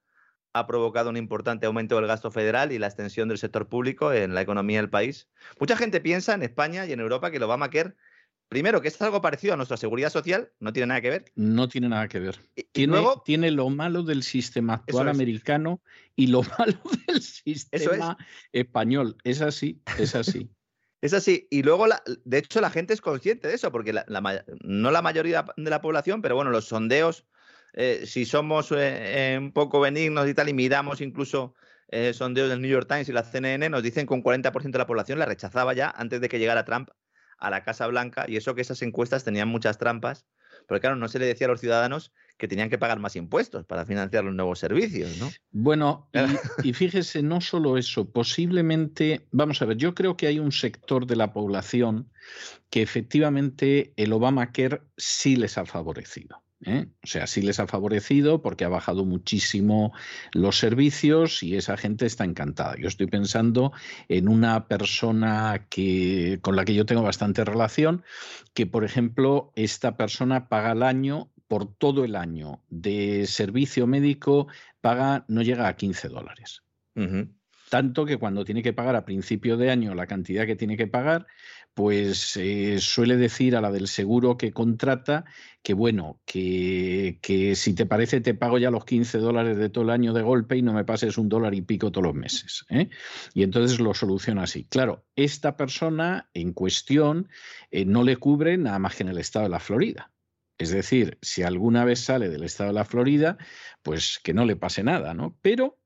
ha 0.53 0.67
provocado 0.67 1.09
un 1.09 1.17
importante 1.17 1.65
aumento 1.65 1.97
del 1.97 2.09
gasto 2.09 2.31
federal 2.31 2.73
y 2.73 2.79
la 2.79 2.89
extensión 2.89 3.29
del 3.29 3.39
sector 3.39 3.71
público 3.71 4.13
en 4.13 4.35
la 4.35 4.43
economía 4.43 4.81
del 4.81 4.91
país. 4.91 5.31
Mucha 5.59 5.79
gente 5.79 6.03
piensa 6.03 6.35
en 6.35 6.43
España 6.43 6.85
y 6.85 6.93
en 6.93 7.01
Europa 7.01 7.31
que 7.31 7.39
el 7.39 7.43
Obamacare 7.43 7.95
Primero, 8.51 8.83
que 8.83 8.89
es 8.89 9.01
algo 9.01 9.23
parecido 9.23 9.55
a 9.55 9.57
nuestra 9.57 9.77
seguridad 9.77 10.11
social, 10.11 10.51
no 10.59 10.73
tiene 10.73 10.89
nada 10.89 11.01
que 11.01 11.11
ver. 11.11 11.25
No 11.37 11.69
tiene 11.69 11.89
nada 11.89 12.09
que 12.09 12.19
ver. 12.19 12.37
tiene, 12.73 13.01
tiene 13.25 13.53
lo 13.53 13.71
malo 13.71 14.03
del 14.03 14.25
sistema 14.25 14.75
actual 14.75 15.09
americano 15.09 15.81
y 16.17 16.27
lo 16.27 16.43
malo 16.59 16.81
del 17.07 17.23
sistema 17.23 18.19
español. 18.51 19.17
Es 19.23 19.41
así, 19.41 19.81
es 19.97 20.17
así. 20.17 20.51
es 21.01 21.15
así. 21.15 21.47
Y 21.49 21.63
luego, 21.63 21.87
de 22.25 22.39
hecho, 22.39 22.61
la 22.61 22.71
gente 22.71 22.93
es 22.93 23.01
consciente 23.01 23.47
de 23.47 23.55
eso, 23.55 23.71
porque 23.71 23.93
no 24.65 24.91
la 24.91 25.01
mayoría 25.01 25.45
de 25.57 25.71
la 25.71 25.81
población, 25.81 26.21
pero 26.21 26.35
bueno, 26.35 26.51
los 26.51 26.65
sondeos, 26.65 27.29
eh, 27.75 28.03
si 28.05 28.25
somos 28.25 28.73
eh, 28.73 29.35
eh, 29.35 29.39
un 29.39 29.53
poco 29.53 29.79
benignos 29.79 30.29
y 30.29 30.35
tal, 30.35 30.49
y 30.49 30.55
miramos 30.55 31.01
incluso 31.01 31.55
sondeos 32.13 32.49
del 32.49 32.61
New 32.61 32.71
York 32.71 32.89
Times 32.89 33.09
y 33.09 33.13
la 33.13 33.23
CNN, 33.23 33.69
nos 33.69 33.85
dicen 33.85 34.09
que 34.09 34.15
un 34.15 34.25
40% 34.25 34.71
de 34.73 34.79
la 34.79 34.87
población 34.87 35.21
la 35.21 35.27
rechazaba 35.27 35.73
ya 35.73 35.91
antes 35.97 36.21
de 36.21 36.29
que 36.29 36.41
llegara 36.41 36.65
Trump 36.65 36.91
a 37.41 37.51
la 37.51 37.65
Casa 37.65 37.87
Blanca 37.87 38.27
y 38.29 38.37
eso 38.37 38.55
que 38.55 38.61
esas 38.61 38.83
encuestas 38.83 39.25
tenían 39.25 39.49
muchas 39.49 39.79
trampas, 39.79 40.27
porque 40.67 40.83
claro, 40.83 40.97
no 40.97 41.09
se 41.09 41.19
le 41.19 41.27
decía 41.27 41.47
a 41.47 41.51
los 41.51 41.61
ciudadanos 41.61 42.13
que 42.37 42.49
tenían 42.49 42.71
que 42.71 42.79
pagar 42.79 43.01
más 43.01 43.17
impuestos 43.17 43.67
para 43.67 43.85
financiar 43.85 44.25
los 44.25 44.35
nuevos 44.35 44.59
servicios, 44.59 45.19
¿no? 45.19 45.31
Bueno, 45.51 46.09
y, 46.63 46.73
fíjese, 46.73 47.23
no 47.23 47.41
solo 47.41 47.77
eso, 47.77 48.11
posiblemente, 48.11 49.27
vamos 49.31 49.61
a 49.63 49.65
ver, 49.65 49.77
yo 49.77 49.95
creo 49.95 50.17
que 50.17 50.27
hay 50.27 50.39
un 50.39 50.53
sector 50.53 51.07
de 51.07 51.17
la 51.17 51.33
población 51.33 52.11
que 52.71 52.83
efectivamente 52.83 53.93
el 53.97 54.13
Obamacare 54.13 54.83
sí 54.97 55.37
les 55.37 55.59
ha 55.59 55.67
favorecido. 55.67 56.43
¿Eh? 56.65 56.87
O 57.03 57.07
sea, 57.07 57.27
sí 57.27 57.43
les 57.43 57.61
ha 57.61 57.67
favorecido 57.67 58.43
porque 58.43 58.65
ha 58.65 58.69
bajado 58.69 59.05
muchísimo 59.05 59.93
los 60.33 60.59
servicios 60.59 61.43
y 61.43 61.57
esa 61.57 61.77
gente 61.77 62.07
está 62.07 62.25
encantada. 62.25 62.77
Yo 62.79 62.89
estoy 62.89 63.07
pensando 63.07 63.73
en 64.09 64.29
una 64.29 64.69
persona 64.69 65.67
que, 65.71 66.39
con 66.43 66.57
la 66.57 66.65
que 66.65 66.75
yo 66.75 66.87
tengo 66.87 67.03
bastante 67.03 67.45
relación, 67.45 68.05
que 68.55 68.67
por 68.67 68.85
ejemplo, 68.85 69.53
esta 69.57 69.97
persona 69.97 70.49
paga 70.49 70.73
al 70.73 70.83
año, 70.83 71.31
por 71.49 71.75
todo 71.75 72.05
el 72.05 72.15
año 72.15 72.63
de 72.69 73.27
servicio 73.27 73.89
médico, 73.89 74.47
paga, 74.81 75.25
no 75.27 75.43
llega 75.43 75.67
a 75.67 75.75
15 75.75 76.09
dólares. 76.09 76.63
Tanto 77.71 78.05
que 78.05 78.19
cuando 78.19 78.45
tiene 78.45 78.63
que 78.63 78.73
pagar 78.73 78.95
a 78.95 79.05
principio 79.05 79.57
de 79.57 79.71
año 79.71 79.95
la 79.95 80.07
cantidad 80.07 80.45
que 80.45 80.57
tiene 80.57 80.77
que 80.77 80.87
pagar, 80.87 81.27
pues 81.75 82.37
eh, 82.37 82.79
suele 82.81 83.17
decir 83.17 83.57
a 83.57 83.61
la 83.61 83.71
del 83.71 83.89
seguro 83.89 84.37
que 84.37 84.53
contrata 84.53 85.25
que 85.63 85.75
bueno, 85.75 86.21
que, 86.25 87.19
que, 87.23 87.55
si 87.55 87.75
te 87.75 87.87
parece 87.87 88.21
te 88.21 88.35
pago 88.35 88.59
ya 88.59 88.71
los 88.71 88.85
15 88.85 89.19
dólares 89.19 89.57
de 89.57 89.69
todo 89.69 89.85
el 89.85 89.91
año 89.91 90.13
de 90.13 90.23
golpe 90.23 90.57
y 90.57 90.63
no 90.63 90.73
me 90.73 90.85
pases 90.85 91.19
un 91.19 91.29
dólar 91.29 91.55
y 91.55 91.63
pico 91.63 91.93
todos 91.93 92.07
los 92.07 92.15
meses. 92.15 92.65
¿eh? 92.71 92.89
Y 93.35 93.43
entonces 93.43 93.81
lo 93.81 93.95
soluciona 93.95 94.45
así. 94.45 94.65
Claro, 94.65 95.05
esta 95.17 95.57
persona 95.57 96.31
en 96.35 96.53
cuestión 96.53 97.29
eh, 97.71 97.85
no 97.85 98.05
le 98.05 98.17
cubre 98.17 98.57
nada 98.57 98.79
más 98.79 98.97
que 98.97 99.03
en 99.03 99.11
el 99.11 99.19
estado 99.19 99.45
de 99.45 99.51
la 99.51 99.61
Florida. 99.61 100.11
Es 100.59 100.71
decir, 100.71 101.19
si 101.23 101.43
alguna 101.43 101.87
vez 101.87 102.01
sale 102.01 102.29
del 102.29 102.45
estado 102.45 102.69
de 102.69 102.75
la 102.75 102.85
Florida, 102.85 103.39
pues 103.83 104.21
que 104.23 104.35
no 104.35 104.45
le 104.45 104.57
pase 104.57 104.83
nada, 104.83 105.15
¿no? 105.15 105.39
Pero 105.41 105.80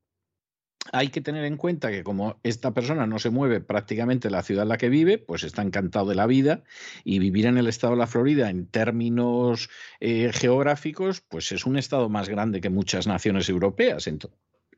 hay 0.91 1.09
que 1.09 1.21
tener 1.21 1.45
en 1.45 1.57
cuenta 1.57 1.91
que 1.91 2.03
como 2.03 2.39
esta 2.43 2.73
persona 2.73 3.07
no 3.07 3.19
se 3.19 3.29
mueve 3.29 3.61
prácticamente 3.61 4.27
en 4.27 4.33
la 4.33 4.43
ciudad 4.43 4.63
en 4.63 4.69
la 4.69 4.77
que 4.77 4.89
vive, 4.89 5.17
pues 5.17 5.43
está 5.43 5.61
encantado 5.61 6.07
de 6.07 6.15
la 6.15 6.27
vida 6.27 6.63
y 7.03 7.19
vivir 7.19 7.45
en 7.47 7.57
el 7.57 7.67
estado 7.67 7.93
de 7.93 7.99
la 7.99 8.07
Florida 8.07 8.49
en 8.49 8.67
términos 8.67 9.69
eh, 9.99 10.31
geográficos, 10.33 11.21
pues 11.21 11.51
es 11.51 11.65
un 11.65 11.77
estado 11.77 12.09
más 12.09 12.29
grande 12.29 12.61
que 12.61 12.69
muchas 12.69 13.07
naciones 13.07 13.49
europeas. 13.49 14.07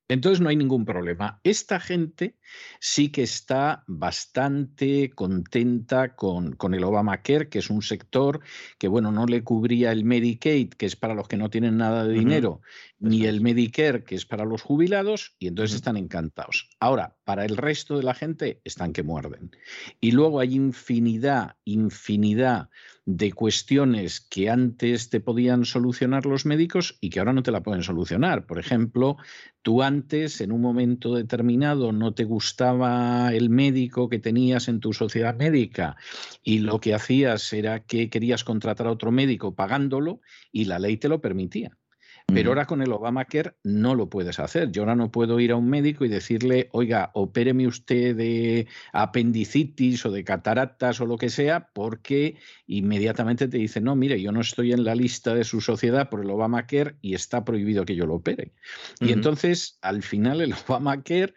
Entonces 0.10 0.40
no 0.40 0.50
hay 0.50 0.56
ningún 0.56 0.86
problema. 0.86 1.40
Esta 1.44 1.80
gente 1.80 2.38
sí 2.80 3.10
que 3.10 3.24
está 3.24 3.84
bastante 3.88 5.10
contenta 5.10 6.16
con, 6.16 6.54
con, 6.54 6.74
el 6.74 6.84
Obamacare, 6.84 7.50
que 7.50 7.60
es 7.60 7.70
un 7.70 7.82
sector 7.82 8.40
que, 8.78 8.88
bueno, 8.88 9.12
no 9.12 9.26
le 9.26 9.44
cubría 9.44 9.92
el 9.92 10.06
Medicaid, 10.06 10.70
que 10.70 10.86
es 10.86 10.96
para 10.96 11.14
los 11.14 11.28
que 11.28 11.38
no 11.38 11.50
tienen 11.50 11.78
nada 11.78 12.06
de 12.06 12.14
dinero, 12.14 12.62
ni 13.00 13.26
el 13.26 13.42
Medicare, 13.42 14.04
que 14.04 14.16
es 14.16 14.26
para 14.26 14.46
los 14.46 14.62
jubilados, 14.62 15.36
y 15.40 15.48
entonces 15.48 15.76
están 15.76 15.98
encantados. 15.98 16.70
Ahora, 16.80 17.18
para 17.26 17.46
el 17.46 17.58
resto 17.58 17.98
de 17.98 18.04
la 18.04 18.14
gente, 18.14 18.62
están 18.64 18.94
que 18.94 19.04
muerden. 19.04 19.52
Y 20.00 20.12
luego 20.12 20.40
hay 20.40 20.56
infinidad, 20.56 21.58
infinidad 21.66 22.70
de 23.08 23.32
cuestiones 23.32 24.20
que 24.20 24.50
antes 24.50 25.10
te 25.10 25.22
podían 25.22 25.64
solucionar 25.64 26.26
los 26.26 26.46
médicos 26.46 26.98
y 27.00 27.10
que 27.10 27.20
ahora 27.20 27.32
no 27.32 27.42
te 27.42 27.54
la 27.54 27.64
pueden 27.64 27.82
solucionar. 27.82 28.46
Por 28.46 28.60
ejemplo, 28.60 29.16
tú 29.62 29.82
antes, 29.82 30.42
en 30.42 30.52
un 30.52 30.60
momento 30.60 31.16
determinado, 31.16 31.94
no 31.94 32.14
te 32.14 32.26
gustaba 32.26 33.34
el 33.34 33.50
médico 33.50 34.10
que 34.10 34.20
tenías 34.20 34.68
en 34.68 34.82
tu 34.82 34.92
sociedad 34.92 35.38
médica 35.38 35.96
y 36.44 36.60
lo 36.60 36.82
que 36.82 36.94
hacías 36.94 37.54
era 37.54 37.86
que 37.86 38.10
querías 38.10 38.44
contratar 38.44 38.88
a 38.88 38.92
otro 38.92 39.14
médico 39.14 39.56
pagándolo 39.56 40.20
y 40.52 40.66
la 40.66 40.78
ley 40.78 40.98
te 40.98 41.08
lo 41.08 41.22
permitía. 41.22 41.78
Pero 42.34 42.50
ahora 42.50 42.66
con 42.66 42.82
el 42.82 42.92
Obamacare 42.92 43.54
no 43.64 43.96
lo 43.96 44.10
puedes 44.10 44.38
hacer. 44.40 44.70
Yo 44.72 44.82
ahora 44.82 44.96
no 44.96 45.12
puedo 45.12 45.40
ir 45.40 45.54
a 45.54 45.56
un 45.56 45.70
médico 45.70 46.04
y 46.04 46.10
decirle, 46.10 46.68
oiga, 46.74 47.10
opéreme 47.14 47.66
usted 47.68 48.16
de 48.16 48.68
apendicitis 48.92 50.06
o 50.06 50.12
de 50.12 50.26
cataratas 50.26 51.00
o 51.00 51.06
lo 51.06 51.18
que 51.18 51.30
sea, 51.30 51.70
porque 51.74 52.36
inmediatamente 52.68 53.48
te 53.48 53.58
dice, 53.58 53.80
no, 53.80 53.96
mire, 53.96 54.22
yo 54.22 54.34
no 54.34 54.42
estoy 54.42 54.74
en 54.74 54.84
la 54.84 54.94
lista 54.94 55.34
de 55.34 55.46
su 55.46 55.62
sociedad 55.62 56.10
por 56.10 56.20
el 56.20 56.30
Obamacare 56.30 56.98
y 57.02 57.16
está 57.16 57.46
prohibido 57.46 57.86
que 57.86 57.96
yo 57.96 58.06
lo 58.06 58.16
opere. 58.16 58.52
Y 59.00 59.14
entonces, 59.14 59.80
al 59.82 60.04
final, 60.04 60.42
el 60.42 60.54
Obamacare 60.68 61.34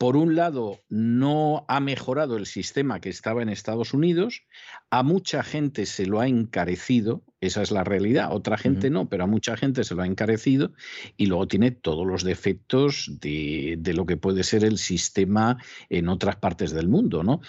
por 0.00 0.16
un 0.16 0.34
lado, 0.34 0.80
no 0.88 1.66
ha 1.68 1.78
mejorado 1.78 2.38
el 2.38 2.46
sistema 2.46 3.00
que 3.00 3.10
estaba 3.10 3.42
en 3.42 3.50
Estados 3.50 3.92
Unidos, 3.92 4.44
a 4.88 5.02
mucha 5.02 5.42
gente 5.42 5.84
se 5.84 6.06
lo 6.06 6.20
ha 6.20 6.26
encarecido, 6.26 7.22
esa 7.42 7.60
es 7.60 7.70
la 7.70 7.84
realidad, 7.84 8.32
otra 8.32 8.56
gente 8.56 8.88
no, 8.88 9.10
pero 9.10 9.24
a 9.24 9.26
mucha 9.26 9.58
gente 9.58 9.84
se 9.84 9.94
lo 9.94 10.00
ha 10.00 10.06
encarecido 10.06 10.72
y 11.18 11.26
luego 11.26 11.48
tiene 11.48 11.70
todos 11.70 12.06
los 12.06 12.24
defectos 12.24 13.18
de, 13.20 13.76
de 13.78 13.92
lo 13.92 14.06
que 14.06 14.16
puede 14.16 14.42
ser 14.42 14.64
el 14.64 14.78
sistema 14.78 15.58
en 15.90 16.08
otras 16.08 16.36
partes 16.36 16.70
del 16.70 16.88
mundo, 16.88 17.22
¿no? 17.22 17.42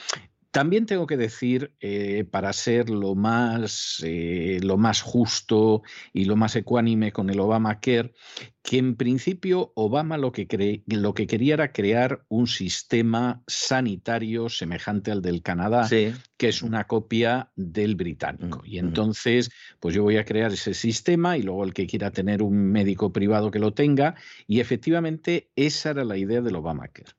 También 0.51 0.85
tengo 0.85 1.07
que 1.07 1.15
decir, 1.15 1.73
eh, 1.79 2.25
para 2.29 2.51
ser 2.51 2.89
lo 2.89 3.15
más, 3.15 4.03
eh, 4.05 4.59
lo 4.61 4.77
más 4.77 5.01
justo 5.01 5.81
y 6.11 6.25
lo 6.25 6.35
más 6.35 6.57
ecuánime 6.57 7.13
con 7.13 7.29
el 7.29 7.39
Obamacare, 7.39 8.13
que 8.61 8.77
en 8.77 8.97
principio 8.97 9.71
Obama 9.75 10.17
lo 10.17 10.33
que, 10.33 10.83
lo 10.87 11.13
que 11.13 11.25
quería 11.25 11.53
era 11.53 11.71
crear 11.71 12.25
un 12.27 12.47
sistema 12.47 13.41
sanitario 13.47 14.49
semejante 14.49 15.11
al 15.11 15.21
del 15.21 15.41
Canadá, 15.41 15.87
que 15.89 16.49
es 16.49 16.61
una 16.61 16.85
copia 16.85 17.49
del 17.55 17.95
británico. 17.95 18.61
Y 18.65 18.77
entonces, 18.77 19.51
pues 19.79 19.95
yo 19.95 20.03
voy 20.03 20.17
a 20.17 20.25
crear 20.25 20.51
ese 20.51 20.73
sistema 20.73 21.37
y 21.37 21.43
luego 21.43 21.63
el 21.63 21.73
que 21.73 21.87
quiera 21.87 22.11
tener 22.11 22.43
un 22.43 22.71
médico 22.71 23.13
privado 23.13 23.51
que 23.51 23.59
lo 23.59 23.73
tenga. 23.73 24.15
Y 24.47 24.59
efectivamente 24.59 25.49
esa 25.55 25.91
era 25.91 26.03
la 26.03 26.17
idea 26.17 26.41
del 26.41 26.57
Obamacare. 26.57 27.13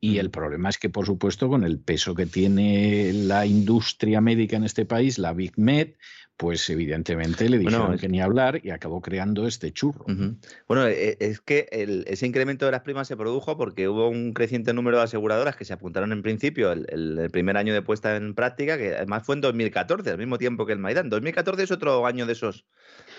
Y 0.00 0.18
el 0.18 0.30
problema 0.30 0.68
es 0.68 0.78
que, 0.78 0.90
por 0.90 1.06
supuesto, 1.06 1.48
con 1.48 1.64
el 1.64 1.78
peso 1.80 2.14
que 2.14 2.26
tiene 2.26 3.12
la 3.12 3.46
industria 3.46 4.20
médica 4.20 4.56
en 4.56 4.64
este 4.64 4.84
país, 4.84 5.18
la 5.18 5.32
Big 5.32 5.58
Med, 5.58 5.94
pues 6.36 6.68
evidentemente 6.68 7.48
le 7.48 7.58
dijeron 7.58 7.96
que 7.96 8.08
ni 8.08 8.20
hablar 8.20 8.60
y 8.62 8.70
acabó 8.70 9.00
creando 9.00 9.46
este 9.46 9.72
churro. 9.72 10.04
Bueno, 10.68 10.86
e, 10.86 11.16
es 11.18 11.40
que 11.40 11.66
ese 12.06 12.26
incremento 12.26 12.66
de 12.66 12.72
las 12.72 12.82
primas 12.82 13.08
se 13.08 13.16
produjo 13.16 13.56
porque 13.56 13.88
hubo 13.88 14.08
un 14.08 14.34
creciente 14.34 14.74
número 14.74 14.98
de 14.98 15.04
aseguradoras 15.04 15.56
que 15.56 15.64
se 15.64 15.72
apuntaron 15.72 16.12
en 16.12 16.22
principio 16.22 16.72
el, 16.72 17.30
primer 17.32 17.56
año 17.56 17.72
de 17.72 17.80
puesta 17.80 18.16
en 18.16 18.34
práctica, 18.34 18.76
que 18.76 18.96
además 18.96 19.24
fue 19.24 19.36
en 19.36 19.40
2014, 19.40 20.10
al 20.10 20.18
mismo 20.18 20.36
tiempo 20.36 20.66
que 20.66 20.74
el 20.74 20.78
Maidán. 20.78 21.08
2014 21.08 21.62
es 21.62 21.70
otro 21.70 22.06
año 22.06 22.26
de 22.26 22.32
esos 22.32 22.66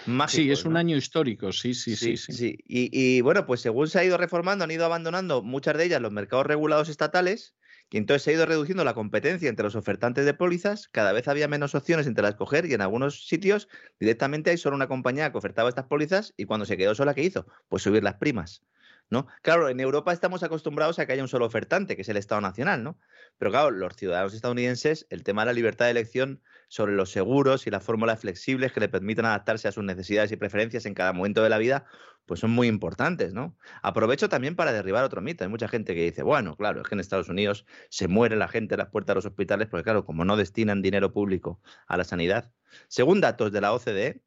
mágicos. 0.05 0.43
Sí, 0.43 0.51
es 0.51 0.65
un 0.65 0.77
año 0.77 0.95
histórico, 0.95 1.51
sí, 1.51 1.73
sí, 1.73 1.95
sí. 1.95 2.17
sí, 2.17 2.57
Y, 2.67 2.89
y 2.91 3.21
bueno, 3.21 3.47
pues 3.47 3.61
según 3.61 3.87
se 3.87 3.99
ha 3.99 4.03
ido 4.03 4.17
reformando, 4.17 4.63
han 4.63 4.71
ido 4.71 4.85
abandonando 4.85 5.41
muchas 5.41 5.75
de 5.77 5.85
ellas 5.85 6.01
los 6.01 6.11
mercados 6.11 6.45
regulados 6.45 6.89
estatales 6.89 7.55
y 7.89 7.97
entonces 7.97 8.23
se 8.23 8.31
ha 8.31 8.33
ido 8.33 8.45
reduciendo 8.45 8.83
la 8.83 8.93
competencia 8.93 9.49
entre 9.49 9.63
los 9.63 9.75
ofertantes 9.75 10.25
de 10.25 10.33
pólizas, 10.33 10.87
cada 10.89 11.13
vez 11.13 11.27
había 11.27 11.47
menos 11.47 11.75
opciones 11.75 12.07
entre 12.07 12.23
las 12.23 12.31
escoger 12.31 12.65
y 12.65 12.73
en 12.73 12.81
algunos 12.81 13.27
sitios 13.27 13.69
directamente 13.99 14.49
hay 14.49 14.57
solo 14.57 14.75
una 14.75 14.87
compañía 14.87 15.31
que 15.31 15.37
ofertaba 15.37 15.69
estas 15.69 15.85
pólizas 15.85 16.33
y 16.37 16.45
cuando 16.45 16.65
se 16.65 16.77
quedó 16.77 16.95
sola, 16.95 17.13
¿qué 17.13 17.23
hizo? 17.23 17.47
Pues 17.69 17.83
subir 17.83 18.03
las 18.03 18.15
primas. 18.15 18.63
¿No? 19.09 19.27
Claro, 19.41 19.69
en 19.69 19.79
Europa 19.79 20.11
estamos 20.11 20.43
acostumbrados 20.43 20.99
a 20.99 21.05
que 21.05 21.13
haya 21.13 21.21
un 21.21 21.29
solo 21.29 21.45
ofertante, 21.45 21.95
que 21.95 22.01
es 22.01 22.09
el 22.09 22.17
Estado 22.17 22.41
Nacional, 22.41 22.83
¿no? 22.83 22.99
Pero 23.37 23.51
claro, 23.51 23.71
los 23.71 23.95
ciudadanos 23.95 24.33
estadounidenses, 24.33 25.07
el 25.09 25.23
tema 25.23 25.43
de 25.43 25.45
la 25.45 25.53
libertad 25.53 25.85
de 25.85 25.91
elección 25.91 26.41
sobre 26.67 26.93
los 26.93 27.11
seguros 27.11 27.67
y 27.67 27.69
las 27.69 27.83
fórmulas 27.83 28.19
flexibles 28.19 28.71
que 28.71 28.79
le 28.79 28.89
permitan 28.89 29.25
adaptarse 29.25 29.67
a 29.67 29.71
sus 29.71 29.83
necesidades 29.83 30.31
y 30.31 30.37
preferencias 30.37 30.85
en 30.85 30.93
cada 30.93 31.13
momento 31.13 31.43
de 31.43 31.49
la 31.49 31.57
vida, 31.57 31.85
pues 32.25 32.41
son 32.41 32.51
muy 32.51 32.67
importantes, 32.67 33.33
¿no? 33.33 33.57
Aprovecho 33.81 34.27
también 34.27 34.55
para 34.55 34.73
derribar 34.73 35.03
otro 35.03 35.21
mito. 35.21 35.45
Hay 35.45 35.49
mucha 35.49 35.67
gente 35.69 35.95
que 35.95 36.03
dice, 36.03 36.23
bueno, 36.23 36.57
claro, 36.57 36.81
es 36.81 36.87
que 36.87 36.95
en 36.95 36.99
Estados 36.99 37.29
Unidos 37.29 37.65
se 37.89 38.07
muere 38.07 38.35
la 38.35 38.49
gente 38.49 38.75
a 38.75 38.77
las 38.77 38.89
puertas 38.89 39.13
de 39.13 39.15
los 39.15 39.25
hospitales 39.25 39.69
porque, 39.69 39.85
claro, 39.85 40.05
como 40.05 40.25
no 40.25 40.35
destinan 40.35 40.81
dinero 40.81 41.13
público 41.13 41.61
a 41.87 41.95
la 41.95 42.03
sanidad. 42.03 42.51
Según 42.89 43.21
datos 43.21 43.51
de 43.53 43.61
la 43.61 43.73
OCDE, 43.73 44.21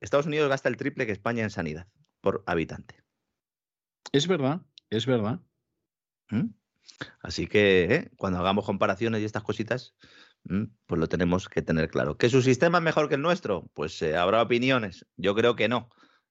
Estados 0.00 0.26
Unidos 0.26 0.48
gasta 0.50 0.68
el 0.68 0.76
triple 0.76 1.06
que 1.06 1.12
España 1.12 1.42
en 1.42 1.50
sanidad 1.50 1.88
por 2.20 2.42
habitante. 2.46 3.02
Es 4.12 4.26
verdad, 4.26 4.60
es 4.90 5.06
verdad. 5.06 5.40
¿Mm? 6.30 6.48
Así 7.20 7.46
que 7.46 7.84
¿eh? 7.84 8.10
cuando 8.16 8.38
hagamos 8.38 8.66
comparaciones 8.66 9.22
y 9.22 9.24
estas 9.24 9.42
cositas. 9.42 9.94
Pues 10.42 10.98
lo 11.00 11.08
tenemos 11.08 11.48
que 11.48 11.62
tener 11.62 11.88
claro. 11.88 12.16
¿Que 12.16 12.28
su 12.28 12.42
sistema 12.42 12.78
es 12.78 12.84
mejor 12.84 13.08
que 13.08 13.14
el 13.16 13.22
nuestro? 13.22 13.70
Pues 13.74 14.00
eh, 14.02 14.16
habrá 14.16 14.42
opiniones. 14.42 15.06
Yo 15.16 15.34
creo 15.34 15.54
que 15.54 15.68
no. 15.68 15.88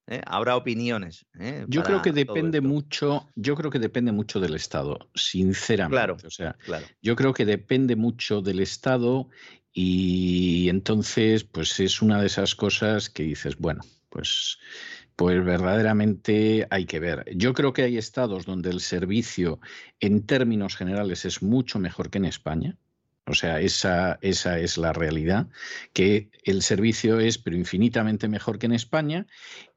¿eh? 0.08 0.22
Habrá 0.26 0.56
opiniones. 0.56 1.26
¿eh? 1.40 1.66
Yo 1.68 1.84
creo 1.84 2.02
que 2.02 2.12
depende 2.12 2.62
mucho. 2.62 3.28
Yo 3.36 3.56
creo 3.56 3.72
que 3.72 3.80
depende 3.80 4.12
mucho 4.12 4.40
del 4.40 4.56
Estado, 4.56 5.10
sinceramente. 5.16 5.96
Claro. 5.96 6.18
O 6.26 6.30
sea, 6.30 6.54
claro. 6.66 6.86
yo 7.02 7.16
creo 7.16 7.34
que 7.34 7.46
depende 7.46 7.96
mucho 7.96 8.42
del 8.42 8.60
Estado 8.60 9.30
y 9.72 10.68
entonces, 10.70 11.44
pues 11.44 11.80
es 11.80 12.02
una 12.02 12.20
de 12.20 12.28
esas 12.28 12.56
cosas 12.56 13.10
que 13.10 13.24
dices, 13.24 13.58
bueno, 13.58 13.82
pues 14.10 14.58
pues 15.20 15.44
verdaderamente 15.44 16.66
hay 16.70 16.86
que 16.86 17.02
ver. 17.02 17.26
Yo 17.36 17.54
creo 17.54 17.74
que 17.74 17.82
hay 17.82 17.98
estados 17.98 18.46
donde 18.46 18.70
el 18.70 18.80
servicio 18.80 19.60
en 20.00 20.26
términos 20.26 20.78
generales 20.78 21.26
es 21.26 21.44
mucho 21.44 21.78
mejor 21.78 22.10
que 22.10 22.20
en 22.20 22.26
España. 22.26 22.78
O 23.30 23.34
sea, 23.34 23.60
esa, 23.60 24.18
esa 24.22 24.60
es 24.60 24.78
la 24.78 24.92
realidad, 24.92 25.48
que 25.94 26.30
el 26.44 26.62
servicio 26.62 27.20
es 27.20 27.38
pero 27.38 27.56
infinitamente 27.56 28.28
mejor 28.28 28.58
que 28.58 28.66
en 28.66 28.74
España 28.74 29.28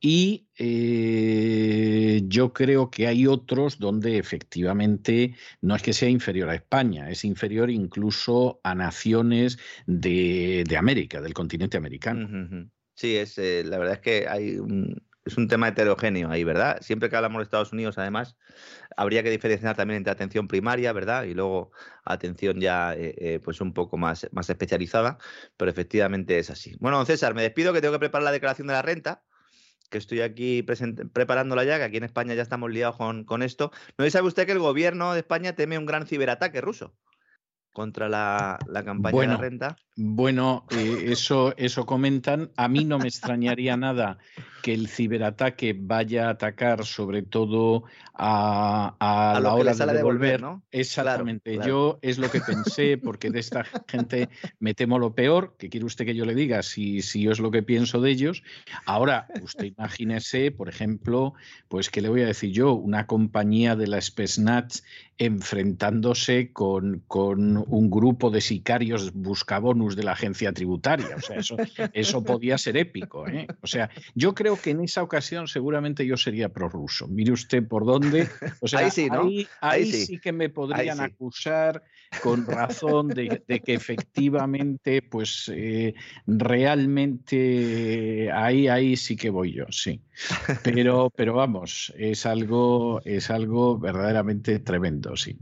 y 0.01 0.47
eh, 0.57 2.23
yo 2.27 2.53
creo 2.53 2.91
que 2.91 3.07
hay 3.07 3.27
otros 3.27 3.79
donde 3.79 4.19
efectivamente 4.19 5.35
no 5.61 5.77
es 5.77 5.83
que 5.83 5.93
sea 5.93 6.09
inferior 6.09 6.49
a 6.49 6.55
España, 6.55 7.11
es 7.11 7.25
inferior 7.25 7.71
incluso 7.71 8.61
a 8.65 8.75
naciones 8.75 9.59
de, 9.87 10.65
América, 10.77 11.21
del 11.21 11.35
continente 11.35 11.77
americano. 11.77 12.71
Sí, 12.95 13.17
es, 13.17 13.37
eh, 13.39 13.63
la 13.65 13.79
verdad 13.79 13.95
es 13.95 14.01
que 14.01 14.27
hay 14.29 14.59
es 15.25 15.37
un 15.37 15.49
tema 15.49 15.69
heterogéneo 15.69 16.31
ahí, 16.31 16.45
¿verdad? 16.45 16.79
Siempre 16.81 17.09
que 17.09 17.17
hablamos 17.17 17.41
de 17.41 17.45
Estados 17.45 17.73
Unidos, 17.73 17.99
además, 17.99 18.37
habría 18.97 19.23
que 19.23 19.31
diferenciar 19.31 19.77
también 19.77 19.99
entre 19.99 20.13
atención 20.13 20.49
primaria, 20.49 20.93
¿verdad? 20.93 21.25
Y 21.25 21.35
luego 21.35 21.73
atención 22.05 22.61
ya, 22.61 22.95
eh, 22.95 23.15
eh, 23.19 23.41
pues 23.43 23.61
un 23.61 23.73
poco 23.73 23.97
más, 23.97 24.29
más 24.33 24.51
especializada, 24.51 25.19
pero 25.57 25.71
efectivamente 25.71 26.39
es 26.39 26.51
así. 26.51 26.77
Bueno, 26.81 27.05
César, 27.05 27.35
me 27.35 27.43
despido 27.43 27.73
que 27.73 27.81
tengo 27.81 27.95
que 27.95 28.01
preparar 28.01 28.25
la 28.25 28.33
declaración 28.33 28.67
de 28.67 28.75
la 28.75 28.83
renta 28.83 29.23
que 29.91 29.99
estoy 29.99 30.23
aquí 30.23 30.63
preparándola 30.63 31.65
ya, 31.65 31.77
que 31.77 31.85
aquí 31.85 31.99
en 31.99 32.05
España 32.05 32.35
ya 32.35 32.43
estamos 32.43 32.71
liados 32.71 32.97
con, 32.97 33.25
con 33.25 33.43
esto. 33.43 33.71
¿No 33.99 34.09
sabe 34.09 34.27
usted 34.27 34.47
que 34.47 34.53
el 34.53 34.59
gobierno 34.59 35.13
de 35.13 35.21
España 35.21 35.55
teme 35.55 35.79
un 35.79 35.85
gran 35.85 36.07
ciberataque 36.07 36.63
ruso? 36.63 36.97
Contra 37.73 38.09
la, 38.09 38.59
la 38.69 38.85
campaña 38.85 39.21
de 39.21 39.27
la 39.27 39.37
renta. 39.37 39.77
Bueno, 39.97 40.67
eh, 40.71 41.05
eso, 41.09 41.55
eso 41.57 41.85
comentan. 41.85 42.51
A 42.57 42.69
mí 42.69 42.85
no 42.85 42.99
me 42.99 43.09
extrañaría 43.09 43.77
nada 43.77 44.19
que 44.63 44.73
el 44.73 44.89
ciberataque 44.89 45.77
vaya 45.79 46.29
a 46.29 46.31
atacar 46.31 46.87
sobre 46.87 47.23
todo 47.23 47.85
a, 48.15 48.97
la 49.43 49.55
hora 49.55 49.75
de 49.75 49.93
devolver. 49.93 50.41
¿no? 50.41 50.63
Exactamente. 50.71 51.59
Yo 51.67 51.99
es 52.01 52.19
lo 52.19 52.31
que 52.31 52.41
pensé, 52.41 52.97
porque 52.97 53.31
de 53.31 53.41
esta 53.41 53.65
gente 53.89 54.31
me 54.61 54.73
temo 54.73 54.99
lo 54.99 55.15
peor, 55.15 55.57
que 55.59 55.69
quiere 55.69 55.85
usted 55.85 56.07
que 56.07 56.15
yo 56.15 56.25
le 56.25 56.35
diga 56.35 56.63
si, 56.63 57.03
si 57.03 57.23
yo 57.23 57.33
es 57.33 57.41
lo 57.41 57.51
que 57.51 57.63
pienso 57.63 58.01
de 58.01 58.11
ellos. 58.11 58.43
Ahora, 58.87 59.27
usted 59.43 59.65
imagínese, 59.65 60.53
por 60.53 60.69
ejemplo, 60.69 61.35
pues 61.69 61.91
que 61.91 62.01
le 62.01 62.09
voy 62.09 62.23
a 62.23 62.27
decir 62.27 62.53
yo, 62.53 62.73
una 62.73 63.07
compañía 63.07 63.77
de 63.77 63.89
la 63.89 64.01
Spesnaz 64.01 64.85
enfrentándose 65.25 66.53
con, 66.53 67.05
con 67.07 67.57
un 67.57 67.91
grupo 67.91 68.31
de 68.31 68.41
sicarios 68.41 69.13
buscabonus 69.13 69.95
de 69.95 70.03
la 70.03 70.13
agencia 70.13 70.53
tributaria. 70.53 71.17
O 71.17 71.21
sea, 71.21 71.37
eso, 71.37 71.57
eso 71.93 72.25
podía 72.25 72.59
ser 72.59 72.77
épico. 72.77 73.29
¿eh? 73.29 73.47
O 73.61 73.67
sea, 73.67 73.91
yo 74.15 74.35
creo 74.35 74.61
que 74.61 74.71
en 74.71 74.81
esa 74.81 75.03
ocasión 75.03 75.47
seguramente 75.47 76.05
yo 76.05 76.17
sería 76.17 76.49
prorruso. 76.49 77.07
Mire 77.07 77.33
usted 77.33 77.67
por 77.67 77.85
dónde. 77.85 78.29
O 78.61 78.69
sea, 78.69 78.81
ahí 78.81 78.91
sí, 78.91 79.09
¿no? 79.09 79.29
ahí, 79.61 79.93
sí. 79.93 80.19
que 80.19 80.33
me 80.33 80.49
podrían 80.49 81.01
acusar 81.01 81.83
con 82.23 82.47
razón 82.47 83.09
de, 83.09 83.43
que 83.65 83.75
efectivamente, 83.75 85.03
pues 85.03 85.51
eh, 85.55 85.95
realmente 86.27 88.31
ahí, 88.33 88.69
ahí 88.69 88.97
sí 88.97 89.17
que 89.17 89.31
voy 89.31 89.53
yo, 89.53 89.67
sí. 89.71 90.01
Pero, 90.63 91.11
pero 91.15 91.35
vamos, 91.35 91.93
es 91.97 92.27
algo, 92.27 93.01
es 93.05 93.31
algo 93.31 93.79
verdaderamente 93.79 94.59
tremendo, 94.59 95.17
sí. 95.17 95.39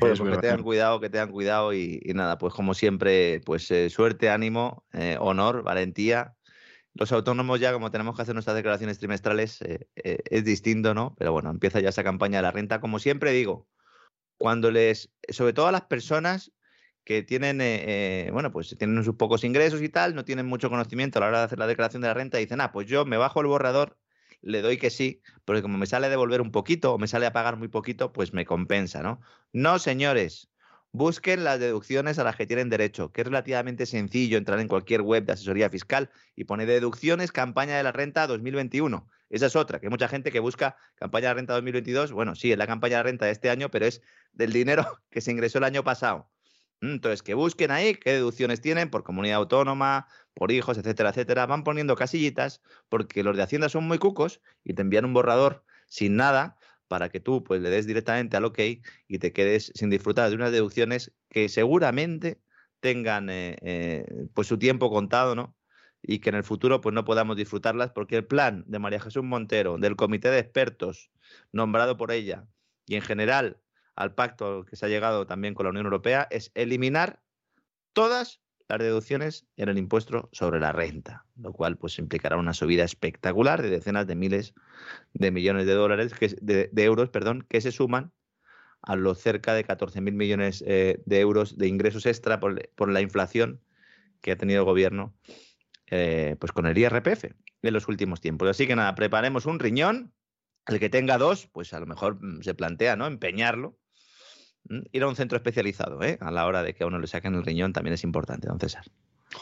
Pues, 0.00 0.18
que 0.18 0.38
tengan 0.38 0.62
cuidado, 0.62 0.98
que 0.98 1.10
tengan 1.10 1.30
cuidado 1.30 1.74
y, 1.74 2.00
nada, 2.14 2.38
pues 2.38 2.54
como 2.54 2.72
siempre, 2.72 3.40
pues 3.44 3.70
eh, 3.70 3.90
suerte, 3.90 4.30
ánimo, 4.30 4.84
eh, 4.92 5.16
honor, 5.20 5.62
valentía. 5.62 6.34
Los 6.94 7.12
autónomos 7.12 7.60
ya, 7.60 7.72
como 7.72 7.90
tenemos 7.90 8.16
que 8.16 8.22
hacer 8.22 8.34
nuestras 8.34 8.56
declaraciones 8.56 8.98
trimestrales, 8.98 9.60
eh, 9.62 9.88
es 9.94 10.44
distinto, 10.44 10.94
¿no? 10.94 11.14
Pero 11.18 11.32
bueno, 11.32 11.50
empieza 11.50 11.80
ya 11.80 11.90
esa 11.90 12.02
campaña 12.02 12.38
de 12.38 12.42
la 12.42 12.50
renta. 12.50 12.80
Como 12.80 12.98
siempre 12.98 13.30
digo, 13.32 13.68
cuando 14.38 14.70
les, 14.70 15.12
sobre 15.28 15.52
todo 15.52 15.66
a 15.66 15.72
las 15.72 15.82
personas 15.82 16.50
que 17.04 17.22
tienen, 17.22 17.58
bueno, 18.32 18.50
pues 18.52 18.76
tienen 18.78 19.04
sus 19.04 19.16
pocos 19.16 19.44
ingresos 19.44 19.82
y 19.82 19.88
tal, 19.88 20.14
no 20.14 20.24
tienen 20.24 20.46
mucho 20.46 20.70
conocimiento 20.70 21.18
a 21.18 21.20
la 21.20 21.28
hora 21.28 21.38
de 21.40 21.44
hacer 21.44 21.58
la 21.58 21.66
declaración 21.66 22.02
de 22.02 22.08
la 22.08 22.14
renta, 22.14 22.38
dicen, 22.38 22.60
ah, 22.60 22.72
pues 22.72 22.86
yo 22.86 23.04
me 23.04 23.16
bajo 23.16 23.40
el 23.40 23.46
borrador 23.46 23.99
le 24.42 24.62
doy 24.62 24.78
que 24.78 24.90
sí, 24.90 25.22
porque 25.44 25.62
como 25.62 25.78
me 25.78 25.86
sale 25.86 26.06
a 26.06 26.10
devolver 26.10 26.40
un 26.40 26.50
poquito 26.50 26.94
o 26.94 26.98
me 26.98 27.06
sale 27.06 27.26
a 27.26 27.32
pagar 27.32 27.56
muy 27.56 27.68
poquito, 27.68 28.12
pues 28.12 28.32
me 28.32 28.44
compensa, 28.46 29.02
¿no? 29.02 29.20
No, 29.52 29.78
señores. 29.78 30.48
Busquen 30.92 31.44
las 31.44 31.60
deducciones 31.60 32.18
a 32.18 32.24
las 32.24 32.34
que 32.34 32.46
tienen 32.46 32.68
derecho, 32.68 33.12
que 33.12 33.20
es 33.20 33.26
relativamente 33.26 33.86
sencillo 33.86 34.36
entrar 34.36 34.58
en 34.58 34.66
cualquier 34.66 35.02
web 35.02 35.24
de 35.24 35.34
asesoría 35.34 35.70
fiscal 35.70 36.10
y 36.34 36.44
poner 36.44 36.66
deducciones 36.66 37.30
campaña 37.30 37.76
de 37.76 37.84
la 37.84 37.92
renta 37.92 38.26
2021. 38.26 39.06
Esa 39.28 39.46
es 39.46 39.54
otra, 39.54 39.78
que 39.78 39.86
hay 39.86 39.90
mucha 39.90 40.08
gente 40.08 40.32
que 40.32 40.40
busca 40.40 40.76
campaña 40.96 41.28
de 41.28 41.34
renta 41.34 41.54
2022. 41.54 42.10
Bueno, 42.10 42.34
sí, 42.34 42.50
es 42.50 42.58
la 42.58 42.66
campaña 42.66 42.96
de 42.96 43.02
renta 43.04 43.26
de 43.26 43.30
este 43.32 43.50
año, 43.50 43.70
pero 43.70 43.86
es 43.86 44.02
del 44.32 44.52
dinero 44.52 44.84
que 45.10 45.20
se 45.20 45.30
ingresó 45.30 45.58
el 45.58 45.64
año 45.64 45.84
pasado. 45.84 46.28
Entonces, 46.80 47.22
que 47.22 47.34
busquen 47.34 47.70
ahí 47.70 47.94
qué 47.94 48.12
deducciones 48.12 48.60
tienen 48.60 48.90
por 48.90 49.04
comunidad 49.04 49.36
autónoma, 49.36 50.08
por 50.34 50.50
hijos, 50.50 50.78
etcétera, 50.78 51.10
etcétera. 51.10 51.46
Van 51.46 51.64
poniendo 51.64 51.94
casillitas 51.96 52.62
porque 52.88 53.22
los 53.22 53.36
de 53.36 53.42
Hacienda 53.42 53.68
son 53.68 53.86
muy 53.86 53.98
cucos 53.98 54.40
y 54.64 54.74
te 54.74 54.82
envían 54.82 55.04
un 55.04 55.12
borrador 55.12 55.64
sin 55.86 56.16
nada 56.16 56.56
para 56.88 57.08
que 57.10 57.20
tú 57.20 57.44
pues, 57.44 57.60
le 57.60 57.70
des 57.70 57.86
directamente 57.86 58.36
al 58.36 58.44
OK 58.46 58.58
y 59.08 59.18
te 59.18 59.32
quedes 59.32 59.72
sin 59.74 59.90
disfrutar 59.90 60.28
de 60.30 60.36
unas 60.36 60.52
deducciones 60.52 61.12
que 61.28 61.48
seguramente 61.48 62.40
tengan 62.80 63.30
eh, 63.30 63.56
eh, 63.62 64.06
pues 64.34 64.48
su 64.48 64.58
tiempo 64.58 64.90
contado, 64.90 65.34
¿no? 65.34 65.56
Y 66.02 66.20
que 66.20 66.30
en 66.30 66.36
el 66.36 66.44
futuro 66.44 66.80
pues 66.80 66.94
no 66.94 67.04
podamos 67.04 67.36
disfrutarlas 67.36 67.90
porque 67.92 68.16
el 68.16 68.26
plan 68.26 68.64
de 68.66 68.78
María 68.78 69.00
Jesús 69.00 69.22
Montero, 69.22 69.76
del 69.78 69.96
comité 69.96 70.30
de 70.30 70.38
expertos 70.38 71.10
nombrado 71.52 71.96
por 71.96 72.10
ella 72.10 72.48
y 72.86 72.96
en 72.96 73.02
general 73.02 73.60
al 74.00 74.14
pacto 74.14 74.64
que 74.64 74.76
se 74.76 74.86
ha 74.86 74.88
llegado 74.88 75.26
también 75.26 75.52
con 75.52 75.64
la 75.64 75.70
Unión 75.70 75.84
Europea 75.84 76.26
es 76.30 76.52
eliminar 76.54 77.20
todas 77.92 78.40
las 78.66 78.78
deducciones 78.78 79.46
en 79.58 79.68
el 79.68 79.76
impuesto 79.76 80.30
sobre 80.32 80.58
la 80.58 80.72
renta, 80.72 81.26
lo 81.36 81.52
cual 81.52 81.76
pues 81.76 81.98
implicará 81.98 82.38
una 82.38 82.54
subida 82.54 82.82
espectacular 82.82 83.60
de 83.60 83.68
decenas 83.68 84.06
de 84.06 84.14
miles 84.14 84.54
de 85.12 85.30
millones 85.30 85.66
de 85.66 85.74
dólares, 85.74 86.14
de, 86.40 86.70
euros, 86.76 87.10
perdón, 87.10 87.44
que 87.46 87.60
se 87.60 87.72
suman 87.72 88.10
a 88.80 88.96
los 88.96 89.18
cerca 89.18 89.52
de 89.52 89.66
14.000 89.66 90.12
millones 90.12 90.64
eh, 90.66 91.02
de 91.04 91.20
euros 91.20 91.58
de 91.58 91.68
ingresos 91.68 92.06
extra 92.06 92.40
por, 92.40 92.90
la 92.90 93.00
inflación 93.02 93.60
que 94.22 94.32
ha 94.32 94.36
tenido 94.36 94.60
el 94.60 94.64
gobierno 94.64 95.14
eh, 95.88 96.36
pues 96.40 96.52
con 96.52 96.64
el 96.64 96.78
IRPF 96.78 97.24
en 97.24 97.74
los 97.74 97.86
últimos 97.86 98.22
tiempos. 98.22 98.48
Así 98.48 98.66
que 98.66 98.76
nada, 98.76 98.94
preparemos 98.94 99.44
un 99.44 99.58
riñón. 99.58 100.14
El 100.66 100.78
que 100.78 100.88
tenga 100.88 101.18
dos, 101.18 101.48
pues 101.48 101.74
a 101.74 101.80
lo 101.80 101.86
mejor 101.86 102.22
mm, 102.22 102.42
se 102.42 102.54
plantea, 102.54 102.96
¿no? 102.96 103.06
Empeñarlo 103.06 103.79
ir 104.68 105.02
a 105.02 105.08
un 105.08 105.16
centro 105.16 105.36
especializado, 105.36 106.02
¿eh? 106.02 106.18
A 106.20 106.30
la 106.30 106.46
hora 106.46 106.62
de 106.62 106.74
que 106.74 106.84
a 106.84 106.86
uno 106.86 106.98
le 106.98 107.06
saquen 107.06 107.34
el 107.34 107.44
riñón 107.44 107.72
también 107.72 107.94
es 107.94 108.04
importante, 108.04 108.48
don 108.48 108.60
César. 108.60 108.84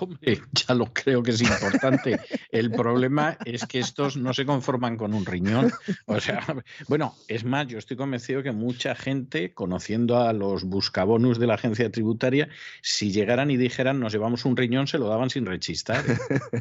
Hombre, 0.01 0.41
ya 0.53 0.75
lo 0.75 0.93
creo 0.93 1.23
que 1.23 1.31
es 1.31 1.43
importante. 1.43 2.21
El 2.51 2.71
problema 2.71 3.37
es 3.45 3.67
que 3.67 3.79
estos 3.79 4.17
no 4.17 4.35
se 4.35 4.45
conforman 4.45 4.97
con 4.97 5.15
un 5.15 5.25
riñón. 5.25 5.71
O 6.07 6.21
sea, 6.21 6.45
bueno, 6.89 7.15
es 7.27 7.45
más, 7.45 7.67
yo 7.67 7.79
estoy 7.79 7.97
convencido 7.97 8.43
que 8.43 8.53
mucha 8.53 8.95
gente, 8.95 9.53
conociendo 9.53 10.19
a 10.19 10.33
los 10.33 10.65
buscabonus 10.65 11.39
de 11.39 11.47
la 11.47 11.55
agencia 11.55 11.91
tributaria, 11.91 12.49
si 12.83 13.11
llegaran 13.11 13.51
y 13.51 13.57
dijeran 13.57 14.01
nos 14.01 14.13
llevamos 14.13 14.45
un 14.45 14.57
riñón, 14.57 14.87
se 14.87 14.99
lo 14.99 15.09
daban 15.09 15.31
sin 15.31 15.47
rechistar. 15.47 16.05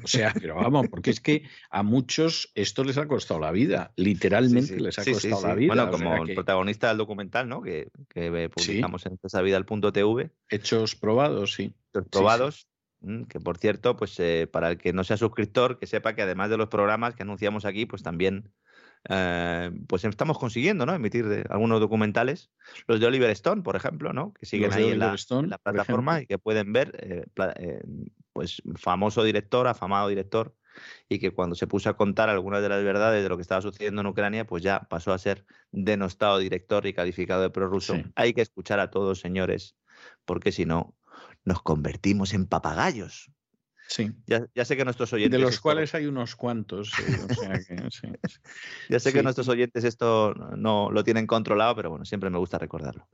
O 0.03 0.07
sea, 0.07 0.33
pero 0.39 0.55
vamos, 0.55 0.87
porque 0.89 1.11
es 1.11 1.19
que 1.19 1.43
a 1.69 1.83
muchos 1.83 2.51
esto 2.55 2.83
les 2.83 2.97
ha 2.97 3.07
costado 3.07 3.39
la 3.39 3.51
vida, 3.51 3.91
literalmente 3.95 4.79
les 4.79 4.97
ha 4.99 5.05
costado 5.05 5.47
la 5.47 5.55
vida. 5.55 5.73
Bueno, 5.73 5.91
como 5.91 6.23
el 6.23 6.33
protagonista 6.33 6.89
del 6.89 6.97
documental, 6.97 7.47
¿no? 7.47 7.61
Que, 7.61 7.89
publicamos 8.53 9.05
en 9.05 9.17
TV. 9.17 10.31
Hechos 10.49 10.95
probados, 10.95 11.53
sí. 11.53 11.73
Hechos 11.93 12.07
probados 12.09 12.67
que 13.29 13.39
por 13.39 13.57
cierto, 13.57 13.95
pues 13.95 14.19
eh, 14.19 14.47
para 14.51 14.71
el 14.71 14.77
que 14.77 14.93
no 14.93 15.03
sea 15.03 15.17
suscriptor, 15.17 15.79
que 15.79 15.87
sepa 15.87 16.15
que 16.15 16.21
además 16.23 16.49
de 16.49 16.57
los 16.57 16.67
programas 16.67 17.15
que 17.15 17.23
anunciamos 17.23 17.65
aquí, 17.65 17.85
pues 17.85 18.03
también 18.03 18.51
eh, 19.09 19.71
pues 19.87 20.03
estamos 20.03 20.37
consiguiendo 20.39 20.85
¿no? 20.85 20.93
emitir 20.93 21.45
algunos 21.49 21.79
documentales, 21.79 22.51
los 22.87 22.99
de 22.99 23.05
Oliver 23.05 23.29
Stone, 23.31 23.61
por 23.61 23.75
ejemplo, 23.75 24.13
¿no? 24.13 24.33
que 24.33 24.45
siguen 24.45 24.73
ahí 24.73 24.89
en 24.89 24.99
la, 24.99 25.15
plataforma 25.61 26.21
y 26.21 26.25
que 26.25 26.39
pueden 26.39 26.73
ver, 26.73 26.91
eh, 26.99 27.81
pues 28.33 28.61
famoso 28.75 29.23
director, 29.23 29.67
afamado 29.67 30.09
director, 30.09 30.55
y 31.09 31.19
que 31.19 31.31
cuando 31.31 31.55
se 31.55 31.67
puso 31.67 31.89
a 31.89 31.97
contar 31.97 32.29
algunas 32.29 32.61
de 32.61 32.69
las 32.69 32.83
verdades 32.83 33.23
de 33.23 33.29
lo 33.29 33.37
que 33.37 33.41
estaba 33.41 33.61
sucediendo 33.61 34.01
en 34.01 34.07
Ucrania, 34.07 34.45
pues 34.45 34.63
ya 34.63 34.81
pasó 34.81 35.13
a 35.13 35.17
ser 35.17 35.45
denostado 35.71 36.37
director 36.37 36.85
y 36.85 36.93
calificado 36.93 37.41
de 37.41 37.49
prorruso. 37.49 37.95
Hay 38.15 38.33
que 38.33 38.41
escuchar 38.41 38.79
a 38.79 38.91
todos, 38.91 39.19
señores, 39.19 39.75
porque 40.25 40.51
si 40.51 40.65
no, 40.65 40.96
nos 41.47 41.61
convertimos 41.61 42.33
en 42.33 42.45
papagayos. 42.45 43.31
Sí. 43.87 44.11
Ya, 44.25 44.65
sé 44.65 44.75
que 44.75 44.83
nuestros 44.83 45.13
oyentes. 45.13 45.39
De 45.39 45.43
los 45.43 45.61
cuales 45.61 45.95
hay 45.95 46.05
unos 46.05 46.35
cuantos. 46.35 46.91
ya 48.89 48.99
sé 48.99 49.13
que 49.13 49.23
nuestros 49.23 49.47
oyentes 49.47 49.85
esto 49.85 50.33
no 50.33 50.91
lo 50.91 51.05
tienen 51.05 51.25
controlado, 51.25 51.73
pero 51.73 51.89
bueno, 51.89 52.03
siempre 52.03 52.29
me 52.29 52.37
gusta 52.37 52.57
recordarlo. 52.59 53.07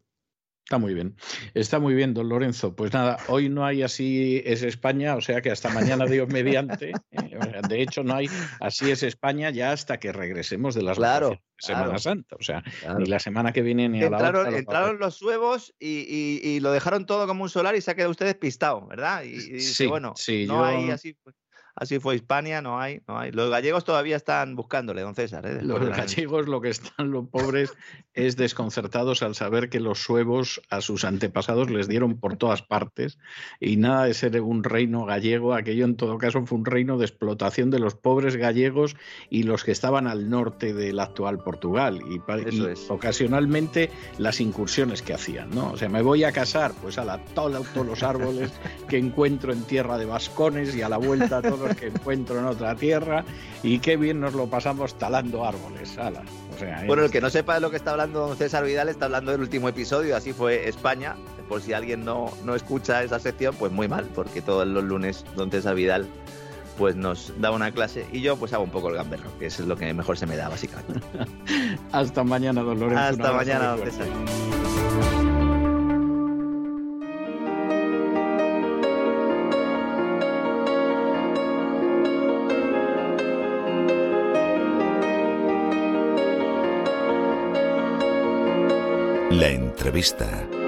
Está 0.66 0.78
muy 0.78 0.94
bien. 0.94 1.16
Está 1.54 1.80
muy 1.80 1.94
bien, 1.94 2.14
don 2.14 2.30
Lorenzo. 2.30 2.74
Pues 2.74 2.94
nada, 2.94 3.18
hoy 3.28 3.50
no 3.50 3.66
hay 3.66 3.84
así 3.84 4.42
es 4.46 4.64
España, 4.64 5.16
o 5.16 5.22
sea 5.22 5.42
que 5.42 5.52
hasta 5.52 5.70
mañana 5.70 6.06
Dios 6.06 6.30
mediante. 6.30 6.94
Eh, 7.12 7.62
de 7.68 7.82
hecho, 7.82 8.04
no 8.04 8.16
hay 8.16 8.30
así 8.62 8.90
es 8.90 9.04
España 9.04 9.50
ya 9.50 9.72
hasta 9.72 10.00
que 10.00 10.14
regresemos 10.14 10.74
de 10.74 10.84
las 10.84 10.98
claro, 10.98 11.38
Semana 11.58 11.98
Santa. 12.00 12.38
O 12.40 12.44
sea, 12.44 12.64
ni 12.98 13.06
la 13.06 13.20
semana 13.20 13.52
que 13.52 13.62
viene 13.62 13.90
ni 13.90 14.04
a 14.04 14.10
la 14.10 14.18
otra. 14.18 14.58
Entraron 14.58 15.00
los 15.00 15.22
huevos 15.22 15.74
y, 15.80 16.60
lo 16.62 16.72
dejaron 16.72 17.06
todo 17.06 17.28
como 17.28 17.44
un 17.44 17.50
solar 17.50 17.76
y 17.76 17.82
se 17.82 17.92
ha 17.92 17.96
quedado 17.96 18.12
usted 18.12 18.26
despistado, 18.26 18.88
¿verdad? 18.88 19.24
Y, 19.24 19.60
sí, 19.60 19.86
bueno, 19.86 20.14
sí, 20.16 20.46
no 20.48 20.64
hay 20.64 20.92
así. 20.92 21.14
Pues, 21.24 21.36
Así 21.76 22.00
fue 22.00 22.16
Hispania, 22.16 22.62
no 22.62 22.80
hay, 22.80 23.02
no 23.08 23.18
hay. 23.18 23.32
Los 23.32 23.50
gallegos 23.50 23.84
todavía 23.84 24.16
están 24.16 24.56
buscándole, 24.56 25.02
don 25.02 25.16
César. 25.16 25.46
¿eh? 25.48 25.60
Los 25.64 25.80
gallegos 25.90 26.48
lo 26.48 26.62
que 26.62 26.70
están 26.70 27.10
los 27.10 27.28
pobres 27.28 27.74
es 28.14 28.36
desconcertados 28.36 29.24
al 29.24 29.34
saber 29.34 29.70
que 29.70 29.80
los 29.80 30.04
suevos 30.04 30.62
a 30.70 30.82
sus 30.82 31.04
antepasados 31.04 31.72
les 31.72 31.88
dieron 31.88 32.20
por 32.20 32.38
todas 32.38 32.62
partes 32.62 33.18
y 33.60 33.78
nada 33.78 34.06
de 34.06 34.14
ser 34.14 34.40
un 34.42 34.64
reino 34.64 35.06
gallego, 35.06 35.54
aquello 35.54 35.86
en 35.86 35.96
todo 35.96 36.18
caso 36.20 36.46
fue 36.46 36.60
un 36.60 36.66
reino 36.66 36.98
de 36.98 37.06
explotación 37.06 37.72
de 37.72 37.80
los 37.80 37.96
pobres 37.96 38.36
gallegos 38.36 38.96
y 39.30 39.44
los 39.44 39.64
que 39.64 39.72
estaban 39.72 40.06
al 40.06 40.30
norte 40.30 40.74
del 40.74 41.00
actual 41.00 41.40
Portugal 41.40 42.02
y, 42.08 42.22
ocasionalmente 42.90 43.90
las 44.18 44.40
incursiones 44.42 45.02
que 45.02 45.14
hacían, 45.14 45.50
¿no? 45.50 45.72
O 45.72 45.78
sea, 45.78 45.90
me 45.90 46.02
voy 46.02 46.24
a 46.24 46.32
casar, 46.32 46.74
pues 46.82 46.98
a 46.98 47.06
la 47.06 47.18
todos 47.18 47.86
los 47.86 48.04
árboles 48.04 48.52
que 48.88 48.98
encuentro 48.98 49.54
en 49.54 49.64
tierra 49.64 49.98
de 49.98 50.06
vascones 50.06 50.76
y 50.76 50.82
a 50.82 50.90
la 50.90 50.98
vuelta 50.98 51.42
todos 51.42 51.63
que 51.70 51.88
encuentro 51.88 52.40
en 52.40 52.46
otra 52.46 52.76
tierra 52.76 53.24
y 53.62 53.80
qué 53.80 53.98
bien 53.98 54.20
nos 54.20 54.34
lo 54.34 54.48
pasamos 54.48 54.98
talando 54.98 55.46
árboles. 55.46 55.98
bueno, 56.86 57.04
el 57.04 57.12
que 57.12 57.22
no 57.22 57.30
sepa 57.30 57.56
de 57.56 57.62
lo 57.62 57.70
que 57.70 57.78
está 57.78 57.92
hablando 57.92 58.28
don 58.28 58.38
César 58.38 58.64
Vidal 58.64 58.90
está 58.90 59.06
hablando 59.06 59.32
del 59.32 59.42
último 59.42 59.70
episodio, 59.70 60.16
así 60.16 60.34
fue 60.34 60.68
España, 60.68 61.16
por 61.48 61.62
si 61.62 61.74
alguien 61.74 62.06
no, 62.06 62.32
no 62.44 62.56
escucha 62.56 63.04
esa 63.04 63.20
sección, 63.20 63.56
pues 63.56 63.72
muy 63.72 63.88
mal, 63.88 64.08
porque 64.16 64.42
todos 64.42 64.68
los 64.68 64.84
lunes 64.84 65.26
Don 65.36 65.52
César 65.52 65.76
Vidal 65.76 66.08
pues 66.78 66.96
nos 66.96 67.32
da 67.40 67.52
una 67.52 67.72
clase 67.72 68.06
y 68.12 68.22
yo 68.22 68.36
pues 68.36 68.54
hago 68.54 68.64
un 68.64 68.72
poco 68.72 68.90
el 68.90 68.96
gamberro, 68.96 69.30
que 69.38 69.46
es 69.48 69.60
lo 69.60 69.76
que 69.76 69.94
mejor 69.94 70.18
se 70.18 70.26
me 70.26 70.36
da 70.36 70.50
básicamente. 70.50 71.02
Hasta 71.92 72.24
mañana, 72.24 72.62
don 72.62 72.80
Lorenzo. 72.80 73.04
Hasta 73.04 73.32
mañana, 73.32 73.76
don 73.76 73.92
César. 73.92 75.23
Entrevista. 89.84 90.63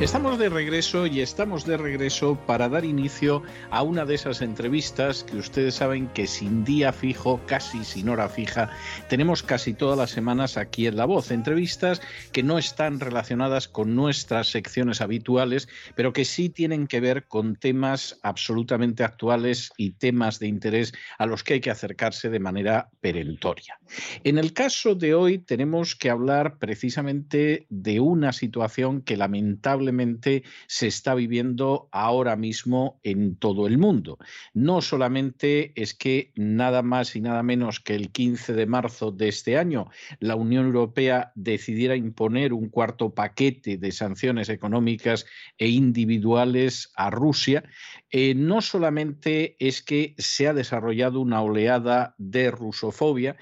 Estamos 0.00 0.38
de 0.38 0.48
regreso 0.48 1.06
y 1.06 1.20
estamos 1.20 1.66
de 1.66 1.76
regreso 1.76 2.34
para 2.46 2.70
dar 2.70 2.86
inicio 2.86 3.42
a 3.70 3.82
una 3.82 4.06
de 4.06 4.14
esas 4.14 4.40
entrevistas 4.40 5.24
que 5.24 5.36
ustedes 5.36 5.74
saben 5.74 6.08
que 6.08 6.26
sin 6.26 6.64
día 6.64 6.94
fijo, 6.94 7.38
casi 7.44 7.84
sin 7.84 8.08
hora 8.08 8.30
fija, 8.30 8.70
tenemos 9.10 9.42
casi 9.42 9.74
todas 9.74 9.98
las 9.98 10.10
semanas 10.10 10.56
aquí 10.56 10.86
en 10.86 10.96
La 10.96 11.04
Voz. 11.04 11.30
Entrevistas 11.30 12.00
que 12.32 12.42
no 12.42 12.56
están 12.56 12.98
relacionadas 12.98 13.68
con 13.68 13.94
nuestras 13.94 14.48
secciones 14.48 15.02
habituales, 15.02 15.68
pero 15.94 16.14
que 16.14 16.24
sí 16.24 16.48
tienen 16.48 16.86
que 16.86 17.00
ver 17.00 17.26
con 17.26 17.56
temas 17.56 18.18
absolutamente 18.22 19.04
actuales 19.04 19.70
y 19.76 19.90
temas 19.90 20.38
de 20.38 20.46
interés 20.46 20.94
a 21.18 21.26
los 21.26 21.44
que 21.44 21.54
hay 21.54 21.60
que 21.60 21.70
acercarse 21.70 22.30
de 22.30 22.40
manera 22.40 22.88
perentoria. 23.02 23.79
En 24.24 24.38
el 24.38 24.52
caso 24.52 24.94
de 24.94 25.14
hoy 25.14 25.38
tenemos 25.38 25.94
que 25.94 26.10
hablar 26.10 26.58
precisamente 26.58 27.66
de 27.68 28.00
una 28.00 28.32
situación 28.32 29.02
que 29.02 29.16
lamentablemente 29.16 30.44
se 30.66 30.86
está 30.86 31.14
viviendo 31.14 31.88
ahora 31.92 32.36
mismo 32.36 33.00
en 33.02 33.36
todo 33.36 33.66
el 33.66 33.78
mundo. 33.78 34.18
No 34.54 34.80
solamente 34.80 35.72
es 35.80 35.94
que 35.94 36.32
nada 36.34 36.82
más 36.82 37.16
y 37.16 37.20
nada 37.20 37.42
menos 37.42 37.80
que 37.80 37.94
el 37.94 38.10
15 38.10 38.52
de 38.52 38.66
marzo 38.66 39.10
de 39.10 39.28
este 39.28 39.56
año 39.56 39.88
la 40.18 40.36
Unión 40.36 40.66
Europea 40.66 41.32
decidiera 41.34 41.96
imponer 41.96 42.52
un 42.52 42.68
cuarto 42.68 43.14
paquete 43.14 43.76
de 43.76 43.92
sanciones 43.92 44.48
económicas 44.48 45.26
e 45.58 45.68
individuales 45.68 46.90
a 46.94 47.10
Rusia, 47.10 47.64
eh, 48.10 48.34
no 48.34 48.60
solamente 48.60 49.56
es 49.58 49.82
que 49.82 50.14
se 50.18 50.48
ha 50.48 50.54
desarrollado 50.54 51.20
una 51.20 51.42
oleada 51.42 52.14
de 52.18 52.50
rusofobia, 52.50 53.36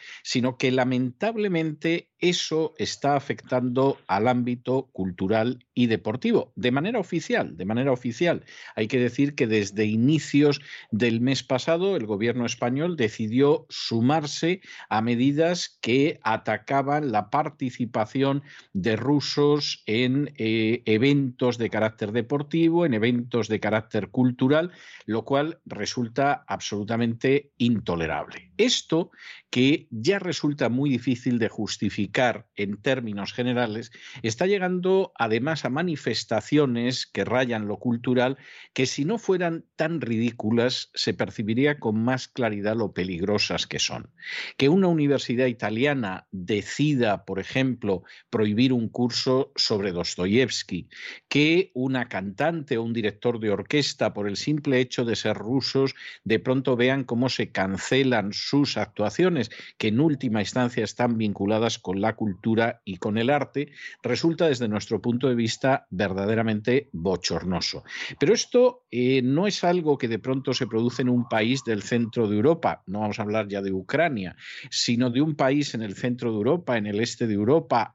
que 0.58 0.70
lamentablemente 0.70 2.08
eso 2.20 2.74
está 2.78 3.16
afectando 3.16 3.98
al 4.08 4.26
ámbito 4.26 4.88
cultural 4.92 5.64
y 5.74 5.86
deportivo, 5.86 6.52
de 6.56 6.72
manera 6.72 6.98
oficial, 6.98 7.56
de 7.56 7.64
manera 7.64 7.92
oficial. 7.92 8.44
Hay 8.74 8.88
que 8.88 8.98
decir 8.98 9.34
que 9.34 9.46
desde 9.46 9.86
inicios 9.86 10.60
del 10.90 11.20
mes 11.20 11.44
pasado 11.44 11.96
el 11.96 12.06
gobierno 12.06 12.44
español 12.44 12.96
decidió 12.96 13.66
sumarse 13.68 14.60
a 14.88 15.00
medidas 15.00 15.78
que 15.80 16.18
atacaban 16.22 17.12
la 17.12 17.30
participación 17.30 18.42
de 18.72 18.96
rusos 18.96 19.82
en 19.86 20.34
eh, 20.38 20.82
eventos 20.86 21.58
de 21.58 21.70
carácter 21.70 22.12
deportivo, 22.12 22.84
en 22.84 22.94
eventos 22.94 23.48
de 23.48 23.60
carácter 23.60 24.08
cultural, 24.08 24.72
lo 25.06 25.24
cual 25.24 25.60
resulta 25.66 26.44
absolutamente 26.48 27.52
intolerable. 27.58 28.50
Esto 28.56 29.10
que 29.50 29.86
ya 29.90 30.18
resulta 30.28 30.68
muy 30.68 30.90
difícil 30.90 31.38
de 31.38 31.48
justificar 31.48 32.46
en 32.54 32.76
términos 32.82 33.32
generales, 33.32 33.90
está 34.22 34.46
llegando 34.46 35.10
además 35.18 35.64
a 35.64 35.70
manifestaciones 35.70 37.06
que 37.06 37.24
rayan 37.24 37.66
lo 37.66 37.78
cultural, 37.78 38.36
que 38.74 38.84
si 38.84 39.06
no 39.06 39.16
fueran 39.16 39.64
tan 39.74 40.02
ridículas, 40.02 40.90
se 40.92 41.14
percibiría 41.14 41.78
con 41.80 42.04
más 42.04 42.28
claridad 42.28 42.76
lo 42.76 42.92
peligrosas 42.92 43.66
que 43.66 43.78
son. 43.78 44.10
Que 44.58 44.68
una 44.68 44.88
universidad 44.88 45.46
italiana 45.46 46.26
decida, 46.30 47.24
por 47.24 47.38
ejemplo, 47.38 48.02
prohibir 48.28 48.74
un 48.74 48.90
curso 48.90 49.52
sobre 49.56 49.92
Dostoyevsky, 49.92 50.90
que 51.28 51.70
una 51.72 52.10
cantante 52.10 52.76
o 52.76 52.82
un 52.82 52.92
director 52.92 53.40
de 53.40 53.48
orquesta, 53.50 54.12
por 54.12 54.28
el 54.28 54.36
simple 54.36 54.78
hecho 54.78 55.06
de 55.06 55.16
ser 55.16 55.38
rusos, 55.38 55.94
de 56.24 56.38
pronto 56.38 56.76
vean 56.76 57.04
cómo 57.04 57.30
se 57.30 57.50
cancelan 57.50 58.34
sus 58.34 58.76
actuaciones 58.76 59.50
que 59.78 59.88
en 59.88 60.00
última 60.18 60.40
instancia 60.40 60.82
están 60.82 61.16
vinculadas 61.16 61.78
con 61.78 62.00
la 62.00 62.16
cultura 62.16 62.82
y 62.84 62.96
con 62.96 63.18
el 63.18 63.30
arte, 63.30 63.70
resulta 64.02 64.48
desde 64.48 64.66
nuestro 64.66 65.00
punto 65.00 65.28
de 65.28 65.36
vista 65.36 65.86
verdaderamente 65.90 66.88
bochornoso. 66.92 67.84
Pero 68.18 68.34
esto 68.34 68.82
eh, 68.90 69.22
no 69.22 69.46
es 69.46 69.62
algo 69.62 69.96
que 69.96 70.08
de 70.08 70.18
pronto 70.18 70.52
se 70.54 70.66
produce 70.66 71.02
en 71.02 71.08
un 71.08 71.28
país 71.28 71.62
del 71.64 71.82
centro 71.82 72.26
de 72.26 72.34
Europa, 72.34 72.82
no 72.86 72.98
vamos 72.98 73.20
a 73.20 73.22
hablar 73.22 73.46
ya 73.46 73.62
de 73.62 73.72
Ucrania, 73.72 74.34
sino 74.70 75.10
de 75.10 75.22
un 75.22 75.36
país 75.36 75.74
en 75.74 75.82
el 75.82 75.94
centro 75.94 76.32
de 76.32 76.38
Europa, 76.38 76.76
en 76.76 76.88
el 76.88 76.98
este 76.98 77.28
de 77.28 77.34
Europa, 77.34 77.94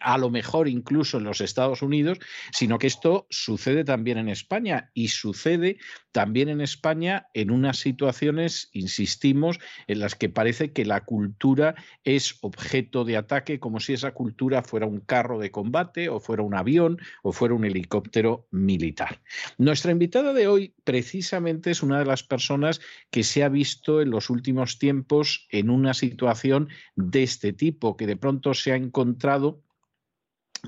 a 0.00 0.18
lo 0.18 0.30
mejor 0.30 0.68
incluso 0.68 1.18
en 1.18 1.24
los 1.24 1.40
Estados 1.40 1.82
Unidos, 1.82 2.18
sino 2.52 2.78
que 2.78 2.86
esto 2.86 3.26
sucede 3.30 3.84
también 3.84 4.18
en 4.18 4.28
España 4.28 4.90
y 4.94 5.08
sucede 5.08 5.78
también 6.12 6.48
en 6.48 6.60
España 6.60 7.28
en 7.34 7.50
unas 7.50 7.78
situaciones, 7.78 8.70
insistimos, 8.72 9.58
en 9.86 10.00
las 10.00 10.14
que 10.14 10.28
parece 10.28 10.72
que 10.72 10.84
la 10.84 11.04
cultura 11.04 11.74
es 12.04 12.38
objeto 12.40 13.04
de 13.04 13.16
ataque 13.16 13.60
como 13.60 13.80
si 13.80 13.92
esa 13.92 14.12
cultura 14.12 14.62
fuera 14.62 14.86
un 14.86 15.00
carro 15.00 15.38
de 15.38 15.50
combate 15.50 16.08
o 16.08 16.20
fuera 16.20 16.42
un 16.42 16.54
avión 16.54 16.98
o 17.22 17.32
fuera 17.32 17.54
un 17.54 17.64
helicóptero 17.64 18.46
militar. 18.50 19.20
Nuestra 19.58 19.92
invitada 19.92 20.32
de 20.32 20.48
hoy 20.48 20.74
precisamente 20.84 21.70
es 21.70 21.82
una 21.82 21.98
de 21.98 22.04
las 22.04 22.22
personas 22.22 22.80
que 23.10 23.22
se 23.22 23.44
ha 23.44 23.48
visto 23.48 24.00
en 24.00 24.10
los 24.10 24.30
últimos 24.30 24.78
tiempos 24.78 25.46
en 25.50 25.70
una 25.70 25.94
situación 25.94 26.68
de 26.96 27.22
este 27.22 27.52
tipo, 27.52 27.96
que 27.96 28.06
de 28.06 28.16
pronto 28.16 28.54
se 28.54 28.72
ha 28.72 28.76
encontrado 28.76 29.47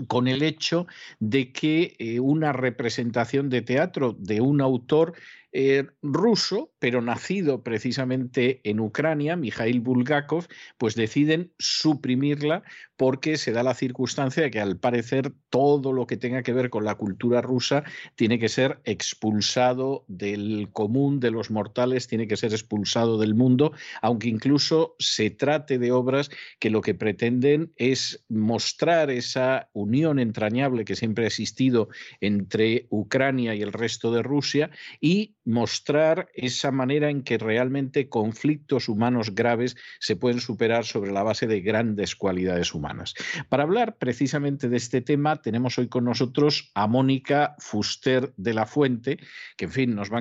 con 0.07 0.29
el 0.29 0.43
hecho 0.43 0.87
de 1.19 1.53
que 1.53 1.97
eh, 1.99 2.21
una 2.21 2.53
representación 2.53 3.51
de 3.51 3.63
teatro 3.63 4.15
de 4.19 4.41
un 4.41 4.61
autor 4.61 5.15
eh, 5.53 5.87
ruso, 6.03 6.73
pero 6.79 7.03
nacido 7.03 7.63
precisamente 7.63 8.61
en 8.65 8.81
Ucrania, 8.81 9.37
Mikhail 9.37 9.81
Bulgakov, 9.81 10.47
pues 10.79 10.95
deciden 10.95 11.53
suprimirla 11.59 12.63
porque 12.97 13.37
se 13.37 13.53
da 13.53 13.63
la 13.63 13.75
circunstancia 13.75 14.43
de 14.43 14.51
que 14.51 14.61
al 14.61 14.77
parecer 14.77 15.33
todo 15.49 15.93
lo 15.93 16.07
que 16.07 16.17
tenga 16.17 16.43
que 16.43 16.53
ver 16.53 16.71
con 16.71 16.85
la 16.85 16.95
cultura 16.95 17.41
rusa 17.41 17.83
tiene 18.15 18.39
que 18.39 18.49
ser 18.49 18.81
expulsado 18.85 20.05
del 20.07 20.69
común 20.73 21.19
de 21.19 21.31
los 21.31 21.51
mortales, 21.51 22.07
tiene 22.07 22.29
que 22.29 22.37
ser 22.37 22.53
expulsado 22.53 23.19
del 23.19 23.35
mundo, 23.35 23.73
aunque 24.03 24.29
incluso 24.29 24.95
se 24.99 25.31
trate 25.31 25.79
de 25.79 25.93
obras 25.93 26.31
que 26.59 26.71
lo 26.71 26.81
que 26.83 26.95
pretenden 26.95 27.73
es 27.77 28.25
mostrar 28.29 29.11
esa 29.11 29.71
unión 29.73 30.19
entrañable 30.19 30.85
que 30.85 30.97
siempre 30.97 31.25
ha 31.25 31.29
existido 31.29 31.89
entre 32.21 32.87
Ucrania 32.91 33.55
y 33.55 33.63
el 33.63 33.73
resto 33.73 34.13
de 34.13 34.23
Rusia 34.23 34.71
y 35.01 35.37
mostrar 35.45 36.29
esa 36.35 36.71
manera 36.71 37.11
en 37.11 37.23
que 37.23 37.39
realmente 37.39 38.09
conflictos 38.09 38.89
humanos 38.89 39.35
graves 39.35 39.77
se 39.99 40.17
pueden 40.17 40.41
superar 40.41 40.85
sobre 40.85 41.13
la 41.13 41.23
base 41.23 41.47
de 41.47 41.61
grandes 41.61 42.17
cualidades 42.17 42.75
humanas. 42.75 43.15
Para 43.49 43.63
hablar 43.63 43.97
precisamente 43.97 44.69
de 44.69 44.77
este 44.77 45.01
tema, 45.01 45.37
tenemos 45.43 45.79
hoy 45.79 45.89
con 45.89 46.05
nosotros 46.05 46.71
a 46.75 46.87
Mónica 46.87 47.55
Fuster 47.59 48.33
de 48.37 48.55
la 48.55 48.67
Fuente, 48.67 49.19
que 49.57 49.67
en 49.67 49.73
fin 49.73 49.95
nos 49.95 50.11
va, 50.13 50.21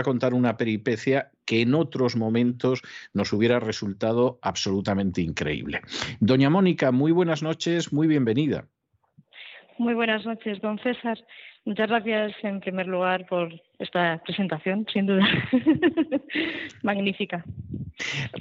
a, 0.00 0.02
contar 0.02 0.34
una 0.34 0.56
peripecia 0.56 1.30
que 1.44 1.62
en 1.62 1.74
otros 1.74 2.16
momentos 2.16 2.82
nos 3.12 3.32
hubiera 3.32 3.60
resultado 3.60 4.38
absolutamente 4.42 5.20
increíble. 5.20 5.80
Doña 6.20 6.50
Mónica, 6.50 6.92
muy 6.92 7.12
buenas 7.12 7.42
noches, 7.42 7.92
muy 7.92 8.06
bienvenida. 8.06 8.66
Muy 9.78 9.94
buenas 9.94 10.24
noches, 10.26 10.60
don 10.60 10.78
César. 10.78 11.18
Muchas 11.64 11.88
gracias 11.88 12.32
en 12.42 12.60
primer 12.60 12.86
lugar 12.86 13.26
por 13.26 13.50
esta 13.80 14.22
presentación, 14.24 14.86
sin 14.92 15.06
duda. 15.06 15.26
Magnífica. 16.82 17.44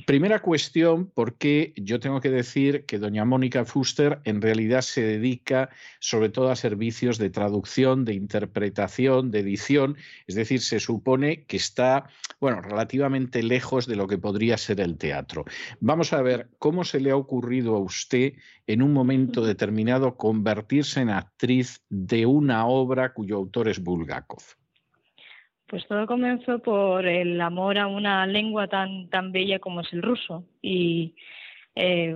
Primera 0.06 0.40
cuestión, 0.40 1.10
porque 1.14 1.74
yo 1.76 2.00
tengo 2.00 2.22
que 2.22 2.30
decir 2.30 2.86
que 2.86 2.98
doña 2.98 3.26
Mónica 3.26 3.66
Fuster 3.66 4.20
en 4.24 4.42
realidad 4.42 4.82
se 4.82 5.02
dedica 5.02 5.70
sobre 6.00 6.30
todo 6.30 6.50
a 6.50 6.56
servicios 6.56 7.18
de 7.18 7.30
traducción, 7.30 8.06
de 8.06 8.14
interpretación, 8.14 9.32
de 9.32 9.40
edición, 9.40 9.98
es 10.28 10.36
decir, 10.36 10.62
se 10.62 10.80
supone 10.80 11.44
que 11.44 11.58
está, 11.58 12.10
bueno, 12.40 12.62
relativamente 12.62 13.44
lejos 13.44 13.86
de 13.88 13.96
lo 13.96 14.08
que 14.08 14.18
podría 14.18 14.58
ser 14.58 14.80
el 14.82 14.98
teatro. 14.98 15.46
Vamos 15.80 16.14
a 16.14 16.22
ver 16.22 16.50
cómo 16.60 16.84
se 16.84 17.00
le 17.00 17.12
ha 17.12 17.16
ocurrido 17.16 17.76
a 17.76 17.80
usted 17.80 18.34
en 18.68 18.82
un 18.82 18.94
momento 18.94 19.44
determinado 19.44 20.16
convertirse 20.16 21.02
en 21.02 21.10
actriz 21.10 21.82
de 21.90 22.26
una 22.26 22.66
obra 22.66 23.14
cuyo 23.14 23.38
autor 23.38 23.68
es 23.68 23.82
Bulgakov. 23.82 24.59
Pues 25.70 25.88
todo 25.88 26.08
comenzó 26.08 26.58
por 26.60 27.06
el 27.06 27.40
amor 27.40 27.78
a 27.78 27.86
una 27.86 28.26
lengua 28.26 28.68
tan, 28.68 29.08
tan 29.10 29.32
bella 29.32 29.60
como 29.60 29.82
es 29.82 29.94
el 29.94 30.02
ruso. 30.02 30.44
Y 30.64 31.14
eh, 31.76 32.16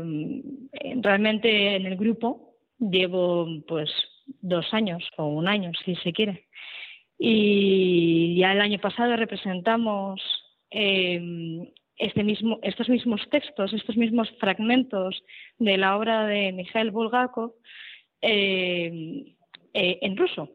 realmente 1.01 1.75
en 1.75 1.85
el 1.85 1.95
grupo 1.95 2.55
llevo 2.79 3.47
pues 3.67 3.91
dos 4.41 4.73
años 4.73 5.03
o 5.17 5.27
un 5.27 5.47
año, 5.47 5.71
si 5.85 5.95
se 5.97 6.13
quiere. 6.13 6.47
Y 7.19 8.35
ya 8.39 8.53
el 8.53 8.61
año 8.61 8.79
pasado 8.79 9.15
representamos 9.15 10.19
eh, 10.71 11.71
este 11.97 12.23
mismo, 12.23 12.57
estos 12.63 12.89
mismos 12.89 13.21
textos, 13.29 13.71
estos 13.71 13.95
mismos 13.97 14.31
fragmentos 14.39 15.23
de 15.59 15.77
la 15.77 15.95
obra 15.95 16.25
de 16.25 16.51
Mikhail 16.53 16.89
Bulgakov 16.89 17.53
eh, 18.21 19.35
en 19.73 20.17
ruso 20.17 20.49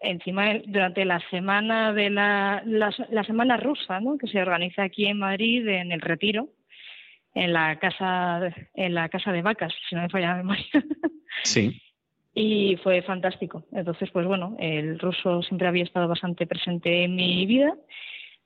encima 0.00 0.54
durante 0.66 1.04
la 1.04 1.20
semana 1.30 1.92
de 1.92 2.10
la, 2.10 2.62
la, 2.66 3.24
semana 3.24 3.56
rusa 3.56 4.00
¿no? 4.00 4.16
que 4.16 4.28
se 4.28 4.40
organiza 4.40 4.84
aquí 4.84 5.06
en 5.06 5.18
Madrid 5.18 5.66
en 5.68 5.92
el 5.92 6.00
retiro 6.00 6.48
en 7.34 7.52
la 7.52 7.78
casa 7.78 8.54
en 8.74 8.94
la 8.94 9.08
casa 9.08 9.32
de 9.32 9.42
vacas 9.42 9.72
si 9.88 9.94
no 9.94 10.02
me 10.02 10.08
falla 10.08 10.28
la 10.28 10.36
memoria. 10.36 10.64
Sí. 11.44 11.80
Y 12.34 12.76
fue 12.82 13.00
fantástico. 13.02 13.64
Entonces 13.72 14.10
pues 14.10 14.26
bueno 14.26 14.56
el 14.58 14.98
ruso 14.98 15.42
siempre 15.42 15.68
había 15.68 15.84
estado 15.84 16.08
bastante 16.08 16.46
presente 16.46 17.04
en 17.04 17.14
mi 17.14 17.46
vida. 17.46 17.74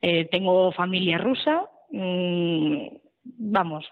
Eh, 0.02 0.26
tengo 0.30 0.72
familia 0.72 1.16
rusa 1.18 1.62
mm, 1.90 2.86
vamos 3.24 3.86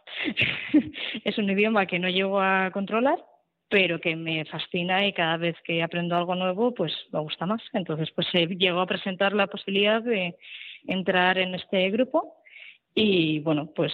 es 1.25 1.39
un 1.39 1.49
idioma 1.51 1.87
que 1.87 2.01
no 2.01 2.09
llego 2.09 2.41
a 2.41 2.71
controlar 2.73 3.25
pero 3.71 4.01
que 4.01 4.17
me 4.17 4.45
fascina 4.45 5.07
y 5.07 5.13
cada 5.13 5.37
vez 5.37 5.57
que 5.65 5.83
aprendo 5.83 6.17
algo 6.17 6.35
nuevo, 6.35 6.75
pues 6.75 6.93
me 7.13 7.21
gusta 7.21 7.47
más. 7.47 7.63
Entonces, 7.73 8.11
pues 8.11 8.27
se 8.31 8.47
llegó 8.47 8.81
a 8.81 8.87
presentar 8.87 9.33
la 9.33 9.47
posibilidad 9.47 10.03
de 10.03 10.37
entrar 10.87 11.39
en 11.39 11.55
este 11.55 11.89
grupo 11.91 12.35
y, 12.95 13.39
bueno, 13.39 13.71
pues 13.75 13.93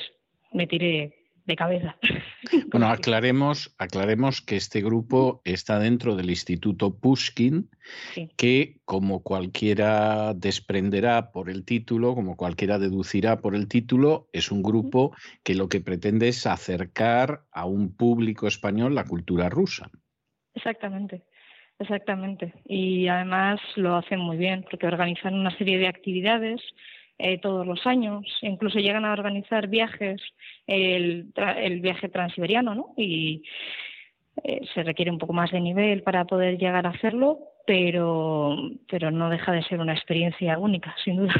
me 0.52 0.66
tiré 0.66 1.25
de 1.46 1.56
cabeza. 1.56 1.96
Bueno, 2.70 2.88
aclaremos, 2.88 3.74
aclaremos 3.78 4.40
que 4.40 4.56
este 4.56 4.80
grupo 4.80 5.40
está 5.44 5.78
dentro 5.78 6.14
del 6.14 6.30
Instituto 6.30 6.96
Pushkin, 6.96 7.70
que 8.36 8.76
como 8.84 9.22
cualquiera 9.22 10.32
desprenderá 10.34 11.32
por 11.32 11.50
el 11.50 11.64
título, 11.64 12.14
como 12.14 12.36
cualquiera 12.36 12.78
deducirá 12.78 13.40
por 13.40 13.54
el 13.54 13.66
título, 13.66 14.28
es 14.32 14.52
un 14.52 14.62
grupo 14.62 15.16
que 15.42 15.54
lo 15.54 15.68
que 15.68 15.80
pretende 15.80 16.28
es 16.28 16.46
acercar 16.46 17.42
a 17.50 17.64
un 17.64 17.96
público 17.96 18.46
español 18.46 18.94
la 18.94 19.04
cultura 19.04 19.48
rusa. 19.48 19.90
Exactamente. 20.54 21.24
Exactamente. 21.78 22.54
Y 22.64 23.08
además 23.08 23.60
lo 23.76 23.96
hacen 23.96 24.20
muy 24.20 24.36
bien 24.36 24.64
porque 24.70 24.86
organizan 24.86 25.34
una 25.34 25.56
serie 25.58 25.78
de 25.78 25.88
actividades 25.88 26.60
eh, 27.18 27.38
todos 27.38 27.66
los 27.66 27.86
años, 27.86 28.26
incluso 28.42 28.78
llegan 28.78 29.04
a 29.04 29.12
organizar 29.12 29.68
viajes, 29.68 30.20
el, 30.66 31.32
el 31.56 31.80
viaje 31.80 32.08
transiberiano, 32.08 32.74
¿no? 32.74 32.94
Y 32.96 33.42
eh, 34.44 34.60
se 34.74 34.82
requiere 34.82 35.10
un 35.10 35.18
poco 35.18 35.32
más 35.32 35.50
de 35.50 35.60
nivel 35.60 36.02
para 36.02 36.24
poder 36.24 36.58
llegar 36.58 36.86
a 36.86 36.90
hacerlo, 36.90 37.38
pero, 37.66 38.56
pero 38.90 39.10
no 39.10 39.30
deja 39.30 39.52
de 39.52 39.62
ser 39.64 39.80
una 39.80 39.94
experiencia 39.94 40.58
única, 40.58 40.94
sin 41.04 41.16
duda. 41.16 41.34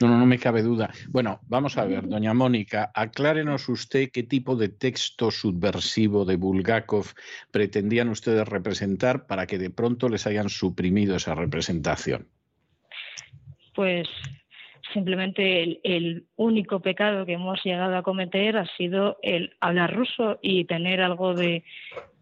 No, 0.00 0.08
no, 0.08 0.18
no 0.18 0.26
me 0.26 0.38
cabe 0.38 0.62
duda. 0.62 0.90
Bueno, 1.08 1.40
vamos 1.46 1.78
a 1.78 1.84
ver, 1.84 2.08
doña 2.08 2.34
Mónica, 2.34 2.90
aclárenos 2.94 3.68
usted 3.68 4.10
qué 4.12 4.24
tipo 4.24 4.56
de 4.56 4.68
texto 4.68 5.30
subversivo 5.30 6.24
de 6.24 6.36
Bulgakov 6.36 7.06
pretendían 7.50 8.08
ustedes 8.08 8.46
representar 8.48 9.26
para 9.26 9.46
que 9.46 9.58
de 9.58 9.70
pronto 9.70 10.08
les 10.08 10.26
hayan 10.26 10.48
suprimido 10.48 11.16
esa 11.16 11.34
representación. 11.34 12.26
Pues 13.74 14.08
simplemente 14.92 15.80
el, 15.82 16.26
único 16.36 16.80
pecado 16.80 17.24
que 17.24 17.34
hemos 17.34 17.62
llegado 17.64 17.96
a 17.96 18.02
cometer 18.02 18.56
ha 18.56 18.66
sido 18.76 19.18
el 19.22 19.56
hablar 19.60 19.94
ruso 19.94 20.38
y 20.42 20.64
tener 20.64 21.00
algo 21.00 21.34
de 21.34 21.64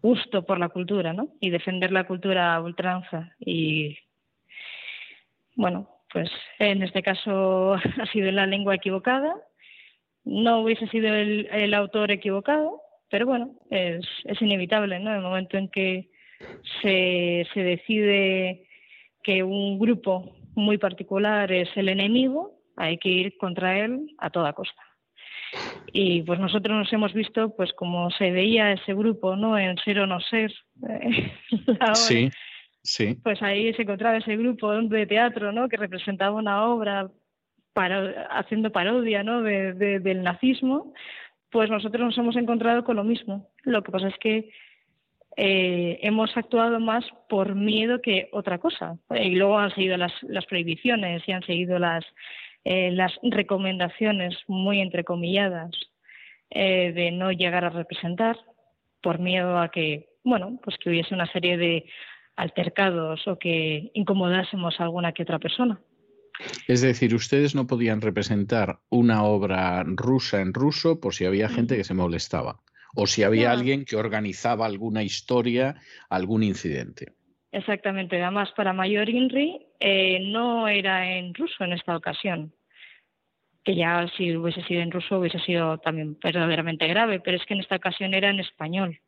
gusto 0.01 0.45
por 0.45 0.59
la 0.59 0.69
cultura, 0.69 1.13
¿no? 1.13 1.29
Y 1.39 1.49
defender 1.49 1.91
la 1.91 2.05
cultura 2.05 2.55
a 2.55 2.61
ultranza. 2.61 3.35
Y 3.39 3.97
bueno, 5.55 5.89
pues 6.11 6.29
en 6.59 6.83
este 6.83 7.01
caso 7.01 7.73
ha 8.01 8.05
sido 8.11 8.31
la 8.31 8.45
lengua 8.45 8.75
equivocada. 8.75 9.35
No 10.23 10.61
hubiese 10.61 10.87
sido 10.87 11.13
el, 11.13 11.73
autor 11.73 12.11
equivocado, 12.11 12.81
pero 13.09 13.25
bueno, 13.25 13.55
es, 13.69 14.05
es 14.23 14.41
inevitable, 14.41 14.99
¿no? 14.99 15.13
El 15.13 15.21
momento 15.21 15.57
en 15.57 15.67
que 15.67 16.09
se, 16.81 17.45
se 17.53 17.63
decide 17.63 18.67
que 19.21 19.43
un 19.43 19.79
grupo 19.79 20.35
muy 20.55 20.77
particular 20.77 21.51
es 21.51 21.69
el 21.75 21.89
enemigo, 21.89 22.59
hay 22.75 22.97
que 22.97 23.09
ir 23.09 23.37
contra 23.37 23.79
él 23.79 24.13
a 24.17 24.29
toda 24.29 24.53
costa. 24.53 24.81
Y 25.91 26.23
pues 26.23 26.39
nosotros 26.39 26.75
nos 26.75 26.91
hemos 26.91 27.13
visto, 27.13 27.55
pues 27.55 27.71
como 27.73 28.09
se 28.11 28.31
veía 28.31 28.71
ese 28.71 28.93
grupo, 28.93 29.35
¿no? 29.35 29.57
En 29.57 29.77
Ser 29.77 29.99
o 29.99 30.07
No 30.07 30.19
Ser. 30.19 30.51
sí, 31.93 32.29
sí. 32.81 33.17
Pues 33.23 33.41
ahí 33.43 33.73
se 33.73 33.83
encontraba 33.83 34.17
ese 34.17 34.35
grupo 34.35 34.71
de 34.73 35.05
teatro, 35.05 35.51
¿no? 35.51 35.69
Que 35.69 35.77
representaba 35.77 36.35
una 36.35 36.65
obra 36.65 37.11
para, 37.73 38.27
haciendo 38.31 38.71
parodia, 38.71 39.23
¿no? 39.23 39.41
del 39.43 40.23
nazismo. 40.23 40.93
Pues 41.51 41.69
nosotros 41.69 42.01
nos 42.03 42.17
hemos 42.17 42.35
encontrado 42.35 42.83
con 42.83 42.95
lo 42.95 43.03
mismo. 43.03 43.51
Lo 43.63 43.83
que 43.83 43.91
pasa 43.91 44.07
es 44.07 44.17
que 44.19 44.49
eh, 45.35 45.99
hemos 46.01 46.35
actuado 46.37 46.79
más 46.79 47.05
por 47.27 47.55
miedo 47.55 48.01
que 48.01 48.29
otra 48.31 48.59
cosa. 48.59 48.97
Y 49.09 49.35
luego 49.35 49.57
han 49.57 49.73
seguido 49.73 49.97
las, 49.97 50.11
las 50.23 50.45
prohibiciones 50.45 51.23
y 51.27 51.31
han 51.31 51.43
seguido 51.43 51.79
las, 51.79 52.05
eh, 52.63 52.91
las 52.91 53.13
recomendaciones 53.23 54.37
muy 54.47 54.79
entrecomilladas 54.79 55.71
eh, 56.49 56.91
de 56.93 57.11
no 57.11 57.31
llegar 57.31 57.65
a 57.65 57.69
representar 57.69 58.37
por 59.01 59.19
miedo 59.19 59.57
a 59.57 59.69
que, 59.69 60.09
bueno, 60.23 60.59
pues 60.63 60.77
que 60.77 60.89
hubiese 60.89 61.13
una 61.13 61.31
serie 61.31 61.57
de 61.57 61.85
altercados 62.35 63.27
o 63.27 63.37
que 63.37 63.91
incomodásemos 63.93 64.79
a 64.79 64.83
alguna 64.83 65.13
que 65.13 65.23
otra 65.23 65.39
persona. 65.39 65.79
Es 66.67 66.81
decir, 66.81 67.13
ustedes 67.13 67.53
no 67.53 67.67
podían 67.67 68.01
representar 68.01 68.79
una 68.89 69.23
obra 69.23 69.83
rusa 69.85 70.41
en 70.41 70.53
ruso 70.53 70.99
por 70.99 71.13
si 71.13 71.25
había 71.25 71.49
gente 71.49 71.77
que 71.77 71.83
se 71.83 71.93
molestaba 71.93 72.61
o 72.95 73.07
si 73.07 73.23
había 73.23 73.51
alguien 73.51 73.85
que 73.85 73.95
organizaba 73.95 74.65
alguna 74.65 75.03
historia, 75.03 75.75
algún 76.09 76.43
incidente. 76.43 77.13
Exactamente, 77.51 78.21
además 78.21 78.51
para 78.55 78.73
Mayor 78.73 79.09
Inri 79.09 79.67
eh, 79.79 80.19
no 80.21 80.67
era 80.67 81.17
en 81.17 81.33
ruso 81.33 81.63
en 81.63 81.73
esta 81.73 81.95
ocasión, 81.95 82.53
que 83.63 83.75
ya 83.75 84.07
si 84.17 84.35
hubiese 84.35 84.63
sido 84.63 84.81
en 84.81 84.91
ruso 84.91 85.19
hubiese 85.19 85.39
sido 85.39 85.77
también 85.77 86.17
verdaderamente 86.21 86.87
grave, 86.87 87.19
pero 87.19 87.37
es 87.37 87.45
que 87.45 87.53
en 87.53 87.61
esta 87.61 87.75
ocasión 87.75 88.13
era 88.13 88.29
en 88.29 88.39
español 88.39 88.99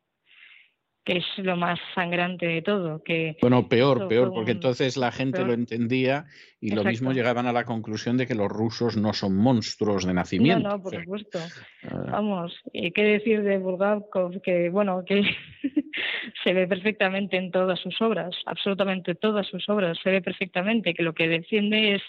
que 1.06 1.17
es 1.17 1.25
lo 1.38 1.56
más 1.56 1.80
sangrante 1.93 2.48
de 2.48 2.61
todo. 2.64 3.03
Que 3.03 3.38
bueno, 3.40 3.69
peor, 3.69 4.08
peor, 4.08 4.34
porque 4.34 4.51
entonces 4.51 4.98
la 4.98 5.11
gente 5.11 5.45
lo 5.45 5.53
entendía 5.53 6.25
y 6.59 6.72
lo 6.72 6.84
mismo 6.84 7.14
llegaban 7.14 7.45
a 7.45 7.53
la 7.53 7.64
conclusión 7.64 8.17
de 8.17 8.25
que 8.25 8.34
los 8.34 8.51
rusos 8.51 8.98
no 8.98 9.14
son 9.14 9.38
monstruos 9.38 10.06
de 10.06 10.16
nacimiento. 10.16 10.67
No, 10.67 10.77
no, 10.77 10.82
por 10.84 11.00
supuesto. 11.00 11.40
Ah. 11.84 12.08
Vamos, 12.11 12.59
y 12.74 12.92
qué 12.92 13.03
decir 13.03 13.43
de 13.43 13.59
Bulgakov, 13.59 14.42
que 14.42 14.69
bueno, 14.69 15.06
que 15.06 15.22
se 16.43 16.53
ve 16.53 16.67
perfectamente 16.67 17.38
en 17.38 17.51
todas 17.51 17.80
sus 17.80 18.01
obras, 18.01 18.35
absolutamente 18.48 19.14
todas 19.14 19.45
sus 19.45 19.69
obras, 19.69 20.00
se 20.01 20.09
ve 20.09 20.22
perfectamente 20.24 20.95
que 20.95 21.03
lo 21.03 21.14
que 21.14 21.27
defiende 21.27 21.93
es, 21.95 22.01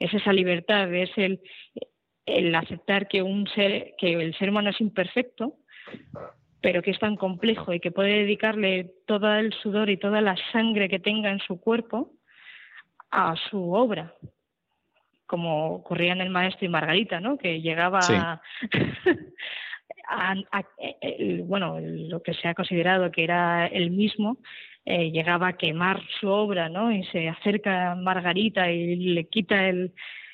es 0.00 0.12
esa 0.12 0.32
libertad, 0.32 0.92
es 0.92 1.10
el, 1.16 1.40
el 2.26 2.52
aceptar 2.56 3.06
que 3.06 3.22
un 3.22 3.46
ser, 3.54 3.94
que 3.96 4.14
el 4.14 4.36
ser 4.36 4.50
humano 4.50 4.70
es 4.70 4.80
imperfecto, 4.80 5.54
pero 6.60 6.82
que 6.82 6.90
es 6.90 6.98
tan 6.98 7.16
complejo 7.16 7.72
y 7.72 7.80
que 7.80 7.90
puede 7.90 8.20
dedicarle 8.20 8.92
todo 9.06 9.34
el 9.34 9.52
sudor 9.54 9.90
y 9.90 9.96
toda 9.96 10.20
la 10.20 10.36
sangre 10.52 10.88
que 10.88 10.98
tenga 10.98 11.30
en 11.30 11.40
su 11.40 11.60
cuerpo 11.60 12.12
a 13.10 13.34
su 13.36 13.72
obra, 13.72 14.14
como 15.26 15.74
ocurría 15.74 16.12
en 16.12 16.20
El 16.20 16.30
Maestro 16.30 16.66
y 16.66 16.68
Margarita, 16.68 17.20
¿no? 17.20 17.38
que 17.38 17.60
llegaba 17.60 18.00
a, 20.08 20.40
bueno, 21.44 21.78
lo 21.80 22.22
que 22.22 22.34
se 22.34 22.48
ha 22.48 22.54
considerado 22.54 23.10
que 23.10 23.24
era 23.24 23.66
el 23.66 23.90
mismo, 23.90 24.38
eh, 24.84 25.10
llegaba 25.10 25.48
a 25.48 25.56
quemar 25.56 26.00
su 26.18 26.28
obra, 26.28 26.68
¿no? 26.68 26.90
Y 26.90 27.04
se 27.04 27.28
acerca 27.28 27.92
a 27.92 27.94
Margarita 27.94 28.70
y 28.72 28.96
le 28.96 29.28
quita 29.28 29.68
el, 29.68 29.92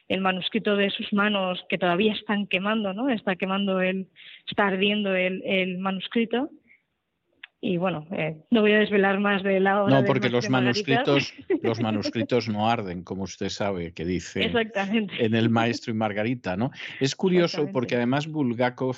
el 0.08 0.20
manuscrito 0.20 0.76
de 0.76 0.90
sus 0.90 1.12
manos 1.12 1.64
que 1.68 1.78
todavía 1.78 2.12
están 2.12 2.46
quemando, 2.46 2.92
¿no? 2.92 3.08
Está 3.08 3.36
quemando 3.36 3.80
el, 3.80 4.08
está 4.48 4.68
ardiendo 4.68 5.14
el, 5.14 5.42
el 5.44 5.78
manuscrito. 5.78 6.50
Y 7.60 7.78
bueno, 7.78 8.06
eh, 8.12 8.36
no 8.50 8.60
voy 8.60 8.72
a 8.72 8.78
desvelar 8.78 9.18
más 9.18 9.42
de 9.42 9.58
la 9.60 9.82
obra. 9.82 10.00
No, 10.00 10.06
porque 10.06 10.28
los 10.28 10.48
manuscritos, 10.48 11.32
los 11.62 11.80
manuscritos 11.80 12.48
no 12.48 12.70
arden, 12.70 13.02
como 13.02 13.24
usted 13.24 13.48
sabe, 13.48 13.92
que 13.92 14.04
dice 14.04 14.52
en 15.18 15.34
el 15.34 15.48
Maestro 15.48 15.92
y 15.92 15.96
Margarita, 15.96 16.56
¿no? 16.56 16.70
Es 17.00 17.16
curioso 17.16 17.68
porque 17.72 17.96
además 17.96 18.28
Bulgakov 18.28 18.96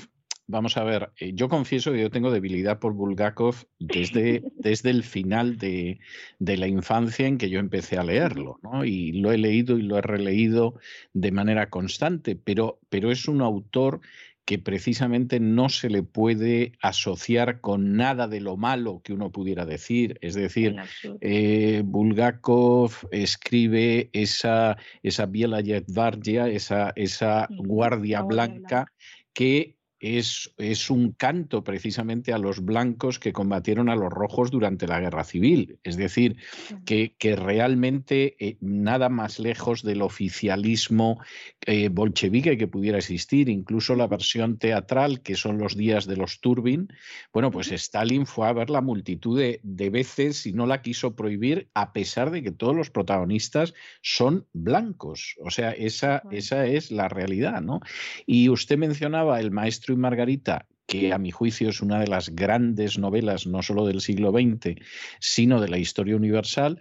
vamos 0.48 0.76
a 0.76 0.82
ver, 0.82 1.12
eh, 1.20 1.32
yo 1.34 1.48
confieso 1.48 1.92
que 1.92 2.00
yo 2.00 2.10
tengo 2.10 2.32
debilidad 2.32 2.80
por 2.80 2.94
Bulgakov 2.94 3.54
desde, 3.78 4.42
desde 4.56 4.90
el 4.90 5.04
final 5.04 5.58
de, 5.58 6.00
de, 6.38 6.56
la 6.56 6.66
infancia 6.66 7.26
en 7.26 7.38
que 7.38 7.50
yo 7.50 7.60
empecé 7.60 7.98
a 7.98 8.02
leerlo, 8.02 8.58
¿no? 8.62 8.84
Y 8.84 9.12
lo 9.12 9.30
he 9.30 9.38
leído 9.38 9.78
y 9.78 9.82
lo 9.82 9.98
he 9.98 10.02
releído 10.02 10.74
de 11.12 11.30
manera 11.30 11.70
constante, 11.70 12.34
pero, 12.34 12.80
pero 12.88 13.12
es 13.12 13.28
un 13.28 13.42
autor 13.42 14.00
que 14.46 14.58
precisamente 14.58 15.40
no 15.40 15.68
se 15.68 15.90
le 15.90 16.02
puede 16.02 16.72
asociar 16.80 17.60
con 17.60 17.96
nada 17.96 18.28
de 18.28 18.40
lo 18.40 18.56
malo 18.56 19.02
que 19.04 19.12
uno 19.12 19.30
pudiera 19.30 19.66
decir. 19.66 20.16
Es 20.22 20.34
decir, 20.34 20.74
eh, 21.20 21.82
Bulgakov 21.84 22.92
escribe 23.10 24.08
esa, 24.14 24.78
esa 25.02 25.26
Biela 25.26 25.60
esa, 25.60 26.92
esa 26.96 27.46
guardia 27.58 28.22
blanca 28.22 28.90
que 29.34 29.77
es, 30.00 30.52
es, 30.58 30.90
un 30.90 31.12
canto 31.12 31.64
precisamente 31.64 32.32
a 32.32 32.38
los 32.38 32.64
blancos 32.64 33.18
que 33.18 33.32
combatieron 33.32 33.88
a 33.88 33.96
los 33.96 34.12
rojos 34.12 34.50
durante 34.50 34.86
la 34.86 35.00
guerra 35.00 35.24
civil. 35.24 35.78
Es 35.82 35.96
decir, 35.96 36.36
que, 36.84 37.14
que 37.18 37.36
realmente 37.36 38.36
eh, 38.38 38.56
nada 38.60 39.08
más 39.08 39.38
lejos 39.38 39.82
del 39.82 40.02
oficialismo 40.02 41.20
eh, 41.66 41.88
bolchevique 41.88 42.56
que 42.56 42.68
pudiera 42.68 42.98
existir, 42.98 43.48
incluso 43.48 43.96
la 43.96 44.06
versión 44.06 44.58
teatral, 44.58 45.20
que 45.22 45.34
son 45.34 45.58
los 45.58 45.76
días 45.76 46.06
de 46.06 46.16
los 46.16 46.40
Turbin, 46.40 46.88
bueno, 47.32 47.50
pues 47.50 47.72
Stalin 47.72 48.26
fue 48.26 48.48
a 48.48 48.52
ver 48.52 48.70
la 48.70 48.80
multitud 48.80 49.38
de, 49.38 49.60
de 49.62 49.90
veces 49.90 50.46
y 50.46 50.52
no 50.52 50.66
la 50.66 50.82
quiso 50.82 51.16
prohibir, 51.16 51.70
a 51.74 51.92
pesar 51.92 52.30
de 52.30 52.42
que 52.42 52.52
todos 52.52 52.76
los 52.76 52.90
protagonistas 52.90 53.74
son 54.02 54.46
blancos. 54.52 55.36
O 55.40 55.50
sea, 55.50 55.72
esa, 55.72 56.22
esa 56.30 56.66
es 56.66 56.90
la 56.90 57.08
realidad, 57.08 57.60
¿no? 57.62 57.80
Y 58.26 58.48
usted 58.48 58.78
mencionaba 58.78 59.40
el 59.40 59.50
maestro 59.50 59.87
y 59.92 59.96
Margarita, 59.96 60.66
que 60.88 61.12
a 61.12 61.18
mi 61.18 61.30
juicio 61.30 61.68
es 61.68 61.82
una 61.82 62.00
de 62.00 62.06
las 62.06 62.30
grandes 62.30 62.98
novelas, 62.98 63.46
no 63.46 63.62
solo 63.62 63.86
del 63.86 64.00
siglo 64.00 64.32
XX, 64.32 64.74
sino 65.20 65.60
de 65.60 65.68
la 65.68 65.76
historia 65.76 66.16
universal, 66.16 66.78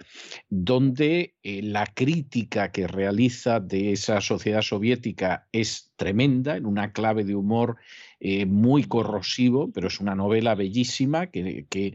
donde 0.50 1.36
eh, 1.44 1.62
la 1.62 1.86
crítica 1.88 2.72
que 2.72 2.88
realiza 2.88 3.60
de 3.60 3.92
esa 3.92 4.22
sociedad 4.22 4.62
soviética 4.62 5.50
es 5.52 5.92
tremenda, 5.98 6.56
en 6.56 6.66
una 6.66 6.94
clave 6.94 7.26
de 7.26 7.36
humor 7.36 7.76
eh, 8.22 8.46
muy 8.46 8.86
corrosivo, 8.86 9.72
pero 9.74 9.90
es 9.90 10.00
una 10.00 10.16
novela 10.16 10.56
bellísima 10.56 11.28
que, 11.28 11.66
que 11.70 11.94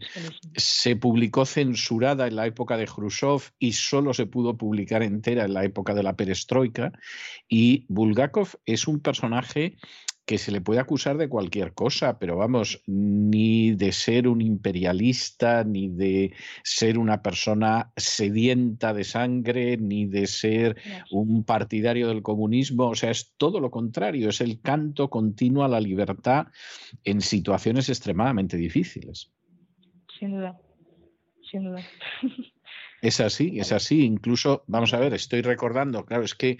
se 0.55 0.97
publicó 0.97 1.47
censurada 1.47 2.27
en 2.27 2.37
la 2.37 2.47
época 2.47 2.77
de 2.77 2.85
Khrushchev 2.85 3.41
y 3.59 3.73
solo 3.73 4.13
se 4.13 4.27
pudo 4.27 4.59
publicar 4.59 5.03
entera 5.03 5.47
en 5.47 5.55
la 5.55 5.65
época 5.65 5.95
de 5.95 6.03
la 6.03 6.15
perestroika. 6.15 6.93
Y 7.49 7.87
Bulgakov 7.89 8.51
es 8.67 8.87
un 8.87 9.01
personaje 9.01 9.79
que 10.25 10.39
se 10.39 10.52
le 10.52 10.60
puede 10.60 10.81
acusar 10.81 11.17
de 11.17 11.28
cualquier 11.28 11.75
cosa, 11.75 12.18
pero 12.18 12.36
vamos, 12.36 12.83
ni 12.86 13.73
de 13.73 13.92
ser 13.92 14.28
un 14.28 14.41
imperialista, 14.41 15.65
ni 15.65 15.89
de 15.89 16.33
ser 16.62 16.99
una 16.99 17.23
persona 17.23 17.92
sedienta 17.97 18.94
de 18.94 19.05
sangre, 19.05 19.76
ni 19.76 20.07
de 20.07 20.26
ser 20.26 20.76
un 21.10 21.44
partidario 21.44 22.09
del 22.09 22.23
comunismo, 22.23 22.89
o 22.89 22.94
sea, 22.94 23.10
es 23.10 23.34
todo 23.36 23.59
lo 23.59 23.70
contrario, 23.70 24.28
es 24.28 24.41
el 24.41 24.60
canto 24.60 25.10
continuo 25.10 25.65
a 25.65 25.68
la 25.68 25.81
libertad 25.81 26.47
en 27.05 27.20
situaciones 27.20 27.89
extremadamente 27.89 28.57
difíciles. 28.57 29.33
Sin 30.18 30.36
duda, 30.36 30.57
sin 31.51 31.65
duda. 31.65 31.83
Es 33.02 33.18
así, 33.18 33.59
es 33.59 33.73
así. 33.73 34.05
Incluso, 34.05 34.62
vamos 34.68 34.94
a 34.94 35.01
ver, 35.01 35.12
estoy 35.12 35.42
recordando, 35.42 36.05
claro, 36.05 36.23
es 36.23 36.36
que 36.36 36.59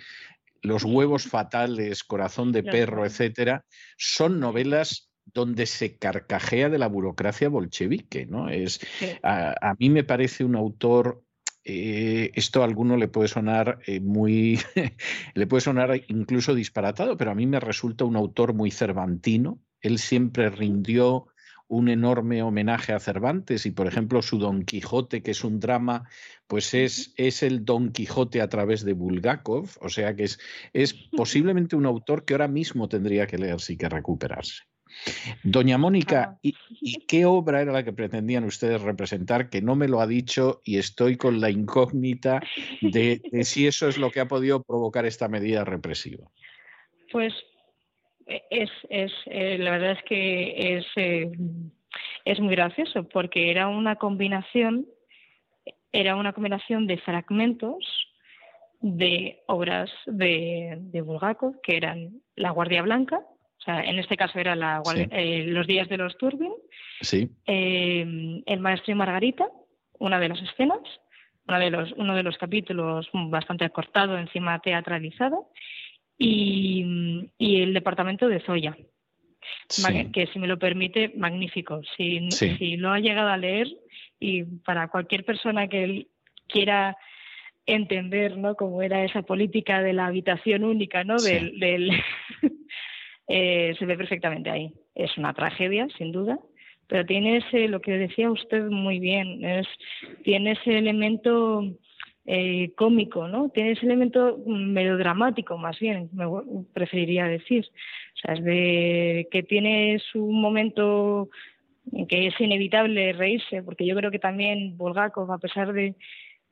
los 0.63 0.85
huevos 0.85 1.25
fatales, 1.25 2.05
Corazón 2.05 2.53
de 2.53 2.63
perro, 2.63 3.05
etcétera, 3.05 3.65
son 3.97 4.41
novelas 4.41 5.11
donde 5.25 5.67
se 5.67 5.99
carcajea 5.99 6.69
de 6.69 6.79
la 6.79 6.89
burocracia 6.89 7.49
bolchevique, 7.49 8.27
¿no? 8.27 8.49
Es, 8.49 8.81
a, 9.23 9.75
mí 9.79 9.91
me 9.91 10.05
parece 10.05 10.45
un 10.45 10.57
autor 10.57 11.23
eh, 11.65 12.33
esto 12.35 12.63
a 12.63 12.65
alguno 12.65 12.97
le 12.97 13.07
puede 13.07 13.29
sonar 13.29 13.79
eh, 13.87 14.01
muy, 14.01 14.59
le 15.35 15.47
puede 15.47 15.61
sonar 15.61 16.01
incluso 16.09 16.55
disparatado, 16.55 17.17
pero 17.17 17.31
a 17.31 17.35
mí 17.35 17.47
me 17.47 17.61
resulta 17.61 18.05
un 18.05 18.17
autor 18.17 18.53
muy 18.53 18.71
cervantino. 18.71 19.61
Él 19.81 19.99
siempre 19.99 20.51
rindió 20.51 21.29
un 21.73 21.89
enorme 21.89 22.43
homenaje 22.43 22.93
a 22.93 23.01
Cervantes 23.01 23.65
y, 23.65 23.71
por 23.71 23.87
ejemplo, 23.87 24.21
su 24.21 24.39
Don 24.39 24.67
Quijote, 24.67 25.23
que 25.23 25.31
es 25.31 25.43
un 25.43 25.59
drama, 25.59 26.07
pues 26.47 26.75
es, 26.75 27.15
es 27.17 27.43
el 27.43 27.65
Don 27.65 27.93
Quijote 27.93 28.43
a 28.43 28.49
través 28.51 28.85
de 28.85 28.93
Bulgakov, 28.93 29.71
o 29.81 29.89
sea 29.89 30.15
que 30.15 30.25
es, 30.25 30.39
es 30.75 30.93
posiblemente 30.93 31.75
un 31.75 31.87
autor 31.87 32.27
que 32.27 32.35
ahora 32.35 32.47
mismo 32.47 32.91
tendría 32.91 33.27
que 33.27 33.39
leerse 33.39 33.73
y 33.73 33.79
que 33.79 33.89
recuperarse. 33.89 34.65
Doña 35.43 35.79
Mónica, 35.79 36.39
¿y, 36.43 36.53
qué 37.07 37.25
obra 37.25 37.63
era 37.63 37.73
la 37.73 37.85
que 37.85 37.95
pretendían 37.95 38.45
ustedes 38.45 38.83
representar? 38.83 39.49
Que 39.49 39.63
no 39.63 39.75
me 39.75 39.89
lo 39.89 40.03
ha 40.03 40.07
dicho 40.07 40.61
y 40.65 40.77
estoy 40.77 41.17
con 41.17 41.41
la 41.41 41.49
incógnita 41.49 42.43
de, 42.83 43.23
si 43.45 43.67
eso 43.67 43.89
es 43.89 43.97
lo 43.97 44.11
que 44.11 44.21
ha 44.21 44.29
podido 44.29 44.63
provocar 44.63 45.07
esta 45.07 45.27
medida 45.29 45.65
represiva. 45.65 46.31
Pues 47.11 47.33
es, 48.51 48.71
es 48.89 49.13
eh, 49.27 49.59
la 49.59 49.73
verdad 49.73 49.93
es 49.93 50.03
que 50.05 50.77
es, 50.77 50.87
eh, 50.97 51.31
es 52.25 52.41
muy 52.41 52.55
gracioso 52.55 53.09
porque 53.09 53.51
era 53.51 53.69
una 53.69 53.97
combinación, 53.97 54.87
era 55.93 56.17
una 56.17 56.33
combinación 56.33 56.87
de 56.87 56.99
fragmentos 56.99 57.85
de 58.81 59.43
obras 59.47 59.91
de, 60.07 60.77
de 60.81 61.01
Bulgakov, 61.03 61.61
que 61.63 61.77
eran 61.77 62.21
La 62.35 62.51
Guardia 62.51 62.83
Blanca, 62.83 63.19
o 63.19 63.65
sea, 63.65 63.81
en 63.83 64.01
este 64.01 64.17
caso 64.17 64.41
era 64.41 64.57
la, 64.57 64.83
eh, 65.13 65.45
Los 65.47 65.69
días 65.69 65.89
de 65.89 65.97
los 65.97 66.19
Turbin, 66.19 66.53
sí. 67.01 67.31
El 67.47 68.59
maestro 68.59 68.93
y 68.93 68.97
Margarita, 68.97 69.49
una 70.01 70.19
de 70.19 70.31
las 70.31 70.43
escenas, 70.43 70.81
uno 71.47 71.59
de 71.59 71.71
los, 71.71 71.93
uno 71.93 72.15
de 72.17 72.23
los 72.25 72.37
capítulos 72.39 73.09
bastante 73.13 73.65
acortado, 73.65 74.19
encima 74.19 74.59
teatralizado, 74.59 75.49
y, 76.23 77.63
el 77.63 77.75
departamento 77.75 78.29
de 78.29 78.41
Zoya. 78.41 78.77
Que 80.13 80.27
si 80.29 80.39
me 80.39 80.47
lo 80.47 80.59
permite, 80.59 81.13
magnífico. 81.17 81.81
Si, 81.97 82.31
si 82.31 82.77
lo 82.77 82.91
ha 82.93 83.01
llegado 83.01 83.29
a 83.29 83.37
leer 83.37 83.69
y 84.21 84.45
para 84.45 84.89
cualquier 84.89 85.25
persona 85.25 85.69
que 85.69 86.07
quiera 86.47 86.97
entender 87.67 88.37
¿no? 88.37 88.55
cómo 88.57 88.83
era 88.83 89.05
esa 89.05 89.23
política 89.23 89.83
de 89.83 89.93
la 89.93 90.07
habitación 90.07 90.65
única, 90.65 91.05
¿no? 91.05 91.17
Del, 91.17 91.59
del 91.59 91.91
eh, 93.29 93.75
se 93.79 93.87
ve 93.87 93.97
perfectamente 93.97 94.51
ahí. 94.51 94.73
Es 94.95 95.17
una 95.17 95.33
tragedia, 95.33 95.89
sin 95.97 96.13
duda, 96.13 96.39
pero 96.87 97.07
tiene 97.07 97.39
ese, 97.39 97.69
lo 97.69 97.81
que 97.81 97.93
decía 97.93 98.31
usted 98.31 98.65
muy 98.65 98.99
bien, 98.99 99.45
es, 99.45 99.67
tiene 100.25 100.53
ese 100.53 100.77
elemento 100.79 101.65
eh, 102.25 102.73
cómico, 102.77 103.27
¿no? 103.27 103.49
Tiene 103.49 103.73
ese 103.73 103.87
elemento 103.87 104.39
melodramático, 104.47 105.59
más 105.59 105.79
bien, 105.79 106.09
me 106.13 106.27
preferiría 106.73 107.27
decir. 107.27 107.67
O 108.15 108.19
sea, 108.19 108.35
es 108.35 108.45
de 108.45 109.29
que 109.31 109.43
tiene 109.43 110.01
su 110.13 110.25
momento 110.27 111.31
en 111.91 112.07
que 112.07 112.29
es 112.29 112.41
inevitable 112.41 113.13
reírse, 113.13 113.63
porque 113.63 113.87
yo 113.87 113.97
creo 113.97 114.11
que 114.11 114.21
también 114.21 114.77
Bulgakov, 114.77 115.33
a 115.33 115.39
pesar 115.39 115.73
de, 115.73 115.97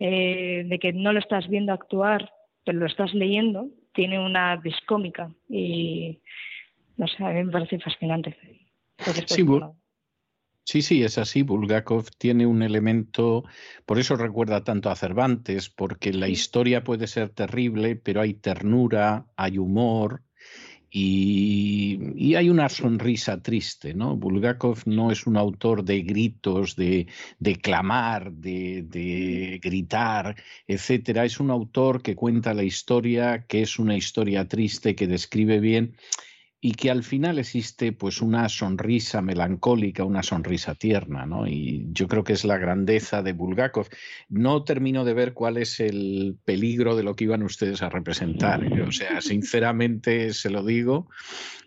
eh, 0.00 0.64
de 0.66 0.78
que 0.78 0.92
no 0.92 1.12
lo 1.12 1.20
estás 1.20 1.48
viendo 1.48 1.72
actuar, 1.72 2.32
pero 2.64 2.78
lo 2.78 2.86
estás 2.86 3.14
leyendo, 3.14 3.68
tiene 3.92 4.18
una 4.18 4.56
discómica 4.56 5.30
y, 5.48 6.18
no 6.96 7.06
sé, 7.06 7.24
a 7.24 7.30
mí 7.30 7.44
me 7.44 7.52
parece 7.52 7.78
fascinante. 7.78 8.36
sí, 9.26 9.44
Sí, 10.70 10.82
sí, 10.82 11.02
es 11.02 11.18
así. 11.18 11.42
Bulgakov 11.42 12.10
tiene 12.16 12.46
un 12.46 12.62
elemento, 12.62 13.42
por 13.86 13.98
eso 13.98 14.14
recuerda 14.14 14.62
tanto 14.62 14.88
a 14.88 14.94
Cervantes, 14.94 15.68
porque 15.68 16.12
la 16.12 16.28
historia 16.28 16.84
puede 16.84 17.08
ser 17.08 17.30
terrible, 17.30 17.96
pero 17.96 18.20
hay 18.20 18.34
ternura, 18.34 19.26
hay 19.36 19.58
humor 19.58 20.22
y, 20.88 22.34
hay 22.36 22.48
una 22.50 22.68
sonrisa 22.68 23.42
triste, 23.42 23.94
¿no? 23.94 24.14
Bulgakov 24.16 24.82
no 24.86 25.10
es 25.10 25.26
un 25.26 25.36
autor 25.36 25.82
de 25.84 26.02
gritos, 26.02 26.76
de, 26.76 27.08
de 27.40 27.56
clamar, 27.56 28.32
de, 28.32 28.84
de 28.84 29.58
gritar, 29.60 30.36
etcétera. 30.68 31.24
Es 31.24 31.40
un 31.40 31.50
autor 31.50 32.00
que 32.00 32.14
cuenta 32.14 32.54
la 32.54 32.62
historia, 32.62 33.44
que 33.48 33.62
es 33.62 33.80
una 33.80 33.96
historia 33.96 34.46
triste, 34.46 34.94
que 34.94 35.08
describe 35.08 35.58
bien 35.58 35.96
y 36.62 36.72
que 36.72 36.90
al 36.90 37.02
final 37.02 37.38
existe 37.38 37.92
pues 37.92 38.20
una 38.20 38.48
sonrisa 38.50 39.22
melancólica, 39.22 40.04
una 40.04 40.22
sonrisa 40.22 40.74
tierna, 40.74 41.24
¿no? 41.24 41.46
Y 41.46 41.86
yo 41.92 42.06
creo 42.06 42.22
que 42.22 42.34
es 42.34 42.44
la 42.44 42.58
grandeza 42.58 43.22
de 43.22 43.32
Bulgakov. 43.32 43.88
No 44.28 44.62
termino 44.62 45.06
de 45.06 45.14
ver 45.14 45.32
cuál 45.32 45.56
es 45.56 45.80
el 45.80 46.36
peligro 46.44 46.96
de 46.96 47.02
lo 47.02 47.16
que 47.16 47.24
iban 47.24 47.42
ustedes 47.42 47.80
a 47.80 47.88
representar. 47.88 48.62
¿eh? 48.62 48.82
O 48.82 48.92
sea, 48.92 49.22
sinceramente 49.22 50.34
se 50.34 50.50
lo 50.50 50.62
digo, 50.62 51.08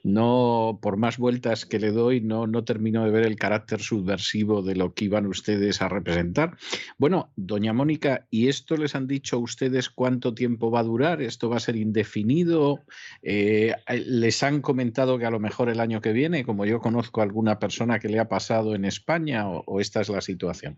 no 0.04 0.78
por 0.80 0.98
más 0.98 1.18
vueltas 1.18 1.66
que 1.66 1.80
le 1.80 1.92
doy, 1.92 2.22
no, 2.22 2.46
no 2.46 2.64
termino 2.64 3.04
de 3.04 3.12
ver 3.12 3.26
el 3.26 3.38
carácter 3.38 3.82
subversivo 3.82 4.62
de 4.62 4.76
lo 4.76 4.94
que 4.94 5.06
iban 5.06 5.26
ustedes 5.26 5.82
a 5.82 5.90
representar. 5.90 6.58
Bueno, 7.00 7.32
doña 7.36 7.74
Mónica, 7.74 8.28
¿y 8.30 8.48
esto 8.48 8.78
les 8.78 8.94
han 8.94 9.08
dicho 9.08 9.38
a 9.38 9.40
ustedes 9.40 9.90
cuánto 9.90 10.36
tiempo 10.36 10.70
va 10.70 10.82
a 10.82 10.84
durar? 10.84 11.24
¿Esto 11.24 11.50
va 11.50 11.58
a 11.58 11.62
ser 11.62 11.78
indefinido? 11.78 12.82
Eh, 13.24 13.74
¿Les 14.06 14.44
han 14.44 14.62
comentado 14.62 14.83
que 14.92 15.26
a 15.26 15.32
lo 15.32 15.40
mejor 15.40 15.70
el 15.70 15.80
año 15.80 16.02
que 16.02 16.12
viene, 16.12 16.44
como 16.44 16.66
yo 16.66 16.80
conozco 16.80 17.22
a 17.22 17.24
alguna 17.24 17.60
persona 17.60 18.00
que 18.00 18.10
le 18.10 18.20
ha 18.20 18.28
pasado 18.28 18.76
en 18.76 18.86
España, 18.86 19.48
o, 19.48 19.80
esta 19.80 20.02
es 20.02 20.10
la 20.10 20.22
situación? 20.22 20.78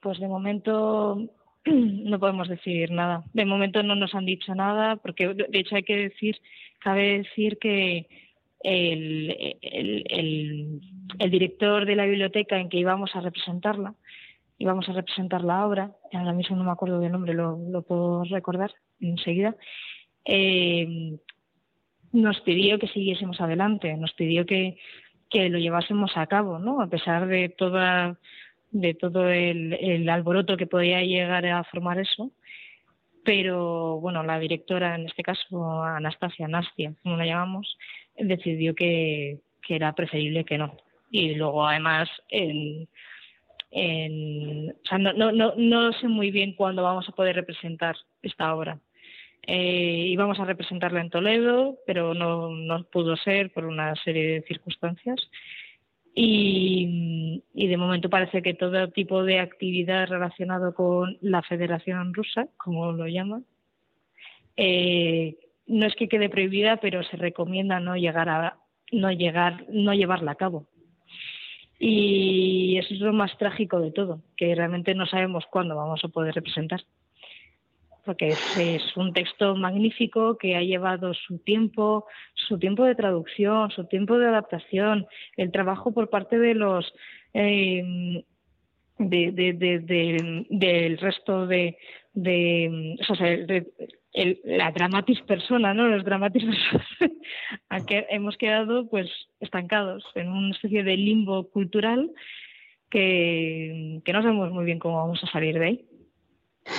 Pues 0.00 0.20
de 0.20 0.28
momento 0.28 1.30
no 1.64 2.18
podemos 2.18 2.48
decir 2.48 2.90
nada. 2.90 3.24
De 3.32 3.44
momento 3.44 3.82
no 3.82 3.94
nos 3.94 4.14
han 4.14 4.26
dicho 4.26 4.54
nada, 4.54 4.96
porque 4.96 5.34
de 5.34 5.58
hecho 5.58 5.76
hay 5.76 5.82
que 5.82 5.96
decir, 5.96 6.36
cabe 6.80 7.18
decir 7.18 7.58
que 7.58 8.06
el, 8.62 9.36
director 11.30 11.86
de 11.86 11.96
la 11.96 12.06
biblioteca 12.06 12.58
en 12.58 12.68
que 12.68 12.78
íbamos 12.78 13.14
a 13.14 13.20
representarla, 13.20 13.94
íbamos 14.58 14.88
a 14.88 14.92
representar 14.92 15.42
la 15.42 15.66
obra, 15.66 15.92
ahora 16.12 16.32
mismo 16.32 16.56
no 16.56 16.64
me 16.64 16.70
acuerdo 16.70 17.00
del 17.00 17.12
nombre, 17.12 17.34
lo, 17.34 17.58
lo 17.58 17.82
puedo 17.82 18.24
recordar 18.24 18.72
enseguida, 19.00 19.56
eh, 20.24 21.18
nos 22.14 22.40
pidió 22.40 22.78
que 22.78 22.88
siguiésemos 22.88 23.40
adelante, 23.40 23.94
nos 23.96 24.12
pidió 24.14 24.46
que, 24.46 24.78
que 25.28 25.48
lo 25.50 25.58
llevásemos 25.58 26.16
a 26.16 26.26
cabo, 26.26 26.58
¿no? 26.58 26.80
A 26.80 26.88
pesar 26.88 27.26
de 27.26 27.48
toda 27.48 28.18
de 28.70 28.92
todo 28.92 29.30
el, 29.30 30.08
alboroto 30.08 30.56
que 30.56 30.66
podía 30.66 31.02
llegar 31.02 31.46
a 31.46 31.62
formar 31.64 31.98
eso. 31.98 32.32
Pero 33.24 34.00
bueno, 34.00 34.22
la 34.22 34.38
directora, 34.38 34.96
en 34.96 35.06
este 35.06 35.22
caso 35.22 35.82
Anastasia, 35.82 36.48
Nastia, 36.48 36.94
como 37.02 37.16
la 37.16 37.24
llamamos, 37.24 37.78
decidió 38.16 38.74
que, 38.74 39.38
que 39.62 39.76
era 39.76 39.94
preferible 39.94 40.44
que 40.44 40.58
no. 40.58 40.76
Y 41.10 41.34
luego, 41.36 41.66
además, 41.66 42.10
en, 42.28 42.88
o 43.72 44.88
sea, 44.88 44.98
no, 44.98 45.12
no, 45.12 45.32
no, 45.32 45.54
no 45.56 45.92
sé 45.94 46.08
muy 46.08 46.30
bien 46.30 46.54
cuándo 46.54 46.82
vamos 46.82 47.08
a 47.08 47.12
poder 47.12 47.36
representar 47.36 47.96
esta 48.22 48.54
obra. 48.54 48.78
Eh, 49.46 50.06
íbamos 50.08 50.38
a 50.40 50.44
representarla 50.44 51.00
en 51.00 51.10
Toledo, 51.10 51.78
pero 51.86 52.14
no, 52.14 52.50
no 52.50 52.84
pudo 52.84 53.16
ser 53.16 53.52
por 53.52 53.66
una 53.66 53.94
serie 53.96 54.34
de 54.34 54.42
circunstancias. 54.42 55.20
Y, 56.14 57.42
y, 57.52 57.66
de 57.66 57.76
momento 57.76 58.08
parece 58.08 58.40
que 58.40 58.54
todo 58.54 58.88
tipo 58.90 59.24
de 59.24 59.40
actividad 59.40 60.06
relacionado 60.06 60.72
con 60.72 61.18
la 61.20 61.42
Federación 61.42 62.14
Rusa, 62.14 62.46
como 62.56 62.92
lo 62.92 63.08
llaman, 63.08 63.44
eh, 64.56 65.36
no 65.66 65.86
es 65.86 65.94
que 65.96 66.08
quede 66.08 66.28
prohibida, 66.28 66.76
pero 66.76 67.02
se 67.02 67.16
recomienda 67.16 67.80
no 67.80 67.96
llegar 67.96 68.28
a 68.28 68.58
no 68.92 69.10
llegar, 69.10 69.66
no 69.70 69.92
llevarla 69.92 70.32
a 70.32 70.36
cabo. 70.36 70.66
Y 71.78 72.78
eso 72.78 72.94
es 72.94 73.00
lo 73.00 73.12
más 73.12 73.36
trágico 73.36 73.80
de 73.80 73.90
todo, 73.90 74.22
que 74.36 74.54
realmente 74.54 74.94
no 74.94 75.06
sabemos 75.06 75.44
cuándo 75.50 75.74
vamos 75.74 76.04
a 76.04 76.08
poder 76.08 76.34
representar 76.34 76.80
porque 78.04 78.28
es, 78.28 78.96
un 78.96 79.12
texto 79.12 79.56
magnífico 79.56 80.38
que 80.38 80.54
ha 80.56 80.62
llevado 80.62 81.12
su 81.14 81.38
tiempo, 81.38 82.06
su 82.34 82.58
tiempo 82.58 82.84
de 82.84 82.94
traducción, 82.94 83.70
su 83.70 83.86
tiempo 83.86 84.18
de 84.18 84.28
adaptación, 84.28 85.06
el 85.36 85.50
trabajo 85.50 85.92
por 85.92 86.10
parte 86.10 86.38
de 86.38 86.54
los 86.54 86.92
eh, 87.32 88.22
del 88.98 89.88
resto 90.98 91.46
de, 91.46 91.78
de, 92.12 92.96
o 93.08 93.14
sea, 93.14 93.38
la 94.44 94.70
dramatis 94.70 95.20
persona, 95.22 95.72
¿no? 95.74 95.88
Los 95.88 96.04
dramatis 96.04 96.44
personas, 96.70 96.86
que 97.86 98.06
hemos 98.10 98.36
quedado 98.36 98.88
pues 98.88 99.10
estancados 99.40 100.04
en 100.14 100.28
una 100.28 100.54
especie 100.54 100.84
de 100.84 100.96
limbo 100.96 101.50
cultural 101.50 102.12
que, 102.88 104.00
que 104.04 104.12
no 104.12 104.22
sabemos 104.22 104.52
muy 104.52 104.64
bien 104.64 104.78
cómo 104.78 104.98
vamos 104.98 105.24
a 105.24 105.32
salir 105.32 105.58
de 105.58 105.66
ahí 105.66 105.84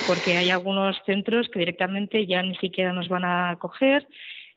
porque 0.05 0.37
hay 0.37 0.49
algunos 0.49 0.97
centros 1.05 1.49
que 1.49 1.59
directamente 1.59 2.25
ya 2.25 2.41
ni 2.41 2.55
siquiera 2.55 2.93
nos 2.93 3.09
van 3.09 3.25
a 3.25 3.51
acoger. 3.51 4.07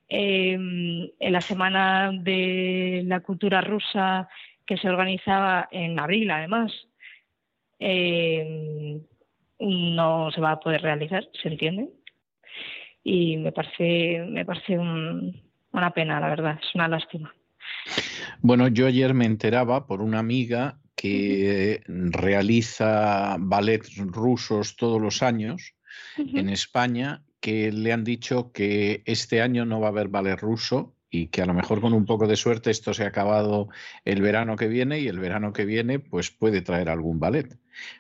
Em, 0.09 1.11
en 1.19 1.33
la 1.33 1.43
semana 1.43 2.11
de 2.13 3.03
la 3.07 3.21
cultura 3.21 3.61
rusa 3.61 4.29
que 4.67 4.77
se 4.79 4.89
organizaba 4.89 5.69
en 5.71 5.99
abril, 5.99 6.31
además, 6.31 6.73
em, 7.79 9.03
no 9.61 10.31
se 10.31 10.41
va 10.41 10.53
a 10.53 10.61
poder 10.61 10.83
realizar, 10.83 11.27
se 11.43 11.49
entiende. 11.49 11.89
Y 13.05 13.37
me 13.39 13.53
parece, 13.53 14.25
me 14.29 14.45
parece 14.45 14.79
una 14.79 15.91
pena, 15.93 16.21
la 16.21 16.29
verdad, 16.29 16.59
es 16.63 16.75
una 16.75 16.89
lástima. 16.89 17.35
Bueno, 18.41 18.69
yo 18.69 18.87
ayer 18.87 19.15
me 19.15 19.25
enteraba 19.25 19.87
por 19.87 20.01
una 20.01 20.19
amiga 20.19 20.79
que 20.99 21.81
realiza 21.87 23.37
ballets 23.39 23.97
rusos 23.99 24.75
todos 24.75 25.01
los 25.01 25.23
años 25.23 25.77
en 26.17 26.49
España, 26.49 27.23
que 27.39 27.71
le 27.71 27.93
han 27.93 28.03
dicho 28.03 28.51
que 28.51 29.05
este 29.07 29.41
año 29.41 29.65
no 29.65 29.79
va 29.79 29.87
a 29.87 29.91
haber 29.91 30.09
ballet 30.09 30.41
ruso 30.41 30.97
y 31.09 31.29
que 31.29 31.41
a 31.41 31.47
lo 31.47 31.55
mejor 31.55 31.81
con 31.81 31.93
un 31.93 32.05
poco 32.05 32.27
de 32.27 32.35
suerte 32.35 32.73
esto 32.73 32.93
se 32.95 33.05
ha 33.05 33.09
acabado 33.09 33.69
el 34.05 34.21
verano 34.23 34.57
que 34.57 34.67
viene 34.67 34.99
y 34.99 35.07
el 35.07 35.21
verano 35.21 35.53
que 35.53 35.67
viene 35.67 36.01
pues 36.01 36.33
puede 36.33 36.63
traer 36.63 36.89
algún 36.89 37.21
ballet. 37.21 37.57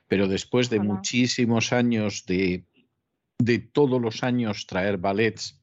Pero 0.09 0.27
después 0.27 0.68
de 0.68 0.81
muchísimos 0.81 1.73
años 1.73 2.27
de, 2.27 2.65
de 3.39 3.60
todos 3.60 4.02
los 4.02 4.25
años 4.25 4.67
traer 4.67 4.99
ballets 4.99 5.62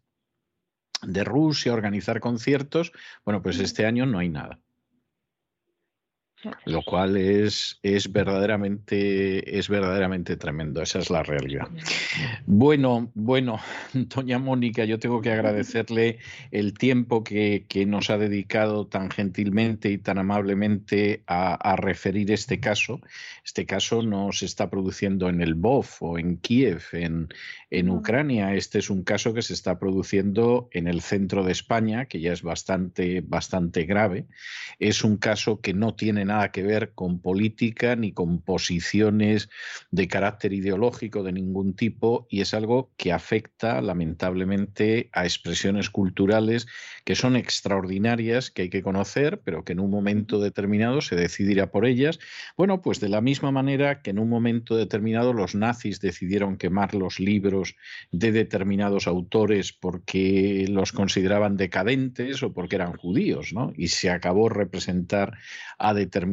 de 1.01 1.25
Rusia, 1.25 1.73
organizar 1.73 2.21
conciertos, 2.21 2.93
bueno, 3.25 3.41
pues 3.41 3.59
este 3.59 3.85
año 3.85 4.05
no 4.05 4.19
hay 4.19 4.29
nada. 4.29 4.61
Lo 6.65 6.81
cual 6.83 7.17
es, 7.17 7.79
es, 7.83 8.11
verdaderamente, 8.11 9.57
es 9.57 9.69
verdaderamente 9.69 10.37
tremendo, 10.37 10.81
esa 10.81 10.99
es 10.99 11.09
la 11.09 11.23
realidad. 11.23 11.67
Bueno, 12.45 13.11
bueno, 13.13 13.59
doña 13.93 14.39
Mónica, 14.39 14.85
yo 14.85 14.99
tengo 14.99 15.21
que 15.21 15.31
agradecerle 15.31 16.19
el 16.51 16.73
tiempo 16.73 17.23
que, 17.23 17.65
que 17.67 17.85
nos 17.85 18.09
ha 18.09 18.17
dedicado 18.17 18.87
tan 18.87 19.09
gentilmente 19.09 19.89
y 19.91 19.97
tan 19.97 20.17
amablemente 20.17 21.23
a, 21.27 21.53
a, 21.53 21.75
referir 21.75 22.31
este 22.31 22.59
caso. 22.59 22.99
Este 23.43 23.65
caso 23.65 24.01
no 24.01 24.31
se 24.31 24.45
está 24.45 24.69
produciendo 24.69 25.29
en 25.29 25.41
el 25.41 25.55
BOF 25.55 26.01
o 26.01 26.17
en 26.17 26.37
Kiev, 26.37 26.83
en, 26.91 27.29
en 27.69 27.89
Ucrania. 27.89 28.53
Este 28.53 28.79
es 28.79 28.89
un 28.89 29.03
caso 29.03 29.33
que 29.33 29.41
se 29.41 29.53
está 29.53 29.79
produciendo 29.79 30.69
en 30.71 30.87
el 30.87 31.01
centro 31.01 31.43
de 31.43 31.51
España, 31.51 32.05
que 32.05 32.19
ya 32.19 32.33
es 32.33 32.41
bastante, 32.41 33.21
bastante 33.21 33.83
grave. 33.85 34.25
Es 34.79 35.03
un 35.03 35.17
caso 35.17 35.61
que 35.61 35.73
no 35.73 35.95
tiene 35.95 36.25
nada 36.25 36.34
que 36.51 36.63
ver 36.63 36.93
con 36.93 37.19
política 37.19 37.95
ni 37.95 38.11
con 38.11 38.41
posiciones 38.41 39.49
de 39.91 40.07
carácter 40.07 40.53
ideológico 40.53 41.23
de 41.23 41.31
ningún 41.31 41.75
tipo 41.75 42.27
y 42.29 42.41
es 42.41 42.53
algo 42.53 42.91
que 42.97 43.11
afecta 43.11 43.81
lamentablemente 43.81 45.09
a 45.13 45.23
expresiones 45.23 45.89
culturales 45.89 46.67
que 47.05 47.15
son 47.15 47.35
extraordinarias, 47.35 48.51
que 48.51 48.63
hay 48.63 48.69
que 48.69 48.81
conocer, 48.81 49.41
pero 49.43 49.63
que 49.63 49.73
en 49.73 49.79
un 49.79 49.91
momento 49.91 50.39
determinado 50.39 51.01
se 51.01 51.15
decidirá 51.15 51.71
por 51.71 51.85
ellas. 51.85 52.19
Bueno, 52.57 52.81
pues 52.81 52.99
de 52.99 53.09
la 53.09 53.21
misma 53.21 53.51
manera 53.51 54.01
que 54.01 54.09
en 54.11 54.19
un 54.19 54.29
momento 54.29 54.75
determinado 54.75 55.33
los 55.33 55.55
nazis 55.55 55.99
decidieron 55.99 56.57
quemar 56.57 56.95
los 56.95 57.19
libros 57.19 57.75
de 58.11 58.31
determinados 58.31 59.07
autores 59.07 59.71
porque 59.73 60.65
los 60.69 60.91
consideraban 60.91 61.57
decadentes 61.57 62.43
o 62.43 62.53
porque 62.53 62.75
eran 62.75 62.93
judíos, 62.93 63.53
¿no? 63.53 63.71
Y 63.75 63.89
se 63.89 64.09
acabó 64.09 64.49
representar 64.49 65.37
a 65.77 65.93
determinados 65.93 66.24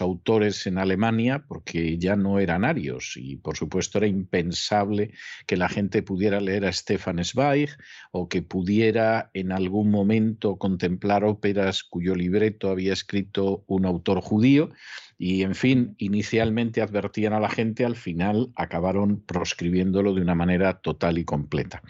autores 0.00 0.66
en 0.66 0.78
Alemania 0.78 1.44
porque 1.46 1.98
ya 1.98 2.16
no 2.16 2.38
eran 2.38 2.64
arios 2.64 3.14
y 3.16 3.36
por 3.36 3.56
supuesto 3.56 3.98
era 3.98 4.06
impensable 4.06 5.12
que 5.46 5.56
la 5.56 5.68
gente 5.68 6.02
pudiera 6.02 6.40
leer 6.40 6.64
a 6.64 6.72
Stefan 6.72 7.24
Zweig 7.24 7.70
o 8.10 8.28
que 8.28 8.42
pudiera 8.42 9.30
en 9.34 9.52
algún 9.52 9.90
momento 9.90 10.56
contemplar 10.56 11.24
óperas 11.24 11.82
cuyo 11.82 12.14
libreto 12.14 12.70
había 12.70 12.92
escrito 12.92 13.64
un 13.66 13.86
autor 13.86 14.20
judío 14.20 14.70
y, 15.24 15.44
en 15.44 15.54
fin, 15.54 15.94
inicialmente 15.98 16.82
advertían 16.82 17.32
a 17.32 17.38
la 17.38 17.48
gente, 17.48 17.84
al 17.84 17.94
final 17.94 18.50
acabaron 18.56 19.20
proscribiéndolo 19.20 20.14
de 20.14 20.20
una 20.20 20.34
manera 20.34 20.80
total 20.80 21.16
y 21.16 21.24
completa. 21.24 21.80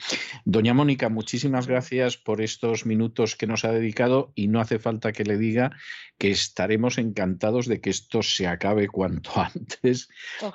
Doña 0.44 0.74
Mónica, 0.74 1.08
muchísimas 1.08 1.66
gracias 1.66 2.18
por 2.18 2.42
estos 2.42 2.84
minutos 2.84 3.34
que 3.34 3.46
nos 3.46 3.64
ha 3.64 3.72
dedicado 3.72 4.32
y 4.34 4.48
no 4.48 4.60
hace 4.60 4.78
falta 4.78 5.12
que 5.12 5.24
le 5.24 5.38
diga 5.38 5.70
que 6.18 6.30
estaremos 6.30 6.98
encantados 6.98 7.64
de 7.64 7.80
que 7.80 7.88
esto 7.88 8.22
se 8.22 8.46
acabe 8.46 8.88
cuanto 8.88 9.30
antes 9.40 10.10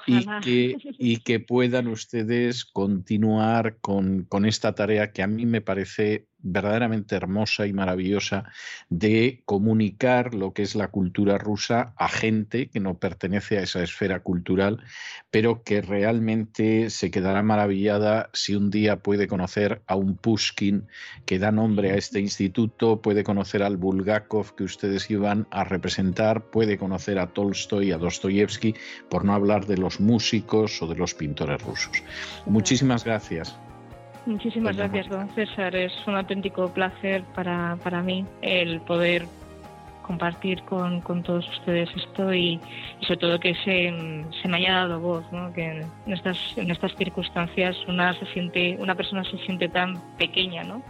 y 0.06 0.24
que, 0.42 0.78
y 1.00 1.18
que, 1.22 1.40
puedan 1.40 1.88
ustedes 1.88 2.64
continuar 2.64 3.78
con, 3.82 4.26
con 4.26 4.46
esta 4.46 4.76
tarea 4.76 5.12
que 5.12 5.24
a 5.24 5.28
mí 5.28 5.48
me 5.48 5.62
parece 5.62 6.28
verdaderamente 6.52 7.16
hermosa 7.16 7.68
y 7.68 7.74
maravillosa 7.74 8.46
de 8.90 9.42
comunicar 9.46 10.34
lo 10.34 10.54
que 10.54 10.64
es 10.64 10.76
la 10.76 10.88
cultura 10.90 11.38
rusa 11.38 11.94
a 11.98 12.08
gente 12.08 12.70
que 12.70 12.80
no 12.80 12.98
pertenece 12.98 13.58
a 13.58 13.62
esa 13.62 13.84
esfera 13.84 14.22
cultural, 14.22 14.84
pero 15.32 15.64
que 15.64 15.82
realmente 15.82 16.90
se 16.90 17.12
quedará 17.12 17.44
maravillada 17.44 18.30
si 18.34 18.56
un 18.56 18.70
día 18.70 18.98
puede 18.98 19.28
conocer 19.28 19.82
a 19.88 19.96
un 19.96 20.16
Pushkin 20.18 20.88
que 21.26 21.40
da 21.40 21.52
nombre 21.52 21.92
a 21.92 21.96
este 21.96 22.20
instituto, 22.20 23.02
puede 23.02 23.24
conocer 23.24 23.64
al 23.64 23.78
Bulgakov 23.78 24.56
que 24.56 24.64
ustedes 24.64 25.10
iban 25.12 25.48
a 25.52 25.64
representar, 25.64 26.50
puede 26.50 26.78
conocer 26.78 27.20
a 27.20 27.28
Tolstoy, 27.28 27.92
a 27.92 27.98
Dostoyevsky, 27.98 28.76
por 29.10 29.26
no 29.26 29.34
hablar 29.34 29.66
de 29.66 29.78
los 29.78 30.00
músicos 30.00 30.82
o 30.82 30.88
de 30.88 30.96
los 30.96 31.14
pintores 31.14 31.62
rusos. 31.62 32.04
Muchísimas 32.46 33.04
gracias. 33.04 33.58
Muchísimas 34.28 34.76
gracias, 34.76 35.08
don 35.08 35.30
César. 35.30 35.74
Es 35.74 35.94
un 36.06 36.16
auténtico 36.16 36.68
placer 36.74 37.24
para, 37.34 37.78
para 37.82 38.02
mí 38.04 38.26
el 38.42 38.82
poder 38.82 39.26
compartir 40.02 40.64
con, 40.64 41.00
con 41.00 41.24
todos 41.24 41.48
ustedes 41.48 41.90
esto 41.96 42.34
y, 42.34 42.60
sobre 43.02 43.18
todo 43.18 43.40
que 43.40 43.56
se, 43.56 44.26
se, 44.42 44.48
me 44.50 44.58
haya 44.58 44.80
dado 44.80 45.00
voz, 45.00 45.24
¿no? 45.32 45.54
que 45.54 45.66
en 45.66 46.14
estas, 46.14 46.38
en 46.58 46.70
estas 46.72 46.94
circunstancias 46.98 47.78
una, 47.88 48.14
se 48.20 48.26
siente, 48.28 48.76
una 48.80 48.96
persona 48.96 49.24
se 49.24 49.38
siente 49.46 49.70
tan 49.70 49.98
pequeña 50.18 50.66
¿no? 50.66 50.82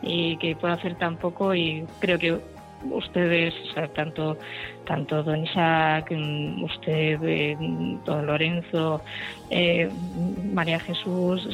y 0.00 0.36
que 0.36 0.54
puede 0.54 0.74
hacer 0.74 0.94
tan 0.94 1.16
poco 1.16 1.56
y 1.56 1.84
creo 1.98 2.20
que 2.20 2.40
ustedes, 2.90 3.54
tanto, 3.94 4.38
tanto 4.86 5.22
don 5.22 5.44
Isaac, 5.44 6.10
usted, 6.62 7.18
eh, 7.22 7.56
don 8.04 8.26
Lorenzo, 8.26 9.00
eh, 9.50 9.88
María 10.52 10.80
Jesús, 10.80 11.48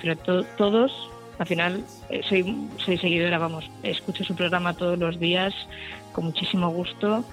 pero 0.00 0.16
todos, 0.56 1.10
al 1.38 1.46
final 1.46 1.84
eh, 2.10 2.22
soy, 2.28 2.68
soy 2.78 2.98
seguidora, 2.98 3.38
vamos, 3.38 3.70
escucho 3.82 4.24
su 4.24 4.34
programa 4.34 4.74
todos 4.74 4.98
los 4.98 5.18
días 5.18 5.54
con 6.12 6.26
muchísimo 6.26 6.70
gusto 6.70 7.24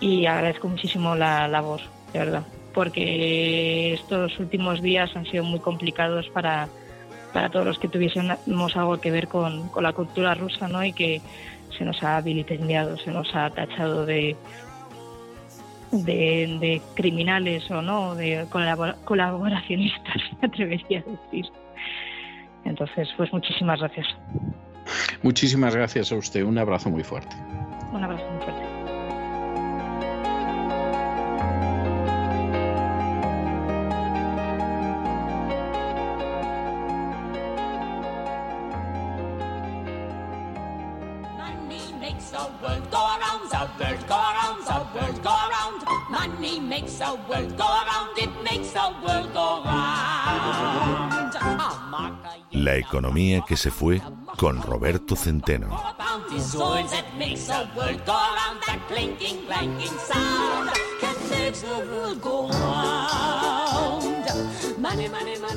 y 0.00 0.26
agradezco 0.26 0.68
muchísimo 0.68 1.14
la, 1.14 1.48
la 1.48 1.60
voz, 1.60 1.82
de 2.12 2.18
verdad, 2.20 2.42
porque 2.74 3.94
estos 3.94 4.38
últimos 4.38 4.82
días 4.82 5.14
han 5.16 5.26
sido 5.26 5.44
muy 5.44 5.60
complicados 5.60 6.28
para, 6.30 6.68
para 7.32 7.50
todos 7.50 7.66
los 7.66 7.78
que 7.78 7.88
tuviésemos 7.88 8.76
algo 8.76 9.00
que 9.00 9.10
ver 9.10 9.28
con, 9.28 9.68
con 9.68 9.82
la 9.82 9.92
cultura 9.92 10.34
rusa, 10.34 10.68
¿no? 10.68 10.84
Y 10.84 10.92
que 10.92 11.20
se 11.78 11.84
nos 11.84 12.02
ha 12.02 12.20
vilipendiado, 12.20 12.96
se 12.98 13.10
nos 13.10 13.34
ha 13.34 13.48
tachado 13.50 14.04
de, 14.04 14.36
de, 15.92 16.82
criminales 16.94 17.70
o 17.70 17.80
no, 17.80 18.14
de 18.14 18.46
colaboracionistas, 19.04 20.16
me 20.42 20.48
atrevería 20.48 21.00
a 21.06 21.10
decir. 21.10 21.50
Entonces, 22.64 23.08
pues 23.16 23.32
muchísimas 23.32 23.78
gracias. 23.78 24.06
Muchísimas 25.22 25.74
gracias 25.74 26.12
a 26.12 26.16
usted. 26.16 26.42
Un 26.42 26.58
abrazo 26.58 26.90
muy 26.90 27.04
fuerte. 27.04 27.34
Un 27.92 28.04
abrazo 28.04 28.24
muy 28.30 28.42
fuerte. 28.42 28.67
La 52.52 52.76
economía 52.76 53.42
que 53.46 53.56
se 53.56 53.70
fue 53.70 54.00
con 54.36 54.62
Roberto 54.62 55.16
Centeno. 55.16 55.68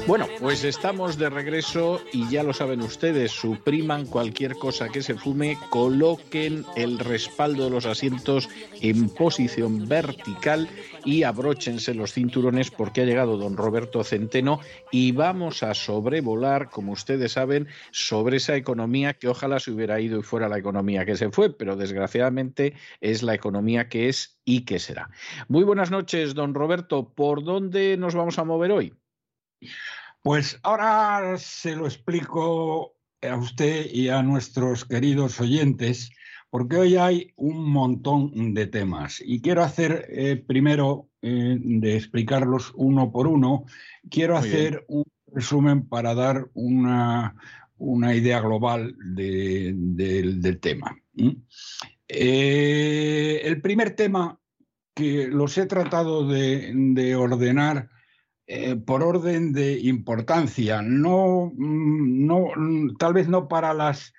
Bueno, 0.08 0.28
pues 0.40 0.64
estamos 0.64 1.18
de 1.18 1.30
regreso 1.30 2.02
y 2.12 2.28
ya 2.30 2.44
lo 2.44 2.54
saben 2.54 2.82
ustedes, 2.82 3.32
supriman 3.32 4.06
cualquier 4.06 4.56
cosa 4.56 4.90
que 4.90 5.04
se 5.04 5.16
fume, 5.16 5.58
coloquen 5.70 6.66
el 6.76 6.98
respaldo 6.98 7.66
de 7.66 7.70
los 7.70 7.86
asientos 7.86 8.50
en 8.82 9.10
posición 9.10 9.88
vertical 9.88 10.70
y 11.06 11.24
abróchense 11.24 11.94
los 11.94 12.14
cinturones 12.14 12.72
porque 12.72 13.02
ha 13.02 13.06
llegado 13.06 13.38
don 13.38 13.58
Roberto 13.58 14.04
Centeno 14.04 14.60
y 14.92 15.12
vamos 15.12 15.64
a 15.64 15.74
sobrevolar, 15.74 16.70
como 16.70 16.94
ustedes 16.94 17.34
saben, 17.34 17.68
sobre 17.92 18.38
esa 18.38 18.56
economía 18.56 19.14
que 19.14 19.28
ojalá 19.28 19.60
se 19.60 19.72
hubiera 19.72 20.00
ido 20.00 20.20
y 20.20 20.24
fuera 20.24 20.50
la 20.50 20.58
economía 20.58 21.06
que 21.06 21.16
se 21.16 21.30
fue, 21.30 21.56
pero 21.56 21.76
desgraciadamente 21.76 22.74
es 23.02 23.24
la 23.24 23.36
economía 23.36 23.88
que 23.88 24.10
es 24.10 24.40
y 24.46 24.66
que 24.66 24.80
será. 24.80 25.10
Muy 25.48 25.64
buenas 25.64 25.92
noches, 25.92 26.34
don 26.34 26.54
Roberto. 26.54 27.14
¿Por 27.14 27.44
dónde 27.44 27.98
nos 27.98 28.16
vamos 28.16 28.40
a 28.40 28.44
mover 28.44 28.72
hoy? 28.72 28.94
Pues 30.22 30.60
ahora 30.64 31.38
se 31.38 31.76
lo 31.76 31.86
explico 31.86 32.96
a 33.22 33.36
usted 33.36 33.88
y 33.92 34.10
a 34.10 34.22
nuestros 34.22 34.86
queridos 34.86 35.40
oyentes, 35.40 36.12
porque 36.50 36.78
hoy 36.78 36.96
hay 36.96 37.34
un 37.36 37.72
montón 37.72 38.54
de 38.54 38.68
temas 38.68 39.22
y 39.26 39.42
quiero 39.42 39.64
hacer 39.64 40.06
eh, 40.10 40.36
primero 40.36 41.10
eh, 41.22 41.58
de 41.60 41.96
explicarlos 41.96 42.72
uno 42.76 43.12
por 43.12 43.28
uno, 43.28 43.66
quiero 44.10 44.38
hacer 44.38 44.86
un 44.88 45.04
resumen 45.28 45.88
para 45.88 46.14
dar 46.14 46.50
una, 46.54 47.36
idea 48.14 48.42
global 48.42 48.96
del 49.16 50.60
tema. 50.60 50.96
Eh, 52.08 53.42
el 53.44 53.62
primer 53.62 53.96
tema 53.96 54.40
que 54.94 55.28
los 55.28 55.58
he 55.58 55.66
tratado 55.66 56.28
de 56.28 57.16
ordenar 57.16 57.90
eh, 58.54 58.76
por 58.76 59.02
orden 59.02 59.54
de 59.54 59.80
importancia, 59.80 60.82
no, 60.82 61.54
mm, 61.56 62.26
no, 62.28 62.50
mm, 62.54 62.98
tal 62.98 63.14
vez 63.14 63.30
no 63.30 63.48
para 63.48 63.74
las 63.74 64.14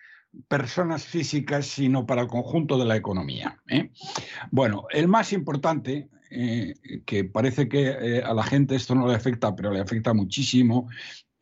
personas 0.48 1.04
físicas, 1.04 1.66
sino 1.66 2.06
para 2.06 2.22
el 2.22 2.28
conjunto 2.28 2.78
de 2.78 2.86
la 2.86 2.96
economía. 2.96 3.60
¿eh? 3.68 3.90
Bueno, 4.50 4.86
el 4.88 5.06
más 5.06 5.34
importante, 5.34 6.08
eh, 6.30 6.72
que 7.04 7.24
parece 7.24 7.68
que 7.68 8.22
a 8.24 8.32
la 8.32 8.42
gente 8.42 8.74
esto 8.74 8.94
no 8.94 9.06
le 9.06 9.16
afecta, 9.16 9.54
pero 9.54 9.70
le 9.70 9.80
afecta 9.80 10.14
muchísimo, 10.14 10.88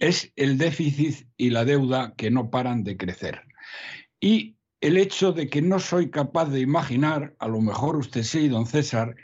es 0.01 0.33
el 0.35 0.59
déficit 0.59 1.29
y 1.37 1.51
la 1.51 1.65
deuda 1.65 2.15
que 2.17 2.33
no 2.33 2.51
paran 2.51 2.83
de 2.83 2.97
crecer. 2.97 3.43
Y 4.19 4.57
el 4.81 4.97
hecho 4.97 5.31
de 5.31 5.49
que 5.49 5.63
no 5.63 5.79
soy 5.79 6.11
capaz 6.11 6.47
de 6.47 6.59
imaginar, 6.59 7.37
a 7.39 7.47
lo 7.47 7.61
mejor 7.61 7.97
usted 7.99 8.25
sí, 8.25 8.49
don 8.49 8.67
César, 8.67 9.15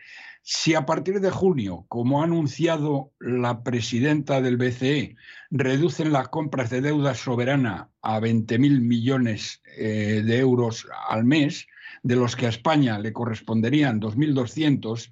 si 0.48 0.76
a 0.76 0.86
partir 0.86 1.18
de 1.18 1.32
junio, 1.32 1.86
como 1.88 2.20
ha 2.20 2.24
anunciado 2.24 3.12
la 3.18 3.64
presidenta 3.64 4.40
del 4.40 4.56
BCE, 4.56 5.16
reducen 5.50 6.12
las 6.12 6.28
compras 6.28 6.70
de 6.70 6.80
deuda 6.80 7.16
soberana 7.16 7.90
a 8.00 8.20
20.000 8.20 8.80
millones 8.80 9.60
eh, 9.76 10.22
de 10.24 10.38
euros 10.38 10.86
al 11.08 11.24
mes, 11.24 11.66
de 12.04 12.14
los 12.14 12.36
que 12.36 12.46
a 12.46 12.50
España 12.50 13.00
le 13.00 13.12
corresponderían 13.12 14.00
2.200, 14.00 15.10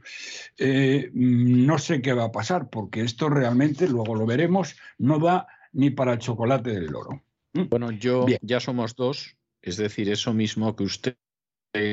eh, 0.59 1.11
no 1.13 1.79
sé 1.81 2.01
qué 2.01 2.13
va 2.13 2.27
a 2.27 2.33
pasar, 2.33 2.71
porque 2.71 3.01
esto 3.01 3.29
realmente, 3.29 3.89
luego 3.89 4.15
lo 4.15 4.27
veremos, 4.27 4.77
no 4.99 5.19
va 5.19 5.49
ni 5.73 5.91
para 5.91 6.13
el 6.13 6.21
chocolate 6.21 6.79
del 6.79 6.95
oro. 6.95 7.25
¿Mm? 7.55 7.71
Bueno, 7.71 7.91
yo 7.91 8.27
ya 8.41 8.61
somos 8.61 8.95
dos, 8.95 9.37
es 9.63 9.79
decir, 9.79 10.09
eso 10.09 10.33
mismo 10.33 10.77
que 10.77 10.85
usted 10.85 11.17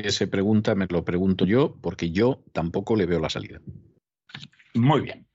se 0.08 0.26
pregunta, 0.28 0.74
me 0.74 0.86
lo 0.88 1.04
pregunto 1.04 1.44
yo, 1.44 1.76
porque 1.80 2.10
yo 2.10 2.42
tampoco 2.52 2.96
le 2.96 3.06
veo 3.06 3.18
la 3.18 3.30
salida. 3.30 3.60
Muy 4.74 5.00
bien. 5.02 5.26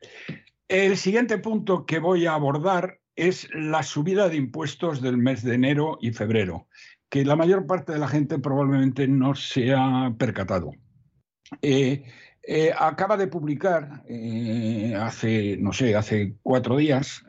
El 0.67 0.98
siguiente 0.98 1.38
punto 1.38 1.85
que 1.85 2.00
voy 2.00 2.26
a 2.26 2.34
abordar 2.34 3.00
es 3.16 3.50
la 3.53 3.84
subida 3.84 4.30
de 4.30 4.38
impuestos 4.38 5.01
del 5.01 5.17
mes 5.17 5.43
de 5.43 5.56
enero 5.56 5.98
y 6.01 6.11
febrero, 6.11 6.67
que 7.09 7.26
la 7.26 7.35
mayor 7.35 7.66
parte 7.66 7.93
de 7.93 8.00
la 8.00 8.08
gente 8.08 8.40
probablemente 8.40 9.08
no 9.08 9.35
se 9.35 9.74
ha 9.74 10.14
percatado. 10.17 10.72
Eh, 11.61 12.03
eh, 12.43 12.72
acaba 12.77 13.17
de 13.17 13.27
publicar 13.27 14.03
eh, 14.08 14.93
hace, 14.95 15.58
no 15.58 15.74
sé, 15.74 15.95
hace 15.95 16.35
cuatro 16.43 16.77
días, 16.77 17.24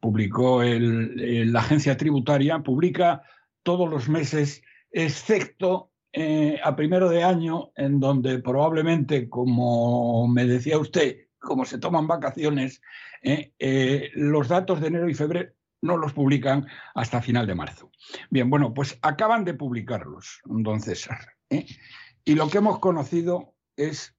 publicó 0.00 0.62
la 0.62 1.60
agencia 1.60 1.96
tributaria, 1.96 2.60
publica 2.60 3.22
todos 3.62 3.88
los 3.90 4.08
meses, 4.08 4.62
excepto 4.90 5.90
eh, 6.20 6.58
a 6.64 6.74
primero 6.74 7.08
de 7.08 7.22
año, 7.22 7.70
en 7.76 8.00
donde 8.00 8.40
probablemente, 8.40 9.28
como 9.28 10.26
me 10.26 10.46
decía 10.46 10.76
usted, 10.76 11.28
como 11.38 11.64
se 11.64 11.78
toman 11.78 12.08
vacaciones, 12.08 12.82
eh, 13.22 13.52
eh, 13.60 14.10
los 14.14 14.48
datos 14.48 14.80
de 14.80 14.88
enero 14.88 15.08
y 15.08 15.14
febrero 15.14 15.52
no 15.80 15.96
los 15.96 16.12
publican 16.12 16.66
hasta 16.96 17.22
final 17.22 17.46
de 17.46 17.54
marzo. 17.54 17.92
Bien, 18.30 18.50
bueno, 18.50 18.74
pues 18.74 18.98
acaban 19.00 19.44
de 19.44 19.54
publicarlos, 19.54 20.40
don 20.44 20.80
César. 20.80 21.20
Y 22.24 22.34
lo 22.34 22.50
que 22.50 22.58
hemos 22.58 22.80
conocido 22.80 23.54
es 23.76 24.14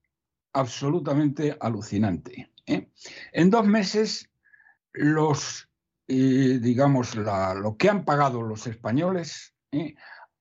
absolutamente 0.53 1.58
alucinante. 1.60 2.50
En 2.66 3.50
dos 3.50 3.68
meses, 3.68 4.32
los, 4.94 5.69
digamos, 6.08 7.14
lo 7.16 7.78
que 7.78 7.90
han 7.90 8.06
pagado 8.06 8.42
los 8.42 8.66
españoles 8.66 9.53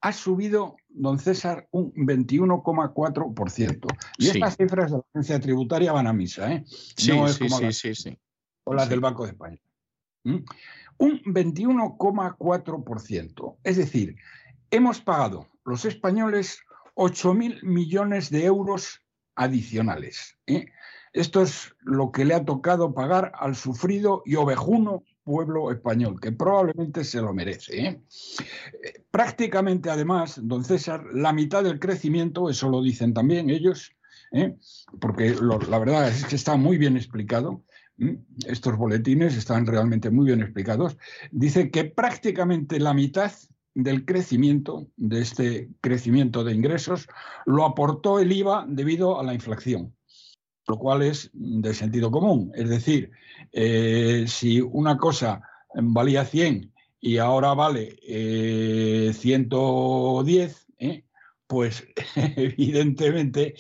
ha 0.01 0.13
subido, 0.13 0.77
don 0.89 1.19
César, 1.19 1.67
un 1.71 1.93
21,4%. 1.93 3.87
Y 4.19 4.29
estas 4.29 4.57
cifras 4.57 4.91
de 4.91 4.99
la 4.99 5.05
agencia 5.13 5.41
tributaria 5.41 5.93
van 5.93 6.07
a 6.07 6.13
misa, 6.13 6.53
¿eh? 6.53 6.63
Sí, 6.67 7.13
sí, 7.29 7.49
sí, 7.49 7.73
sí, 7.73 7.95
sí, 7.95 8.19
O 8.65 8.75
las 8.75 8.89
del 8.89 9.01
Banco 9.01 9.25
de 9.25 9.31
España. 9.31 9.59
¿Mm? 10.25 10.45
Un 10.99 11.23
21,4%. 11.23 13.57
Es 13.65 13.77
decir, 13.77 14.17
hemos 14.71 15.01
pagado 15.01 15.49
los 15.65 15.85
españoles 15.85 16.61
8.000 16.95 17.63
millones 17.63 18.31
de 18.31 18.45
euros 18.45 19.03
adicionales. 19.37 20.39
¿eh? 20.47 20.67
Esto 21.13 21.43
es 21.43 21.75
lo 21.81 22.13
que 22.13 22.25
le 22.25 22.35
ha 22.35 22.45
tocado 22.45 22.95
pagar 22.95 23.33
al 23.39 23.57
sufrido 23.57 24.23
y 24.25 24.35
ovejuno 24.35 25.05
pueblo 25.29 25.71
español, 25.71 26.19
que 26.19 26.33
probablemente 26.33 27.05
se 27.05 27.21
lo 27.21 27.35
merece. 27.35 27.87
¿eh? 27.87 28.01
Eh, 28.83 29.05
prácticamente, 29.11 29.91
además, 29.91 30.41
don 30.43 30.65
César, 30.65 31.05
la 31.13 31.35
mitad 31.35 31.63
del 31.63 31.79
crecimiento, 31.79 32.49
eso 32.49 32.71
lo 32.71 32.83
dicen 32.83 33.13
también 33.13 33.51
ellos, 33.51 33.93
¿eh? 34.33 34.57
porque 34.99 35.37
la 35.69 35.79
verdad 35.79 36.09
es 36.09 36.25
que 36.25 36.37
está 36.37 36.57
muy 36.57 36.79
bien 36.79 36.97
explicado, 36.97 37.63
estos 38.47 38.77
boletines 38.77 39.37
están 39.37 39.67
realmente 39.67 40.09
muy 40.09 40.27
bien 40.27 40.41
explicados, 40.41 40.97
dice 41.31 41.71
que 41.71 41.85
prácticamente 41.85 42.79
la 42.79 42.95
mitad 42.95 43.33
del 43.75 44.05
crecimiento, 44.07 44.89
de 44.97 45.21
este 45.21 45.69
crecimiento 45.83 46.43
de 46.43 46.55
ingresos, 46.55 47.07
lo 47.45 47.65
aportó 47.67 48.19
el 48.19 48.33
IVA 48.33 48.65
debido 48.69 49.21
a 49.21 49.25
la 49.25 49.35
inflación, 49.35 49.95
lo 50.69 50.79
cual 50.79 51.03
es 51.03 51.31
de 51.33 51.75
sentido 51.75 52.11
común. 52.11 52.53
Es 52.55 52.69
decir, 52.69 53.11
eh, 53.53 54.27
si 54.29 54.61
una 54.61 54.99
cosa 54.99 55.43
valía 55.75 56.25
100 56.25 56.73
y 57.01 57.19
ahora 57.19 57.55
vale 57.55 57.97
110, 59.13 60.67
eh, 60.79 60.87
¿eh? 60.87 61.05
pues 61.47 61.87
evidentemente 62.37 63.55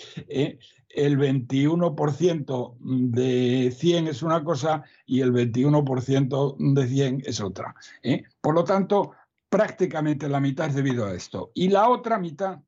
el 0.98 1.18
21% 1.18 2.76
de 2.80 3.70
100 3.70 4.08
es 4.08 4.22
una 4.22 4.42
cosa 4.44 4.84
y 5.06 5.20
el 5.20 5.32
21% 5.32 6.56
de 6.74 6.86
100 6.86 7.22
es 7.24 7.40
otra. 7.40 7.74
¿eh? 8.02 8.24
Por 8.40 8.54
lo 8.54 8.64
tanto, 8.64 9.12
prácticamente 9.48 10.28
la 10.28 10.40
mitad 10.40 10.68
es 10.68 10.74
debido 10.74 11.06
a 11.06 11.14
esto. 11.14 11.52
Y 11.54 11.68
la 11.68 11.88
otra 11.88 12.18
mitad 12.18 12.60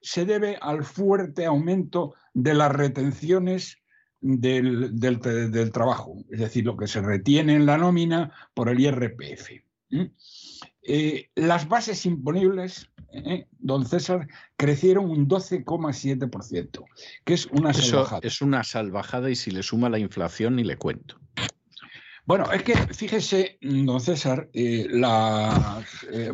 se 0.00 0.24
debe 0.24 0.58
al 0.60 0.84
fuerte 0.84 1.46
aumento 1.46 2.14
de 2.34 2.54
las 2.54 2.72
retenciones 2.72 3.78
del, 4.20 5.20
trabajo, 5.72 6.24
es 6.30 6.40
decir, 6.40 6.64
lo 6.64 6.76
que 6.76 6.86
se 6.86 7.00
retiene 7.00 7.54
en 7.54 7.66
la 7.66 7.78
nómina 7.78 8.32
por 8.54 8.68
el 8.68 8.80
IRPF. 8.80 9.50
Eh, 10.82 11.30
las 11.34 11.68
bases 11.68 12.06
imponibles, 12.06 12.90
eh, 13.12 13.46
don 13.58 13.86
César, 13.86 14.28
crecieron 14.56 15.10
un 15.10 15.28
12,7%, 15.28 16.84
que 17.24 17.34
es 17.34 17.46
una 17.46 17.72
salvajada. 17.74 18.20
Es 18.22 18.40
una 18.40 18.64
salvajada 18.64 19.30
y 19.30 19.36
si 19.36 19.50
le 19.50 19.62
suma 19.62 19.90
la 19.90 19.98
inflación 19.98 20.56
ni 20.56 20.64
le 20.64 20.76
cuento. 20.76 21.19
Bueno, 22.26 22.50
es 22.52 22.62
que 22.62 22.74
fíjese, 22.74 23.58
don 23.60 24.00
César, 24.00 24.48
eh, 24.52 24.86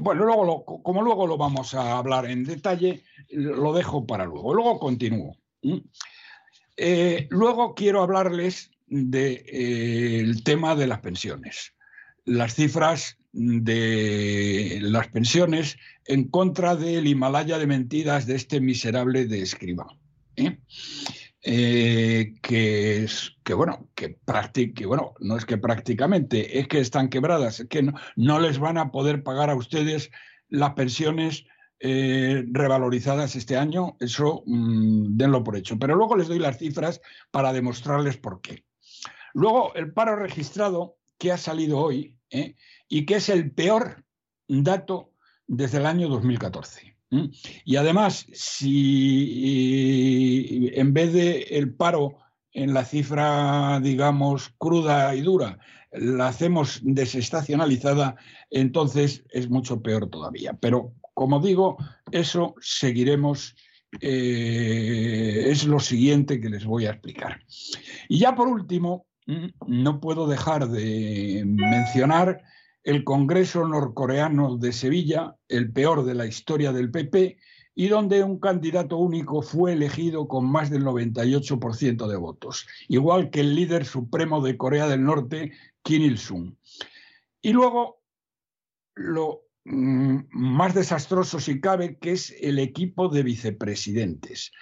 bueno, 0.01 0.25
luego 0.25 0.65
como 0.83 1.03
luego 1.03 1.27
lo 1.27 1.37
vamos 1.37 1.75
a 1.75 1.97
hablar 1.99 2.27
en 2.27 2.45
detalle, 2.45 3.03
lo 3.31 3.73
dejo 3.73 4.07
para 4.07 4.25
luego. 4.25 4.55
Luego 4.55 4.79
continúo. 4.79 5.37
luego 7.31 7.75
quiero 7.75 8.03
hablarles 8.03 8.71
del 8.87 10.43
tema 10.45 10.75
de 10.75 10.87
las 10.87 11.01
pensiones. 11.01 11.73
Las 12.25 12.55
cifras 12.55 13.19
de 13.33 14.79
las 14.81 15.09
pensiones 15.09 15.77
en 16.07 16.29
contra 16.29 16.75
del 16.75 17.07
Himalaya 17.07 17.59
de 17.59 17.67
mentiras 17.67 18.27
de 18.27 18.37
este 18.37 18.61
miserable 18.61 19.27
de 19.27 19.43
escriba. 19.43 19.87
¿eh? 20.37 20.59
Eh, 21.49 22.35
que 22.43 23.05
es 23.05 23.37
que 23.45 23.55
bueno, 23.55 23.89
que, 23.95 24.19
bueno, 24.85 25.15
no 25.21 25.37
es 25.37 25.45
que 25.45 25.57
prácticamente, 25.57 26.59
es 26.59 26.67
que 26.67 26.81
están 26.81 27.09
quebradas, 27.09 27.61
es 27.61 27.69
que 27.69 27.89
no, 28.17 28.41
les 28.41 28.59
van 28.59 28.79
a 28.79 28.91
poder 28.91 29.23
pagar 29.23 29.51
a 29.51 29.55
ustedes 29.55 30.11
las 30.49 30.75
pensiones 30.75 31.47
eh, 31.79 32.45
revalorizadas 32.51 33.37
este 33.37 33.57
año, 33.57 33.97
eso 34.01 34.43
mm, 34.45 35.17
denlo 35.17 35.45
por 35.45 35.57
hecho. 35.57 35.79
Pero 35.79 35.95
luego 35.95 36.17
les 36.17 36.27
doy 36.27 36.41
las 36.41 36.59
cifras 36.59 37.01
para 37.31 37.53
demostrarles 37.53 38.17
por 38.17 38.41
qué. 38.41 38.65
Luego, 39.33 39.73
el 39.77 39.93
paro 39.93 40.17
registrado 40.17 40.97
que 41.17 41.31
ha 41.31 41.39
salido 41.39 41.79
hoy, 41.79 42.19
y 42.89 43.07
que 43.07 43.15
es 43.15 43.29
el 43.29 43.53
peor 43.53 44.05
dato 44.49 45.13
desde 45.47 45.79
el 45.79 45.87
año 45.87 46.09
2014. 46.09 46.96
Y 47.65 47.77
además, 47.77 48.27
si 48.33 48.71
en 50.75 50.93
vez 50.93 51.13
de 51.13 51.43
el 51.51 51.73
paro 51.75 52.19
en 52.53 52.75
la 52.75 52.85
cifra, 52.85 53.81
digamos, 53.81 54.53
cruda 54.59 55.15
y 55.15 55.21
dura, 55.21 55.59
la 55.93 56.29
hacemos 56.29 56.81
desestacionalizada, 56.83 58.17
entonces 58.51 59.25
es 59.31 59.49
mucho 59.49 59.83
peor 59.83 60.09
todavía. 60.09 60.55
Pero, 60.61 60.93
como 61.15 61.41
digo, 61.41 61.77
eso 62.11 62.55
seguiremos, 62.61 63.55
eh, 64.01 65.45
es 65.49 65.65
lo 65.67 65.81
siguiente 65.81 66.41
que 66.41 66.51
les 66.51 66.65
voy 66.65 66.87
a 66.87 66.91
explicar. 66.91 67.41
Y 68.09 68.19
ya 68.19 68.35
por 68.35 68.49
último, 68.49 69.07
no 69.67 70.01
puedo 70.01 70.27
dejar 70.27 70.69
de 70.69 71.43
mencionar 71.45 72.43
el 72.87 73.03
Congreso 73.03 73.67
norcoreano 73.67 74.59
de 74.59 74.73
Sevilla, 74.73 75.35
el 75.49 75.73
peor 75.73 76.05
de 76.05 76.15
la 76.15 76.25
historia 76.25 76.71
del 76.71 76.93
PP, 76.93 77.37
y 77.75 77.89
donde 77.89 78.23
un 78.23 78.39
candidato 78.39 78.97
único 78.97 79.43
fue 79.43 79.73
elegido 79.73 80.29
con 80.29 80.49
más 80.49 80.71
del 80.71 80.85
98% 80.85 82.07
de 82.07 82.17
votos, 82.17 82.65
igual 82.87 83.31
que 83.31 83.41
el 83.41 83.57
líder 83.57 83.87
supremo 83.87 84.41
de 84.41 84.57
Corea 84.57 84.87
del 84.87 85.03
Norte, 85.03 85.51
Kim 85.83 86.03
Il-sung. 86.03 86.55
Y 87.43 87.53
luego, 87.53 88.03
lo 88.95 89.43
mm, 89.65 90.19
más 90.31 90.73
desastroso 90.73 91.41
si 91.41 91.61
cabe, 91.61 91.99
que 91.99 92.13
es 92.13 92.37
el 92.41 92.61
equipo 92.61 93.09
de 93.09 93.25
vicepresidentes. 93.25 94.53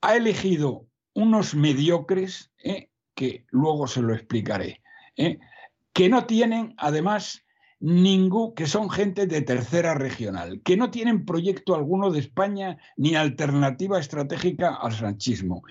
Ha 0.00 0.16
elegido 0.16 0.88
unos 1.14 1.54
mediocres, 1.54 2.50
¿eh? 2.58 2.90
que 3.14 3.46
luego 3.50 3.86
se 3.86 4.02
lo 4.02 4.14
explicaré, 4.14 4.82
¿eh? 5.16 5.38
que 5.92 6.08
no 6.08 6.26
tienen, 6.26 6.74
además, 6.76 7.44
ningún, 7.80 8.54
que 8.54 8.66
son 8.66 8.90
gente 8.90 9.26
de 9.26 9.42
tercera 9.42 9.94
regional, 9.94 10.60
que 10.62 10.76
no 10.76 10.90
tienen 10.90 11.24
proyecto 11.24 11.74
alguno 11.74 12.10
de 12.10 12.20
España 12.20 12.78
ni 12.96 13.14
alternativa 13.14 13.98
estratégica 13.98 14.74
al 14.74 14.92
sanchismo. 14.92 15.62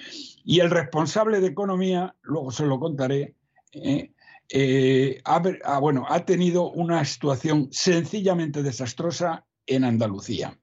Y 0.44 0.60
el 0.60 0.69
responsable 0.69 1.40
de 1.40 1.48
economía, 1.48 2.16
luego 2.22 2.52
se 2.52 2.66
lo 2.66 2.80
contaré, 2.80 3.36
eh, 3.74 4.11
eh, 4.50 5.22
ha, 5.26 5.42
ah, 5.66 5.80
bueno, 5.80 6.06
ha 6.08 6.26
tenido 6.26 6.72
una 6.72 7.03
situación 7.03 7.68
sencillamente 7.72 8.64
desastrosa 8.64 9.45
en 9.66 9.84
Andalucía. 9.84 10.58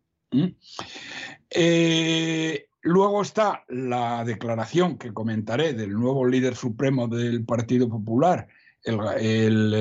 Eh, 1.51 2.67
luego 2.81 3.23
está 3.23 3.65
la 3.69 4.25
declaración 4.25 4.99
que 4.99 5.13
comentaré 5.13 5.75
del 5.75 5.93
nuevo 5.93 6.27
líder 6.27 6.57
supremo 6.57 7.07
del 7.07 7.45
Partido 7.45 7.89
Popular, 7.89 8.49
el, 8.85 9.75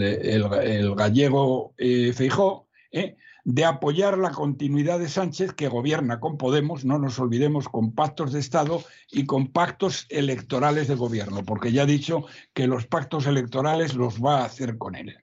el, 0.00 0.94
gallego 0.94 1.74
eh, 1.76 2.12
Feijó, 2.14 2.68
eh, 2.90 3.16
de 3.44 3.64
apoyar 3.64 4.18
la 4.18 4.30
continuidad 4.32 4.98
de 4.98 5.08
Sánchez, 5.08 5.52
que 5.52 5.68
gobierna 5.68 6.18
con 6.18 6.36
Podemos, 6.36 6.84
no 6.84 6.98
nos 6.98 7.18
olvidemos, 7.18 7.68
con 7.68 7.92
pactos 7.92 8.32
de 8.32 8.40
Estado 8.40 8.82
y 9.12 9.24
con 9.26 9.48
pactos 9.48 10.06
electorales 10.08 10.88
de 10.88 10.96
gobierno, 10.96 11.44
porque 11.44 11.70
ya 11.70 11.82
ha 11.82 11.86
dicho 11.86 12.24
que 12.54 12.66
los 12.66 12.86
pactos 12.86 13.26
electorales 13.26 13.94
los 13.94 14.22
va 14.22 14.40
a 14.40 14.46
hacer 14.46 14.78
con 14.78 14.96
él. 14.96 15.16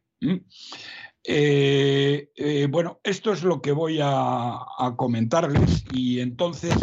Eh, 1.26 2.68
bueno, 2.70 3.02
esto 3.04 3.34
es 3.34 3.44
lo 3.44 3.62
que 3.62 3.74
voy 3.74 4.00
a 4.02 4.66
comentarles 4.96 5.84
y 5.92 6.22
entonces, 6.22 6.74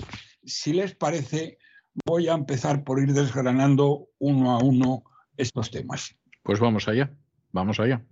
si 0.44 0.74
les 0.74 0.94
parece, 0.94 1.57
voy 2.05 2.28
a 2.28 2.34
empezar 2.34 2.84
por 2.84 3.00
ir 3.00 3.15
desgranando 3.15 4.08
uno 4.18 4.50
a 4.52 4.58
uno 4.58 5.05
estos 5.40 5.70
temas. 5.70 6.16
Pues 6.42 6.60
vamos 6.60 6.88
allá, 6.88 7.12
vamos 7.52 7.80
allá. 7.80 8.04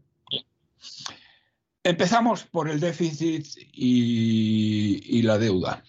Empezamos 1.82 2.44
por 2.44 2.68
el 2.68 2.80
déficit 2.80 3.46
y, 3.72 5.22
la 5.22 5.38
deuda. 5.38 5.82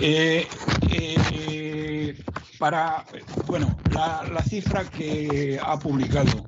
Eh, 0.00 0.46
eh, 0.90 2.16
para, 2.58 3.04
bueno, 3.46 3.76
la, 3.92 4.42
cifra 4.42 4.88
que 4.90 5.58
ha 5.62 5.78
publicado 5.78 6.46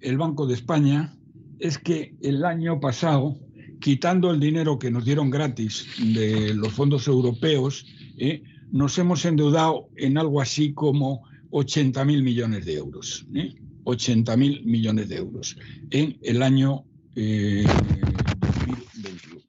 el 0.00 0.18
Banco 0.18 0.46
de 0.46 0.54
España 0.54 1.14
es 1.58 1.78
que 1.78 2.14
el 2.22 2.44
año 2.44 2.80
pasado, 2.80 3.36
quitando 3.80 4.30
el 4.30 4.40
dinero 4.40 4.78
que 4.78 4.90
nos 4.90 5.04
dieron 5.04 5.30
gratis 5.30 5.86
de 6.14 6.54
los 6.54 6.72
fondos 6.72 7.06
europeos, 7.08 7.86
eh, 8.18 8.42
nos 8.70 8.98
hemos 8.98 9.24
endeudado 9.24 9.88
en 9.96 10.18
algo 10.18 10.40
así 10.40 10.72
como 10.72 11.22
80 11.56 12.04
mil 12.04 12.22
millones 12.22 12.66
de 12.66 12.74
euros. 12.74 13.26
¿eh? 13.34 13.54
80 13.84 14.36
mil 14.36 14.62
millones 14.66 15.08
de 15.08 15.16
euros 15.16 15.56
en 15.90 16.18
el 16.22 16.42
año 16.42 16.84
2021. 17.14 19.40
Eh, 19.40 19.42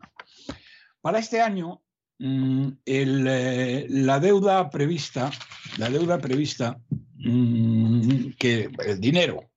Para 1.01 1.19
este 1.19 1.41
año, 1.41 1.81
mm, 2.19 2.67
eh, 2.85 3.87
la 3.89 4.21
deuda 4.21 4.69
prevista, 4.69 5.31
la 5.77 5.89
deuda 5.89 6.17
prevista, 6.17 6.79
mm, 7.15 8.29
que 8.39 8.69
el 8.85 9.01
dinero, 9.01 9.51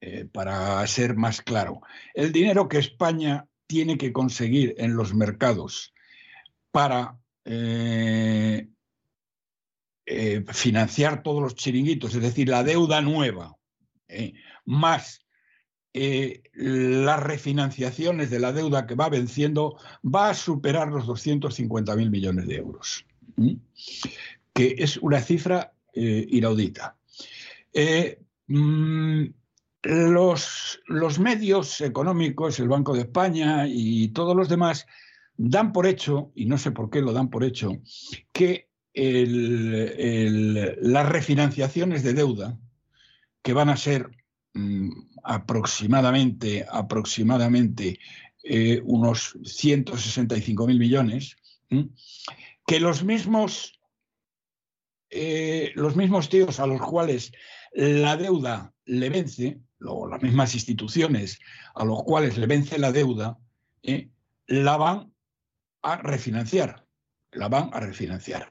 eh, 0.00 0.26
para 0.32 0.86
ser 0.86 1.16
más 1.16 1.42
claro, 1.42 1.82
el 2.14 2.32
dinero 2.32 2.66
que 2.66 2.78
España 2.78 3.46
tiene 3.66 3.98
que 3.98 4.10
conseguir 4.10 4.74
en 4.78 4.96
los 4.96 5.12
mercados 5.12 5.92
para 6.70 7.18
financiar 10.52 11.22
todos 11.22 11.42
los 11.42 11.54
chiringuitos, 11.54 12.14
es 12.14 12.22
decir, 12.22 12.48
la 12.48 12.62
deuda 12.62 13.00
nueva, 13.00 13.56
eh, 14.08 14.34
más 14.66 15.24
eh, 15.96 16.42
las 16.54 17.22
refinanciaciones 17.22 18.28
de 18.28 18.40
la 18.40 18.52
deuda 18.52 18.84
que 18.84 18.96
va 18.96 19.08
venciendo 19.08 19.76
va 20.04 20.30
a 20.30 20.34
superar 20.34 20.88
los 20.88 21.06
250.000 21.06 22.10
millones 22.10 22.48
de 22.48 22.56
euros, 22.56 23.06
que 24.52 24.74
es 24.76 24.96
una 24.96 25.20
cifra 25.20 25.72
eh, 25.92 26.26
inaudita. 26.30 26.96
Eh, 27.72 28.20
mm, 28.48 29.24
los, 29.84 30.80
los, 30.88 31.20
medios 31.20 31.80
económicos, 31.80 32.58
el 32.58 32.68
Banco 32.68 32.92
de 32.92 33.02
España 33.02 33.68
y 33.68 34.08
todos 34.08 34.34
los 34.34 34.48
demás, 34.48 34.86
dan 35.36 35.72
por 35.72 35.86
hecho, 35.86 36.32
y 36.34 36.46
no 36.46 36.58
sé 36.58 36.72
por 36.72 36.90
qué 36.90 37.02
lo 37.02 37.12
dan 37.12 37.30
por 37.30 37.44
hecho, 37.44 37.70
que 38.32 38.68
las 38.94 41.08
refinanciaciones 41.08 42.02
de 42.02 42.14
deuda, 42.14 42.58
que 43.42 43.52
van 43.52 43.68
a 43.68 43.76
ser 43.76 44.10
mm, 44.54 44.90
aproximadamente, 45.24 46.64
aproximadamente 46.70 47.98
eh, 48.42 48.80
unos 48.84 49.36
165 49.44 50.66
mil 50.66 50.78
millones, 50.78 51.36
que 52.66 52.78
los 52.78 53.02
mismos, 53.02 53.80
eh, 55.10 55.72
los 55.74 55.96
mismos 55.96 56.28
tíos 56.28 56.60
a 56.60 56.66
los 56.66 56.80
cuales 56.80 57.32
la 57.72 58.16
deuda 58.16 58.72
le 58.84 59.10
vence, 59.10 59.58
o 59.80 60.06
las 60.06 60.22
mismas 60.22 60.54
instituciones 60.54 61.40
a 61.74 61.84
los 61.84 62.04
cuales 62.04 62.38
le 62.38 62.46
vence 62.46 62.78
la 62.78 62.92
deuda, 62.92 63.38
eh, 63.82 64.08
la 64.46 64.76
van 64.76 65.12
a 65.82 65.96
refinanciar, 65.96 66.86
la 67.32 67.48
van 67.48 67.70
a 67.72 67.80
refinanciar. 67.80 68.48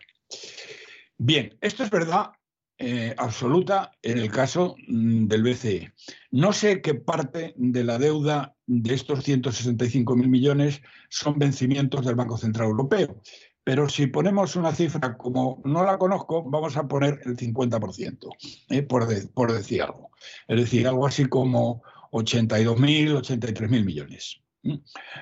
Bien, 1.17 1.57
esto 1.61 1.83
es 1.83 1.89
verdad 1.89 2.31
eh, 2.79 3.13
absoluta 3.17 3.91
en 4.01 4.17
el 4.17 4.31
caso 4.31 4.75
mm, 4.87 5.27
del 5.27 5.43
BCE. 5.43 5.93
No 6.31 6.51
sé 6.53 6.81
qué 6.81 6.95
parte 6.95 7.53
de 7.55 7.83
la 7.83 7.97
deuda 7.97 8.55
de 8.65 8.93
estos 8.93 9.25
165.000 9.25 10.27
millones 10.27 10.81
son 11.09 11.37
vencimientos 11.37 12.05
del 12.05 12.15
Banco 12.15 12.37
Central 12.37 12.69
Europeo, 12.69 13.21
pero 13.63 13.87
si 13.87 14.07
ponemos 14.07 14.55
una 14.55 14.73
cifra 14.73 15.15
como 15.15 15.61
no 15.63 15.83
la 15.83 15.97
conozco, 15.97 16.43
vamos 16.43 16.75
a 16.75 16.87
poner 16.87 17.21
el 17.25 17.37
50%, 17.37 18.29
eh, 18.69 18.81
por, 18.81 19.07
por 19.33 19.53
decir 19.53 19.83
algo. 19.83 20.11
Es 20.47 20.59
decir, 20.59 20.87
algo 20.87 21.05
así 21.05 21.25
como 21.25 21.83
82.000, 22.11 23.21
83.000 23.21 23.85
millones. 23.85 24.41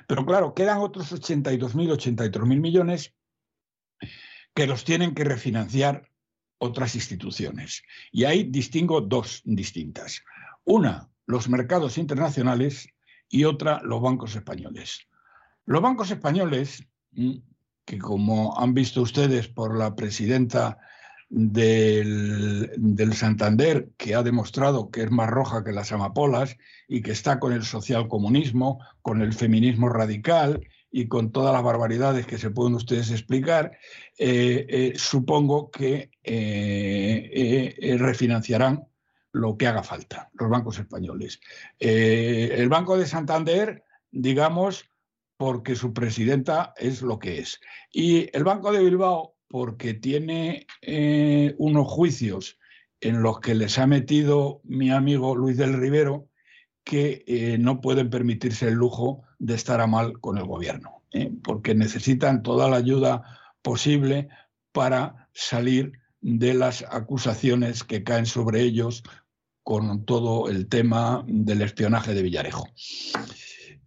Pero 0.08 0.26
claro, 0.26 0.54
quedan 0.54 0.80
otros 0.80 1.12
82.000, 1.12 1.92
83.000 1.92 2.60
millones 2.60 3.14
que 4.54 4.68
los 4.68 4.84
tienen 4.84 5.14
que 5.14 5.24
refinanciar 5.24 6.10
otras 6.58 6.96
instituciones. 6.96 7.84
Y 8.12 8.26
ahí 8.26 8.44
distingo 8.44 9.02
dos 9.02 9.42
distintas. 9.46 10.22
Una, 10.64 11.10
los 11.26 11.50
mercados 11.50 11.98
internacionales 11.98 12.88
y 13.30 13.46
otra, 13.46 13.82
los 13.84 14.02
bancos 14.02 14.36
españoles. 14.36 15.08
Los 15.66 15.82
bancos 15.82 16.12
españoles, 16.12 16.86
mm, 17.12 17.38
que 17.86 17.98
como 17.98 18.58
han 18.60 18.74
visto 18.74 19.02
ustedes 19.02 19.48
por 19.48 19.78
la 19.78 19.96
presidenta 19.96 20.78
del, 21.30 22.70
del, 22.78 23.14
Santander, 23.14 23.90
que 23.98 24.16
ha 24.16 24.22
demostrado 24.22 24.92
que 24.92 25.04
es 25.04 25.12
más 25.12 25.30
roja 25.30 25.64
que 25.64 25.72
las 25.72 25.92
amapolas 25.92 26.58
y 26.88 27.02
que 27.02 27.12
está 27.12 27.40
con 27.40 27.54
el 27.54 27.64
socialcomunismo, 27.64 28.80
con 29.02 29.22
el 29.22 29.34
feminismo 29.34 29.88
radical 29.88 30.62
y 30.92 31.08
con 31.08 31.32
todas 31.32 31.54
las 31.54 31.64
barbaridades 31.64 32.28
que 32.28 32.38
se 32.38 32.50
pueden 32.50 32.76
ustedes 32.76 33.10
explicar, 33.12 33.78
eh, 34.18 34.66
eh, 34.70 34.94
supongo 34.98 35.72
que 35.72 36.12
eh, 36.22 37.96
refinanciarán 37.98 38.86
lo 39.32 39.58
que 39.58 39.68
haga 39.68 39.84
falta, 39.84 40.30
los 40.34 40.50
bancos 40.50 40.78
españoles. 40.78 41.40
el 41.80 42.68
Banco 42.68 42.98
de 42.98 43.08
Santander, 43.08 43.86
digamos, 44.12 44.90
porque 45.38 45.76
su 45.76 45.94
presidenta 45.94 46.74
es 46.78 47.02
lo 47.02 47.18
que 47.18 47.40
es. 47.40 47.62
Y 47.94 48.30
el 48.36 48.44
Banco 48.44 48.74
de 48.74 48.84
Bilbao, 48.84 49.36
porque 49.48 49.94
tiene 49.94 50.68
unos 51.58 51.88
juicios 51.88 52.60
en 53.00 53.24
los 53.24 53.40
que 53.40 53.56
les 53.56 53.80
ha 53.80 53.88
metido 53.88 54.60
mi 54.66 54.92
amigo 54.92 55.34
Luis 55.36 55.56
del 55.56 55.80
Rivero, 55.80 56.28
que 56.84 57.56
no 57.58 57.80
pueden 57.80 58.10
permitirse 58.10 58.68
el 58.68 58.74
lujo 58.74 59.24
de 59.42 59.56
estar 59.56 59.82
a 59.82 59.88
mal 59.88 60.20
con 60.20 60.38
el 60.38 60.46
gobierno, 60.46 61.02
¿eh? 61.12 61.32
porque 61.44 61.74
necesitan 61.74 62.44
toda 62.44 62.70
la 62.70 62.78
ayuda 62.78 63.24
posible 63.64 64.30
para 64.72 65.30
salir 65.34 65.94
de 66.22 66.54
las 66.54 66.86
acusaciones 66.88 67.84
que 67.84 68.04
caen 68.04 68.28
sobre 68.28 68.62
ellos 68.62 69.02
con 69.64 70.06
todo 70.06 70.48
el 70.48 70.68
tema 70.70 71.24
del 71.28 71.64
espionaje 71.64 72.14
de 72.14 72.22
Villarejo. 72.22 72.68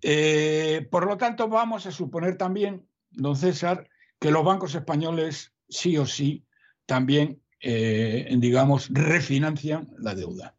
Eh, 0.03 0.89
por 0.91 1.07
lo 1.07 1.17
tanto, 1.17 1.49
vamos 1.49 1.87
a 1.87 1.93
suponer 1.93 2.37
también, 2.37 2.89
don 3.13 3.37
César, 3.37 3.89
que 4.19 4.33
los 4.33 4.45
bancos 4.45 4.75
españoles 4.75 5.53
sí 5.69 5.97
o 5.99 6.07
sí 6.07 6.45
también, 6.85 7.41
digamos, 7.61 8.89
refinancian 8.91 9.89
la 9.99 10.15
deuda. 10.15 10.55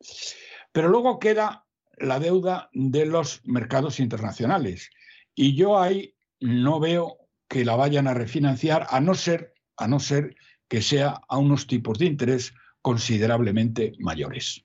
Pero 0.72 0.88
luego 0.88 1.20
queda 1.20 1.65
la 1.98 2.20
deuda 2.20 2.70
de 2.74 3.06
los 3.06 3.42
mercados 3.46 4.00
internacionales. 4.00 4.90
Y 5.34 5.56
yo 5.56 5.80
ahí 5.80 6.16
no 6.40 6.80
veo 6.80 7.18
que 7.48 7.66
la 7.66 7.76
vayan 7.76 8.08
a 8.08 8.14
refinanciar, 8.14 8.88
a 8.90 9.00
no 9.00 9.14
ser, 9.14 9.54
a 9.78 9.88
no 9.88 10.00
ser 10.00 10.36
que 10.68 10.82
sea 10.82 11.22
a 11.28 11.38
unos 11.38 11.68
tipos 11.68 12.00
de 12.00 12.06
interés 12.06 12.54
considerablemente 12.82 13.94
mayores. 14.00 14.64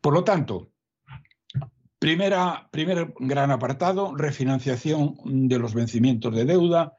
Por 0.00 0.14
lo 0.14 0.24
tanto, 0.24 0.72
primera, 1.98 2.68
primer 2.70 3.14
gran 3.18 3.50
apartado, 3.50 4.14
refinanciación 4.14 5.48
de 5.48 5.58
los 5.58 5.74
vencimientos 5.74 6.34
de 6.34 6.44
deuda. 6.44 6.94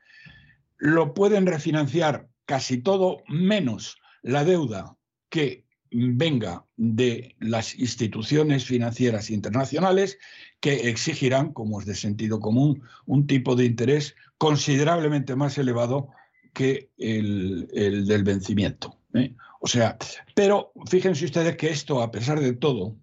Lo 0.77 1.13
pueden 1.13 1.45
refinanciar 1.45 2.27
casi 2.45 2.81
todo 2.81 3.23
menos 3.27 3.97
la 4.21 4.43
deuda 4.43 4.97
que 5.29 5.65
venga 5.91 6.65
de 6.77 7.35
las 7.39 7.77
instituciones 7.77 8.65
financieras 8.65 9.29
internacionales 9.29 10.17
que 10.59 10.89
exigirán, 10.89 11.53
como 11.53 11.79
es 11.79 11.85
de 11.85 11.95
sentido 11.95 12.39
común, 12.39 12.83
un 13.05 13.27
tipo 13.27 13.55
de 13.55 13.65
interés 13.65 14.15
considerablemente 14.37 15.35
más 15.35 15.57
elevado 15.57 16.09
que 16.53 16.89
el, 16.97 17.67
del 17.67 18.23
vencimiento. 18.23 18.97
¿eh? 19.13 19.33
O 19.59 19.67
sea, 19.67 19.97
pero 20.35 20.71
fíjense 20.87 21.25
ustedes 21.25 21.57
que 21.57 21.69
esto, 21.69 22.01
a 22.01 22.11
pesar 22.11 22.39
de 22.39 22.53
todo, 22.53 22.95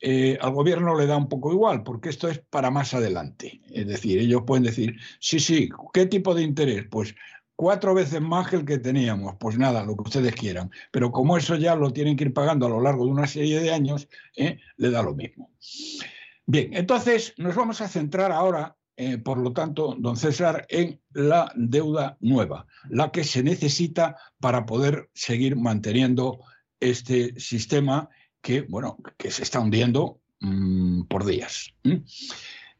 eh, 0.00 0.36
al 0.40 0.52
gobierno 0.52 0.96
le 0.98 1.06
da 1.06 1.16
un 1.16 1.28
poco 1.28 1.52
igual, 1.52 1.82
porque 1.82 2.10
esto 2.10 2.28
es 2.28 2.38
para 2.38 2.70
más 2.70 2.92
adelante. 2.94 3.60
Es 3.70 3.86
decir, 3.86 4.18
ellos 4.18 4.42
pueden 4.46 4.64
decir, 4.64 4.96
sí, 5.18 5.40
sí, 5.40 5.70
¿qué 5.92 6.06
tipo 6.06 6.34
de 6.34 6.42
interés? 6.42 6.86
Pues 6.90 7.14
cuatro 7.56 7.94
veces 7.94 8.20
más 8.20 8.48
que 8.48 8.56
el 8.56 8.64
que 8.64 8.78
teníamos. 8.78 9.34
Pues 9.40 9.58
nada, 9.58 9.82
lo 9.82 9.96
que 9.96 10.02
ustedes 10.02 10.34
quieran. 10.34 10.70
Pero 10.92 11.10
como 11.10 11.36
eso 11.36 11.56
ya 11.56 11.74
lo 11.74 11.90
tienen 11.90 12.16
que 12.16 12.24
ir 12.24 12.32
pagando 12.32 12.66
a 12.66 12.68
lo 12.70 12.80
largo 12.80 13.06
de 13.06 13.10
una 13.10 13.26
serie 13.26 13.60
de 13.60 13.72
años, 13.72 14.08
¿eh? 14.36 14.60
le 14.76 14.90
da 14.90 15.02
lo 15.02 15.14
mismo. 15.14 15.50
Bien, 16.44 16.74
entonces 16.74 17.34
nos 17.38 17.56
vamos 17.56 17.80
a 17.80 17.88
centrar 17.88 18.30
ahora, 18.30 18.76
eh, 18.96 19.18
por 19.18 19.38
lo 19.38 19.52
tanto, 19.52 19.96
don 19.98 20.16
César, 20.16 20.66
en 20.68 21.00
la 21.12 21.50
deuda 21.56 22.16
nueva, 22.20 22.66
la 22.88 23.10
que 23.10 23.24
se 23.24 23.42
necesita 23.42 24.16
para 24.38 24.64
poder 24.64 25.10
seguir 25.12 25.56
manteniendo 25.56 26.38
este 26.78 27.38
sistema 27.40 28.08
que, 28.40 28.60
bueno, 28.60 28.98
que 29.16 29.30
se 29.30 29.42
está 29.42 29.58
hundiendo 29.58 30.20
mm, 30.40 31.02
por 31.04 31.24
días. 31.24 31.74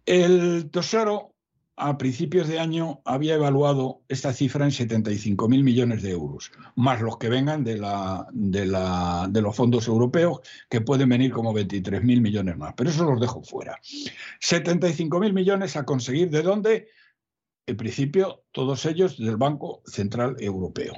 El 0.05 0.71
Tesoro 0.71 1.36
a 1.77 1.99
principios 1.99 2.49
de 2.49 2.59
año 2.59 3.03
había 3.05 3.35
evaluado 3.35 4.01
esta 4.09 4.33
cifra 4.33 4.65
en 4.65 4.71
75.000 4.71 5.63
millones 5.63 6.03
de 6.03 6.11
euros, 6.11 6.51
más 6.75 7.03
los 7.03 7.19
que 7.19 7.29
vengan 7.29 7.65
de, 7.65 7.77
los 7.77 9.57
fondos 9.57 9.87
europeos, 9.87 10.41
que 10.71 10.81
pueden 10.81 11.11
venir 11.11 11.33
como 11.33 11.53
23.000 11.53 12.21
millones 12.21 12.57
más. 12.57 12.73
Pero 12.77 12.89
eso 12.89 13.05
los 13.05 13.21
dejo 13.21 13.43
fuera. 13.43 13.79
75.000 14.41 15.33
millones 15.35 15.77
a 15.77 15.85
conseguir 15.85 16.31
de 16.31 16.43
dónde? 16.43 16.89
En 17.67 17.77
principio, 17.77 18.45
todos 18.53 18.87
ellos 18.87 19.19
del 19.19 19.37
Banco 19.37 19.83
Central 19.85 20.37
Europeo. 20.39 20.95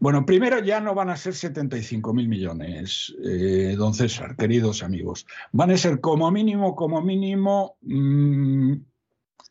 Bueno, 0.00 0.24
primero 0.26 0.58
ya 0.58 0.80
no 0.80 0.94
van 0.94 1.10
a 1.10 1.16
ser 1.16 1.34
75.000 1.34 2.26
millones, 2.26 3.14
eh, 3.22 3.74
don 3.76 3.94
César, 3.94 4.34
queridos 4.36 4.82
amigos. 4.82 5.26
Van 5.52 5.70
a 5.70 5.76
ser 5.76 6.00
como 6.00 6.28
mínimo, 6.32 6.74
como 6.74 7.00
mínimo... 7.02 7.76
Mm, 7.82 8.91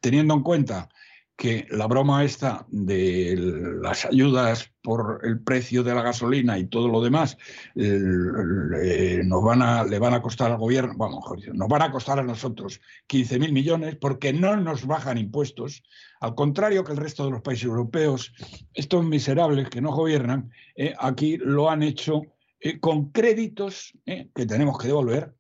teniendo 0.02 0.34
en 0.34 0.44
cuenta 0.44 0.90
que 1.38 1.66
la 1.72 1.88
broma 1.88 2.24
esta 2.24 2.68
de 2.70 3.36
las 3.82 4.06
ayudas 4.06 4.72
por 4.84 5.22
el 5.24 5.42
precio 5.42 5.82
de 5.82 5.96
la 5.96 6.04
gasolina 6.04 6.60
y 6.60 6.68
todo 6.68 6.88
lo 6.88 7.02
demás 7.02 7.36
nos 7.74 9.44
van 9.44 9.64
a, 9.64 9.84
le 9.84 9.98
van 9.98 10.14
a 10.14 10.22
costar 10.22 10.52
al 10.52 10.60
gobierno, 10.60 10.94
vamos, 10.98 11.24
nos 11.52 11.68
van 11.68 11.82
a 11.82 11.92
costar 11.92 12.20
a 12.20 12.24
nosotros 12.24 12.80
15.000 13.10 13.52
millones 13.52 13.96
porque 13.96 14.34
no 14.34 14.56
nos 14.56 14.86
bajan 14.86 15.18
impuestos, 15.18 15.82
al 16.20 16.36
contrario 16.36 16.84
que 16.84 16.92
el 16.92 17.00
resto 17.00 17.26
de 17.26 17.32
los 17.32 17.42
países 17.42 17.66
europeos, 17.66 18.32
estos 18.76 19.04
miserables 19.04 19.68
que 19.68 19.82
no 19.82 19.92
gobiernan, 19.92 20.52
eh, 20.76 20.94
aquí 21.00 21.38
lo 21.38 21.72
han 21.72 21.82
hecho 21.82 22.22
eh, 22.60 22.80
con 22.80 23.12
créditos 23.12 23.94
eh, 24.06 24.30
que 24.36 24.46
tenemos 24.46 24.78
que 24.78 24.90
devolver 24.90 25.34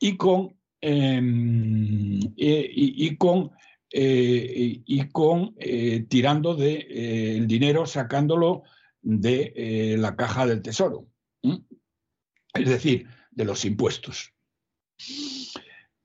y 0.00 0.16
con 0.16 0.56
em, 0.80 2.18
y, 2.36 3.16
con, 3.16 3.52
y 3.92 5.08
con 5.08 5.54
tirando 6.08 6.54
de, 6.54 7.36
el 7.36 7.46
dinero, 7.46 7.86
sacándolo 7.86 8.62
de 9.02 9.96
la 9.98 10.14
caja 10.16 10.46
del 10.46 10.62
tesoro, 10.62 11.06
es 12.54 12.68
decir, 12.68 13.06
de 13.30 13.44
los 13.44 13.64
impuestos. 13.64 14.32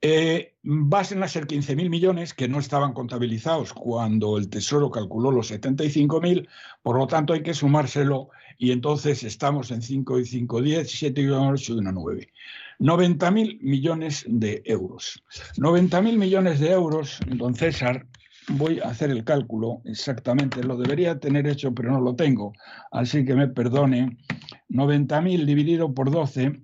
Eh, 0.07 0.55
van 0.61 1.23
a 1.23 1.27
ser 1.27 1.47
15.000 1.47 1.89
millones 1.89 2.35
que 2.35 2.47
no 2.47 2.59
estaban 2.59 2.93
contabilizados 2.93 3.73
cuando 3.73 4.37
el 4.37 4.49
Tesoro 4.49 4.91
calculó 4.91 5.31
los 5.31 5.51
75.000, 5.51 6.47
por 6.83 6.99
lo 6.99 7.07
tanto 7.07 7.33
hay 7.33 7.41
que 7.41 7.55
sumárselo 7.55 8.29
y 8.57 8.71
entonces 8.71 9.23
estamos 9.23 9.71
en 9.71 9.81
5 9.81 10.19
y 10.19 10.25
5, 10.25 10.61
10, 10.61 10.89
7 10.89 11.21
y 11.21 11.27
8 11.27 11.73
y 11.73 11.77
1, 11.77 11.91
9. 11.91 12.29
90.000 12.79 13.59
millones 13.61 14.25
de 14.27 14.61
euros. 14.65 15.23
90.000 15.57 16.17
millones 16.17 16.59
de 16.59 16.71
euros, 16.71 17.19
don 17.27 17.55
César, 17.55 18.05
voy 18.49 18.79
a 18.79 18.89
hacer 18.89 19.11
el 19.11 19.23
cálculo 19.23 19.81
exactamente, 19.85 20.63
lo 20.63 20.77
debería 20.77 21.19
tener 21.19 21.47
hecho 21.47 21.73
pero 21.73 21.91
no 21.91 22.01
lo 22.01 22.15
tengo, 22.15 22.53
así 22.91 23.25
que 23.25 23.35
me 23.35 23.47
perdone. 23.47 24.17
90.000 24.69 25.45
dividido 25.45 25.93
por 25.93 26.11
12 26.11 26.61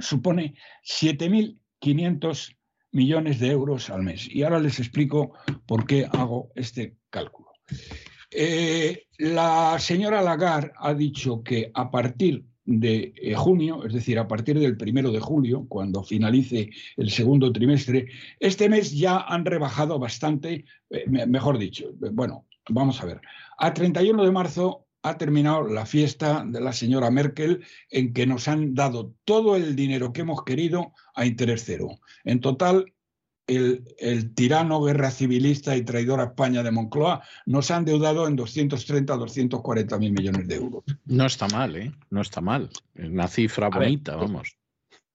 supone 0.00 0.56
7.000 0.84 1.58
500 1.80 2.56
millones 2.92 3.40
de 3.40 3.50
euros 3.50 3.90
al 3.90 4.02
mes. 4.02 4.28
Y 4.28 4.42
ahora 4.42 4.58
les 4.58 4.78
explico 4.78 5.32
por 5.66 5.86
qué 5.86 6.06
hago 6.10 6.50
este 6.54 6.96
cálculo. 7.10 7.48
Eh, 8.38 9.06
la 9.16 9.78
señora 9.78 10.20
Lagarde 10.20 10.72
ha 10.76 10.92
dicho 10.92 11.42
que 11.42 11.70
a 11.72 11.90
partir 11.90 12.44
de 12.66 13.14
eh, 13.16 13.34
junio, 13.34 13.82
es 13.86 13.94
decir, 13.94 14.18
a 14.18 14.28
partir 14.28 14.58
del 14.60 14.76
primero 14.76 15.10
de 15.10 15.20
julio, 15.20 15.64
cuando 15.66 16.02
finalice 16.02 16.68
el 16.98 17.10
segundo 17.10 17.50
trimestre, 17.50 18.08
este 18.38 18.68
mes 18.68 18.92
ya 18.92 19.20
han 19.20 19.46
rebajado 19.46 19.98
bastante, 19.98 20.66
eh, 20.90 21.26
mejor 21.26 21.56
dicho, 21.56 21.86
bueno, 22.12 22.44
vamos 22.68 23.00
a 23.00 23.06
ver, 23.06 23.22
a 23.56 23.72
31 23.72 24.22
de 24.22 24.30
marzo 24.30 24.86
ha 25.02 25.16
terminado 25.16 25.66
la 25.68 25.86
fiesta 25.86 26.44
de 26.46 26.60
la 26.60 26.74
señora 26.74 27.10
Merkel 27.10 27.64
en 27.88 28.12
que 28.12 28.26
nos 28.26 28.48
han 28.48 28.74
dado 28.74 29.14
todo 29.24 29.56
el 29.56 29.74
dinero 29.76 30.12
que 30.12 30.20
hemos 30.20 30.44
querido 30.44 30.92
a 31.14 31.24
interés 31.24 31.62
cero. 31.64 32.00
En 32.24 32.40
total, 32.40 32.92
el, 33.46 34.34
tirano 34.34 34.82
guerra 34.82 35.10
civilista 35.10 35.76
y 35.76 35.82
traidor 35.82 36.20
a 36.20 36.24
España 36.24 36.62
de 36.62 36.70
Moncloa 36.70 37.22
nos 37.46 37.70
han 37.70 37.84
deudado 37.84 38.26
en 38.26 38.36
230 38.36 39.16
240 39.16 39.98
mil 39.98 40.12
millones 40.12 40.48
de 40.48 40.56
euros. 40.56 40.84
No 41.04 41.26
está 41.26 41.46
mal, 41.48 41.76
¿eh? 41.76 41.92
No 42.10 42.20
está 42.20 42.40
mal. 42.40 42.70
Es 42.94 43.08
una 43.08 43.28
cifra 43.28 43.68
bonita, 43.68 44.16
vamos. 44.16 44.56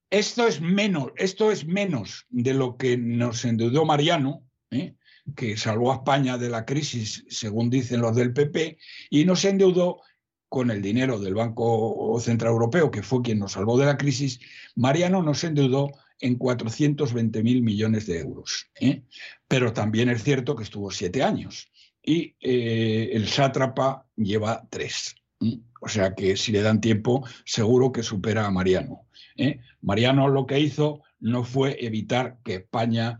Esto 0.10 0.46
es 0.48 0.60
menos, 0.60 1.12
esto 1.16 1.52
es 1.52 1.66
menos 1.66 2.26
de 2.30 2.54
lo 2.54 2.76
que 2.76 2.98
nos 2.98 3.46
endeudó 3.46 3.86
Mariano, 3.86 4.44
¿eh? 4.70 4.96
que 5.36 5.56
salvó 5.56 5.92
a 5.92 5.96
España 5.96 6.38
de 6.38 6.50
la 6.50 6.66
crisis, 6.66 7.26
según 7.30 7.70
dicen 7.70 8.02
los 8.02 8.16
del 8.16 8.34
PP, 8.34 8.78
y 9.10 9.24
no 9.24 9.38
se 9.38 9.50
endeudó 9.50 10.02
con 10.50 10.70
el 10.70 10.82
dinero 10.82 11.18
del 11.18 11.36
Banco 11.36 12.20
Central 12.20 12.52
Europeo, 12.52 12.92
que 12.92 13.04
fue 13.04 13.22
quien 13.22 13.40
nos 13.40 13.54
salvó 13.54 13.78
de 13.78 13.86
la 13.86 13.98
crisis, 13.98 14.42
Mariano 14.76 15.24
nos 15.24 15.46
endeudó 15.46 15.92
en 16.22 16.36
420 16.36 17.44
mil 17.44 17.62
millones 17.62 18.06
de 18.08 18.20
euros. 18.20 18.70
¿eh? 18.80 19.04
Pero 19.48 19.74
también 19.74 20.10
es 20.10 20.24
cierto 20.24 20.56
que 20.56 20.64
estuvo 20.64 20.92
siete 20.92 21.24
años 21.24 21.70
y 22.02 22.36
eh, 22.40 23.10
el 23.14 23.28
sátrapa 23.28 24.08
lleva 24.16 24.66
tres. 24.70 25.16
¿eh? 25.42 25.60
O 25.82 25.90
sea 25.90 26.14
que 26.16 26.38
si 26.38 26.52
le 26.52 26.62
dan 26.62 26.80
tiempo, 26.80 27.28
seguro 27.44 27.92
que 27.92 28.04
supera 28.04 28.46
a 28.46 28.52
Mariano. 28.52 29.08
Mariano 29.82 30.28
lo 30.28 30.46
que 30.46 30.60
hizo 30.60 31.02
no 31.20 31.44
fue 31.44 31.84
evitar 31.84 32.38
que 32.44 32.56
España 32.56 33.18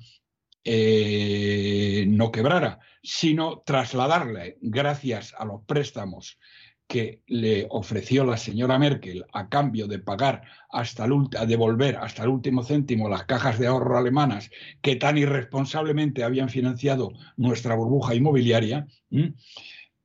no 0.64 2.32
quebrara, 2.32 2.80
sino 3.02 3.64
trasladarle, 3.66 4.60
gracias 4.62 5.34
a 5.36 5.46
los 5.46 5.64
préstamos 5.66 6.38
que 6.88 7.22
le 7.28 7.68
ofreció 7.70 8.26
la 8.26 8.38
señora 8.38 8.78
Merkel 8.78 9.26
a 9.32 9.48
cambio 9.48 9.88
de 9.88 10.00
pagar 10.00 10.44
hasta 10.70 11.06
el, 11.06 11.30
devolver 11.48 11.96
hasta 11.96 12.24
el 12.24 12.30
último 12.30 12.64
céntimo 12.64 13.08
las 13.08 13.24
cajas 13.26 13.58
de 13.60 13.68
ahorro 13.68 13.98
alemanas 13.98 14.52
que 14.82 14.98
tan 14.98 15.18
irresponsablemente 15.18 16.24
habían 16.24 16.50
financiado 16.50 17.14
nuestra 17.38 17.76
burbuja 17.76 18.14
inmobiliaria, 18.14 18.88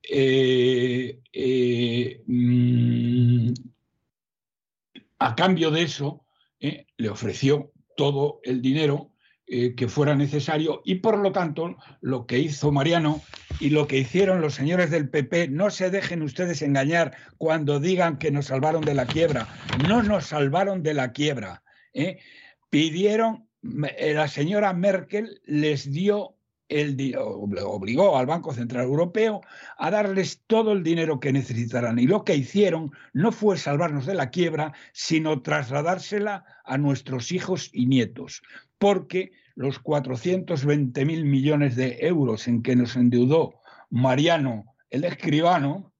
eh, 0.09 1.19
eh, 1.33 2.23
mm, 2.25 3.53
a 5.19 5.35
cambio 5.35 5.71
de 5.71 5.81
eso 5.81 6.25
le 6.59 7.09
ofreció 7.09 7.71
todo 7.97 8.39
el 8.43 8.61
dinero 8.61 9.11
eh, 9.49 9.75
que 9.75 9.87
fuera 9.87 10.13
necesario 10.13 10.81
y 10.83 10.95
por 10.95 11.17
lo 11.17 11.31
tanto 11.31 11.77
lo 12.01 12.25
que 12.25 12.37
hizo 12.37 12.69
Mariano 12.73 13.21
y 13.61 13.69
lo 13.69 13.87
que 13.87 13.99
hicieron 13.99 14.41
los 14.41 14.55
señores 14.55 14.91
del 14.91 15.07
PP, 15.07 15.47
no 15.47 15.69
se 15.69 15.89
dejen 15.89 16.21
ustedes 16.21 16.61
engañar 16.61 17.15
cuando 17.37 17.79
digan 17.79 18.17
que 18.17 18.29
nos 18.29 18.47
salvaron 18.47 18.81
de 18.81 18.93
la 18.93 19.05
quiebra, 19.05 19.47
no 19.87 20.03
nos 20.03 20.25
salvaron 20.25 20.83
de 20.83 20.95
la 20.95 21.13
quiebra. 21.13 21.63
¿eh? 21.93 22.19
Pidieron, 22.69 23.47
eh, 23.97 24.13
la 24.13 24.27
señora 24.27 24.73
Merkel 24.73 25.39
les 25.45 25.93
dio 25.93 26.35
el, 26.67 27.15
obligó 27.17 28.17
al 28.17 28.25
Banco 28.25 28.53
Central 28.53 28.83
Europeo 28.83 29.39
a 29.77 29.89
darles 29.89 30.43
todo 30.47 30.73
el 30.73 30.83
dinero 30.83 31.21
que 31.21 31.31
necesitaran. 31.31 31.99
Y 31.99 32.05
lo 32.05 32.25
que 32.25 32.35
hicieron 32.35 32.91
no 33.13 33.31
fue 33.31 33.57
salvarnos 33.57 34.05
de 34.05 34.15
la 34.15 34.29
quiebra, 34.29 34.73
sino 34.91 35.41
trasladársela 35.41 36.43
a 36.65 36.77
nuestros 36.77 37.31
hijos 37.31 37.69
y 37.71 37.85
nietos 37.85 38.41
porque 38.77 39.31
los 39.55 39.79
420 39.79 41.05
mil 41.05 41.25
millones 41.25 41.75
de 41.75 41.97
euros 42.01 42.47
en 42.47 42.61
que 42.61 42.75
nos 42.75 42.95
endeudó 42.95 43.55
Mariano 43.89 44.65
el 44.89 45.03
escribano, 45.03 45.93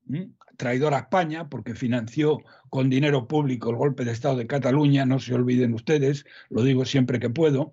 traidor 0.57 0.93
a 0.93 0.99
España, 0.99 1.49
porque 1.49 1.75
financió 1.75 2.39
con 2.69 2.89
dinero 2.89 3.27
público 3.27 3.69
el 3.69 3.75
golpe 3.75 4.05
de 4.05 4.11
Estado 4.11 4.37
de 4.37 4.47
Cataluña, 4.47 5.05
no 5.05 5.19
se 5.19 5.33
olviden 5.33 5.73
ustedes, 5.73 6.25
lo 6.49 6.63
digo 6.63 6.85
siempre 6.85 7.19
que 7.19 7.29
puedo, 7.29 7.71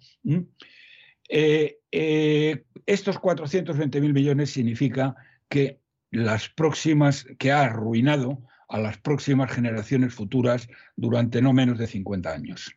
eh, 1.28 1.78
eh, 1.90 2.64
estos 2.86 3.18
420 3.18 4.00
mil 4.00 4.12
millones 4.12 4.50
significa 4.50 5.16
que 5.48 5.80
las 6.10 6.48
próximas, 6.48 7.26
que 7.38 7.52
ha 7.52 7.62
arruinado 7.62 8.42
a 8.68 8.78
las 8.78 8.98
próximas 8.98 9.50
generaciones 9.50 10.14
futuras 10.14 10.68
durante 10.96 11.42
no 11.42 11.52
menos 11.52 11.78
de 11.78 11.86
50 11.86 12.32
años. 12.32 12.76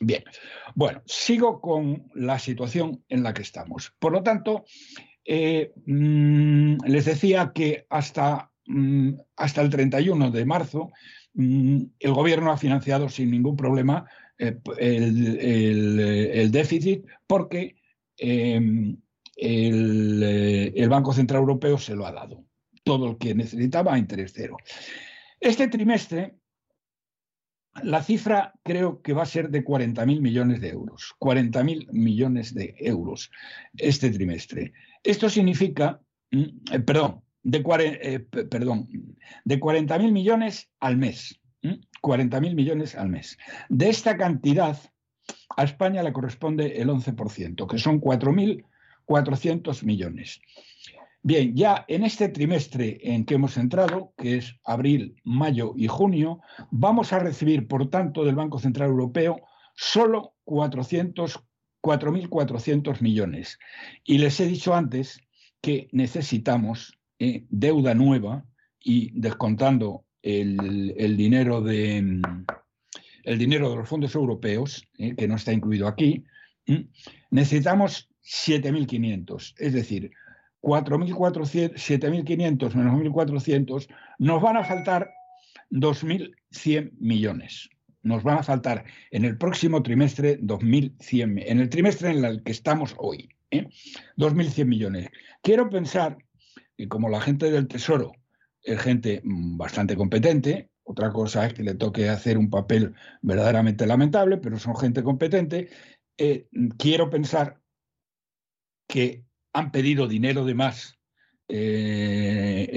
Bien, 0.00 0.24
bueno, 0.74 1.02
sigo 1.06 1.60
con 1.60 2.10
la 2.14 2.38
situación 2.38 3.02
en 3.08 3.22
la 3.22 3.32
que 3.32 3.42
estamos. 3.42 3.94
Por 3.98 4.12
lo 4.12 4.22
tanto, 4.22 4.66
eh, 5.24 5.72
mm, 5.86 6.84
les 6.86 7.04
decía 7.06 7.52
que 7.54 7.86
hasta, 7.88 8.50
mm, 8.66 9.14
hasta 9.36 9.62
el 9.62 9.70
31 9.70 10.30
de 10.30 10.44
marzo 10.44 10.90
mm, 11.34 11.82
el 11.98 12.12
gobierno 12.12 12.52
ha 12.52 12.58
financiado 12.58 13.08
sin 13.08 13.30
ningún 13.30 13.56
problema 13.56 14.04
eh, 14.38 14.58
el, 14.78 16.50
déficit 16.50 17.06
porque 17.26 17.76
em, 18.18 18.96
el, 19.36 20.22
eh, 20.22 20.72
el 20.76 20.88
Banco 20.90 21.14
Central 21.14 21.40
Europeo 21.40 21.78
se 21.78 21.94
lo 21.96 22.06
ha 22.06 22.12
dado. 22.12 22.44
Todo 22.84 23.06
lo 23.08 23.18
que 23.18 23.34
necesitaba 23.34 23.94
a 23.94 23.98
interés 23.98 24.32
cero. 24.34 24.58
Este 25.40 25.68
trimestre 25.68 26.36
la 27.82 28.02
cifra 28.02 28.54
creo 28.62 29.02
que 29.02 29.12
va 29.12 29.22
a 29.22 29.26
ser 29.26 29.50
de 29.50 29.64
40.000 29.64 30.20
millones 30.20 30.60
de 30.60 30.68
euros. 30.68 31.14
40.000 31.20 31.88
millones 31.92 32.54
de 32.54 32.74
euros 32.78 33.30
este 33.76 34.10
trimestre. 34.10 34.72
Esto 35.02 35.28
significa, 35.28 36.00
mm, 36.30 36.72
eh, 36.72 36.80
perdón, 36.80 37.22
de, 37.42 37.62
eh, 38.02 38.20
perdón, 38.20 38.88
de 39.44 39.60
40.000 39.60 40.12
millones 40.12 40.68
al 40.80 40.96
mes. 40.96 41.40
40.000 42.02 42.54
millones 42.54 42.94
al 42.94 43.08
mes. 43.08 43.38
De 43.68 43.88
esta 43.88 44.16
cantidad, 44.16 44.78
a 45.56 45.64
España 45.64 46.02
le 46.02 46.12
corresponde 46.12 46.80
el 46.80 46.88
11%, 46.88 47.66
que 47.66 47.78
son 47.78 48.00
4.400 48.00 49.82
millones. 49.84 50.40
Bien, 51.26 51.56
ya 51.56 51.84
en 51.88 52.04
este 52.04 52.28
trimestre 52.28 53.00
en 53.02 53.24
que 53.24 53.34
hemos 53.34 53.56
entrado, 53.56 54.12
que 54.16 54.36
es 54.36 54.54
abril, 54.62 55.16
mayo 55.24 55.74
y 55.76 55.88
junio, 55.88 56.40
vamos 56.70 57.12
a 57.12 57.18
recibir, 57.18 57.66
por 57.66 57.90
tanto, 57.90 58.24
del 58.24 58.36
Banco 58.36 58.60
Central 58.60 58.90
Europeo 58.90 59.40
solo 59.74 60.36
4.400 60.44 63.00
millones. 63.00 63.58
Y 64.04 64.18
les 64.18 64.38
he 64.38 64.46
dicho 64.46 64.72
antes 64.72 65.18
que 65.60 65.88
necesitamos 65.90 66.96
eh, 67.18 67.44
deuda 67.48 67.92
nueva 67.92 68.44
y 68.78 69.10
descontando 69.18 70.04
el, 70.22 71.16
dinero 71.16 71.60
de 71.60 72.20
el 73.24 73.38
dinero 73.38 73.70
de 73.70 73.76
los 73.78 73.88
fondos 73.88 74.14
europeos, 74.14 74.86
eh, 74.96 75.16
que 75.16 75.26
no 75.26 75.34
está 75.34 75.52
incluido 75.52 75.88
aquí, 75.88 76.22
necesitamos 77.30 78.10
7.500, 78.22 79.54
es 79.58 79.72
decir, 79.72 80.12
7.500 81.74 82.74
menos 82.74 82.94
1.400, 82.94 83.88
nos 84.18 84.42
van 84.42 84.56
a 84.56 84.64
faltar 84.64 85.10
2.100 85.70 86.92
millones. 86.98 87.70
nos 88.02 88.22
van 88.22 88.38
a 88.38 88.42
faltar 88.44 88.84
en 89.10 89.24
el 89.24 89.36
próximo 89.36 89.82
trimestre 89.82 90.40
2.100, 90.40 91.42
en 91.44 91.58
el 91.58 91.68
trimestre 91.68 92.10
en 92.10 92.24
el 92.24 92.42
que 92.44 92.52
estamos 92.52 92.94
hoy, 92.98 93.28
¿eh? 93.50 93.66
2.100 94.16 94.64
millones. 94.64 95.08
Quiero 95.42 95.68
pensar 95.68 96.16
que 96.76 96.86
como 96.86 97.08
la 97.08 97.20
gente 97.20 97.50
del 97.50 97.66
Tesoro 97.66 98.12
es 98.62 98.80
gente 98.80 99.22
mm, 99.24 99.56
bastante 99.56 99.96
competente, 99.96 100.70
otra 100.84 101.12
cosa 101.12 101.46
es 101.46 101.54
que 101.54 101.64
le 101.64 101.74
toque 101.74 102.08
hacer 102.08 102.38
un 102.38 102.48
papel 102.48 102.94
verdaderamente 103.22 103.86
lamentable, 103.86 104.36
pero 104.36 104.56
son 104.56 104.76
gente 104.76 105.02
competente, 105.02 105.68
eh, 106.16 106.46
quiero 106.78 107.10
pensar 107.10 107.60
que 108.86 109.24
han 109.56 109.70
pedido 109.70 110.06
dinero 110.06 110.44
de 110.44 110.54
más 110.54 110.98
eh, 111.48 112.68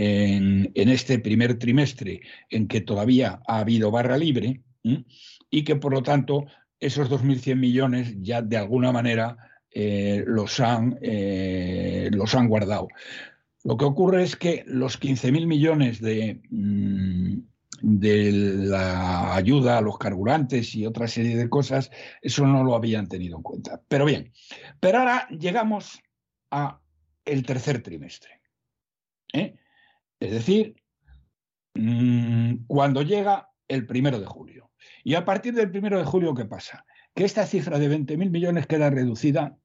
en, 0.74 0.90
este 0.90 1.20
primer 1.20 1.60
trimestre 1.60 2.22
en 2.50 2.68
que 2.68 2.80
todavía 2.80 3.42
ha 3.48 3.60
habido 3.60 3.92
barra 3.92 4.18
libre 4.18 4.62
y 5.50 5.64
que 5.66 5.76
por 5.76 5.94
lo 5.94 6.04
tanto 6.04 6.46
esos 6.80 7.10
2.100 7.10 7.58
millones 7.58 8.16
ya 8.22 8.42
de 8.42 8.56
alguna 8.56 8.94
manera 8.94 9.36
eh, 9.72 10.24
los, 10.26 10.62
han, 10.62 10.98
eh, 11.02 12.10
los 12.14 12.34
han 12.34 12.48
guardado. 12.48 12.88
Lo 13.66 13.76
que 13.76 13.86
ocurre 13.86 14.24
es 14.24 14.38
que 14.38 14.64
los 14.66 15.02
15.000 15.02 15.48
millones 15.48 16.00
de, 16.00 16.42
mm, 16.50 17.40
de 17.82 18.32
la 18.32 19.36
ayuda 19.36 19.80
a 19.80 19.82
los 19.82 19.98
carburantes 19.98 20.74
y 20.76 20.86
otra 20.86 21.10
serie 21.10 21.36
de 21.36 21.50
cosas, 21.50 21.92
eso 22.22 22.48
no 22.48 22.64
lo 22.64 22.74
habían 22.74 23.08
tenido 23.08 23.36
en 23.36 23.44
cuenta. 23.44 23.82
Pero 23.90 24.06
bien, 24.06 24.32
pero 24.80 25.00
ahora 25.00 25.28
llegamos 25.30 26.00
a 26.52 26.82
el 27.26 27.46
tercer 27.46 27.82
trimestre. 27.82 28.42
¿eh? 29.34 29.56
Es 30.20 30.32
decir, 30.32 30.76
mm, 31.76 32.66
cuando 32.68 33.02
llega 33.02 33.50
el 33.68 33.86
primero 33.86 34.20
de 34.20 34.26
julio. 34.26 34.72
Y 35.04 35.16
a 35.16 35.26
partir 35.26 35.54
del 35.54 35.72
primero 35.72 35.98
de 35.98 36.06
julio, 36.06 36.34
¿qué 36.34 36.46
pasa? 36.46 36.86
Que 37.14 37.24
esta 37.26 37.46
cifra 37.46 37.80
de 37.80 37.90
20.000 37.90 38.30
millones 38.30 38.68
queda 38.68 38.90
reducida 38.90 39.58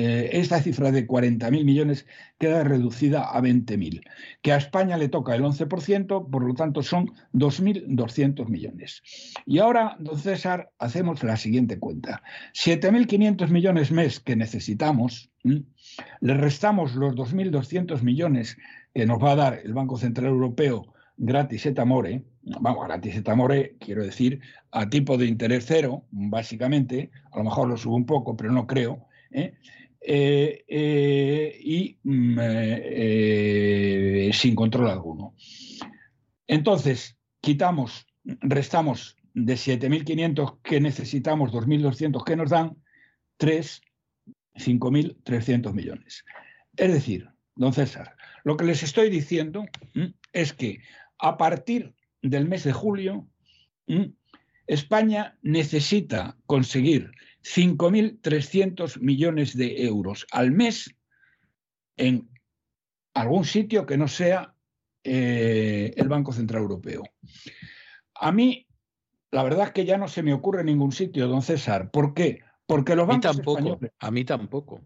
eh, 0.00 0.30
esta 0.32 0.62
cifra 0.62 0.92
de 0.92 1.08
40.000 1.08 1.64
millones 1.64 2.06
queda 2.38 2.62
reducida 2.62 3.24
a 3.32 3.40
20.000, 3.42 4.00
que 4.42 4.52
a 4.52 4.56
España 4.56 4.96
le 4.96 5.08
toca 5.08 5.34
el 5.34 5.42
11%, 5.42 6.30
por 6.30 6.44
lo 6.44 6.54
tanto 6.54 6.84
son 6.84 7.08
2.200 7.32 8.46
millones. 8.46 9.02
Y 9.44 9.58
ahora, 9.58 9.96
don 9.98 10.16
César, 10.16 10.70
hacemos 10.78 11.24
la 11.24 11.36
siguiente 11.36 11.80
cuenta. 11.80 12.22
7.500 12.54 13.48
millones 13.48 13.90
mes 13.90 14.20
que 14.20 14.36
necesitamos, 14.36 15.32
le 15.42 16.34
restamos 16.34 16.94
los 16.94 17.16
2.200 17.16 18.00
millones 18.02 18.56
que 18.94 19.04
nos 19.04 19.20
va 19.20 19.32
a 19.32 19.36
dar 19.36 19.60
el 19.64 19.74
Banco 19.74 19.98
Central 19.98 20.28
Europeo 20.28 20.94
gratis 21.18 21.66
et 21.66 21.78
amore, 21.80 22.22
vamos, 22.60 22.86
gratis 22.86 23.16
et 23.16 23.28
amore, 23.28 23.74
quiero 23.80 24.04
decir, 24.04 24.40
a 24.70 24.88
tipo 24.88 25.18
de 25.18 25.26
interés 25.26 25.64
cero, 25.66 26.04
básicamente, 26.12 27.10
a 27.32 27.38
lo 27.38 27.44
mejor 27.44 27.68
lo 27.68 27.76
subo 27.76 27.96
un 27.96 28.06
poco, 28.06 28.36
pero 28.36 28.52
no 28.52 28.68
creo, 28.68 29.08
¿eh? 29.32 29.54
Eh, 30.00 30.64
eh, 30.68 31.58
y 31.60 31.98
mm, 32.02 32.38
eh, 32.40 34.30
sin 34.32 34.54
control 34.54 34.88
alguno. 34.88 35.34
Entonces, 36.46 37.18
quitamos, 37.40 38.06
restamos 38.24 39.16
de 39.34 39.54
7.500 39.54 40.60
que 40.62 40.80
necesitamos, 40.80 41.52
2.200 41.52 42.24
que 42.24 42.36
nos 42.36 42.50
dan, 42.50 42.76
3, 43.38 43.82
5.300 44.54 45.72
millones. 45.72 46.24
Es 46.76 46.92
decir, 46.92 47.28
don 47.56 47.72
César, 47.72 48.16
lo 48.44 48.56
que 48.56 48.64
les 48.64 48.82
estoy 48.82 49.10
diciendo 49.10 49.66
es 50.32 50.52
que 50.52 50.80
a 51.18 51.36
partir 51.36 51.94
del 52.22 52.48
mes 52.48 52.64
de 52.64 52.72
julio, 52.72 53.28
España 54.66 55.36
necesita 55.42 56.36
conseguir 56.46 57.10
5.300 57.54 59.00
millones 59.00 59.56
de 59.56 59.84
euros 59.84 60.26
al 60.32 60.52
mes 60.52 60.94
en 61.96 62.28
algún 63.14 63.44
sitio 63.44 63.86
que 63.86 63.96
no 63.96 64.06
sea 64.06 64.54
eh, 65.02 65.94
el 65.96 66.08
Banco 66.08 66.32
Central 66.32 66.62
Europeo. 66.62 67.04
A 68.14 68.32
mí, 68.32 68.66
la 69.30 69.42
verdad 69.42 69.68
es 69.68 69.72
que 69.72 69.86
ya 69.86 69.96
no 69.96 70.08
se 70.08 70.22
me 70.22 70.34
ocurre 70.34 70.62
ningún 70.62 70.92
sitio, 70.92 71.26
don 71.26 71.42
César. 71.42 71.90
¿Por 71.90 72.12
qué? 72.12 72.42
Porque 72.66 72.94
los 72.94 73.06
bancos 73.06 73.36
tampoco, 73.36 73.58
españoles... 73.58 73.92
A 73.98 74.10
mí 74.10 74.24
tampoco. 74.24 74.80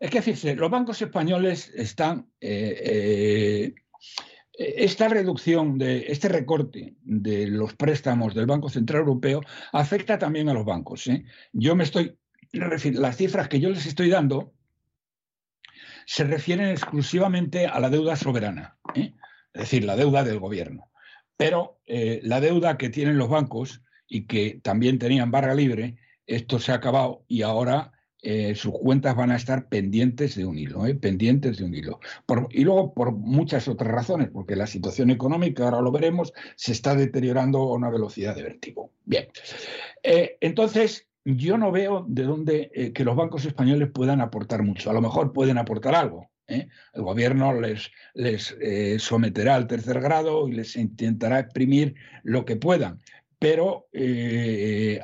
Es 0.00 0.10
que 0.10 0.22
fíjese, 0.22 0.56
los 0.56 0.70
bancos 0.70 1.00
españoles 1.02 1.70
están 1.74 2.32
eh, 2.40 2.82
eh, 2.84 3.74
esta 4.60 5.08
reducción 5.08 5.78
de 5.78 6.04
este 6.08 6.28
recorte 6.28 6.94
de 7.00 7.46
los 7.46 7.74
préstamos 7.74 8.34
del 8.34 8.44
Banco 8.44 8.68
Central 8.68 9.00
Europeo 9.00 9.40
afecta 9.72 10.18
también 10.18 10.50
a 10.50 10.52
los 10.52 10.66
bancos. 10.66 11.06
¿eh? 11.06 11.24
Yo 11.52 11.74
me 11.74 11.84
estoy 11.84 12.18
las 12.52 13.16
cifras 13.16 13.48
que 13.48 13.60
yo 13.60 13.70
les 13.70 13.86
estoy 13.86 14.10
dando 14.10 14.52
se 16.04 16.24
refieren 16.24 16.68
exclusivamente 16.68 17.66
a 17.66 17.80
la 17.80 17.88
deuda 17.88 18.16
soberana, 18.16 18.76
¿eh? 18.94 19.14
es 19.54 19.60
decir, 19.62 19.84
la 19.84 19.96
deuda 19.96 20.24
del 20.24 20.40
gobierno. 20.40 20.90
Pero 21.38 21.80
eh, 21.86 22.20
la 22.22 22.40
deuda 22.40 22.76
que 22.76 22.90
tienen 22.90 23.16
los 23.16 23.30
bancos 23.30 23.82
y 24.08 24.26
que 24.26 24.60
también 24.62 24.98
tenían 24.98 25.30
barra 25.30 25.54
libre, 25.54 25.96
esto 26.26 26.58
se 26.58 26.72
ha 26.72 26.74
acabado 26.74 27.24
y 27.28 27.42
ahora 27.42 27.92
eh, 28.22 28.54
sus 28.54 28.72
cuentas 28.72 29.16
van 29.16 29.30
a 29.30 29.36
estar 29.36 29.68
pendientes 29.68 30.34
de 30.36 30.44
un 30.44 30.58
hilo, 30.58 30.86
¿eh? 30.86 30.94
pendientes 30.94 31.56
de 31.56 31.64
un 31.64 31.74
hilo. 31.74 32.00
y 32.50 32.64
luego 32.64 32.92
por 32.92 33.12
muchas 33.12 33.66
otras 33.66 33.90
razones, 33.90 34.28
porque 34.30 34.56
la 34.56 34.66
situación 34.66 35.10
económica, 35.10 35.64
ahora 35.64 35.80
lo 35.80 35.90
veremos, 35.90 36.32
se 36.54 36.72
está 36.72 36.94
deteriorando 36.94 37.58
a 37.58 37.74
una 37.74 37.88
velocidad 37.88 38.36
de 38.36 38.42
vértigo. 38.42 38.92
Bien, 39.04 39.28
eh, 40.02 40.36
entonces 40.40 41.08
yo 41.24 41.56
no 41.56 41.72
veo 41.72 42.04
de 42.08 42.24
dónde 42.24 42.92
que 42.94 43.04
los 43.04 43.16
bancos 43.16 43.44
españoles 43.44 43.90
puedan 43.92 44.20
aportar 44.20 44.62
mucho. 44.62 44.90
A 44.90 44.94
lo 44.94 45.00
mejor 45.00 45.32
pueden 45.32 45.58
aportar 45.58 45.94
algo. 45.94 46.30
El 46.46 46.68
gobierno 46.94 47.58
les, 47.60 47.90
les 48.14 48.56
someterá 48.98 49.54
al 49.54 49.68
tercer 49.68 50.00
grado 50.00 50.48
y 50.48 50.52
les 50.52 50.76
intentará 50.76 51.38
exprimir 51.38 51.94
lo 52.22 52.44
que 52.44 52.56
puedan 52.56 52.98
pero 53.38 53.86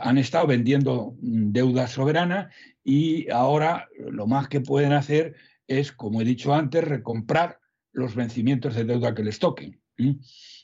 han 0.00 0.18
estado 0.18 0.46
vendiendo 0.46 1.14
deuda 1.20 1.86
soberana 1.88 2.50
y 2.88 3.28
ahora 3.32 3.88
lo 3.98 4.28
más 4.28 4.46
que 4.46 4.60
pueden 4.60 4.92
hacer 4.92 5.34
es, 5.66 5.90
como 5.90 6.20
he 6.20 6.24
dicho 6.24 6.54
antes, 6.54 6.84
recomprar 6.84 7.58
los 7.90 8.14
vencimientos 8.14 8.76
de 8.76 8.84
deuda 8.84 9.12
que 9.12 9.24
les 9.24 9.40
toquen. 9.40 9.82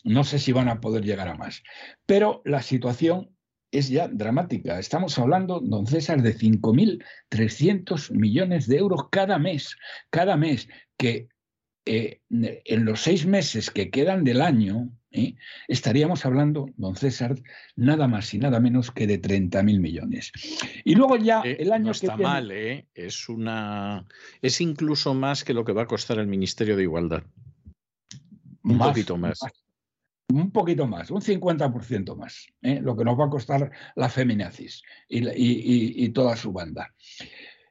No 0.05 0.23
sé 0.23 0.39
si 0.39 0.53
van 0.53 0.69
a 0.69 0.81
poder 0.81 1.03
llegar 1.03 1.27
a 1.27 1.35
más. 1.35 1.65
Pero 2.07 2.41
la 2.45 2.63
situación 2.63 3.37
es 3.73 3.89
ya 3.89 4.07
dramática. 4.07 4.79
Estamos 4.79 5.19
hablando, 5.19 5.59
don 5.59 5.89
César, 5.89 6.23
de 6.23 6.37
5.300 6.37 8.13
millones 8.13 8.69
de 8.69 8.77
euros 8.77 9.09
cada 9.11 9.41
mes, 9.41 9.77
cada 10.09 10.37
mes, 10.37 10.69
que 10.97 11.29
eh, 11.87 12.21
en 12.31 12.85
los 12.85 13.01
seis 13.01 13.27
meses 13.27 13.69
que 13.73 13.91
quedan 13.91 14.23
del 14.23 14.43
año, 14.43 14.93
¿eh? 15.13 15.37
estaríamos 15.69 16.25
hablando, 16.25 16.69
don 16.77 16.97
César, 16.97 17.37
nada 17.77 18.09
más 18.09 18.33
y 18.35 18.39
nada 18.39 18.61
menos 18.61 18.91
que 18.91 19.07
de 19.07 19.21
30.000 19.21 19.81
millones. 19.81 20.33
Y 20.85 20.95
luego 20.95 21.17
ya 21.17 21.43
eh, 21.45 21.57
el 21.61 21.73
año 21.73 21.87
no 21.87 21.91
está 21.93 22.17
que 22.17 22.23
mal, 22.23 22.51
¿eh? 22.51 22.89
es 22.95 23.29
una 23.29 24.07
es 24.41 24.61
incluso 24.61 25.15
más 25.15 25.45
que 25.45 25.55
lo 25.55 25.65
que 25.65 25.73
va 25.73 25.83
a 25.83 25.87
costar 25.87 26.19
el 26.19 26.27
Ministerio 26.27 26.77
de 26.77 26.83
Igualdad. 26.83 27.23
Un 28.65 28.79
poquito 28.79 29.17
más. 29.17 29.41
Un 30.29 30.51
poquito 30.51 30.87
más, 30.87 31.11
un 31.11 31.21
50% 31.21 32.17
más, 32.17 32.47
¿eh? 32.63 32.81
lo 32.81 32.97
que 32.97 33.05
nos 33.05 33.21
va 33.21 33.27
a 33.27 33.31
costar 33.31 33.71
la 33.97 34.09
feminazis 34.09 34.83
y, 35.07 36.05
y 36.05 36.09
toda 36.09 36.37
su 36.37 36.53
banda. 36.53 36.95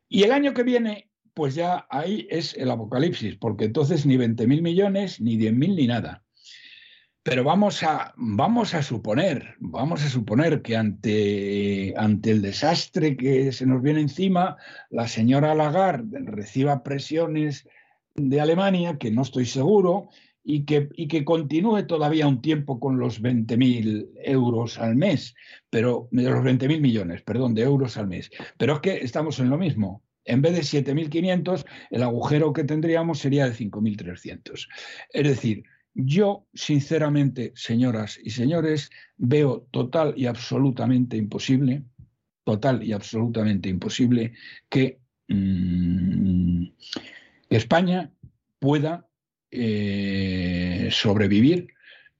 Y 0.08 0.24
el 0.24 0.32
año 0.32 0.54
que 0.54 0.62
viene 0.62 1.12
pues 1.34 1.56
ya 1.56 1.86
ahí 1.90 2.28
es 2.30 2.54
el 2.56 2.70
apocalipsis, 2.72 3.38
porque 3.38 3.66
entonces 3.66 4.06
ni 4.06 4.18
20.000 4.18 4.62
millones, 4.62 5.22
ni 5.22 5.38
10.000, 5.38 5.76
ni 5.76 5.88
nada. 5.88 6.24
Pero 7.24 7.44
vamos 7.44 7.84
a, 7.84 8.14
vamos 8.18 8.74
a 8.74 8.82
suponer, 8.82 9.56
vamos 9.60 10.04
a 10.04 10.10
suponer 10.10 10.64
que 10.64 10.76
ante, 10.76 11.94
ante 11.96 12.32
el 12.32 12.42
desastre 12.42 13.16
que 13.16 13.52
se 13.52 13.68
nos 13.68 13.84
viene 13.84 14.02
encima, 14.02 14.58
la 14.90 15.08
señora 15.08 15.54
Lagarde 15.54 16.20
reciba 16.24 16.82
presiones 16.82 17.68
de 18.16 18.42
Alemania, 18.42 18.98
que 18.98 19.12
no 19.12 19.22
estoy 19.22 19.46
seguro, 19.46 20.10
y 20.44 20.66
que, 20.66 20.90
y 20.96 21.08
que 21.08 21.24
continúe 21.24 21.86
todavía 21.86 22.28
un 22.28 22.42
tiempo 22.42 22.80
con 22.80 22.98
los 22.98 23.22
20.000 23.22 24.10
euros 24.24 24.80
al 24.80 24.96
mes, 24.96 25.36
pero 25.70 26.08
de 26.12 26.24
los 26.24 26.44
20.000 26.44 26.82
millones, 26.82 27.22
perdón, 27.22 27.54
de 27.54 27.62
euros 27.62 27.98
al 27.98 28.08
mes. 28.08 28.32
Pero 28.58 28.76
es 28.76 28.80
que 28.80 28.98
estamos 28.98 29.40
en 29.40 29.50
lo 29.50 29.60
mismo. 29.60 30.02
En 30.26 30.42
vez 30.42 30.54
de 30.54 30.84
7.500, 30.84 31.66
el 31.92 32.04
agujero 32.04 32.54
que 32.54 32.64
tendríamos 32.64 33.20
sería 33.20 33.46
de 33.46 33.54
5.300. 33.54 34.68
Es 35.14 35.28
decir, 35.28 35.64
yo, 35.94 36.48
sinceramente, 36.54 37.52
señoras 37.56 38.20
y 38.24 38.32
señores, 38.32 38.92
veo 39.18 39.68
total 39.72 40.14
y 40.16 40.26
absolutamente 40.26 41.18
imposible, 41.18 41.84
total 42.44 42.84
y 42.84 42.94
absolutamente 42.94 43.70
imposible 43.70 44.34
que, 44.70 45.00
mm, 45.28 46.66
España 47.50 48.12
pueda 48.60 49.08
eh, 49.52 50.88
sobrevivir 50.92 51.68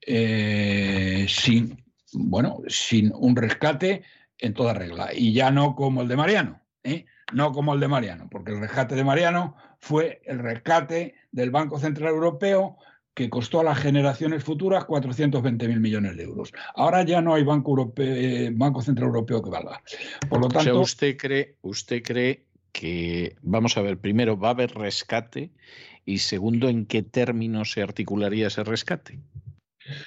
eh, 0.06 1.24
sin 1.28 1.82
bueno, 2.12 2.62
sin 2.68 3.12
un 3.14 3.36
rescate 3.36 4.02
en 4.38 4.54
toda 4.54 4.74
regla. 4.74 5.10
Y 5.14 5.32
ya 5.32 5.50
no 5.50 5.74
como 5.74 6.02
el 6.02 6.08
de 6.08 6.16
Mariano, 6.16 6.60
¿eh? 6.84 7.06
no 7.32 7.52
como 7.52 7.74
el 7.74 7.80
de 7.80 7.88
Mariano, 7.88 8.28
porque 8.30 8.52
el 8.52 8.60
rescate 8.60 8.94
de 8.94 9.04
Mariano 9.04 9.56
fue 9.78 10.20
el 10.24 10.38
rescate 10.38 11.14
del 11.30 11.50
Banco 11.50 11.78
Central 11.78 12.10
Europeo 12.10 12.76
que 13.14 13.28
costó 13.28 13.60
a 13.60 13.64
las 13.64 13.78
generaciones 13.78 14.42
futuras 14.42 14.84
420.000 14.84 15.80
millones 15.80 16.16
de 16.16 16.22
euros. 16.22 16.52
Ahora 16.74 17.04
ya 17.04 17.20
no 17.20 17.34
hay 17.34 17.44
Banco, 17.44 17.92
eh, 17.96 18.50
Banco 18.54 18.80
Central 18.80 19.08
Europeo 19.08 19.42
que 19.42 19.50
valga. 19.50 19.82
Por 20.28 20.40
lo 20.40 20.48
tanto, 20.48 20.80
usted 20.80 21.16
cree, 21.16 21.56
usted 21.62 22.02
cree 22.02 22.44
que, 22.72 23.36
vamos 23.42 23.76
a 23.76 23.82
ver, 23.82 23.98
primero, 23.98 24.38
¿va 24.38 24.48
a 24.48 24.52
haber 24.52 24.74
rescate? 24.74 25.50
Y 26.04 26.18
segundo, 26.18 26.68
¿en 26.68 26.86
qué 26.86 27.02
términos 27.02 27.72
se 27.72 27.82
articularía 27.82 28.48
ese 28.48 28.64
rescate? 28.64 29.18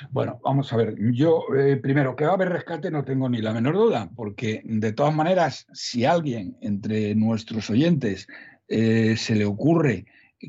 Bueno, 0.09 0.39
vamos 0.43 0.71
a 0.73 0.77
ver. 0.77 0.95
Yo, 1.13 1.43
eh, 1.55 1.77
primero, 1.77 2.15
que 2.15 2.25
va 2.25 2.31
a 2.31 2.35
haber 2.35 2.49
rescate 2.49 2.89
no 2.89 3.03
tengo 3.03 3.29
ni 3.29 3.41
la 3.41 3.53
menor 3.53 3.75
duda, 3.75 4.09
porque 4.15 4.61
de 4.63 4.93
todas 4.93 5.13
maneras, 5.13 5.67
si 5.73 6.05
alguien 6.05 6.57
entre 6.61 7.13
nuestros 7.15 7.69
oyentes 7.69 8.27
eh, 8.67 9.15
se 9.17 9.35
le 9.35 9.45
ocurre 9.45 10.05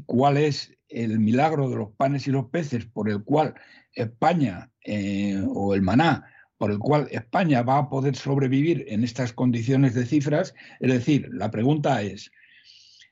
cuál 0.07 0.37
es 0.37 0.76
el 0.97 1.21
milagro 1.21 1.69
de 1.69 1.77
los 1.77 1.91
panes 1.93 2.27
y 2.27 2.31
los 2.31 2.47
peces 2.47 2.87
por 2.87 3.09
el 3.11 3.23
cual 3.23 3.55
España, 3.93 4.71
eh, 4.85 5.43
o 5.47 5.75
el 5.75 5.83
maná, 5.83 6.25
por 6.59 6.71
el 6.71 6.79
cual 6.79 7.07
España 7.11 7.63
va 7.63 7.79
a 7.79 7.89
poder 7.91 8.17
sobrevivir 8.17 8.87
en 8.89 9.05
estas 9.05 9.33
condiciones 9.33 9.95
de 9.95 10.07
cifras, 10.07 10.55
es 10.81 10.91
decir, 10.91 11.29
la 11.33 11.51
pregunta 11.51 12.01
es, 12.01 12.31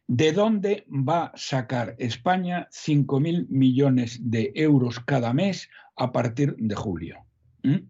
¿de 0.06 0.32
dónde 0.32 0.86
va 0.88 1.26
a 1.26 1.32
sacar 1.36 1.94
España 1.98 2.68
5.000 2.72 3.48
millones 3.48 4.18
de 4.22 4.52
euros 4.54 5.00
cada 5.00 5.34
mes 5.34 5.68
a 5.96 6.10
partir 6.10 6.56
de 6.56 6.74
julio? 6.74 7.26
¿Mm? 7.62 7.88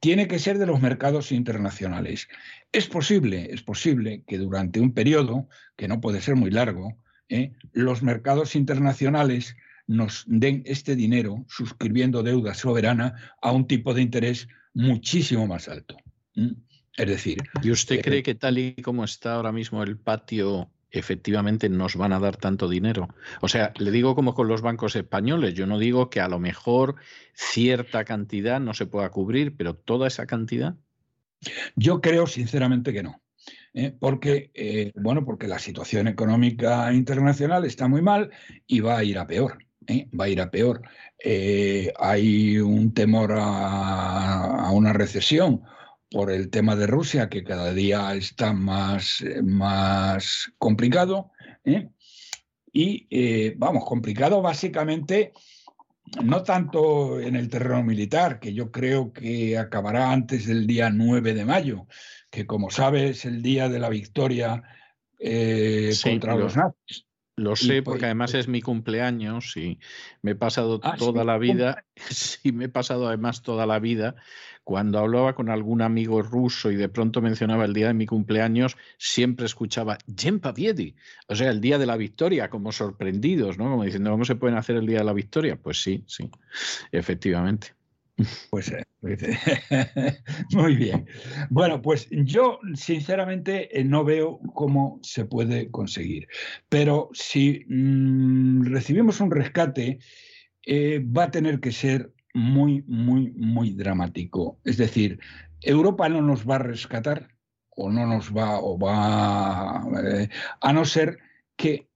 Tiene 0.00 0.28
que 0.28 0.38
ser 0.38 0.58
de 0.58 0.66
los 0.66 0.80
mercados 0.80 1.32
internacionales. 1.32 2.28
Es 2.72 2.86
posible, 2.86 3.48
es 3.52 3.62
posible 3.62 4.22
que 4.26 4.38
durante 4.38 4.80
un 4.80 4.92
periodo, 4.92 5.48
que 5.76 5.88
no 5.88 6.00
puede 6.00 6.20
ser 6.20 6.36
muy 6.36 6.50
largo, 6.50 6.96
¿eh? 7.30 7.52
los 7.72 8.02
mercados 8.02 8.54
internacionales 8.54 9.56
nos 9.86 10.24
den 10.26 10.62
este 10.66 10.94
dinero 10.94 11.44
suscribiendo 11.48 12.22
deuda 12.22 12.54
soberana 12.54 13.34
a 13.40 13.50
un 13.50 13.66
tipo 13.66 13.94
de 13.94 14.02
interés 14.02 14.48
muchísimo 14.74 15.46
más 15.46 15.68
alto. 15.68 15.96
Es 16.34 17.08
decir... 17.08 17.38
¿Y 17.62 17.70
usted 17.70 17.96
eh, 17.96 18.02
cree 18.02 18.22
que 18.22 18.34
tal 18.34 18.58
y 18.58 18.74
como 18.74 19.04
está 19.04 19.34
ahora 19.34 19.52
mismo 19.52 19.82
el 19.82 19.96
patio, 19.96 20.70
efectivamente 20.90 21.68
nos 21.68 21.96
van 21.96 22.12
a 22.12 22.20
dar 22.20 22.36
tanto 22.36 22.68
dinero? 22.68 23.08
O 23.40 23.48
sea, 23.48 23.72
le 23.78 23.90
digo 23.90 24.14
como 24.14 24.34
con 24.34 24.46
los 24.46 24.62
bancos 24.62 24.94
españoles, 24.94 25.54
yo 25.54 25.66
no 25.66 25.78
digo 25.78 26.08
que 26.08 26.20
a 26.20 26.28
lo 26.28 26.38
mejor 26.38 26.96
cierta 27.34 28.04
cantidad 28.04 28.60
no 28.60 28.74
se 28.74 28.86
pueda 28.86 29.10
cubrir, 29.10 29.56
pero 29.56 29.74
toda 29.74 30.06
esa 30.06 30.26
cantidad. 30.26 30.76
Yo 31.74 32.00
creo 32.00 32.26
sinceramente 32.26 32.92
que 32.92 33.02
no. 33.02 33.20
¿Eh? 33.74 33.94
porque, 33.98 34.50
eh, 34.54 34.92
bueno, 34.96 35.24
porque 35.24 35.48
la 35.48 35.58
situación 35.58 36.08
económica 36.08 36.92
internacional 36.92 37.64
está 37.64 37.88
muy 37.88 38.02
mal 38.02 38.30
y 38.66 38.80
va 38.80 38.98
a 38.98 39.04
ir 39.04 39.18
a 39.18 39.26
peor. 39.26 39.58
¿eh? 39.86 40.08
Va 40.18 40.24
a 40.24 40.28
ir 40.28 40.40
a 40.40 40.50
peor. 40.50 40.82
hay 41.98 42.58
un 42.58 42.92
temor 42.94 43.34
a, 43.36 44.70
una 44.72 44.92
recesión 44.92 45.62
por 46.10 46.30
el 46.30 46.50
tema 46.50 46.74
de 46.74 46.86
Rusia, 46.86 47.28
que 47.28 47.44
cada 47.44 47.72
día 47.72 48.14
está 48.14 48.52
más, 48.52 49.24
más 49.42 50.52
complicado. 50.58 51.30
Y, 52.72 53.54
vamos, 53.56 53.84
complicado 53.84 54.42
básicamente 54.42 55.32
no 56.24 56.42
tanto 56.42 57.20
en 57.20 57.36
el 57.36 57.48
terreno 57.48 57.84
militar, 57.84 58.40
que 58.40 58.52
yo 58.52 58.72
creo 58.72 59.12
que 59.12 59.56
acabará 59.56 60.10
antes 60.10 60.46
del 60.46 60.66
día 60.66 60.90
9 60.90 61.34
de 61.34 61.44
mayo, 61.44 61.86
que 62.30 62.46
como 62.46 62.70
sabes 62.70 63.10
es 63.10 63.24
el 63.24 63.42
día 63.42 63.68
de 63.68 63.78
la 63.78 63.88
victoria 63.88 64.62
eh, 65.18 65.92
contra 66.02 66.36
los 66.36 66.56
nazis. 66.56 67.06
Lo 67.36 67.56
sé 67.56 67.82
porque 67.82 68.04
además 68.04 68.34
es 68.34 68.48
mi 68.48 68.60
cumpleaños 68.60 69.56
y 69.56 69.78
me 70.20 70.32
he 70.32 70.34
pasado 70.34 70.78
ah, 70.82 70.96
toda 70.98 71.24
la 71.24 71.38
vida, 71.38 71.86
sí, 71.96 72.52
me 72.52 72.66
he 72.66 72.68
pasado 72.68 73.08
además 73.08 73.42
toda 73.42 73.64
la 73.64 73.78
vida, 73.78 74.16
cuando 74.62 74.98
hablaba 74.98 75.34
con 75.34 75.48
algún 75.48 75.80
amigo 75.80 76.20
ruso 76.20 76.70
y 76.70 76.76
de 76.76 76.90
pronto 76.90 77.22
mencionaba 77.22 77.64
el 77.64 77.72
día 77.72 77.86
de 77.86 77.94
mi 77.94 78.04
cumpleaños, 78.04 78.76
siempre 78.98 79.46
escuchaba 79.46 79.96
Yen 80.06 80.40
o 81.28 81.34
sea, 81.34 81.50
el 81.50 81.62
día 81.62 81.78
de 81.78 81.86
la 81.86 81.96
victoria, 81.96 82.50
como 82.50 82.72
sorprendidos, 82.72 83.56
¿no? 83.56 83.70
Como 83.70 83.84
diciendo, 83.84 84.10
¿cómo 84.10 84.26
se 84.26 84.36
pueden 84.36 84.58
hacer 84.58 84.76
el 84.76 84.86
día 84.86 84.98
de 84.98 85.04
la 85.04 85.14
victoria? 85.14 85.56
Pues 85.56 85.82
sí, 85.82 86.04
sí, 86.06 86.30
efectivamente. 86.92 87.74
Pues, 88.50 88.70
eh, 88.70 88.84
pues 89.00 89.20
muy 90.52 90.76
bien. 90.76 91.06
Bueno, 91.48 91.80
pues 91.80 92.08
yo 92.10 92.58
sinceramente 92.74 93.78
eh, 93.78 93.84
no 93.84 94.04
veo 94.04 94.40
cómo 94.54 94.98
se 95.02 95.24
puede 95.24 95.70
conseguir. 95.70 96.28
Pero 96.68 97.10
si 97.12 97.64
mm, 97.68 98.66
recibimos 98.66 99.20
un 99.20 99.30
rescate, 99.30 99.98
eh, 100.66 101.04
va 101.04 101.24
a 101.24 101.30
tener 101.30 101.60
que 101.60 101.72
ser 101.72 102.12
muy, 102.34 102.82
muy, 102.86 103.32
muy 103.32 103.72
dramático. 103.72 104.58
Es 104.64 104.76
decir, 104.76 105.18
Europa 105.62 106.08
no 106.08 106.22
nos 106.22 106.48
va 106.48 106.56
a 106.56 106.60
rescatar 106.60 107.28
o 107.70 107.90
no 107.90 108.06
nos 108.06 108.36
va, 108.36 108.60
o 108.60 108.78
va, 108.78 109.80
a 110.60 110.72
no 110.72 110.84
ser 110.84 111.18
que 111.56 111.88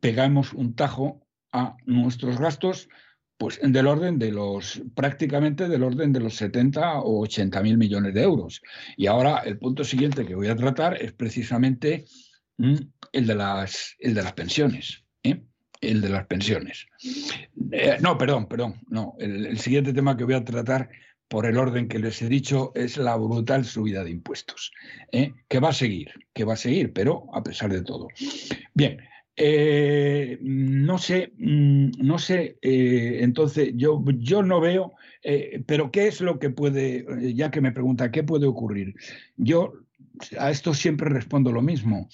pegamos 0.00 0.52
un 0.52 0.74
tajo 0.74 1.24
a 1.52 1.76
nuestros 1.86 2.38
gastos 2.38 2.88
pues 3.40 3.58
del 3.62 3.86
orden 3.86 4.18
de 4.18 4.32
los, 4.32 4.82
prácticamente 4.94 5.66
del 5.66 5.82
orden 5.82 6.12
de 6.12 6.20
los 6.20 6.36
70 6.36 7.00
o 7.00 7.22
80 7.22 7.62
mil 7.62 7.78
millones 7.78 8.12
de 8.12 8.22
euros. 8.22 8.60
Y 8.98 9.06
ahora 9.06 9.38
el 9.46 9.58
punto 9.58 9.82
siguiente 9.82 10.26
que 10.26 10.34
voy 10.34 10.48
a 10.48 10.56
tratar 10.56 11.02
es 11.02 11.14
precisamente 11.14 12.04
mm, 12.58 12.74
el, 13.12 13.26
de 13.26 13.34
las, 13.34 13.96
el 13.98 14.12
de 14.12 14.22
las 14.22 14.34
pensiones. 14.34 15.04
¿eh? 15.22 15.40
El 15.80 16.02
de 16.02 16.10
las 16.10 16.26
pensiones. 16.26 16.86
Eh, 17.72 17.96
no, 18.02 18.18
perdón, 18.18 18.46
perdón, 18.46 18.82
no. 18.88 19.14
El, 19.18 19.58
siguiente 19.58 19.94
tema 19.94 20.18
que 20.18 20.24
voy 20.24 20.34
a 20.34 20.44
tratar 20.44 20.90
por 21.26 21.46
el 21.46 21.56
orden 21.56 21.88
que 21.88 21.98
les 21.98 22.20
he 22.20 22.28
dicho, 22.28 22.72
es 22.74 22.98
la 22.98 23.16
brutal 23.16 23.64
subida 23.64 24.04
de 24.04 24.10
impuestos, 24.10 24.70
¿eh? 25.12 25.32
que 25.48 25.60
va 25.60 25.70
a 25.70 25.72
seguir, 25.72 26.10
que 26.34 26.44
va 26.44 26.54
a 26.54 26.56
seguir, 26.58 26.92
pero 26.92 27.24
a 27.32 27.42
pesar 27.42 27.72
de 27.72 27.82
todo. 27.82 28.08
Bien, 28.74 28.98
eh, 29.42 30.38
no 30.42 30.98
sé, 30.98 31.32
mm, 31.38 31.92
no 32.02 32.18
sé, 32.18 32.58
eh, 32.60 33.20
entonces 33.22 33.72
yo, 33.74 34.04
yo 34.18 34.42
no 34.42 34.60
veo, 34.60 34.92
eh, 35.22 35.64
pero 35.66 35.90
¿qué 35.90 36.08
es 36.08 36.20
lo 36.20 36.38
que 36.38 36.50
puede, 36.50 37.06
ya 37.34 37.50
que 37.50 37.62
me 37.62 37.72
pregunta, 37.72 38.10
¿qué 38.10 38.22
puede 38.22 38.46
ocurrir? 38.46 38.94
Yo 39.38 39.72
a 40.38 40.50
esto 40.50 40.74
siempre 40.74 41.08
respondo 41.08 41.52
lo 41.52 41.62
mismo. 41.62 42.10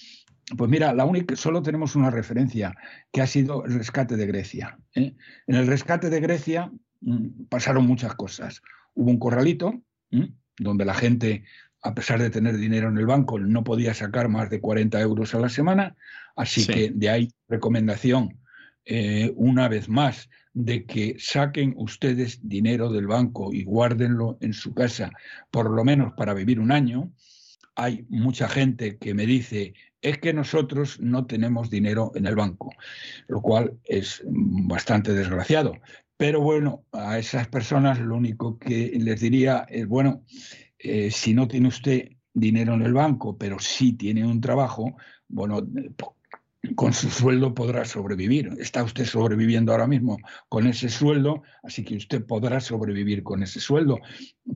Pues 0.56 0.70
mira, 0.70 0.94
la 0.94 1.04
única, 1.04 1.34
solo 1.34 1.62
tenemos 1.62 1.96
una 1.96 2.10
referencia, 2.10 2.76
que 3.12 3.22
ha 3.22 3.26
sido 3.26 3.64
el 3.64 3.74
rescate 3.74 4.16
de 4.16 4.26
Grecia. 4.26 4.78
En 4.94 5.16
el 5.48 5.66
rescate 5.66 6.10
de 6.10 6.20
Grecia 6.20 6.70
mm, 7.00 7.46
pasaron 7.48 7.88
muchas 7.88 8.14
cosas. 8.14 8.62
Hubo 8.94 9.10
un 9.10 9.18
corralito 9.18 9.82
donde 10.58 10.84
la 10.84 10.94
gente 10.94 11.42
a 11.86 11.94
pesar 11.94 12.20
de 12.20 12.30
tener 12.30 12.56
dinero 12.56 12.88
en 12.88 12.98
el 12.98 13.06
banco, 13.06 13.38
no 13.38 13.62
podía 13.62 13.94
sacar 13.94 14.28
más 14.28 14.50
de 14.50 14.60
40 14.60 15.00
euros 15.00 15.34
a 15.34 15.38
la 15.38 15.48
semana. 15.48 15.96
Así 16.34 16.66
que 16.66 16.90
de 16.94 17.08
ahí 17.08 17.28
recomendación, 17.48 18.40
eh, 18.84 19.32
una 19.36 19.68
vez 19.68 19.88
más, 19.88 20.28
de 20.52 20.84
que 20.84 21.16
saquen 21.18 21.74
ustedes 21.76 22.40
dinero 22.42 22.90
del 22.90 23.06
banco 23.06 23.52
y 23.52 23.64
guárdenlo 23.64 24.38
en 24.40 24.52
su 24.52 24.74
casa, 24.74 25.10
por 25.50 25.70
lo 25.70 25.84
menos 25.84 26.14
para 26.14 26.34
vivir 26.34 26.60
un 26.60 26.72
año. 26.72 27.12
Hay 27.74 28.06
mucha 28.08 28.48
gente 28.48 28.96
que 28.96 29.14
me 29.14 29.26
dice, 29.26 29.74
es 30.00 30.18
que 30.18 30.32
nosotros 30.32 30.98
no 30.98 31.26
tenemos 31.26 31.70
dinero 31.70 32.10
en 32.14 32.26
el 32.26 32.34
banco, 32.34 32.72
lo 33.28 33.42
cual 33.42 33.78
es 33.84 34.22
bastante 34.24 35.12
desgraciado. 35.12 35.74
Pero 36.16 36.40
bueno, 36.40 36.84
a 36.92 37.18
esas 37.18 37.48
personas 37.48 38.00
lo 38.00 38.16
único 38.16 38.58
que 38.58 38.92
les 38.98 39.20
diría 39.20 39.66
es, 39.68 39.86
bueno, 39.86 40.24
eh, 40.78 41.10
si 41.10 41.34
no 41.34 41.48
tiene 41.48 41.68
usted 41.68 42.10
dinero 42.32 42.74
en 42.74 42.82
el 42.82 42.92
banco, 42.92 43.36
pero 43.36 43.58
sí 43.58 43.94
tiene 43.94 44.26
un 44.26 44.40
trabajo, 44.40 44.96
bueno, 45.28 45.66
con 46.74 46.92
su 46.92 47.10
sueldo 47.10 47.54
podrá 47.54 47.84
sobrevivir. 47.84 48.52
Está 48.58 48.82
usted 48.82 49.04
sobreviviendo 49.04 49.72
ahora 49.72 49.86
mismo 49.86 50.18
con 50.48 50.66
ese 50.66 50.88
sueldo, 50.88 51.42
así 51.62 51.84
que 51.84 51.96
usted 51.96 52.24
podrá 52.24 52.60
sobrevivir 52.60 53.22
con 53.22 53.42
ese 53.42 53.60
sueldo. 53.60 54.00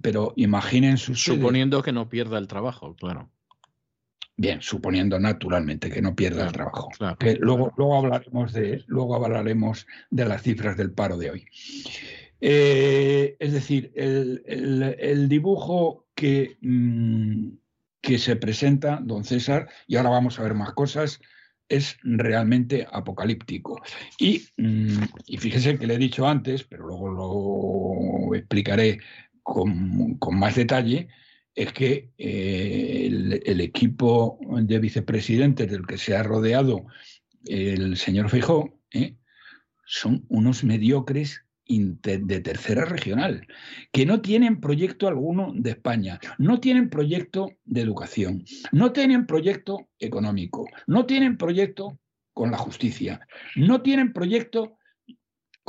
Pero 0.02 0.32
imaginen 0.36 0.98
su 0.98 1.14
Suponiendo 1.14 1.82
que 1.82 1.92
no 1.92 2.08
pierda 2.08 2.38
el 2.38 2.48
trabajo, 2.48 2.94
claro. 2.96 3.30
Bien, 4.36 4.62
suponiendo 4.62 5.18
naturalmente 5.20 5.90
que 5.90 6.00
no 6.00 6.16
pierda 6.16 6.46
el 6.46 6.52
trabajo. 6.52 6.88
luego, 7.40 7.72
luego, 7.76 7.98
hablaremos 7.98 8.54
de, 8.54 8.82
luego 8.86 9.14
hablaremos 9.14 9.86
de 10.10 10.24
las 10.24 10.42
cifras 10.42 10.78
del 10.78 10.92
paro 10.92 11.18
de 11.18 11.30
hoy. 11.30 11.46
Eh, 12.40 13.36
es 13.38 13.52
decir, 13.52 13.92
el, 13.94 15.28
dibujo 15.28 16.06
que, 16.14 16.56
mm, 16.60 17.48
que 18.00 18.18
se 18.18 18.36
presenta, 18.36 19.00
don 19.02 19.24
César, 19.24 19.68
y 19.86 19.96
ahora 19.96 20.10
vamos 20.10 20.38
a 20.38 20.42
ver 20.42 20.54
más 20.54 20.72
cosas, 20.72 21.20
es 21.68 21.98
realmente 22.02 22.86
apocalíptico. 22.90 23.80
Y, 24.18 24.42
mm, 24.56 25.02
y, 25.26 25.36
fíjese 25.38 25.78
que 25.78 25.86
le 25.86 25.94
he 25.94 25.98
dicho 25.98 26.26
antes, 26.26 26.64
pero 26.64 26.86
luego 26.86 28.28
lo 28.28 28.34
explicaré 28.34 28.98
con, 29.42 30.18
más 30.38 30.56
detalle 30.56 31.08
es 31.54 31.72
que 31.72 32.10
eh, 32.16 33.40
el, 33.44 33.60
equipo 33.60 34.38
de 34.62 34.78
vicepresidentes 34.78 35.70
del 35.70 35.86
que 35.86 35.98
se 35.98 36.16
ha 36.16 36.22
rodeado 36.22 36.86
el 37.46 37.96
señor 37.96 38.30
Feijó 38.30 38.78
¿eh? 38.92 39.16
son 39.84 40.24
unos 40.28 40.62
mediocres 40.62 41.44
de 41.70 42.40
tercera 42.40 42.84
regional, 42.84 43.46
que 43.92 44.04
no 44.04 44.20
tienen 44.20 44.60
proyecto 44.60 45.06
alguno 45.06 45.52
de 45.54 45.70
España, 45.70 46.18
no 46.38 46.58
tienen 46.58 46.90
proyecto 46.90 47.52
de 47.64 47.80
educación, 47.80 48.44
no 48.72 48.92
tienen 48.92 49.26
proyecto 49.26 49.88
económico, 49.98 50.66
no 50.86 51.06
tienen 51.06 51.36
proyecto 51.36 51.98
con 52.32 52.50
la 52.50 52.58
justicia, 52.58 53.20
no 53.54 53.82
tienen 53.82 54.12
proyecto 54.12 54.78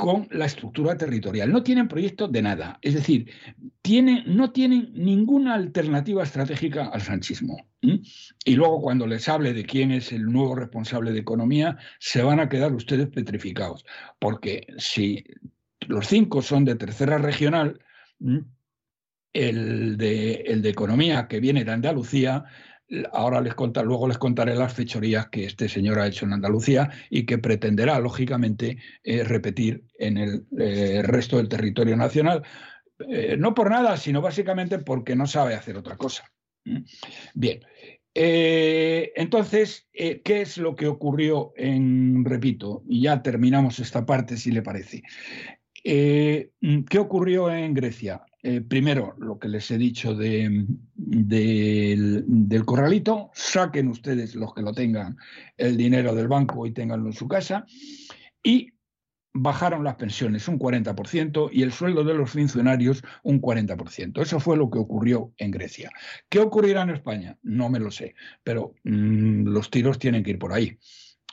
con 0.02 0.26
la 0.32 0.46
estructura 0.46 0.96
territorial. 0.96 1.52
No 1.52 1.62
tienen 1.62 1.86
proyecto 1.86 2.26
de 2.26 2.42
nada. 2.42 2.78
Es 2.82 2.94
decir, 2.94 3.30
no 4.26 4.50
tienen 4.50 4.92
ninguna 4.94 5.54
alternativa 5.54 6.24
estratégica 6.24 6.86
al 6.86 7.02
sanchismo. 7.02 7.56
Y 7.80 8.54
luego 8.56 8.80
cuando 8.80 9.06
les 9.06 9.28
hable 9.28 9.52
de 9.52 9.64
quién 9.64 9.92
es 9.92 10.10
el 10.10 10.24
nuevo 10.24 10.56
responsable 10.56 11.12
de 11.12 11.20
economía, 11.20 11.78
se 12.00 12.22
van 12.22 12.40
a 12.40 12.48
quedar 12.48 12.72
ustedes 12.72 13.10
petrificados. 13.10 13.84
Porque 14.18 14.66
si 14.78 15.24
los 15.88 16.06
cinco 16.06 16.42
son 16.42 16.64
de 16.64 16.76
tercera 16.76 17.18
regional, 17.18 17.80
el 19.32 19.96
de, 19.96 20.32
el 20.46 20.62
de 20.62 20.68
economía 20.68 21.26
que 21.26 21.40
viene 21.40 21.64
de 21.64 21.72
Andalucía 21.72 22.44
Ahora 23.12 23.40
les 23.40 23.54
luego 23.84 24.06
les 24.06 24.18
contaré 24.18 24.54
las 24.54 24.74
fechorías 24.74 25.28
que 25.28 25.44
este 25.46 25.68
señor 25.68 25.98
ha 25.98 26.06
hecho 26.06 26.26
en 26.26 26.34
Andalucía 26.34 26.90
y 27.08 27.24
que 27.24 27.38
pretenderá, 27.38 27.98
lógicamente, 27.98 28.78
eh, 29.02 29.24
repetir 29.24 29.84
en 29.98 30.18
el 30.18 30.46
eh, 30.58 31.00
resto 31.02 31.38
del 31.38 31.48
territorio 31.48 31.96
nacional. 31.96 32.42
Eh, 33.08 33.36
no 33.38 33.54
por 33.54 33.70
nada, 33.70 33.96
sino 33.96 34.20
básicamente 34.20 34.78
porque 34.78 35.16
no 35.16 35.26
sabe 35.26 35.54
hacer 35.54 35.76
otra 35.76 35.96
cosa. 35.96 36.24
Bien. 37.34 37.60
entonces, 38.14 39.88
¿qué 39.92 40.22
es 40.24 40.58
lo 40.58 40.76
que 40.76 40.86
ocurrió 40.86 41.52
en, 41.56 42.24
repito, 42.24 42.84
y 42.86 43.02
ya 43.02 43.22
terminamos 43.22 43.80
esta 43.80 44.04
parte 44.04 44.36
si 44.36 44.52
le 44.52 44.62
parece? 44.62 45.02
¿Qué 45.82 46.98
ocurrió 46.98 47.50
en 47.50 47.74
Grecia? 47.74 48.24
Eh, 48.44 48.60
primero, 48.60 49.14
lo 49.18 49.38
que 49.38 49.46
les 49.46 49.70
he 49.70 49.78
dicho 49.78 50.14
del, 50.14 50.66
corralito, 52.64 53.30
saquen 53.34 53.86
ustedes 53.86 54.34
los 54.34 54.52
que 54.52 54.62
lo 54.62 54.72
tengan 54.72 55.16
el 55.56 55.76
dinero 55.76 56.12
del 56.12 56.26
banco 56.26 56.66
y 56.66 56.72
tenganlo 56.72 57.06
en 57.06 57.12
su 57.12 57.28
casa, 57.28 57.64
y 58.42 58.72
bajaron 59.32 59.84
las 59.84 59.94
pensiones 59.94 60.48
un 60.48 60.58
40% 60.58 61.50
y 61.52 61.62
el 61.62 61.72
sueldo 61.72 62.02
de 62.02 62.14
los 62.14 62.32
funcionarios 62.32 63.04
un 63.22 63.40
40%. 63.40 64.20
Eso 64.20 64.40
fue 64.40 64.56
lo 64.56 64.68
que 64.70 64.78
ocurrió 64.78 65.32
en 65.36 65.52
Grecia. 65.52 65.90
¿Qué 66.28 66.40
ocurrirá 66.40 66.82
en 66.82 66.90
España? 66.90 67.38
No 67.42 67.70
me 67.70 67.78
lo 67.78 67.92
sé, 67.92 68.16
pero 68.42 68.74
mm, 68.82 69.46
los 69.46 69.70
tiros 69.70 70.00
tienen 70.00 70.24
que 70.24 70.30
ir 70.32 70.38
por 70.40 70.52
ahí 70.52 70.78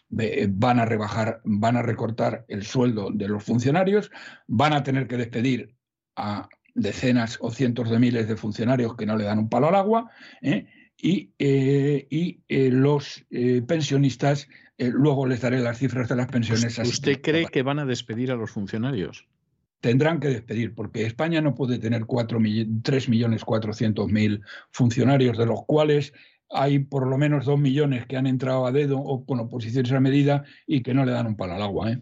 van 0.10 0.80
a 0.80 0.86
rebajar, 0.86 1.42
van 1.44 1.78
a 1.78 1.82
recortar 1.82 2.46
el 2.48 2.64
sueldo 2.64 3.10
de 3.12 3.28
los 3.28 3.44
funcionarios, 3.44 4.12
van 4.48 4.74
a 4.74 4.84
tener 4.84 5.08
que 5.08 5.18
despedir 5.18 5.76
a 6.16 6.50
decenas 6.74 7.38
o 7.42 7.52
cientos 7.52 7.90
de 7.90 8.00
miles 8.00 8.28
de 8.28 8.36
funcionarios 8.36 8.96
que 8.96 9.06
no 9.06 9.18
le 9.18 9.26
dan 9.26 9.40
un 9.40 9.50
palo 9.50 9.70
al 9.70 9.76
agua, 9.76 10.10
¿eh? 10.42 10.68
y, 10.98 11.32
eh, 11.40 12.08
eh, 12.10 12.70
los 12.72 13.26
pensionistas, 13.68 14.48
luego 14.78 15.28
les 15.28 15.42
daré 15.42 15.60
las 15.60 15.78
cifras 15.78 16.10
de 16.10 16.16
las 16.16 16.28
pensiones. 16.28 16.80
¿Usted 16.80 17.22
cree 17.22 17.48
que 17.48 17.64
van 17.64 17.80
a 17.80 17.86
despedir 17.86 18.32
a 18.32 18.36
los 18.36 18.52
funcionarios? 18.52 19.28
Tendrán 19.82 20.20
que 20.20 20.28
despedir, 20.28 20.76
porque 20.76 21.06
España 21.06 21.40
no 21.42 21.56
puede 21.56 21.80
tener 21.80 22.04
3.400.000 22.04 24.42
funcionarios, 24.72 25.38
de 25.38 25.46
los 25.46 25.64
cuales 25.66 26.12
hay 26.50 26.80
por 26.80 27.08
lo 27.08 27.18
menos 27.18 27.45
2 27.45 27.60
millones 27.60 28.06
que 28.06 28.18
han 28.18 28.28
entrado 28.28 28.66
a 28.66 28.72
dedo 28.72 29.00
o 29.00 29.26
con 29.26 29.40
oposiciones 29.40 29.92
a 29.92 30.00
medida 30.00 30.45
y 30.66 30.82
que 30.82 30.94
no 30.94 31.06
le 31.06 31.11
dan 31.11 31.28
un 31.28 31.36
palo 31.36 31.53
al 31.53 31.61
agua. 31.61 32.00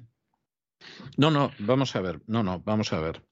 No, 1.17 1.32
no, 1.32 1.51
vamos 1.59 1.95
a 1.95 2.01
ver, 2.01 2.22
no, 2.27 2.43
no, 2.43 2.61
vamos 2.61 2.93
a 2.93 3.00
ver 3.00 3.24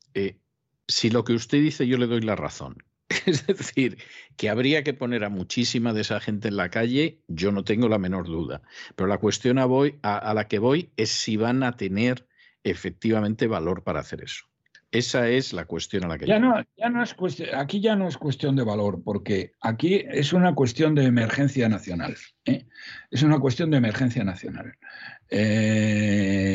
si 0.87 1.09
lo 1.09 1.23
que 1.23 1.33
usted 1.33 1.59
dice 1.59 1.87
yo 1.87 1.97
le 1.97 2.07
doy 2.07 2.21
la 2.21 2.35
razón, 2.35 2.83
es 3.25 3.45
decir, 3.47 3.97
que 4.37 4.49
habría 4.49 4.83
que 4.83 4.93
poner 4.93 5.23
a 5.23 5.29
muchísima 5.29 5.93
de 5.93 6.01
esa 6.01 6.19
gente 6.19 6.47
en 6.47 6.57
la 6.57 6.69
calle, 6.69 7.21
yo 7.27 7.51
no 7.51 7.63
tengo 7.63 7.87
la 7.87 7.99
menor 7.99 8.25
duda. 8.25 8.61
Pero 8.95 9.07
la 9.07 9.19
cuestión 9.19 9.59
a, 9.59 9.65
voy, 9.65 9.99
a, 10.01 10.33
la 10.33 10.47
que 10.47 10.59
voy 10.59 10.91
es 10.97 11.09
si 11.09 11.37
van 11.37 11.63
a 11.63 11.77
tener 11.77 12.27
efectivamente 12.63 13.47
valor 13.47 13.83
para 13.83 13.99
hacer 13.99 14.23
eso. 14.23 14.45
Esa 14.95 15.27
es 15.29 15.51
la 15.51 15.65
cuestión 15.65 16.05
a 16.05 16.07
la 16.07 16.17
que 16.17 16.25
ya 16.25 16.39
no, 16.39 16.55
ya 16.77 16.89
no 16.89 17.03
es 17.03 17.13
cuestión, 17.13 17.49
aquí 17.53 17.81
ya 17.81 17.97
no 17.97 18.07
es 18.07 18.17
cuestión 18.17 18.55
de 18.55 18.63
valor, 18.63 19.01
porque 19.03 19.51
aquí 19.59 20.05
es 20.09 20.31
una 20.31 20.55
cuestión 20.55 20.95
de 20.95 21.03
emergencia 21.03 21.67
nacional. 21.67 22.15
¿eh? 22.45 22.65
Es 23.11 23.21
una 23.21 23.39
cuestión 23.39 23.71
de 23.71 23.77
emergencia 23.77 24.23
nacional. 24.23 24.77
Eh, 25.29 26.45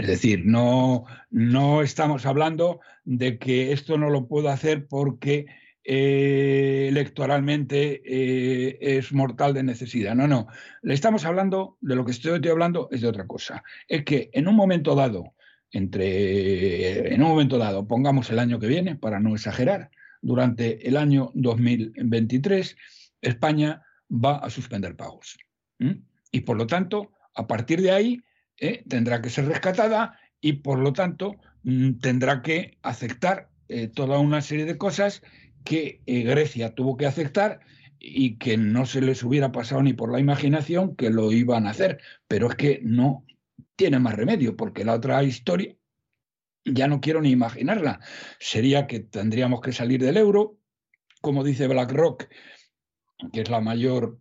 es 0.00 0.06
decir, 0.06 0.42
no, 0.44 1.06
no 1.30 1.82
estamos 1.82 2.24
hablando 2.24 2.80
de 3.04 3.38
que 3.38 3.72
esto 3.72 3.98
no 3.98 4.10
lo 4.10 4.28
puedo 4.28 4.48
hacer 4.48 4.86
porque 4.86 5.46
eh, 5.82 6.86
electoralmente 6.88 8.02
eh, 8.04 8.78
es 8.80 9.12
mortal 9.12 9.54
de 9.54 9.64
necesidad. 9.64 10.14
No, 10.14 10.28
no. 10.28 10.46
Le 10.82 10.94
estamos 10.94 11.24
hablando, 11.24 11.78
de 11.80 11.96
lo 11.96 12.04
que 12.04 12.12
estoy, 12.12 12.34
estoy, 12.34 12.52
hablando 12.52 12.88
es 12.92 13.00
de 13.00 13.08
otra 13.08 13.26
cosa. 13.26 13.64
Es 13.88 14.04
que 14.04 14.30
en 14.32 14.46
un 14.46 14.54
momento 14.54 14.94
dado, 14.94 15.34
entre, 15.72 17.14
en 17.14 17.22
un 17.22 17.28
momento 17.28 17.58
dado, 17.58 17.86
pongamos 17.86 18.30
el 18.30 18.38
año 18.38 18.58
que 18.58 18.66
viene, 18.66 18.96
para 18.96 19.20
no 19.20 19.34
exagerar, 19.34 19.90
durante 20.22 20.86
el 20.86 20.96
año 20.96 21.30
2023, 21.34 22.76
España 23.22 23.82
va 24.10 24.36
a 24.36 24.50
suspender 24.50 24.96
pagos. 24.96 25.38
Y 26.32 26.40
por 26.40 26.56
lo 26.56 26.66
tanto, 26.66 27.12
a 27.34 27.46
partir 27.46 27.80
de 27.80 27.92
ahí 27.92 28.22
eh, 28.58 28.84
tendrá 28.88 29.22
que 29.22 29.30
ser 29.30 29.46
rescatada 29.46 30.18
y 30.40 30.54
por 30.54 30.78
lo 30.78 30.92
tanto 30.92 31.36
mm, 31.62 31.92
tendrá 32.00 32.42
que 32.42 32.76
aceptar 32.82 33.48
eh, 33.68 33.88
toda 33.88 34.18
una 34.18 34.42
serie 34.42 34.66
de 34.66 34.76
cosas 34.76 35.22
que 35.64 36.02
eh, 36.06 36.22
Grecia 36.22 36.74
tuvo 36.74 36.96
que 36.96 37.06
aceptar 37.06 37.60
y 37.98 38.36
que 38.36 38.56
no 38.56 38.86
se 38.86 39.00
les 39.00 39.22
hubiera 39.22 39.52
pasado 39.52 39.82
ni 39.82 39.92
por 39.92 40.10
la 40.10 40.20
imaginación 40.20 40.96
que 40.96 41.10
lo 41.10 41.32
iban 41.32 41.66
a 41.66 41.70
hacer. 41.70 42.00
Pero 42.28 42.48
es 42.48 42.56
que 42.56 42.80
no 42.82 43.24
tiene 43.76 43.98
más 43.98 44.14
remedio, 44.14 44.56
porque 44.56 44.84
la 44.84 44.94
otra 44.94 45.22
historia 45.22 45.76
ya 46.64 46.88
no 46.88 47.00
quiero 47.00 47.20
ni 47.20 47.30
imaginarla. 47.30 48.00
Sería 48.38 48.86
que 48.86 49.00
tendríamos 49.00 49.60
que 49.60 49.72
salir 49.72 50.00
del 50.02 50.16
euro, 50.16 50.58
como 51.20 51.44
dice 51.44 51.68
BlackRock, 51.68 52.28
que 53.32 53.40
es 53.42 53.50
la 53.50 53.60
mayor 53.60 54.18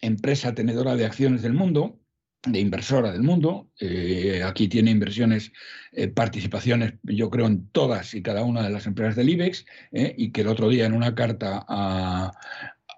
empresa 0.00 0.54
tenedora 0.54 0.96
de 0.96 1.06
acciones 1.06 1.42
del 1.42 1.52
mundo, 1.52 2.00
de 2.46 2.60
inversora 2.60 3.12
del 3.12 3.22
mundo. 3.22 3.70
Eh, 3.80 4.42
aquí 4.44 4.68
tiene 4.68 4.90
inversiones, 4.90 5.52
eh, 5.92 6.08
participaciones, 6.08 6.94
yo 7.02 7.30
creo, 7.30 7.46
en 7.46 7.68
todas 7.68 8.14
y 8.14 8.22
cada 8.22 8.42
una 8.42 8.62
de 8.62 8.70
las 8.70 8.86
empresas 8.86 9.16
del 9.16 9.30
IBEX, 9.30 9.66
eh, 9.92 10.14
y 10.16 10.30
que 10.30 10.42
el 10.42 10.48
otro 10.48 10.68
día 10.68 10.86
en 10.86 10.94
una 10.94 11.14
carta 11.14 11.64
a, 11.68 12.32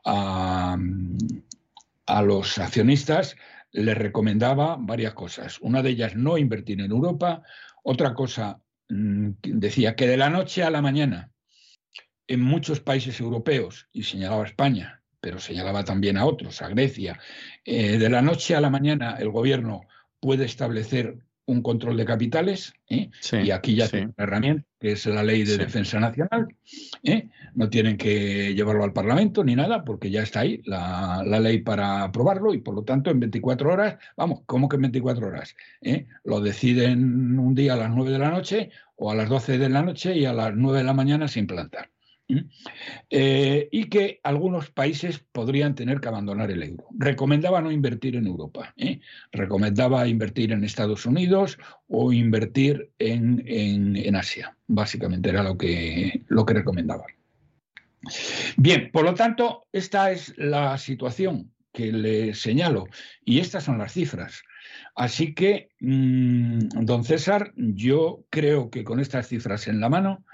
a, 0.05 0.77
los 2.23 2.59
accionistas 2.59 3.37
les 3.73 3.97
recomendaba 3.97 4.77
varias 4.79 5.15
cosas. 5.15 5.59
Una 5.61 5.83
de 5.83 5.91
ellas, 5.91 6.17
no 6.17 6.39
invertir 6.39 6.81
en 6.81 6.91
Europa. 6.91 7.43
Otra 7.83 8.15
cosa, 8.15 8.61
mm, 8.89 9.31
decía 9.43 9.95
que 9.95 10.07
de 10.07 10.17
la 10.17 10.31
noche 10.31 10.63
a 10.63 10.71
la 10.71 10.83
mañana, 10.83 11.31
en 12.27 12.41
muchos 12.41 12.81
países 12.81 13.21
europeos, 13.21 13.89
y 13.93 14.05
señalaba 14.05 14.47
España, 14.47 15.03
pero 15.21 15.39
señalaba 15.39 15.85
también 15.85 16.17
a 16.17 16.27
otros, 16.27 16.63
a 16.63 16.69
Grecia. 16.69 17.19
Eh, 17.65 17.99
de 17.99 18.09
la 18.09 18.23
noche 18.23 18.55
a 18.55 18.61
la 18.61 18.71
mañana 18.71 19.17
el 19.19 19.31
gobierno 19.31 19.83
puede 20.21 20.45
establecer 20.45 21.19
un 21.47 21.63
control 21.63 21.97
de 21.97 22.05
capitales, 22.05 22.73
¿eh? 22.89 23.11
y 23.33 23.51
aquí 23.51 23.75
ya 23.75 23.89
tiene 23.89 24.07
una 24.07 24.25
herramienta, 24.25 24.65
que 24.79 24.93
es 24.93 25.05
la 25.07 25.25
ley 25.25 25.43
de 25.45 25.59
defensa 25.59 25.99
nacional. 25.99 26.47
¿eh? 27.03 27.29
No 27.55 27.71
tienen 27.71 27.97
que 27.97 28.55
llevarlo 28.55 28.85
al 28.85 28.93
Parlamento 28.93 29.45
ni 29.45 29.55
nada, 29.55 29.85
porque 29.85 30.11
ya 30.11 30.23
está 30.23 30.41
ahí 30.41 30.63
la, 30.65 31.23
ley 31.25 31.59
para 31.63 32.05
aprobarlo, 32.05 32.55
y 32.55 32.59
por 32.59 32.75
lo 32.75 32.83
tanto 32.83 33.11
en 33.11 33.21
24 33.21 33.73
horas, 33.73 33.97
vamos, 34.17 34.41
¿cómo 34.47 34.69
que 34.69 34.77
en 34.77 34.83
24 34.83 35.27
horas? 35.27 35.57
Lo 36.25 36.41
deciden 36.41 37.39
un 37.39 37.55
día 37.55 37.75
a 37.75 37.77
las 37.77 37.91
9 37.91 38.11
de 38.11 38.19
la 38.19 38.31
noche 38.31 38.71
o 38.97 39.11
a 39.11 39.15
las 39.15 39.29
12 39.29 39.59
de 39.59 39.69
la 39.69 39.83
noche 39.83 40.17
y 40.17 40.25
a 40.27 40.33
las 40.33 40.55
9 40.55 40.79
de 40.79 40.85
la 40.85 40.95
mañana 40.95 41.29
se 41.29 41.41
implanta. 41.41 41.89
Eh, 43.11 43.69
y 43.73 43.89
que 43.89 44.21
algunos 44.23 44.71
países 44.71 45.25
podrían 45.33 45.75
tener 45.75 46.01
que 46.01 46.09
abandonar 46.09 46.51
el 46.51 46.63
euro. 46.63 46.87
Recomendaba 46.97 47.61
no 47.61 47.73
invertir 47.73 48.17
en 48.17 48.27
Europa, 48.27 48.73
¿eh? 48.77 49.01
recomendaba 49.33 50.07
invertir 50.07 50.53
en 50.53 50.65
Estados 50.65 51.07
Unidos 51.07 51.59
o 51.89 52.13
invertir 52.13 52.91
en, 52.99 54.15
Asia. 54.15 54.57
Básicamente 54.67 55.31
era 55.31 55.43
lo 55.43 55.57
que, 55.57 56.23
lo 56.29 56.45
que. 56.45 56.63
Bien, 58.57 58.91
por 58.93 59.05
lo 59.05 59.15
tanto, 59.15 59.67
esta 59.73 60.11
es 60.11 60.35
la 60.37 60.77
situación 60.79 61.53
que 61.73 61.93
le 61.93 62.35
señalo 62.35 62.87
y 63.25 63.41
estas 63.41 63.65
son 63.65 63.79
las 63.79 63.93
cifras. 63.93 64.43
Así 64.95 65.35
que, 65.35 65.71
mm, 65.81 66.85
don 66.85 67.05
César, 67.05 67.53
yo 67.57 68.25
creo 68.31 68.71
que 68.71 68.85
con 68.85 69.01
estas 69.01 69.29
cifras 69.29 69.67
en 69.69 69.81
la 69.81 69.89
mano 69.89 70.25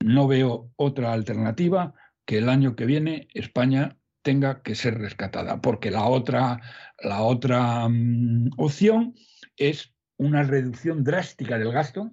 no 0.00 0.28
veo 0.28 0.70
otra 0.76 1.12
alternativa 1.12 1.94
que 2.24 2.38
el 2.38 2.48
año 2.48 2.76
que 2.76 2.86
viene 2.86 3.28
España 3.34 3.96
tenga 4.22 4.62
que 4.62 4.74
ser 4.74 4.98
rescatada, 4.98 5.60
porque 5.60 5.90
la 5.90 6.04
otra, 6.04 6.60
la 7.02 7.22
otra 7.22 7.88
mm, 7.88 8.50
opción 8.58 9.14
es 9.56 9.94
una 10.18 10.42
reducción 10.42 11.04
drástica 11.04 11.58
del 11.58 11.72
gasto, 11.72 12.10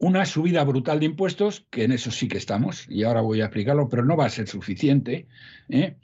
una 0.00 0.24
subida 0.24 0.64
brutal 0.64 0.98
de 0.98 1.06
impuestos, 1.06 1.66
que 1.70 1.84
en 1.84 1.92
eso 1.92 2.10
sí 2.10 2.26
que 2.26 2.38
estamos, 2.38 2.86
y 2.88 3.04
ahora 3.04 3.20
voy 3.20 3.42
a 3.42 3.44
explicarlo, 3.44 3.88
pero 3.88 4.04
no 4.04 4.16
va 4.16 4.26
a 4.26 4.30
ser 4.30 4.48
suficiente. 4.48 5.28
¿eh? 5.68 5.96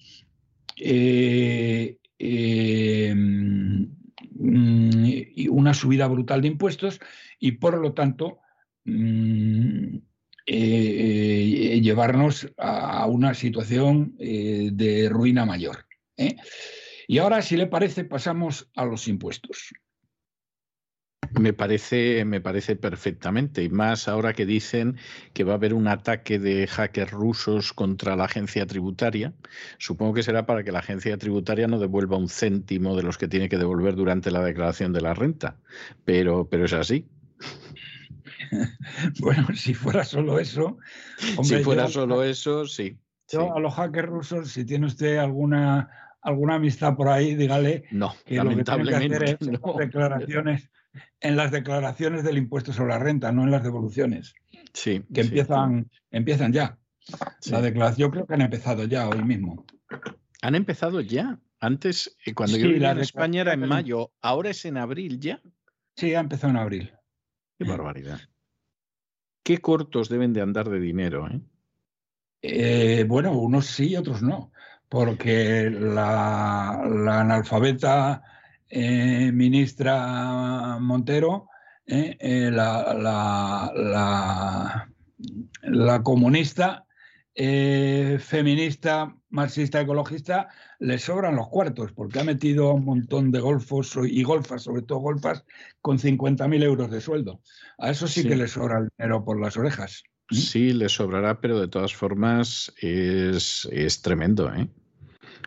Eh, 0.76 1.96
eh, 2.18 3.14
mm, 3.16 3.86
una 5.50 5.72
subida 5.72 6.06
brutal 6.08 6.42
de 6.42 6.48
impuestos 6.48 7.00
y 7.38 7.52
por 7.52 7.78
lo 7.78 7.94
tanto 7.94 8.40
mm, 8.84 9.96
llevarnos 10.46 12.52
a 12.58 13.06
una 13.06 13.32
situación 13.32 14.14
de 14.18 15.08
ruina 15.10 15.46
mayor. 15.46 15.86
Y 17.08 17.18
ahora, 17.18 17.40
si 17.40 17.56
le 17.56 17.66
parece, 17.66 18.04
pasamos 18.04 18.70
a 18.76 18.84
los 18.84 19.08
impuestos. 19.08 19.72
Me 21.38 21.52
parece, 21.52 22.24
me 22.24 22.40
parece 22.40 22.76
perfectamente, 22.76 23.62
y 23.62 23.68
más 23.68 24.08
ahora 24.08 24.32
que 24.32 24.46
dicen 24.46 24.96
que 25.34 25.44
va 25.44 25.52
a 25.52 25.56
haber 25.56 25.74
un 25.74 25.86
ataque 25.86 26.38
de 26.38 26.66
hackers 26.66 27.10
rusos 27.10 27.74
contra 27.74 28.16
la 28.16 28.24
agencia 28.24 28.66
tributaria. 28.66 29.34
Supongo 29.76 30.14
que 30.14 30.22
será 30.22 30.46
para 30.46 30.64
que 30.64 30.72
la 30.72 30.78
agencia 30.78 31.16
tributaria 31.18 31.68
no 31.68 31.78
devuelva 31.78 32.16
un 32.16 32.28
céntimo 32.28 32.96
de 32.96 33.02
los 33.02 33.18
que 33.18 33.28
tiene 33.28 33.50
que 33.50 33.58
devolver 33.58 33.96
durante 33.96 34.30
la 34.30 34.42
declaración 34.42 34.94
de 34.94 35.02
la 35.02 35.12
renta, 35.12 35.56
pero, 36.04 36.48
pero 36.48 36.64
es 36.64 36.72
así. 36.72 37.06
Bueno, 39.20 39.48
si 39.56 39.74
fuera 39.74 40.04
solo 40.04 40.38
eso. 40.38 40.78
si 41.42 41.56
fuera 41.64 41.88
solo 41.88 42.22
eso, 42.22 42.64
sí. 42.64 42.96
Yo 43.28 43.56
a 43.56 43.58
los 43.58 43.74
hackers 43.74 44.08
rusos, 44.08 44.52
si 44.52 44.64
tiene 44.64 44.86
usted 44.86 45.16
alguna 45.16 45.90
alguna 46.22 46.56
amistad 46.56 46.94
por 46.96 47.08
ahí, 47.08 47.34
dígale 47.34 47.84
no, 47.90 48.14
que 48.24 48.36
lamentablemente 48.36 49.08
lo 49.08 49.18
que 49.18 49.24
tiene 49.24 49.38
que 49.38 49.46
hacer 49.46 49.48
es 49.50 49.76
declaraciones 49.78 50.70
en 51.20 51.36
las 51.36 51.50
declaraciones 51.50 52.24
del 52.24 52.38
impuesto 52.38 52.72
sobre 52.72 52.90
la 52.90 52.98
renta, 52.98 53.32
no 53.32 53.44
en 53.44 53.50
las 53.50 53.62
devoluciones. 53.62 54.34
Sí. 54.72 55.04
Que 55.12 55.22
empiezan, 55.22 55.90
empiezan 56.10 56.52
ya. 56.52 56.78
La 57.46 57.60
declaración 57.60 58.10
creo 58.10 58.26
que 58.26 58.34
han 58.34 58.42
empezado 58.42 58.84
ya 58.84 59.08
hoy 59.08 59.22
mismo. 59.22 59.64
¿Han 60.42 60.54
empezado 60.54 61.00
ya? 61.00 61.38
Antes, 61.60 62.16
eh, 62.26 62.34
cuando 62.34 62.56
yo 62.56 62.68
vivía 62.68 62.90
en 62.90 62.98
España 62.98 63.40
era 63.40 63.54
en 63.54 63.66
mayo, 63.66 64.12
ahora 64.20 64.50
es 64.50 64.64
en 64.64 64.76
abril 64.76 65.18
ya. 65.20 65.40
Sí, 65.94 66.14
ha 66.14 66.20
empezado 66.20 66.50
en 66.50 66.58
abril. 66.58 66.92
Qué 67.58 67.64
barbaridad. 67.64 68.20
Qué 69.42 69.58
cortos 69.58 70.08
deben 70.08 70.32
de 70.32 70.42
andar 70.42 70.68
de 70.68 70.80
dinero, 70.80 71.28
¿eh? 71.28 71.40
eh 72.42 73.04
bueno, 73.08 73.32
unos 73.32 73.66
sí, 73.66 73.96
otros 73.96 74.22
no, 74.22 74.52
porque 74.88 75.70
la, 75.70 76.82
la 76.84 77.20
analfabeta 77.20 78.22
eh, 78.68 79.30
ministra 79.32 80.78
Montero, 80.80 81.48
eh, 81.86 82.16
eh, 82.18 82.50
la, 82.50 82.94
la, 85.62 86.02
comunista, 86.02 86.84
feminista, 87.34 89.14
marxista, 89.30 89.80
ecologista, 89.80 90.48
le 90.78 90.98
sobran 90.98 91.36
los 91.36 91.48
cuartos, 91.48 91.92
porque 91.92 92.20
ha 92.20 92.24
metido 92.24 92.68
a 92.68 92.74
un 92.74 92.84
montón 92.84 93.30
de 93.30 93.40
golfos 93.40 93.96
y 94.02 94.22
golfas, 94.22 94.62
sobre 94.62 94.82
todo 94.82 94.98
golfas, 94.98 95.44
con 95.80 95.98
50.000 95.98 96.62
euros 96.62 96.90
de 96.90 97.00
sueldo. 97.00 97.40
A 97.78 97.90
eso 97.90 98.08
sí, 98.08 98.26
que 98.26 98.36
le 98.36 98.48
sobra 98.48 98.78
el 98.78 98.88
dinero 98.98 99.24
por 99.24 99.40
las 99.40 99.56
orejas. 99.56 100.02
Sí, 100.30 100.72
le 100.72 100.88
sobrará, 100.88 101.40
pero 101.40 101.60
de 101.60 101.68
todas 101.68 101.94
formas 101.94 102.72
es, 102.80 103.68
es 103.70 104.02
tremendo, 104.02 104.52
¿eh? 104.52 104.68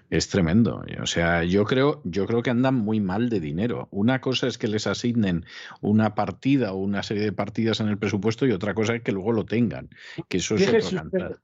Es 0.09 0.27
tremendo. 0.27 0.83
O 1.01 1.05
sea, 1.05 1.43
yo 1.43 1.65
creo, 1.65 2.01
yo 2.03 2.25
creo 2.25 2.41
que 2.41 2.49
andan 2.49 2.75
muy 2.75 2.99
mal 2.99 3.29
de 3.29 3.39
dinero. 3.39 3.87
Una 3.91 4.21
cosa 4.21 4.47
es 4.47 4.57
que 4.57 4.67
les 4.67 4.87
asignen 4.87 5.45
una 5.81 6.15
partida 6.15 6.73
o 6.73 6.77
una 6.77 7.03
serie 7.03 7.23
de 7.23 7.31
partidas 7.31 7.79
en 7.79 7.89
el 7.89 7.97
presupuesto 7.99 8.47
y 8.47 8.51
otra 8.51 8.73
cosa 8.73 8.95
es 8.95 9.03
que 9.03 9.11
luego 9.11 9.31
lo 9.33 9.45
tengan. 9.45 9.89
Que 10.27 10.37
eso 10.37 10.55
es 10.55 10.65
fíjese 10.65 10.95
Usted, 10.95 11.35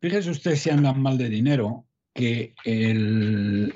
fíjese 0.00 0.30
usted 0.30 0.54
si 0.56 0.68
andan 0.68 1.00
mal 1.00 1.16
de 1.16 1.30
dinero, 1.30 1.86
que 2.12 2.54
el, 2.64 3.72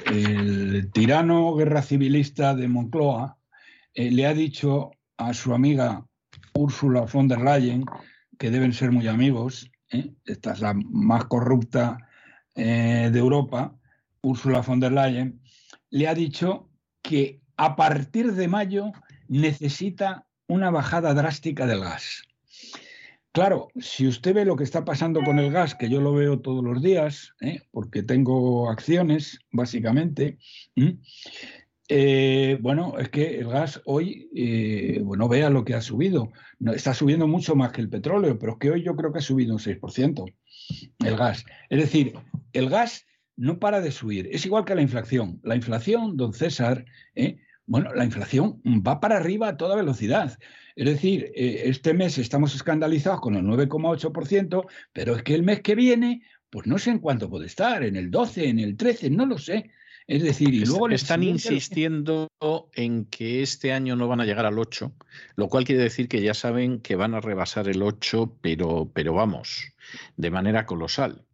tirano 0.93 1.55
guerra 1.55 1.81
civilista 1.81 2.55
de 2.55 2.69
Moncloa 2.69 3.39
eh, 3.95 4.11
le 4.11 4.27
ha 4.27 4.35
dicho 4.35 4.91
a 5.17 5.33
su 5.33 5.55
amiga 5.55 6.05
Úrsula 6.55 7.03
von 7.03 7.29
der 7.29 7.41
Leyen, 7.41 7.85
que 8.39 8.51
deben 8.51 8.73
ser 8.73 8.91
muy 8.91 9.07
amigos, 9.09 9.71
¿eh? 9.91 10.13
esta 10.25 10.53
es 10.53 10.61
la 10.61 10.75
más 10.75 11.25
corrupta 11.27 11.99
eh, 12.55 13.11
de 13.13 13.19
Europa, 13.19 13.79
Ursula 14.23 14.63
von 14.63 14.81
der 14.81 14.93
Leyen, 14.93 15.41
le 15.91 16.09
ha 16.09 16.15
dicho 16.15 16.71
que 17.03 17.41
a 17.57 17.77
partir 17.77 18.33
de 18.33 18.49
mayo 18.49 18.93
necesita 19.29 20.27
una 20.47 20.71
bajada 20.71 21.15
drástica 21.15 21.67
del 21.67 21.81
gas. 21.81 22.23
Claro, 23.33 23.69
si 23.81 24.07
usted 24.07 24.35
ve 24.35 24.45
lo 24.45 24.57
que 24.57 24.65
está 24.65 24.85
pasando 24.85 25.23
con 25.23 25.39
el 25.39 25.51
gas, 25.51 25.75
que 25.75 25.89
yo 25.89 26.03
lo 26.03 26.13
veo 26.13 26.41
todos 26.41 26.63
los 26.63 26.83
días, 26.83 27.33
¿eh? 27.41 27.63
porque 27.71 28.03
tengo 28.03 28.69
acciones, 28.71 29.39
básicamente, 29.51 30.39
eh, 31.89 32.59
bueno, 32.61 32.99
es 32.99 33.09
que 33.09 33.39
el 33.39 33.49
gas 33.49 33.81
hoy, 33.87 34.29
eh, 34.35 35.01
bueno, 35.03 35.29
vea 35.29 35.49
lo 35.49 35.65
que 35.65 35.75
ha 35.75 35.81
subido. 35.81 36.31
Está 36.75 36.93
subiendo 36.93 37.27
mucho 37.27 37.57
más 37.57 37.73
que 37.73 37.81
el 37.81 37.89
petróleo, 37.89 38.39
pero 38.39 38.53
es 38.53 38.59
que 38.59 38.71
hoy 38.71 38.83
yo 38.83 38.95
creo 38.97 39.13
que 39.13 39.21
ha 39.21 39.23
subido 39.23 39.55
un 39.55 39.61
6% 39.61 40.35
el 41.05 41.17
gas. 41.17 41.47
Es 41.71 41.81
decir, 41.81 42.13
el 42.53 42.69
gas 42.69 43.07
no 43.43 43.59
para 43.59 43.81
de 43.81 43.91
subir. 43.91 44.29
Es 44.31 44.47
igual 44.47 44.65
que 44.65 44.77
la 44.77 44.83
inflación. 44.83 45.41
La 45.43 45.57
inflación, 45.57 46.17
don 46.17 46.33
César, 46.33 46.85
¿eh? 47.17 47.39
bueno, 47.67 47.93
la 47.93 48.05
inflación 48.05 48.63
va 48.65 49.01
para 49.01 49.17
arriba 49.17 49.49
a 49.49 49.57
toda 49.57 49.75
velocidad. 49.75 50.39
Es 50.77 50.87
decir, 50.87 51.33
eh, 51.35 51.63
este 51.65 51.93
mes 51.93 52.19
estamos 52.19 52.55
escandalizados 52.55 53.21
con 53.21 53.35
el 53.35 53.43
9,8%, 53.43 54.65
pero 54.93 55.17
es 55.17 55.25
que 55.25 55.35
el 55.35 55.43
mes 55.43 55.61
que 55.61 55.75
viene, 55.75 56.23
pues 56.51 56.69
no 56.69 56.79
sé 56.79 56.91
en 56.91 57.01
cuánto 57.01 57.29
puede 57.29 57.47
estar, 57.47 57.83
en 57.83 57.97
el 57.97 58.13
12, 58.13 58.49
en 58.49 58.61
el 58.61 58.77
13, 58.77 59.11
no 59.11 59.27
lo 59.27 59.39
sé. 59.39 59.73
Es 60.07 60.23
decir, 60.23 60.55
y 60.55 60.65
luego... 60.65 60.89
Están 60.91 61.25
insistiendo 61.25 62.31
en 62.75 63.07
que 63.07 63.43
este 63.43 63.73
año 63.73 63.97
no 63.97 64.07
van 64.07 64.21
a 64.21 64.25
llegar 64.25 64.47
al 64.47 64.61
8, 64.61 64.93
lo 65.35 65.49
cual 65.49 65.65
quiere 65.65 65.83
decir 65.83 66.07
que 66.07 66.23
ya 66.23 66.35
saben 66.35 66.79
que 66.79 66.95
van 66.95 67.15
a 67.15 67.21
rebasar 67.21 67.67
el 67.69 67.83
8, 67.83 68.39
pero, 68.41 68.89
pero 68.95 69.15
vamos, 69.15 69.73
de 70.17 70.31
manera 70.31 70.65
colosal. 70.65 71.25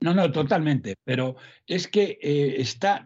No, 0.00 0.14
no, 0.14 0.30
totalmente, 0.30 0.94
pero 1.04 1.36
es 1.66 1.88
que 1.88 2.18
eh, 2.22 2.60
está 2.60 3.04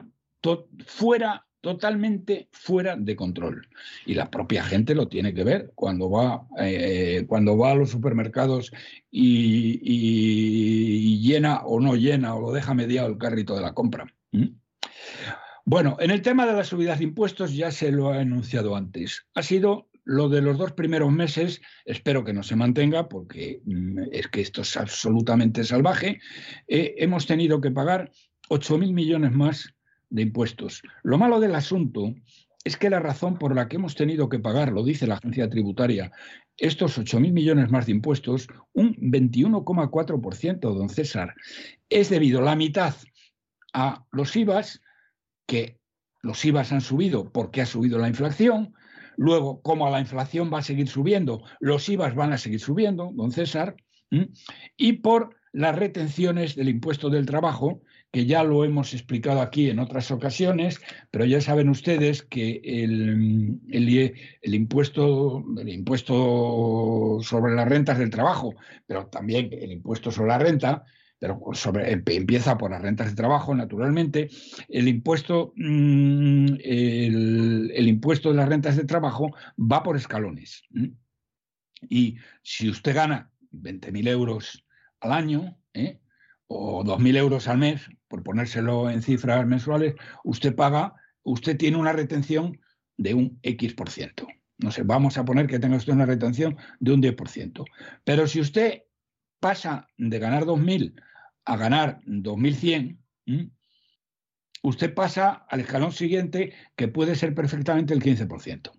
fuera, 0.86 1.46
totalmente 1.62 2.48
fuera 2.52 2.96
de 2.96 3.16
control. 3.16 3.66
Y 4.04 4.14
la 4.14 4.30
propia 4.30 4.62
gente 4.62 4.94
lo 4.94 5.08
tiene 5.08 5.32
que 5.32 5.44
ver 5.44 5.72
cuando 5.74 6.10
va, 6.10 6.46
eh, 6.58 7.24
cuando 7.26 7.56
va 7.56 7.70
a 7.70 7.74
los 7.76 7.90
supermercados 7.90 8.72
y, 9.10 9.78
llena 11.22 11.62
o 11.64 11.80
no 11.80 11.96
llena 11.96 12.34
o 12.34 12.40
lo 12.42 12.52
deja 12.52 12.74
mediado 12.74 13.08
el 13.08 13.16
carrito 13.16 13.54
de 13.54 13.62
la 13.62 13.72
compra. 13.72 14.12
Bueno, 15.64 15.96
en 16.00 16.10
el 16.10 16.20
tema 16.20 16.44
de 16.44 16.52
las 16.54 16.66
subidas 16.68 16.98
de 16.98 17.04
impuestos 17.04 17.54
ya 17.54 17.70
se 17.70 17.92
lo 17.92 18.10
ha 18.10 18.20
enunciado 18.20 18.76
antes. 18.76 19.24
Ha 19.34 19.42
sido 19.42 19.88
lo 20.05 20.28
de 20.28 20.42
los 20.42 20.58
dos 20.58 20.72
primeros 20.72 21.12
meses, 21.12 21.60
espero 21.84 22.24
que 22.24 22.32
no 22.32 22.42
se 22.42 22.56
mantenga 22.56 23.08
porque 23.08 23.60
mm, 23.64 23.98
es 24.12 24.28
que 24.28 24.40
esto 24.40 24.62
es 24.62 24.76
absolutamente 24.76 25.64
salvaje. 25.64 26.20
Eh, 26.66 26.94
hemos 26.98 27.26
tenido 27.26 27.60
que 27.60 27.70
pagar 27.70 28.10
8.000 28.48 28.92
millones 28.92 29.32
más 29.32 29.74
de 30.10 30.22
impuestos. 30.22 30.82
Lo 31.02 31.18
malo 31.18 31.40
del 31.40 31.55
asunto 31.55 32.14
es 32.64 32.76
que 32.76 32.90
la 32.90 33.00
razón 33.00 33.39
por 33.39 33.55
la 33.55 33.68
que 33.68 33.76
hemos 33.76 33.94
tenido 33.94 34.28
que 34.28 34.39
pagar, 34.39 34.72
lo 34.72 34.84
dice 34.84 35.06
la 35.06 35.14
agencia 35.14 35.48
tributaria, 35.48 36.12
estos 36.56 36.98
8.000 36.98 37.32
millones 37.32 37.70
más 37.70 37.86
de 37.86 37.92
impuestos, 37.92 38.47
un 38.72 38.94
21,4%, 38.97 40.60
don 40.60 40.89
César, 40.89 41.34
es 41.89 42.08
debido 42.08 42.40
la 42.40 42.55
mitad 42.55 42.94
a 43.72 44.05
los 44.12 44.36
IVAs, 44.36 44.81
que 45.47 45.81
los 46.20 46.44
IVAs 46.44 46.72
han 46.72 46.82
subido 46.82 47.32
porque 47.32 47.62
ha 47.62 47.66
subido 47.66 47.98
la 47.98 48.08
inflación, 48.08 48.74
Luego, 49.16 49.60
como 49.62 49.89
la 49.91 50.00
inflación 50.00 50.50
va 50.52 50.58
a 50.58 50.62
seguir 50.62 50.89
subiendo, 50.89 51.42
los 51.60 51.89
IVAs 51.89 52.15
van 52.15 52.32
a 52.32 52.39
seguir 52.39 52.60
subiendo, 52.60 53.10
don 53.15 53.32
César, 53.32 53.76
y 54.76 54.92
por 54.94 55.36
las 55.52 55.76
retenciones 55.76 56.55
del 56.57 56.68
impuesto 56.68 57.10
del 57.10 57.26
trabajo, 57.26 57.82
que 58.10 58.26
ya 58.26 58.44
lo 58.44 58.65
hemos 58.65 58.92
explicado 58.92 59.41
aquí 59.41 59.70
en 59.70 59.78
otras 59.78 60.10
ocasiones, 60.10 60.81
pero 61.10 61.24
ya 61.24 61.41
saben 61.41 61.70
ustedes 61.70 62.23
que 62.23 62.60
el, 62.65 63.58
el, 63.70 64.55
impuesto, 64.55 65.42
el 65.58 65.68
impuesto 65.70 67.18
sobre 67.23 67.55
las 67.55 67.68
rentas 67.68 67.99
del 67.99 68.10
trabajo, 68.10 68.55
pero 68.86 69.07
también 69.07 69.49
el 69.52 69.73
impuesto 69.73 70.10
sobre 70.10 70.28
la 70.28 70.39
renta, 70.39 70.84
pero 71.23 71.39
sobre, 71.52 71.92
empieza 71.92 72.59
por 72.59 72.73
las 72.73 72.83
rentas 72.83 73.10
de 73.10 73.15
trabajo, 73.15 73.55
naturalmente, 73.55 74.28
el 74.68 74.89
impuesto, 74.89 75.52
mm, 75.55 76.55
el, 76.65 77.86
impuesto 77.86 78.31
de 78.31 78.34
las 78.34 78.49
rentas 78.49 78.76
de 78.76 78.84
trabajo 78.84 79.31
va 79.57 79.84
por 79.84 79.97
escalones. 79.97 80.65
Y 81.89 82.17
si 82.42 82.68
usted 82.68 82.97
gana 82.97 83.31
20.000 83.52 84.09
euros 84.09 84.65
al 84.99 85.12
año, 85.12 85.57
¿eh? 85.75 86.01
o 86.49 86.83
2.000 86.83 87.17
euros 87.17 87.47
al 87.47 87.59
mes, 87.59 87.89
por 88.09 88.25
ponérselo 88.25 88.91
en 88.91 89.01
cifras 89.01 89.47
mensuales, 89.47 89.94
usted 90.25 90.57
paga, 90.57 90.92
usted 91.23 91.57
tiene 91.57 91.76
una 91.76 91.92
retención 91.92 92.59
de 92.97 93.15
un 93.15 93.39
X 93.44 93.75
por 93.75 93.91
ciento. 93.91 94.26
No 94.59 94.73
sé, 94.73 94.83
vamos 94.83 95.17
a 95.18 95.25
poner 95.25 95.47
que 95.47 95.60
tenga 95.60 95.76
usted 95.76 95.92
una 95.92 96.05
retención 96.05 96.57
de 96.81 96.92
un 96.92 97.01
10%. 97.01 97.65
Pero 98.02 98.26
si 98.26 98.41
usted 98.41 98.83
pasa 99.39 99.86
de 99.97 100.18
ganar 100.18 100.47
2.000 100.47 100.94
a 101.44 101.56
ganar 101.56 102.00
2.100, 102.06 102.98
usted 104.62 104.94
pasa 104.94 105.44
al 105.48 105.60
escalón 105.60 105.92
siguiente 105.92 106.52
que 106.76 106.88
puede 106.88 107.16
ser 107.16 107.34
perfectamente 107.34 107.94
el 107.94 108.02
15%. 108.02 108.70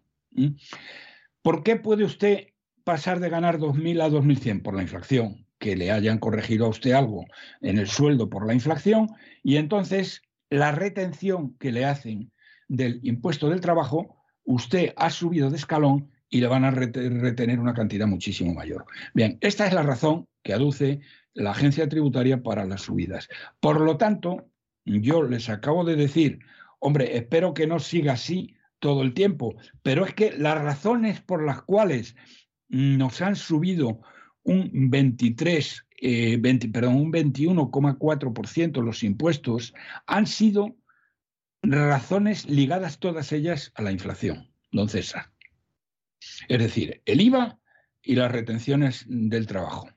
¿Por 1.41 1.63
qué 1.63 1.75
puede 1.75 2.03
usted 2.03 2.47
pasar 2.83 3.19
de 3.19 3.29
ganar 3.29 3.59
2.000 3.59 4.01
a 4.01 4.09
2.100? 4.09 4.61
Por 4.61 4.75
la 4.75 4.81
inflación, 4.81 5.45
que 5.59 5.75
le 5.75 5.91
hayan 5.91 6.19
corregido 6.19 6.65
a 6.65 6.69
usted 6.69 6.91
algo 6.91 7.25
en 7.61 7.77
el 7.77 7.87
sueldo 7.87 8.29
por 8.29 8.45
la 8.45 8.53
inflación, 8.53 9.09
y 9.43 9.57
entonces 9.57 10.21
la 10.49 10.71
retención 10.71 11.57
que 11.57 11.71
le 11.71 11.85
hacen 11.85 12.31
del 12.67 12.99
impuesto 13.03 13.49
del 13.49 13.61
trabajo 13.61 14.23
usted 14.45 14.93
ha 14.97 15.09
subido 15.09 15.49
de 15.49 15.57
escalón 15.57 16.11
y 16.29 16.41
le 16.41 16.47
van 16.47 16.65
a 16.65 16.71
retener 16.71 17.59
una 17.59 17.73
cantidad 17.73 18.07
muchísimo 18.07 18.53
mayor. 18.53 18.85
Bien, 19.13 19.37
esta 19.41 19.67
es 19.67 19.73
la 19.73 19.83
razón 19.83 20.27
que 20.41 20.53
aduce 20.53 21.01
la 21.33 21.51
agencia 21.51 21.87
tributaria 21.89 22.43
para 22.43 22.65
las 22.65 22.81
subidas. 22.81 23.29
Por 23.59 23.81
lo 23.81 23.97
tanto, 23.97 24.49
yo 24.85 25.23
les 25.23 25.49
acabo 25.49 25.83
de 25.83 25.95
decir, 25.95 26.39
hombre, 26.79 27.17
espero 27.17 27.53
que 27.53 27.67
no 27.67 27.79
siga 27.79 28.13
así 28.13 28.55
todo 28.79 29.01
el 29.01 29.13
tiempo, 29.13 29.55
pero 29.81 30.05
es 30.05 30.13
que 30.13 30.31
las 30.37 30.61
razones 30.61 31.21
por 31.21 31.45
las 31.45 31.61
cuales 31.63 32.15
nos 32.67 33.21
han 33.21 33.35
subido 33.35 34.01
un 34.43 34.89
23, 34.89 35.85
eh, 36.01 36.37
perdón, 36.71 36.95
un 36.95 37.13
21,4% 37.13 38.81
los 38.81 39.03
impuestos 39.03 39.73
han 40.05 40.27
sido 40.27 40.75
razones 41.61 42.49
ligadas 42.49 42.99
todas 42.99 43.31
ellas 43.31 43.71
a 43.75 43.83
la 43.83 43.91
inflación, 43.91 44.51
don 44.71 44.89
César. 44.89 45.31
Es 46.49 46.59
decir, 46.59 47.01
el 47.05 47.21
IVA 47.21 47.59
y 48.01 48.15
las 48.15 48.31
retenciones 48.31 49.05
del 49.07 49.47
trabajo. 49.47 49.92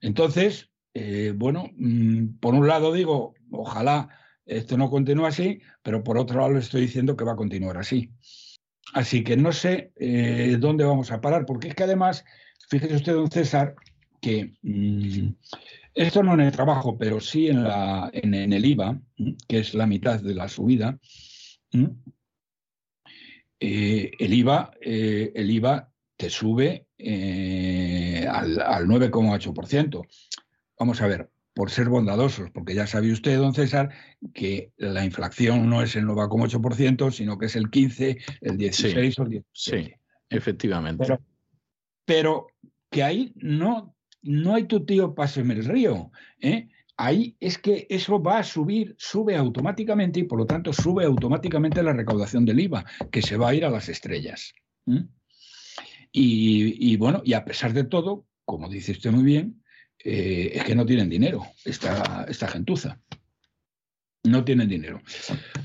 Entonces, 0.00 0.70
eh, 0.94 1.32
bueno, 1.36 1.70
mm, 1.76 2.38
por 2.40 2.54
un 2.54 2.66
lado 2.66 2.92
digo, 2.92 3.34
ojalá 3.50 4.08
esto 4.46 4.76
no 4.76 4.90
continúe 4.90 5.26
así, 5.26 5.60
pero 5.82 6.02
por 6.02 6.18
otro 6.18 6.40
lado 6.40 6.52
le 6.52 6.60
estoy 6.60 6.82
diciendo 6.82 7.16
que 7.16 7.24
va 7.24 7.32
a 7.32 7.36
continuar 7.36 7.76
así. 7.76 8.10
Así 8.92 9.22
que 9.22 9.36
no 9.36 9.52
sé 9.52 9.92
eh, 9.96 10.56
dónde 10.58 10.84
vamos 10.84 11.12
a 11.12 11.20
parar, 11.20 11.46
porque 11.46 11.68
es 11.68 11.74
que 11.74 11.84
además, 11.84 12.24
fíjese 12.68 12.96
usted, 12.96 13.12
don 13.12 13.30
César, 13.30 13.76
que 14.20 14.54
mm, 14.62 15.28
esto 15.94 16.22
no 16.22 16.34
en 16.34 16.40
el 16.40 16.52
trabajo, 16.52 16.98
pero 16.98 17.20
sí 17.20 17.48
en, 17.48 18.34
el 18.34 18.64
IVA, 18.64 19.00
que 19.46 19.58
es 19.58 19.74
la 19.74 19.86
mitad 19.86 20.20
de 20.20 20.34
la 20.34 20.48
subida. 20.48 20.98
Eh, 23.60 24.10
el, 24.18 24.34
IVA, 24.34 24.72
el 24.80 25.50
IVA 25.50 25.90
te 26.20 26.28
sube 26.28 26.86
eh, 26.98 28.26
al, 28.30 28.60
al 28.60 28.86
9,8%. 28.86 30.06
Vamos 30.78 31.00
a 31.00 31.06
ver, 31.06 31.30
por 31.54 31.70
ser 31.70 31.88
bondadosos, 31.88 32.50
porque 32.50 32.74
ya 32.74 32.86
sabe 32.86 33.10
usted, 33.10 33.38
don 33.38 33.54
César, 33.54 33.88
que 34.34 34.70
la 34.76 35.02
inflación 35.02 35.70
no 35.70 35.82
es 35.82 35.96
el 35.96 36.04
9,8%, 36.04 37.10
sino 37.10 37.38
que 37.38 37.46
es 37.46 37.56
el 37.56 37.70
15, 37.70 38.18
el 38.42 38.56
16 38.58 39.18
o 39.18 39.22
el 39.22 39.28
17. 39.30 39.46
Sí, 39.52 39.94
efectivamente. 40.28 41.04
Pero, 41.06 41.20
pero 42.04 42.46
que 42.90 43.02
ahí 43.02 43.32
no 43.36 43.94
no 44.22 44.54
hay 44.54 44.64
tu 44.64 44.84
tío 44.84 45.14
páseme 45.14 45.54
el 45.54 45.64
río. 45.64 46.10
¿eh? 46.40 46.68
Ahí 46.98 47.34
es 47.40 47.56
que 47.56 47.86
eso 47.88 48.22
va 48.22 48.40
a 48.40 48.44
subir, 48.44 48.94
sube 48.98 49.34
automáticamente 49.34 50.20
y 50.20 50.24
por 50.24 50.38
lo 50.38 50.44
tanto 50.44 50.70
sube 50.74 51.06
automáticamente 51.06 51.82
la 51.82 51.94
recaudación 51.94 52.44
del 52.44 52.60
IVA, 52.60 52.84
que 53.10 53.22
se 53.22 53.38
va 53.38 53.48
a 53.48 53.54
ir 53.54 53.64
a 53.64 53.70
las 53.70 53.88
estrellas. 53.88 54.52
Y, 56.12 56.96
bueno, 56.96 57.22
y 57.24 57.34
a 57.34 57.44
pesar 57.44 57.72
de 57.72 57.84
todo, 57.84 58.26
como 58.44 58.68
dice 58.68 58.92
usted 58.92 59.12
muy 59.12 59.22
bien, 59.22 59.62
eh, 60.02 60.52
es 60.54 60.64
que 60.64 60.74
no 60.74 60.84
tienen 60.84 61.08
dinero 61.08 61.46
esta, 61.64 62.26
esta 62.28 62.48
gentuza. 62.48 63.00
No 64.24 64.44
tienen 64.44 64.68
dinero. 64.68 65.00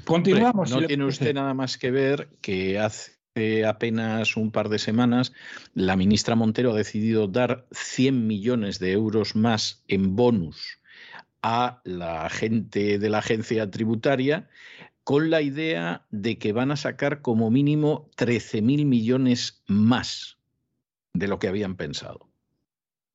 Continuamos. 0.06 0.72
no 0.72 0.86
tiene 0.86 1.06
usted 1.06 1.34
nada 1.34 1.54
más 1.54 1.78
que 1.78 1.92
ver 1.92 2.30
que 2.42 2.80
hace 2.80 3.66
apenas 3.66 4.38
un 4.38 4.52
par 4.52 4.70
de 4.70 4.80
semanas, 4.80 5.34
la 5.74 5.98
ministra 5.98 6.36
Montero 6.36 6.72
ha 6.72 6.78
decidido 6.78 7.28
dar 7.28 7.68
100 7.72 8.28
millones 8.28 8.80
de 8.80 8.94
euros 8.94 9.36
más 9.36 9.84
en 9.88 10.16
bonus 10.16 10.80
a 11.42 11.82
la 11.84 12.30
gente 12.30 12.98
de 12.98 13.10
la 13.10 13.18
agencia 13.18 13.70
tributaria 13.70 14.50
con 15.04 15.30
la 15.30 15.42
idea 15.42 16.08
de 16.10 16.38
que 16.38 16.54
van 16.54 16.72
a 16.72 16.78
sacar 16.78 17.22
como 17.22 17.52
mínimo 17.52 18.10
13.000 18.18 18.86
millones 18.86 19.64
más 19.68 20.35
de 21.16 21.28
lo 21.28 21.40
que 21.40 21.48
habían 21.48 21.76
pensado. 21.76 22.30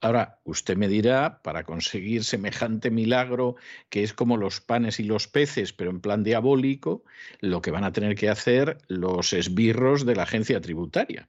Ahora, 0.02 0.40
usted 0.44 0.78
me 0.78 0.88
dirá, 0.88 1.42
para 1.42 1.64
conseguir 1.64 2.24
semejante 2.24 2.90
milagro, 2.90 3.56
que 3.90 4.02
es 4.02 4.14
como 4.14 4.38
los 4.38 4.62
panes 4.62 4.98
y 4.98 5.04
los 5.04 5.28
peces, 5.28 5.74
pero 5.74 5.90
en 5.90 6.00
plan 6.00 6.24
diabólico, 6.24 7.04
lo 7.40 7.60
que 7.60 7.70
van 7.70 7.84
a 7.84 7.92
tener 7.92 8.14
que 8.14 8.30
hacer 8.30 8.78
los 8.88 9.34
esbirros 9.34 10.06
de 10.06 10.16
la 10.16 10.22
agencia 10.22 10.60
tributaria. 10.62 11.28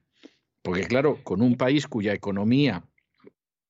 Porque 0.62 0.86
claro, 0.86 1.22
con 1.22 1.42
un 1.42 1.56
país 1.56 1.86
cuya 1.86 2.14
economía 2.14 2.84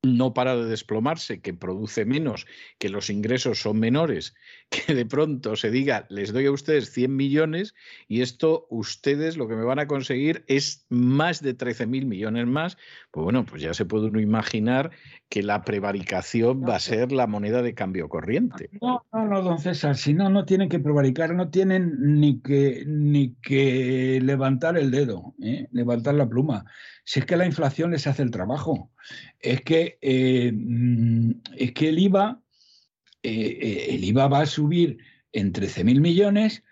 no 0.03 0.35
para 0.35 0.57
de 0.57 0.67
desplomarse, 0.67 1.41
que 1.41 1.55
produce 1.55 2.05
menos, 2.05 2.47
que 2.79 2.89
los 2.89 3.09
ingresos 3.09 3.61
son 3.61 3.79
menores, 3.79 4.35
que 4.73 4.95
de 4.95 5.05
pronto 5.05 5.55
se 5.55 5.71
diga, 5.71 6.07
les 6.09 6.33
doy 6.33 6.47
a 6.47 6.51
ustedes 6.51 6.91
100 6.93 7.15
millones 7.15 7.75
y 8.09 8.23
esto 8.23 8.67
ustedes 8.71 9.37
lo 9.37 9.47
que 9.47 9.55
me 9.55 9.65
van 9.65 9.79
a 9.79 9.87
conseguir 9.87 10.45
es 10.47 10.87
más 10.89 11.43
de 11.43 11.55
13 11.55 11.87
mil 11.87 12.07
millones 12.07 12.47
más, 12.47 12.79
pues 13.11 13.25
bueno, 13.25 13.45
pues 13.45 13.61
ya 13.63 13.75
se 13.75 13.85
puede 13.85 14.07
uno 14.07 14.21
imaginar 14.21 14.91
que 15.29 15.43
la 15.43 15.63
prevaricación 15.63 16.63
va 16.63 16.77
a 16.77 16.81
ser 16.81 17.13
la 17.13 17.27
moneda 17.27 17.63
de 17.63 17.75
cambio 17.75 18.09
corriente. 18.09 18.71
No, 18.81 19.05
no, 19.13 19.27
no, 19.27 19.43
don 19.43 19.59
César, 19.59 19.97
si 19.97 20.15
no, 20.15 20.31
no 20.31 20.45
tienen 20.45 20.69
que 20.69 20.81
prevaricar, 20.81 21.35
no 21.35 21.51
tienen 21.51 22.21
ni 22.21 22.41
que, 22.41 22.85
ni 22.87 23.35
que 23.43 24.21
levantar 24.23 24.79
el 24.79 24.91
dedo, 24.91 25.35
¿eh? 25.43 25.69
levantar 25.73 26.15
la 26.15 26.29
pluma. 26.29 26.65
Si 27.05 27.21
es 27.21 27.27
que 27.27 27.37
la 27.37 27.47
inflación 27.47 27.91
les 27.91 28.07
hace 28.07 28.23
el 28.23 28.31
trabajo. 28.31 28.91
Es 29.41 29.61
que, 29.63 29.99
eh, 30.01 30.53
mm, 30.55 31.31
es 31.57 31.73
que 31.73 31.89
el 31.89 31.99
IVA, 31.99 32.41
eh, 33.23 33.59
eh, 33.61 33.95
el 33.95 34.05
IVA 34.05 34.29
va 34.29 34.41
a 34.41 34.47
subir 34.47 34.99
en 35.33 35.53
13.000 35.53 36.01
millones 36.01 36.63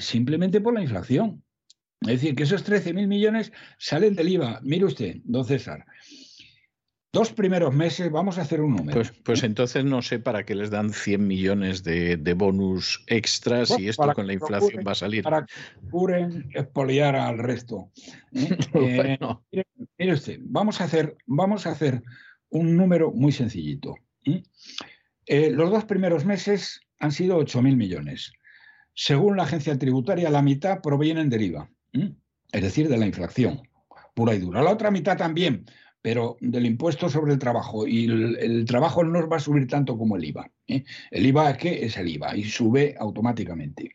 simplemente 0.00 0.60
por 0.60 0.74
la 0.74 0.82
inflación. 0.82 1.44
Es 2.00 2.20
decir, 2.20 2.34
que 2.34 2.42
esos 2.42 2.68
13.000 2.68 3.06
millones 3.06 3.52
salen 3.78 4.16
del 4.16 4.28
IVA. 4.28 4.60
Mire 4.62 4.84
usted, 4.84 5.18
don 5.24 5.44
César, 5.44 5.86
dos 7.14 7.32
primeros 7.32 7.72
meses, 7.72 8.10
vamos 8.10 8.36
a 8.36 8.42
hacer 8.42 8.60
un 8.60 8.74
número. 8.74 8.92
Pues, 8.92 9.12
pues 9.24 9.42
entonces 9.44 9.84
no 9.84 10.02
sé 10.02 10.18
para 10.18 10.44
qué 10.44 10.54
les 10.56 10.70
dan 10.70 10.92
100 10.92 11.26
millones 11.26 11.84
de, 11.84 12.34
bonus 12.36 13.02
extras 13.06 13.78
y 13.78 13.88
esto 13.88 14.12
con 14.12 14.26
la 14.26 14.34
inflación 14.34 14.84
va 14.86 14.92
a 14.92 14.96
salir. 14.96 15.22
Para 15.22 15.46
que 15.46 15.54
procuren 15.80 16.50
expoliar 16.52 17.16
al 17.16 17.38
resto. 17.38 17.90
¿eh? 18.32 18.58
Eh, 19.52 19.64
mire, 19.96 20.12
usted, 20.12 20.40
vamos 20.42 20.80
a, 20.80 20.84
hacer, 20.84 21.16
vamos 21.26 21.66
a 21.66 21.70
hacer 21.70 22.02
un 22.50 22.76
número 22.76 23.12
muy 23.12 23.30
sencillito. 23.30 23.94
Eh, 24.26 24.42
los 25.26 25.70
dos 25.70 25.84
primeros 25.84 26.24
meses 26.24 26.80
han 26.98 27.12
sido 27.12 27.38
8.000 27.38 27.76
millones. 27.76 28.32
Según 28.94 29.36
la 29.36 29.44
agencia 29.44 29.78
tributaria, 29.78 30.30
la 30.30 30.42
mitad 30.42 30.80
provienen 30.80 31.28
del 31.28 31.42
IVA, 31.42 31.70
es 32.52 32.62
decir, 32.62 32.88
de 32.88 32.98
la 32.98 33.06
inflación 33.06 33.62
pura 34.14 34.34
y 34.34 34.38
dura. 34.38 34.62
La 34.62 34.70
otra 34.70 34.90
mitad 34.90 35.16
también, 35.16 35.66
pero 36.00 36.36
del 36.40 36.66
impuesto 36.66 37.08
sobre 37.08 37.32
el 37.32 37.38
trabajo. 37.38 37.86
Y 37.86 38.06
el, 38.06 38.64
trabajo 38.64 39.04
no 39.04 39.28
va 39.28 39.36
a 39.36 39.40
subir 39.40 39.66
tanto 39.66 39.98
como 39.98 40.16
el 40.16 40.24
IVA. 40.24 40.50
¿eh? 40.68 40.84
El 41.10 41.26
IVA 41.26 41.56
que 41.56 41.84
es 41.84 41.96
el 41.96 42.08
IVA 42.08 42.36
y 42.36 42.44
sube 42.44 42.94
automáticamente. 42.98 43.94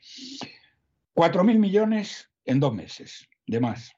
4.000 1.16 1.58
millones 1.58 2.30
en 2.45 2.59
dos 2.59 2.74
meses, 2.74 3.27
de 3.48 3.59
más. 3.59 3.93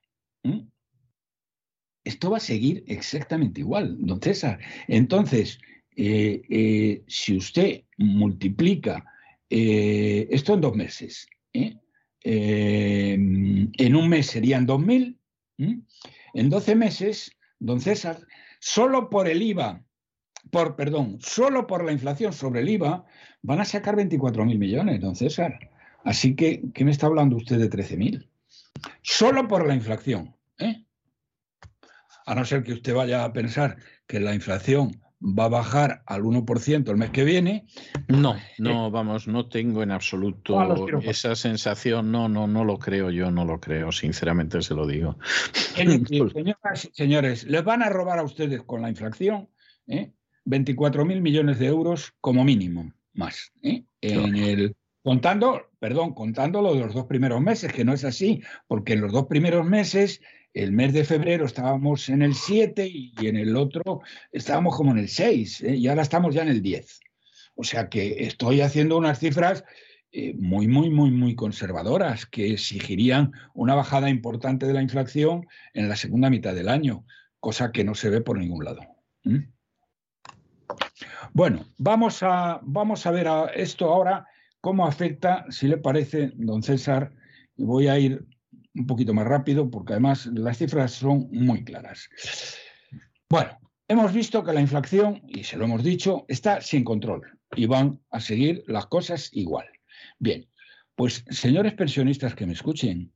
Esto 2.04 2.32
va 2.32 2.38
a 2.38 2.42
seguir 2.42 2.84
exactamente 2.88 3.62
igual, 3.62 3.98
don 4.00 4.22
César. 4.22 4.60
Entonces, 4.88 5.60
eh, 5.96 6.42
eh, 6.50 7.04
si 7.08 7.38
usted 7.38 7.84
multiplica 7.98 9.06
esto 9.50 10.54
en 10.54 10.62
dos 10.62 10.76
meses, 10.76 11.28
en 11.54 11.80
un 13.96 14.10
mes 14.10 14.28
serían 14.28 14.66
2.000, 14.66 15.18
en 16.34 16.50
12 16.50 16.76
meses 16.76 17.38
don 17.60 17.82
César, 17.82 18.26
solo 18.62 19.10
por 19.10 19.28
el 19.28 19.42
IVA, 19.42 19.84
por, 20.52 20.78
perdón, 20.78 21.18
solo 21.20 21.68
por 21.68 21.84
la 21.84 21.92
inflación 21.92 22.32
sobre 22.32 22.62
el 22.62 22.70
IVA, 22.70 23.06
van 23.42 23.60
a 23.60 23.66
sacar 23.66 23.98
24.000 23.98 24.58
millones, 24.58 25.02
don 25.02 25.18
César. 25.18 25.60
Así 26.06 26.34
que, 26.34 26.64
¿qué 26.74 26.86
me 26.86 26.92
está 26.92 27.08
hablando 27.08 27.36
usted 27.36 27.60
de 27.60 27.70
13.000? 27.70 28.26
Solo 29.02 29.50
por 29.50 29.68
la 29.68 29.76
inflación. 29.76 30.34
¿eh? 30.60 30.86
a 32.26 32.36
no 32.36 32.46
ser 32.46 32.64
que 32.64 32.74
usted 32.74 32.94
vaya 32.94 33.24
a 33.24 33.34
pensar 33.34 33.78
que 34.08 34.20
la 34.20 34.34
inflación 34.34 35.02
va 35.22 35.46
a 35.46 35.50
bajar 35.50 36.04
al 36.06 36.24
1% 36.24 36.90
el 36.90 36.98
mes 36.98 37.12
que 37.12 37.24
viene. 37.24 37.66
No, 38.08 38.36
no, 38.58 38.92
vamos, 38.92 39.28
no 39.28 39.48
tengo 39.48 39.84
en 39.84 39.92
absoluto 39.92 40.60
esa 41.02 41.36
sensación, 41.36 42.12
no, 42.12 42.28
no, 42.28 42.48
no 42.48 42.66
lo 42.66 42.80
creo, 42.80 43.12
yo 43.12 43.32
no 43.32 43.46
lo 43.46 43.60
creo, 43.60 43.92
sinceramente 43.92 44.62
se 44.62 44.74
lo 44.74 44.88
digo. 44.88 45.18
Señoras 45.76 46.86
y 46.86 46.90
señores, 46.94 47.44
les 47.46 47.64
van 47.64 47.84
a 47.84 47.90
robar 47.90 48.20
a 48.20 48.24
ustedes 48.24 48.64
con 48.64 48.82
la 48.82 48.90
inflación 48.90 49.48
¿eh? 49.88 50.12
24 50.46 51.06
mil 51.06 51.22
millones 51.22 51.60
de 51.60 51.68
euros 51.68 52.14
como 52.20 52.44
mínimo, 52.44 52.92
más. 53.14 53.52
¿eh? 53.62 53.84
En 54.02 54.36
el, 54.36 54.76
contando, 55.04 55.70
perdón, 55.80 56.14
contando 56.14 56.62
lo 56.62 56.74
de 56.74 56.82
los 56.82 56.94
dos 56.94 57.06
primeros 57.06 57.42
meses, 57.42 57.72
que 57.72 57.86
no 57.86 57.94
es 57.94 58.04
así, 58.04 58.42
porque 58.68 58.94
en 58.94 59.02
los 59.02 59.12
dos 59.12 59.28
primeros 59.28 59.66
meses 59.66 60.22
el 60.54 60.72
mes 60.72 60.94
de 60.94 61.04
febrero 61.04 61.46
estábamos 61.46 62.10
en 62.10 62.22
el 62.22 62.36
7 62.36 62.88
y 62.88 63.14
en 63.22 63.38
el 63.38 63.56
otro 63.56 64.02
estábamos 64.32 64.76
como 64.76 64.92
en 64.92 65.00
el 65.00 65.10
6 65.10 65.62
¿eh? 65.62 65.76
y 65.76 65.88
ahora 65.88 66.02
estamos 66.02 66.36
ya 66.36 66.44
en 66.44 66.50
el 66.50 66.62
10. 66.62 67.00
O 67.56 67.64
sea 67.64 67.90
que 67.90 68.24
estoy 68.26 68.62
haciendo 68.62 68.98
unas 68.98 69.20
cifras 69.20 69.64
eh, 70.12 70.34
muy, 70.38 70.68
muy, 70.68 70.90
muy, 70.90 71.10
muy 71.10 71.36
conservadoras 71.36 72.26
que 72.26 72.52
exigirían 72.52 73.32
una 73.54 73.76
bajada 73.76 74.10
importante 74.10 74.66
de 74.66 74.74
la 74.74 74.82
inflación 74.82 75.48
en 75.74 75.88
la 75.88 75.96
segunda 75.96 76.30
mitad 76.30 76.54
del 76.54 76.68
año, 76.68 77.06
cosa 77.40 77.72
que 77.72 77.84
no 77.86 77.96
se 77.96 78.10
ve 78.10 78.20
por 78.22 78.38
ningún 78.38 78.66
lado. 78.66 78.82
Bueno, 81.34 81.66
vamos 81.78 82.24
a, 82.24 82.60
vamos 82.62 83.06
a 83.06 83.12
ver 83.12 83.28
esto 83.56 83.86
ahora, 83.86 84.28
cómo 84.60 84.86
afecta, 84.86 85.46
si 85.50 85.68
le 85.68 85.78
parece, 85.78 86.32
don 86.36 86.62
César, 86.62 87.14
voy 87.56 87.88
a 87.88 87.98
ir 87.98 88.26
un 88.76 88.88
poquito 88.88 89.14
más 89.14 89.28
rápido 89.28 89.70
porque 89.70 89.94
además 89.94 90.28
las 90.28 90.58
cifras 90.58 90.94
son 90.94 91.28
muy 91.32 91.64
claras. 91.64 92.10
Bueno, 93.30 93.58
hemos 93.88 94.14
visto 94.14 94.44
que 94.44 94.54
la 94.54 94.62
inflación, 94.62 95.22
y 95.28 95.44
se 95.44 95.58
lo 95.58 95.66
hemos 95.66 95.84
dicho, 95.84 96.26
está 96.28 96.62
sin 96.62 96.84
control 96.84 97.22
y 97.56 97.66
van 97.66 98.00
a 98.10 98.20
seguir 98.20 98.64
las 98.68 98.86
cosas 98.88 99.30
igual. 99.34 99.66
Bien, 100.20 100.48
pues 100.96 101.26
señores 101.30 101.74
pensionistas 101.74 102.36
que 102.36 102.46
me 102.46 102.54
escuchen, 102.54 103.12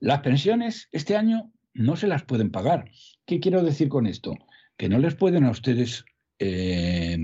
las 0.00 0.20
pensiones 0.20 0.88
este 0.92 1.16
año 1.16 1.52
no 1.74 1.96
se 1.96 2.06
las 2.06 2.24
pueden 2.24 2.50
pagar. 2.50 2.90
¿Qué 3.26 3.40
quiero 3.40 3.62
decir 3.62 3.88
con 3.88 4.06
esto? 4.06 4.34
Que 4.76 4.88
no 4.88 4.98
les 4.98 5.14
pueden 5.14 5.44
a 5.44 5.50
ustedes, 5.50 6.04
eh, 6.38 7.16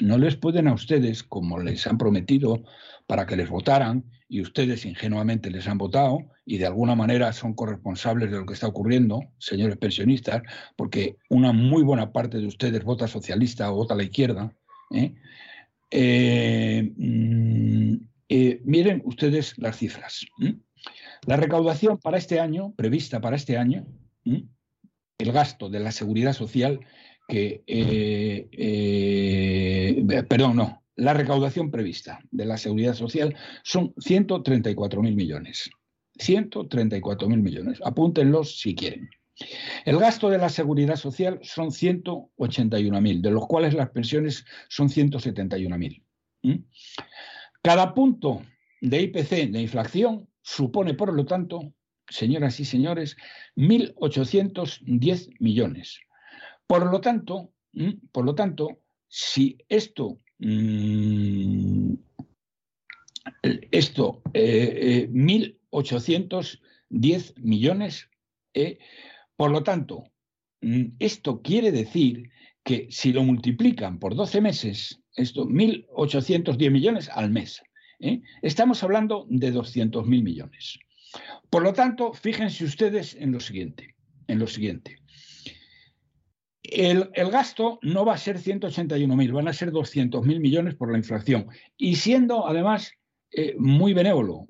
no 0.00 0.18
les 0.18 0.36
pueden 0.36 0.66
a 0.66 0.74
ustedes, 0.74 1.22
como 1.22 1.58
les 1.58 1.86
han 1.86 1.98
prometido 1.98 2.64
para 3.06 3.26
que 3.26 3.36
les 3.36 3.48
votaran, 3.48 4.10
y 4.32 4.40
ustedes 4.40 4.86
ingenuamente 4.86 5.50
les 5.50 5.68
han 5.68 5.76
votado 5.76 6.20
y 6.46 6.56
de 6.56 6.64
alguna 6.64 6.94
manera 6.94 7.34
son 7.34 7.52
corresponsables 7.52 8.30
de 8.30 8.38
lo 8.38 8.46
que 8.46 8.54
está 8.54 8.66
ocurriendo, 8.66 9.20
señores 9.36 9.76
pensionistas, 9.76 10.40
porque 10.74 11.16
una 11.28 11.52
muy 11.52 11.82
buena 11.82 12.12
parte 12.12 12.38
de 12.38 12.46
ustedes 12.46 12.82
vota 12.82 13.06
socialista 13.06 13.70
o 13.70 13.76
vota 13.76 13.92
a 13.92 13.98
la 13.98 14.04
izquierda. 14.04 14.50
¿eh? 14.90 15.12
Eh, 15.90 16.92
mm, 16.96 17.96
eh, 18.30 18.62
miren 18.64 19.02
ustedes 19.04 19.52
las 19.58 19.76
cifras. 19.76 20.24
La 21.26 21.36
recaudación 21.36 21.98
para 21.98 22.16
este 22.16 22.40
año, 22.40 22.72
prevista 22.74 23.20
para 23.20 23.36
este 23.36 23.58
año, 23.58 23.86
el 24.24 25.32
gasto 25.32 25.68
de 25.68 25.80
la 25.80 25.92
seguridad 25.92 26.32
social, 26.32 26.80
que, 27.28 27.62
perdón, 30.26 30.56
no, 30.56 30.81
la 31.02 31.14
recaudación 31.14 31.72
prevista 31.72 32.20
de 32.30 32.44
la 32.44 32.56
seguridad 32.56 32.94
social 32.94 33.34
son 33.64 33.92
134.000 33.94 35.14
millones. 35.14 35.68
134.000 36.16 37.42
millones. 37.42 37.80
Apúntenlos 37.84 38.60
si 38.60 38.76
quieren. 38.76 39.10
El 39.84 39.98
gasto 39.98 40.30
de 40.30 40.38
la 40.38 40.48
seguridad 40.48 40.94
social 40.94 41.40
son 41.42 41.70
181.000, 41.70 43.20
de 43.20 43.30
los 43.32 43.48
cuales 43.48 43.74
las 43.74 43.90
pensiones 43.90 44.44
son 44.68 44.88
171.000. 44.88 46.04
¿Mm? 46.42 46.64
Cada 47.62 47.94
punto 47.94 48.42
de 48.80 49.02
IPC 49.02 49.50
de 49.50 49.60
inflación 49.60 50.28
supone, 50.40 50.94
por 50.94 51.12
lo 51.12 51.24
tanto, 51.24 51.74
señoras 52.08 52.60
y 52.60 52.64
señores, 52.64 53.16
1.810 53.56 55.34
millones. 55.40 55.98
Por 56.68 56.88
lo 56.88 57.00
tanto, 57.00 57.52
por 58.12 58.24
lo 58.24 58.36
tanto, 58.36 58.82
si 59.08 59.58
esto 59.68 60.20
Mm, 60.44 61.94
esto, 63.70 64.22
eh, 64.34 65.08
1.810 65.12 66.58
eh, 66.90 67.34
millones. 67.36 68.08
Eh, 68.52 68.78
por 69.36 69.52
lo 69.52 69.62
tanto, 69.62 70.02
mm, 70.60 70.96
esto 70.98 71.42
quiere 71.42 71.70
decir 71.70 72.30
que 72.64 72.88
si 72.90 73.12
lo 73.12 73.22
multiplican 73.22 74.00
por 74.00 74.16
12 74.16 74.40
meses, 74.40 75.00
esto, 75.14 75.46
1.810 75.46 76.70
millones 76.72 77.08
al 77.08 77.30
mes, 77.30 77.62
¿eh? 78.00 78.20
estamos 78.42 78.82
hablando 78.82 79.26
de 79.28 79.52
200.000 79.54 80.04
millones. 80.22 80.78
Por 81.50 81.62
lo 81.62 81.72
tanto, 81.72 82.14
fíjense 82.14 82.64
ustedes 82.64 83.14
en 83.14 83.30
lo 83.30 83.38
siguiente, 83.38 83.94
en 84.26 84.40
lo 84.40 84.48
siguiente. 84.48 85.01
El, 86.62 87.10
gasto 87.30 87.78
no 87.82 88.04
va 88.04 88.14
a 88.14 88.18
ser 88.18 88.38
181.000, 88.38 89.32
van 89.32 89.48
a 89.48 89.52
ser 89.52 89.72
200.000 89.72 90.40
millones 90.40 90.74
por 90.74 90.92
la 90.92 90.98
inflación. 90.98 91.48
Y 91.76 91.96
siendo 91.96 92.46
además 92.46 92.92
eh, 93.32 93.56
muy 93.58 93.94
benévolo, 93.94 94.46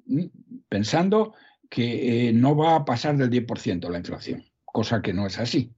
pensando 0.69 1.35
que 1.71 2.29
eh, 2.29 2.33
no 2.33 2.55
va 2.55 2.77
a 2.77 2.85
pasar 2.85 3.17
del 3.17 3.31
10% 3.31 3.89
la 3.89 3.99
inflación, 3.99 4.45
cosa 4.65 5.01
que 5.01 5.15
no 5.15 5.27
es 5.27 5.39
así. 5.39 5.73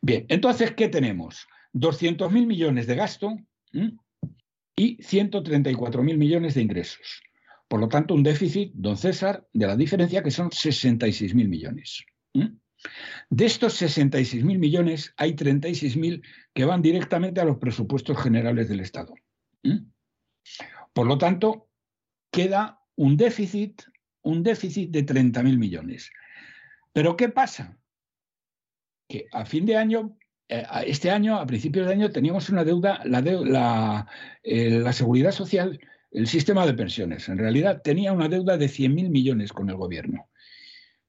Bien, 0.00 0.26
entonces, 0.28 0.72
¿qué 0.74 0.88
tenemos? 0.88 1.48
200.000 1.74 2.46
millones 2.46 2.86
de 2.86 2.94
gasto 2.94 3.36
y 4.76 4.98
134.000 4.98 6.16
millones 6.16 6.54
de 6.54 6.62
ingresos. 6.62 7.22
Por 7.66 7.80
lo 7.80 7.88
tanto, 7.88 8.14
un 8.14 8.22
déficit, 8.22 8.72
don 8.74 8.96
César, 8.96 9.46
de 9.52 9.66
la 9.66 9.76
diferencia 9.76 10.22
que 10.22 10.30
son 10.30 10.50
66.000 10.50 11.48
millones. 11.48 12.04
De 13.30 13.46
estos 13.46 13.80
66.000 13.80 14.58
millones, 14.58 15.12
hay 15.16 15.34
36.000 15.34 16.22
que 16.54 16.64
van 16.64 16.82
directamente 16.82 17.40
a 17.40 17.44
los 17.44 17.58
presupuestos 17.58 18.20
generales 18.22 18.68
del 18.68 18.80
Estado. 18.80 19.14
Por 20.92 21.06
lo 21.06 21.18
tanto, 21.18 21.68
queda 22.30 22.80
un 22.96 23.16
déficit, 23.16 23.82
un 24.22 24.42
déficit 24.42 24.90
de 24.90 25.04
30.000 25.04 25.58
millones. 25.58 26.10
Pero 26.92 27.16
¿qué 27.16 27.28
pasa? 27.28 27.78
Que 29.08 29.26
a 29.32 29.44
fin 29.44 29.66
de 29.66 29.76
año, 29.76 30.16
eh, 30.48 30.64
este 30.86 31.10
año, 31.10 31.36
a 31.36 31.46
principios 31.46 31.86
de 31.86 31.92
año, 31.92 32.10
teníamos 32.10 32.48
una 32.48 32.64
deuda, 32.64 33.00
la, 33.04 33.20
la, 33.20 34.06
eh, 34.42 34.80
la 34.80 34.92
seguridad 34.92 35.32
social, 35.32 35.78
el 36.10 36.26
sistema 36.26 36.66
de 36.66 36.74
pensiones, 36.74 37.28
en 37.28 37.38
realidad 37.38 37.82
tenía 37.82 38.12
una 38.12 38.28
deuda 38.28 38.56
de 38.56 38.66
100.000 38.66 39.10
millones 39.10 39.52
con 39.52 39.68
el 39.68 39.76
gobierno. 39.76 40.28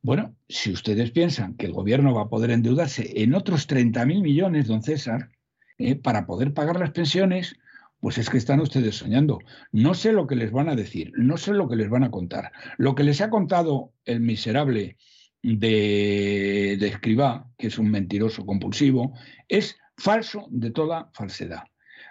Bueno, 0.01 0.35
si 0.47 0.71
ustedes 0.71 1.11
piensan 1.11 1.55
que 1.55 1.65
el 1.65 1.73
gobierno 1.73 2.13
va 2.13 2.23
a 2.23 2.29
poder 2.29 2.51
endeudarse 2.51 3.21
en 3.21 3.33
otros 3.35 3.67
30.000 3.67 4.21
millones, 4.21 4.67
don 4.67 4.81
César, 4.81 5.29
eh, 5.77 5.95
para 5.95 6.25
poder 6.25 6.53
pagar 6.53 6.79
las 6.79 6.91
pensiones, 6.91 7.55
pues 7.99 8.17
es 8.17 8.29
que 8.29 8.37
están 8.37 8.61
ustedes 8.61 8.95
soñando. 8.95 9.39
No 9.73 9.93
sé 9.93 10.13
lo 10.13 10.25
que 10.25 10.37
les 10.37 10.51
van 10.51 10.69
a 10.69 10.75
decir, 10.75 11.11
no 11.17 11.35
sé 11.35 11.53
lo 11.53 11.67
que 11.67 11.75
les 11.75 11.89
van 11.89 12.03
a 12.03 12.11
contar. 12.11 12.51
Lo 12.77 12.95
que 12.95 13.03
les 13.03 13.19
ha 13.19 13.29
contado 13.29 13.93
el 14.05 14.21
miserable 14.21 14.95
de, 15.43 16.77
de 16.79 16.87
Escribá, 16.87 17.49
que 17.57 17.67
es 17.67 17.77
un 17.77 17.91
mentiroso 17.91 18.45
compulsivo, 18.45 19.13
es 19.49 19.77
falso 19.97 20.47
de 20.49 20.71
toda 20.71 21.09
falsedad. 21.13 21.63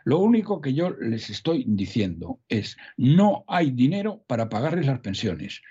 Lo 0.05 0.19
único 0.19 0.61
que 0.61 0.75
yo 0.75 0.91
les 0.91 1.31
estoy 1.31 1.65
diciendo 1.67 2.41
es, 2.49 2.77
no 2.97 3.45
hay 3.49 3.71
dinero 3.71 4.25
para 4.27 4.49
pagarles 4.49 4.87
las 4.87 5.01
pensiones. 5.01 5.63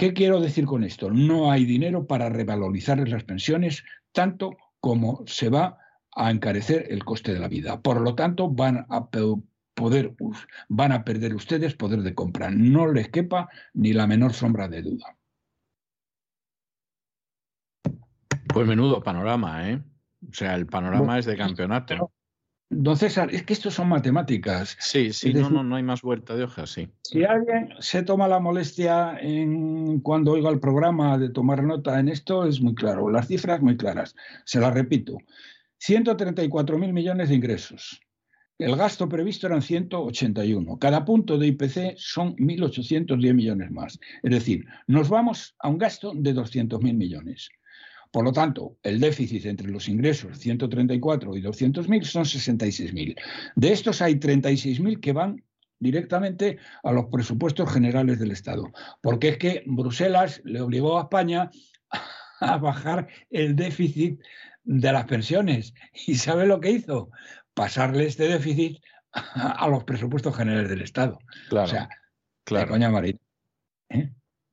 ¿Qué 0.00 0.14
quiero 0.14 0.40
decir 0.40 0.64
con 0.64 0.82
esto? 0.82 1.10
No 1.10 1.52
hay 1.52 1.66
dinero 1.66 2.06
para 2.06 2.30
revalorizar 2.30 3.06
las 3.06 3.22
pensiones 3.22 3.84
tanto 4.12 4.56
como 4.80 5.22
se 5.26 5.50
va 5.50 5.76
a 6.16 6.30
encarecer 6.30 6.86
el 6.88 7.04
coste 7.04 7.34
de 7.34 7.38
la 7.38 7.48
vida. 7.48 7.82
Por 7.82 8.00
lo 8.00 8.14
tanto, 8.14 8.48
van 8.48 8.86
a 8.88 9.10
poder 9.10 10.14
van 10.70 10.92
a 10.92 11.04
perder 11.04 11.34
ustedes 11.34 11.74
poder 11.74 12.00
de 12.00 12.14
compra. 12.14 12.50
No 12.50 12.90
les 12.90 13.10
quepa 13.10 13.50
ni 13.74 13.92
la 13.92 14.06
menor 14.06 14.32
sombra 14.32 14.68
de 14.68 14.80
duda. 14.80 15.18
Pues 18.54 18.66
menudo 18.66 19.02
panorama, 19.02 19.68
¿eh? 19.68 19.82
O 20.26 20.32
sea, 20.32 20.54
el 20.54 20.66
panorama 20.66 21.18
es 21.18 21.26
de 21.26 21.36
campeonato. 21.36 22.10
Don 22.72 22.96
César, 22.96 23.34
es 23.34 23.42
que 23.42 23.52
esto 23.52 23.68
son 23.68 23.88
matemáticas. 23.88 24.76
Sí, 24.78 25.12
sí, 25.12 25.34
no, 25.34 25.50
no, 25.50 25.64
no 25.64 25.74
hay 25.74 25.82
más 25.82 26.02
vuelta 26.02 26.36
de 26.36 26.44
hoja, 26.44 26.66
sí. 26.66 26.88
Si 27.02 27.24
alguien 27.24 27.70
se 27.80 28.04
toma 28.04 28.28
la 28.28 28.38
molestia 28.38 29.18
en, 29.20 29.98
cuando 30.00 30.30
oiga 30.30 30.50
el 30.50 30.60
programa 30.60 31.18
de 31.18 31.30
tomar 31.30 31.64
nota 31.64 31.98
en 31.98 32.08
esto, 32.08 32.46
es 32.46 32.60
muy 32.60 32.76
claro. 32.76 33.10
Las 33.10 33.26
cifras 33.26 33.60
muy 33.60 33.76
claras. 33.76 34.14
Se 34.44 34.60
las 34.60 34.72
repito. 34.72 35.18
134 35.78 36.78
mil 36.78 36.92
millones 36.92 37.30
de 37.30 37.34
ingresos. 37.34 38.00
El 38.56 38.76
gasto 38.76 39.08
previsto 39.08 39.48
eran 39.48 39.62
181. 39.62 40.78
Cada 40.78 41.04
punto 41.04 41.38
de 41.38 41.48
IPC 41.48 41.96
son 41.96 42.36
1.810 42.36 43.34
millones 43.34 43.70
más. 43.72 43.98
Es 44.22 44.30
decir, 44.30 44.64
nos 44.86 45.08
vamos 45.08 45.56
a 45.58 45.68
un 45.68 45.78
gasto 45.78 46.12
de 46.14 46.34
200.000 46.34 46.94
millones. 46.94 47.48
Por 48.10 48.24
lo 48.24 48.32
tanto, 48.32 48.76
el 48.82 48.98
déficit 48.98 49.46
entre 49.46 49.68
los 49.68 49.88
ingresos 49.88 50.38
134 50.38 51.36
y 51.36 51.42
200.000 51.42 52.02
son 52.04 52.24
66.000. 52.24 53.16
De 53.54 53.72
estos 53.72 54.02
hay 54.02 54.14
36.000 54.16 55.00
que 55.00 55.12
van 55.12 55.44
directamente 55.78 56.58
a 56.82 56.92
los 56.92 57.06
presupuestos 57.06 57.72
generales 57.72 58.18
del 58.18 58.32
Estado, 58.32 58.70
porque 59.00 59.28
es 59.30 59.38
que 59.38 59.62
Bruselas 59.66 60.42
le 60.44 60.60
obligó 60.60 60.98
a 60.98 61.02
España 61.04 61.50
a 62.40 62.56
bajar 62.58 63.08
el 63.30 63.54
déficit 63.56 64.20
de 64.64 64.92
las 64.92 65.06
pensiones. 65.06 65.72
¿Y 66.06 66.16
sabe 66.16 66.46
lo 66.46 66.60
que 66.60 66.70
hizo? 66.72 67.10
Pasarle 67.54 68.06
este 68.06 68.24
déficit 68.28 68.78
a 69.12 69.66
los 69.68 69.84
presupuestos 69.84 70.36
generales 70.36 70.68
del 70.68 70.82
Estado. 70.82 71.18
Claro, 71.48 71.66
o 71.66 71.70
sea, 71.70 71.88
claro. 72.44 72.66
de 72.66 72.70
coña 72.72 72.90
marina. 72.90 73.18
¿eh? 73.88 74.10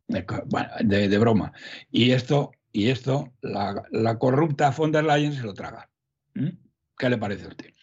De, 0.07 0.25
co- 0.25 0.43
bueno, 0.45 0.69
de- 0.79 1.09
de 1.09 1.17
broma. 1.17 1.51
Y 1.91 2.11
esto, 2.11 2.51
y 2.71 2.89
esto 2.89 3.33
la, 3.41 3.83
la 3.91 4.17
corrupta 4.19 4.71
von 4.71 4.91
der 4.91 5.05
Leyen 5.05 5.33
se 5.33 5.43
lo 5.43 5.53
traga. 5.53 5.89
¿Qué 6.97 7.09
le 7.09 7.17
parece 7.17 7.45
a 7.45 7.49
usted? 7.49 7.73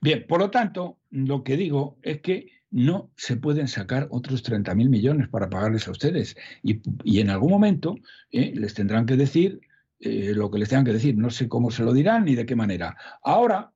Bien, 0.00 0.26
por 0.26 0.40
lo 0.40 0.50
tanto, 0.50 0.98
lo 1.10 1.44
que 1.44 1.56
digo 1.56 1.98
es 2.02 2.20
que 2.20 2.48
no 2.70 3.12
se 3.16 3.36
pueden 3.36 3.68
sacar 3.68 4.08
otros 4.10 4.42
30.000 4.42 4.88
millones 4.88 5.28
para 5.28 5.48
pagarles 5.48 5.86
a 5.86 5.92
ustedes. 5.92 6.36
Y, 6.62 6.80
y 7.04 7.20
en 7.20 7.30
algún 7.30 7.50
momento 7.50 7.94
eh, 8.32 8.52
les 8.54 8.74
tendrán 8.74 9.06
que 9.06 9.16
decir 9.16 9.60
eh, 10.00 10.32
lo 10.34 10.50
que 10.50 10.58
les 10.58 10.68
tengan 10.68 10.84
que 10.84 10.92
decir. 10.92 11.16
No 11.16 11.30
sé 11.30 11.48
cómo 11.48 11.70
se 11.70 11.84
lo 11.84 11.92
dirán 11.92 12.24
ni 12.24 12.34
de 12.34 12.46
qué 12.46 12.56
manera. 12.56 12.96
Ahora, 13.22 13.72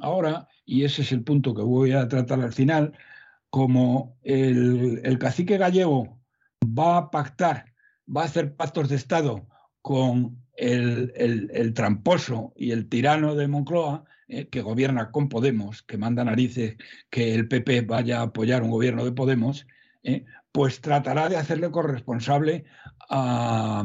ahora, 0.00 0.46
y 0.66 0.84
ese 0.84 1.02
es 1.02 1.12
el 1.12 1.22
punto 1.22 1.54
que 1.54 1.62
voy 1.62 1.92
a 1.92 2.06
tratar 2.08 2.40
al 2.40 2.52
final, 2.52 2.92
como 3.50 4.18
el, 4.22 5.00
el 5.04 5.18
cacique 5.18 5.56
gallego 5.56 6.20
va 6.62 6.98
a 6.98 7.10
pactar, 7.10 7.72
va 8.14 8.22
a 8.22 8.26
hacer 8.26 8.56
pactos 8.56 8.88
de 8.88 8.96
Estado 8.96 9.46
con 9.84 10.38
el, 10.56 11.12
el- 11.14 11.50
el 11.52 11.74
tramposo 11.74 12.54
y 12.56 12.70
el 12.70 12.88
tirano 12.88 13.34
de 13.34 13.48
Moncloa, 13.48 14.04
eh, 14.28 14.48
que 14.48 14.62
gobierna 14.62 15.10
con 15.10 15.28
Podemos, 15.28 15.82
que 15.82 15.98
manda 15.98 16.24
narices 16.24 16.76
que 17.10 17.34
el 17.34 17.48
PP 17.48 17.82
vaya 17.82 18.20
a 18.20 18.22
apoyar 18.22 18.62
un 18.62 18.70
gobierno 18.70 19.04
de 19.04 19.12
Podemos, 19.12 19.66
eh, 20.02 20.24
pues 20.52 20.80
tratará 20.80 21.28
de 21.28 21.36
hacerle 21.36 21.70
corresponsable 21.70 22.64
a, 23.10 23.84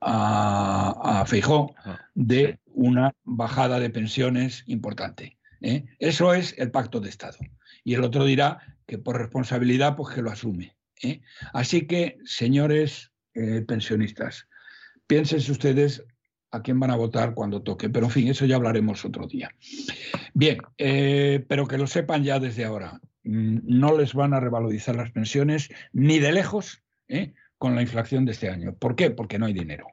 a, 0.00 1.20
a 1.20 1.26
Feijó 1.26 1.74
Ah, 1.84 1.98
de 2.14 2.60
una 2.66 3.12
bajada 3.24 3.80
de 3.80 3.90
pensiones 3.90 4.62
importante. 4.68 5.36
¿eh? 5.62 5.84
Eso 5.98 6.32
es 6.32 6.54
el 6.58 6.70
pacto 6.70 7.00
de 7.00 7.08
Estado. 7.08 7.38
Y 7.82 7.94
el 7.94 8.04
otro 8.04 8.24
dirá 8.24 8.58
que 8.86 8.98
por 8.98 9.18
responsabilidad, 9.18 9.96
pues 9.96 10.14
que 10.14 10.22
lo 10.22 10.30
asume. 10.30 10.76
¿eh? 11.02 11.22
Así 11.52 11.88
que, 11.88 12.18
señores 12.24 13.10
eh, 13.34 13.62
pensionistas, 13.66 14.46
piensen 15.06 15.38
ustedes 15.50 16.04
a 16.50 16.62
quién 16.62 16.78
van 16.80 16.90
a 16.90 16.96
votar 16.96 17.34
cuando 17.34 17.62
toque. 17.62 17.88
Pero 17.90 18.06
en 18.06 18.12
fin, 18.12 18.28
eso 18.28 18.46
ya 18.46 18.56
hablaremos 18.56 19.04
otro 19.04 19.26
día. 19.26 19.50
Bien, 20.34 20.58
eh, 20.78 21.44
pero 21.48 21.66
que 21.66 21.78
lo 21.78 21.86
sepan 21.86 22.24
ya 22.24 22.38
desde 22.38 22.64
ahora. 22.64 23.00
Mm, 23.24 23.58
No 23.64 23.96
les 23.96 24.14
van 24.14 24.34
a 24.34 24.40
revalorizar 24.40 24.96
las 24.96 25.10
pensiones 25.10 25.68
ni 25.92 26.18
de 26.18 26.32
lejos 26.32 26.82
¿eh? 27.08 27.34
con 27.58 27.74
la 27.74 27.82
inflación 27.82 28.24
de 28.24 28.32
este 28.32 28.48
año. 28.48 28.74
¿Por 28.74 28.94
qué? 28.96 29.10
Porque 29.10 29.38
no 29.38 29.46
hay 29.46 29.52
dinero. 29.52 29.86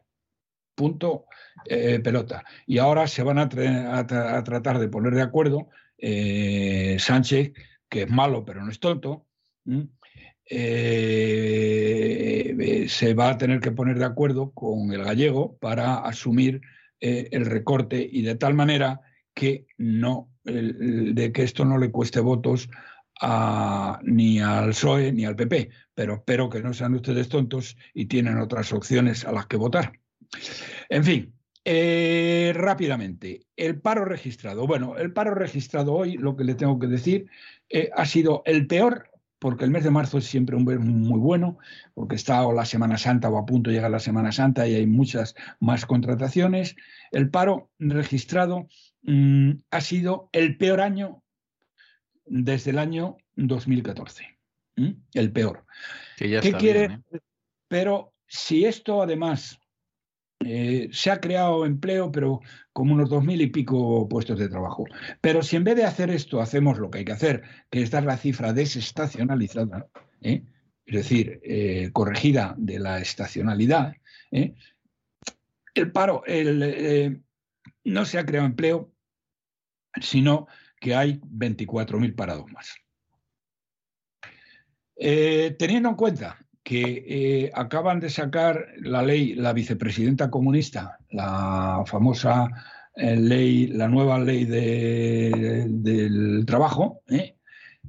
Punto 0.76 1.26
eh, 1.70 2.00
pelota. 2.00 2.44
Y 2.66 2.78
ahora 2.80 3.08
se 3.08 3.24
van 3.24 3.38
a, 3.38 3.50
tra- 3.50 3.94
a 3.94 4.08
tra- 4.08 4.38
a 4.38 4.44
tratar 4.44 4.80
de 4.80 4.88
poner 4.90 5.14
de 5.16 5.22
acuerdo 5.22 5.70
Sánchez, 7.00 7.54
que 7.90 8.02
es 8.04 8.10
malo 8.10 8.44
pero 8.44 8.64
no 8.64 8.72
es 8.72 8.80
tonto. 8.80 9.26
Eh, 11.46 12.86
se 12.90 13.14
va 13.14 13.30
a 13.30 13.38
tener 13.38 13.60
que 13.60 13.72
poner 13.72 13.98
de 14.00 14.06
acuerdo 14.06 14.52
con 14.52 14.92
el 14.92 15.04
gallego 15.04 15.58
para 15.58 15.96
asumir 15.98 16.62
eh, 17.00 17.30
el 17.32 17.46
recorte 17.46 18.08
y 18.10 18.22
de 18.22 18.36
tal 18.36 18.54
manera 18.54 19.02
que 19.34 19.66
no 19.78 20.30
de 20.44 21.32
que 21.34 21.44
esto 21.44 21.64
no 21.64 21.78
le 21.78 21.90
cueste 21.90 22.20
votos 22.20 22.70
a- 23.22 24.00
ni 24.04 24.42
al 24.42 24.70
PSOE 24.72 25.14
ni 25.14 25.24
al 25.24 25.38
PP, 25.38 25.70
pero 25.96 26.16
espero 26.16 26.50
que 26.50 26.62
no 26.62 26.74
sean 26.74 26.96
ustedes 26.96 27.30
tontos 27.30 27.78
y 27.94 28.08
tienen 28.08 28.38
otras 28.38 28.74
opciones 28.74 29.24
a 29.24 29.32
las 29.32 29.46
que 29.48 29.56
votar. 29.56 29.94
En 30.90 31.06
fin, 31.06 31.34
eh, 31.64 32.52
rápidamente, 32.54 33.46
el 33.56 33.80
paro 33.80 34.04
registrado. 34.04 34.68
Bueno, 34.68 34.98
el 34.98 35.14
paro 35.14 35.34
registrado 35.34 35.94
hoy, 35.94 36.18
lo 36.18 36.36
que 36.36 36.44
le 36.44 36.56
tengo 36.56 36.78
que 36.78 36.88
decir, 36.88 37.28
ha 37.96 38.06
sido 38.06 38.42
el 38.46 38.68
peor, 38.68 39.10
porque 39.44 39.66
el 39.66 39.72
mes 39.72 39.84
de 39.84 39.92
marzo 39.92 40.20
es 40.20 40.24
siempre 40.24 40.56
un 40.56 40.64
mes 40.64 40.80
muy 40.80 41.20
bueno, 41.20 41.60
porque 41.94 42.16
está 42.16 42.48
o 42.48 42.54
la 42.54 42.64
Semana 42.64 42.98
Santa 42.98 43.30
o 43.30 43.38
a 43.38 43.46
punto 43.46 43.70
de 43.70 43.76
llegar 43.76 43.92
la 43.92 44.00
Semana 44.00 44.32
Santa 44.32 44.66
y 44.70 44.74
hay 44.74 44.88
muchas 44.88 45.36
más 45.60 45.86
contrataciones. 45.86 46.78
El 47.12 47.30
paro 47.30 47.70
registrado 47.78 48.70
mm, 49.02 49.52
ha 49.70 49.82
sido 49.82 50.30
el 50.32 50.56
peor 50.56 50.80
año 50.80 51.24
desde 52.26 52.72
el 52.72 52.80
año 52.80 53.18
2014. 53.36 54.26
¿Mm? 54.78 54.92
El 55.14 55.34
peor. 55.34 55.66
Que 56.16 56.30
ya 56.30 56.40
¿Qué 56.40 56.48
está 56.48 56.60
quiere? 56.60 56.88
bien, 56.88 57.04
¿eh? 57.12 57.20
Pero 57.68 58.14
si 58.26 58.64
esto 58.64 59.02
además 59.02 59.60
eh, 60.46 60.90
se 60.92 61.12
ha 61.12 61.20
creado 61.20 61.66
empleo, 61.66 62.12
pero 62.12 62.42
como 62.72 62.94
unos 62.94 63.10
dos 63.10 63.24
mil 63.24 63.42
y 63.42 63.48
pico 63.48 64.08
puestos 64.08 64.40
de 64.40 64.50
trabajo. 64.50 64.86
Pero 65.22 65.42
si 65.42 65.56
en 65.56 65.64
vez 65.64 65.76
de 65.76 65.86
hacer 65.86 66.10
esto 66.10 66.42
hacemos 66.42 66.78
lo 66.80 66.90
que 66.90 67.00
hay 67.00 67.06
que 67.06 67.12
hacer, 67.12 67.44
que 67.70 67.82
es 67.82 67.92
dar 67.92 68.04
la 68.04 68.18
cifra 68.18 68.54
desestacionalizada, 68.54 69.88
¿eh? 70.22 70.44
es 70.86 70.96
decir, 70.96 71.40
eh, 71.44 71.90
corregida 71.94 72.56
de 72.58 72.80
la 72.80 73.00
estacionalidad, 73.00 73.94
el 74.32 75.92
paro, 75.92 76.24
no 77.84 78.06
se 78.06 78.18
ha 78.18 78.26
creado 78.26 78.48
empleo, 78.48 78.92
sino 80.02 80.48
que 80.80 80.96
hay 80.96 81.20
24.000 81.20 82.16
parados 82.16 82.52
más. 82.52 82.76
Teniendo 84.96 85.90
en 85.90 85.96
cuenta 85.96 86.44
que 86.64 87.06
eh, 87.08 87.52
acaban 87.54 88.00
de 88.00 88.10
sacar 88.10 88.68
la 88.78 89.02
ley, 89.04 89.36
la 89.36 89.54
vicepresidenta 89.54 90.30
comunista, 90.30 90.98
la 91.12 91.84
famosa 91.86 92.48
eh, 92.96 93.16
ley, 93.18 93.68
la 93.68 93.88
nueva 93.88 94.20
ley 94.20 94.46
de- 94.46 95.66
del 95.70 96.46
trabajo, 96.46 97.02
¿eh? 97.10 97.36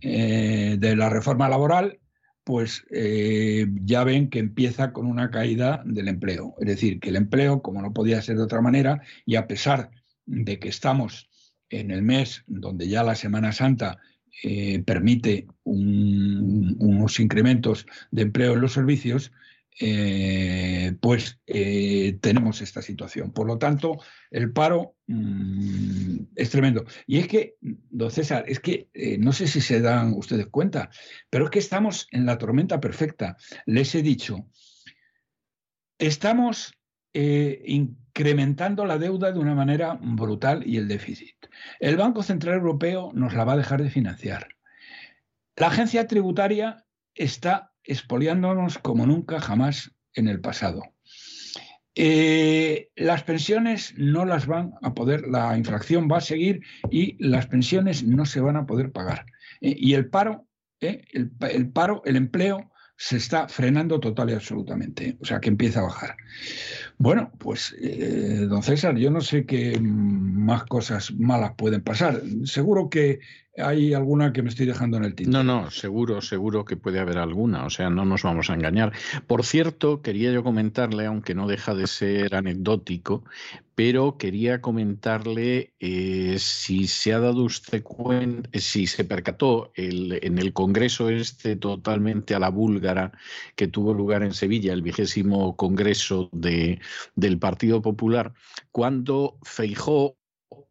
De 0.00 0.96
la 0.96 1.08
reforma 1.08 1.48
laboral, 1.48 1.98
pues 2.42 2.84
ya 2.90 4.04
ven 4.04 4.28
que 4.28 4.38
empieza 4.40 4.92
con 4.92 5.06
una 5.06 5.30
caída 5.30 5.82
del 5.86 6.08
empleo. 6.08 6.54
Es 6.60 6.66
decir, 6.66 7.00
que 7.00 7.08
el 7.08 7.16
empleo, 7.16 7.62
como 7.62 7.80
no 7.80 7.94
podía 7.94 8.20
ser 8.20 8.36
de 8.36 8.42
otra 8.42 8.60
manera, 8.60 9.00
y 9.24 9.36
a 9.36 9.46
pesar 9.46 9.90
de 10.26 10.58
que 10.58 10.68
estamos 10.68 11.30
en 11.70 11.90
el 11.90 12.02
mes 12.02 12.44
donde 12.46 12.88
ya 12.88 13.02
la 13.02 13.14
Semana 13.14 13.52
Santa 13.52 13.98
eh, 14.42 14.82
permite 14.84 15.46
un- 15.64 16.76
unos 16.78 17.20
incrementos 17.20 17.86
de 18.10 18.22
empleo 18.22 18.54
en 18.54 18.60
los 18.60 18.72
servicios, 18.72 19.32
eh, 19.80 20.94
pues 21.00 21.40
eh, 21.46 22.16
tenemos 22.20 22.60
esta 22.62 22.80
situación. 22.80 23.32
Por 23.32 23.46
lo 23.46 23.58
tanto, 23.58 23.98
el 24.30 24.52
paro 24.52 24.94
mm, 25.08 26.18
es 26.36 26.50
tremendo. 26.50 26.84
Y 27.06 27.18
es 27.18 27.28
que, 27.28 27.54
don 27.60 28.10
César, 28.10 28.44
es 28.46 28.60
que 28.60 28.88
no 29.18 29.32
sé 29.32 29.46
si 29.48 29.60
se 29.60 29.80
dan 29.80 30.12
ustedes 30.14 30.46
cuenta, 30.46 30.90
pero 31.30 31.46
es 31.46 31.50
que 31.50 31.58
estamos 31.58 32.06
en 32.12 32.24
la 32.26 32.38
tormenta 32.38 32.80
perfecta. 32.80 33.36
Les 33.66 33.94
he 33.94 34.02
dicho, 34.02 34.46
estamos 35.98 36.74
eh, 37.14 37.62
incrementando 37.66 38.84
la 38.84 38.98
deuda 38.98 39.30
de 39.30 39.38
una 39.38 39.54
manera 39.54 39.96
brutal 40.00 40.62
y 40.66 40.76
el 40.76 40.88
déficit. 40.88 41.36
El 41.78 41.96
Banco 41.96 42.22
Central 42.22 42.56
Europeo 42.56 43.12
nos 43.14 43.34
la 43.34 43.44
va 43.44 43.52
a 43.52 43.56
dejar 43.56 43.82
de 43.82 43.90
financiar. 43.90 44.48
La 45.56 45.68
agencia 45.68 46.08
tributaria 46.08 46.84
está 47.14 47.72
expoliándonos 47.84 48.78
como 48.78 49.06
nunca 49.06 49.40
jamás 49.40 49.92
en 50.14 50.26
el 50.26 50.40
pasado. 50.40 50.82
Eh, 51.94 52.90
las 52.96 53.22
pensiones 53.22 53.94
no 53.96 54.24
las 54.24 54.46
van 54.46 54.74
a 54.82 54.94
poder, 54.94 55.28
la 55.28 55.56
inflación 55.56 56.08
va 56.10 56.18
a 56.18 56.22
seguir 56.22 56.62
y 56.90 57.16
las 57.24 57.46
pensiones 57.46 58.02
no 58.02 58.26
se 58.26 58.40
van 58.40 58.56
a 58.56 58.66
poder 58.66 58.90
pagar. 58.90 59.26
Eh, 59.60 59.76
y 59.78 59.94
el 59.94 60.08
paro, 60.08 60.48
el, 60.80 61.30
el 61.48 61.70
paro, 61.70 62.02
el 62.04 62.16
empleo 62.16 62.72
se 62.96 63.16
está 63.16 63.48
frenando 63.48 64.00
total 64.00 64.30
y 64.30 64.34
absolutamente, 64.34 65.16
o 65.20 65.24
sea 65.24 65.40
que 65.40 65.48
empieza 65.48 65.80
a 65.80 65.84
bajar. 65.84 66.16
Bueno, 66.98 67.32
pues 67.38 67.74
eh, 67.80 68.46
don 68.48 68.62
César, 68.62 68.96
yo 68.96 69.10
no 69.10 69.20
sé 69.20 69.44
qué 69.46 69.78
más 69.80 70.64
cosas 70.64 71.12
malas 71.12 71.54
pueden 71.56 71.82
pasar. 71.82 72.22
Seguro 72.44 72.88
que 72.88 73.20
hay 73.56 73.94
alguna 73.94 74.32
que 74.32 74.42
me 74.42 74.48
estoy 74.48 74.66
dejando 74.66 74.96
en 74.96 75.04
el 75.04 75.14
título. 75.14 75.42
No, 75.42 75.62
no, 75.62 75.70
seguro, 75.70 76.20
seguro 76.20 76.64
que 76.64 76.76
puede 76.76 76.98
haber 76.98 77.18
alguna, 77.18 77.64
o 77.64 77.70
sea, 77.70 77.88
no 77.90 78.04
nos 78.04 78.22
vamos 78.22 78.50
a 78.50 78.54
engañar. 78.54 78.92
Por 79.26 79.44
cierto, 79.44 80.02
quería 80.02 80.32
yo 80.32 80.42
comentarle, 80.42 81.06
aunque 81.06 81.34
no 81.34 81.46
deja 81.46 81.74
de 81.74 81.86
ser 81.86 82.34
anecdótico, 82.34 83.24
pero 83.74 84.18
quería 84.18 84.60
comentarle 84.60 85.72
eh, 85.78 86.36
si 86.38 86.86
se 86.86 87.12
ha 87.12 87.20
dado 87.20 87.44
usted 87.44 87.82
cuenta, 87.82 88.48
si 88.58 88.86
se 88.86 89.04
percató 89.04 89.72
en 89.76 90.38
el 90.38 90.52
Congreso 90.52 91.08
este 91.08 91.56
totalmente 91.56 92.34
a 92.34 92.38
la 92.38 92.50
búlgara 92.50 93.12
que 93.56 93.68
tuvo 93.68 93.94
lugar 93.94 94.22
en 94.22 94.32
Sevilla, 94.32 94.72
el 94.72 94.82
vigésimo 94.82 95.56
Congreso 95.56 96.28
de, 96.32 96.80
del 97.14 97.38
Partido 97.38 97.82
Popular, 97.82 98.32
cuando 98.72 99.38
Feijó 99.42 100.16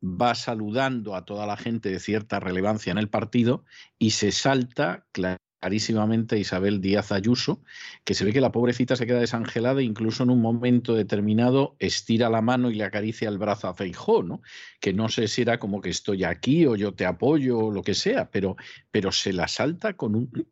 va 0.03 0.35
saludando 0.35 1.15
a 1.15 1.25
toda 1.25 1.45
la 1.45 1.57
gente 1.57 1.89
de 1.89 1.99
cierta 1.99 2.39
relevancia 2.39 2.91
en 2.91 2.97
el 2.97 3.09
partido 3.09 3.65
y 3.97 4.11
se 4.11 4.31
salta 4.31 5.05
clarísimamente 5.63 6.35
a 6.35 6.39
Isabel 6.39 6.81
Díaz 6.81 7.11
Ayuso, 7.11 7.63
que 8.03 8.13
se 8.13 8.25
ve 8.25 8.33
que 8.33 8.41
la 8.41 8.51
pobrecita 8.51 8.95
se 8.95 9.05
queda 9.05 9.19
desangelada 9.19 9.79
e 9.79 9.85
incluso 9.85 10.23
en 10.23 10.29
un 10.29 10.41
momento 10.41 10.93
determinado 10.93 11.75
estira 11.79 12.29
la 12.29 12.41
mano 12.41 12.69
y 12.69 12.75
le 12.75 12.83
acaricia 12.83 13.29
el 13.29 13.37
brazo 13.37 13.67
a 13.67 13.73
Feijó, 13.73 14.23
¿no? 14.23 14.41
Que 14.81 14.93
no 14.93 15.09
sé 15.09 15.27
si 15.27 15.41
era 15.41 15.59
como 15.59 15.79
que 15.81 15.89
estoy 15.89 16.23
aquí 16.25 16.65
o 16.65 16.75
yo 16.75 16.93
te 16.93 17.05
apoyo 17.05 17.59
o 17.59 17.71
lo 17.71 17.81
que 17.81 17.93
sea, 17.93 18.29
pero, 18.29 18.57
pero 18.91 19.11
se 19.11 19.31
la 19.31 19.47
salta 19.47 19.93
con 19.93 20.15
un, 20.15 20.47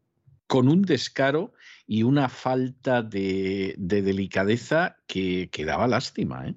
con 0.47 0.69
un 0.69 0.81
descaro 0.81 1.53
y 1.85 2.03
una 2.03 2.29
falta 2.29 3.01
de, 3.01 3.75
delicadeza 3.77 4.97
que, 5.07 5.49
que 5.51 5.65
daba 5.65 5.87
lástima, 5.87 6.47
¿eh? 6.47 6.55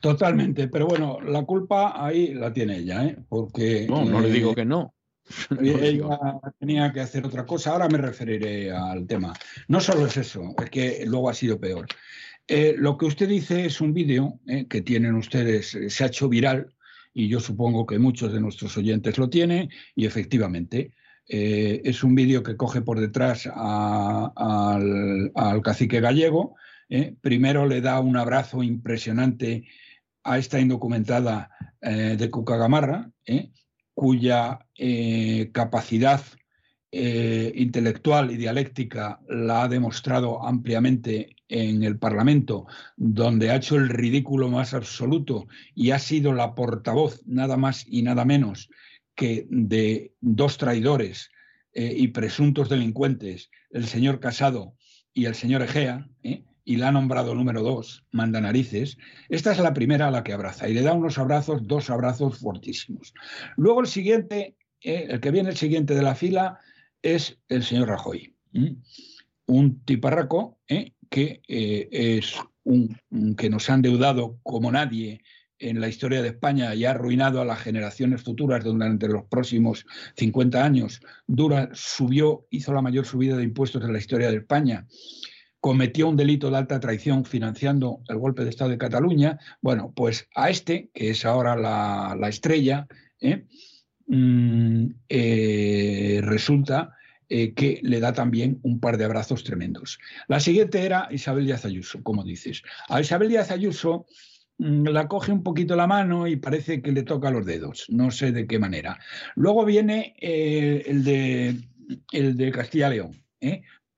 Totalmente, 0.00 0.68
pero 0.68 0.86
bueno, 0.86 1.20
la 1.20 1.42
culpa 1.44 2.04
ahí 2.04 2.34
la 2.34 2.52
tiene 2.52 2.78
ella, 2.78 3.04
¿eh? 3.04 3.16
porque... 3.28 3.86
No, 3.88 4.04
no 4.04 4.20
le 4.20 4.30
digo 4.30 4.54
que 4.54 4.64
no. 4.64 4.94
ella 5.62 6.18
tenía 6.58 6.92
que 6.92 7.00
hacer 7.00 7.24
otra 7.24 7.46
cosa, 7.46 7.72
ahora 7.72 7.88
me 7.88 7.98
referiré 7.98 8.72
al 8.72 9.06
tema. 9.06 9.32
No 9.68 9.80
solo 9.80 10.06
es 10.06 10.16
eso, 10.16 10.54
es 10.62 10.70
que 10.70 11.04
luego 11.06 11.28
ha 11.28 11.34
sido 11.34 11.60
peor. 11.60 11.86
Eh, 12.48 12.74
lo 12.76 12.98
que 12.98 13.06
usted 13.06 13.28
dice 13.28 13.66
es 13.66 13.80
un 13.80 13.92
vídeo 13.92 14.40
eh, 14.46 14.66
que 14.68 14.80
tienen 14.80 15.14
ustedes, 15.14 15.76
se 15.88 16.04
ha 16.04 16.08
hecho 16.08 16.28
viral 16.28 16.74
y 17.14 17.28
yo 17.28 17.38
supongo 17.38 17.86
que 17.86 17.98
muchos 17.98 18.32
de 18.32 18.40
nuestros 18.40 18.76
oyentes 18.76 19.18
lo 19.18 19.28
tienen 19.28 19.68
y 19.94 20.06
efectivamente 20.06 20.92
es 21.32 22.02
un 22.02 22.16
vídeo 22.16 22.42
que 22.42 22.56
coge 22.56 22.80
por 22.80 22.98
detrás 22.98 23.48
al, 23.54 25.30
al 25.36 25.62
cacique 25.62 26.00
gallego, 26.00 26.56
¿eh? 26.90 27.14
primero 27.20 27.66
le 27.66 27.80
da 27.80 28.00
un 28.00 28.16
abrazo 28.16 28.62
impresionante 28.62 29.64
a 30.24 30.36
esta 30.36 30.60
indocumentada 30.60 31.50
eh, 31.80 32.16
de 32.18 32.30
Cucagamarra, 32.30 33.10
¿eh? 33.24 33.50
cuya 33.94 34.58
capacidad 35.52 36.22
intelectual 36.92 38.30
y 38.30 38.38
dialéctica 38.38 39.20
la 39.28 39.64
ha 39.64 39.68
demostrado 39.68 40.42
ampliamente 40.42 41.36
en 41.48 41.82
el 41.82 41.98
Parlamento, 41.98 42.66
donde 42.96 43.50
ha 43.50 43.56
hecho 43.56 43.76
el 43.76 43.90
ridículo 43.90 44.48
más 44.48 44.72
absoluto 44.72 45.46
y 45.74 45.90
ha 45.90 45.98
sido 45.98 46.32
la 46.32 46.54
portavoz 46.54 47.20
nada 47.26 47.58
más 47.58 47.84
y 47.86 48.00
nada 48.00 48.24
menos 48.24 48.70
que 49.14 49.46
de 49.50 50.14
dos 50.22 50.56
traidores 50.56 51.30
y 51.74 52.08
presuntos 52.08 52.70
delincuentes, 52.70 53.50
el 53.68 53.86
señor 53.86 54.18
Casado 54.18 54.74
y 55.12 55.26
el 55.26 55.34
señor 55.34 55.60
Egea, 55.60 56.08
y 56.70 56.76
la 56.76 56.86
ha 56.86 56.92
nombrado 56.92 57.34
número 57.34 57.64
dos, 57.64 58.04
manda 58.12 58.40
narices, 58.40 58.96
esta 59.28 59.50
es 59.50 59.58
la 59.58 59.74
primera 59.74 60.06
a 60.06 60.10
la 60.12 60.22
que 60.22 60.32
abraza 60.32 60.68
y 60.68 60.72
le 60.72 60.82
da 60.82 60.92
unos 60.92 61.18
abrazos, 61.18 61.66
dos 61.66 61.90
abrazos 61.90 62.38
fortísimos. 62.38 63.12
Luego 63.56 63.80
el 63.80 63.88
siguiente, 63.88 64.54
eh, 64.80 65.08
el 65.10 65.18
que 65.18 65.32
viene 65.32 65.48
el 65.50 65.56
siguiente 65.56 65.96
de 65.96 66.02
la 66.02 66.14
fila 66.14 66.60
es 67.02 67.40
el 67.48 67.64
señor 67.64 67.88
Rajoy, 67.88 68.36
un 69.46 69.84
tiparraco 69.84 70.60
eh, 70.68 70.92
que 71.08 71.42
eh, 71.48 71.88
es 71.90 72.36
un, 72.62 72.96
que 73.36 73.50
nos 73.50 73.68
ha 73.68 73.74
endeudado 73.74 74.38
como 74.44 74.70
nadie 74.70 75.22
en 75.58 75.80
la 75.80 75.88
historia 75.88 76.22
de 76.22 76.28
España 76.28 76.72
y 76.76 76.84
ha 76.84 76.92
arruinado 76.92 77.40
a 77.40 77.44
las 77.44 77.58
generaciones 77.58 78.22
futuras 78.22 78.62
durante 78.62 79.08
los 79.08 79.24
próximos 79.24 79.86
50 80.16 80.64
años. 80.64 81.00
Dura 81.26 81.68
subió, 81.72 82.46
hizo 82.48 82.72
la 82.72 82.80
mayor 82.80 83.06
subida 83.06 83.36
de 83.36 83.42
impuestos 83.42 83.82
en 83.82 83.92
la 83.92 83.98
historia 83.98 84.30
de 84.30 84.36
España 84.36 84.86
cometió 85.60 86.08
un 86.08 86.16
delito 86.16 86.50
de 86.50 86.56
alta 86.56 86.80
traición 86.80 87.24
financiando 87.24 88.00
el 88.08 88.18
golpe 88.18 88.44
de 88.44 88.50
Estado 88.50 88.70
de 88.70 88.78
Cataluña. 88.78 89.38
Bueno, 89.60 89.92
pues 89.94 90.28
a 90.34 90.50
este, 90.50 90.90
que 90.94 91.10
es 91.10 91.24
ahora 91.24 91.54
la, 91.56 92.28
estrella, 92.28 92.86
¿eh? 93.20 93.44
Mm, 94.06 94.86
eh, 95.08 96.20
resulta 96.24 96.96
eh, 97.28 97.52
que 97.54 97.78
le 97.82 98.00
da 98.00 98.12
también 98.12 98.58
un 98.62 98.80
par 98.80 98.96
de 98.96 99.04
abrazos 99.04 99.44
tremendos. 99.44 99.98
La 100.26 100.40
siguiente 100.40 100.84
era 100.84 101.08
Isabel 101.10 101.46
Díaz 101.46 101.64
Ayuso, 101.64 102.02
como 102.02 102.24
dices. 102.24 102.62
A 102.88 103.00
Isabel 103.00 103.28
Díaz 103.28 103.50
Ayuso 103.50 104.06
mm, 104.58 104.88
la 104.88 105.06
coge 105.08 105.30
un 105.30 105.42
poquito 105.42 105.76
la 105.76 105.86
mano 105.86 106.26
y 106.26 106.36
parece 106.36 106.80
que 106.80 106.90
le 106.90 107.02
toca 107.02 107.30
los 107.30 107.44
dedos, 107.44 107.86
no 107.90 108.10
sé 108.10 108.32
de 108.32 108.46
qué 108.46 108.58
manera. 108.58 108.98
Luego 109.36 109.64
viene 109.66 110.14
el, 110.18 111.04
de, 111.04 111.54
el 112.12 112.36
de 112.36 112.50
Castilla-León, 112.50 113.22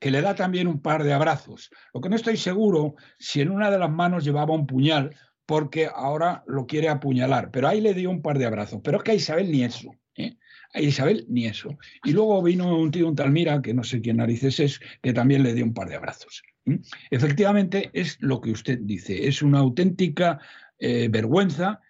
que 0.03 0.11
le 0.11 0.21
da 0.21 0.35
también 0.35 0.67
un 0.67 0.83
par 0.83 1.05
de 1.05 1.13
abrazos. 1.13 1.71
Lo 1.95 2.01
que 2.01 2.09
no 2.09 2.17
estoy 2.17 2.37
seguro 2.37 2.97
si 3.21 3.41
en 3.41 3.53
una 3.53 3.71
de 3.71 3.79
las 3.79 3.89
manos 3.89 4.25
llevaba 4.25 4.53
un 4.53 4.67
puñal, 4.67 5.15
porque 5.47 5.89
ahora 5.95 6.43
lo 6.49 6.67
quiere 6.67 6.89
apuñalar, 6.89 7.53
pero 7.53 7.69
ahí 7.69 7.81
le 7.81 7.95
dio 7.95 8.11
un 8.11 8.21
par 8.21 8.37
de 8.37 8.47
abrazos. 8.47 8.81
Pero 8.83 8.99
es 8.99 9.05
que 9.05 9.13
a 9.13 9.15
Isabel 9.15 9.53
ni 9.53 9.63
eso. 9.63 9.95
¿eh? 10.17 10.35
A 10.75 10.81
Isabel 10.81 11.25
ni 11.29 11.47
eso. 11.47 11.79
Y 12.03 12.11
luego 12.11 12.43
vino 12.43 12.77
un 12.77 12.91
tío, 12.91 13.07
un 13.07 13.15
Talmira, 13.15 13.63
que 13.63 13.75
no 13.75 13.85
sé 13.85 14.01
quién 14.01 14.17
narices 14.17 14.59
es, 14.59 14.81
que 15.01 15.13
también 15.13 15.45
le 15.45 15.55
dio 15.55 15.65
un 15.65 15.73
par 15.73 15.89
de 15.89 15.95
abrazos. 15.95 16.43
¿eh? 16.67 16.81
Efectivamente, 17.13 17.89
es 17.93 18.17
lo 18.21 18.41
que 18.41 18.51
usted 18.51 18.81
dice, 18.83 19.29
es 19.29 19.41
una 19.41 19.61
auténtica 19.61 20.41
eh, 20.81 21.07
vergüenza. 21.09 21.81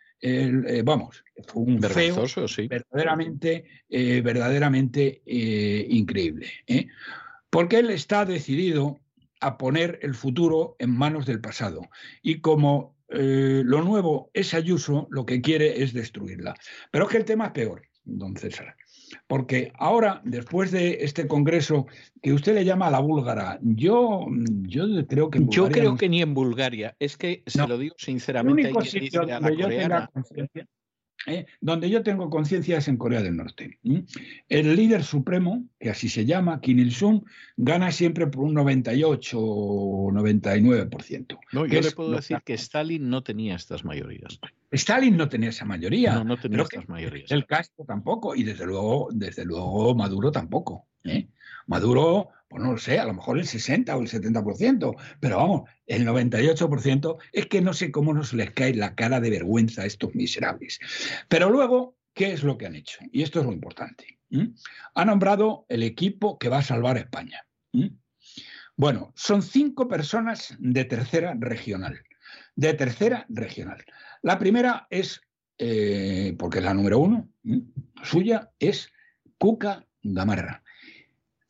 vamos, 0.84 1.24
fue 1.46 1.62
un 1.62 1.82
feo, 1.82 2.28
sí. 2.46 2.68
verdaderamente, 2.68 3.64
verdaderamente 3.88 5.22
increíble 5.24 6.46
porque 7.52 7.80
él 7.80 7.90
está 7.90 8.24
decidido 8.24 8.98
a 9.40 9.58
poner 9.58 9.98
el 10.00 10.14
futuro 10.14 10.74
en 10.78 10.90
manos 10.90 11.26
del 11.26 11.38
pasado. 11.40 11.82
Y 12.22 12.40
como 12.40 12.96
eh, 13.10 13.62
lo 13.62 13.82
nuevo 13.82 14.30
es 14.32 14.54
Ayuso, 14.54 15.06
lo 15.10 15.26
que 15.26 15.42
quiere 15.42 15.82
es 15.82 15.92
destruirla. 15.92 16.54
Pero 16.90 17.04
es 17.04 17.10
que 17.10 17.18
el 17.18 17.26
tema 17.26 17.46
es 17.46 17.52
peor, 17.52 17.82
don 18.04 18.34
César. 18.36 18.74
Porque 19.26 19.70
ahora, 19.78 20.22
después 20.24 20.70
de 20.70 20.98
este 21.02 21.28
congreso 21.28 21.86
que 22.22 22.32
usted 22.32 22.54
le 22.54 22.64
llama 22.64 22.86
a 22.86 22.90
la 22.90 23.00
búlgara, 23.00 23.58
yo, 23.60 24.24
yo 24.62 24.86
creo 25.06 25.28
que... 25.28 25.44
yo 25.50 25.68
creo 25.68 25.98
que 25.98 26.08
ni 26.08 26.22
en 26.22 26.32
Bulgaria. 26.32 26.96
Es 26.98 27.18
que, 27.18 27.42
se 27.46 27.66
lo 27.68 27.76
digo 27.76 27.94
sinceramente, 27.98 28.72
hay 28.74 29.10
que 29.10 29.18
a 29.18 29.24
la 29.24 29.40
coreana. 29.40 30.10
¿Eh? 31.26 31.46
donde 31.60 31.90
yo 31.90 32.02
tengo 32.02 32.30
conciencia 32.30 32.78
es 32.78 32.88
en 32.88 32.96
Corea 32.96 33.22
del 33.22 33.36
Norte. 33.36 33.78
El 34.48 34.76
líder 34.76 35.04
supremo, 35.04 35.64
que 35.78 35.90
así 35.90 36.08
se 36.08 36.24
llama, 36.24 36.60
Kim 36.60 36.78
Il-sung, 36.78 37.22
gana 37.56 37.92
siempre 37.92 38.26
por 38.26 38.44
un 38.44 38.54
98 38.54 39.38
o 39.38 40.12
99%. 40.12 41.38
No, 41.52 41.66
yo 41.66 41.80
le 41.80 41.90
puedo 41.92 42.12
decir 42.12 42.38
que 42.44 42.54
Stalin 42.54 43.08
no 43.08 43.22
tenía 43.22 43.56
estas 43.56 43.84
mayorías. 43.84 44.40
Stalin 44.70 45.16
no 45.16 45.28
tenía 45.28 45.50
esa 45.50 45.64
mayoría. 45.64 46.14
No, 46.14 46.24
no 46.24 46.36
tenía 46.36 46.62
estas 46.62 46.88
mayorías. 46.88 47.30
El 47.30 47.46
Castro 47.46 47.84
tampoco, 47.84 48.34
y 48.34 48.42
desde 48.42 48.66
luego, 48.66 49.08
desde 49.12 49.44
luego 49.44 49.94
Maduro 49.94 50.32
tampoco. 50.32 50.86
¿eh? 51.04 51.28
Maduro 51.66 52.28
pues 52.52 52.62
no 52.62 52.72
lo 52.72 52.78
sé, 52.78 52.98
a 52.98 53.06
lo 53.06 53.14
mejor 53.14 53.38
el 53.38 53.46
60 53.46 53.96
o 53.96 54.02
el 54.02 54.08
70%, 54.08 54.94
pero 55.20 55.36
vamos, 55.38 55.70
el 55.86 56.06
98% 56.06 57.16
es 57.32 57.46
que 57.46 57.62
no 57.62 57.72
sé 57.72 57.90
cómo 57.90 58.12
nos 58.12 58.34
les 58.34 58.50
cae 58.50 58.74
la 58.74 58.94
cara 58.94 59.20
de 59.20 59.30
vergüenza 59.30 59.82
a 59.82 59.86
estos 59.86 60.14
miserables. 60.14 60.78
Pero 61.28 61.48
luego, 61.48 61.96
¿qué 62.12 62.34
es 62.34 62.42
lo 62.42 62.58
que 62.58 62.66
han 62.66 62.76
hecho? 62.76 62.98
Y 63.10 63.22
esto 63.22 63.40
es 63.40 63.46
lo 63.46 63.52
importante. 63.52 64.18
Ha 64.94 65.04
nombrado 65.06 65.64
el 65.70 65.82
equipo 65.82 66.38
que 66.38 66.50
va 66.50 66.58
a 66.58 66.62
salvar 66.62 66.98
a 66.98 67.00
España. 67.00 67.42
Bueno, 68.76 69.14
son 69.16 69.40
cinco 69.40 69.88
personas 69.88 70.54
de 70.58 70.84
tercera 70.84 71.34
regional. 71.38 72.02
De 72.54 72.74
tercera 72.74 73.24
regional. 73.30 73.82
La 74.20 74.38
primera 74.38 74.86
es, 74.90 75.22
eh, 75.56 76.36
porque 76.38 76.58
es 76.58 76.64
la 76.64 76.74
número 76.74 76.98
uno, 76.98 77.30
suya, 78.02 78.50
es 78.58 78.92
Cuca 79.38 79.86
Gamarra 80.02 80.62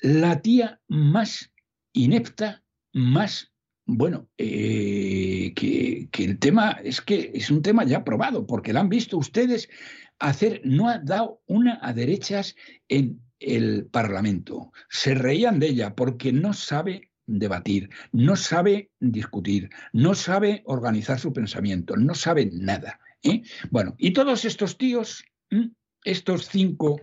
la 0.02 0.42
tía 0.42 0.80
más 0.88 1.52
inepta, 1.92 2.62
más, 2.92 3.52
bueno, 3.86 4.28
eh, 4.36 5.52
que, 5.54 6.08
el 6.12 6.38
tema 6.38 6.72
es 6.82 7.00
que 7.00 7.30
es 7.34 7.50
un 7.50 7.62
tema 7.62 7.84
ya 7.84 8.04
probado, 8.04 8.46
porque 8.46 8.72
la 8.72 8.80
han 8.80 8.88
visto 8.88 9.16
ustedes 9.16 9.68
hacer, 10.18 10.60
no 10.64 10.88
ha 10.88 10.98
dado 10.98 11.40
una 11.46 11.78
a 11.82 11.92
derechas 11.92 12.56
en 12.88 13.20
el 13.38 13.86
Parlamento. 13.86 14.72
Se 14.90 15.14
reían 15.14 15.58
de 15.58 15.68
ella 15.68 15.94
porque 15.94 16.32
no 16.32 16.52
sabe 16.52 17.10
debatir, 17.26 17.88
no 18.12 18.36
sabe 18.36 18.90
discutir, 19.00 19.70
no 19.92 20.14
sabe 20.14 20.62
organizar 20.66 21.18
su 21.18 21.32
pensamiento, 21.32 21.96
no 21.96 22.14
sabe 22.14 22.50
nada. 22.52 23.00
¿eh? 23.22 23.42
Bueno, 23.70 23.94
y 23.98 24.12
todos 24.12 24.44
estos 24.44 24.76
tíos 24.76 25.24
estos 26.04 26.48
cinco 26.48 27.00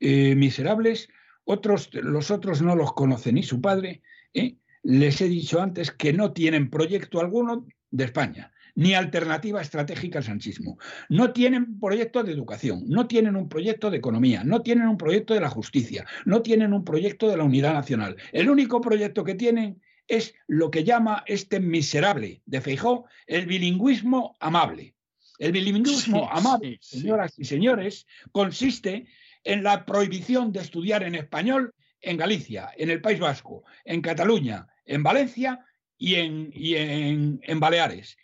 eh, 0.00 0.34
miserables, 0.34 1.08
otros, 1.44 1.90
los 1.92 2.30
otros 2.30 2.62
no 2.62 2.76
los 2.76 2.92
conoce 2.92 3.32
ni 3.32 3.42
su 3.42 3.60
padre, 3.60 4.02
¿eh? 4.34 4.56
les 4.82 5.20
he 5.20 5.28
dicho 5.28 5.60
antes 5.60 5.90
que 5.90 6.12
no 6.12 6.32
tienen 6.32 6.70
proyecto 6.70 7.20
alguno 7.20 7.66
de 7.90 8.04
España, 8.04 8.52
ni 8.74 8.94
alternativa 8.94 9.60
estratégica 9.60 10.18
al 10.18 10.24
sanchismo. 10.24 10.78
No 11.08 11.32
tienen 11.32 11.78
proyecto 11.78 12.22
de 12.22 12.32
educación, 12.32 12.84
no 12.88 13.06
tienen 13.06 13.36
un 13.36 13.48
proyecto 13.48 13.90
de 13.90 13.98
economía, 13.98 14.44
no 14.44 14.62
tienen 14.62 14.88
un 14.88 14.96
proyecto 14.96 15.34
de 15.34 15.40
la 15.40 15.50
justicia, 15.50 16.06
no 16.24 16.42
tienen 16.42 16.72
un 16.72 16.84
proyecto 16.84 17.28
de 17.28 17.36
la 17.36 17.44
unidad 17.44 17.74
nacional. 17.74 18.16
El 18.32 18.48
único 18.48 18.80
proyecto 18.80 19.24
que 19.24 19.34
tienen 19.34 19.80
es 20.08 20.34
lo 20.46 20.70
que 20.70 20.84
llama 20.84 21.22
este 21.26 21.60
miserable 21.60 22.42
de 22.46 22.60
Feijó 22.60 23.06
el 23.26 23.46
bilingüismo 23.46 24.36
amable. 24.40 24.94
El 25.38 25.52
bilingüismo 25.52 26.30
amable, 26.30 26.78
señoras 26.80 27.34
y 27.36 27.44
señores, 27.44 28.06
consiste 28.30 29.06
en 29.44 29.62
la 29.62 29.84
prohibición 29.84 30.52
de 30.52 30.60
estudiar 30.60 31.02
en 31.02 31.14
español 31.14 31.74
en 32.00 32.16
Galicia, 32.16 32.70
en 32.76 32.90
el 32.90 33.00
País 33.00 33.20
Vasco, 33.20 33.64
en 33.84 34.02
Cataluña, 34.02 34.66
en 34.84 35.02
Valencia 35.02 35.60
y 35.96 36.16
en, 36.16 37.60
Baleares. 37.60 38.16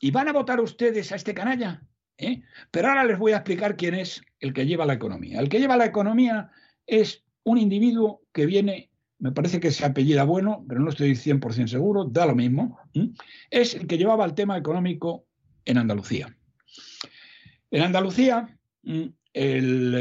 ¿Y 0.00 0.10
van 0.10 0.28
a 0.28 0.32
votar 0.32 0.60
ustedes 0.60 1.10
a 1.12 1.16
este 1.16 1.34
canalla? 1.34 1.82
¿Eh? 2.16 2.42
Pero 2.70 2.88
ahora 2.88 3.04
les 3.04 3.18
voy 3.18 3.32
a 3.32 3.38
explicar 3.38 3.76
quién 3.76 3.94
es 3.94 4.22
el 4.38 4.52
que 4.52 4.66
lleva 4.66 4.86
la 4.86 4.94
economía. 4.94 5.40
El 5.40 5.48
que 5.48 5.58
lleva 5.58 5.76
la 5.76 5.86
economía 5.86 6.50
es 6.86 7.24
un 7.42 7.58
individuo 7.58 8.22
que 8.32 8.46
viene, 8.46 8.90
me 9.18 9.32
parece 9.32 9.58
que 9.58 9.72
se 9.72 9.84
apellida 9.84 10.22
bueno, 10.22 10.64
pero 10.68 10.80
no 10.80 10.90
estoy 10.90 11.12
100% 11.12 11.66
seguro, 11.66 12.04
da 12.04 12.26
lo 12.26 12.36
mismo. 12.36 12.78
Es 13.50 13.74
el 13.74 13.86
que 13.88 13.98
llevaba 13.98 14.24
el 14.24 14.34
tema 14.34 14.56
económico 14.56 15.26
en 15.64 15.78
Andalucía. 15.78 16.36
En 17.70 17.82
Andalucía, 17.82 18.56
el, 19.34 19.94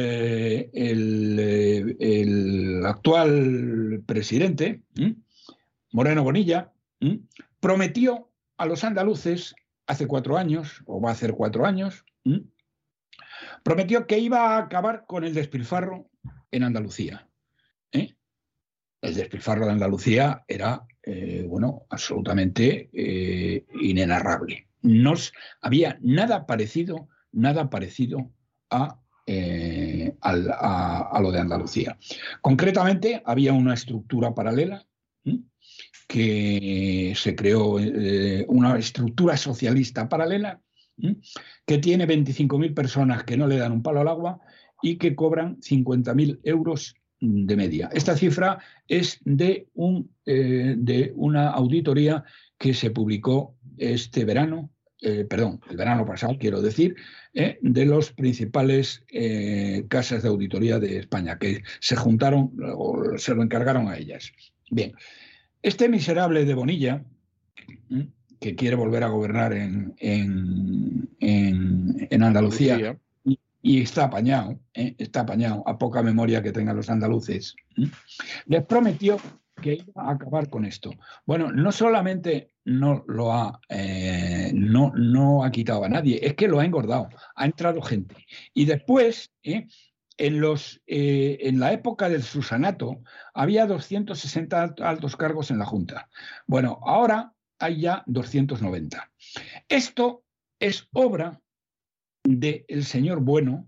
el 2.00 2.86
actual 2.86 4.04
presidente, 4.06 4.84
Moreno 5.92 6.24
Bonilla, 6.24 6.72
prometió 7.60 8.32
a 8.58 8.66
los 8.66 8.84
andaluces 8.84 9.56
hace 9.88 10.08
cuatro 10.08 10.38
años, 10.38 10.84
o 10.86 11.02
va 11.02 11.10
a 11.10 11.14
hacer 11.14 11.34
cuatro 11.34 11.66
años, 11.66 12.06
prometió 13.64 14.08
que 14.08 14.20
iba 14.20 14.56
a 14.56 14.60
acabar 14.60 15.06
con 15.08 15.24
el 15.24 15.34
despilfarro 15.34 16.10
en 16.52 16.64
Andalucía. 16.64 17.28
¿eh? 17.92 18.16
El 19.02 19.16
despilfarro 19.16 19.66
de 19.66 19.72
Andalucía 19.72 20.44
era, 20.48 20.86
eh, 21.04 21.46
bueno, 21.48 21.86
absolutamente 21.90 22.90
eh, 22.94 23.66
inenarrable. 23.82 24.68
No 24.82 25.14
había 25.62 25.98
nada 26.02 26.46
parecido, 26.46 27.10
nada 27.32 27.70
parecido 27.70 28.32
a 28.70 29.00
a, 29.26 31.20
lo 31.22 31.32
de 31.32 31.40
Andalucía. 31.40 31.98
Concretamente, 32.42 33.22
había 33.26 33.54
una 33.54 33.74
estructura 33.74 34.34
paralela 34.34 34.86
que 36.08 37.14
se 37.16 37.36
creó 37.36 37.80
eh, 37.80 38.46
una 38.48 38.78
estructura 38.78 39.38
socialista 39.38 40.10
paralela 40.10 40.62
que 41.66 41.78
tiene 41.80 42.08
25.000 42.08 42.74
personas 42.74 43.24
que 43.24 43.38
no 43.38 43.48
le 43.48 43.58
dan 43.58 43.72
un 43.72 43.82
palo 43.82 44.02
al 44.02 44.08
agua 44.08 44.40
y 44.82 44.98
que 44.98 45.16
cobran 45.16 45.60
50.000 45.62 46.40
euros 46.44 46.96
de 47.20 47.56
media. 47.56 47.90
Esta 47.94 48.18
cifra 48.18 48.60
es 48.88 49.20
de, 49.24 49.68
un, 49.74 50.12
eh, 50.26 50.76
de 50.78 51.14
una 51.16 51.50
auditoría 51.50 52.24
que 52.58 52.74
se 52.74 52.92
publicó 52.92 53.56
este 53.78 54.26
verano, 54.26 54.70
eh, 55.04 55.26
perdón, 55.26 55.60
el 55.70 55.78
verano 55.78 56.06
pasado, 56.06 56.38
quiero 56.40 56.62
decir, 56.62 56.96
de 57.34 57.86
los 57.86 58.12
principales 58.12 59.04
casas 59.88 60.24
de 60.24 60.30
auditoría 60.30 60.80
de 60.80 61.00
España, 61.00 61.40
que 61.40 61.64
se 61.80 61.96
juntaron 61.96 62.52
o 62.76 63.18
se 63.18 63.34
lo 63.34 63.42
encargaron 63.42 63.88
a 63.88 63.98
ellas. 63.98 64.32
Bien, 64.70 64.94
este 65.64 65.90
miserable 65.90 66.46
de 66.46 66.54
Bonilla, 66.54 67.04
que 68.44 68.56
quiere 68.56 68.76
volver 68.76 69.04
a 69.04 69.08
gobernar 69.08 69.54
en, 69.54 69.96
en, 70.00 72.24
Andalucía, 72.24 72.98
y, 73.62 73.82
está 73.82 74.06
apañado, 74.06 74.60
¿eh? 74.74 74.96
está 74.98 75.22
apañado, 75.22 75.64
a 75.66 75.78
poca 75.78 76.04
memoria 76.04 76.44
que 76.44 76.52
tengan 76.52 76.76
los 76.76 76.90
andaluces, 76.90 77.56
les 78.46 78.66
prometió 78.66 79.18
que 79.62 79.76
iba 79.76 80.04
a 80.04 80.12
acabar 80.12 80.50
con 80.50 80.66
esto. 80.66 80.92
Bueno, 81.26 81.52
no 81.52 81.72
solamente 81.72 82.54
no 82.66 83.04
lo 83.08 83.34
ha, 83.34 83.60
eh, 83.70 84.52
no, 84.54 84.92
no 84.96 85.44
ha 85.44 85.52
quitado 85.52 85.84
a 85.84 85.90
nadie, 85.90 86.20
es 86.22 86.34
que 86.36 86.48
lo 86.48 86.60
ha 86.60 86.66
engordado, 86.66 87.10
ha 87.36 87.46
entrado 87.46 87.82
gente. 87.82 88.26
Y 88.54 88.66
después, 88.66 89.32
¿eh? 89.44 89.68
en, 90.18 90.40
los, 90.40 90.82
eh, 90.88 91.38
en 91.42 91.60
la 91.60 91.74
época 91.74 92.10
del 92.10 92.24
Susanato 92.24 93.02
había 93.34 93.66
260 93.66 94.76
altos 94.80 95.16
cargos 95.16 95.52
en 95.52 95.60
la 95.60 95.66
Junta. 95.66 96.10
Bueno, 96.48 96.80
ahora 96.84 97.34
hay 97.60 97.82
ya 97.82 98.04
290. 98.08 99.12
Esto 99.68 100.24
es 100.60 100.88
obra 100.94 101.42
del 102.24 102.86
señor 102.86 103.20
bueno, 103.20 103.68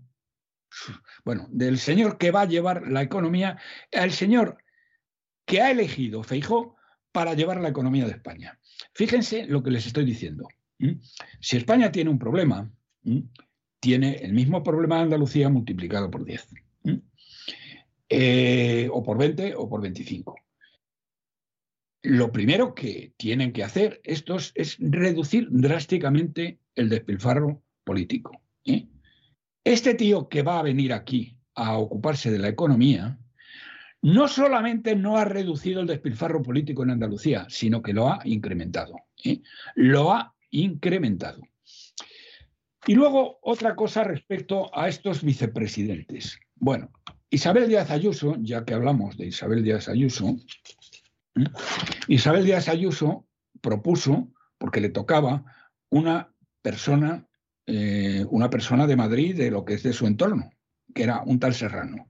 bueno, 1.24 1.46
del 1.50 1.78
señor 1.78 2.18
que 2.18 2.30
va 2.30 2.42
a 2.42 2.46
llevar 2.46 2.88
la 2.88 3.02
economía, 3.02 3.58
el 3.90 4.12
señor 4.12 4.58
que 5.46 5.62
ha 5.62 5.70
elegido 5.70 6.22
Feijó 6.22 6.76
para 7.12 7.32
llevar 7.32 7.60
la 7.60 7.70
economía 7.70 8.04
de 8.04 8.12
España. 8.12 8.58
Fíjense 8.92 9.46
lo 9.46 9.62
que 9.62 9.70
les 9.70 9.86
estoy 9.86 10.04
diciendo. 10.04 10.46
Si 11.40 11.56
España 11.56 11.90
tiene 11.90 12.10
un 12.10 12.18
problema, 12.18 12.70
tiene 13.80 14.16
el 14.16 14.34
mismo 14.34 14.62
problema 14.62 14.96
de 14.96 15.02
Andalucía 15.02 15.48
multiplicado 15.48 16.10
por 16.10 16.24
10. 16.24 16.46
Eh, 18.08 18.88
o 18.92 19.02
por 19.02 19.18
20 19.18 19.54
o 19.56 19.68
por 19.68 19.80
25. 19.80 20.36
Lo 22.02 22.30
primero 22.30 22.74
que 22.74 23.14
tienen 23.16 23.52
que 23.52 23.64
hacer 23.64 24.00
estos 24.04 24.52
es 24.54 24.76
reducir 24.78 25.48
drásticamente 25.50 26.60
el 26.74 26.88
despilfarro 26.88 27.62
político. 27.82 28.42
Este 29.64 29.94
tío 29.94 30.28
que 30.28 30.42
va 30.42 30.60
a 30.60 30.62
venir 30.62 30.92
aquí 30.92 31.36
a 31.54 31.78
ocuparse 31.78 32.30
de 32.30 32.38
la 32.38 32.48
economía, 32.48 33.18
no 34.02 34.28
solamente 34.28 34.94
no 34.94 35.16
ha 35.16 35.24
reducido 35.24 35.80
el 35.80 35.86
despilfarro 35.86 36.42
político 36.42 36.82
en 36.82 36.90
Andalucía, 36.90 37.46
sino 37.48 37.82
que 37.82 37.92
lo 37.92 38.08
ha 38.08 38.20
incrementado. 38.24 38.96
¿eh? 39.24 39.40
Lo 39.74 40.12
ha 40.12 40.34
incrementado. 40.50 41.42
Y 42.86 42.94
luego 42.94 43.38
otra 43.42 43.74
cosa 43.74 44.04
respecto 44.04 44.70
a 44.76 44.88
estos 44.88 45.24
vicepresidentes. 45.24 46.38
Bueno, 46.54 46.90
Isabel 47.30 47.68
Díaz 47.68 47.90
Ayuso, 47.90 48.36
ya 48.40 48.64
que 48.64 48.74
hablamos 48.74 49.16
de 49.16 49.26
Isabel 49.26 49.64
Díaz 49.64 49.88
Ayuso, 49.88 50.36
Isabel 52.06 52.44
Díaz 52.44 52.68
Ayuso 52.68 53.26
propuso, 53.60 54.28
porque 54.58 54.80
le 54.80 54.90
tocaba, 54.90 55.44
una 55.90 56.32
persona, 56.62 57.26
eh, 57.66 58.24
una 58.30 58.50
persona 58.50 58.86
de 58.86 58.96
Madrid, 58.96 59.36
de 59.36 59.50
lo 59.50 59.64
que 59.64 59.74
es 59.74 59.82
de 59.82 59.92
su 59.92 60.06
entorno, 60.06 60.50
que 60.94 61.02
era 61.02 61.22
un 61.22 61.40
tal 61.40 61.54
Serrano. 61.54 62.08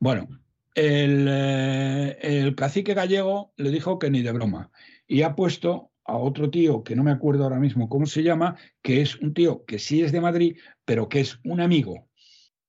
Bueno, 0.00 0.28
el, 0.74 1.26
eh, 1.28 2.18
el 2.22 2.54
cacique 2.54 2.94
gallego 2.94 3.52
le 3.56 3.70
dijo 3.70 3.98
que 3.98 4.10
ni 4.10 4.22
de 4.22 4.32
broma 4.32 4.70
y 5.06 5.22
ha 5.22 5.34
puesto 5.34 5.92
a 6.04 6.16
otro 6.16 6.50
tío 6.50 6.82
que 6.82 6.96
no 6.96 7.04
me 7.04 7.10
acuerdo 7.10 7.44
ahora 7.44 7.60
mismo 7.60 7.88
cómo 7.88 8.06
se 8.06 8.22
llama, 8.22 8.56
que 8.82 9.02
es 9.02 9.16
un 9.16 9.34
tío 9.34 9.64
que 9.64 9.78
sí 9.78 10.02
es 10.02 10.12
de 10.12 10.20
Madrid, 10.20 10.56
pero 10.84 11.08
que 11.08 11.20
es 11.20 11.38
un 11.44 11.60
amigo, 11.60 12.08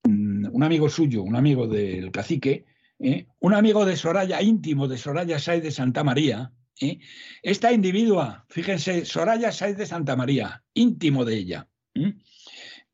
mm, 0.03 0.47
un 0.51 0.63
amigo 0.63 0.89
suyo, 0.89 1.23
un 1.23 1.35
amigo 1.35 1.67
del 1.67 2.11
cacique, 2.11 2.65
¿eh? 2.99 3.27
un 3.39 3.53
amigo 3.53 3.85
de 3.85 3.97
Soraya, 3.97 4.41
íntimo 4.41 4.87
de 4.87 4.97
Soraya 4.97 5.39
Sáez 5.39 5.63
de 5.63 5.71
Santa 5.71 6.03
María. 6.03 6.51
¿eh? 6.79 6.99
Esta 7.41 7.71
individua, 7.71 8.45
fíjense, 8.49 9.05
Soraya 9.05 9.51
Sáez 9.51 9.77
de 9.77 9.85
Santa 9.85 10.15
María, 10.15 10.63
íntimo 10.73 11.25
de 11.25 11.35
ella. 11.35 11.67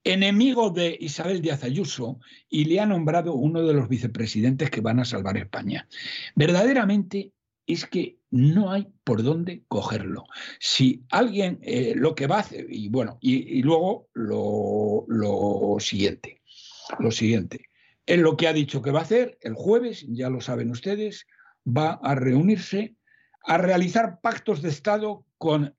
Enemigo 0.04 0.70
de 0.70 0.98
Isabel 1.00 1.42
Díaz 1.42 1.64
Ayuso 1.64 2.20
y 2.50 2.66
le 2.66 2.80
ha 2.80 2.86
nombrado 2.86 3.34
uno 3.34 3.66
de 3.66 3.74
los 3.74 3.90
vicepresidentes 3.90 4.70
que 4.70 4.82
van 4.82 5.00
a 5.00 5.06
salvar 5.06 5.38
España. 5.38 5.88
Verdaderamente 6.36 7.34
es 7.68 7.86
que 7.86 8.18
no 8.32 8.72
hay 8.72 8.88
por 9.04 9.24
dónde 9.24 9.64
cogerlo. 9.68 10.26
Si 10.60 11.04
alguien 11.12 11.60
eh, 11.62 11.94
lo 11.96 12.16
que 12.16 12.28
va 12.28 12.38
a 12.38 12.42
hacer, 12.42 12.66
y 12.70 12.90
bueno, 12.90 13.18
y, 13.22 13.62
luego 13.62 14.10
lo, 14.14 15.06
lo, 15.08 15.78
siguiente, 15.80 16.42
lo 17.00 17.12
siguiente, 17.12 17.66
es 18.06 18.20
lo 18.20 18.38
que 18.38 18.48
ha 18.48 18.54
dicho 18.54 18.82
que 18.82 18.92
va 18.92 19.00
a 19.00 19.04
hacer 19.04 19.38
el 19.42 19.54
jueves, 19.54 20.06
ya 20.10 20.30
lo 20.30 20.42
saben 20.42 20.72
ustedes, 20.72 21.28
va 21.66 22.00
a 22.02 22.16
reunirse 22.16 22.96
a 23.44 23.58
realizar 23.58 24.20
pactos 24.22 24.62
de 24.62 24.70
Estado 24.70 25.26
con 25.38 25.76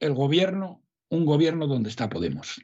el 0.00 0.14
gobierno, 0.14 0.82
un 1.10 1.26
gobierno 1.26 1.66
donde 1.66 1.90
está 1.90 2.08
Podemos. 2.08 2.60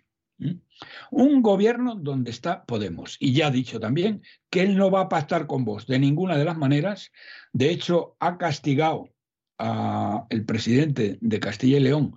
Un 1.10 1.42
gobierno 1.42 1.94
donde 1.94 2.30
está 2.30 2.64
Podemos. 2.64 3.16
Y 3.20 3.32
ya 3.32 3.48
ha 3.48 3.50
dicho 3.50 3.80
también 3.80 4.22
que 4.50 4.62
él 4.62 4.76
no 4.76 4.90
va 4.90 5.02
a 5.02 5.08
pactar 5.08 5.46
con 5.46 5.64
vos 5.64 5.86
de 5.86 5.98
ninguna 5.98 6.36
de 6.36 6.44
las 6.44 6.56
maneras. 6.56 7.12
De 7.52 7.70
hecho, 7.70 8.16
ha 8.20 8.38
castigado 8.38 9.10
al 9.58 10.44
presidente 10.46 11.18
de 11.20 11.40
Castilla 11.40 11.78
y 11.78 11.80
León, 11.80 12.16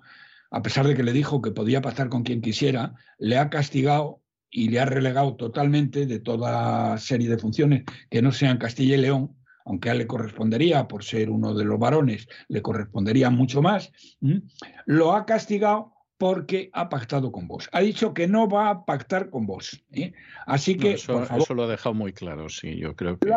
a 0.50 0.62
pesar 0.62 0.88
de 0.88 0.96
que 0.96 1.04
le 1.04 1.14
dijo 1.14 1.42
que 1.42 1.52
podía 1.52 1.82
pactar 1.82 2.10
con 2.10 2.24
quien 2.24 2.42
quisiera, 2.42 2.96
le 3.20 3.38
ha 3.38 3.50
castigado 3.50 4.22
y 4.50 4.70
le 4.70 4.80
ha 4.80 4.86
relegado 4.86 5.36
totalmente 5.36 6.06
de 6.06 6.20
toda 6.20 6.98
serie 6.98 7.30
de 7.30 7.38
funciones 7.38 7.84
que 8.10 8.22
no 8.22 8.32
sean 8.32 8.58
Castilla 8.58 8.96
y 8.96 9.02
León, 9.02 9.36
aunque 9.66 9.90
a 9.90 9.92
él 9.92 9.98
le 10.00 10.08
correspondería, 10.08 10.88
por 10.88 11.04
ser 11.04 11.30
uno 11.30 11.54
de 11.54 11.66
los 11.66 11.78
varones, 11.78 12.28
le 12.48 12.62
correspondería 12.62 13.30
mucho 13.30 13.62
más, 13.62 13.92
lo 14.86 15.14
ha 15.14 15.26
castigado 15.26 15.97
porque 16.18 16.70
ha 16.74 16.90
pactado 16.90 17.32
con 17.32 17.48
vos. 17.48 17.70
Ha 17.72 17.82
dicho 17.82 18.14
que 18.14 18.28
no 18.28 18.48
va 18.50 18.70
a 18.70 18.86
pactar 18.86 19.30
con 19.30 19.46
vos. 19.46 19.84
¿eh? 19.92 20.14
Así 20.46 20.76
que. 20.76 20.94
eso, 20.94 21.26
lo 21.54 21.64
ha 21.64 21.68
dejado 21.68 21.94
muy 21.94 22.14
claro, 22.14 22.50
sí, 22.50 22.78
yo 22.78 22.96
creo 22.96 23.20
que. 23.20 23.32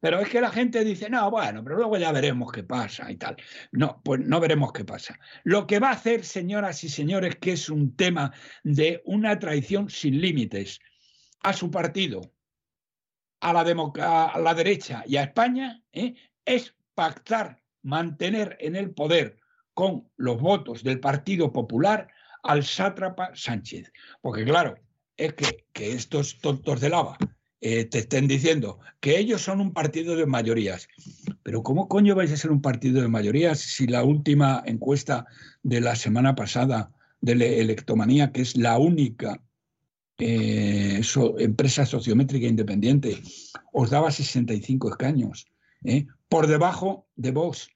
Pero 0.00 0.20
es 0.20 0.28
que 0.28 0.40
la 0.40 0.50
gente 0.50 0.84
dice, 0.84 1.08
no, 1.08 1.30
bueno, 1.30 1.62
pero 1.64 1.76
luego 1.76 1.96
ya 1.96 2.12
veremos 2.12 2.52
qué 2.52 2.62
pasa 2.64 3.10
y 3.10 3.16
tal. 3.16 3.36
No, 3.72 4.00
pues 4.04 4.20
no 4.20 4.40
veremos 4.40 4.72
qué 4.72 4.84
pasa. 4.84 5.18
Lo 5.44 5.66
que 5.66 5.78
va 5.78 5.88
a 5.88 5.92
hacer, 5.92 6.24
señoras 6.24 6.82
y 6.84 6.88
señores, 6.88 7.36
que 7.36 7.52
es 7.52 7.70
un 7.70 7.96
tema 7.96 8.32
de 8.62 9.02
una 9.04 9.38
traición 9.38 9.88
sin 9.88 10.20
límites 10.20 10.80
a 11.42 11.52
su 11.52 11.70
partido, 11.70 12.32
a 13.40 13.52
la, 13.52 13.60
a 13.62 14.38
la 14.38 14.54
derecha 14.54 15.04
y 15.06 15.16
a 15.16 15.22
España, 15.22 15.82
¿eh? 15.92 16.14
es 16.44 16.74
pactar, 16.94 17.62
mantener 17.82 18.56
en 18.60 18.76
el 18.76 18.90
poder 18.92 19.38
con 19.76 20.08
los 20.16 20.40
votos 20.40 20.82
del 20.82 21.00
Partido 21.00 21.52
Popular 21.52 22.08
al 22.42 22.64
sátrapa 22.64 23.32
Sánchez. 23.34 23.92
Porque 24.22 24.42
claro, 24.42 24.78
es 25.18 25.34
que, 25.34 25.66
estos 25.74 26.38
tontos 26.38 26.80
de 26.80 26.88
lava 26.88 27.18
eh, 27.60 27.84
te 27.84 27.98
estén 27.98 28.26
diciendo 28.26 28.78
que 29.00 29.18
ellos 29.18 29.42
son 29.42 29.60
un 29.60 29.74
partido 29.74 30.16
de 30.16 30.24
mayorías. 30.24 30.88
Pero 31.42 31.62
¿cómo 31.62 31.88
coño 31.88 32.14
vais 32.14 32.32
a 32.32 32.38
ser 32.38 32.52
un 32.52 32.62
partido 32.62 33.02
de 33.02 33.08
mayorías 33.08 33.58
si 33.58 33.86
la 33.86 34.02
última 34.02 34.62
encuesta 34.64 35.26
de 35.62 35.82
la 35.82 35.94
semana 35.94 36.34
pasada 36.34 36.90
de 37.20 37.60
Electomanía, 37.60 38.32
que 38.32 38.40
es 38.40 38.56
la 38.56 38.78
única 38.78 39.42
eh, 40.16 41.02
empresa 41.38 41.84
sociométrica 41.84 42.46
independiente, 42.46 43.22
os 43.74 43.90
daba 43.90 44.10
65 44.10 44.88
escaños, 44.88 45.46
¿eh? 45.84 46.06
por 46.30 46.46
debajo 46.46 47.06
de 47.16 47.32
Vox, 47.32 47.68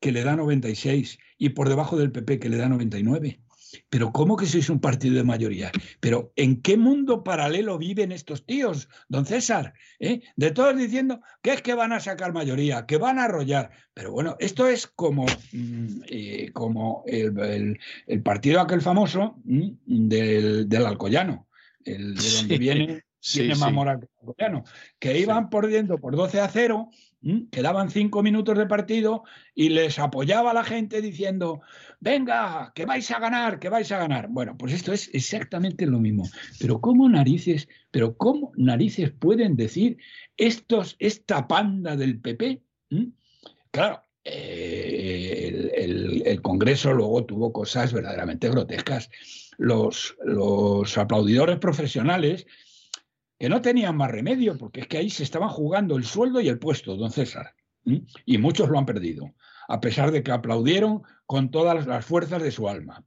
que 0.00 0.12
le 0.12 0.22
da 0.22 0.36
96, 0.36 1.18
y 1.38 1.50
por 1.50 1.68
debajo 1.68 1.96
del 1.96 2.12
PP, 2.12 2.38
que 2.38 2.48
le 2.48 2.56
da 2.56 2.68
99. 2.68 3.40
Pero 3.88 4.12
¿cómo 4.12 4.36
que 4.36 4.46
sois 4.46 4.70
un 4.70 4.80
partido 4.80 5.16
de 5.16 5.24
mayoría? 5.24 5.70
Pero 6.00 6.32
¿en 6.36 6.62
qué 6.62 6.76
mundo 6.76 7.22
paralelo 7.22 7.78
viven 7.78 8.12
estos 8.12 8.46
tíos, 8.46 8.88
don 9.08 9.26
César? 9.26 9.74
¿Eh? 9.98 10.20
De 10.36 10.50
todos 10.50 10.76
diciendo 10.76 11.20
que 11.42 11.52
es 11.52 11.62
que 11.62 11.74
van 11.74 11.92
a 11.92 12.00
sacar 12.00 12.32
mayoría, 12.32 12.86
que 12.86 12.96
van 12.96 13.18
a 13.18 13.24
arrollar. 13.24 13.70
Pero 13.94 14.12
bueno, 14.12 14.36
esto 14.38 14.66
es 14.66 14.86
como, 14.86 15.26
mm, 15.52 16.02
eh, 16.08 16.50
como 16.52 17.04
el, 17.06 17.78
partido 18.22 18.60
aquel 18.60 18.80
famoso 18.80 19.36
mm, 19.44 19.68
del, 19.84 20.68
del 20.68 20.86
Alcoyano, 20.86 21.48
el 21.84 22.14
de 22.14 22.30
donde 22.36 22.58
viene, 22.58 23.02
sí, 23.20 23.50
Alcoyano, 23.50 24.64
que 24.98 25.18
iban 25.18 25.50
perdiendo 25.50 25.98
por 25.98 26.16
12 26.16 26.40
a 26.40 26.48
0 26.48 26.90
Quedaban 27.50 27.90
cinco 27.90 28.22
minutos 28.22 28.56
de 28.56 28.66
partido 28.66 29.24
y 29.54 29.70
les 29.70 29.98
apoyaba 29.98 30.54
la 30.54 30.62
gente 30.62 31.02
diciendo, 31.02 31.60
venga, 31.98 32.72
que 32.74 32.86
vais 32.86 33.10
a 33.10 33.18
ganar, 33.18 33.58
que 33.58 33.68
vais 33.68 33.90
a 33.90 33.98
ganar. 33.98 34.28
Bueno, 34.28 34.56
pues 34.56 34.72
esto 34.72 34.92
es 34.92 35.10
exactamente 35.12 35.84
lo 35.86 35.98
mismo. 35.98 36.28
Pero 36.60 36.80
¿cómo 36.80 37.08
narices, 37.08 37.68
pero 37.90 38.16
cómo 38.16 38.52
narices 38.56 39.10
pueden 39.10 39.56
decir 39.56 39.98
estos, 40.36 40.94
esta 41.00 41.48
panda 41.48 41.96
del 41.96 42.20
PP? 42.20 42.62
Claro, 43.72 44.04
eh, 44.24 45.72
el, 46.24 46.40
Congreso 46.40 46.92
luego 46.92 47.24
tuvo 47.24 47.52
cosas 47.52 47.92
verdaderamente 47.92 48.48
grotescas. 48.48 49.10
Los, 49.56 50.16
los 50.24 50.96
aplaudidores 50.96 51.58
profesionales 51.58 52.46
que 53.38 53.48
no 53.48 53.62
tenían 53.62 53.96
más 53.96 54.10
remedio, 54.10 54.58
porque 54.58 54.80
es 54.80 54.86
que 54.88 54.98
ahí 54.98 55.10
se 55.10 55.22
estaban 55.22 55.48
jugando 55.48 55.96
el 55.96 56.04
sueldo 56.04 56.40
y 56.40 56.48
el 56.48 56.58
puesto, 56.58 56.96
don 56.96 57.10
César. 57.10 57.54
Y 58.26 58.38
muchos 58.38 58.68
lo 58.68 58.78
han 58.78 58.86
perdido, 58.86 59.34
a 59.68 59.80
pesar 59.80 60.10
de 60.10 60.22
que 60.22 60.32
aplaudieron 60.32 61.02
con 61.24 61.50
todas 61.50 61.86
las 61.86 62.04
fuerzas 62.04 62.42
de 62.42 62.50
su 62.50 62.68
alma. 62.68 63.04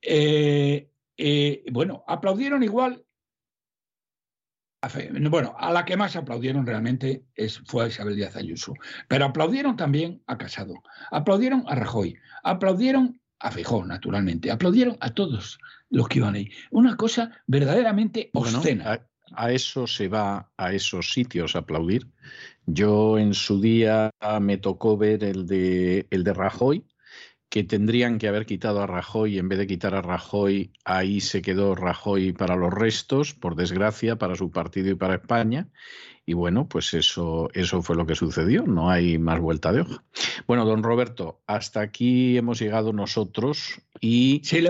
Eh, 0.00 0.90
eh, 1.16 1.64
bueno, 1.70 2.04
aplaudieron 2.06 2.62
igual. 2.62 3.04
bueno, 5.30 5.54
a 5.58 5.70
la 5.72 5.84
que 5.84 5.96
más 5.96 6.16
aplaudieron 6.16 6.66
realmente 6.66 7.24
es, 7.34 7.60
fue 7.66 7.84
a 7.84 7.88
Isabel 7.88 8.16
Díaz 8.16 8.36
Ayuso. 8.36 8.74
Pero 9.06 9.26
aplaudieron 9.26 9.76
también 9.76 10.22
a 10.26 10.38
Casado, 10.38 10.82
aplaudieron 11.10 11.64
a 11.68 11.74
Rajoy, 11.74 12.16
aplaudieron 12.42 13.20
a 13.38 13.50
Feijóo, 13.50 13.84
naturalmente. 13.84 14.50
Aplaudieron 14.50 14.96
a 15.00 15.12
todos 15.12 15.58
los 15.94 16.08
que 16.08 16.18
iban 16.18 16.34
ahí. 16.34 16.50
Una 16.70 16.96
cosa 16.96 17.30
verdaderamente 17.46 18.30
obscena. 18.34 19.00
a, 19.36 19.52
eso 19.52 19.86
se 19.86 20.08
va 20.08 20.50
a 20.56 20.72
esos 20.72 21.12
sitios 21.12 21.56
a 21.56 21.60
aplaudir. 21.60 22.08
Yo 22.66 23.18
en 23.18 23.34
su 23.34 23.60
día 23.60 24.10
me 24.40 24.58
tocó 24.58 24.96
ver 24.96 25.24
el 25.24 25.46
de, 25.46 26.06
el 26.10 26.24
de 26.24 26.34
Rajoy, 26.34 26.84
que 27.54 27.62
tendrían 27.62 28.18
que 28.18 28.26
haber 28.26 28.46
quitado 28.46 28.82
a 28.82 28.88
Rajoy, 28.88 29.38
en 29.38 29.48
vez 29.48 29.60
de 29.60 29.68
quitar 29.68 29.94
a 29.94 30.02
Rajoy, 30.02 30.72
ahí 30.84 31.20
se 31.20 31.40
quedó 31.40 31.76
Rajoy 31.76 32.32
para 32.32 32.56
los 32.56 32.74
restos, 32.74 33.32
por 33.32 33.54
desgracia, 33.54 34.16
para 34.16 34.34
su 34.34 34.50
partido 34.50 34.90
y 34.90 34.96
para 34.96 35.14
España. 35.14 35.68
Y 36.26 36.32
bueno, 36.32 36.68
pues 36.68 36.94
eso, 36.94 37.48
eso 37.54 37.80
fue 37.80 37.94
lo 37.94 38.06
que 38.06 38.16
sucedió, 38.16 38.64
no 38.64 38.90
hay 38.90 39.18
más 39.18 39.38
vuelta 39.38 39.70
de 39.70 39.82
hoja. 39.82 40.02
Bueno, 40.48 40.64
don 40.64 40.82
Roberto, 40.82 41.42
hasta 41.46 41.80
aquí 41.80 42.36
hemos 42.36 42.58
llegado 42.58 42.92
nosotros 42.92 43.80
y... 44.00 44.40
Sí, 44.42 44.66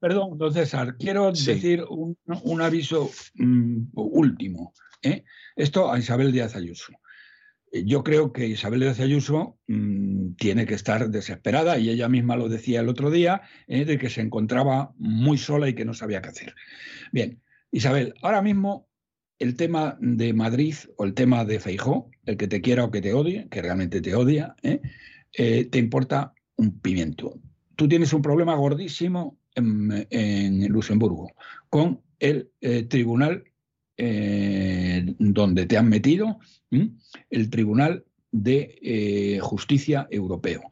perdón, 0.00 0.38
don 0.38 0.54
César, 0.54 0.96
quiero 0.96 1.30
decir 1.30 1.84
un, 1.90 2.62
aviso 2.62 3.10
mm, 3.34 3.88
último. 3.92 4.72
¿eh? 5.02 5.24
Esto 5.56 5.92
a 5.92 5.98
Isabel 5.98 6.32
Díaz 6.32 6.56
Ayuso. 6.56 6.94
Yo 7.82 8.04
creo 8.04 8.32
que 8.32 8.46
Isabel 8.46 8.80
Díaz 8.80 9.00
Ayuso 9.00 9.58
mm, 9.66 10.34
tiene 10.34 10.64
que 10.64 10.74
estar 10.74 11.10
desesperada 11.10 11.76
y 11.78 11.90
ella 11.90 12.08
misma 12.08 12.36
lo 12.36 12.48
decía 12.48 12.80
el 12.80 12.88
otro 12.88 13.10
día, 13.10 13.42
¿eh? 13.66 13.84
de 13.84 13.98
que 13.98 14.10
se 14.10 14.20
encontraba 14.20 14.92
muy 14.96 15.38
sola 15.38 15.68
y 15.68 15.74
que 15.74 15.84
no 15.84 15.92
sabía 15.92 16.22
qué 16.22 16.28
hacer. 16.28 16.54
Bien, 17.10 17.42
Isabel, 17.72 18.14
ahora 18.22 18.42
mismo 18.42 18.88
el 19.40 19.56
tema 19.56 19.98
de 20.00 20.32
Madrid 20.32 20.76
o 20.96 21.04
el 21.04 21.14
tema 21.14 21.44
de 21.44 21.58
Feijó, 21.58 22.10
el 22.26 22.36
que 22.36 22.46
te 22.46 22.60
quiera 22.60 22.84
o 22.84 22.92
que 22.92 23.00
te 23.00 23.12
odie, 23.12 23.48
que 23.50 23.60
realmente 23.60 24.00
te 24.00 24.14
odia, 24.14 24.54
¿eh? 24.62 24.80
Eh, 25.32 25.64
te 25.64 25.78
importa 25.78 26.32
un 26.56 26.78
pimiento. 26.78 27.40
Tú 27.74 27.88
tienes 27.88 28.12
un 28.12 28.22
problema 28.22 28.54
gordísimo 28.54 29.36
en, 29.56 30.68
Luxemburgo 30.68 31.32
con 31.68 32.02
el 32.20 32.50
eh, 33.96 35.14
donde 35.18 35.66
te 35.66 35.76
han 35.76 35.88
metido, 35.88 36.38
el 37.30 37.50
Tribunal 37.50 38.04
de 38.32 39.38
Justicia 39.40 40.08
Europeo, 40.10 40.62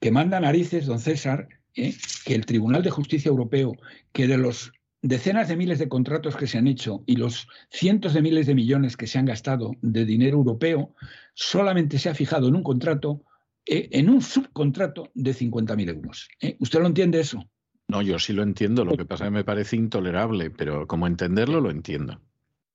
que 0.00 0.10
manda 0.10 0.38
narices, 0.38 0.86
don 0.86 0.98
César, 0.98 1.48
que 1.74 2.34
el 2.34 2.44
Tribunal 2.44 2.82
de 2.82 2.90
Justicia 2.90 3.30
Europeo, 3.30 3.72
que 4.12 4.26
de 4.26 4.36
los 4.36 4.72
decenas 5.02 5.48
de 5.48 5.56
miles 5.56 5.78
de 5.78 5.88
contratos 5.88 6.36
que 6.36 6.46
se 6.46 6.58
han 6.58 6.66
hecho 6.66 7.02
y 7.06 7.16
los 7.16 7.48
cientos 7.70 8.14
de 8.14 8.22
miles 8.22 8.46
de 8.46 8.54
millones 8.54 8.96
que 8.96 9.06
se 9.06 9.18
han 9.18 9.26
gastado 9.26 9.72
de 9.82 10.04
dinero 10.04 10.38
europeo, 10.38 10.94
solamente 11.34 11.98
se 11.98 12.08
ha 12.08 12.14
fijado 12.14 12.48
en 12.48 12.56
un 12.56 12.62
contrato, 12.62 13.22
eh, 13.64 13.88
en 13.92 14.10
un 14.10 14.20
subcontrato 14.22 15.10
de 15.14 15.32
50.000 15.32 15.88
euros. 15.90 16.28
¿eh? 16.40 16.56
¿Usted 16.60 16.80
lo 16.80 16.86
entiende 16.86 17.20
eso? 17.20 17.48
No, 17.88 18.02
yo 18.02 18.18
sí 18.18 18.32
lo 18.32 18.42
entiendo. 18.42 18.84
Lo 18.84 18.96
que 18.96 19.04
pasa 19.04 19.24
es 19.24 19.28
que 19.28 19.34
me 19.34 19.44
parece 19.44 19.76
intolerable, 19.76 20.50
pero 20.50 20.86
como 20.86 21.06
entenderlo, 21.06 21.60
lo 21.60 21.70
entiendo. 21.70 22.20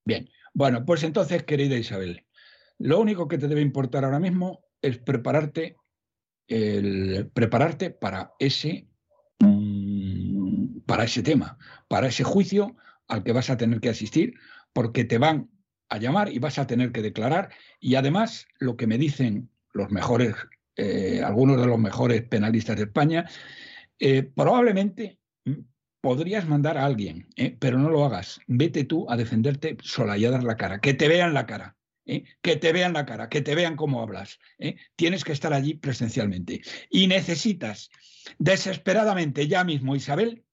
Bien. 0.05 0.29
Bueno, 0.53 0.85
pues 0.85 1.03
entonces, 1.03 1.43
querida 1.43 1.75
Isabel, 1.75 2.25
lo 2.77 2.99
único 2.99 3.27
que 3.27 3.37
te 3.37 3.47
debe 3.47 3.61
importar 3.61 4.03
ahora 4.03 4.19
mismo 4.19 4.65
es 4.81 4.97
prepararte, 4.97 5.77
el, 6.47 7.29
prepararte 7.33 7.91
para 7.91 8.33
ese 8.39 8.87
para 10.91 11.05
ese 11.05 11.23
tema, 11.23 11.57
para 11.87 12.07
ese 12.07 12.25
juicio 12.25 12.75
al 13.07 13.23
que 13.23 13.31
vas 13.31 13.49
a 13.49 13.55
tener 13.55 13.79
que 13.79 13.87
asistir, 13.87 14.33
porque 14.73 15.05
te 15.05 15.17
van 15.17 15.49
a 15.87 15.97
llamar 15.97 16.33
y 16.33 16.39
vas 16.39 16.59
a 16.59 16.67
tener 16.67 16.91
que 16.91 17.01
declarar. 17.01 17.49
Y 17.79 17.95
además, 17.95 18.45
lo 18.59 18.75
que 18.75 18.87
me 18.87 18.97
dicen 18.97 19.49
los 19.73 19.89
mejores, 19.89 20.35
eh, 20.75 21.21
algunos 21.23 21.61
de 21.61 21.67
los 21.67 21.79
mejores 21.79 22.23
penalistas 22.23 22.75
de 22.75 22.83
España, 22.83 23.25
eh, 23.99 24.23
probablemente 24.23 25.17
mm, 25.17 25.20
podrías 26.01 26.47
mandar 26.47 26.77
a 26.77 26.85
alguien, 26.85 27.27
eh, 27.35 27.55
pero 27.59 27.77
no 27.77 27.89
lo 27.89 28.03
hagas. 28.03 28.41
Vete 28.47 28.83
tú 28.83 29.09
a 29.09 29.15
defenderte 29.15 29.77
sola 29.81 30.17
y 30.17 30.25
a 30.25 30.31
dar 30.31 30.43
la 30.43 30.57
cara, 30.57 30.81
que 30.81 30.93
te 30.93 31.07
vean 31.07 31.33
la 31.33 31.45
cara. 31.45 31.77
que 32.41 32.55
te 32.57 32.73
vean 32.73 32.93
la 32.93 33.05
cara, 33.05 33.29
que 33.29 33.41
te 33.41 33.55
vean 33.55 33.77
cómo 33.77 34.01
hablas. 34.01 34.39
Tienes 34.97 35.23
que 35.23 35.31
estar 35.31 35.53
allí 35.53 35.75
presencialmente. 35.75 36.61
Y 36.89 37.07
necesitas 37.07 37.89
desesperadamente 38.39 39.47
ya 39.47 39.63
mismo, 39.63 39.95
Isabel, 39.95 40.43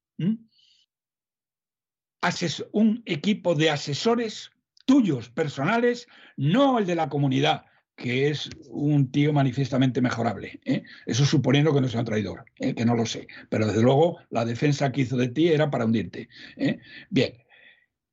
un 2.72 3.02
equipo 3.06 3.54
de 3.54 3.70
asesores 3.70 4.50
tuyos, 4.88 5.28
personales, 5.30 6.08
no 6.36 6.78
el 6.78 6.86
de 6.86 6.94
la 6.94 7.08
comunidad, 7.08 7.66
que 7.98 8.28
es 8.28 8.48
un 8.70 9.10
tío 9.10 9.32
manifiestamente 9.32 10.00
mejorable. 10.00 10.60
¿eh? 10.64 10.84
Eso 11.04 11.26
suponiendo 11.26 11.74
que 11.74 11.80
no 11.80 11.88
sea 11.88 12.00
un 12.00 12.06
traidor, 12.06 12.44
¿eh? 12.60 12.72
que 12.72 12.84
no 12.84 12.94
lo 12.94 13.04
sé. 13.04 13.26
Pero 13.50 13.66
desde 13.66 13.82
luego 13.82 14.18
la 14.30 14.44
defensa 14.44 14.92
que 14.92 15.02
hizo 15.02 15.16
de 15.16 15.28
ti 15.28 15.48
era 15.48 15.68
para 15.68 15.84
hundirte. 15.84 16.28
¿eh? 16.56 16.78
Bien, 17.10 17.34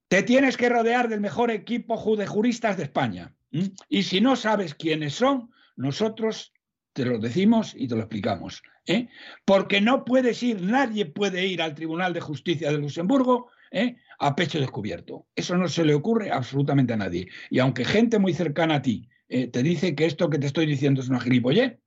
te 0.08 0.24
tienes 0.24 0.58
que 0.58 0.70
rodear 0.70 1.08
del 1.08 1.22
mejor 1.22 1.52
equipo 1.52 2.18
de 2.18 2.26
juristas 2.26 2.78
de 2.78 2.84
España. 2.84 3.34
Y 3.88 4.04
si 4.04 4.20
no 4.20 4.36
sabes 4.36 4.74
quiénes 4.74 5.14
son, 5.14 5.52
nosotros 5.78 6.52
te 6.92 7.06
lo 7.06 7.20
decimos 7.20 7.74
y 7.78 7.88
te 7.88 7.96
lo 7.96 8.02
explicamos. 8.02 8.64
Porque 9.46 9.82
no 9.82 10.04
puedes 10.04 10.42
ir, 10.44 10.62
nadie 10.62 11.06
puede 11.06 11.46
ir 11.46 11.62
al 11.62 11.76
Tribunal 11.76 12.12
de 12.12 12.22
Justicia 12.22 12.72
de 12.72 12.80
Luxemburgo 12.80 13.50
a 14.20 14.36
pecho 14.36 14.60
descubierto. 14.60 15.28
Eso 15.36 15.56
no 15.56 15.70
se 15.70 15.86
le 15.86 15.94
ocurre 15.94 16.32
absolutamente 16.32 16.94
a 16.94 16.98
nadie. 16.98 17.28
Y 17.50 17.60
aunque 17.60 17.86
gente 17.86 18.20
muy 18.20 18.34
cercana 18.34 18.76
a 18.76 18.82
ti 18.82 19.08
eh, 19.30 19.48
te 19.48 19.64
dice 19.64 19.96
que 19.96 20.06
esto 20.06 20.30
que 20.30 20.40
te 20.40 20.48
estoy 20.48 20.66
diciendo 20.66 21.02
es 21.02 21.10
una 21.10 21.20
gilipollez, 21.20 21.80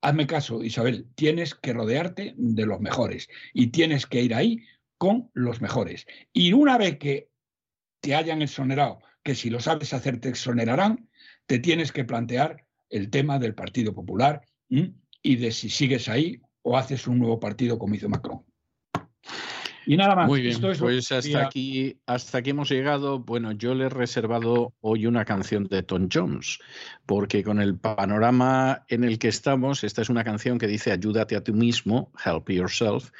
hazme 0.00 0.26
caso, 0.26 0.62
Isabel, 0.62 1.06
tienes 1.14 1.54
que 1.54 1.72
rodearte 1.72 2.34
de 2.36 2.66
los 2.66 2.80
mejores 2.80 3.28
y 3.52 3.68
tienes 3.68 4.06
que 4.06 4.22
ir 4.22 4.34
ahí 4.34 4.64
con 4.96 5.30
los 5.34 5.60
mejores. 5.60 6.06
Y 6.32 6.52
una 6.52 6.78
vez 6.78 6.98
que 6.98 7.30
te 8.00 8.14
hayan 8.14 8.42
exonerado, 8.42 9.00
que 9.22 9.34
si 9.34 9.50
lo 9.50 9.60
sabes 9.60 9.92
hacer 9.92 10.20
te 10.20 10.28
exonerarán, 10.28 11.08
te 11.46 11.58
tienes 11.58 11.92
que 11.92 12.04
plantear 12.04 12.64
el 12.90 13.10
tema 13.10 13.38
del 13.38 13.54
Partido 13.54 13.92
Popular 13.94 14.42
y 14.68 15.36
de 15.36 15.52
si 15.52 15.68
sigues 15.68 16.08
ahí 16.08 16.40
o 16.62 16.76
haces 16.76 17.06
un 17.06 17.18
nuevo 17.18 17.40
partido 17.40 17.78
como 17.78 17.94
hizo 17.94 18.08
Macron. 18.08 18.44
Y 19.88 19.96
nada 19.96 20.14
más. 20.14 20.28
Muy 20.28 20.42
bien, 20.42 20.60
pues 20.60 21.10
hasta 21.12 21.46
aquí, 21.46 21.98
hasta 22.04 22.38
aquí 22.38 22.50
hemos 22.50 22.68
llegado. 22.68 23.20
Bueno, 23.20 23.52
yo 23.52 23.74
le 23.74 23.86
he 23.86 23.88
reservado 23.88 24.74
hoy 24.82 25.06
una 25.06 25.24
canción 25.24 25.64
de 25.64 25.82
Tom 25.82 26.10
Jones, 26.12 26.58
porque 27.06 27.42
con 27.42 27.58
el 27.58 27.78
panorama 27.78 28.84
en 28.88 29.02
el 29.02 29.18
que 29.18 29.28
estamos, 29.28 29.84
esta 29.84 30.02
es 30.02 30.10
una 30.10 30.24
canción 30.24 30.58
que 30.58 30.66
dice 30.66 30.92
ayúdate 30.92 31.36
a 31.36 31.42
ti 31.42 31.52
mismo, 31.52 32.12
help 32.22 32.50
yourself, 32.50 33.12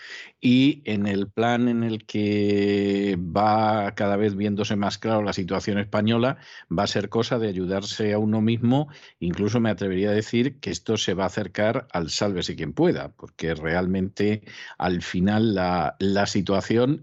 y 0.43 0.83
en 0.85 1.07
el 1.07 1.31
plan 1.31 1.69
en 1.69 1.83
el 1.83 2.05
que 2.05 3.17
va 3.19 3.95
cada 3.95 4.17
vez 4.17 4.37
viéndose 4.37 4.77
más 4.77 4.99
claro 4.99 5.23
la 5.23 5.33
situación 5.33 5.79
española, 5.79 6.37
va 6.71 6.83
a 6.83 6.87
ser 6.87 7.09
cosa 7.09 7.39
de 7.39 7.49
ayudarse 7.49 8.13
a 8.13 8.19
uno 8.19 8.43
mismo, 8.43 8.89
incluso 9.21 9.59
me 9.59 9.71
atrevería 9.71 10.11
a 10.11 10.13
decir 10.13 10.61
que 10.61 10.71
esto 10.71 10.99
se 10.99 11.15
va 11.15 11.25
a 11.25 11.29
acercar 11.29 11.89
al 11.93 12.11
sálvese 12.11 12.57
quien 12.57 12.75
pueda, 12.75 13.09
porque 13.13 13.55
realmente 13.55 14.43
al 14.77 15.01
final 15.01 15.55
la, 15.55 15.97
la 15.99 16.27
situación 16.27 16.58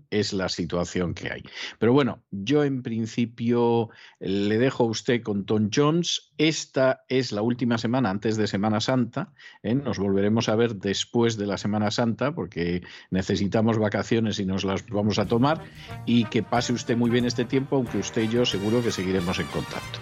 es 0.09 0.34
la 0.34 0.50
situación 0.50 1.14
que 1.14 1.32
hay. 1.32 1.43
Pero 1.80 1.93
bueno, 1.93 2.24
yo 2.32 2.64
en 2.64 2.84
principio 2.84 3.90
le 4.19 4.58
dejo 4.58 4.84
a 4.84 4.88
usted 4.88 5.22
con 5.22 5.45
Tom 5.45 5.69
Jones. 5.74 6.34
Esta 6.38 7.03
es 7.08 7.32
la 7.32 7.42
última 7.42 7.77
semana 7.77 8.09
antes 8.09 8.38
de 8.38 8.48
Semana 8.48 8.82
Santa. 8.82 9.34
¿eh? 9.64 9.75
Nos 9.75 10.00
volveremos 10.00 10.50
a 10.50 10.56
ver 10.56 10.75
después 10.75 11.38
de 11.38 11.48
la 11.48 11.58
Semana 11.58 11.92
Santa 11.92 12.34
porque 12.34 12.84
necesitamos 13.09 13.77
vacaciones 13.77 14.40
y 14.40 14.45
nos 14.45 14.64
las 14.64 14.85
vamos 14.88 15.19
a 15.19 15.25
tomar. 15.25 15.61
Y 16.06 16.25
que 16.25 16.43
pase 16.43 16.74
usted 16.74 16.98
muy 16.98 17.09
bien 17.09 17.25
este 17.25 17.45
tiempo, 17.45 17.77
aunque 17.77 17.98
usted 17.98 18.24
y 18.24 18.30
yo 18.30 18.45
seguro 18.45 18.84
que 18.84 18.92
seguiremos 18.92 19.40
en 19.40 19.48
contacto. 19.48 20.00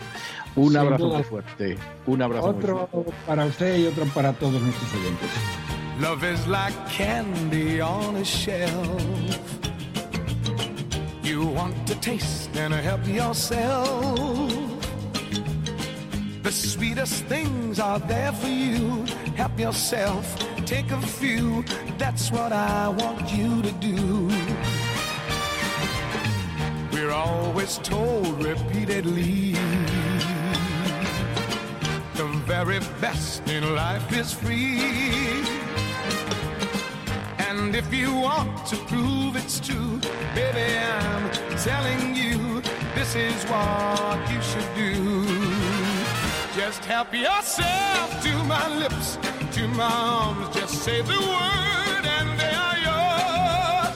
Un 0.56 0.77
abrazo 0.77 1.07
muy 1.07 1.23
fuerte. 1.23 1.77
Un 2.06 2.22
abrazo 2.22 2.48
otro 2.48 2.90
para 3.25 3.45
usted 3.45 3.77
y 3.80 3.88
otro 3.88 4.06
para 4.06 4.33
todos 4.33 4.61
nuestros 4.61 4.93
oyentes. 4.93 5.30
Love 5.99 6.23
is 6.23 6.47
like 6.47 6.73
candy 6.89 7.80
on 7.80 8.15
a 8.15 8.25
shelf. 8.25 9.03
You 11.23 11.45
want 11.45 11.88
to 11.88 11.95
taste 11.95 12.49
and 12.55 12.73
help 12.73 13.07
yourself. 13.07 14.51
The 16.41 16.51
sweetest 16.51 17.25
things 17.25 17.80
are 17.80 17.99
there 17.99 18.33
for 18.33 18.47
you. 18.47 19.05
Help 19.35 19.59
yourself, 19.59 20.25
take 20.65 20.89
a 20.91 21.01
few. 21.01 21.63
That's 21.97 22.31
what 22.31 22.51
I 22.51 22.89
want 22.89 23.31
you 23.31 23.61
to 23.61 23.72
do. 23.73 24.30
We're 26.91 27.11
always 27.11 27.77
told 27.77 28.43
repeatedly 28.43 29.53
the 32.15 32.27
very 32.45 32.80
best 32.99 33.47
in 33.47 33.75
life 33.75 34.11
is 34.11 34.33
free. 34.33 35.62
And 37.56 37.75
if 37.75 37.93
you 37.93 38.11
want 38.11 38.65
to 38.65 38.75
prove 38.91 39.35
it's 39.35 39.59
true, 39.59 39.99
baby, 40.33 40.75
I'm 40.75 41.30
telling 41.69 42.15
you, 42.15 42.64
this 42.95 43.14
is 43.15 43.43
what 43.43 44.17
you 44.32 44.41
should 44.41 44.69
do. 44.73 44.91
Just 46.59 46.83
help 46.85 47.14
yourself 47.14 48.07
to 48.23 48.33
my 48.45 48.67
lips, 48.80 49.19
to 49.56 49.67
my 49.67 49.83
arms. 49.83 50.56
Just 50.56 50.82
say 50.83 51.03
the 51.03 51.19
word 51.35 52.06
and 52.17 52.30
they 52.41 52.56
are 52.67 52.80
yours. 52.90 53.93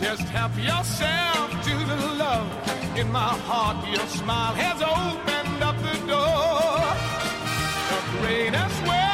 Just 0.00 0.22
help 0.38 0.56
yourself 0.56 1.48
to 1.62 1.74
the 1.90 1.98
love 2.24 2.50
in 2.98 3.10
my 3.12 3.34
heart. 3.48 3.86
Your 3.88 4.06
smile 4.08 4.54
has 4.54 4.82
opened 4.82 5.62
up 5.62 5.76
the 5.88 5.96
door. 6.10 6.82
The 7.92 8.00
greatest 8.18 8.82
way. 8.88 9.05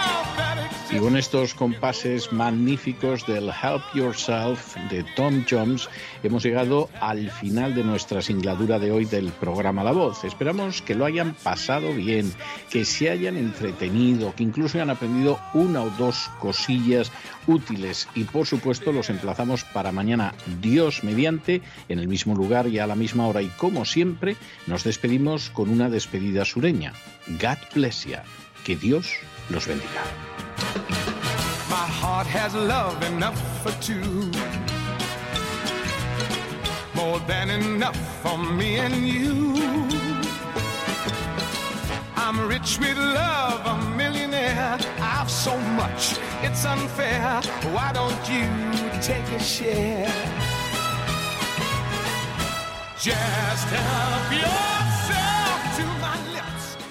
Y 0.95 0.99
con 0.99 1.17
estos 1.17 1.55
compases 1.55 2.35
magníficos 2.35 3.27
del 3.27 3.49
Help 3.49 3.83
Yourself 3.95 4.77
de 4.91 5.03
Tom 5.17 5.43
Jones, 5.49 5.89
hemos 6.23 6.43
llegado 6.43 6.91
al 7.01 7.31
final 7.31 7.75
de 7.75 7.83
nuestra 7.83 8.21
singladura 8.21 8.79
de 8.79 8.93
hoy 8.93 9.07
del 9.07 9.33
programa 9.33 9.85
La 9.85 9.93
Voz. 9.93 10.23
Esperamos 10.25 10.83
que 10.83 10.95
lo 10.95 11.07
hayan 11.07 11.33
pasado 11.33 11.95
bien, 11.95 12.31
que 12.69 12.85
se 12.85 13.09
hayan 13.09 13.39
entretenido, 13.39 14.35
que 14.35 14.43
incluso 14.43 14.77
hayan 14.77 14.91
aprendido 14.91 15.41
una 15.55 15.83
o 15.83 15.89
dos 15.97 16.31
cosillas 16.39 17.11
útiles. 17.47 18.07
Y 18.15 18.25
por 18.25 18.47
supuesto, 18.47 18.93
los 18.93 19.09
emplazamos 19.09 19.65
para 19.65 19.93
mañana, 19.93 20.35
Dios 20.61 21.05
mediante, 21.05 21.63
en 21.89 22.01
el 22.01 22.09
mismo 22.09 22.35
lugar 22.35 22.69
y 22.69 22.81
a 22.81 22.87
la 22.87 22.97
misma 22.97 23.27
hora. 23.27 23.41
Y 23.41 23.49
como 23.49 23.87
siempre, 23.87 24.37
nos 24.67 24.85
despedimos 24.85 25.49
con 25.49 25.71
una 25.71 25.89
despedida 25.89 26.45
sureña. 26.45 26.93
God 27.41 27.59
bless 27.75 28.05
you. 28.05 28.19
Que 28.65 28.77
Dios 28.77 29.17
los 29.51 29.67
bendiga. 29.67 30.03
My 31.69 31.87
heart 32.01 32.27
has 32.27 32.55
love 32.55 33.03
enough 33.03 33.41
for 33.63 33.73
two. 33.81 34.31
More 36.95 37.19
than 37.27 37.51
enough 37.51 37.97
for 38.23 38.39
me 38.39 38.79
and 38.79 38.95
you. 39.09 39.55
I'm 42.17 42.49
rich 42.49 42.79
with 42.79 42.97
love, 42.97 43.61
a 43.67 43.97
millionaire. 43.97 44.79
I've 45.01 45.31
so 45.31 45.57
much, 45.81 46.17
it's 46.43 46.65
unfair. 46.65 47.43
Why 47.75 47.93
don't 47.93 48.23
you 48.29 48.47
take 49.01 49.29
a 49.33 49.41
share? 49.41 50.13
Just 52.99 53.67
help 53.69 54.33
yourself 54.33 54.92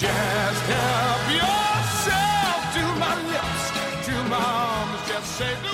Just 0.00 0.08
help 0.08 1.30
yourself 1.30 2.72
to 2.72 2.82
my 2.98 3.14
lips, 3.28 4.06
to 4.06 4.12
my 4.30 4.36
arms. 4.38 5.06
Just 5.06 5.36
say. 5.36 5.69